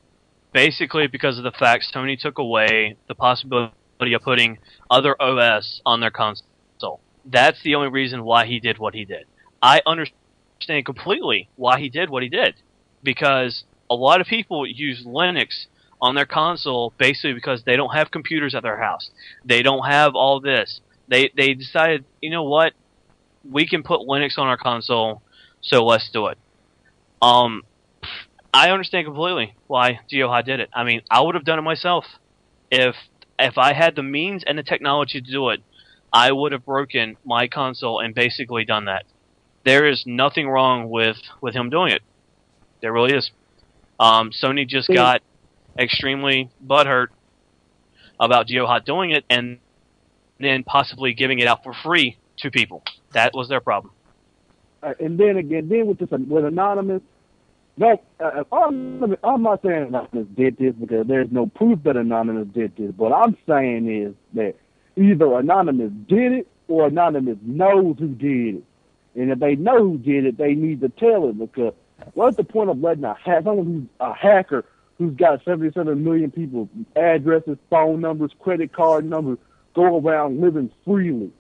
basically 0.54 1.08
because 1.08 1.38
of 1.38 1.44
the 1.44 1.52
fact 1.52 1.86
Sony 1.94 2.20
took 2.20 2.38
away 2.38 2.98
the 3.08 3.16
possibility 3.16 4.14
of 4.14 4.22
putting 4.22 4.60
other 4.90 5.20
OS 5.22 5.82
on 5.86 6.00
their 6.00 6.12
console. 6.12 7.02
That's 7.26 7.62
the 7.64 7.76
only 7.76 7.90
reason 7.90 8.24
why 8.24 8.46
he 8.46 8.60
did 8.60 8.78
what 8.78 8.94
he 8.94 9.06
did. 9.06 9.26
I 9.62 9.82
understand 9.86 10.86
completely 10.86 11.50
why 11.56 11.80
he 11.80 11.90
did 11.90 12.10
what 12.10 12.22
he 12.22 12.30
did, 12.30 12.56
because 13.04 13.64
a 13.90 13.96
lot 13.96 14.22
of 14.22 14.28
people 14.28 14.68
use 14.68 15.04
Linux 15.06 15.66
on 16.02 16.16
their 16.16 16.26
console 16.26 16.94
basically 16.98 17.34
because 17.34 17.64
they 17.64 17.76
don't 17.76 17.94
have 17.94 18.12
computers 18.12 18.56
at 18.56 18.64
their 18.64 18.78
house. 18.78 19.10
They 19.44 19.62
don't 19.62 19.86
have 19.86 20.16
all 20.16 20.40
this. 20.40 20.82
They 21.08 21.32
they 21.36 21.54
decided, 21.54 22.06
you 22.22 22.30
know 22.30 22.44
what? 22.44 22.74
We 23.50 23.68
can 23.68 23.84
put 23.84 24.02
Linux 24.02 24.38
on 24.38 24.48
our 24.48 24.58
console, 24.58 25.22
so 25.62 25.86
let's 25.86 26.10
do 26.12 26.28
it. 26.28 26.38
Um, 27.22 27.64
I 28.54 28.72
understand 28.72 29.06
completely 29.06 29.56
why 29.68 30.00
GeoHot 30.12 30.46
did 30.46 30.60
it. 30.60 30.70
I 30.74 30.84
mean, 30.84 31.02
I 31.12 31.22
would 31.22 31.36
have 31.36 31.46
done 31.46 31.60
it 31.60 31.64
myself 31.64 32.06
if 32.72 32.96
if 33.38 33.58
I 33.58 33.74
had 33.74 33.96
the 33.96 34.04
means 34.04 34.44
and 34.46 34.58
the 34.58 34.64
technology 34.64 35.22
to 35.22 35.32
do 35.32 35.50
it. 35.50 35.62
I 36.12 36.32
would 36.32 36.54
have 36.54 36.64
broken 36.64 37.18
my 37.26 37.48
console 37.48 38.00
and 38.00 38.16
basically 38.16 38.64
done 38.64 38.86
that. 38.86 39.04
There 39.66 39.86
is 39.86 40.06
nothing 40.06 40.48
wrong 40.48 40.90
with 40.90 41.18
with 41.42 41.54
him 41.54 41.70
doing 41.70 41.92
it. 41.92 42.02
There 42.82 42.94
really 42.94 43.14
is. 43.14 43.32
Um, 44.00 44.32
Sony 44.32 44.68
just 44.68 44.88
got 44.88 45.22
extremely 45.78 46.50
butthurt 46.66 47.08
about 48.20 48.48
GeoHot 48.48 48.86
doing 48.86 49.12
it 49.12 49.26
and 49.30 49.60
then 50.40 50.64
possibly 50.64 51.14
giving 51.14 51.40
it 51.40 51.48
out 51.48 51.64
for 51.64 51.74
free 51.74 52.18
to 52.38 52.52
people. 52.52 52.84
That 53.14 53.34
was 53.34 53.48
their 53.50 53.62
problem. 53.62 53.94
uh, 54.84 54.94
and 55.00 55.18
then 55.18 55.38
again, 55.38 55.70
then 55.70 55.88
with 55.88 56.00
this 56.00 56.10
with 56.12 56.46
anonymous. 56.46 57.02
No, 57.78 58.02
uh, 58.22 58.44
I'm, 58.54 59.18
I'm 59.22 59.44
not 59.44 59.62
saying 59.62 59.88
anonymous 59.88 60.28
did 60.36 60.58
this 60.58 60.74
because 60.76 61.08
there's 61.08 61.30
no 61.32 61.48
proof 61.48 61.84
that 61.84 61.98
anonymous 61.98 62.48
did 62.54 62.74
this. 62.78 62.92
What 62.96 63.12
I'm 63.12 63.36
saying 63.48 63.90
is 63.92 64.14
that 64.34 64.56
either 64.96 65.38
anonymous 65.38 65.92
did 66.08 66.32
it 66.32 66.48
or 66.70 66.88
anonymous 66.88 67.38
knows 67.42 67.98
who 68.00 68.08
did 68.08 68.56
it. 68.56 68.64
And 69.16 69.32
if 69.32 69.40
they 69.40 69.56
know 69.56 69.80
who 69.80 69.98
did 69.98 70.26
it, 70.26 70.38
they 70.38 70.54
need 70.56 70.82
to 70.82 70.90
tell 70.90 71.30
it 71.30 71.38
because 71.38 71.74
what's 72.14 72.38
the 72.38 72.44
point 72.46 72.70
of 72.70 72.80
letting 72.80 73.04
a 73.04 73.14
ha- 73.14 73.42
someone 73.44 73.66
who's 73.66 73.88
a 74.00 74.14
hacker 74.14 74.64
who's 74.98 75.16
got 75.16 75.44
77 75.44 76.04
million 76.04 76.32
people, 76.32 76.70
addresses, 76.96 77.58
phone 77.70 78.02
numbers, 78.02 78.32
credit 78.40 78.74
card 78.74 79.06
numbers 79.06 79.38
go 79.74 80.00
around 80.00 80.40
living 80.40 80.72
freely 80.86 81.32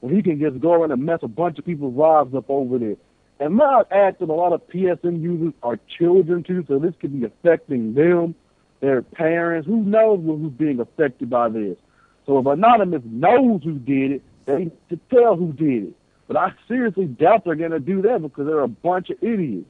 when 0.00 0.14
he 0.14 0.22
can 0.22 0.40
just 0.40 0.60
go 0.60 0.72
around 0.72 0.92
and 0.92 1.04
mess 1.04 1.20
a 1.22 1.28
bunch 1.28 1.58
of 1.58 1.64
people's 1.64 1.94
lives 1.94 2.34
up 2.34 2.46
over 2.48 2.78
there? 2.78 2.96
And 3.38 3.54
might 3.54 3.84
add 3.90 4.16
that 4.18 4.28
a 4.28 4.32
lot 4.32 4.54
of 4.54 4.66
PSN 4.68 5.20
users 5.20 5.52
are 5.62 5.78
children 5.98 6.42
too, 6.42 6.64
so 6.66 6.78
this 6.78 6.94
could 7.00 7.18
be 7.18 7.26
affecting 7.26 7.92
them, 7.92 8.34
their 8.80 9.02
parents. 9.02 9.66
Who 9.66 9.82
knows 9.82 10.20
who's 10.24 10.52
being 10.52 10.80
affected 10.80 11.28
by 11.28 11.50
this? 11.50 11.76
So 12.24 12.38
if 12.38 12.46
Anonymous 12.46 13.02
knows 13.04 13.62
who 13.62 13.78
did 13.78 14.12
it, 14.12 14.22
they 14.46 14.58
need 14.58 14.72
to 14.88 14.98
tell 15.10 15.36
who 15.36 15.52
did 15.52 15.88
it. 15.88 15.94
But 16.28 16.36
I 16.38 16.52
seriously 16.66 17.04
doubt 17.04 17.44
they're 17.44 17.54
going 17.54 17.70
to 17.70 17.80
do 17.80 18.02
that 18.02 18.22
because 18.22 18.46
they're 18.46 18.60
a 18.60 18.68
bunch 18.68 19.10
of 19.10 19.22
idiots. 19.22 19.68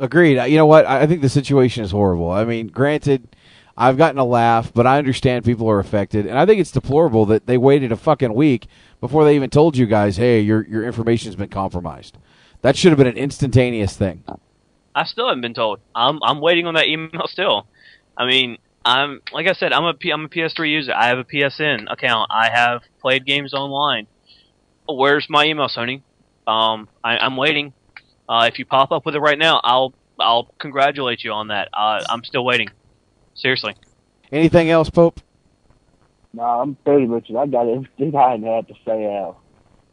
Agreed. 0.00 0.42
You 0.46 0.56
know 0.56 0.66
what? 0.66 0.86
I 0.86 1.02
I 1.02 1.06
think 1.06 1.22
the 1.22 1.28
situation 1.28 1.84
is 1.84 1.90
horrible. 1.92 2.30
I 2.30 2.44
mean, 2.44 2.68
granted, 2.68 3.28
I've 3.76 3.96
gotten 3.96 4.18
a 4.18 4.24
laugh, 4.24 4.72
but 4.72 4.86
I 4.86 4.98
understand 4.98 5.44
people 5.44 5.68
are 5.68 5.78
affected, 5.78 6.26
and 6.26 6.38
I 6.38 6.46
think 6.46 6.60
it's 6.60 6.70
deplorable 6.70 7.26
that 7.26 7.46
they 7.46 7.58
waited 7.58 7.92
a 7.92 7.96
fucking 7.96 8.34
week 8.34 8.66
before 9.00 9.24
they 9.24 9.34
even 9.36 9.50
told 9.50 9.76
you 9.76 9.86
guys, 9.86 10.16
"Hey, 10.16 10.40
your 10.40 10.66
your 10.66 10.84
information's 10.84 11.36
been 11.36 11.48
compromised." 11.48 12.18
That 12.62 12.76
should 12.76 12.90
have 12.90 12.98
been 12.98 13.06
an 13.06 13.16
instantaneous 13.16 13.96
thing. 13.96 14.24
I 14.94 15.04
still 15.04 15.28
haven't 15.28 15.42
been 15.42 15.54
told. 15.54 15.80
I'm 15.94 16.18
I'm 16.22 16.40
waiting 16.40 16.66
on 16.66 16.74
that 16.74 16.88
email 16.88 17.26
still. 17.26 17.66
I 18.16 18.26
mean, 18.26 18.58
I'm 18.84 19.20
like 19.32 19.46
I 19.46 19.52
said, 19.52 19.72
I'm 19.72 19.84
a 19.84 19.94
P, 19.94 20.10
I'm 20.10 20.24
a 20.24 20.28
PS3 20.28 20.70
user. 20.70 20.92
I 20.94 21.08
have 21.08 21.18
a 21.18 21.24
PSN 21.24 21.90
account. 21.90 22.30
I 22.30 22.50
have 22.50 22.82
played 23.00 23.26
games 23.26 23.54
online. 23.54 24.06
Where's 24.88 25.26
my 25.28 25.44
email, 25.46 25.68
Sony? 25.68 26.02
Um, 26.46 26.88
I, 27.02 27.16
I'm 27.18 27.36
waiting. 27.36 27.72
Uh, 28.28 28.48
if 28.50 28.58
you 28.58 28.64
pop 28.64 28.92
up 28.92 29.04
with 29.04 29.14
it 29.14 29.20
right 29.20 29.38
now, 29.38 29.60
I'll 29.62 29.94
I'll 30.18 30.44
congratulate 30.58 31.24
you 31.24 31.32
on 31.32 31.48
that. 31.48 31.68
Uh, 31.72 32.02
I'm 32.08 32.24
still 32.24 32.44
waiting. 32.44 32.68
Seriously. 33.34 33.74
Anything 34.32 34.70
else, 34.70 34.90
Pope? 34.90 35.20
Nah, 36.32 36.62
I'm 36.62 36.74
pretty 36.76 37.06
much. 37.06 37.30
I 37.30 37.46
got 37.46 37.68
everything 37.68 38.14
I 38.16 38.32
had 38.32 38.68
to 38.68 38.74
say 38.84 39.06
out. 39.06 39.38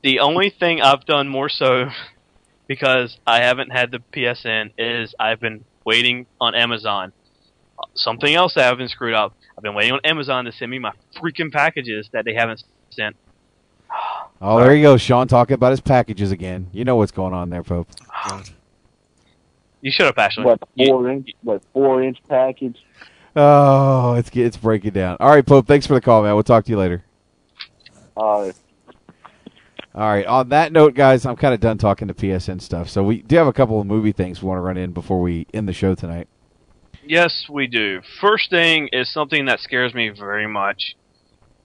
The 0.03 0.19
only 0.19 0.49
thing 0.49 0.81
I've 0.81 1.05
done 1.05 1.27
more 1.27 1.49
so 1.49 1.89
because 2.67 3.17
I 3.27 3.41
haven't 3.41 3.71
had 3.71 3.91
the 3.91 3.99
PSN 4.13 4.71
is 4.77 5.13
I've 5.19 5.39
been 5.39 5.65
waiting 5.85 6.25
on 6.39 6.55
Amazon. 6.55 7.11
Something 7.95 8.35
else 8.35 8.53
that 8.55 8.71
I've 8.71 8.77
been 8.77 8.87
screwed 8.87 9.15
up. 9.15 9.35
I've 9.57 9.63
been 9.63 9.73
waiting 9.73 9.93
on 9.93 9.99
Amazon 10.03 10.45
to 10.45 10.51
send 10.51 10.71
me 10.71 10.79
my 10.79 10.91
freaking 11.17 11.51
packages 11.51 12.09
that 12.13 12.25
they 12.25 12.33
haven't 12.33 12.63
sent. 12.91 13.15
Oh, 14.43 14.59
there 14.59 14.73
you 14.73 14.81
go, 14.81 14.97
Sean 14.97 15.27
talking 15.27 15.53
about 15.53 15.69
his 15.69 15.81
packages 15.81 16.31
again. 16.31 16.67
You 16.73 16.83
know 16.83 16.95
what's 16.95 17.11
going 17.11 17.33
on 17.33 17.51
there, 17.51 17.61
Pope. 17.61 17.87
You 19.81 19.91
should 19.91 20.07
have 20.07 20.17
Ashley. 20.17 20.45
What 20.45 20.59
four 20.77 21.09
inch? 21.09 21.29
What 21.43 21.61
four 21.73 22.03
inch 22.03 22.17
package? 22.27 22.77
Oh, 23.35 24.13
it's 24.15 24.29
it's 24.33 24.57
breaking 24.57 24.91
down. 24.91 25.17
All 25.19 25.29
right, 25.29 25.45
Pope. 25.45 25.67
Thanks 25.67 25.85
for 25.85 25.93
the 25.93 26.01
call, 26.01 26.23
man. 26.23 26.33
We'll 26.33 26.43
talk 26.43 26.65
to 26.65 26.71
you 26.71 26.77
later. 26.77 27.03
Uh, 28.17 28.21
All 28.21 28.51
right. 29.95 30.25
On 30.25 30.49
that 30.49 30.71
note, 30.71 30.95
guys, 30.95 31.25
I'm 31.25 31.35
kind 31.35 31.53
of 31.53 31.59
done 31.59 31.77
talking 31.77 32.07
to 32.07 32.13
PSN 32.13 32.61
stuff. 32.61 32.89
So 32.89 33.03
we 33.03 33.21
do 33.21 33.35
have 33.37 33.47
a 33.47 33.53
couple 33.53 33.79
of 33.79 33.87
movie 33.87 34.11
things 34.11 34.41
we 34.41 34.47
want 34.47 34.57
to 34.57 34.61
run 34.61 34.77
in 34.77 34.91
before 34.91 35.21
we 35.21 35.47
end 35.53 35.67
the 35.67 35.73
show 35.73 35.95
tonight. 35.95 36.27
Yes, 37.03 37.45
we 37.49 37.67
do. 37.67 38.01
First 38.19 38.49
thing 38.49 38.89
is 38.91 39.11
something 39.11 39.45
that 39.45 39.59
scares 39.59 39.93
me 39.93 40.09
very 40.09 40.47
much. 40.47 40.95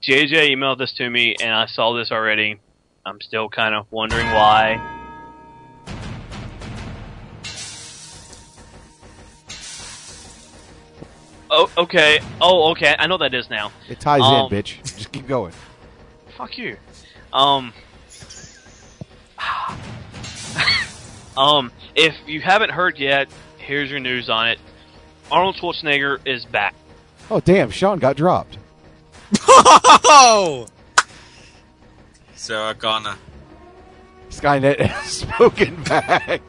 JJ 0.01 0.51
emailed 0.51 0.77
this 0.77 0.93
to 0.93 1.09
me, 1.09 1.35
and 1.41 1.51
I 1.51 1.65
saw 1.65 1.93
this 1.93 2.11
already. 2.11 2.59
I'm 3.07 3.21
still 3.21 3.47
kind 3.47 3.73
of 3.73 3.85
wondering 3.91 4.27
why. 4.27 4.81
Oh, 11.49 11.71
okay. 11.77 12.19
Oh, 12.41 12.71
okay. 12.71 12.95
I 12.99 13.07
know 13.07 13.15
what 13.15 13.31
that 13.31 13.33
is 13.33 13.49
now. 13.49 13.71
It 13.89 13.99
ties 13.99 14.21
Um, 14.21 14.51
in, 14.53 14.59
bitch. 14.63 14.83
Just 14.83 15.11
keep 15.11 15.27
going. 15.27 15.53
Fuck 16.37 16.57
you. 16.57 16.75
Um. 17.31 17.73
um. 21.37 21.71
If 21.95 22.15
you 22.27 22.41
haven't 22.41 22.71
heard 22.71 22.99
yet, 22.99 23.29
here's 23.57 23.89
your 23.89 23.99
news 24.01 24.29
on 24.29 24.49
it. 24.49 24.59
Arnold 25.31 25.55
Schwarzenegger 25.55 26.19
is 26.25 26.45
back. 26.45 26.75
Oh, 27.31 27.39
damn. 27.39 27.71
Sean 27.71 27.97
got 27.99 28.17
dropped. 28.17 28.57
Sarah 32.47 32.73
Connor. 32.75 33.15
Skynet 34.29 34.79
has 34.85 35.11
spoken 35.11 35.83
back. 35.83 36.41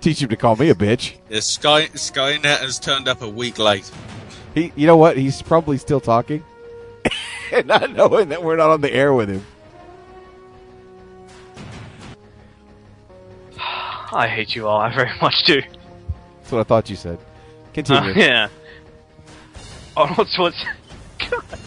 Teach 0.00 0.20
him 0.20 0.28
to 0.28 0.34
call 0.34 0.56
me 0.56 0.70
a 0.70 0.74
bitch. 0.74 1.14
The 1.28 1.40
Sky 1.40 1.86
Skynet 1.86 2.58
has 2.58 2.80
turned 2.80 3.06
up 3.06 3.22
a 3.22 3.28
week 3.28 3.60
late. 3.60 3.88
He, 4.56 4.72
you 4.74 4.88
know 4.88 4.96
what? 4.96 5.16
He's 5.16 5.40
probably 5.40 5.78
still 5.78 6.00
talking, 6.00 6.42
and 7.52 7.68
not 7.68 7.92
knowing 7.92 8.30
that 8.30 8.42
we're 8.42 8.56
not 8.56 8.70
on 8.70 8.80
the 8.80 8.92
air 8.92 9.14
with 9.14 9.28
him. 9.28 9.46
I 14.12 14.26
hate 14.26 14.56
you 14.56 14.66
all. 14.66 14.80
I 14.80 14.92
very 14.92 15.12
much 15.22 15.44
do. 15.44 15.62
That's 16.40 16.50
what 16.50 16.60
I 16.60 16.64
thought 16.64 16.90
you 16.90 16.96
said. 16.96 17.20
Continue. 17.72 18.10
Uh, 18.10 18.14
yeah. 18.16 18.48
Arnold 19.96 20.26
Schwarzenegger. 20.26 21.60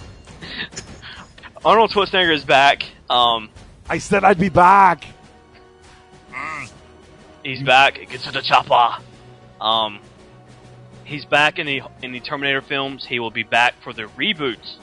Arnold 1.66 1.92
Schwarzenegger 1.92 2.34
is 2.34 2.44
back. 2.46 2.86
Um, 3.10 3.50
I 3.90 3.98
said 3.98 4.24
I'd 4.24 4.40
be 4.40 4.50
back. 4.50 5.06
He's 7.44 7.62
back. 7.62 7.96
Get 8.10 8.22
to 8.22 8.32
the 8.32 8.42
chopper. 8.42 9.04
Um, 9.62 10.00
he's 11.04 11.26
back 11.26 11.60
in 11.60 11.66
the 11.68 11.82
in 12.02 12.12
the 12.12 12.20
Terminator 12.20 12.62
films. 12.62 13.06
He 13.06 13.20
will 13.20 13.32
be 13.32 13.44
back 13.44 13.76
for 13.84 13.94
the 13.94 14.04
reboots 14.04 14.76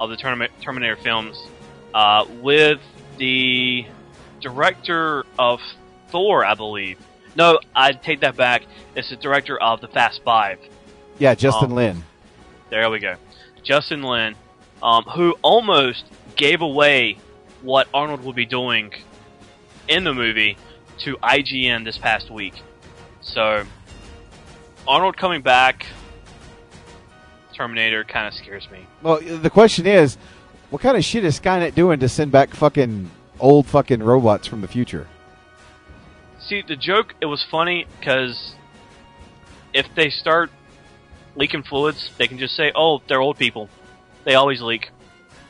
of 0.00 0.10
the 0.10 0.16
Termi- 0.16 0.48
Terminator 0.60 0.96
films 0.96 1.36
uh, 1.92 2.24
with 2.40 2.80
the 3.18 3.86
director 4.40 5.24
of 5.38 5.60
Thor, 6.08 6.44
I 6.44 6.54
believe. 6.54 6.98
No, 7.36 7.58
I 7.74 7.92
take 7.92 8.20
that 8.20 8.36
back. 8.36 8.62
It's 8.94 9.10
the 9.10 9.16
director 9.16 9.60
of 9.60 9.80
the 9.80 9.88
Fast 9.88 10.22
Five. 10.24 10.58
Yeah, 11.18 11.34
Justin 11.34 11.70
Um, 11.70 11.76
Lin. 11.76 12.04
There 12.70 12.88
we 12.90 12.98
go. 13.00 13.16
Justin 13.64 14.02
Lin, 14.02 14.34
um, 14.82 15.02
who 15.04 15.36
almost 15.42 16.04
gave 16.36 16.60
away 16.60 17.18
what 17.62 17.88
Arnold 17.94 18.22
will 18.22 18.32
be 18.32 18.46
doing 18.46 18.92
in 19.88 20.04
the 20.04 20.14
movie 20.14 20.56
to 20.98 21.16
IGN 21.16 21.84
this 21.84 21.98
past 21.98 22.30
week. 22.30 22.54
So, 23.20 23.64
Arnold 24.86 25.16
coming 25.16 25.42
back, 25.42 25.86
Terminator 27.54 28.04
kind 28.04 28.28
of 28.28 28.34
scares 28.34 28.68
me. 28.70 28.86
Well, 29.02 29.20
the 29.20 29.50
question 29.50 29.86
is, 29.86 30.16
what 30.70 30.82
kind 30.82 30.96
of 30.96 31.04
shit 31.04 31.24
is 31.24 31.38
Skynet 31.38 31.74
doing 31.74 32.00
to 32.00 32.08
send 32.08 32.32
back 32.32 32.54
fucking 32.54 33.10
old 33.40 33.66
fucking 33.66 34.02
robots 34.02 34.46
from 34.46 34.60
the 34.60 34.68
future? 34.68 35.06
See, 36.40 36.62
the 36.66 36.76
joke, 36.76 37.14
it 37.20 37.26
was 37.26 37.44
funny 37.50 37.86
because 37.98 38.54
if 39.72 39.86
they 39.94 40.10
start 40.10 40.50
leaking 41.36 41.62
fluids, 41.62 42.10
they 42.18 42.28
can 42.28 42.38
just 42.38 42.54
say, 42.54 42.72
oh, 42.74 43.00
they're 43.08 43.20
old 43.20 43.38
people. 43.38 43.68
They 44.24 44.34
always 44.34 44.60
leak. 44.60 44.90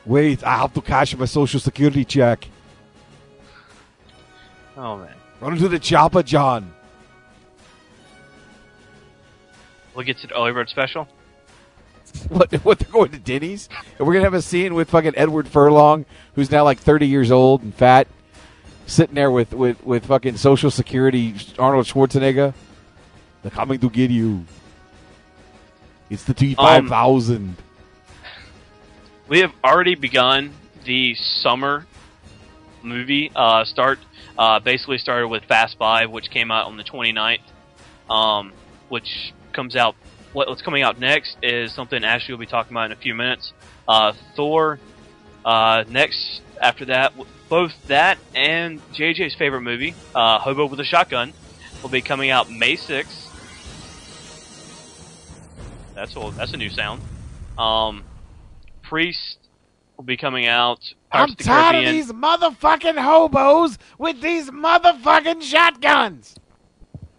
Wait, 0.07 0.45
I 0.45 0.59
have 0.59 0.75
to 0.75 0.81
cash 0.81 1.17
my 1.17 1.25
social 1.25 1.61
security 1.61 2.05
check. 2.05 2.47
Oh, 4.77 4.99
man. 4.99 5.15
Run 5.41 5.55
into 5.55 5.69
the 5.69 5.79
chopper, 5.79 6.23
John. 6.23 6.73
We'll 9.95 10.05
get 10.05 10.19
to 10.19 10.27
the 10.27 10.37
early 10.37 10.53
bird 10.53 10.69
special. 10.69 11.09
What? 12.29 12.53
What? 12.65 12.79
They're 12.79 12.93
going 12.93 13.11
to 13.11 13.19
Denny's, 13.19 13.69
and 13.99 14.07
we're 14.07 14.15
gonna 14.15 14.25
have 14.25 14.35
a 14.35 14.43
scene 14.43 14.75
with 14.75 14.89
fucking 14.91 15.15
Edward 15.17 15.49
Furlong, 15.49 16.07
who's 16.37 16.49
now 16.49 16.63
like 16.63 16.79
thirty 16.79 17.09
years 17.09 17.33
old 17.33 17.63
and 17.63 17.75
fat, 17.75 18.07
sitting 18.87 19.17
there 19.17 19.33
with 19.33 19.53
with 19.53 19.85
with 19.85 20.07
fucking 20.07 20.37
Social 20.37 20.71
Security 20.71 21.35
Arnold 21.59 21.87
Schwarzenegger. 21.87 22.55
They're 23.43 23.51
coming 23.51 23.81
to 23.81 23.91
get 23.91 24.11
you. 24.13 24.45
It's 26.09 26.23
the 26.23 26.33
um, 26.33 26.37
T 26.37 26.55
five 26.55 26.87
thousand. 26.87 27.57
We 29.27 29.41
have 29.41 29.53
already 29.63 29.95
begun 29.95 30.53
the 30.85 31.15
summer 31.15 31.87
movie. 32.83 33.31
Uh, 33.35 33.65
start 33.65 33.99
uh, 34.39 34.61
basically 34.61 34.99
started 34.99 35.29
with 35.29 35.45
Fast 35.45 35.79
Five, 35.79 36.11
which 36.11 36.31
came 36.31 36.51
out 36.51 36.67
on 36.67 36.77
the 36.77 36.85
29th. 36.85 37.39
Um, 38.11 38.53
which 38.91 39.33
comes 39.53 39.77
out. 39.77 39.95
What, 40.35 40.49
what's 40.49 40.61
coming 40.63 40.83
out 40.83 40.99
next 40.99 41.39
is 41.43 41.73
something 41.73 42.05
Ashley 42.05 42.35
will 42.35 42.41
be 42.41 42.47
talking 42.47 42.73
about 42.73 42.87
in 42.87 42.93
a 42.93 42.97
few 42.97 43.15
minutes. 43.15 43.53
Uh, 43.89 44.13
Thor, 44.37 44.79
Uh, 45.45 45.85
next, 45.89 46.41
after 46.61 46.87
that, 46.87 47.13
both 47.49 47.73
that 47.87 48.19
and 48.35 48.81
JJ's 48.93 49.35
favorite 49.35 49.61
movie, 49.61 49.95
uh, 50.15 50.39
Hobo 50.39 50.67
with 50.67 50.81
a 50.81 50.85
Shotgun, 50.85 51.33
will 51.83 51.91
be 51.91 52.01
coming 52.01 52.31
out 52.31 52.51
May 52.51 52.77
6th. 52.77 53.31
That's 55.95 56.17
a, 56.17 56.31
that's 56.37 56.53
a 56.53 56.57
new 56.57 56.71
sound. 56.71 57.03
Um, 57.59 58.05
Priest 58.85 59.39
will 59.97 60.05
be 60.05 60.17
coming 60.17 60.47
out. 60.47 60.81
Pirates 61.11 61.35
I'm 61.41 61.45
tired 61.45 61.85
of 61.85 61.93
these 61.93 62.13
motherfucking 62.13 62.99
hobos 62.99 63.79
with 63.99 64.21
these 64.21 64.51
motherfucking 64.51 65.43
shotguns. 65.43 66.37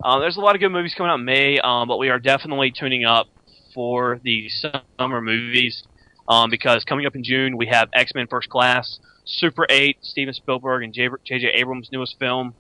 Um, 0.04 0.22
there's 0.22 0.38
a 0.38 0.42
lot 0.42 0.56
of 0.56 0.62
good 0.62 0.70
movies 0.70 0.94
coming 0.96 1.10
out 1.10 1.20
in 1.20 1.26
May, 1.26 1.58
um, 1.60 1.88
but 1.88 1.98
we 1.98 2.10
are 2.10 2.20
definitely 2.20 2.72
tuning 2.72 3.06
up 3.06 3.28
for 3.74 4.20
the 4.24 4.50
summer 4.50 5.22
movies 5.22 5.84
um, 6.30 6.50
because 6.50 6.84
coming 6.84 7.06
up 7.06 7.16
in 7.16 7.24
June 7.24 7.58
we 7.58 7.68
have 7.68 7.90
X 7.94 8.14
Men 8.14 8.28
First 8.28 8.50
Class, 8.50 9.00
Super 9.26 9.66
8, 9.70 9.98
Steven 10.02 10.34
Spielberg 10.34 10.84
and 10.84 10.94
J.J. 10.94 11.48
Abrams' 11.56 11.90
newest 11.92 12.20
film. 12.20 12.54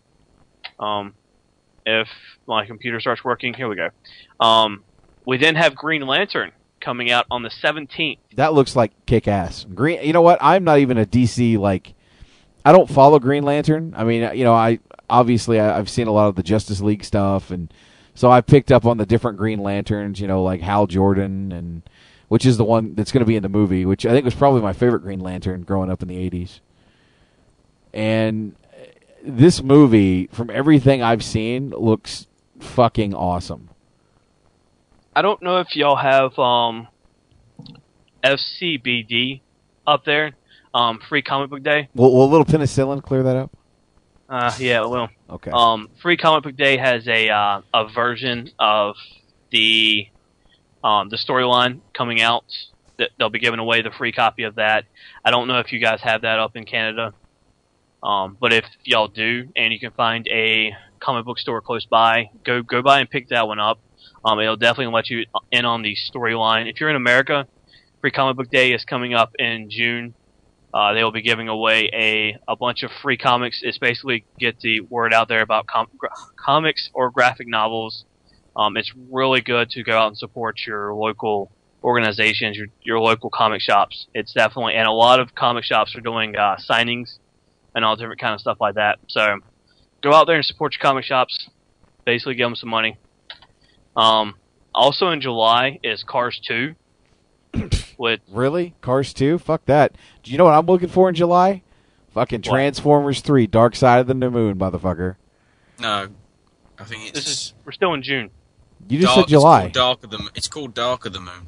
Um, 0.79 1.13
if 1.85 2.07
my 2.47 2.65
computer 2.65 2.99
starts 2.99 3.23
working, 3.23 3.53
here 3.53 3.67
we 3.67 3.75
go. 3.75 3.89
Um, 4.43 4.83
we 5.25 5.37
then 5.37 5.55
have 5.55 5.75
Green 5.75 6.01
Lantern 6.01 6.51
coming 6.85 7.09
out 7.09 7.25
on 7.31 7.41
the 7.41 7.49
17th. 7.49 8.19
That 8.35 8.53
looks 8.53 8.75
like 8.75 8.93
kick 9.07 9.27
ass. 9.27 9.65
Green. 9.73 10.01
You 10.03 10.13
know 10.13 10.21
what? 10.21 10.37
I'm 10.39 10.63
not 10.63 10.77
even 10.77 10.99
a 10.99 11.05
DC 11.05 11.57
like. 11.57 11.95
I 12.63 12.71
don't 12.71 12.89
follow 12.89 13.19
Green 13.19 13.43
Lantern. 13.43 13.93
I 13.97 14.03
mean, 14.03 14.29
you 14.37 14.43
know, 14.43 14.53
I 14.53 14.79
obviously 15.09 15.59
I, 15.59 15.77
I've 15.77 15.89
seen 15.89 16.07
a 16.07 16.11
lot 16.11 16.27
of 16.27 16.35
the 16.35 16.43
Justice 16.43 16.81
League 16.81 17.03
stuff, 17.03 17.51
and 17.51 17.73
so 18.13 18.31
I 18.31 18.41
picked 18.41 18.71
up 18.71 18.85
on 18.85 18.97
the 18.97 19.05
different 19.05 19.37
Green 19.37 19.59
Lanterns. 19.59 20.21
You 20.21 20.27
know, 20.27 20.43
like 20.43 20.61
Hal 20.61 20.85
Jordan, 20.85 21.51
and 21.51 21.81
which 22.27 22.45
is 22.45 22.57
the 22.57 22.63
one 22.63 22.93
that's 22.95 23.11
going 23.11 23.21
to 23.21 23.27
be 23.27 23.35
in 23.35 23.43
the 23.43 23.49
movie, 23.49 23.85
which 23.85 24.05
I 24.05 24.11
think 24.11 24.23
was 24.23 24.35
probably 24.35 24.61
my 24.61 24.73
favorite 24.73 25.01
Green 25.01 25.19
Lantern 25.19 25.63
growing 25.63 25.89
up 25.89 26.03
in 26.03 26.07
the 26.07 26.29
'80s. 26.29 26.59
And 27.93 28.55
this 29.23 29.63
movie, 29.63 30.27
from 30.27 30.49
everything 30.51 31.01
I've 31.01 31.23
seen, 31.23 31.71
looks 31.71 32.27
fucking 32.59 33.15
awesome. 33.15 33.69
I 35.15 35.21
don't 35.21 35.41
know 35.41 35.59
if 35.59 35.75
y'all 35.77 35.95
have 35.95 36.37
um, 36.37 36.89
FCBD 38.21 39.39
up 39.87 40.03
there, 40.03 40.33
um, 40.73 40.99
Free 41.07 41.21
Comic 41.21 41.49
Book 41.49 41.63
Day. 41.63 41.87
Will, 41.95 42.11
will 42.11 42.25
a 42.25 42.31
little 42.31 42.45
penicillin 42.45 43.01
clear 43.01 43.23
that 43.23 43.37
up? 43.37 43.57
Uh, 44.27 44.53
yeah, 44.59 44.83
it 44.83 44.89
will. 44.89 45.07
Okay. 45.29 45.51
Um, 45.51 45.89
Free 46.01 46.17
Comic 46.17 46.43
Book 46.43 46.57
Day 46.57 46.77
has 46.77 47.07
a 47.07 47.29
uh, 47.29 47.61
a 47.73 47.87
version 47.93 48.51
of 48.59 48.95
the 49.51 50.07
um, 50.83 51.07
the 51.07 51.17
storyline 51.17 51.79
coming 51.93 52.21
out. 52.21 52.43
That 52.97 53.11
they'll 53.17 53.29
be 53.29 53.39
giving 53.39 53.59
away 53.59 53.83
the 53.83 53.91
free 53.91 54.11
copy 54.11 54.43
of 54.43 54.55
that. 54.55 54.83
I 55.23 55.31
don't 55.31 55.47
know 55.47 55.59
if 55.59 55.71
you 55.71 55.79
guys 55.79 56.01
have 56.01 56.23
that 56.23 56.39
up 56.39 56.57
in 56.57 56.65
Canada, 56.65 57.13
um, 58.03 58.35
but 58.39 58.51
if 58.51 58.65
y'all 58.83 59.07
do, 59.07 59.49
and 59.55 59.71
you 59.71 59.79
can 59.79 59.91
find 59.91 60.27
a 60.27 60.71
comic 60.99 61.25
book 61.25 61.37
store 61.37 61.61
close 61.61 61.85
by, 61.85 62.31
go 62.43 62.61
go 62.61 62.81
by 62.81 62.99
and 62.99 63.09
pick 63.09 63.29
that 63.29 63.47
one 63.47 63.59
up. 63.59 63.79
Um, 64.25 64.39
it'll 64.39 64.57
definitely 64.57 64.93
let 64.93 65.09
you 65.09 65.25
in 65.51 65.65
on 65.65 65.83
the 65.83 65.95
storyline. 65.95 66.69
If 66.69 66.79
you're 66.79 66.89
in 66.89 66.95
America, 66.95 67.47
Free 68.01 68.11
Comic 68.11 68.37
Book 68.37 68.49
Day 68.49 68.73
is 68.73 68.83
coming 68.83 69.13
up 69.13 69.35
in 69.37 69.69
June. 69.69 70.15
Uh, 70.73 70.93
they 70.93 71.03
will 71.03 71.11
be 71.11 71.21
giving 71.21 71.47
away 71.47 71.89
a, 71.93 72.37
a 72.47 72.55
bunch 72.55 72.83
of 72.83 72.91
free 73.01 73.17
comics. 73.17 73.61
It's 73.63 73.77
basically 73.77 74.25
get 74.37 74.59
the 74.59 74.81
word 74.81 75.13
out 75.13 75.29
there 75.29 75.41
about 75.41 75.67
com- 75.67 75.87
gra- 75.97 76.09
comics 76.35 76.89
or 76.93 77.11
graphic 77.11 77.47
novels. 77.47 78.03
Um, 78.57 78.75
it's 78.77 78.91
really 79.11 79.41
good 79.41 79.69
to 79.71 79.83
go 79.83 79.97
out 79.97 80.07
and 80.07 80.17
support 80.17 80.59
your 80.65 80.93
local 80.93 81.51
organizations, 81.83 82.57
your 82.57 82.67
your 82.81 82.99
local 82.99 83.29
comic 83.29 83.61
shops. 83.61 84.07
It's 84.13 84.33
definitely, 84.33 84.73
and 84.73 84.87
a 84.87 84.91
lot 84.91 85.19
of 85.19 85.35
comic 85.35 85.63
shops 85.63 85.95
are 85.95 86.01
doing 86.01 86.35
uh, 86.35 86.57
signings 86.57 87.19
and 87.75 87.85
all 87.85 87.95
different 87.95 88.19
kind 88.19 88.33
of 88.33 88.41
stuff 88.41 88.57
like 88.59 88.75
that. 88.75 88.99
So 89.07 89.39
go 90.01 90.13
out 90.13 90.25
there 90.25 90.35
and 90.35 90.45
support 90.45 90.73
your 90.73 90.81
comic 90.81 91.05
shops. 91.05 91.47
Basically, 92.05 92.35
give 92.35 92.47
them 92.47 92.55
some 92.55 92.69
money. 92.69 92.97
Um, 93.95 94.35
also 94.73 95.09
in 95.09 95.21
July 95.21 95.79
is 95.83 96.03
Cars 96.03 96.39
2. 96.47 96.75
with 97.97 98.19
Really? 98.29 98.75
Cars 98.81 99.13
2? 99.13 99.37
Fuck 99.39 99.65
that. 99.65 99.95
Do 100.23 100.31
you 100.31 100.37
know 100.37 100.43
what 100.45 100.53
I'm 100.53 100.65
looking 100.65 100.89
for 100.89 101.07
in 101.09 101.15
July? 101.15 101.61
Fucking 102.13 102.39
What? 102.39 102.49
Transformers 102.49 103.21
3, 103.21 103.47
Dark 103.47 103.75
Side 103.75 103.99
of 103.99 104.07
the 104.07 104.15
Moon, 104.15 104.57
motherfucker. 104.57 105.15
No, 105.79 106.07
I 106.79 106.83
think 106.85 107.03
it's. 107.03 107.11
this 107.11 107.27
is 107.27 107.53
we're 107.65 107.71
still 107.73 107.93
in 107.93 108.01
June. 108.03 108.29
You 108.87 108.99
just 108.99 109.13
Dark- 109.15 109.25
said 109.27 109.29
July. 109.29 109.65
It's 109.65 109.77
called 109.77 109.99
Dark 110.01 110.03
of 110.05 110.09
the. 110.11 110.17
Mo- 110.19 110.29
It's 110.35 110.47
called 110.47 110.73
Dark 110.73 111.05
of 111.05 111.13
the 111.13 111.19
Moon. 111.19 111.47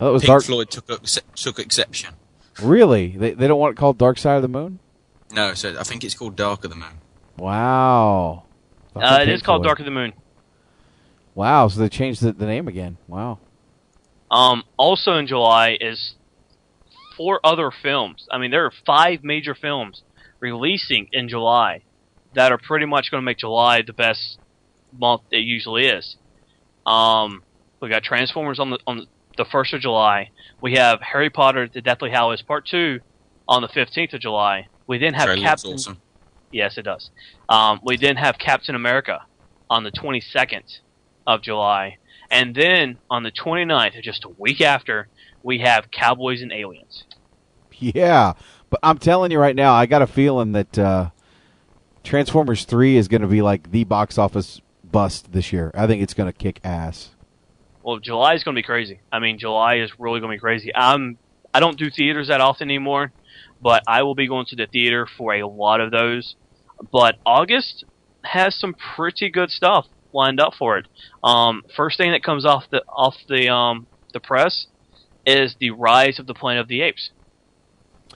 Oh, 0.00 0.06
that 0.06 0.12
was 0.12 0.22
Pink 0.22 0.28
Dark. 0.30 0.44
Floyd 0.44 0.70
took 0.70 0.86
took 1.34 1.58
exception. 1.58 2.14
Really? 2.62 3.08
They, 3.16 3.32
they 3.34 3.46
don't 3.46 3.58
want 3.58 3.72
it 3.72 3.76
called 3.78 3.98
Dark 3.98 4.16
Side 4.18 4.36
of 4.36 4.42
the 4.42 4.48
Moon? 4.48 4.78
No, 5.32 5.52
so 5.54 5.78
I 5.78 5.82
think 5.84 6.02
it's 6.04 6.14
called 6.14 6.36
Dark 6.36 6.64
of 6.64 6.70
the 6.70 6.76
Moon. 6.76 7.00
Wow. 7.36 8.44
Uh, 8.96 9.18
it 9.22 9.28
is 9.28 9.42
called 9.42 9.62
Dark 9.64 9.78
of 9.78 9.84
the 9.84 9.90
Moon. 9.90 10.12
Wow, 11.38 11.68
so 11.68 11.78
they 11.78 11.88
changed 11.88 12.20
the, 12.20 12.32
the 12.32 12.46
name 12.46 12.66
again. 12.66 12.96
Wow. 13.06 13.38
Um, 14.28 14.64
also 14.76 15.18
in 15.18 15.28
July 15.28 15.78
is 15.80 16.16
four 17.16 17.38
other 17.44 17.70
films. 17.70 18.26
I 18.28 18.38
mean, 18.38 18.50
there 18.50 18.64
are 18.64 18.72
five 18.84 19.22
major 19.22 19.54
films 19.54 20.02
releasing 20.40 21.06
in 21.12 21.28
July 21.28 21.82
that 22.34 22.50
are 22.50 22.58
pretty 22.58 22.86
much 22.86 23.12
going 23.12 23.20
to 23.20 23.24
make 23.24 23.38
July 23.38 23.82
the 23.82 23.92
best 23.92 24.40
month 24.92 25.22
it 25.30 25.44
usually 25.44 25.86
is. 25.86 26.16
Um, 26.84 27.44
we 27.80 27.88
got 27.88 28.02
Transformers 28.02 28.58
on 28.58 28.70
the 28.70 28.80
on 28.84 29.06
the 29.36 29.44
first 29.44 29.72
of 29.72 29.80
July. 29.80 30.30
We 30.60 30.74
have 30.74 31.00
Harry 31.00 31.30
Potter: 31.30 31.68
The 31.72 31.80
Deathly 31.80 32.10
Hallows 32.10 32.42
Part 32.42 32.66
Two 32.66 32.98
on 33.46 33.62
the 33.62 33.68
fifteenth 33.68 34.12
of 34.12 34.20
July. 34.20 34.66
We 34.88 34.98
then 34.98 35.14
have 35.14 35.26
Trailer 35.26 35.42
Captain. 35.42 35.74
awesome. 35.74 36.02
Yes, 36.50 36.76
it 36.78 36.82
does. 36.82 37.10
Um, 37.48 37.78
we 37.84 37.96
then 37.96 38.16
have 38.16 38.38
Captain 38.38 38.74
America 38.74 39.20
on 39.70 39.84
the 39.84 39.92
22nd 39.92 40.80
of 41.28 41.42
July. 41.42 41.98
And 42.30 42.54
then 42.54 42.98
on 43.08 43.22
the 43.22 43.30
29th, 43.30 44.02
just 44.02 44.24
a 44.24 44.30
week 44.30 44.60
after, 44.60 45.08
we 45.42 45.58
have 45.58 45.90
Cowboys 45.90 46.42
and 46.42 46.52
Aliens. 46.52 47.04
Yeah. 47.78 48.32
But 48.70 48.80
I'm 48.82 48.98
telling 48.98 49.30
you 49.30 49.38
right 49.38 49.54
now, 49.54 49.74
I 49.74 49.86
got 49.86 50.02
a 50.02 50.06
feeling 50.06 50.52
that 50.52 50.78
uh, 50.78 51.10
Transformers 52.02 52.64
3 52.64 52.96
is 52.96 53.08
going 53.08 53.22
to 53.22 53.28
be 53.28 53.42
like 53.42 53.70
the 53.70 53.84
box 53.84 54.18
office 54.18 54.60
bust 54.82 55.32
this 55.32 55.52
year. 55.52 55.70
I 55.74 55.86
think 55.86 56.02
it's 56.02 56.14
going 56.14 56.30
to 56.30 56.36
kick 56.36 56.60
ass. 56.64 57.10
Well, 57.82 57.98
July 57.98 58.34
is 58.34 58.42
going 58.42 58.54
to 58.54 58.58
be 58.58 58.66
crazy. 58.66 59.00
I 59.12 59.18
mean, 59.18 59.38
July 59.38 59.76
is 59.76 59.90
really 59.98 60.20
going 60.20 60.32
to 60.32 60.36
be 60.36 60.40
crazy. 60.40 60.74
I'm 60.74 61.18
I 61.54 61.60
don't 61.60 61.78
do 61.78 61.90
theaters 61.90 62.28
that 62.28 62.42
often 62.42 62.68
anymore, 62.68 63.12
but 63.62 63.82
I 63.86 64.02
will 64.02 64.14
be 64.14 64.28
going 64.28 64.44
to 64.46 64.56
the 64.56 64.66
theater 64.66 65.06
for 65.16 65.34
a 65.34 65.46
lot 65.46 65.80
of 65.80 65.90
those. 65.90 66.36
But 66.92 67.16
August 67.24 67.84
has 68.22 68.54
some 68.54 68.74
pretty 68.74 69.30
good 69.30 69.50
stuff 69.50 69.86
lined 70.18 70.40
up 70.40 70.52
for 70.58 70.76
it. 70.78 70.86
Um, 71.24 71.62
first 71.74 71.96
thing 71.96 72.10
that 72.12 72.22
comes 72.22 72.44
off 72.44 72.64
the 72.70 72.82
off 72.86 73.16
the 73.28 73.48
um, 73.48 73.86
the 74.12 74.20
press 74.20 74.66
is 75.24 75.56
the 75.60 75.70
Rise 75.70 76.18
of 76.18 76.26
the 76.26 76.34
Planet 76.34 76.62
of 76.62 76.68
the 76.68 76.82
Apes. 76.82 77.10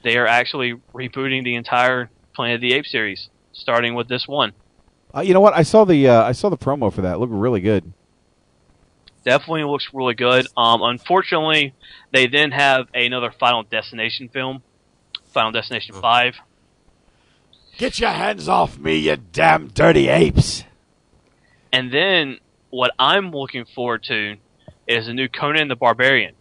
They 0.03 0.17
are 0.17 0.27
actually 0.27 0.75
rebooting 0.93 1.45
the 1.45 1.55
entire 1.55 2.11
Planet 2.35 2.57
of 2.57 2.61
the 2.61 2.73
Apes 2.75 2.91
series, 2.91 3.29
starting 3.53 3.95
with 3.95 4.09
this 4.09 4.27
one. 4.27 4.53
Uh, 5.15 5.21
you 5.21 5.33
know 5.35 5.41
what? 5.41 5.55
I 5.55 5.63
saw 5.63 5.85
the 5.85 6.09
uh, 6.09 6.23
I 6.25 6.33
saw 6.33 6.49
the 6.49 6.57
promo 6.59 6.93
for 6.93 7.03
that. 7.03 7.15
It 7.15 7.19
looked 7.19 7.33
really 7.33 7.61
good. 7.61 7.93
definitely 9.25 9.65
looks 9.65 9.89
really 9.93 10.15
good. 10.15 10.47
Um, 10.57 10.83
unfortunately, 10.83 11.75
they 12.13 12.27
then 12.27 12.51
have 12.51 12.89
another 12.95 13.31
Final 13.31 13.63
Destination 13.63 14.29
film, 14.29 14.63
Final 15.33 15.53
Destination 15.53 15.95
Five. 15.95 16.35
Get 17.79 17.99
your 18.01 18.11
hands 18.11 18.49
off 18.49 18.79
me, 18.79 18.97
you 18.97 19.17
damn 19.17 19.69
dirty 19.69 20.09
apes! 20.09 20.65
And 21.73 21.93
then 21.93 22.39
what 22.71 22.93
I'm 22.99 23.31
looking 23.31 23.65
forward 23.75 24.03
to 24.05 24.37
is 24.87 25.09
a 25.09 25.15
new 25.15 25.29
Conan 25.29 25.69
the 25.69 25.77
Barbarian, 25.77 26.35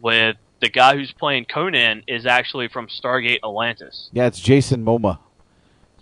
with 0.00 0.36
the 0.60 0.68
guy 0.70 0.94
who's 0.96 1.12
playing 1.12 1.44
Conan 1.46 2.02
is 2.06 2.24
actually 2.26 2.68
from 2.68 2.86
Stargate 2.88 3.38
Atlantis. 3.44 4.08
Yeah, 4.12 4.26
it's 4.26 4.40
Jason 4.40 4.84
Momoa. 4.84 5.18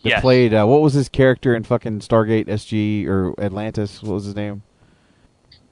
That 0.03 0.11
Yes. 0.11 0.21
played 0.21 0.53
uh, 0.53 0.67
what 0.67 0.83
was 0.83 0.93
his 0.93 1.09
character 1.09 1.55
in 1.57 1.65
fucking 1.65 2.01
Stargate 2.01 2.47
SG 2.47 3.07
or 3.07 3.35
Atlantis? 3.41 4.03
What 4.03 4.13
was 4.15 4.27
his 4.27 4.37
name? 4.37 4.63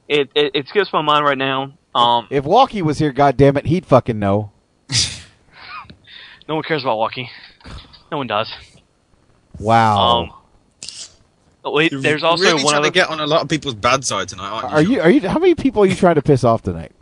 It 0.09 0.31
it, 0.35 0.53
it 0.55 0.69
skips 0.69 0.91
my 0.93 1.03
mind 1.03 1.25
right 1.25 1.37
now. 1.39 1.75
Um, 1.95 2.27
If 2.31 2.45
Walkie 2.45 2.81
was 2.81 2.99
here, 2.99 3.13
goddamn 3.13 3.59
it, 3.59 3.67
he'd 3.67 3.85
fucking 3.85 4.19
know. 4.19 4.51
no 6.49 6.55
one 6.55 6.65
cares 6.65 6.83
about 6.83 6.97
Walkie. 6.97 7.31
No 8.11 8.17
one 8.19 8.27
does. 8.27 8.51
Wow. 9.59 10.23
Um, 10.23 10.33
wait, 11.65 11.93
there's 11.95 12.23
also 12.25 12.43
really 12.45 12.65
one 12.65 12.73
trying 12.73 12.79
other. 12.81 12.89
to 12.89 12.95
get 12.95 13.09
on 13.09 13.21
a 13.21 13.27
lot 13.27 13.43
of 13.43 13.49
people's 13.49 13.75
bad 13.75 14.05
side 14.05 14.29
tonight, 14.29 14.49
aren't 14.51 14.71
you? 14.71 14.75
are 14.77 14.83
you 14.83 15.01
are 15.01 15.11
you 15.11 15.29
how 15.29 15.39
many 15.39 15.55
people 15.55 15.83
are 15.83 15.87
you 15.87 15.95
trying 15.95 16.17
to 16.17 16.23
piss 16.23 16.45
off 16.45 16.63
tonight? 16.63 16.93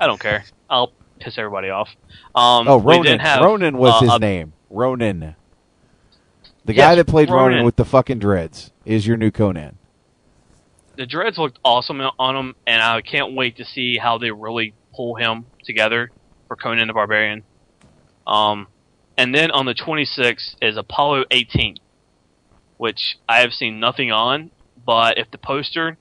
I 0.00 0.06
don't 0.06 0.20
care. 0.20 0.44
I'll 0.70 0.92
piss 1.20 1.38
everybody 1.38 1.70
off. 1.70 1.88
Um, 2.34 2.68
oh, 2.68 2.78
Ronan. 2.80 3.18
have, 3.20 3.40
Ronan 3.42 3.76
was 3.78 3.94
uh, 3.94 4.00
his 4.00 4.14
a- 4.14 4.18
name. 4.18 4.52
Ronan. 4.70 5.34
The 6.64 6.74
Yes, 6.74 6.76
guy 6.76 6.94
that 6.96 7.06
played 7.06 7.28
Ronan. 7.28 7.44
Ronan. 7.50 7.64
with 7.64 7.76
the 7.76 7.84
fucking 7.84 8.18
dreads 8.20 8.70
is 8.84 9.06
your 9.06 9.16
new 9.16 9.30
Conan. 9.30 9.78
The 10.96 11.06
dreads 11.06 11.38
looked 11.38 11.58
awesome 11.64 12.00
on 12.18 12.36
him, 12.36 12.54
and 12.66 12.80
I 12.82 13.00
can't 13.00 13.34
wait 13.34 13.56
to 13.56 13.64
see 13.64 13.96
how 13.98 14.18
they 14.18 14.30
really 14.30 14.74
pull 14.94 15.14
him 15.16 15.46
together 15.64 16.10
for 16.48 16.56
Conan 16.56 16.86
the 16.86 16.92
Barbarian. 16.94 17.42
Um, 18.26 18.68
and 19.16 19.34
then 19.34 19.50
on 19.50 19.66
the 19.66 19.74
26th 19.74 20.54
is 20.62 20.76
Apollo 20.76 21.24
18, 21.30 21.76
which 22.82 23.16
I 23.28 23.42
have 23.42 23.54
seen 23.54 23.78
nothing 23.78 24.10
on. 24.10 24.50
But 24.84 25.16
if 25.16 25.30
the 25.30 25.38
poster 25.38 25.96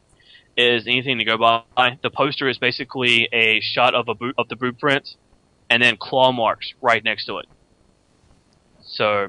is 0.58 0.88
anything 0.88 1.20
to 1.20 1.24
go 1.24 1.38
by, 1.38 2.00
the 2.02 2.10
poster 2.10 2.50
is 2.50 2.58
basically 2.58 3.30
a 3.32 3.60
shot 3.62 3.94
of 3.94 4.08
a 4.08 4.16
boot 4.16 4.34
of 4.40 4.50
the 4.50 4.56
blueprint, 4.56 5.16
and 5.70 5.84
then 5.84 5.96
claw 5.96 6.32
marks 6.32 6.74
right 6.82 7.04
next 7.04 7.26
to 7.26 7.38
it. 7.38 7.46
So, 8.82 9.28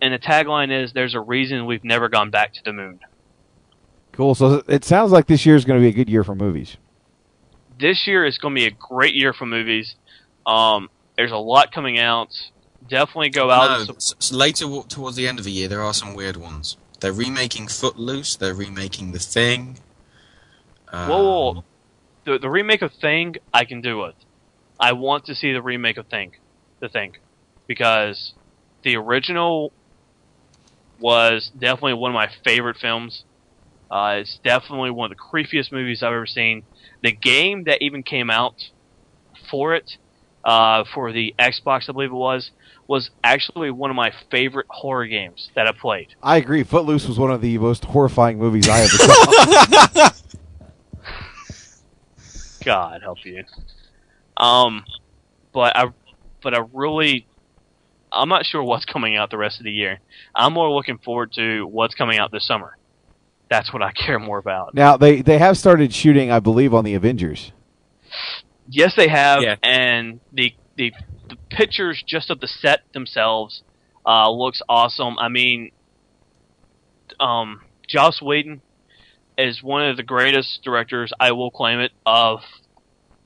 and 0.00 0.12
the 0.12 0.18
tagline 0.18 0.72
is 0.72 0.92
"There's 0.92 1.14
a 1.14 1.20
reason 1.20 1.64
we've 1.64 1.84
never 1.84 2.08
gone 2.08 2.30
back 2.30 2.54
to 2.54 2.60
the 2.64 2.72
moon." 2.72 2.98
Cool. 4.10 4.34
So 4.34 4.64
it 4.66 4.84
sounds 4.84 5.12
like 5.12 5.28
this 5.28 5.46
year 5.46 5.54
is 5.54 5.64
going 5.64 5.80
to 5.80 5.84
be 5.84 5.90
a 5.90 5.96
good 5.96 6.10
year 6.10 6.24
for 6.24 6.34
movies. 6.34 6.76
This 7.78 8.04
year 8.08 8.26
is 8.26 8.36
going 8.38 8.52
to 8.52 8.58
be 8.58 8.66
a 8.66 8.72
great 8.72 9.14
year 9.14 9.32
for 9.32 9.46
movies. 9.46 9.94
Um, 10.44 10.90
there's 11.16 11.30
a 11.30 11.36
lot 11.36 11.70
coming 11.70 12.00
out. 12.00 12.30
Definitely 12.88 13.30
go 13.30 13.50
out. 13.50 13.68
No, 13.70 13.76
and 13.78 13.86
sup- 13.86 13.96
s- 13.96 14.14
s- 14.20 14.32
later 14.32 14.66
towards 14.88 15.16
the 15.16 15.26
end 15.28 15.38
of 15.38 15.44
the 15.44 15.50
year, 15.52 15.68
there 15.68 15.82
are 15.82 15.94
some 15.94 16.14
weird 16.14 16.36
ones. 16.36 16.76
They're 17.00 17.12
remaking 17.12 17.68
Footloose. 17.68 18.36
They're 18.36 18.54
remaking 18.54 19.12
The 19.12 19.18
Thing. 19.18 19.78
Um, 20.92 21.08
Whoa, 21.08 21.18
whoa, 21.22 21.52
whoa. 21.54 21.64
The 22.24 22.38
the 22.38 22.50
remake 22.50 22.82
of 22.82 22.92
Thing 22.92 23.36
I 23.52 23.64
can 23.64 23.80
do 23.80 24.04
it. 24.04 24.14
I 24.80 24.92
want 24.92 25.26
to 25.26 25.34
see 25.34 25.52
the 25.52 25.62
remake 25.62 25.96
of 25.96 26.06
Thing, 26.06 26.32
the 26.80 26.88
Thing, 26.88 27.16
because 27.66 28.34
the 28.82 28.96
original 28.96 29.72
was 30.98 31.50
definitely 31.58 31.94
one 31.94 32.10
of 32.10 32.14
my 32.14 32.30
favorite 32.44 32.76
films. 32.76 33.24
Uh, 33.90 34.18
it's 34.20 34.38
definitely 34.42 34.90
one 34.90 35.10
of 35.12 35.16
the 35.16 35.22
creepiest 35.22 35.70
movies 35.70 36.02
I've 36.02 36.12
ever 36.12 36.26
seen. 36.26 36.62
The 37.02 37.12
game 37.12 37.64
that 37.64 37.82
even 37.82 38.02
came 38.02 38.30
out 38.30 38.70
for 39.50 39.74
it, 39.74 39.96
uh, 40.46 40.84
for 40.94 41.10
the 41.12 41.34
Xbox, 41.40 41.90
I 41.90 41.92
believe 41.92 42.12
it 42.12 42.14
was, 42.14 42.52
was 42.86 43.10
actually 43.24 43.72
one 43.72 43.90
of 43.90 43.96
my 43.96 44.12
favorite 44.30 44.66
horror 44.70 45.08
games 45.08 45.50
that 45.56 45.66
I 45.66 45.72
played. 45.72 46.14
I 46.22 46.36
agree. 46.36 46.62
Footloose 46.62 47.08
was 47.08 47.18
one 47.18 47.32
of 47.32 47.40
the 47.40 47.58
most 47.58 47.84
horrifying 47.84 48.38
movies 48.38 48.68
I 48.68 48.82
ever 48.82 48.96
saw. 48.96 50.10
God 52.64 53.02
help 53.02 53.18
you. 53.24 53.42
Um, 54.36 54.84
but 55.52 55.76
I, 55.76 55.86
but 56.44 56.54
I 56.54 56.62
really, 56.72 57.26
I'm 58.12 58.28
not 58.28 58.46
sure 58.46 58.62
what's 58.62 58.84
coming 58.84 59.16
out 59.16 59.30
the 59.32 59.38
rest 59.38 59.58
of 59.58 59.64
the 59.64 59.72
year. 59.72 59.98
I'm 60.32 60.52
more 60.52 60.70
looking 60.70 60.98
forward 60.98 61.32
to 61.32 61.66
what's 61.66 61.96
coming 61.96 62.18
out 62.18 62.30
this 62.30 62.46
summer. 62.46 62.76
That's 63.50 63.72
what 63.72 63.82
I 63.82 63.90
care 64.06 64.20
more 64.20 64.38
about. 64.38 64.74
now 64.74 64.96
they 64.96 65.22
they 65.22 65.38
have 65.38 65.58
started 65.58 65.92
shooting, 65.92 66.30
I 66.30 66.38
believe, 66.38 66.72
on 66.72 66.84
the 66.84 66.94
Avengers. 66.94 67.50
Yes, 68.68 68.94
they 68.96 69.08
have, 69.08 69.42
and 69.62 70.20
the, 70.32 70.54
the 70.76 70.92
the 71.28 71.36
pictures 71.50 72.02
just 72.06 72.30
of 72.30 72.40
the 72.40 72.46
set 72.48 72.80
themselves 72.92 73.62
uh, 74.06 74.30
looks 74.30 74.62
awesome. 74.68 75.18
I 75.18 75.28
mean, 75.28 75.70
um, 77.20 77.62
Joss 77.88 78.20
Whedon 78.22 78.62
is 79.38 79.62
one 79.62 79.88
of 79.88 79.96
the 79.96 80.02
greatest 80.02 80.60
directors. 80.62 81.12
I 81.18 81.32
will 81.32 81.50
claim 81.50 81.80
it 81.80 81.92
of 82.04 82.40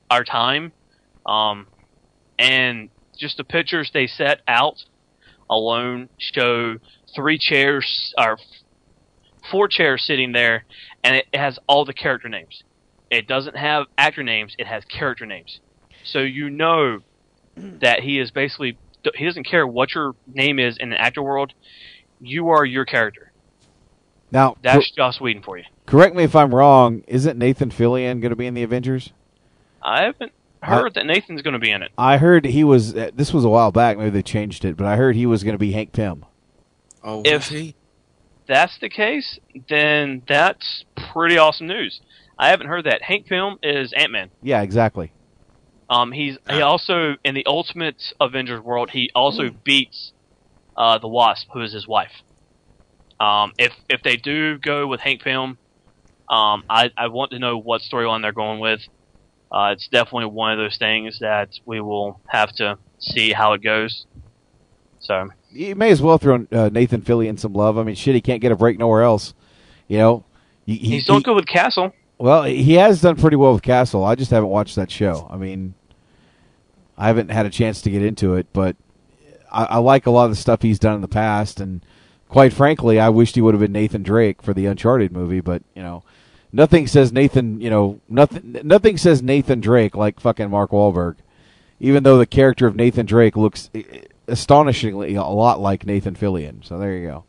our 0.09 0.23
time, 0.23 0.71
um, 1.25 1.67
and 2.37 2.89
just 3.17 3.37
the 3.37 3.43
pictures 3.43 3.91
they 3.93 4.07
set 4.07 4.41
out 4.47 4.83
alone 5.49 6.09
show 6.17 6.77
three 7.15 7.37
chairs 7.37 8.13
or 8.17 8.37
four 9.51 9.67
chairs 9.67 10.03
sitting 10.05 10.31
there, 10.31 10.65
and 11.03 11.15
it 11.15 11.25
has 11.33 11.59
all 11.67 11.85
the 11.85 11.93
character 11.93 12.29
names. 12.29 12.63
It 13.11 13.27
doesn't 13.27 13.55
have 13.57 13.85
actor 13.97 14.23
names; 14.23 14.55
it 14.57 14.65
has 14.65 14.83
character 14.85 15.25
names. 15.27 15.59
So 16.03 16.19
you 16.19 16.49
know 16.49 16.99
that 17.55 17.99
he 17.99 18.17
is 18.19 18.31
basically 18.31 18.77
he 19.15 19.25
doesn't 19.25 19.43
care 19.43 19.67
what 19.67 19.93
your 19.93 20.15
name 20.33 20.57
is 20.57 20.77
in 20.77 20.89
the 20.89 20.99
actor 20.99 21.21
world. 21.21 21.53
You 22.19 22.49
are 22.49 22.65
your 22.65 22.85
character. 22.85 23.31
Now, 24.31 24.55
That's 24.63 24.89
Joss 24.91 25.19
Whedon 25.19 25.43
for 25.43 25.57
you. 25.57 25.65
correct 25.85 26.15
me 26.15 26.23
if 26.23 26.35
I'm 26.37 26.55
wrong. 26.55 27.03
Isn't 27.07 27.37
Nathan 27.37 27.69
Fillion 27.69 28.21
going 28.21 28.29
to 28.29 28.35
be 28.37 28.47
in 28.47 28.53
the 28.53 28.63
Avengers? 28.63 29.11
I 29.83 30.03
haven't 30.03 30.31
heard 30.63 30.93
that 30.93 31.05
Nathan's 31.05 31.41
going 31.41 31.53
to 31.53 31.59
be 31.59 31.69
in 31.71 31.81
it. 31.83 31.91
I 31.97 32.17
heard 32.17 32.45
he 32.45 32.63
was. 32.63 32.95
uh, 32.95 33.11
This 33.13 33.33
was 33.33 33.43
a 33.43 33.49
while 33.49 33.71
back. 33.73 33.97
Maybe 33.97 34.09
they 34.11 34.21
changed 34.23 34.63
it, 34.63 34.77
but 34.77 34.87
I 34.87 34.95
heard 34.95 35.17
he 35.17 35.25
was 35.25 35.43
going 35.43 35.55
to 35.55 35.59
be 35.59 35.73
Hank 35.73 35.91
Pym. 35.91 36.25
Oh, 37.03 37.23
if 37.25 37.49
he? 37.49 37.75
that's 38.47 38.77
the 38.79 38.87
case, 38.89 39.37
then 39.67 40.21
that's 40.29 40.85
pretty 41.11 41.37
awesome 41.37 41.67
news. 41.67 41.99
I 42.37 42.49
haven't 42.49 42.67
heard 42.67 42.85
that. 42.85 43.01
Hank 43.01 43.27
Pym 43.27 43.57
is 43.61 43.93
Ant 43.93 44.11
Man. 44.11 44.29
Yeah, 44.41 44.61
exactly. 44.61 45.11
Um, 45.89 46.11
he's 46.11 46.37
he 46.49 46.61
also 46.61 47.15
in 47.23 47.35
the 47.35 47.45
Ultimate 47.45 48.13
Avengers 48.19 48.61
world. 48.61 48.89
He 48.89 49.11
also 49.13 49.49
beats 49.63 50.13
uh, 50.77 50.97
the 50.99 51.07
Wasp, 51.07 51.47
who 51.53 51.61
is 51.61 51.73
his 51.73 51.87
wife. 51.87 52.11
Um, 53.19 53.51
if 53.59 53.73
if 53.89 54.01
they 54.01 54.15
do 54.17 54.57
go 54.57 54.87
with 54.87 54.99
Hank 55.01 55.21
Pym, 55.21 55.57
um, 56.29 56.63
I 56.69 56.91
I 56.97 57.07
want 57.07 57.31
to 57.31 57.39
know 57.39 57.57
what 57.57 57.81
storyline 57.81 58.21
they're 58.21 58.31
going 58.31 58.59
with. 58.59 58.81
Uh, 59.51 59.71
it's 59.73 59.87
definitely 59.89 60.27
one 60.27 60.53
of 60.53 60.57
those 60.59 60.77
things 60.77 61.19
that 61.19 61.49
we 61.65 61.81
will 61.81 62.21
have 62.27 62.53
to 62.53 62.77
see 62.99 63.33
how 63.33 63.51
it 63.53 63.61
goes. 63.61 64.05
So 64.99 65.29
You 65.51 65.75
may 65.75 65.91
as 65.91 66.01
well 66.01 66.17
throw 66.17 66.47
uh, 66.53 66.69
Nathan 66.71 67.01
Fillion 67.01 67.37
some 67.37 67.51
love. 67.53 67.77
I 67.77 67.83
mean, 67.83 67.95
shit, 67.95 68.15
he 68.15 68.21
can't 68.21 68.39
get 68.41 68.51
a 68.53 68.55
break 68.55 68.79
nowhere 68.79 69.01
else. 69.01 69.33
You 69.89 69.97
know, 69.97 70.23
he, 70.65 70.75
he- 70.77 70.89
he's 70.91 71.05
doing 71.05 71.19
he- 71.19 71.23
good 71.23 71.35
with 71.35 71.47
Castle. 71.47 71.91
Well, 72.21 72.43
he 72.43 72.75
has 72.75 73.01
done 73.01 73.15
pretty 73.15 73.35
well 73.35 73.53
with 73.53 73.63
Castle. 73.63 74.03
I 74.03 74.13
just 74.13 74.29
haven't 74.29 74.49
watched 74.49 74.75
that 74.75 74.91
show. 74.91 75.27
I 75.31 75.37
mean, 75.37 75.73
I 76.95 77.07
haven't 77.07 77.31
had 77.31 77.47
a 77.47 77.49
chance 77.49 77.81
to 77.81 77.89
get 77.89 78.03
into 78.03 78.35
it, 78.35 78.45
but 78.53 78.75
I, 79.51 79.63
I 79.65 79.77
like 79.79 80.05
a 80.05 80.11
lot 80.11 80.25
of 80.25 80.29
the 80.29 80.35
stuff 80.35 80.61
he's 80.61 80.77
done 80.77 80.93
in 80.93 81.01
the 81.01 81.07
past. 81.07 81.59
And 81.59 81.83
quite 82.29 82.53
frankly, 82.53 82.99
I 82.99 83.09
wished 83.09 83.33
he 83.33 83.41
would 83.41 83.55
have 83.55 83.61
been 83.61 83.71
Nathan 83.71 84.03
Drake 84.03 84.43
for 84.43 84.53
the 84.53 84.67
Uncharted 84.67 85.11
movie. 85.11 85.41
But 85.41 85.63
you 85.73 85.81
know, 85.81 86.03
nothing 86.51 86.85
says 86.85 87.11
Nathan. 87.11 87.59
You 87.59 87.71
know, 87.71 88.01
nothing. 88.07 88.55
Nothing 88.63 88.97
says 88.97 89.23
Nathan 89.23 89.59
Drake 89.59 89.95
like 89.95 90.19
fucking 90.19 90.51
Mark 90.51 90.69
Wahlberg. 90.69 91.15
Even 91.79 92.03
though 92.03 92.19
the 92.19 92.27
character 92.27 92.67
of 92.67 92.75
Nathan 92.75 93.07
Drake 93.07 93.35
looks 93.35 93.71
astonishingly 94.27 95.15
a 95.15 95.23
lot 95.23 95.59
like 95.59 95.87
Nathan 95.87 96.13
Fillion. 96.13 96.63
So 96.63 96.77
there 96.77 96.95
you 96.95 97.07
go. 97.07 97.23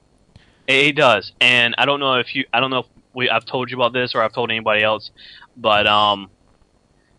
It, 0.67 0.97
does, 0.97 1.33
and 1.41 1.75
I 1.79 1.87
don't 1.87 1.99
know 1.99 2.15
if 2.17 2.35
you, 2.35 2.45
I 2.53 2.61
don't 2.61 2.71
know 2.71 2.81
if 2.81 2.87
we, 3.15 3.29
I've 3.31 3.45
told 3.45 3.71
you 3.71 3.77
about 3.77 3.93
this 3.93 4.15
or 4.15 4.23
I've 4.23 4.33
told 4.33 4.51
anybody 4.51 4.83
else, 4.83 5.11
but 5.57 5.87
um, 5.87 6.31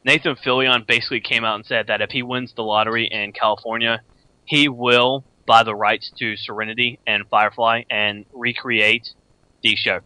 Nathan 0.06 0.36
Fillion 0.36 0.86
basically 0.88 1.22
came 1.22 1.44
out 1.46 1.56
and 1.56 1.66
said 1.66 1.88
that 1.88 2.02
if 2.02 2.12
he 2.12 2.24
wins 2.24 2.54
the 2.56 2.64
lottery 2.64 3.06
in 3.06 3.32
California, 3.32 4.02
he 4.46 4.68
will 4.68 5.24
buy 5.46 5.64
the 5.64 5.76
rights 5.76 6.12
to 6.20 6.36
Serenity 6.38 7.00
and 7.06 7.28
Firefly 7.30 7.84
and 7.90 8.26
recreate 8.34 9.10
the 9.62 9.76
show. 9.76 10.00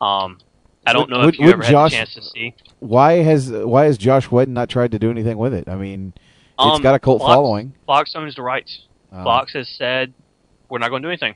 Um, 0.00 0.38
I 0.86 0.92
don't 0.92 1.08
Would- 1.08 1.10
know 1.10 1.24
would- 1.26 1.34
if 1.34 1.40
you 1.40 1.46
would 1.46 1.54
ever 1.54 1.62
Josh- 1.62 1.92
had 1.94 2.02
a 2.02 2.04
chance 2.06 2.14
to 2.14 2.22
see. 2.22 2.54
Why 2.80 3.14
has 3.22 3.50
Why 3.50 3.84
has 3.86 3.96
Josh 3.96 4.30
Whedon 4.30 4.52
not 4.52 4.68
tried 4.68 4.90
to 4.92 4.98
do 4.98 5.10
anything 5.10 5.38
with 5.38 5.54
it? 5.54 5.68
I 5.68 5.76
mean, 5.76 6.12
it's 6.16 6.22
Um, 6.58 6.82
got 6.82 6.94
a 6.94 6.98
cult 6.98 7.20
Fox- 7.22 7.32
following. 7.32 7.72
Fox 7.86 8.14
owns 8.14 8.34
the 8.34 8.42
rights. 8.42 8.80
Oh. 9.10 9.24
Fox 9.24 9.54
has 9.54 9.68
said 9.68 10.12
we're 10.68 10.78
not 10.80 10.90
going 10.90 11.02
to 11.02 11.06
do 11.06 11.10
anything. 11.10 11.34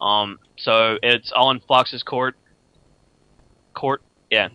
Um, 0.00 0.38
so 0.56 0.98
it's 1.02 1.32
all 1.32 1.50
in 1.50 1.60
Fox's 1.60 2.02
court. 2.02 2.36
Court, 3.80 4.02
yeah. 4.30 4.48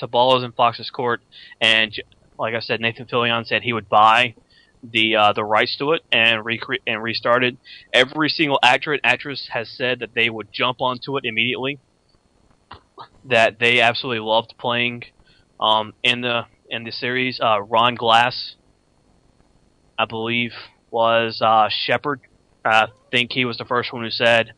The 0.00 0.06
is 0.38 0.42
in 0.42 0.52
Fox's 0.52 0.88
court, 0.88 1.20
and 1.60 1.92
like 2.38 2.54
I 2.54 2.60
said, 2.60 2.80
Nathan 2.80 3.04
Fillion 3.04 3.46
said 3.46 3.60
he 3.60 3.74
would 3.74 3.90
buy 3.90 4.34
the 4.82 5.16
uh, 5.16 5.32
the 5.34 5.44
rights 5.44 5.76
to 5.80 5.92
it 5.92 6.00
and 6.10 6.42
recreate 6.46 6.80
and 6.86 7.02
restart 7.02 7.44
it. 7.44 7.58
Every 7.92 8.30
single 8.30 8.58
actor 8.62 8.94
and 8.94 9.02
actress 9.04 9.48
has 9.52 9.68
said 9.68 9.98
that 9.98 10.14
they 10.14 10.30
would 10.30 10.48
jump 10.50 10.80
onto 10.80 11.18
it 11.18 11.26
immediately. 11.26 11.78
That 13.26 13.58
they 13.58 13.82
absolutely 13.82 14.20
loved 14.20 14.54
playing 14.58 15.04
um, 15.60 15.92
in 16.02 16.22
the 16.22 16.46
in 16.70 16.84
the 16.84 16.92
series. 16.92 17.40
Uh, 17.40 17.60
Ron 17.60 17.96
Glass, 17.96 18.56
I 19.98 20.06
believe, 20.06 20.52
was 20.90 21.42
uh, 21.42 21.68
Shepherd. 21.68 22.22
I 22.64 22.86
think 23.10 23.32
he 23.32 23.44
was 23.44 23.58
the 23.58 23.66
first 23.66 23.92
one 23.92 24.02
who 24.04 24.10
said, 24.10 24.54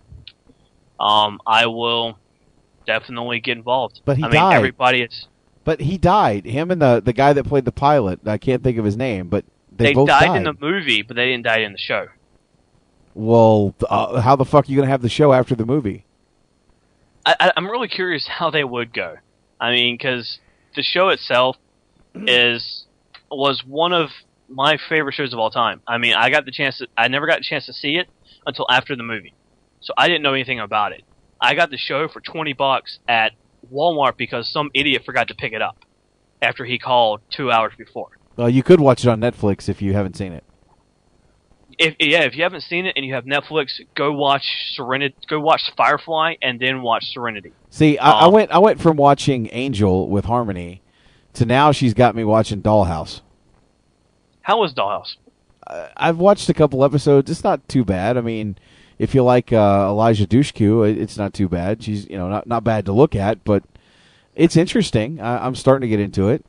um, 1.00 1.40
"I 1.44 1.66
will 1.66 2.18
definitely 2.86 3.40
get 3.40 3.56
involved." 3.56 4.00
But 4.04 4.16
he 4.16 4.22
I 4.24 4.26
mean, 4.26 4.34
died. 4.34 4.56
everybody 4.56 5.02
is. 5.02 5.26
But 5.64 5.80
he 5.80 5.98
died. 5.98 6.44
Him 6.46 6.70
and 6.70 6.80
the 6.80 7.02
the 7.04 7.12
guy 7.12 7.32
that 7.32 7.44
played 7.44 7.64
the 7.64 7.72
pilot. 7.72 8.20
I 8.26 8.38
can't 8.38 8.62
think 8.62 8.78
of 8.78 8.84
his 8.84 8.96
name, 8.96 9.28
but 9.28 9.44
they, 9.70 9.86
They, 9.86 9.94
both 9.94 10.08
died, 10.08 10.26
died. 10.28 10.36
in 10.36 10.44
the 10.44 10.54
movie, 10.60 11.02
but 11.02 11.16
they 11.16 11.26
didn't 11.26 11.44
die 11.44 11.58
in 11.60 11.72
the 11.72 11.78
show. 11.78 12.06
well, 13.14 13.74
uh, 13.88 14.20
how 14.20 14.36
the 14.36 14.44
fuck 14.44 14.68
are 14.68 14.70
you 14.70 14.76
gonna 14.76 14.88
have 14.90 15.02
the 15.02 15.08
show 15.08 15.32
after 15.32 15.54
the 15.54 15.66
movie? 15.66 16.04
I, 17.24 17.34
I, 17.40 17.52
I'm 17.56 17.68
really 17.68 17.88
curious 17.88 18.26
how 18.28 18.50
they 18.50 18.64
would 18.64 18.92
go. 18.92 19.16
I 19.60 19.72
mean, 19.72 19.94
because 19.96 20.38
the 20.74 20.82
show 20.82 21.08
itself 21.08 21.56
is 22.14 22.84
was 23.30 23.64
one 23.66 23.92
of 23.92 24.10
my 24.48 24.78
favorite 24.88 25.14
shows 25.14 25.32
of 25.32 25.38
all 25.38 25.50
time. 25.50 25.82
I 25.86 25.98
mean, 25.98 26.14
I 26.14 26.30
got 26.30 26.44
the 26.44 26.52
chance. 26.52 26.78
To, 26.78 26.86
I 26.96 27.08
never 27.08 27.26
got 27.26 27.38
a 27.40 27.42
chance 27.42 27.66
to 27.66 27.72
see 27.72 27.96
it 27.96 28.06
until 28.46 28.66
after 28.70 28.94
the 28.94 29.02
movie, 29.02 29.34
so 29.80 29.92
I 29.98 30.06
didn't 30.08 30.22
know 30.22 30.34
anything 30.34 30.60
about 30.60 30.92
it. 30.92 31.02
I 31.40 31.54
got 31.54 31.70
the 31.70 31.76
show 31.78 32.08
for 32.08 32.20
twenty 32.20 32.52
bucks 32.52 32.98
at 33.08 33.32
Walmart 33.72 34.16
because 34.16 34.50
some 34.50 34.70
idiot 34.74 35.02
forgot 35.04 35.28
to 35.28 35.34
pick 35.34 35.52
it 35.52 35.62
up 35.62 35.76
after 36.40 36.64
he 36.64 36.78
called 36.78 37.20
two 37.30 37.50
hours 37.50 37.72
before. 37.76 38.08
Well, 38.36 38.48
you 38.50 38.62
could 38.62 38.80
watch 38.80 39.04
it 39.04 39.08
on 39.08 39.20
Netflix 39.20 39.68
if 39.68 39.80
you 39.82 39.92
haven't 39.94 40.16
seen 40.16 40.32
it. 40.32 40.44
if 41.78 41.94
yeah, 41.98 42.22
if 42.22 42.36
you 42.36 42.42
haven't 42.42 42.62
seen 42.62 42.86
it 42.86 42.94
and 42.96 43.04
you 43.04 43.14
have 43.14 43.24
Netflix, 43.24 43.80
go 43.94 44.12
watch 44.12 44.44
Serenity. 44.74 45.14
Go 45.28 45.40
watch 45.40 45.62
Firefly 45.76 46.34
and 46.42 46.58
then 46.60 46.82
watch 46.82 47.04
Serenity. 47.12 47.52
See, 47.70 47.98
I, 47.98 48.10
I 48.10 48.24
Um, 48.26 48.32
went 48.32 48.50
I 48.50 48.58
went 48.58 48.80
from 48.80 48.96
watching 48.96 49.48
Angel 49.52 50.08
with 50.08 50.26
Harmony 50.26 50.82
to 51.34 51.44
now 51.44 51.72
she's 51.72 51.92
got 51.94 52.14
me 52.14 52.24
watching 52.24 52.62
Dollhouse. 52.62 53.20
How 54.42 54.60
was 54.60 54.72
Dollhouse? 54.72 55.16
I've 55.96 56.18
watched 56.18 56.48
a 56.48 56.54
couple 56.54 56.84
episodes. 56.84 57.28
It's 57.30 57.42
not 57.42 57.68
too 57.68 57.84
bad. 57.84 58.16
I 58.16 58.20
mean, 58.20 58.56
if 58.98 59.14
you 59.14 59.22
like 59.22 59.52
uh, 59.52 59.86
Eliza 59.90 60.26
Dushku, 60.26 60.96
it's 60.96 61.16
not 61.16 61.32
too 61.34 61.48
bad. 61.48 61.82
She's 61.82 62.08
you 62.08 62.16
know 62.16 62.28
not 62.28 62.46
not 62.46 62.64
bad 62.64 62.86
to 62.86 62.92
look 62.92 63.14
at, 63.14 63.44
but 63.44 63.62
it's 64.34 64.56
interesting. 64.56 65.20
I, 65.20 65.44
I'm 65.46 65.54
starting 65.54 65.82
to 65.82 65.88
get 65.88 66.00
into 66.00 66.28
it. 66.28 66.44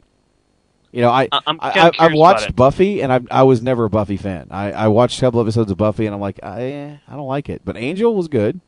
You 0.92 1.02
know, 1.02 1.10
I, 1.12 1.28
I- 1.32 1.42
I'm 1.46 1.60
I, 1.62 1.72
kinda 1.72 1.92
I 2.00 2.06
I've 2.06 2.14
watched. 2.14 2.56
Buffy, 2.56 3.02
and 3.02 3.12
I 3.12 3.20
I 3.30 3.44
was 3.44 3.62
never 3.62 3.86
a 3.86 3.90
Buffy 3.90 4.18
fan. 4.18 4.48
I, 4.52 4.72
I 4.72 4.88
watched 4.88 5.18
a 5.20 5.22
couple 5.22 5.42
episodes 5.42 5.70
of 5.72 5.78
Buffy, 5.78 6.06
and 6.06 6.16
I'm 6.16 6.22
like, 6.22 6.40
I, 6.44 6.64
eh, 6.64 6.98
I 7.08 7.16
don't 7.16 7.28
like 7.28 7.50
it. 7.50 7.62
But 7.66 7.78
Angel 7.78 8.16
was 8.16 8.28
good, 8.28 8.62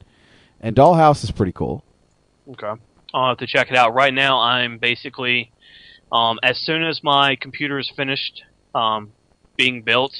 and 0.62 0.76
Dollhouse 0.76 1.24
is 1.24 1.32
pretty 1.32 1.54
cool. 1.54 1.84
Okay. 2.52 2.82
I'll 3.14 3.30
have 3.30 3.38
to 3.40 3.48
check 3.48 3.72
it 3.72 3.78
out. 3.78 3.94
Right 3.96 4.14
now, 4.14 4.40
I'm 4.40 4.78
basically, 4.78 5.52
um, 6.12 6.38
as 6.44 6.60
soon 6.60 6.84
as 6.84 7.02
my 7.04 7.36
computer 7.36 7.80
is 7.80 7.90
finished 7.96 8.44
um, 8.76 9.12
being 9.56 9.82
built, 9.82 10.14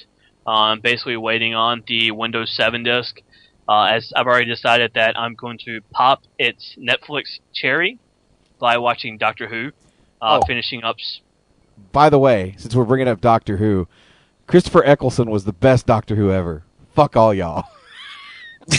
uh, 0.48 0.52
I'm 0.52 0.80
basically 0.80 1.18
waiting 1.18 1.54
on 1.54 1.84
the 1.88 2.12
Windows 2.12 2.52
7 2.56 2.82
disk. 2.82 3.22
Uh, 3.70 3.84
as 3.84 4.12
I've 4.16 4.26
already 4.26 4.48
decided 4.48 4.94
that 4.96 5.18
I'm 5.18 5.36
going 5.36 5.60
to 5.66 5.80
pop 5.92 6.24
its 6.40 6.76
Netflix 6.76 7.40
cherry 7.54 8.00
by 8.60 8.80
watching 8.80 9.20
Doctor 9.20 9.48
Who, 9.48 9.68
uh, 10.20 10.40
Oh. 10.42 10.46
finishing 10.48 10.84
up. 10.84 10.96
By 11.92 12.10
the 12.10 12.18
way, 12.18 12.56
since 12.58 12.76
we're 12.76 12.84
bringing 12.84 13.08
up 13.08 13.22
Doctor 13.22 13.58
Who, 13.58 13.88
Christopher 14.48 14.84
Eccleston 14.84 15.30
was 15.30 15.46
the 15.46 15.54
best 15.54 15.86
Doctor 15.86 16.16
Who 16.16 16.32
ever. 16.32 16.64
Fuck 16.96 17.16
all 17.16 17.32
y'all. 17.34 17.66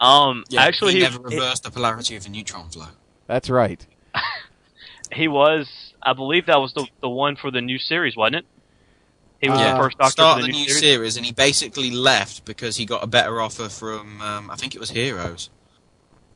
Um, 0.00 0.44
Yeah, 0.48 0.62
actually, 0.62 0.92
he 0.92 0.98
he, 1.00 1.04
never 1.04 1.18
reversed 1.18 1.64
the 1.64 1.70
polarity 1.70 2.16
of 2.16 2.24
a 2.24 2.30
neutron 2.30 2.70
flow. 2.70 2.86
That's 3.26 3.50
right. 3.50 3.86
he 5.12 5.28
was. 5.28 5.92
I 6.02 6.14
believe 6.14 6.46
that 6.46 6.58
was 6.58 6.72
the 6.72 6.86
the 7.02 7.08
one 7.10 7.36
for 7.36 7.50
the 7.50 7.60
new 7.60 7.78
series, 7.78 8.16
wasn't 8.16 8.36
it? 8.36 8.46
He 9.40 9.48
was 9.48 9.58
yeah. 9.58 9.72
the 9.72 9.82
first 9.82 9.96
Doctor 9.96 10.12
Start 10.12 10.40
of 10.40 10.46
the, 10.46 10.52
the 10.52 10.58
new 10.58 10.64
series. 10.66 10.80
series, 10.80 11.16
and 11.16 11.24
he 11.24 11.32
basically 11.32 11.90
left 11.90 12.44
because 12.44 12.76
he 12.76 12.84
got 12.84 13.02
a 13.02 13.06
better 13.06 13.40
offer 13.40 13.68
from, 13.68 14.20
um, 14.20 14.50
I 14.50 14.56
think 14.56 14.74
it 14.74 14.78
was 14.78 14.90
Heroes. 14.90 15.48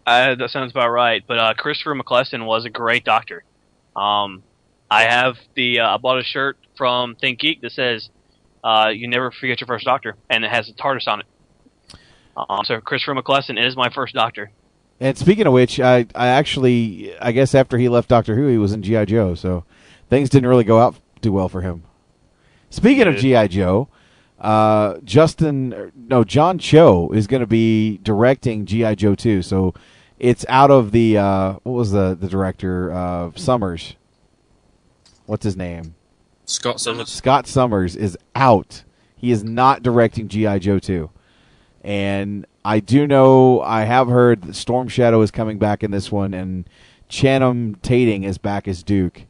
Uh, 0.06 0.34
that 0.34 0.50
sounds 0.50 0.70
about 0.70 0.90
right. 0.90 1.22
But 1.26 1.38
uh, 1.38 1.54
Christopher 1.54 1.94
McClellan 1.94 2.44
was 2.44 2.64
a 2.64 2.70
great 2.70 3.04
doctor. 3.04 3.44
Um, 3.94 4.42
I 4.90 5.02
have 5.02 5.36
the 5.54 5.80
uh, 5.80 5.94
I 5.94 5.96
bought 5.98 6.18
a 6.18 6.24
shirt 6.24 6.56
from 6.76 7.14
Think 7.16 7.40
Geek 7.40 7.60
that 7.62 7.72
says 7.72 8.08
uh, 8.62 8.90
"You 8.94 9.08
never 9.08 9.30
forget 9.30 9.60
your 9.60 9.66
first 9.66 9.84
doctor," 9.84 10.16
and 10.28 10.44
it 10.44 10.50
has 10.50 10.68
a 10.68 10.72
TARDIS 10.72 11.08
on 11.08 11.20
it. 11.20 11.26
Um, 12.36 12.64
so 12.64 12.80
Christopher 12.80 13.14
McClellan 13.14 13.58
is 13.58 13.76
my 13.76 13.90
first 13.90 14.14
doctor. 14.14 14.50
And 15.00 15.16
speaking 15.16 15.46
of 15.46 15.52
which, 15.52 15.80
I 15.80 16.06
I 16.14 16.28
actually 16.28 17.16
I 17.18 17.32
guess 17.32 17.54
after 17.54 17.78
he 17.78 17.88
left 17.88 18.08
Doctor 18.08 18.36
Who, 18.36 18.48
he 18.48 18.58
was 18.58 18.72
in 18.72 18.82
GI 18.82 19.06
Joe, 19.06 19.34
so 19.34 19.64
things 20.10 20.28
didn't 20.28 20.48
really 20.48 20.64
go 20.64 20.80
out 20.80 20.96
too 21.22 21.32
well 21.32 21.48
for 21.48 21.62
him. 21.62 21.84
Speaking 22.74 23.06
of 23.06 23.14
GI 23.14 23.48
Joe, 23.48 23.88
uh, 24.40 24.96
Justin 25.04 25.72
er, 25.72 25.92
no 25.94 26.24
John 26.24 26.58
Cho 26.58 27.08
is 27.12 27.28
going 27.28 27.40
to 27.40 27.46
be 27.46 27.98
directing 27.98 28.66
GI 28.66 28.96
Joe 28.96 29.14
2, 29.14 29.42
so 29.42 29.74
it's 30.18 30.44
out 30.48 30.72
of 30.72 30.90
the 30.90 31.16
uh, 31.16 31.52
what 31.62 31.72
was 31.72 31.92
the 31.92 32.16
the 32.20 32.26
director 32.26 32.92
uh, 32.92 33.30
Summers? 33.36 33.94
What's 35.26 35.44
his 35.44 35.56
name? 35.56 35.94
Scott 36.46 36.80
Summers. 36.80 37.10
Scott 37.10 37.46
Summers 37.46 37.94
is 37.94 38.18
out. 38.34 38.82
He 39.14 39.30
is 39.30 39.44
not 39.44 39.84
directing 39.84 40.26
GI 40.26 40.58
Joe 40.58 40.80
2. 40.80 41.10
And 41.84 42.44
I 42.64 42.80
do 42.80 43.06
know 43.06 43.60
I 43.60 43.84
have 43.84 44.08
heard 44.08 44.42
that 44.42 44.54
Storm 44.54 44.88
Shadow 44.88 45.22
is 45.22 45.30
coming 45.30 45.58
back 45.58 45.84
in 45.84 45.92
this 45.92 46.10
one 46.10 46.34
and 46.34 46.68
Channing 47.08 47.76
Tatum 47.82 48.24
is 48.24 48.36
back 48.36 48.66
as 48.66 48.82
Duke. 48.82 49.26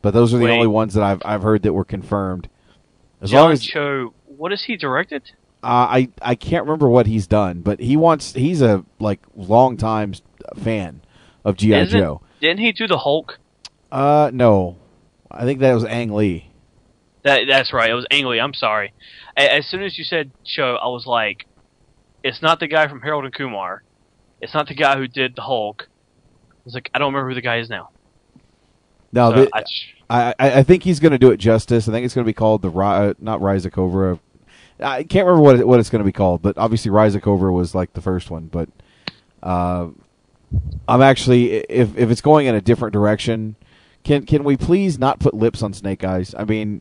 But 0.00 0.14
those 0.14 0.32
are 0.32 0.38
the 0.38 0.44
Wait. 0.44 0.52
only 0.52 0.68
ones 0.68 0.94
that 0.94 1.02
I've 1.02 1.22
I've 1.24 1.42
heard 1.42 1.62
that 1.64 1.72
were 1.72 1.84
confirmed. 1.84 2.48
As 3.24 3.30
John 3.30 3.42
long 3.42 3.52
as 3.52 3.62
Cho, 3.64 4.14
what 4.26 4.50
has 4.52 4.62
he 4.64 4.76
directed? 4.76 5.22
uh, 5.62 5.66
I 5.66 6.08
I 6.22 6.34
can't 6.34 6.64
remember 6.66 6.88
what 6.88 7.06
he's 7.06 7.26
done, 7.26 7.60
but 7.62 7.80
he 7.80 7.96
wants 7.96 8.34
he's 8.34 8.60
a 8.62 8.84
like 9.00 9.20
long 9.34 9.76
time 9.76 10.12
fan 10.56 11.00
of 11.44 11.56
GI 11.56 11.86
Joe. 11.86 12.20
Didn't 12.40 12.60
he 12.60 12.70
do 12.72 12.86
the 12.86 12.98
Hulk? 12.98 13.38
Uh 13.90 14.30
no. 14.32 14.76
I 15.30 15.44
think 15.44 15.60
that 15.60 15.72
was 15.74 15.84
Ang 15.84 16.12
Lee. 16.12 16.50
That 17.22 17.46
that's 17.48 17.72
right. 17.72 17.90
It 17.90 17.94
was 17.94 18.06
Ang 18.10 18.26
Lee. 18.26 18.38
I'm 18.40 18.54
sorry. 18.54 18.92
As 19.36 19.66
soon 19.66 19.82
as 19.82 19.96
you 19.98 20.04
said 20.04 20.30
Cho, 20.44 20.76
I 20.76 20.88
was 20.88 21.06
like, 21.06 21.46
it's 22.22 22.42
not 22.42 22.60
the 22.60 22.68
guy 22.68 22.86
from 22.86 23.00
Harold 23.00 23.24
and 23.24 23.34
Kumar. 23.34 23.82
It's 24.42 24.52
not 24.54 24.68
the 24.68 24.74
guy 24.74 24.96
who 24.98 25.08
did 25.08 25.34
the 25.34 25.42
Hulk. 25.42 25.88
I 26.52 26.54
was 26.66 26.74
like, 26.74 26.90
I 26.94 26.98
don't 26.98 27.12
remember 27.12 27.30
who 27.30 27.34
the 27.34 27.40
guy 27.40 27.58
is 27.58 27.68
now. 27.70 27.88
No, 29.12 29.30
So 29.30 29.44
the- 29.44 29.50
I- 29.54 29.62
I, 30.10 30.34
I 30.38 30.62
think 30.62 30.82
he's 30.82 31.00
going 31.00 31.12
to 31.12 31.18
do 31.18 31.30
it 31.30 31.38
justice. 31.38 31.88
I 31.88 31.92
think 31.92 32.04
it's 32.04 32.14
going 32.14 32.24
to 32.24 32.28
be 32.28 32.34
called 32.34 32.62
the 32.62 32.70
uh, 32.70 33.14
not 33.18 33.40
Rise 33.40 33.64
of 33.64 33.72
Cobra. 33.72 34.18
I 34.80 35.04
can't 35.04 35.26
remember 35.26 35.42
what 35.42 35.60
it, 35.60 35.66
what 35.66 35.80
it's 35.80 35.90
going 35.90 36.00
to 36.00 36.04
be 36.04 36.12
called, 36.12 36.42
but 36.42 36.58
obviously 36.58 36.90
Rise 36.90 37.14
of 37.14 37.22
Cobra 37.22 37.52
was 37.52 37.74
like 37.74 37.92
the 37.92 38.00
first 38.00 38.30
one. 38.30 38.46
But 38.46 38.68
uh, 39.42 39.88
I'm 40.88 41.02
actually 41.02 41.52
if 41.52 41.96
if 41.96 42.10
it's 42.10 42.20
going 42.20 42.46
in 42.46 42.54
a 42.54 42.60
different 42.60 42.92
direction, 42.92 43.56
can 44.02 44.26
can 44.26 44.44
we 44.44 44.56
please 44.56 44.98
not 44.98 45.20
put 45.20 45.34
lips 45.34 45.62
on 45.62 45.72
Snake 45.72 46.04
Eyes? 46.04 46.34
I 46.36 46.44
mean, 46.44 46.80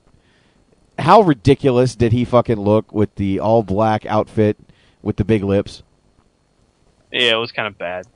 how 1.00 1.22
ridiculous 1.22 1.96
did 1.96 2.12
he 2.12 2.26
fucking 2.26 2.60
look 2.60 2.92
with 2.94 3.16
the 3.16 3.40
all 3.40 3.64
black 3.64 4.06
outfit 4.06 4.58
with 5.02 5.18
the 5.18 5.26
big 5.26 5.44
lips? 5.44 5.84
Yeah, 7.12 7.34
it 7.34 7.40
was 7.40 7.52
kind 7.52 7.68
of 7.68 7.78
bad. 7.78 8.08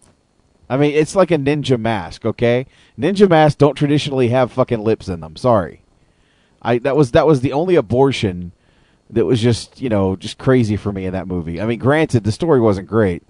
I 0.70 0.78
mean, 0.78 0.94
it's 0.94 1.16
like 1.16 1.32
a 1.32 1.38
ninja 1.38 1.80
mask, 1.80 2.26
okay? 2.26 2.66
Ninja 3.00 3.30
masks 3.30 3.56
don't 3.56 3.76
traditionally 3.76 4.30
have 4.30 4.52
fucking 4.52 4.84
lips 4.84 5.08
in 5.08 5.22
them. 5.22 5.36
Sorry. 5.36 5.82
I 6.62 6.80
that 6.80 6.98
was 6.98 7.12
that 7.12 7.28
was 7.28 7.42
the 7.42 7.54
only 7.54 7.76
abortion 7.76 8.52
that 9.10 9.26
was 9.26 9.42
just, 9.42 9.80
you 9.80 9.90
know, 9.90 10.16
just 10.16 10.38
crazy 10.38 10.76
for 10.76 10.92
me 10.92 11.06
in 11.06 11.14
that 11.14 11.28
movie. 11.28 11.62
I 11.62 11.66
mean, 11.66 11.80
granted 11.80 12.24
the 12.24 12.32
story 12.32 12.60
wasn't 12.60 12.88
great. 12.88 13.24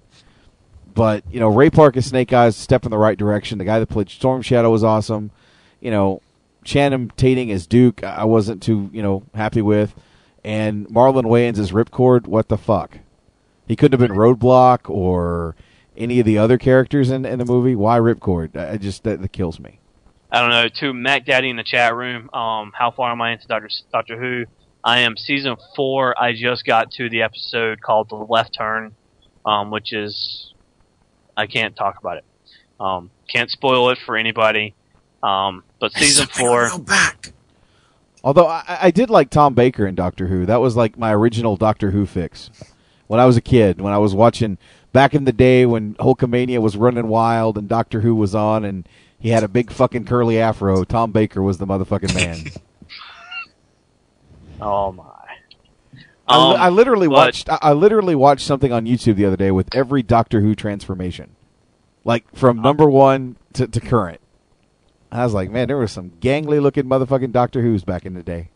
But, 0.94 1.22
you 1.30 1.38
know, 1.38 1.48
Ray 1.48 1.70
Park 1.70 1.96
as 1.96 2.06
Snake 2.06 2.32
Eyes 2.32 2.56
step 2.56 2.84
in 2.84 2.90
the 2.90 2.98
right 2.98 3.16
direction. 3.16 3.58
The 3.58 3.64
guy 3.64 3.78
that 3.78 3.88
played 3.88 4.10
Storm 4.10 4.42
Shadow 4.42 4.70
was 4.70 4.82
awesome. 4.82 5.30
You 5.80 5.92
know, 5.92 6.22
Channing 6.64 7.10
Tatum 7.16 7.50
as 7.50 7.68
Duke, 7.68 8.02
I 8.02 8.24
wasn't 8.24 8.62
too, 8.62 8.90
you 8.92 9.02
know, 9.02 9.22
happy 9.34 9.62
with. 9.62 9.94
And 10.42 10.88
Marlon 10.88 11.24
Wayans 11.24 11.58
as 11.58 11.70
Ripcord, 11.70 12.26
what 12.26 12.48
the 12.48 12.58
fuck? 12.58 12.98
He 13.68 13.76
couldn't 13.76 14.00
have 14.00 14.08
been 14.08 14.16
Roadblock 14.18 14.90
or 14.90 15.54
any 15.98 16.20
of 16.20 16.26
the 16.26 16.38
other 16.38 16.56
characters 16.56 17.10
in, 17.10 17.26
in 17.26 17.38
the 17.38 17.44
movie. 17.44 17.74
Why 17.74 17.98
Ripcord? 17.98 18.56
I 18.56 18.72
I 18.72 18.76
just 18.78 19.04
that, 19.04 19.20
that 19.20 19.32
kills 19.32 19.60
me. 19.60 19.80
I 20.30 20.40
don't 20.40 20.50
know. 20.50 20.68
To 20.68 20.92
Mac 20.94 21.26
Daddy 21.26 21.50
in 21.50 21.56
the 21.56 21.64
chat 21.64 21.94
room, 21.94 22.30
um, 22.32 22.72
how 22.74 22.90
far 22.90 23.10
am 23.10 23.20
I 23.20 23.32
into 23.32 23.46
Doctor 23.46 23.68
Doctor 23.92 24.18
Who? 24.18 24.44
I 24.84 25.00
am 25.00 25.16
season 25.16 25.56
four. 25.74 26.20
I 26.20 26.32
just 26.32 26.64
got 26.64 26.90
to 26.92 27.10
the 27.10 27.22
episode 27.22 27.80
called 27.82 28.08
The 28.08 28.16
Left 28.16 28.54
Turn, 28.54 28.94
um, 29.44 29.70
which 29.70 29.92
is 29.92 30.54
I 31.36 31.46
can't 31.46 31.76
talk 31.76 31.98
about 31.98 32.18
it. 32.18 32.24
Um, 32.80 33.10
can't 33.28 33.50
spoil 33.50 33.90
it 33.90 33.98
for 34.04 34.16
anybody. 34.16 34.74
Um, 35.22 35.64
but 35.80 35.92
season 35.92 36.26
four. 36.26 36.70
Although 38.22 38.46
I, 38.46 38.78
I 38.82 38.90
did 38.90 39.10
like 39.10 39.30
Tom 39.30 39.54
Baker 39.54 39.86
in 39.86 39.94
Doctor 39.94 40.26
Who. 40.26 40.46
That 40.46 40.60
was 40.60 40.76
like 40.76 40.98
my 40.98 41.14
original 41.14 41.56
Doctor 41.56 41.90
Who 41.90 42.06
fix. 42.06 42.50
When 43.06 43.18
I 43.18 43.24
was 43.24 43.36
a 43.36 43.40
kid, 43.40 43.80
when 43.80 43.92
I 43.92 43.98
was 43.98 44.14
watching 44.14 44.58
back 44.92 45.14
in 45.14 45.24
the 45.24 45.32
day 45.32 45.66
when 45.66 45.94
Hulkamania 45.94 46.60
was 46.60 46.76
running 46.76 47.08
wild 47.08 47.56
and 47.58 47.68
Doctor 47.68 48.00
Who 48.00 48.14
was 48.14 48.34
on 48.34 48.64
and 48.64 48.88
he 49.18 49.30
had 49.30 49.42
a 49.44 49.48
big 49.48 49.70
fucking 49.70 50.04
curly 50.04 50.38
afro, 50.40 50.84
Tom 50.84 51.10
Baker 51.12 51.42
was 51.42 51.58
the 51.58 51.66
motherfucking 51.66 52.14
man. 52.14 52.44
Oh 54.60 54.90
my. 54.92 55.04
I, 56.26 56.36
Um, 56.54 56.56
I 56.60 56.68
literally 56.68 57.06
but- 57.06 57.12
watched. 57.14 57.48
I, 57.48 57.58
I 57.62 57.72
literally 57.72 58.14
watched 58.14 58.44
something 58.46 58.72
on 58.72 58.86
YouTube 58.86 59.16
the 59.16 59.24
other 59.24 59.36
day 59.36 59.50
with 59.50 59.74
every 59.74 60.02
Doctor 60.02 60.40
Who 60.40 60.54
transformation, 60.54 61.36
like 62.04 62.24
from 62.34 62.60
number 62.60 62.88
one 62.90 63.36
to, 63.54 63.66
to 63.68 63.80
current. 63.80 64.20
I 65.10 65.24
was 65.24 65.32
like, 65.32 65.50
man, 65.50 65.68
there 65.68 65.78
was 65.78 65.92
some 65.92 66.10
gangly 66.20 66.60
looking 66.60 66.84
motherfucking 66.84 67.32
Doctor 67.32 67.62
Who's 67.62 67.82
back 67.84 68.04
in 68.04 68.14
the 68.14 68.22
day. 68.22 68.50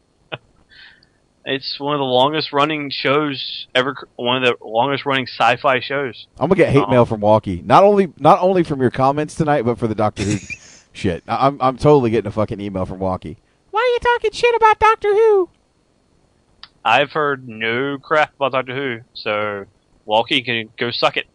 It's 1.44 1.78
one 1.80 1.94
of 1.94 1.98
the 1.98 2.04
longest 2.04 2.52
running 2.52 2.90
shows 2.90 3.66
ever. 3.74 3.96
One 4.16 4.44
of 4.44 4.56
the 4.58 4.64
longest 4.64 5.04
running 5.04 5.26
sci-fi 5.26 5.80
shows. 5.80 6.26
I'm 6.38 6.48
gonna 6.48 6.54
get 6.56 6.68
hate 6.72 6.84
Um, 6.84 6.90
mail 6.90 7.04
from 7.04 7.20
Walkie. 7.20 7.62
Not 7.64 7.82
only 7.82 8.12
not 8.18 8.40
only 8.40 8.62
from 8.62 8.80
your 8.80 8.90
comments 8.92 9.34
tonight, 9.34 9.62
but 9.62 9.78
for 9.78 9.88
the 9.88 9.94
Doctor 9.96 10.22
Who 10.22 10.36
shit. 10.92 11.24
I- 11.26 11.48
I'm 11.48 11.58
I'm 11.60 11.76
totally 11.76 12.10
getting 12.10 12.28
a 12.28 12.32
fucking 12.32 12.60
email 12.60 12.86
from 12.86 13.00
Walkie. 13.00 13.38
Why 13.72 13.80
are 13.80 13.92
you 13.92 13.98
talking 13.98 14.30
shit 14.32 14.54
about 14.54 14.78
Doctor 14.78 15.08
Who? 15.12 15.48
I've 16.84 17.10
heard 17.12 17.48
no 17.48 17.98
crap 17.98 18.34
about 18.36 18.52
Doctor 18.52 18.74
Who, 18.74 19.00
so 19.14 19.64
Walkie 20.04 20.42
can 20.42 20.68
go 20.78 20.90
suck 20.90 21.16
it. 21.16 21.26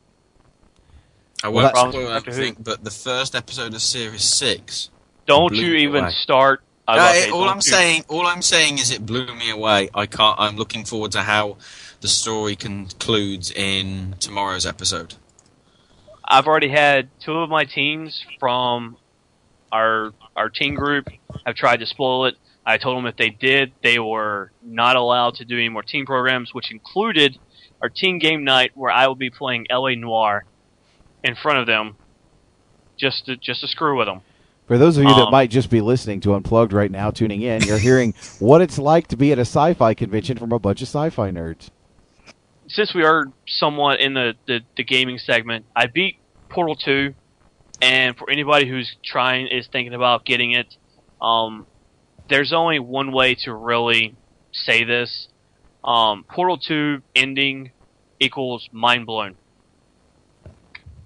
I 1.44 1.50
won't 1.50 1.74
that- 1.74 1.92
spoil 1.92 2.08
Doctor 2.10 2.32
Who. 2.32 2.54
but 2.60 2.84
the 2.84 2.92
first 2.92 3.36
episode 3.36 3.74
of 3.74 3.82
Series 3.82 4.24
6. 4.24 4.90
Don't 5.26 5.54
you 5.54 5.74
even 5.74 6.06
away. 6.06 6.14
start 6.22 6.62
I 6.88 6.96
No, 6.96 7.02
love 7.04 7.16
it- 7.16 7.32
all 7.32 7.50
I'm 7.50 7.58
Dude, 7.58 7.64
saying, 7.64 8.04
all 8.08 8.26
I'm 8.26 8.42
saying 8.42 8.78
is 8.78 8.92
it 8.92 9.06
blew 9.06 9.34
me 9.36 9.50
away. 9.50 9.90
I 9.94 10.06
can't. 10.06 10.40
I'm 10.40 10.56
looking 10.56 10.86
forward 10.86 11.12
to 11.14 11.24
how 11.24 11.58
the 12.02 12.08
story 12.08 12.56
concludes 12.56 13.52
in 13.52 14.16
tomorrow's 14.20 14.66
episode. 14.66 15.16
I've 16.24 16.48
already 16.48 16.70
had 16.70 17.10
two 17.20 17.34
of 17.40 17.50
my 17.50 17.66
teams 17.66 18.24
from 18.40 18.98
our 19.72 20.14
our 20.36 20.50
team 20.50 20.76
group 20.76 21.10
have 21.46 21.56
tried 21.56 21.80
to 21.82 21.86
spoil 21.86 22.26
it. 22.26 22.36
I 22.66 22.78
told 22.78 22.98
them 22.98 23.06
if 23.06 23.16
they 23.18 23.30
did, 23.30 23.72
they 23.82 23.98
were 24.00 24.52
not 24.62 24.96
allowed 24.96 25.36
to 25.36 25.46
do 25.46 25.56
any 25.58 25.70
more 25.70 25.84
team 25.84 26.06
programs, 26.06 26.54
which 26.54 26.70
included 26.72 27.38
our 27.82 27.90
team 27.90 28.20
game 28.20 28.44
night 28.44 28.72
where 28.76 28.92
I 28.92 29.08
will 29.08 29.16
be 29.16 29.30
playing 29.30 29.68
LA 29.70 29.96
Noire 29.96 30.46
in 31.24 31.36
front 31.36 31.60
of 31.60 31.66
them, 31.68 31.96
just 32.98 33.26
to 33.26 33.36
just 33.38 33.62
to 33.62 33.68
screw 33.68 33.98
with 33.98 34.08
them. 34.08 34.22
For 34.68 34.78
those 34.78 34.98
of 34.98 35.04
you 35.04 35.10
that 35.16 35.28
Um, 35.28 35.32
might 35.32 35.50
just 35.50 35.70
be 35.70 35.80
listening 35.82 36.20
to 36.22 36.36
Unplugged 36.36 36.74
right 36.74 36.92
now, 36.92 37.10
tuning 37.10 37.42
in, 37.42 37.64
you're 37.64 37.78
hearing 37.78 38.14
what 38.40 38.62
it's 38.62 38.78
like 38.78 39.08
to 39.08 39.18
be 39.18 39.32
at 39.32 39.38
a 39.38 39.42
sci-fi 39.42 39.94
convention 39.94 40.38
from 40.38 40.52
a 40.52 40.60
bunch 40.60 40.82
of 40.82 40.88
sci-fi 40.90 41.32
nerds. 41.32 41.70
since 42.68 42.94
we 42.94 43.04
are 43.04 43.28
somewhat 43.48 44.02
in 44.02 44.14
the, 44.14 44.34
the, 44.46 44.60
the 44.76 44.84
gaming 44.84 45.18
segment, 45.20 45.66
I 45.76 45.88
beat 45.88 46.18
Portal 46.50 46.76
2, 46.76 47.14
and 47.82 48.18
for 48.18 48.30
anybody 48.30 48.68
who's 48.68 48.94
trying 49.06 49.48
is 49.48 49.68
thinking 49.72 49.94
about 49.94 50.26
getting 50.26 50.52
it, 50.52 50.76
um, 51.22 51.66
there's 52.30 52.52
only 52.52 52.80
one 52.80 53.14
way 53.14 53.36
to 53.36 53.54
really 53.54 54.16
say 54.52 54.84
this. 54.84 55.30
Um, 55.84 56.26
Portal 56.30 56.58
2 56.58 57.02
ending 57.16 57.72
equals 58.20 58.68
mind 58.74 59.06
blown. 59.06 59.36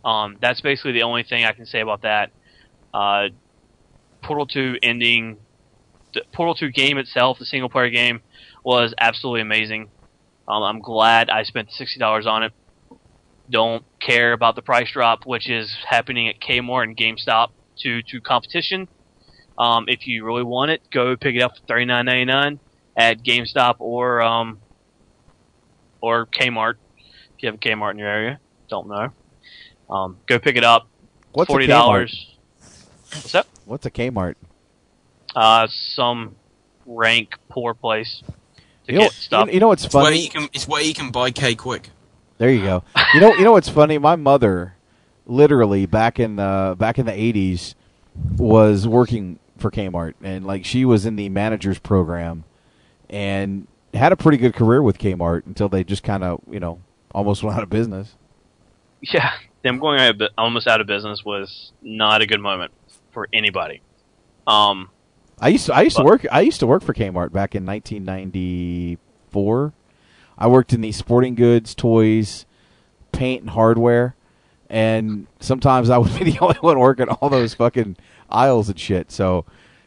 Um, 0.04 0.38
that's 0.42 0.62
basically 0.62 0.94
the 0.94 1.04
only 1.04 1.22
thing 1.22 1.46
I 1.46 1.52
can 1.52 1.68
say 1.68 1.82
about 1.82 2.02
that. 2.02 2.32
Uh, 2.92 3.30
Portal 4.22 4.46
2 4.46 4.78
ending, 4.84 5.38
the 6.14 6.22
Portal 6.34 6.56
2 6.56 6.72
game 6.72 6.98
itself, 6.98 7.40
the 7.40 7.46
single 7.46 7.70
player 7.70 7.90
game, 7.90 8.22
was 8.64 8.94
absolutely 9.00 9.42
amazing. 9.42 9.90
Um, 10.48 10.64
I'm 10.64 10.80
glad 10.80 11.30
I 11.30 11.44
spent 11.44 11.72
sixty 11.72 12.00
dollars 12.00 12.26
on 12.28 12.44
it. 12.44 12.54
Don't 13.50 13.86
care 14.00 14.34
about 14.34 14.56
the 14.56 14.62
price 14.62 14.92
drop, 14.92 15.26
which 15.26 15.50
is 15.50 15.74
happening 15.88 16.28
at 16.28 16.40
Kmart 16.40 16.84
and 16.84 16.98
GameStop 16.98 17.50
to 17.80 18.02
to 18.04 18.22
competition. 18.22 18.88
Um, 19.58 19.86
if 19.88 20.08
you 20.08 20.26
really 20.26 20.44
want 20.44 20.72
it, 20.72 20.82
go 20.92 21.16
pick 21.16 21.36
it 21.36 21.42
up 21.42 21.56
for 21.58 21.66
thirty 21.68 21.86
nine 21.86 22.06
ninety 22.06 22.26
nine 22.26 22.60
at 22.98 23.24
GameStop 23.24 23.76
or 23.80 24.22
um, 24.22 24.60
or 26.02 26.26
Kmart. 26.26 26.76
If 26.98 27.44
you 27.44 27.48
have 27.48 27.56
a 27.56 27.58
Kmart 27.58 27.92
in 27.92 28.00
your 28.00 28.10
area, 28.10 28.40
don't 28.68 28.88
know. 28.88 29.10
Um, 29.90 30.18
go 30.26 30.40
pick 30.40 30.56
it 30.56 30.64
up. 30.64 30.88
What's 31.34 31.50
Forty 31.50 31.68
dollars. 31.68 32.36
What's 33.14 33.32
that? 33.34 33.48
What's 33.72 33.86
a 33.86 33.90
Kmart? 33.90 34.36
Uh, 35.34 35.66
some 35.70 36.36
rank 36.86 37.36
poor 37.48 37.74
place 37.74 38.22
to 38.86 38.92
You 38.92 39.00
know, 39.00 39.06
get 39.06 39.14
stuff. 39.14 39.54
you 39.54 39.62
know 39.62 39.70
what's 39.70 39.86
It's 39.86 39.96
where 39.96 40.04
funny? 40.04 40.24
you 40.24 40.30
can. 40.30 40.50
It's 40.52 40.68
where 40.68 40.84
you 40.84 40.94
can 40.94 41.10
buy 41.10 41.32
K-Kwik. 41.32 41.86
There 42.38 42.50
you 42.52 42.64
go. 42.64 42.84
You 43.14 43.22
know, 43.22 43.34
you 43.34 43.46
know 43.46 43.54
what's 43.54 43.70
funny? 43.70 43.98
My 43.98 44.18
mother, 44.18 44.76
literally 45.26 45.86
back 45.86 46.20
in 46.20 46.36
the 46.36 46.76
back 46.78 47.00
in 47.00 47.06
the 47.06 47.14
eighties, 47.14 47.76
was 48.36 48.90
working 48.90 49.40
for 49.58 49.72
Kmart, 49.72 50.16
and 50.22 50.46
like 50.46 50.66
she 50.66 50.84
was 50.84 51.06
in 51.06 51.16
the 51.16 51.30
managers 51.30 51.80
program, 51.80 52.44
and 53.10 53.68
had 53.94 54.12
a 54.12 54.18
pretty 54.18 54.38
good 54.38 54.54
career 54.54 54.82
with 54.84 54.98
Kmart 54.98 55.46
until 55.46 55.70
they 55.70 55.86
just 55.86 56.04
kind 56.04 56.26
of, 56.26 56.42
you 56.52 56.60
know, 56.60 56.82
almost 57.14 57.42
went 57.42 57.56
out 57.56 57.64
of 57.64 57.70
business. 57.70 58.16
yeah, 59.00 59.32
them 59.64 59.80
going 59.80 60.02
out 60.02 60.20
of, 60.22 60.30
almost 60.38 60.68
out 60.68 60.82
of 60.82 60.88
business 60.88 61.24
was 61.24 61.72
not 61.82 62.22
a 62.22 62.26
good 62.26 62.42
moment 62.42 62.74
for 63.12 63.28
anybody. 63.34 63.82
Um, 64.48 64.90
I 65.40 65.50
used 65.50 65.66
to 65.68 65.76
I 65.76 65.82
used 65.82 65.98
to 65.98 66.04
work 66.04 66.26
I 66.32 66.42
used 66.42 66.60
to 66.60 66.68
work 66.68 66.84
for 66.84 66.94
Kmart 66.94 67.32
back 67.32 67.56
in 67.56 67.66
1994. 67.66 69.74
I 70.38 70.48
worked 70.48 70.74
in 70.74 70.82
the 70.82 70.92
sporting 70.92 71.36
goods, 71.36 71.76
toys, 71.76 72.46
paint, 73.12 73.42
and 73.42 73.50
hardware, 73.52 74.16
and 74.70 75.28
sometimes 75.40 75.90
I 75.90 75.98
would 75.98 76.18
be 76.20 76.32
the 76.32 76.40
only 76.40 76.58
one 76.60 76.80
working 76.80 77.10
all 77.10 77.30
those 77.30 77.54
fucking 77.54 77.98
aisles 78.30 78.70
and 78.70 78.80
shit. 78.80 79.12
So, 79.12 79.46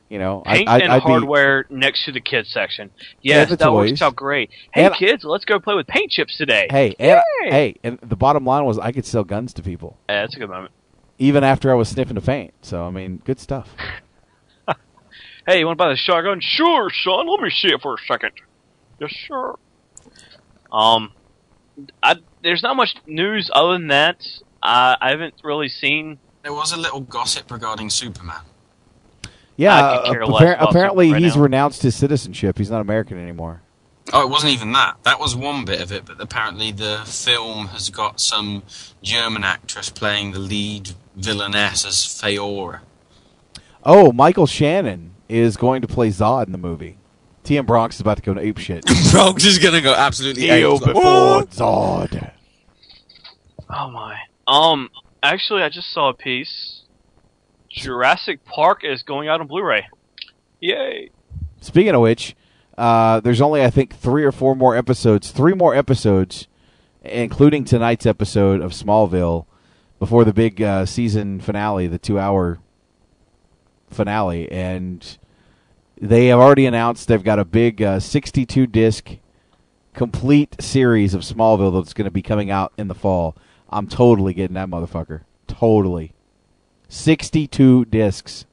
you 0.08 0.18
know, 0.18 0.42
paint 0.46 0.68
I, 0.68 0.74
I, 0.74 0.78
and 0.80 0.92
I'd 0.92 1.02
be- 1.04 1.10
hardware 1.10 1.66
next 1.70 2.04
to 2.04 2.12
the 2.12 2.20
kids 2.20 2.50
section. 2.52 2.90
Yes, 3.22 3.50
that 3.50 3.58
toys. 3.60 3.90
works 3.90 4.02
out 4.02 4.14
great. 4.16 4.50
Hey 4.72 4.84
And- 4.86 4.94
kids, 4.94 5.24
let's 5.24 5.44
go 5.44 5.58
play 5.58 5.74
with 5.74 5.86
paint 5.88 6.10
chips 6.10 6.36
today. 6.36 6.68
hey, 6.70 6.94
and, 6.98 7.20
hey, 7.44 7.76
and 7.82 7.98
the 8.00 8.16
bottom 8.16 8.44
line 8.44 8.64
was 8.64 8.78
I 8.78 8.92
could 8.92 9.06
sell 9.06 9.24
guns 9.24 9.52
to 9.54 9.62
people 9.62 9.98
Yeah, 10.08 10.22
that's 10.22 10.36
a 10.36 10.38
good 10.38 10.50
moment. 10.50 10.72
Even 11.18 11.44
after 11.44 11.70
I 11.70 11.74
was 11.74 11.88
sniffing 11.88 12.14
the 12.14 12.20
paint. 12.20 12.54
So 12.62 12.84
I 12.84 12.90
mean, 12.90 13.22
good 13.24 13.40
stuff. 13.40 13.70
Hey, 15.46 15.58
you 15.58 15.66
want 15.66 15.76
to 15.76 15.84
buy 15.84 15.90
the 15.90 15.96
shotgun? 15.96 16.40
Sure, 16.40 16.90
son. 16.90 17.26
Let 17.28 17.40
me 17.40 17.50
see 17.50 17.68
it 17.68 17.82
for 17.82 17.94
a 17.94 17.98
second. 18.08 18.32
Yes, 18.98 19.10
sure. 19.10 19.58
Um, 20.72 21.12
I, 22.02 22.16
there's 22.42 22.62
not 22.62 22.76
much 22.76 22.94
news 23.06 23.50
other 23.52 23.74
than 23.74 23.88
that. 23.88 24.26
I, 24.62 24.96
I 24.98 25.10
haven't 25.10 25.34
really 25.44 25.68
seen. 25.68 26.18
There 26.42 26.54
was 26.54 26.72
a 26.72 26.78
little 26.78 27.00
gossip 27.00 27.50
regarding 27.50 27.90
Superman. 27.90 28.40
Yeah, 29.56 29.76
uh, 29.76 30.14
appar- 30.14 30.56
apparently 30.58 31.08
Superman 31.08 31.22
he's 31.22 31.36
now. 31.36 31.42
renounced 31.42 31.82
his 31.82 31.94
citizenship. 31.94 32.56
He's 32.56 32.70
not 32.70 32.80
American 32.80 33.18
anymore. 33.18 33.60
Oh, 34.14 34.22
it 34.22 34.30
wasn't 34.30 34.54
even 34.54 34.72
that. 34.72 34.96
That 35.02 35.20
was 35.20 35.36
one 35.36 35.66
bit 35.66 35.82
of 35.82 35.92
it, 35.92 36.06
but 36.06 36.20
apparently 36.22 36.72
the 36.72 37.02
film 37.06 37.68
has 37.68 37.90
got 37.90 38.18
some 38.18 38.62
German 39.02 39.44
actress 39.44 39.90
playing 39.90 40.32
the 40.32 40.38
lead 40.38 40.92
villainess 41.16 41.84
as 41.84 41.96
Faora. 41.96 42.80
Oh, 43.84 44.12
Michael 44.12 44.46
Shannon 44.46 45.14
is 45.28 45.56
going 45.56 45.82
to 45.82 45.88
play 45.88 46.08
Zod 46.08 46.46
in 46.46 46.52
the 46.52 46.58
movie. 46.58 46.98
TM 47.44 47.66
Bronx 47.66 47.96
is 47.96 48.00
about 48.00 48.16
to 48.16 48.22
go 48.22 48.32
to 48.32 48.40
ape 48.40 48.58
shit. 48.58 48.84
Bronx 49.12 49.44
is 49.44 49.58
gonna 49.58 49.82
go 49.82 49.94
absolutely 49.94 50.48
ape. 50.48 50.66
Like, 50.66 50.94
before 50.94 51.42
Zod. 51.44 52.32
Oh 53.68 53.90
my. 53.90 54.18
Um, 54.46 54.90
actually, 55.22 55.62
I 55.62 55.68
just 55.68 55.92
saw 55.92 56.08
a 56.08 56.14
piece. 56.14 56.82
Jurassic 57.68 58.44
Park 58.44 58.80
is 58.84 59.02
going 59.02 59.28
out 59.28 59.40
on 59.40 59.46
Blu-ray. 59.46 59.86
Yay! 60.60 61.10
Speaking 61.60 61.94
of 61.94 62.00
which, 62.00 62.36
uh, 62.78 63.20
there's 63.20 63.40
only 63.40 63.62
I 63.62 63.70
think 63.70 63.94
three 63.94 64.24
or 64.24 64.32
four 64.32 64.54
more 64.54 64.76
episodes, 64.76 65.30
three 65.30 65.54
more 65.54 65.74
episodes, 65.74 66.46
including 67.02 67.64
tonight's 67.64 68.06
episode 68.06 68.60
of 68.62 68.72
Smallville, 68.72 69.46
before 69.98 70.24
the 70.24 70.32
big 70.32 70.60
uh, 70.60 70.86
season 70.86 71.40
finale, 71.40 71.86
the 71.86 71.98
two-hour 71.98 72.58
finale, 73.90 74.50
and 74.50 75.18
they 76.00 76.26
have 76.26 76.40
already 76.40 76.66
announced 76.66 77.08
they've 77.08 77.22
got 77.22 77.38
a 77.38 77.44
big 77.44 77.80
uh, 77.80 78.00
62 78.00 78.66
disc 78.66 79.10
complete 79.94 80.60
series 80.60 81.14
of 81.14 81.22
Smallville 81.22 81.80
that's 81.80 81.94
going 81.94 82.04
to 82.04 82.10
be 82.10 82.22
coming 82.22 82.50
out 82.50 82.72
in 82.76 82.88
the 82.88 82.94
fall. 82.94 83.36
I'm 83.70 83.86
totally 83.86 84.34
getting 84.34 84.54
that 84.54 84.68
motherfucker. 84.68 85.22
Totally. 85.46 86.12
62 86.88 87.86
discs. 87.86 88.44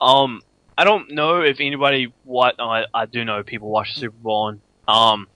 Um, 0.00 0.42
I 0.78 0.84
don't 0.84 1.12
know 1.12 1.40
if 1.40 1.58
anybody 1.60 2.12
what 2.24 2.56
I, 2.58 2.84
I 2.92 3.06
do 3.06 3.24
know 3.24 3.42
people 3.42 3.68
watch 3.68 3.94
the 3.94 4.00
Super 4.00 4.16
Bowl 4.16 4.48
and 4.48 4.60
um, 4.88 5.28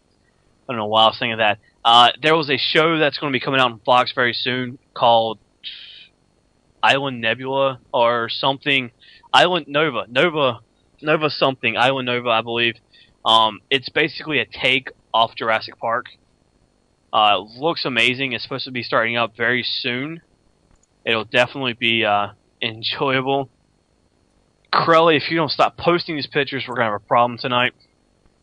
I 0.69 0.73
don't 0.73 0.79
know 0.79 0.87
why 0.87 1.05
I 1.05 1.07
was 1.07 1.17
thinking 1.19 1.39
that. 1.39 1.59
Uh, 1.85 2.11
there 2.23 2.37
was 2.37 2.51
a 2.51 2.59
show 2.59 2.99
that's 2.99 3.19
going 3.19 3.33
to 3.33 3.37
be 3.37 3.43
coming 3.43 3.61
out 3.61 3.73
on 3.73 3.81
Fox 3.81 4.13
very 4.15 4.35
soon 4.35 4.79
called 4.99 5.39
Island 6.83 7.21
Nebula 7.21 7.81
or 7.93 8.29
something. 8.29 8.91
Island 9.33 9.67
Nova, 9.69 10.07
Nova, 10.09 10.61
Nova 11.01 11.31
something. 11.31 11.77
Island 11.77 12.07
Nova, 12.07 12.31
I 12.31 12.43
believe. 12.43 12.75
Um, 13.25 13.61
it's 13.71 13.89
basically 13.89 14.41
a 14.41 14.47
take 14.47 14.91
off 15.15 15.35
Jurassic 15.37 15.79
Park. 15.79 16.07
Uh, 17.13 17.39
looks 17.39 17.85
amazing. 17.85 18.33
It's 18.33 18.43
supposed 18.43 18.65
to 18.65 18.71
be 18.71 18.83
starting 18.83 19.17
up 19.17 19.37
very 19.37 19.63
soon. 19.63 20.21
It'll 21.05 21.25
definitely 21.25 21.75
be 21.75 22.05
uh, 22.05 22.29
enjoyable. 22.61 23.49
Crowley, 24.73 25.17
if 25.17 25.31
you 25.31 25.37
don't 25.37 25.51
stop 25.51 25.77
posting 25.77 26.17
these 26.17 26.27
pictures, 26.27 26.65
we're 26.69 26.75
gonna 26.75 26.91
have 26.91 27.01
a 27.01 27.07
problem 27.07 27.39
tonight. 27.39 27.73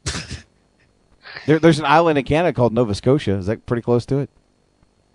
There, 1.45 1.59
there's 1.59 1.79
an 1.79 1.85
island 1.85 2.17
in 2.17 2.25
Canada 2.25 2.53
called 2.53 2.73
Nova 2.73 2.95
Scotia. 2.95 3.33
Is 3.33 3.45
that 3.45 3.65
pretty 3.65 3.81
close 3.81 4.05
to 4.07 4.19
it? 4.19 4.29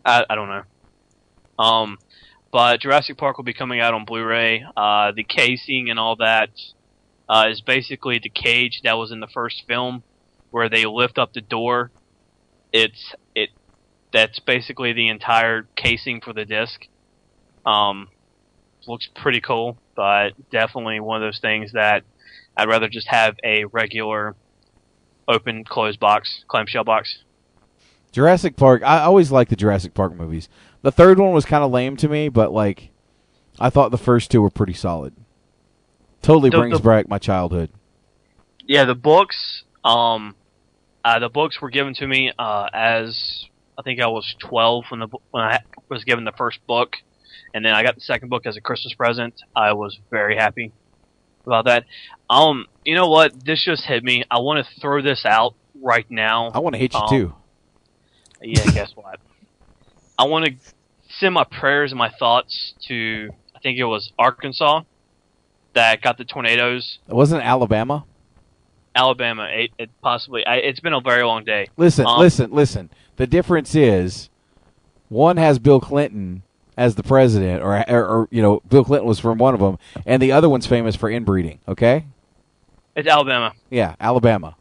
I, 0.04 0.24
I 0.28 0.34
don't 0.34 0.48
know. 0.48 0.62
Um, 1.60 1.98
but 2.50 2.80
Jurassic 2.80 3.16
Park 3.18 3.36
will 3.36 3.44
be 3.44 3.52
coming 3.52 3.80
out 3.80 3.94
on 3.94 4.04
Blu-ray. 4.04 4.64
Uh, 4.76 5.12
the 5.12 5.22
casing 5.22 5.90
and 5.90 5.98
all 5.98 6.16
that 6.16 6.50
uh, 7.28 7.46
is 7.50 7.60
basically 7.60 8.18
the 8.18 8.30
cage 8.30 8.80
that 8.82 8.94
was 8.94 9.12
in 9.12 9.20
the 9.20 9.28
first 9.28 9.64
film, 9.68 10.02
where 10.50 10.68
they 10.68 10.86
lift 10.86 11.18
up 11.18 11.32
the 11.32 11.40
door. 11.40 11.90
It's 12.72 13.14
it. 13.34 13.50
That's 14.12 14.40
basically 14.40 14.92
the 14.92 15.08
entire 15.08 15.68
casing 15.76 16.20
for 16.20 16.32
the 16.32 16.44
disc. 16.44 16.86
Um, 17.64 18.08
looks 18.88 19.08
pretty 19.14 19.40
cool, 19.40 19.76
but 19.94 20.30
definitely 20.50 20.98
one 20.98 21.22
of 21.22 21.26
those 21.26 21.38
things 21.40 21.72
that 21.72 22.02
I'd 22.56 22.68
rather 22.68 22.88
just 22.88 23.06
have 23.08 23.36
a 23.44 23.66
regular 23.66 24.34
open 25.28 25.62
closed 25.64 26.00
box, 26.00 26.44
clamshell 26.48 26.84
box. 26.84 27.18
Jurassic 28.12 28.56
Park. 28.56 28.82
I 28.82 29.02
always 29.02 29.30
like 29.30 29.48
the 29.48 29.56
Jurassic 29.56 29.94
Park 29.94 30.14
movies. 30.14 30.48
The 30.82 30.92
third 30.92 31.18
one 31.18 31.32
was 31.32 31.44
kind 31.44 31.62
of 31.62 31.70
lame 31.70 31.96
to 31.98 32.08
me, 32.08 32.28
but 32.28 32.52
like, 32.52 32.90
I 33.58 33.70
thought 33.70 33.90
the 33.90 33.98
first 33.98 34.30
two 34.30 34.40
were 34.42 34.50
pretty 34.50 34.72
solid. 34.74 35.14
Totally 36.22 36.50
The- 36.50 36.58
brings 36.58 36.78
the- 36.78 36.84
back 36.88 37.08
my 37.08 37.18
childhood. 37.18 37.70
Yeah, 38.66 38.84
the 38.84 38.94
books. 38.94 39.64
Um, 39.84 40.34
uh, 41.04 41.18
the 41.18 41.28
books 41.28 41.60
were 41.60 41.70
given 41.70 41.94
to 41.94 42.06
me 42.06 42.30
uh, 42.38 42.68
as 42.72 43.46
I 43.78 43.82
think 43.82 44.00
I 44.00 44.06
was 44.06 44.34
12 44.38 44.84
when 44.90 45.00
the 45.00 45.08
when 45.30 45.42
I 45.42 45.60
was 45.88 46.04
given 46.04 46.24
the 46.24 46.32
first 46.32 46.64
book, 46.66 46.96
and 47.54 47.64
then 47.64 47.72
I 47.74 47.82
got 47.82 47.94
the 47.94 48.00
second 48.02 48.28
book 48.28 48.46
as 48.46 48.56
a 48.56 48.60
Christmas 48.60 48.92
present. 48.94 49.34
I 49.56 49.72
was 49.72 49.98
very 50.10 50.36
happy 50.36 50.72
about 51.46 51.64
that. 51.64 51.84
Um, 52.28 52.66
you 52.84 52.94
know 52.94 53.08
what? 53.08 53.44
This 53.44 53.64
just 53.64 53.84
hit 53.84 54.04
me. 54.04 54.24
I 54.30 54.38
want 54.40 54.64
to 54.64 54.80
throw 54.80 55.00
this 55.02 55.24
out 55.24 55.54
right 55.82 56.08
now. 56.10 56.50
I 56.54 56.58
want 56.60 56.74
to 56.74 56.78
hit 56.78 56.92
you 56.92 57.00
Um, 57.00 57.08
too. 57.08 57.34
Yeah, 58.42 58.64
guess 58.72 58.92
what? 58.94 59.18
I 60.20 60.24
want 60.24 60.44
to 60.44 60.52
send 61.18 61.32
my 61.32 61.44
prayers 61.44 61.92
and 61.92 61.98
my 61.98 62.10
thoughts 62.10 62.74
to 62.88 63.30
I 63.56 63.58
think 63.60 63.78
it 63.78 63.84
was 63.84 64.12
Arkansas 64.18 64.82
that 65.72 66.02
got 66.02 66.18
the 66.18 66.24
tornadoes. 66.24 66.98
It 67.08 67.14
wasn't 67.14 67.42
Alabama. 67.42 68.04
Alabama, 68.94 69.48
it, 69.50 69.70
it 69.78 69.88
possibly. 70.02 70.44
I, 70.44 70.56
it's 70.56 70.80
been 70.80 70.92
a 70.92 71.00
very 71.00 71.22
long 71.24 71.44
day. 71.44 71.68
Listen, 71.76 72.06
Um, 72.06 72.18
listen, 72.18 72.50
listen. 72.50 72.90
The 73.16 73.26
difference 73.26 73.74
is 73.74 74.28
one 75.08 75.36
has 75.38 75.58
Bill 75.58 75.80
Clinton 75.80 76.42
as 76.76 76.96
the 76.96 77.02
president, 77.02 77.62
or, 77.62 77.82
or, 77.88 78.04
or 78.06 78.28
you 78.30 78.42
know, 78.42 78.60
Bill 78.68 78.84
Clinton 78.84 79.06
was 79.08 79.18
from 79.20 79.38
one 79.38 79.54
of 79.54 79.60
them, 79.60 79.78
and 80.04 80.20
the 80.20 80.32
other 80.32 80.48
one's 80.48 80.66
famous 80.66 80.96
for 80.96 81.08
inbreeding. 81.08 81.60
Okay, 81.68 82.04
It's 82.96 83.08
Alabama. 83.08 83.52
yeah, 83.70 83.94
Alabama. 84.00 84.56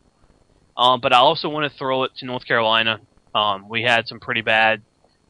Um, 0.78 1.02
but 1.02 1.12
I 1.12 1.18
also 1.18 1.50
want 1.50 1.70
to 1.70 1.78
throw 1.78 2.04
it 2.04 2.12
to 2.18 2.26
North 2.26 2.46
Carolina. 2.46 3.02
Um, 3.36 3.68
we 3.68 3.82
had 3.84 4.08
some 4.08 4.20
pretty 4.20 4.42
bad 4.42 4.82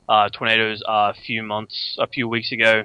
uh, 0.10 0.28
tornadoes 0.30 0.82
uh, 0.86 1.14
a 1.16 1.22
few 1.26 1.44
months, 1.44 1.96
a 2.00 2.08
few 2.08 2.28
weeks 2.28 2.52
ago, 2.52 2.84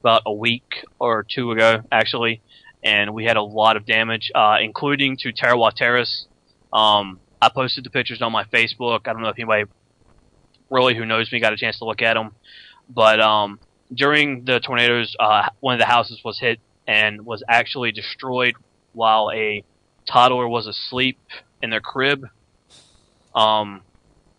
about 0.00 0.22
a 0.26 0.32
week 0.32 0.84
or 0.98 1.24
two 1.26 1.52
ago, 1.52 1.82
actually, 1.90 2.42
and 2.82 3.14
we 3.14 3.24
had 3.24 3.36
a 3.36 3.42
lot 3.42 3.76
of 3.76 3.86
damage, 3.86 4.30
uh, 4.34 4.56
including 4.60 5.16
to 5.18 5.32
Tarawa 5.32 5.70
Terrace. 5.74 6.26
Um, 6.72 7.20
I 7.40 7.48
posted 7.48 7.84
the 7.84 7.90
pictures 7.90 8.20
on 8.20 8.32
my 8.32 8.44
Facebook. 8.44 9.06
I 9.06 9.12
don't 9.12 9.22
know 9.22 9.28
if 9.28 9.38
anybody 9.38 9.64
really 10.68 10.96
who 10.96 11.06
knows 11.06 11.30
me 11.30 11.40
got 11.40 11.52
a 11.52 11.56
chance 11.56 11.78
to 11.78 11.84
look 11.84 12.02
at 12.02 12.14
them, 12.14 12.34
but 12.88 13.20
um, 13.20 13.60
during 13.94 14.44
the 14.44 14.58
tornadoes, 14.58 15.14
uh, 15.20 15.48
one 15.60 15.74
of 15.74 15.80
the 15.80 15.86
houses 15.86 16.20
was 16.24 16.38
hit 16.40 16.58
and 16.88 17.24
was 17.24 17.42
actually 17.48 17.92
destroyed 17.92 18.54
while 18.92 19.30
a 19.32 19.62
toddler 20.06 20.48
was 20.48 20.66
asleep 20.66 21.18
in 21.62 21.70
their 21.70 21.80
crib. 21.80 22.26
Um, 23.34 23.82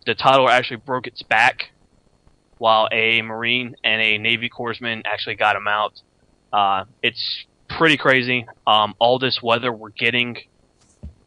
the 0.04 0.14
toddler 0.14 0.50
actually 0.50 0.76
broke 0.76 1.06
its 1.06 1.22
back, 1.22 1.70
while 2.58 2.88
a 2.92 3.22
Marine 3.22 3.76
and 3.84 4.00
a 4.00 4.18
Navy 4.18 4.48
corpsman 4.48 5.02
actually 5.04 5.36
got 5.36 5.56
him 5.56 5.68
out. 5.68 6.00
Uh, 6.52 6.84
it's 7.02 7.44
pretty 7.68 7.96
crazy. 7.96 8.46
Um, 8.66 8.94
all 8.98 9.18
this 9.18 9.42
weather 9.42 9.72
we're 9.72 9.90
getting 9.90 10.38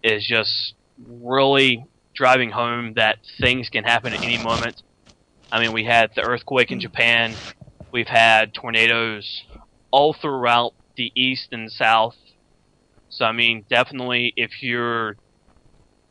is 0.04 0.26
just 0.26 0.74
really 1.08 1.86
driving 2.16 2.52
home 2.52 2.94
that 2.96 3.20
things 3.40 3.70
can 3.70 3.84
happen 3.84 4.14
at 4.14 4.24
any 4.24 4.38
moment. 4.38 4.82
I 5.52 5.60
mean, 5.60 5.72
we 5.72 5.86
had 5.86 6.12
the 6.16 6.22
earthquake 6.22 6.72
in 6.72 6.80
Japan. 6.80 7.34
We've 7.92 8.08
had 8.08 8.54
tornadoes 8.54 9.44
all 9.92 10.14
throughout 10.14 10.74
the 10.96 11.12
east 11.16 11.50
and 11.52 11.72
south. 11.72 12.16
So, 13.10 13.26
I 13.26 13.32
mean, 13.32 13.66
definitely 13.70 14.34
if 14.36 14.62
you're 14.62 15.16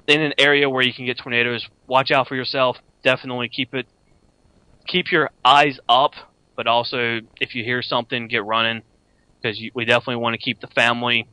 in 0.07 0.21
an 0.21 0.33
area 0.39 0.69
where 0.69 0.83
you 0.83 0.93
can 0.93 1.07
get 1.07 1.19
tornadoes, 1.19 1.69
watch 1.87 2.11
out 2.11 2.27
for 2.27 2.35
yourself. 2.35 2.79
Definitely 3.05 3.49
keep 3.49 3.75
it, 3.75 3.87
keep 4.89 5.13
your 5.13 5.31
eyes 5.45 5.79
up, 5.89 6.15
but 6.57 6.67
also 6.67 7.21
if 7.41 7.55
you 7.55 7.63
hear 7.63 7.83
something, 7.83 8.27
get 8.27 8.45
running 8.45 8.83
because 9.41 9.63
we 9.75 9.85
definitely 9.85 10.17
want 10.17 10.35
to 10.35 10.39
keep 10.39 10.61
the 10.61 10.67
family 10.67 11.29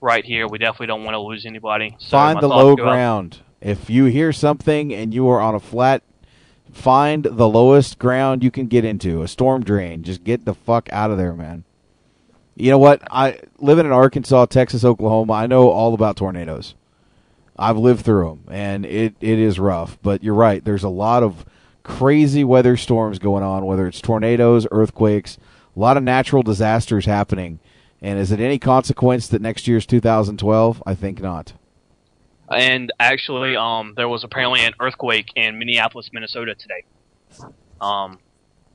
right 0.00 0.24
here. 0.24 0.46
We 0.46 0.58
definitely 0.58 0.86
don't 0.86 1.02
want 1.02 1.14
to 1.14 1.20
lose 1.20 1.44
anybody. 1.46 1.96
So 1.98 2.10
find 2.10 2.40
the 2.40 2.48
low 2.48 2.76
ground. 2.76 3.40
If 3.60 3.90
you 3.90 4.04
hear 4.04 4.32
something 4.32 4.94
and 4.94 5.12
you 5.12 5.28
are 5.28 5.40
on 5.40 5.54
a 5.54 5.60
flat, 5.60 6.02
find 6.72 7.24
the 7.24 7.48
lowest 7.48 7.98
ground 7.98 8.44
you 8.44 8.50
can 8.50 8.66
get 8.66 8.84
into. 8.84 9.22
A 9.22 9.28
storm 9.28 9.64
drain. 9.64 10.04
Just 10.04 10.22
get 10.22 10.44
the 10.44 10.54
fuck 10.54 10.88
out 10.92 11.10
of 11.10 11.18
there, 11.18 11.32
man. 11.32 11.64
You 12.54 12.70
know 12.70 12.78
what? 12.78 13.02
I 13.10 13.40
living 13.58 13.86
in 13.86 13.92
Arkansas, 13.92 14.46
Texas, 14.46 14.84
Oklahoma. 14.84 15.32
I 15.32 15.46
know 15.46 15.68
all 15.70 15.94
about 15.94 16.16
tornadoes. 16.16 16.74
I've 17.58 17.78
lived 17.78 18.04
through 18.04 18.28
them, 18.28 18.54
and 18.54 18.84
it, 18.84 19.14
it 19.20 19.38
is 19.38 19.58
rough. 19.58 19.98
But 20.02 20.22
you're 20.22 20.34
right. 20.34 20.64
There's 20.64 20.84
a 20.84 20.90
lot 20.90 21.22
of 21.22 21.44
crazy 21.86 22.42
weather 22.42 22.76
storms 22.76 23.18
going 23.20 23.44
on, 23.44 23.64
whether 23.64 23.86
it's 23.86 24.00
tornadoes, 24.00 24.66
earthquakes, 24.72 25.38
a 25.74 25.78
lot 25.78 25.96
of 25.96 26.02
natural 26.02 26.42
disasters 26.42 27.06
happening. 27.06 27.60
And 28.02 28.18
is 28.18 28.32
it 28.32 28.40
any 28.40 28.58
consequence 28.58 29.28
that 29.28 29.40
next 29.40 29.68
year's 29.68 29.86
2012? 29.86 30.82
I 30.84 30.94
think 30.96 31.20
not. 31.20 31.52
And 32.50 32.92
actually, 32.98 33.56
um, 33.56 33.94
there 33.96 34.08
was 34.08 34.24
apparently 34.24 34.60
an 34.60 34.74
earthquake 34.80 35.28
in 35.36 35.58
Minneapolis, 35.58 36.10
Minnesota 36.12 36.54
today. 36.54 36.84
Um, 37.80 38.18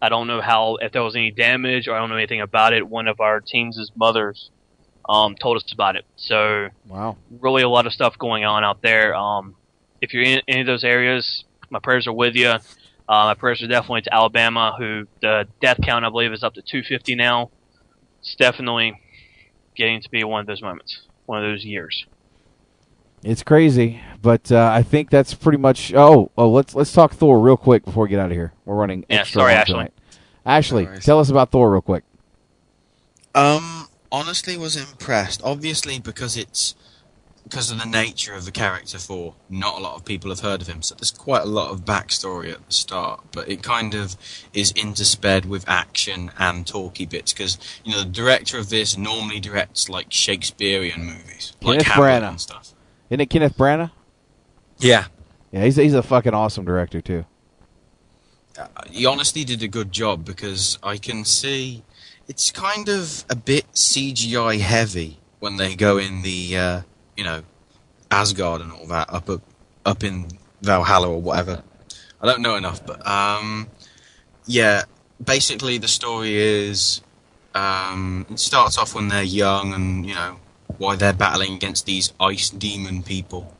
I 0.01 0.09
don't 0.09 0.27
know 0.27 0.41
how 0.41 0.77
if 0.77 0.93
there 0.93 1.03
was 1.03 1.15
any 1.15 1.31
damage 1.31 1.87
or 1.87 1.95
I 1.95 1.99
don't 1.99 2.09
know 2.09 2.15
anything 2.15 2.41
about 2.41 2.73
it. 2.73 2.87
One 2.87 3.07
of 3.07 3.19
our 3.19 3.41
team's 3.41 3.91
mothers 3.95 4.49
um, 5.07 5.35
told 5.35 5.57
us 5.57 5.71
about 5.73 5.95
it. 5.97 6.05
So 6.15 6.69
Wow. 6.87 7.17
really 7.39 7.61
a 7.63 7.69
lot 7.69 7.85
of 7.85 7.93
stuff 7.93 8.17
going 8.17 8.45
on 8.45 8.63
out 8.63 8.81
there. 8.81 9.13
Um, 9.15 9.55
if 10.01 10.13
you're 10.13 10.23
in 10.23 10.41
any 10.47 10.61
of 10.61 10.67
those 10.67 10.83
areas, 10.83 11.43
my 11.69 11.79
prayers 11.79 12.07
are 12.07 12.13
with 12.13 12.35
you. 12.35 12.55
Uh, 13.11 13.25
my 13.25 13.33
prayers 13.33 13.61
are 13.61 13.67
definitely 13.67 14.03
to 14.03 14.13
Alabama, 14.13 14.73
who 14.77 15.05
the 15.21 15.45
death 15.59 15.79
count 15.83 16.05
I 16.05 16.09
believe 16.09 16.31
is 16.31 16.43
up 16.43 16.53
to 16.53 16.61
250 16.61 17.15
now. 17.15 17.51
It's 18.21 18.35
definitely 18.35 18.93
getting 19.75 20.01
to 20.01 20.09
be 20.09 20.23
one 20.23 20.39
of 20.39 20.47
those 20.47 20.61
moments, 20.61 21.01
one 21.25 21.43
of 21.43 21.51
those 21.51 21.65
years. 21.65 22.05
It's 23.21 23.43
crazy, 23.43 23.99
but 24.21 24.49
uh, 24.49 24.71
I 24.73 24.81
think 24.81 25.09
that's 25.09 25.33
pretty 25.33 25.57
much. 25.57 25.93
Oh, 25.93 26.31
oh, 26.37 26.49
let's 26.49 26.73
let's 26.73 26.93
talk 26.93 27.11
Thor 27.13 27.37
real 27.37 27.57
quick 27.57 27.83
before 27.83 28.03
we 28.03 28.09
get 28.09 28.19
out 28.19 28.27
of 28.27 28.31
here. 28.31 28.53
We're 28.63 28.75
running 28.75 29.05
Yeah, 29.09 29.19
extra 29.19 29.41
sorry, 29.41 29.51
long 29.53 29.61
Ashley. 29.61 29.73
tonight. 29.73 29.93
Ashley, 30.45 30.85
No 30.85 30.95
tell 30.99 31.19
us 31.19 31.29
about 31.29 31.51
Thor 31.51 31.69
real 31.69 31.81
quick. 31.81 32.05
Um, 33.35 33.87
honestly, 34.09 34.55
was 34.57 34.77
impressed. 34.77 35.41
Obviously, 35.43 35.99
because 35.99 36.37
it's 36.37 36.75
because 37.51 37.69
of 37.69 37.77
the 37.77 37.85
nature 37.85 38.33
of 38.33 38.45
the 38.45 38.51
character. 38.51 38.97
For 38.97 39.35
not 39.49 39.77
a 39.77 39.81
lot 39.81 39.95
of 39.95 40.05
people 40.05 40.29
have 40.31 40.39
heard 40.39 40.61
of 40.61 40.67
him, 40.67 40.81
so 40.81 40.95
there's 40.95 41.11
quite 41.11 41.43
a 41.43 41.47
lot 41.47 41.69
of 41.71 41.81
backstory 41.83 42.51
at 42.51 42.65
the 42.65 42.73
start. 42.73 43.21
But 43.33 43.49
it 43.49 43.61
kind 43.61 43.93
of 43.93 44.15
is 44.53 44.71
intersped 44.73 45.45
with 45.45 45.67
action 45.67 46.31
and 46.39 46.65
talky 46.65 47.05
bits 47.05 47.33
because 47.33 47.57
you 47.83 47.91
know 47.91 47.99
the 48.03 48.09
director 48.09 48.57
of 48.57 48.69
this 48.69 48.97
normally 48.97 49.41
directs 49.41 49.89
like 49.89 50.07
Shakespearean 50.11 51.03
movies, 51.03 51.53
like 51.61 51.79
Kenneth 51.79 51.87
Hamlet 51.87 52.23
Branagh. 52.23 52.29
and 52.29 52.41
stuff. 52.41 52.73
Isn't 53.09 53.19
it 53.19 53.29
Kenneth 53.29 53.57
Branagh? 53.57 53.91
Yeah, 54.77 55.05
Yeah, 55.51 55.65
he's 55.65 55.75
he's 55.75 55.93
a 55.93 56.01
fucking 56.01 56.33
awesome 56.33 56.65
director 56.65 57.01
too. 57.01 57.25
he 58.89 59.05
honestly 59.05 59.43
did 59.43 59.61
a 59.61 59.67
good 59.67 59.91
job 59.91 60.23
because 60.23 60.79
I 60.81 60.97
can 60.97 61.25
see 61.25 61.83
it's 62.27 62.49
kind 62.49 62.87
of 62.87 63.25
a 63.29 63.35
bit 63.35 63.65
CGI 63.73 64.59
heavy 64.59 65.19
when 65.39 65.57
they 65.57 65.75
go 65.75 65.97
in 65.97 66.21
the 66.21 66.55
uh, 66.55 66.81
you 67.21 67.27
know 67.27 67.43
Asgard 68.09 68.61
and 68.61 68.71
all 68.71 68.87
that 68.87 69.13
up 69.13 69.29
up, 69.29 69.43
up 69.85 70.03
in 70.03 70.27
Valhalla 70.63 71.07
or 71.07 71.21
whatever. 71.21 71.61
I 72.19 72.25
don't 72.25 72.41
know 72.41 72.55
enough, 72.55 72.83
but 72.83 73.05
um, 73.05 73.69
yeah, 74.47 74.85
basically 75.23 75.77
the 75.77 75.87
story 75.87 76.33
is 76.35 77.01
um, 77.53 78.25
it 78.31 78.39
starts 78.39 78.79
off 78.79 78.95
when 78.95 79.09
they're 79.09 79.21
young 79.21 79.71
and 79.75 80.03
you 80.07 80.15
know 80.15 80.37
why 80.79 80.95
they're 80.95 81.13
battling 81.13 81.53
against 81.53 81.85
these 81.85 82.11
ice 82.19 82.49
demon 82.49 83.03
people 83.03 83.55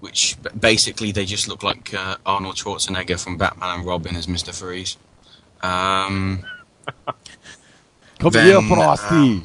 which 0.00 0.36
basically 0.58 1.12
they 1.12 1.26
just 1.26 1.46
look 1.46 1.62
like 1.62 1.92
uh, 1.92 2.16
Arnold 2.24 2.56
Schwarzenegger 2.56 3.22
from 3.22 3.36
Batman 3.36 3.76
and 3.76 3.86
Robin 3.86 4.16
as 4.16 4.26
Mister 4.26 4.52
Freeze. 4.52 4.96
Um, 5.62 6.42
Come 8.18 8.32
Then, 8.32 8.46
here, 8.46 8.62
Frosty. 8.62 9.44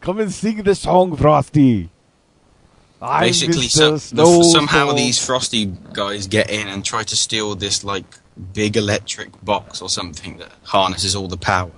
Come 0.00 0.20
and 0.20 0.32
sing 0.32 0.62
the 0.62 0.74
song, 0.74 1.16
Frosty. 1.16 1.88
Basically, 3.20 3.68
so, 3.68 3.92
the, 3.98 4.42
somehow 4.52 4.92
these 4.92 5.24
Frosty 5.24 5.66
guys 5.92 6.26
get 6.26 6.50
in 6.50 6.68
and 6.68 6.84
try 6.84 7.02
to 7.04 7.16
steal 7.16 7.54
this 7.54 7.84
like 7.84 8.04
big 8.52 8.76
electric 8.76 9.44
box 9.44 9.80
or 9.80 9.88
something 9.88 10.38
that 10.38 10.52
harnesses 10.64 11.14
all 11.14 11.28
the 11.28 11.36
power, 11.36 11.72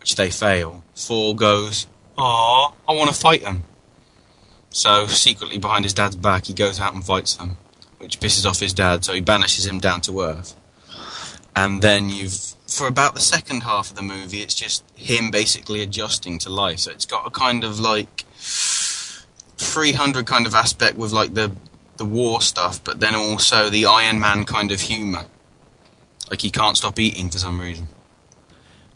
which 0.00 0.16
they 0.16 0.30
fail. 0.30 0.84
Thor 0.94 1.34
goes, 1.34 1.86
"Aw, 2.16 2.72
I 2.88 2.92
want 2.92 3.10
to 3.10 3.16
fight 3.16 3.42
them." 3.42 3.64
So 4.70 5.06
secretly 5.06 5.58
behind 5.58 5.84
his 5.84 5.94
dad's 5.94 6.16
back, 6.16 6.46
he 6.46 6.52
goes 6.52 6.80
out 6.80 6.94
and 6.94 7.04
fights 7.04 7.34
them, 7.34 7.56
which 7.98 8.20
pisses 8.20 8.48
off 8.48 8.60
his 8.60 8.72
dad. 8.72 9.04
So 9.04 9.12
he 9.12 9.20
banishes 9.20 9.66
him 9.66 9.78
down 9.78 10.00
to 10.02 10.20
earth. 10.20 10.54
And 11.56 11.82
then 11.82 12.08
you've, 12.08 12.54
for 12.68 12.86
about 12.86 13.14
the 13.14 13.20
second 13.20 13.62
half 13.62 13.90
of 13.90 13.96
the 13.96 14.02
movie, 14.02 14.42
it's 14.42 14.54
just 14.54 14.84
him 14.94 15.30
basically 15.30 15.82
adjusting 15.82 16.38
to 16.40 16.50
life. 16.50 16.80
So 16.80 16.92
it's 16.92 17.06
got 17.06 17.26
a 17.26 17.30
kind 17.30 17.64
of 17.64 17.80
like 17.80 18.24
300 19.58 20.26
kind 20.26 20.46
of 20.46 20.54
aspect 20.54 20.96
with 20.96 21.12
like 21.12 21.34
the 21.34 21.52
the 21.96 22.04
war 22.04 22.40
stuff, 22.40 22.82
but 22.82 23.00
then 23.00 23.14
also 23.14 23.68
the 23.68 23.84
Iron 23.84 24.20
Man 24.20 24.44
kind 24.44 24.70
of 24.70 24.80
humor. 24.80 25.26
Like 26.30 26.40
he 26.40 26.50
can't 26.50 26.76
stop 26.76 26.98
eating 26.98 27.28
for 27.28 27.38
some 27.38 27.60
reason. 27.60 27.88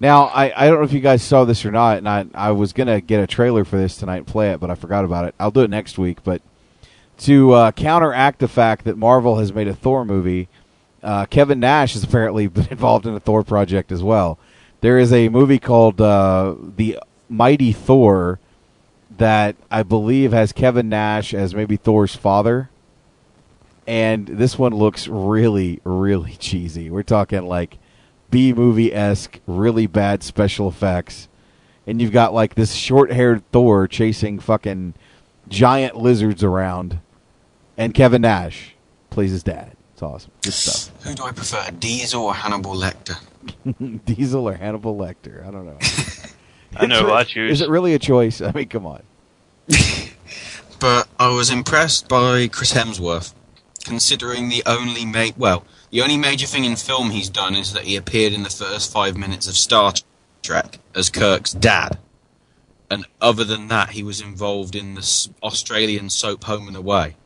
Now, 0.00 0.24
I, 0.24 0.52
I 0.56 0.68
don't 0.68 0.78
know 0.78 0.84
if 0.84 0.92
you 0.92 1.00
guys 1.00 1.22
saw 1.22 1.44
this 1.44 1.64
or 1.64 1.70
not, 1.70 1.98
and 1.98 2.08
I, 2.08 2.26
I 2.34 2.50
was 2.50 2.72
going 2.72 2.88
to 2.88 3.00
get 3.00 3.22
a 3.22 3.26
trailer 3.26 3.64
for 3.64 3.76
this 3.76 3.96
tonight 3.96 4.16
and 4.16 4.26
play 4.26 4.50
it, 4.50 4.58
but 4.58 4.68
I 4.68 4.74
forgot 4.74 5.04
about 5.04 5.26
it. 5.26 5.34
I'll 5.38 5.52
do 5.52 5.60
it 5.60 5.70
next 5.70 5.96
week. 5.96 6.24
But 6.24 6.42
to 7.18 7.52
uh, 7.52 7.70
counteract 7.72 8.40
the 8.40 8.48
fact 8.48 8.84
that 8.84 8.98
Marvel 8.98 9.38
has 9.38 9.52
made 9.52 9.68
a 9.68 9.74
Thor 9.74 10.04
movie, 10.04 10.48
uh, 11.04 11.26
Kevin 11.26 11.60
Nash 11.60 11.92
has 11.94 12.02
apparently 12.04 12.48
been 12.48 12.66
involved 12.68 13.06
in 13.06 13.14
a 13.14 13.20
Thor 13.20 13.44
project 13.44 13.92
as 13.92 14.02
well. 14.02 14.38
There 14.80 14.98
is 14.98 15.12
a 15.12 15.28
movie 15.28 15.60
called 15.60 16.00
uh, 16.00 16.56
The 16.58 16.98
Mighty 17.28 17.72
Thor 17.72 18.40
that 19.22 19.54
I 19.70 19.84
believe 19.84 20.32
has 20.32 20.50
Kevin 20.50 20.88
Nash 20.88 21.32
as 21.32 21.54
maybe 21.54 21.76
Thor's 21.76 22.16
father. 22.16 22.70
And 23.86 24.26
this 24.26 24.58
one 24.58 24.74
looks 24.74 25.06
really, 25.06 25.80
really 25.84 26.32
cheesy. 26.40 26.90
We're 26.90 27.04
talking 27.04 27.46
like 27.46 27.78
B 28.32 28.52
movie 28.52 28.92
esque, 28.92 29.38
really 29.46 29.86
bad 29.86 30.24
special 30.24 30.68
effects. 30.68 31.28
And 31.86 32.02
you've 32.02 32.10
got 32.10 32.34
like 32.34 32.56
this 32.56 32.72
short 32.74 33.12
haired 33.12 33.48
Thor 33.52 33.86
chasing 33.86 34.40
fucking 34.40 34.94
giant 35.48 35.96
lizards 35.96 36.42
around. 36.42 36.98
And 37.78 37.94
Kevin 37.94 38.22
Nash 38.22 38.74
plays 39.10 39.30
his 39.30 39.44
dad. 39.44 39.76
It's 39.92 40.02
awesome. 40.02 40.32
Good 40.42 40.52
stuff. 40.52 41.04
Who 41.04 41.14
do 41.14 41.22
I 41.22 41.30
prefer, 41.30 41.64
Diesel 41.78 42.24
or 42.24 42.34
Hannibal 42.34 42.74
Lecter? 42.74 43.20
Diesel 44.04 44.48
or 44.48 44.54
Hannibal 44.54 44.96
Lecter? 44.96 45.46
I 45.46 45.52
don't 45.52 45.64
know. 45.64 45.78
I 46.76 46.86
know 46.86 46.96
It's 46.96 47.02
who 47.02 47.06
re- 47.06 47.12
I 47.12 47.22
choose. 47.22 47.52
Is 47.52 47.60
it 47.60 47.68
really 47.68 47.94
a 47.94 48.00
choice? 48.00 48.40
I 48.40 48.50
mean, 48.50 48.68
come 48.68 48.84
on. 48.84 49.02
but 50.80 51.08
I 51.18 51.28
was 51.28 51.50
impressed 51.50 52.08
by 52.08 52.48
Chris 52.48 52.72
Hemsworth, 52.72 53.34
considering 53.84 54.48
the 54.48 54.62
only 54.66 55.04
ma- 55.04 55.30
well, 55.36 55.64
the 55.90 56.02
only 56.02 56.16
major 56.16 56.46
thing 56.46 56.64
in 56.64 56.76
film 56.76 57.10
he's 57.10 57.28
done 57.28 57.54
is 57.54 57.72
that 57.72 57.84
he 57.84 57.96
appeared 57.96 58.32
in 58.32 58.42
the 58.42 58.50
first 58.50 58.92
five 58.92 59.16
minutes 59.16 59.46
of 59.46 59.54
Star 59.54 59.92
Trek 60.42 60.78
as 60.94 61.10
Kirk's 61.10 61.52
dad, 61.52 61.98
and 62.90 63.06
other 63.20 63.44
than 63.44 63.68
that, 63.68 63.90
he 63.90 64.02
was 64.02 64.20
involved 64.20 64.74
in 64.74 64.94
the 64.94 65.28
Australian 65.42 66.10
soap 66.10 66.44
Home 66.44 66.68
and 66.68 66.76
Away. 66.76 67.16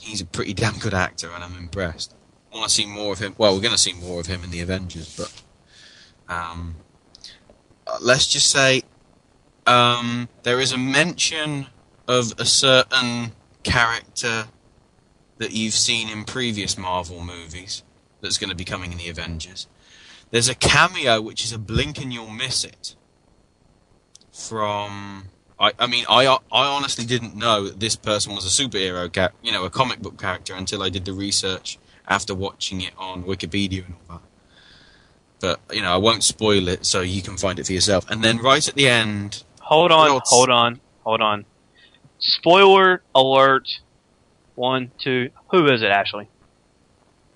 He's 0.00 0.20
a 0.20 0.26
pretty 0.26 0.54
damn 0.54 0.78
good 0.78 0.94
actor, 0.94 1.30
and 1.34 1.44
I'm 1.44 1.56
impressed. 1.56 2.14
I 2.52 2.56
want 2.56 2.68
to 2.68 2.74
see 2.74 2.86
more 2.86 3.12
of 3.12 3.18
him. 3.18 3.34
Well, 3.38 3.54
we're 3.54 3.60
going 3.60 3.72
to 3.72 3.78
see 3.78 3.92
more 3.92 4.20
of 4.20 4.26
him 4.26 4.44
in 4.44 4.50
the 4.50 4.60
Avengers, 4.60 5.16
but 5.16 5.42
um, 6.32 6.76
uh, 7.86 7.98
let's 8.00 8.26
just 8.26 8.50
say 8.50 8.82
um, 9.66 10.28
there 10.42 10.60
is 10.60 10.72
a 10.72 10.78
mention 10.78 11.66
of 12.06 12.32
a 12.38 12.44
certain 12.44 13.32
character 13.62 14.46
that 15.38 15.52
you've 15.52 15.74
seen 15.74 16.08
in 16.08 16.24
previous 16.24 16.78
Marvel 16.78 17.22
movies 17.22 17.82
that's 18.20 18.38
going 18.38 18.50
to 18.50 18.56
be 18.56 18.64
coming 18.64 18.92
in 18.92 18.98
the 18.98 19.08
Avengers. 19.08 19.66
There's 20.30 20.48
a 20.48 20.54
cameo 20.54 21.20
which 21.20 21.44
is 21.44 21.52
a 21.52 21.58
blink 21.58 22.00
and 22.00 22.12
you'll 22.12 22.30
miss 22.30 22.64
it 22.64 22.94
from. 24.32 25.26
I, 25.58 25.72
I 25.78 25.86
mean, 25.86 26.04
I 26.08 26.26
I 26.26 26.66
honestly 26.66 27.04
didn't 27.04 27.36
know 27.36 27.68
that 27.68 27.80
this 27.80 27.94
person 27.96 28.34
was 28.34 28.44
a 28.44 28.62
superhero, 28.62 29.12
ca- 29.12 29.30
you 29.42 29.52
know, 29.52 29.64
a 29.64 29.70
comic 29.70 30.00
book 30.00 30.18
character 30.18 30.54
until 30.54 30.82
I 30.82 30.88
did 30.88 31.04
the 31.04 31.12
research 31.12 31.78
after 32.08 32.34
watching 32.34 32.80
it 32.80 32.92
on 32.98 33.24
Wikipedia 33.24 33.86
and 33.86 33.94
all 33.94 34.18
that. 34.18 34.22
But 35.40 35.76
you 35.76 35.82
know, 35.82 35.92
I 35.92 35.98
won't 35.98 36.24
spoil 36.24 36.68
it, 36.68 36.84
so 36.84 37.00
you 37.02 37.22
can 37.22 37.36
find 37.36 37.58
it 37.58 37.66
for 37.66 37.72
yourself. 37.72 38.10
And 38.10 38.24
then 38.24 38.38
right 38.38 38.66
at 38.66 38.74
the 38.74 38.88
end, 38.88 39.44
Hold 39.64 39.92
on, 39.92 40.08
Well, 40.08 40.16
it's- 40.18 40.30
hold 40.30 40.50
on, 40.50 40.80
hold 41.04 41.20
on. 41.22 41.44
Spoiler 42.18 43.02
alert. 43.14 43.68
One, 44.56 44.92
two. 44.98 45.30
Who 45.50 45.66
is 45.66 45.82
it, 45.82 45.88
Ashley? 45.90 46.28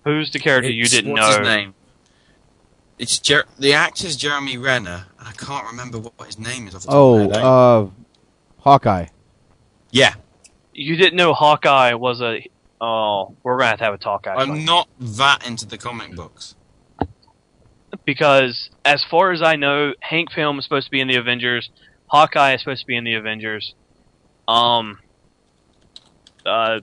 Who's 0.05 0.31
the 0.31 0.39
character 0.39 0.71
you 0.71 0.85
didn't 0.85 1.13
what's 1.13 1.23
know? 1.37 1.39
his 1.41 1.49
name? 1.49 1.75
It's 2.99 3.19
Jer- 3.19 3.47
the 3.59 3.73
actor's 3.75 4.17
Jeremy 4.17 4.57
Renner, 4.57 5.07
and 5.19 5.29
I 5.29 5.33
can't 5.33 5.67
remember 5.67 5.99
what 5.99 6.15
his 6.27 6.39
name 6.39 6.67
is 6.69 6.75
off 6.75 6.83
the 6.83 6.89
top 6.89 6.95
Oh, 6.97 7.15
of 7.25 7.31
my 7.31 7.37
head. 7.37 7.45
eh? 7.45 7.47
uh, 7.47 7.87
Hawkeye. 8.61 9.07
yeah, 9.91 10.15
You 10.75 10.97
didn't 10.97 11.17
know 11.17 11.33
Hawkeye 11.35 11.95
was 11.95 12.21
a. 12.21 12.47
Oh, 12.81 13.35
we're 13.43 13.57
gonna 13.59 13.71
have 13.71 13.79
to 13.81 13.85
have 13.85 13.95
a 13.95 13.99
talk 13.99 14.27
actually. 14.29 14.61
I'm 14.61 14.65
not 14.65 14.89
that 15.01 15.45
into 15.47 15.67
the 15.67 15.77
comic 15.79 16.15
books. 16.15 16.55
because 18.05 18.71
as 18.85 19.05
far 19.05 19.33
as 19.33 19.43
I 19.43 19.57
know, 19.57 19.93
Hank 20.01 20.31
Pym 20.31 20.59
is 20.59 20.65
supposed 20.65 20.87
to 20.87 20.91
be 20.91 21.01
in 21.01 21.09
the 21.09 21.17
Avengers. 21.17 21.71
Hawkeye 22.09 22.55
is 22.55 22.61
supposed 22.61 22.81
to 22.81 22.87
be 22.87 22.97
in 22.97 23.05
the 23.05 23.15
Avengers. 23.15 23.75
Um, 24.47 24.99
uh, 26.45 26.81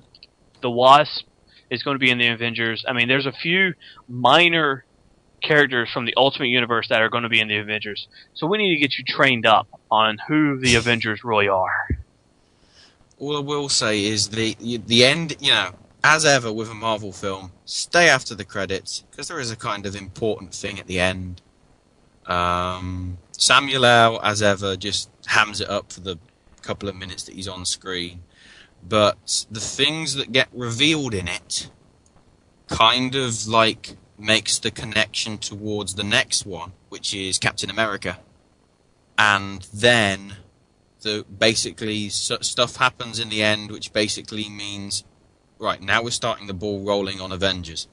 the 0.61 0.69
Wasp 0.69 1.25
is 1.69 1.83
going 1.83 1.95
to 1.95 1.99
be 1.99 2.11
in 2.11 2.17
the 2.17 2.27
Avengers. 2.27 2.85
I 2.87 2.93
mean, 2.93 3.07
there's 3.07 3.25
a 3.25 3.31
few 3.31 3.73
minor 4.07 4.85
characters 5.41 5.89
from 5.91 6.05
the 6.05 6.13
Ultimate 6.17 6.47
Universe 6.47 6.87
that 6.89 7.01
are 7.01 7.09
going 7.09 7.23
to 7.23 7.29
be 7.29 7.39
in 7.39 7.47
the 7.47 7.57
Avengers. 7.57 8.07
So 8.33 8.47
we 8.47 8.57
need 8.57 8.73
to 8.75 8.79
get 8.79 8.97
you 8.97 9.03
trained 9.03 9.45
up 9.45 9.67
on 9.91 10.17
who 10.27 10.59
the 10.59 10.75
Avengers 10.75 11.23
really 11.23 11.47
are. 11.47 11.87
All 13.17 13.37
I 13.37 13.39
will 13.39 13.69
say 13.69 14.05
is 14.05 14.29
the 14.29 14.55
the 14.59 15.05
end. 15.05 15.37
You 15.39 15.51
know, 15.51 15.71
as 16.03 16.25
ever 16.25 16.51
with 16.51 16.69
a 16.69 16.73
Marvel 16.73 17.13
film, 17.13 17.51
stay 17.63 18.09
after 18.09 18.35
the 18.35 18.43
credits 18.43 19.05
because 19.09 19.29
there 19.29 19.39
is 19.39 19.51
a 19.51 19.55
kind 19.55 19.85
of 19.85 19.95
important 19.95 20.53
thing 20.53 20.79
at 20.79 20.87
the 20.87 20.99
end. 20.99 21.41
Um, 22.25 23.17
Samuel 23.31 23.85
L. 23.85 24.19
as 24.21 24.41
ever 24.41 24.75
just 24.75 25.09
hams 25.27 25.61
it 25.61 25.69
up 25.69 25.91
for 25.91 26.01
the 26.01 26.17
couple 26.61 26.89
of 26.89 26.95
minutes 26.95 27.23
that 27.23 27.35
he's 27.35 27.47
on 27.47 27.65
screen, 27.65 28.23
but 28.87 29.45
the 29.51 29.59
things 29.59 30.15
that 30.15 30.31
get 30.31 30.47
revealed 30.51 31.13
in 31.13 31.27
it 31.27 31.69
kind 32.67 33.15
of 33.15 33.47
like 33.47 33.97
makes 34.17 34.57
the 34.57 34.71
connection 34.71 35.37
towards 35.37 35.95
the 35.95 36.03
next 36.03 36.45
one, 36.45 36.71
which 36.89 37.13
is 37.13 37.37
Captain 37.37 37.69
America, 37.69 38.19
and 39.17 39.67
then 39.73 40.37
the 41.01 41.25
basically 41.37 42.09
stuff 42.09 42.77
happens 42.77 43.19
in 43.19 43.29
the 43.29 43.43
end, 43.43 43.71
which 43.71 43.93
basically 43.93 44.49
means 44.49 45.03
right 45.59 45.81
now 45.81 46.01
we're 46.01 46.09
starting 46.09 46.47
the 46.47 46.53
ball 46.53 46.83
rolling 46.83 47.21
on 47.21 47.31
Avengers. 47.31 47.87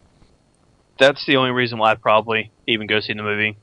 That's 0.98 1.26
the 1.26 1.36
only 1.36 1.50
reason 1.50 1.78
why 1.78 1.90
I'd 1.90 2.00
probably 2.00 2.52
even 2.66 2.86
go 2.86 3.00
see 3.00 3.12
the 3.12 3.22
movie, 3.22 3.56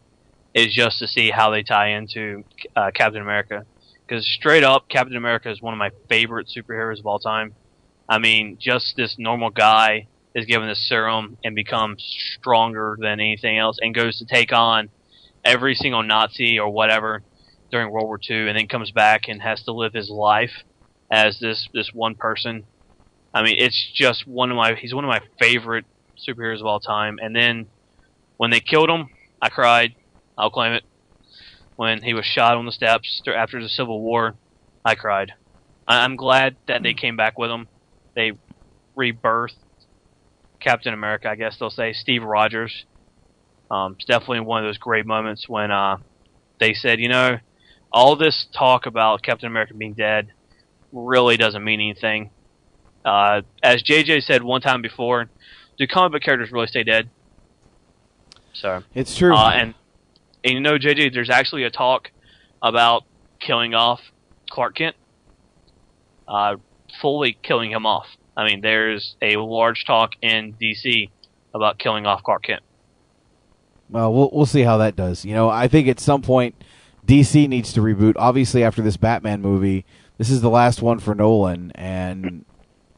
is 0.54 0.74
just 0.74 1.00
to 1.00 1.08
see 1.08 1.30
how 1.30 1.50
they 1.52 1.64
tie 1.64 1.90
into 1.90 2.44
uh, 2.76 2.92
Captain 2.94 3.22
America. 3.22 3.66
Because 4.08 4.26
straight 4.26 4.64
up, 4.64 4.90
Captain 4.90 5.16
America 5.16 5.52
is 5.52 5.62
one 5.62 5.74
of 5.74 5.78
my 5.78 5.92
favorite 6.08 6.48
superheroes 6.48 7.00
of 7.00 7.06
all 7.06 7.20
time. 7.20 7.54
I 8.08 8.18
mean, 8.18 8.58
just 8.60 8.96
this 8.98 9.16
normal 9.20 9.52
guy 9.52 10.08
is 10.34 10.46
given 10.46 10.68
this 10.68 10.88
serum 10.88 11.38
and 11.44 11.56
becomes 11.56 12.04
stronger 12.38 12.98
than 13.00 13.20
anything 13.20 13.58
else 13.58 13.78
and 13.80 13.94
goes 13.94 14.18
to 14.20 14.26
take 14.26 14.52
on 14.52 14.90
every 15.46 15.76
single 15.76 16.04
Nazi 16.04 16.60
or 16.60 16.70
whatever 16.70 17.22
during 17.72 17.92
World 17.92 18.08
War 18.08 18.20
II 18.28 18.48
and 18.48 18.58
then 18.58 18.68
comes 18.68 18.92
back 18.92 19.28
and 19.28 19.42
has 19.42 19.62
to 19.64 19.72
live 19.72 19.94
his 19.94 20.10
life 20.10 20.64
as 21.12 21.40
this, 21.40 21.70
this 21.74 21.92
one 21.94 22.16
person. 22.16 22.64
I 23.34 23.44
mean, 23.44 23.56
it's 23.60 23.92
just 23.94 24.28
one 24.28 24.50
of 24.50 24.58
my, 24.58 24.74
he's 24.74 24.94
one 24.94 25.04
of 25.04 25.10
my 25.10 25.22
favorite 25.40 25.86
superheroes 26.18 26.60
of 26.62 26.66
all 26.66 26.80
time. 26.80 27.20
And 27.22 27.36
then 27.36 27.68
when 28.38 28.50
they 28.50 28.60
killed 28.60 28.90
him, 28.90 29.10
I 29.42 29.50
cried. 29.50 29.94
I'll 30.40 30.50
claim 30.50 30.74
it. 30.74 30.84
When 31.76 32.02
he 32.02 32.14
was 32.14 32.26
shot 32.26 32.58
on 32.58 32.66
the 32.66 32.72
steps 32.72 33.22
after 33.28 33.62
the 33.62 33.70
Civil 33.70 34.02
War, 34.02 34.36
I 34.84 34.96
cried. 34.96 35.34
I- 35.88 36.04
I'm 36.04 36.16
glad 36.16 36.56
that 36.68 36.82
they 36.82 36.94
came 36.94 37.16
back 37.18 37.38
with 37.38 37.52
him. 37.52 37.68
They 38.16 38.32
rebirthed 38.98 39.56
Captain 40.60 40.94
America, 40.94 41.30
I 41.30 41.36
guess 41.36 41.58
they'll 41.58 41.70
say, 41.70 41.94
Steve 41.94 42.24
Rogers. 42.24 42.86
Um, 43.72 43.96
it's 43.98 44.06
definitely 44.06 44.42
one 44.42 44.64
of 44.64 44.68
those 44.68 44.78
great 44.78 45.06
moments 45.06 45.48
when 45.48 45.72
uh, 45.72 45.98
they 46.60 46.74
said, 46.74 47.00
you 47.00 47.08
know, 47.08 47.38
all 47.92 48.16
this 48.16 48.48
talk 48.54 48.86
about 48.86 49.22
Captain 49.22 49.48
America 49.48 49.74
being 49.74 49.94
dead 49.94 50.32
really 50.92 51.38
doesn't 51.38 51.64
mean 51.64 51.80
anything. 51.80 52.32
Uh, 53.06 53.42
as 53.64 53.84
JJ 53.84 54.24
said 54.24 54.44
one 54.44 54.62
time 54.62 54.82
before, 54.82 55.30
do 55.78 55.88
comic 55.88 56.14
book 56.14 56.22
characters 56.24 56.52
really 56.52 56.68
stay 56.68 56.84
dead? 56.84 57.10
So 58.54 58.84
It's 58.94 59.16
true. 59.16 59.34
Uh, 59.34 59.52
and 59.52 59.74
and 60.44 60.54
you 60.54 60.60
know, 60.60 60.78
JJ, 60.78 61.14
there's 61.14 61.30
actually 61.30 61.64
a 61.64 61.70
talk 61.70 62.12
about 62.62 63.04
killing 63.40 63.74
off 63.74 64.02
Clark 64.50 64.76
Kent, 64.76 64.96
uh, 66.28 66.56
fully 67.02 67.38
killing 67.42 67.72
him 67.72 67.86
off. 67.86 68.08
I 68.36 68.46
mean, 68.46 68.62
there's 68.62 69.16
a 69.22 69.36
large 69.38 69.86
talk 69.86 70.12
in 70.22 70.56
DC 70.62 71.10
about 71.54 71.78
killing 71.78 72.06
off 72.06 72.24
Clark 72.24 72.44
Kent. 72.44 72.64
Well, 73.90 74.14
we'll 74.14 74.30
we'll 74.32 74.46
see 74.46 74.62
how 74.62 74.78
that 74.78 74.96
does. 74.96 75.26
You 75.26 75.34
know, 75.34 75.50
I 75.50 75.68
think 75.68 75.88
at 75.88 76.00
some 76.00 76.22
point 76.22 76.56
DC 77.06 77.48
needs 77.48 77.74
to 77.74 77.82
reboot. 77.82 78.14
Obviously, 78.18 78.64
after 78.64 78.82
this 78.82 78.98
Batman 78.98 79.42
movie, 79.42 79.86
this 80.18 80.30
is 80.30 80.42
the 80.42 80.50
last 80.50 80.82
one 80.82 81.00
for 81.00 81.16
Nolan, 81.16 81.72
and 81.74 82.46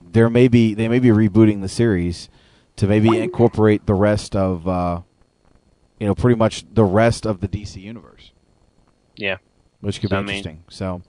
there 0.02 0.30
may 0.30 0.48
be 0.48 0.74
they 0.74 0.88
may 0.88 1.00
be 1.00 1.10
rebooting 1.10 1.62
the 1.62 1.70
series 1.70 2.30
to 2.76 2.88
maybe 2.88 3.18
incorporate 3.18 3.86
the 3.86 3.94
rest 3.94 4.36
of 4.36 4.68
uh, 4.68 5.02
you 6.02 6.08
know 6.08 6.16
pretty 6.16 6.36
much 6.36 6.66
the 6.74 6.84
rest 6.84 7.28
of 7.28 7.42
the 7.42 7.48
DC 7.48 7.80
universe, 7.80 8.32
Yeah. 9.18 9.38
which 9.82 10.02
could 10.02 10.10
be 10.10 10.16
I 10.16 10.20
mean- 10.22 10.30
interesting. 10.38 10.64
So. 10.70 11.04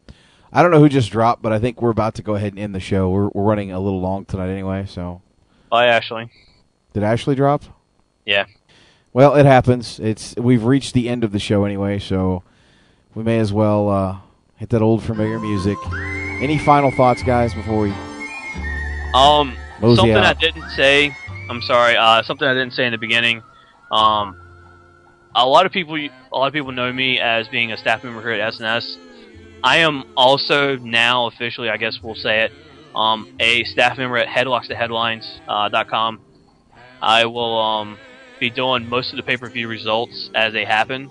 I 0.55 0.61
don't 0.61 0.71
know 0.71 0.81
who 0.81 0.91
just 0.91 1.11
dropped, 1.11 1.41
but 1.41 1.51
I 1.51 1.59
think 1.59 1.81
we're 1.81 1.89
about 1.89 2.15
to 2.17 2.23
go 2.23 2.35
ahead 2.35 2.53
and 2.53 2.59
end 2.59 2.75
the 2.75 2.79
show. 2.81 3.09
We're 3.09 3.29
we're 3.29 3.43
running 3.43 3.73
a 3.73 3.81
little 3.81 4.03
long 4.03 4.27
tonight 4.27 4.51
anyway, 4.51 4.85
so 4.87 5.23
Bye, 5.71 5.87
Ashley. 5.87 6.29
did 6.93 7.03
Ashley 7.03 7.35
drop? 7.35 7.65
Yeah. 8.27 8.45
Well, 9.15 9.35
it 9.35 9.47
happens. 9.47 9.99
It's 9.99 10.37
we've 10.37 10.65
reached 10.65 10.93
the 10.93 11.09
end 11.09 11.25
of 11.25 11.33
the 11.33 11.39
show 11.39 11.65
anyway, 11.65 11.99
so 11.99 12.43
we 13.15 13.23
may 13.23 13.39
as 13.39 13.51
well 13.51 13.89
uh, 13.89 14.19
hit 14.57 14.69
that 14.69 14.83
old 14.83 15.03
familiar 15.03 15.39
music. 15.39 15.79
Any 16.43 16.59
final 16.59 16.91
thoughts, 16.91 17.23
guys, 17.23 17.55
before 17.55 17.79
we? 17.81 17.91
Um, 19.15 19.57
something 19.81 20.15
I 20.15 20.35
didn't 20.35 20.69
say. 20.77 21.17
I'm 21.49 21.63
sorry. 21.63 21.97
Uh, 21.97 22.23
something 22.25 22.47
I 22.47 22.53
didn't 22.53 22.75
say 22.75 22.85
in 22.85 22.93
the 22.93 22.99
beginning. 22.99 23.43
Um, 23.91 24.37
a 25.35 25.47
lot 25.47 25.67
of 25.67 25.73
people, 25.73 25.97
a 25.97 26.37
lot 26.37 26.47
of 26.47 26.53
people 26.53 26.73
know 26.73 26.93
me 26.93 27.19
as 27.21 27.49
being 27.49 27.73
a 27.73 27.77
staff 27.77 28.05
member 28.05 28.21
here 28.21 28.33
at 28.33 28.55
SNS. 28.55 28.97
I 29.65 29.79
am 29.79 30.05
also 30.17 30.77
now 30.77 31.27
officially, 31.27 31.69
I 31.69 31.77
guess 31.77 32.01
we'll 32.03 32.15
say 32.15 32.43
it, 32.45 32.53
um, 32.95 33.35
a 33.39 33.65
staff 33.65 33.97
member 33.97 34.17
at 34.19 34.29
headlockstheadlines.com. 34.29 36.21
I 37.01 37.27
will 37.27 37.59
um, 37.59 37.99
be 38.39 38.51
doing 38.51 38.89
most 38.89 39.11
of 39.11 39.17
the 39.17 39.23
pay 39.23 39.37
per 39.37 39.49
view 39.49 39.69
results 39.69 40.31
as 40.35 40.53
they 40.53 40.65
happen. 40.65 41.11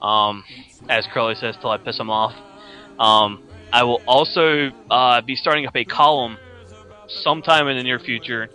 Um, 0.00 0.44
as 0.88 1.06
Curly 1.06 1.36
says, 1.36 1.56
till 1.60 1.70
I 1.70 1.78
piss 1.78 1.96
them 1.98 2.10
off. 2.10 2.34
Um, 2.98 3.42
I 3.72 3.84
will 3.84 4.02
also 4.06 4.70
uh, 4.90 5.22
be 5.22 5.36
starting 5.36 5.66
up 5.66 5.76
a 5.76 5.84
column 5.84 6.36
sometime 7.08 7.68
in 7.68 7.76
the 7.76 7.82
near 7.82 7.98
future, 7.98 8.50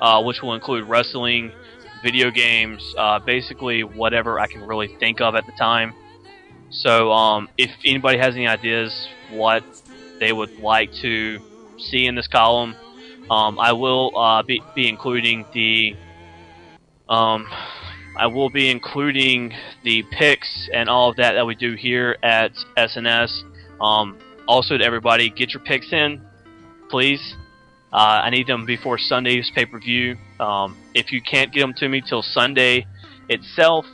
uh, 0.00 0.22
which 0.22 0.40
will 0.42 0.54
include 0.54 0.88
wrestling, 0.88 1.52
video 2.02 2.30
games, 2.30 2.94
uh, 2.98 3.18
basically 3.18 3.84
whatever 3.84 4.40
I 4.40 4.46
can 4.46 4.62
really 4.66 4.88
think 4.98 5.20
of 5.20 5.34
at 5.34 5.46
the 5.46 5.52
time. 5.52 5.94
So, 6.70 7.12
um, 7.12 7.48
if 7.58 7.70
anybody 7.84 8.18
has 8.18 8.34
any 8.34 8.46
ideas 8.46 9.08
what 9.30 9.62
they 10.18 10.32
would 10.32 10.58
like 10.58 10.92
to 11.02 11.38
see 11.78 12.06
in 12.06 12.14
this 12.14 12.28
column, 12.28 12.74
um, 13.30 13.58
I 13.58 13.72
will 13.72 14.16
uh, 14.16 14.42
be, 14.42 14.62
be 14.74 14.88
including 14.88 15.44
the 15.52 15.96
um, 17.08 17.46
I 18.16 18.26
will 18.26 18.50
be 18.50 18.70
including 18.70 19.52
the 19.84 20.02
picks 20.10 20.68
and 20.72 20.88
all 20.88 21.10
of 21.10 21.16
that 21.16 21.32
that 21.32 21.46
we 21.46 21.54
do 21.54 21.74
here 21.74 22.16
at 22.22 22.52
SNS. 22.76 23.42
Um, 23.80 24.18
also, 24.46 24.76
to 24.76 24.84
everybody, 24.84 25.30
get 25.30 25.52
your 25.54 25.62
picks 25.62 25.92
in, 25.92 26.20
please. 26.90 27.36
Uh, 27.92 28.22
I 28.24 28.30
need 28.30 28.46
them 28.46 28.64
before 28.64 28.98
Sunday's 28.98 29.50
pay 29.54 29.66
per 29.66 29.78
view. 29.78 30.16
Um, 30.42 30.76
if 30.92 31.12
you 31.12 31.22
can't 31.22 31.52
get 31.52 31.60
them 31.60 31.72
to 31.74 31.88
me 31.88 32.00
till 32.00 32.22
Sunday 32.22 32.86
itself, 33.28 33.86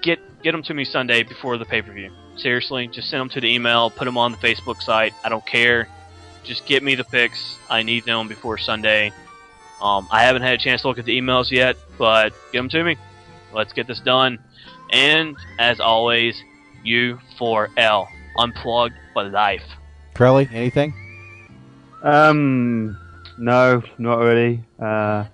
get 0.00 0.20
get 0.42 0.52
them 0.52 0.62
to 0.62 0.74
me 0.74 0.84
Sunday 0.84 1.24
before 1.24 1.58
the 1.58 1.64
pay 1.64 1.82
per 1.82 1.92
view. 1.92 2.12
Seriously, 2.36 2.86
just 2.86 3.10
send 3.10 3.20
them 3.20 3.28
to 3.30 3.40
the 3.40 3.52
email, 3.52 3.90
put 3.90 4.04
them 4.04 4.16
on 4.16 4.30
the 4.30 4.38
Facebook 4.38 4.80
site. 4.80 5.12
I 5.24 5.28
don't 5.28 5.44
care. 5.44 5.88
Just 6.44 6.66
get 6.66 6.84
me 6.84 6.94
the 6.94 7.04
picks. 7.04 7.58
I 7.68 7.82
need 7.82 8.04
them 8.04 8.28
before 8.28 8.58
Sunday. 8.58 9.12
Um, 9.82 10.06
I 10.10 10.22
haven't 10.22 10.42
had 10.42 10.54
a 10.54 10.58
chance 10.58 10.82
to 10.82 10.88
look 10.88 10.98
at 10.98 11.04
the 11.04 11.18
emails 11.18 11.50
yet, 11.50 11.76
but 11.98 12.32
get 12.52 12.60
them 12.60 12.68
to 12.68 12.84
me. 12.84 12.96
Let's 13.52 13.72
get 13.72 13.88
this 13.88 14.00
done. 14.00 14.38
And 14.92 15.36
as 15.58 15.80
always, 15.80 16.40
U4L 16.86 18.06
unplugged 18.38 18.94
for 19.12 19.24
life. 19.24 19.64
Crowley, 20.14 20.48
anything? 20.52 20.94
Um, 22.02 22.98
no, 23.38 23.82
not 23.98 24.18
really. 24.18 24.62
Uh, 24.78 25.24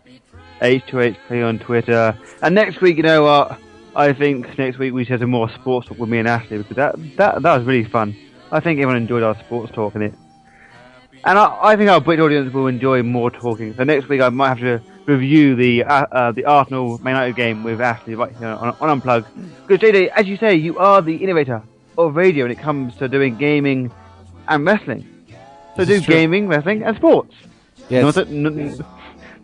H2HP 0.61 1.47
on 1.47 1.59
Twitter. 1.59 2.17
And 2.43 2.55
next 2.55 2.81
week, 2.81 2.97
you 2.97 3.03
know 3.03 3.23
what? 3.23 3.59
I 3.97 4.12
think 4.12 4.57
next 4.59 4.79
week 4.79 4.93
we 4.93 5.05
should 5.05 5.20
have 5.20 5.29
more 5.29 5.51
sports 5.51 5.89
talk 5.89 5.99
with 5.99 6.09
me 6.09 6.19
and 6.19 6.29
Ashley 6.29 6.59
because 6.59 6.77
that 6.77 7.17
that 7.17 7.43
that 7.43 7.59
was 7.59 7.67
really 7.67 7.89
fun. 7.89 8.15
I 8.53 8.61
think 8.61 8.79
everyone 8.79 8.97
enjoyed 8.97 9.23
our 9.23 9.39
sports 9.41 9.73
talk 9.73 9.95
in 9.95 10.03
it. 10.03 10.15
And 11.25 11.39
I, 11.39 11.59
I 11.61 11.77
think 11.77 11.91
our 11.91 12.01
British 12.01 12.23
audience 12.23 12.53
will 12.53 12.67
enjoy 12.67 13.03
more 13.03 13.31
talking. 13.31 13.75
So 13.75 13.85
next 13.85 14.09
week 14.09 14.20
I 14.20 14.29
might 14.29 14.49
have 14.49 14.61
to 14.61 14.81
review 15.07 15.57
the 15.57 15.85
uh, 15.85 16.07
uh, 16.12 16.33
the 16.33 16.45
Arsenal 16.45 16.99
Man 16.99 17.15
United 17.15 17.37
game 17.37 17.62
with 17.65 17.81
Ashley 17.81 18.15
right 18.15 18.35
here 18.37 18.49
on, 18.49 18.77
on 18.81 18.91
Unplugged. 18.91 19.27
Because 19.67 19.81
JJ, 19.87 20.09
as 20.09 20.27
you 20.27 20.37
say, 20.37 20.55
you 20.55 20.79
are 20.79 21.03
the 21.03 21.17
innovator 21.17 21.62
of 21.99 22.17
radio 22.17 22.45
when 22.45 22.53
it 22.53 22.59
comes 22.59 22.95
to 22.97 23.09
doing 23.09 23.37
gaming 23.37 23.93
and 24.49 24.65
wrestling. 24.65 25.07
So 25.77 25.85
This 25.85 26.03
do 26.03 26.12
gaming, 26.12 26.49
wrestling, 26.49 26.83
and 26.83 26.97
sports. 26.97 27.35
Yes. 27.91 28.17
Not, 28.17 28.27
to, 28.27 28.31
n- 28.31 28.85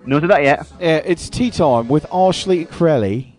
not 0.06 0.20
to 0.20 0.26
that 0.28 0.42
yet. 0.42 0.66
Yeah, 0.80 0.96
it's 1.04 1.28
tea 1.28 1.50
time 1.50 1.88
with 1.88 2.06
Ashley 2.12 2.64
Crowley. 2.64 3.34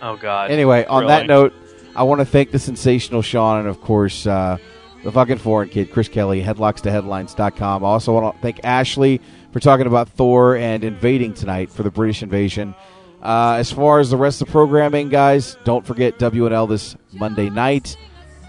Oh 0.00 0.16
God. 0.16 0.50
Anyway, 0.50 0.84
on 0.86 1.02
Really? 1.02 1.08
that 1.14 1.26
note, 1.26 1.52
I 1.94 2.02
want 2.04 2.20
to 2.20 2.24
thank 2.24 2.50
the 2.50 2.58
sensational 2.58 3.22
Sean 3.22 3.60
and, 3.60 3.68
of 3.68 3.80
course, 3.80 4.26
uh, 4.26 4.56
the 5.04 5.12
fucking 5.12 5.38
foreign 5.38 5.68
kid, 5.68 5.90
Chris 5.92 6.08
Kelly, 6.08 6.42
headlockstoheadlines.com. 6.42 7.84
I 7.84 7.86
also 7.88 8.12
want 8.14 8.34
to 8.36 8.42
thank 8.42 8.60
Ashley 8.64 9.20
for 9.52 9.60
talking 9.60 9.86
about 9.86 10.08
Thor 10.08 10.56
and 10.56 10.82
invading 10.84 11.34
tonight 11.34 11.70
for 11.70 11.82
the 11.82 11.90
British 11.90 12.22
invasion. 12.22 12.74
Uh, 13.22 13.56
as 13.58 13.70
far 13.70 14.00
as 14.00 14.10
the 14.10 14.16
rest 14.16 14.40
of 14.40 14.48
the 14.48 14.52
programming, 14.52 15.08
guys, 15.08 15.56
don't 15.64 15.86
forget 15.86 16.18
WNL 16.18 16.68
this 16.68 16.96
Monday 17.12 17.50
night. 17.50 17.96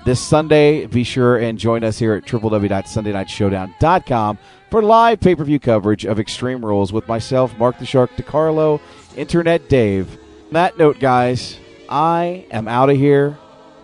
This 0.05 0.19
Sunday, 0.19 0.85
be 0.85 1.05
sure 1.05 1.37
and 1.37 1.57
join 1.57 1.85
us 1.85 1.97
here 1.97 2.13
at 2.13 2.25
www.sundaynightshowdown.com 2.25 4.37
for 4.69 4.81
live 4.81 5.21
pay 5.21 5.33
per 5.33 5.45
view 5.45 5.59
coverage 5.59 6.05
of 6.05 6.19
Extreme 6.19 6.65
Rules 6.65 6.91
with 6.91 7.07
myself, 7.07 7.57
Mark 7.57 7.79
the 7.79 7.85
Shark 7.85 8.11
DiCarlo, 8.17 8.81
Internet 9.15 9.69
Dave. 9.69 10.11
On 10.47 10.53
that 10.53 10.77
note, 10.77 10.99
guys, 10.99 11.57
I 11.87 12.45
am 12.51 12.67
out 12.67 12.89
of 12.89 12.97
here. 12.97 13.37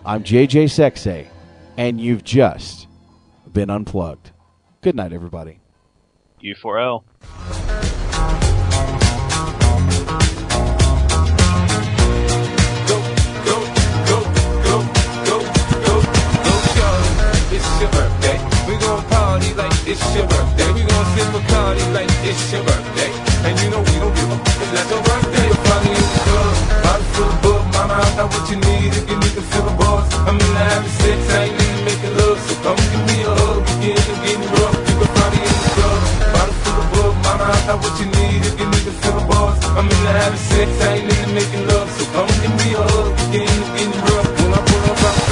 I'm 0.04 0.22
JJ 0.22 0.64
Sexay, 0.64 1.26
and 1.78 1.98
you've 1.98 2.22
just 2.22 2.86
been 3.50 3.70
unplugged. 3.70 4.32
Good 4.82 4.96
night, 4.96 5.14
everybody. 5.14 5.60
U4L. 6.42 7.02
Your 17.80 17.90
birthday. 17.96 18.36
We 18.68 18.76
gon' 18.76 19.02
party 19.08 19.54
like 19.56 19.72
it's 19.88 20.04
your 20.12 20.28
birthday. 20.28 20.68
We 20.76 20.84
gon' 20.84 21.06
sip 21.16 21.28
Bacardi 21.32 21.84
like 21.96 22.12
it's 22.28 22.52
your 22.52 22.62
birthday. 22.62 23.10
And 23.48 23.56
you 23.56 23.72
know 23.72 23.80
we 23.80 23.96
don't 23.96 24.12
give 24.12 24.28
a 24.28 24.36
it's 24.36 24.72
not 24.76 24.86
your 24.92 25.00
birthday. 25.00 25.44
You'll 25.48 25.64
find 25.64 25.82
me 25.88 25.92
in 25.96 26.08
the 26.12 26.20
club, 26.28 26.54
bottle 26.84 27.08
full 27.16 27.32
of 27.32 27.40
bug. 27.40 27.62
Mama, 27.72 27.94
I 27.96 28.08
got 28.20 28.28
what 28.28 28.44
you 28.52 28.58
need 28.60 28.92
if 28.92 29.04
you 29.08 29.16
need 29.16 29.32
to 29.32 29.44
fill 29.48 29.64
the 29.64 29.74
bars. 29.80 30.04
I'm 30.28 30.36
in 30.36 30.52
the 30.52 30.64
having 30.68 30.94
sex, 31.00 31.18
I 31.32 31.48
ain't 31.48 31.56
into 31.56 31.80
making 31.88 32.14
love. 32.20 32.38
So 32.44 32.52
come 32.60 32.80
give 32.92 33.04
me 33.08 33.16
a 33.24 33.32
hug, 33.32 33.60
begin 33.64 33.96
to 33.96 34.14
get 34.28 34.38
rough. 34.60 34.76
You 34.76 34.94
can 35.00 35.10
find 35.16 35.32
me 35.32 35.40
in 35.40 35.56
the 35.56 35.70
club, 35.72 36.00
bottle 36.36 36.56
full 36.60 36.76
of 36.84 36.88
bug. 36.92 37.12
Mama, 37.24 37.44
I 37.48 37.58
got 37.64 37.78
what 37.80 37.94
you 37.96 38.08
need 38.12 38.40
if 38.44 38.54
you 38.60 38.66
need 38.68 38.84
to 38.84 38.94
fill 39.00 39.16
the 39.16 39.24
bars. 39.24 39.56
I'm 39.72 39.88
in 39.88 40.00
the 40.04 40.12
having 40.20 40.44
sex, 40.52 40.68
I 40.84 41.00
ain't 41.00 41.08
into 41.08 41.28
making 41.32 41.64
love. 41.72 41.88
So 41.96 42.04
come 42.12 42.28
give 42.44 42.54
me 42.60 42.68
a 42.76 42.82
hug, 42.92 43.08
begin 43.32 43.48
to 43.48 43.64
get 43.72 43.88
rough. 44.04 44.09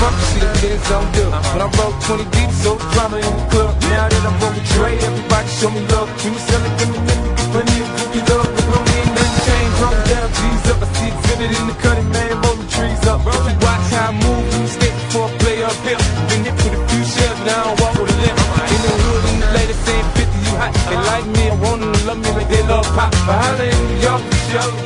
When 0.08 0.16
I 0.16 0.16
pull 0.16 0.16
up, 0.16 0.16
fuck 0.16 0.16
shit, 0.32 0.48
then 0.64 0.78
some 0.88 1.06
do. 1.12 1.24
When 1.52 1.60
I 1.60 1.68
broke 1.76 1.96
20 2.08 2.24
deep, 2.32 2.50
so 2.56 2.78
drama 2.96 3.20
in 3.20 3.28
the 3.28 3.44
club. 3.52 3.76
Now 3.92 4.08
that 4.08 4.24
I'm 4.24 4.36
broke 4.40 4.56
with 4.56 4.68
Dre, 4.72 4.96
everybody 4.96 5.48
show 5.52 5.68
me 5.68 5.84
love. 5.92 6.08
When 6.24 6.32
you 6.32 6.40
sell 6.48 6.64
it, 6.64 6.72
give 6.80 6.88
me 6.88 6.98
me 7.04 7.14
get 7.36 7.48
plenty 7.52 7.76
of 7.84 7.88
groupie 7.92 8.24
love. 8.32 8.48
But 8.48 8.64
no, 8.72 8.78
ain't 8.88 9.12
nothing 9.12 9.36
changed. 9.44 9.76
Roll 9.84 9.98
down, 10.08 10.28
G's 10.32 10.64
up. 10.72 10.80
I 10.80 10.88
see 10.96 11.10
exhibit 11.12 11.50
in 11.52 11.64
the 11.68 11.76
cutting, 11.76 12.08
man. 12.08 12.32
Rolling 12.40 12.70
trees 12.72 13.04
up. 13.04 13.20
You 13.20 13.56
watch 13.60 13.86
how 13.92 14.08
I 14.08 14.16
move, 14.16 14.48
you 14.48 14.66
skate 14.72 14.96
before 14.96 15.28
I 15.28 15.32
play 15.44 15.58
up 15.60 15.76
here. 15.84 16.00
Been 16.32 16.40
hit 16.48 16.56
with 16.56 16.78
a 16.78 16.80
few 16.88 17.04
shells, 17.04 17.40
now 17.44 17.52
I 17.52 17.64
don't 17.68 17.80
walk 17.84 17.94
with 18.00 18.08
a 18.08 18.16
limp. 18.16 18.38
Oh, 18.48 18.72
in 18.72 18.80
the 18.80 18.92
hood, 19.04 19.22
in 19.28 19.36
the 19.44 19.50
latest 19.60 19.80
saying 19.84 20.08
50, 20.16 20.24
you 20.24 20.54
hot. 20.56 20.72
They 20.72 20.96
uh-huh. 20.96 21.12
like 21.12 21.26
me, 21.36 21.44
I 21.52 21.56
want 21.60 21.78
them 21.84 21.92
to 21.92 22.00
love 22.08 22.20
me 22.24 22.30
like 22.32 22.48
they 22.48 22.64
love 22.64 22.88
pop. 22.96 23.12
But 23.28 23.36
holla 23.44 23.64
in 23.68 23.80
New 23.92 24.00
York. 24.08 24.22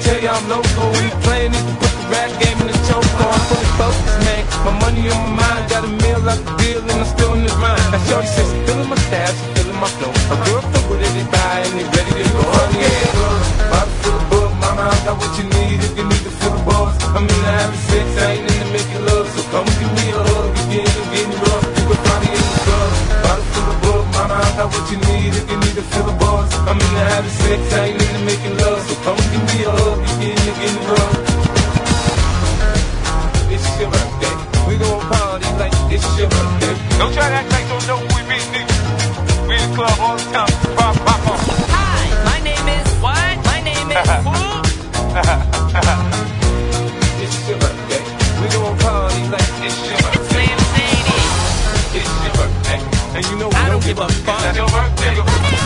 Tell 0.02 0.18
you 0.18 0.34
I'm 0.34 0.44
local. 0.50 0.90
We 0.98 1.06
playing 1.22 1.54
is 1.54 1.62
to 1.62 1.74
put 1.78 1.78
the 1.78 1.81
rap 2.12 2.30
game 2.38 2.58
in 2.60 2.68
the 2.68 2.78
choke. 2.84 3.08
I'm 3.16 3.40
fully 3.48 3.70
focused, 3.80 4.20
man. 4.28 4.44
My 4.68 4.72
money 4.84 5.08
on 5.08 5.18
my 5.24 5.40
mind, 5.40 5.64
got 5.72 5.82
a 5.88 5.90
meal 5.90 6.20
out 6.28 6.38
the 6.44 6.52
deal, 6.60 6.80
and 6.84 7.00
I'm 7.00 7.08
still 7.08 7.32
in 7.32 7.42
this 7.42 7.56
mind. 7.56 7.80
Now, 7.90 8.04
Shorty 8.06 8.28
says 8.28 8.46
she 8.52 8.58
feeling 8.68 8.88
my 8.92 8.98
style, 9.08 9.32
she 9.32 9.46
feeling 9.56 9.80
my 9.80 9.88
flow. 9.96 10.12
A 10.12 10.36
girl 10.44 10.62
fuck 10.70 10.84
with 10.92 11.02
it, 11.02 11.28
buy, 11.32 11.64
and 11.64 11.74
they 11.80 11.86
ready 11.96 12.12
to 12.20 12.24
go. 12.36 12.44
Oh, 12.44 12.68
yeah. 12.76 13.72
Bottle 13.72 13.96
full 14.04 14.16
of 14.20 14.24
bug, 14.30 14.50
mama, 14.60 14.84
I 14.92 14.96
got 15.08 15.16
what 15.16 15.32
you 15.40 15.46
need 15.56 15.80
if 15.80 15.92
you 15.96 16.04
need 16.04 16.22
to 16.28 16.32
fill 16.38 16.54
the 16.54 16.62
bars. 16.68 16.94
I'm 17.16 17.24
in 17.24 17.40
the 17.42 17.50
having 17.58 17.82
sex, 17.88 18.06
I 18.20 18.28
ain't 18.36 18.46
into 18.52 18.68
making 18.76 19.02
love, 19.08 19.26
so 19.32 19.40
come 19.50 19.68
give 19.80 19.92
me 19.96 20.06
a 20.12 20.20
hug. 20.20 20.48
You 20.52 20.64
get 20.68 20.92
it, 21.00 21.06
getting 21.16 21.38
rough, 21.42 21.64
you 21.64 21.84
can 21.88 21.98
find 22.04 22.20
me 22.22 22.30
in 22.36 22.44
the 22.44 22.60
club. 22.62 22.90
Bottle 23.24 23.46
full 23.52 23.68
of 23.72 23.78
bug, 23.82 24.04
mama, 24.14 24.36
I 24.36 24.50
got 24.60 24.68
what 24.68 24.84
you 24.92 24.98
need 25.08 25.32
if 25.32 25.44
you 25.50 25.56
need 25.64 25.74
to 25.80 25.84
fill 25.90 26.06
the 26.06 26.14
bars. 26.20 26.50
I'm 26.68 26.76
in 26.76 26.90
the 26.92 27.04
having 27.10 27.36
sex, 27.42 27.60
I 27.72 27.80
ain't 27.90 28.02
into 28.04 28.20
making 28.28 28.54
love, 28.62 28.80
so 28.84 28.94
come 29.02 29.20
give 29.32 29.44
me 29.48 29.58
a 29.64 29.70
hug. 29.72 29.96
You 30.04 30.14
get 30.20 30.36
it, 30.36 30.54
getting 30.60 30.84
rough. 30.92 31.31
It's 33.62 33.78
your 33.78 33.90
birthday. 33.90 34.34
We 34.66 34.74
gon' 34.76 35.00
party 35.06 35.46
like 35.62 35.72
it's 35.94 36.06
your 36.18 36.28
birthday. 36.28 36.74
Don't 36.98 37.12
try 37.14 37.28
to 37.30 37.34
act 37.40 37.50
like 37.52 37.66
don't 37.68 37.86
know 37.86 37.98
who 38.02 38.06
we 38.10 38.22
be, 38.26 38.38
nigga. 38.50 38.76
We 39.48 39.54
in 39.54 39.70
the 39.70 39.76
club 39.76 39.98
all 40.00 40.16
the 40.16 40.24
time. 40.34 40.50
Pop, 40.74 40.96
pop, 41.06 41.20
pop. 41.22 41.38
Hi, 41.70 42.04
my 42.26 42.38
name 42.42 42.66
is 42.66 42.88
what? 42.98 43.36
My 43.46 43.60
name 43.62 43.90
is 43.94 44.02
who? 44.26 44.34
It's 47.22 47.36
your 47.48 47.58
birthday. 47.62 48.02
We 48.42 48.46
gon' 48.50 48.78
party 48.82 49.22
like 49.30 49.50
it's 49.62 49.78
your 49.86 49.98
birthday. 50.10 50.50
It's 51.98 52.12
your 52.26 52.34
birthday. 52.34 52.80
And 53.14 53.22
you 53.30 53.36
know 53.38 53.48
we 53.48 53.62
don't 53.70 53.84
give 53.84 53.98
a 53.98 54.08
fuck. 54.26 54.42
It's 54.42 54.56
your 54.58 54.68
birthday. 54.74 55.61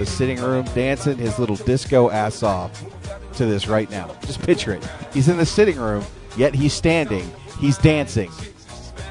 The 0.00 0.06
sitting 0.06 0.40
room 0.40 0.64
dancing 0.74 1.18
his 1.18 1.38
little 1.38 1.56
disco 1.56 2.08
ass 2.08 2.42
off 2.42 2.82
to 3.34 3.44
this 3.44 3.68
right 3.68 3.90
now. 3.90 4.10
Just 4.22 4.40
picture 4.40 4.72
it. 4.72 4.82
He's 5.12 5.28
in 5.28 5.36
the 5.36 5.44
sitting 5.44 5.76
room, 5.76 6.02
yet 6.38 6.54
he's 6.54 6.72
standing. 6.72 7.30
He's 7.58 7.76
dancing. 7.76 8.30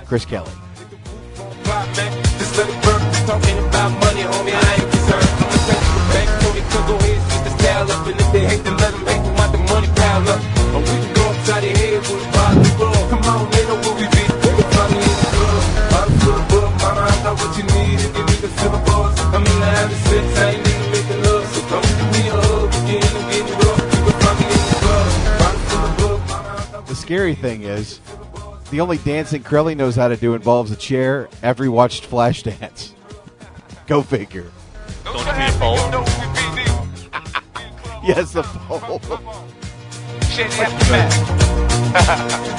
Chris 0.08 0.26
Kelly. 0.26 0.50
Scary 27.10 27.34
thing 27.34 27.64
is, 27.64 28.00
the 28.70 28.82
only 28.82 29.00
dancing 29.00 29.42
Crowley 29.42 29.74
knows 29.74 29.96
how 29.96 30.10
to 30.10 30.16
do 30.16 30.36
involves 30.36 30.70
a 30.70 30.76
chair. 30.76 31.28
Every 31.42 31.68
watched 31.68 32.08
Flashdance. 32.08 32.92
Go 33.88 34.04
figure. 34.04 34.52
Don't 35.04 35.18
you 35.18 35.26
need 35.26 35.50
a 35.50 35.58
pole? 35.58 35.76
Yes, 38.04 38.34
the 38.34 38.44
pole. 38.44 39.02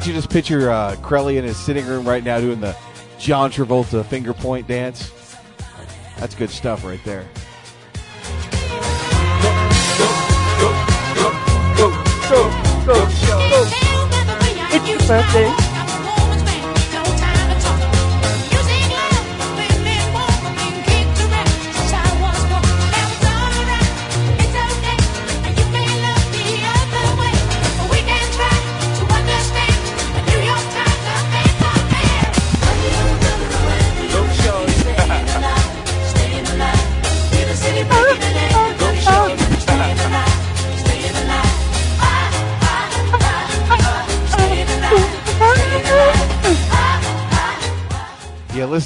Can't 0.00 0.08
you 0.08 0.14
just 0.14 0.30
picture 0.30 0.70
uh, 0.70 0.96
Crowley 1.02 1.36
in 1.36 1.44
his 1.44 1.58
sitting 1.58 1.84
room 1.84 2.08
right 2.08 2.24
now 2.24 2.40
doing 2.40 2.58
the 2.58 2.74
John 3.18 3.50
Travolta 3.50 4.02
finger 4.02 4.32
point 4.32 4.66
dance? 4.66 5.36
That's 6.16 6.34
good 6.34 6.48
stuff 6.48 6.86
right 6.86 7.04
there. 7.04 7.28
It's 14.72 14.88
your 14.88 14.98
birthday. 15.00 15.69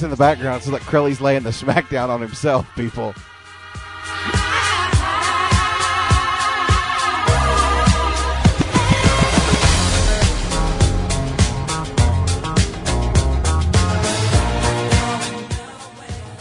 In 0.02 0.10
the 0.10 0.16
background. 0.16 0.62
So 0.62 0.70
like 0.70 0.82
Crowley's 0.82 1.20
laying 1.20 1.42
the 1.42 1.50
smackdown 1.50 2.08
on 2.08 2.20
himself, 2.20 2.66
people. 2.74 3.14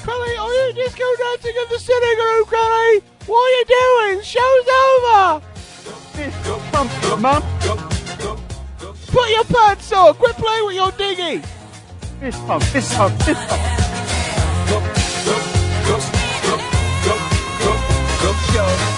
Crowley, 0.03 0.35
are 0.37 0.53
you 0.53 0.73
disco 0.73 1.03
dancing 1.17 1.55
in 1.55 1.67
the 1.69 1.79
sitting 1.79 2.17
room, 2.17 2.45
Crowley? 2.45 3.03
What 3.25 3.39
are 3.39 3.51
you 3.57 3.65
doing? 3.65 4.21
Show's 4.23 4.67
over! 4.85 5.41
Put 9.07 9.29
your 9.29 9.43
pants 9.45 9.91
on! 9.91 10.13
Quit 10.15 10.35
playing 10.35 10.65
with 10.65 10.75
your 10.75 10.91
dinghy! 10.91 11.41
Fist 12.23 12.47
pump, 12.47 12.63
fist 12.63 12.93
pump, 12.93 13.21
fist 13.23 13.47
pump. 13.49 13.61
It's 18.25 18.92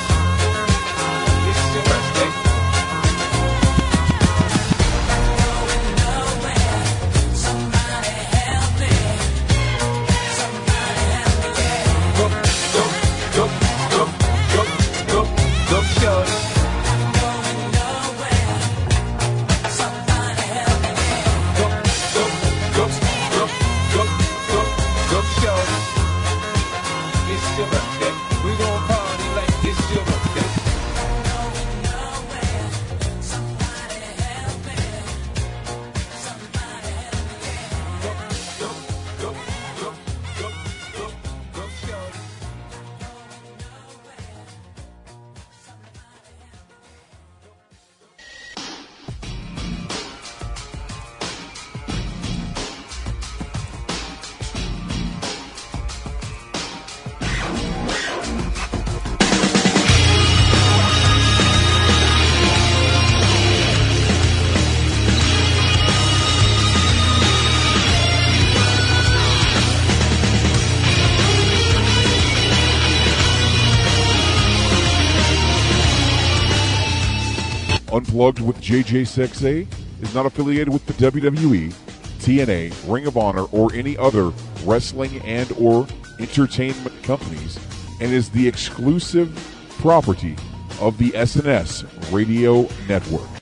Unplugged 78.16 78.40
with 78.40 78.62
JJ 78.62 79.02
Sexay 79.02 79.68
is 80.02 80.16
not 80.16 80.26
affiliated 80.26 80.70
with 80.70 80.86
the 80.86 80.94
WWE, 80.94 81.74
TNA, 82.20 82.74
Ring 82.90 83.08
of 83.08 83.18
Honor, 83.18 83.44
or 83.52 83.74
any 83.74 83.98
other 83.98 84.32
wrestling 84.64 85.20
and 85.24 85.52
or 85.60 85.86
entertainment 86.22 87.04
companies 87.04 87.60
and 88.00 88.14
is 88.14 88.30
the 88.30 88.48
exclusive 88.48 89.36
property 89.80 90.38
of 90.80 90.98
the 90.98 91.12
SNS 91.12 91.84
Radio 92.14 92.70
Network. 92.88 93.35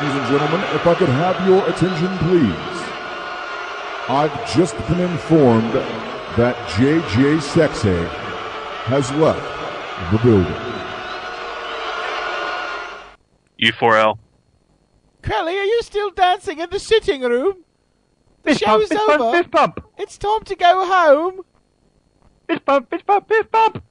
Ladies 0.00 0.16
and 0.16 0.26
gentlemen, 0.28 0.60
if 0.74 0.86
I 0.86 0.94
could 0.94 1.10
have 1.10 1.46
your 1.46 1.68
attention, 1.68 2.08
please. 2.20 2.80
I've 4.08 4.54
just 4.54 4.74
been 4.88 4.98
informed 4.98 5.74
that 6.38 6.56
JJ 6.70 7.36
Sexay 7.40 8.08
has 8.86 9.12
left 9.12 9.44
the 10.10 10.18
building. 10.24 10.54
U4L. 13.60 14.18
Crowley, 15.22 15.58
are 15.58 15.64
you 15.64 15.82
still 15.82 16.10
dancing 16.12 16.60
in 16.60 16.70
the 16.70 16.78
sitting 16.80 17.20
room? 17.20 17.62
The 18.44 18.52
Fist 18.52 18.64
pump, 18.64 18.80
show's 18.80 18.88
fist 18.88 19.02
over. 19.02 19.18
pump, 19.18 19.36
fist 19.36 19.50
pump. 19.50 19.84
It's 19.98 20.16
time 20.16 20.44
to 20.44 20.56
go 20.56 20.86
home. 20.86 21.40
Fist 22.48 22.64
pump, 22.64 22.88
fist 22.88 23.06
pump, 23.06 23.28
fist 23.28 23.52
pump. 23.52 23.84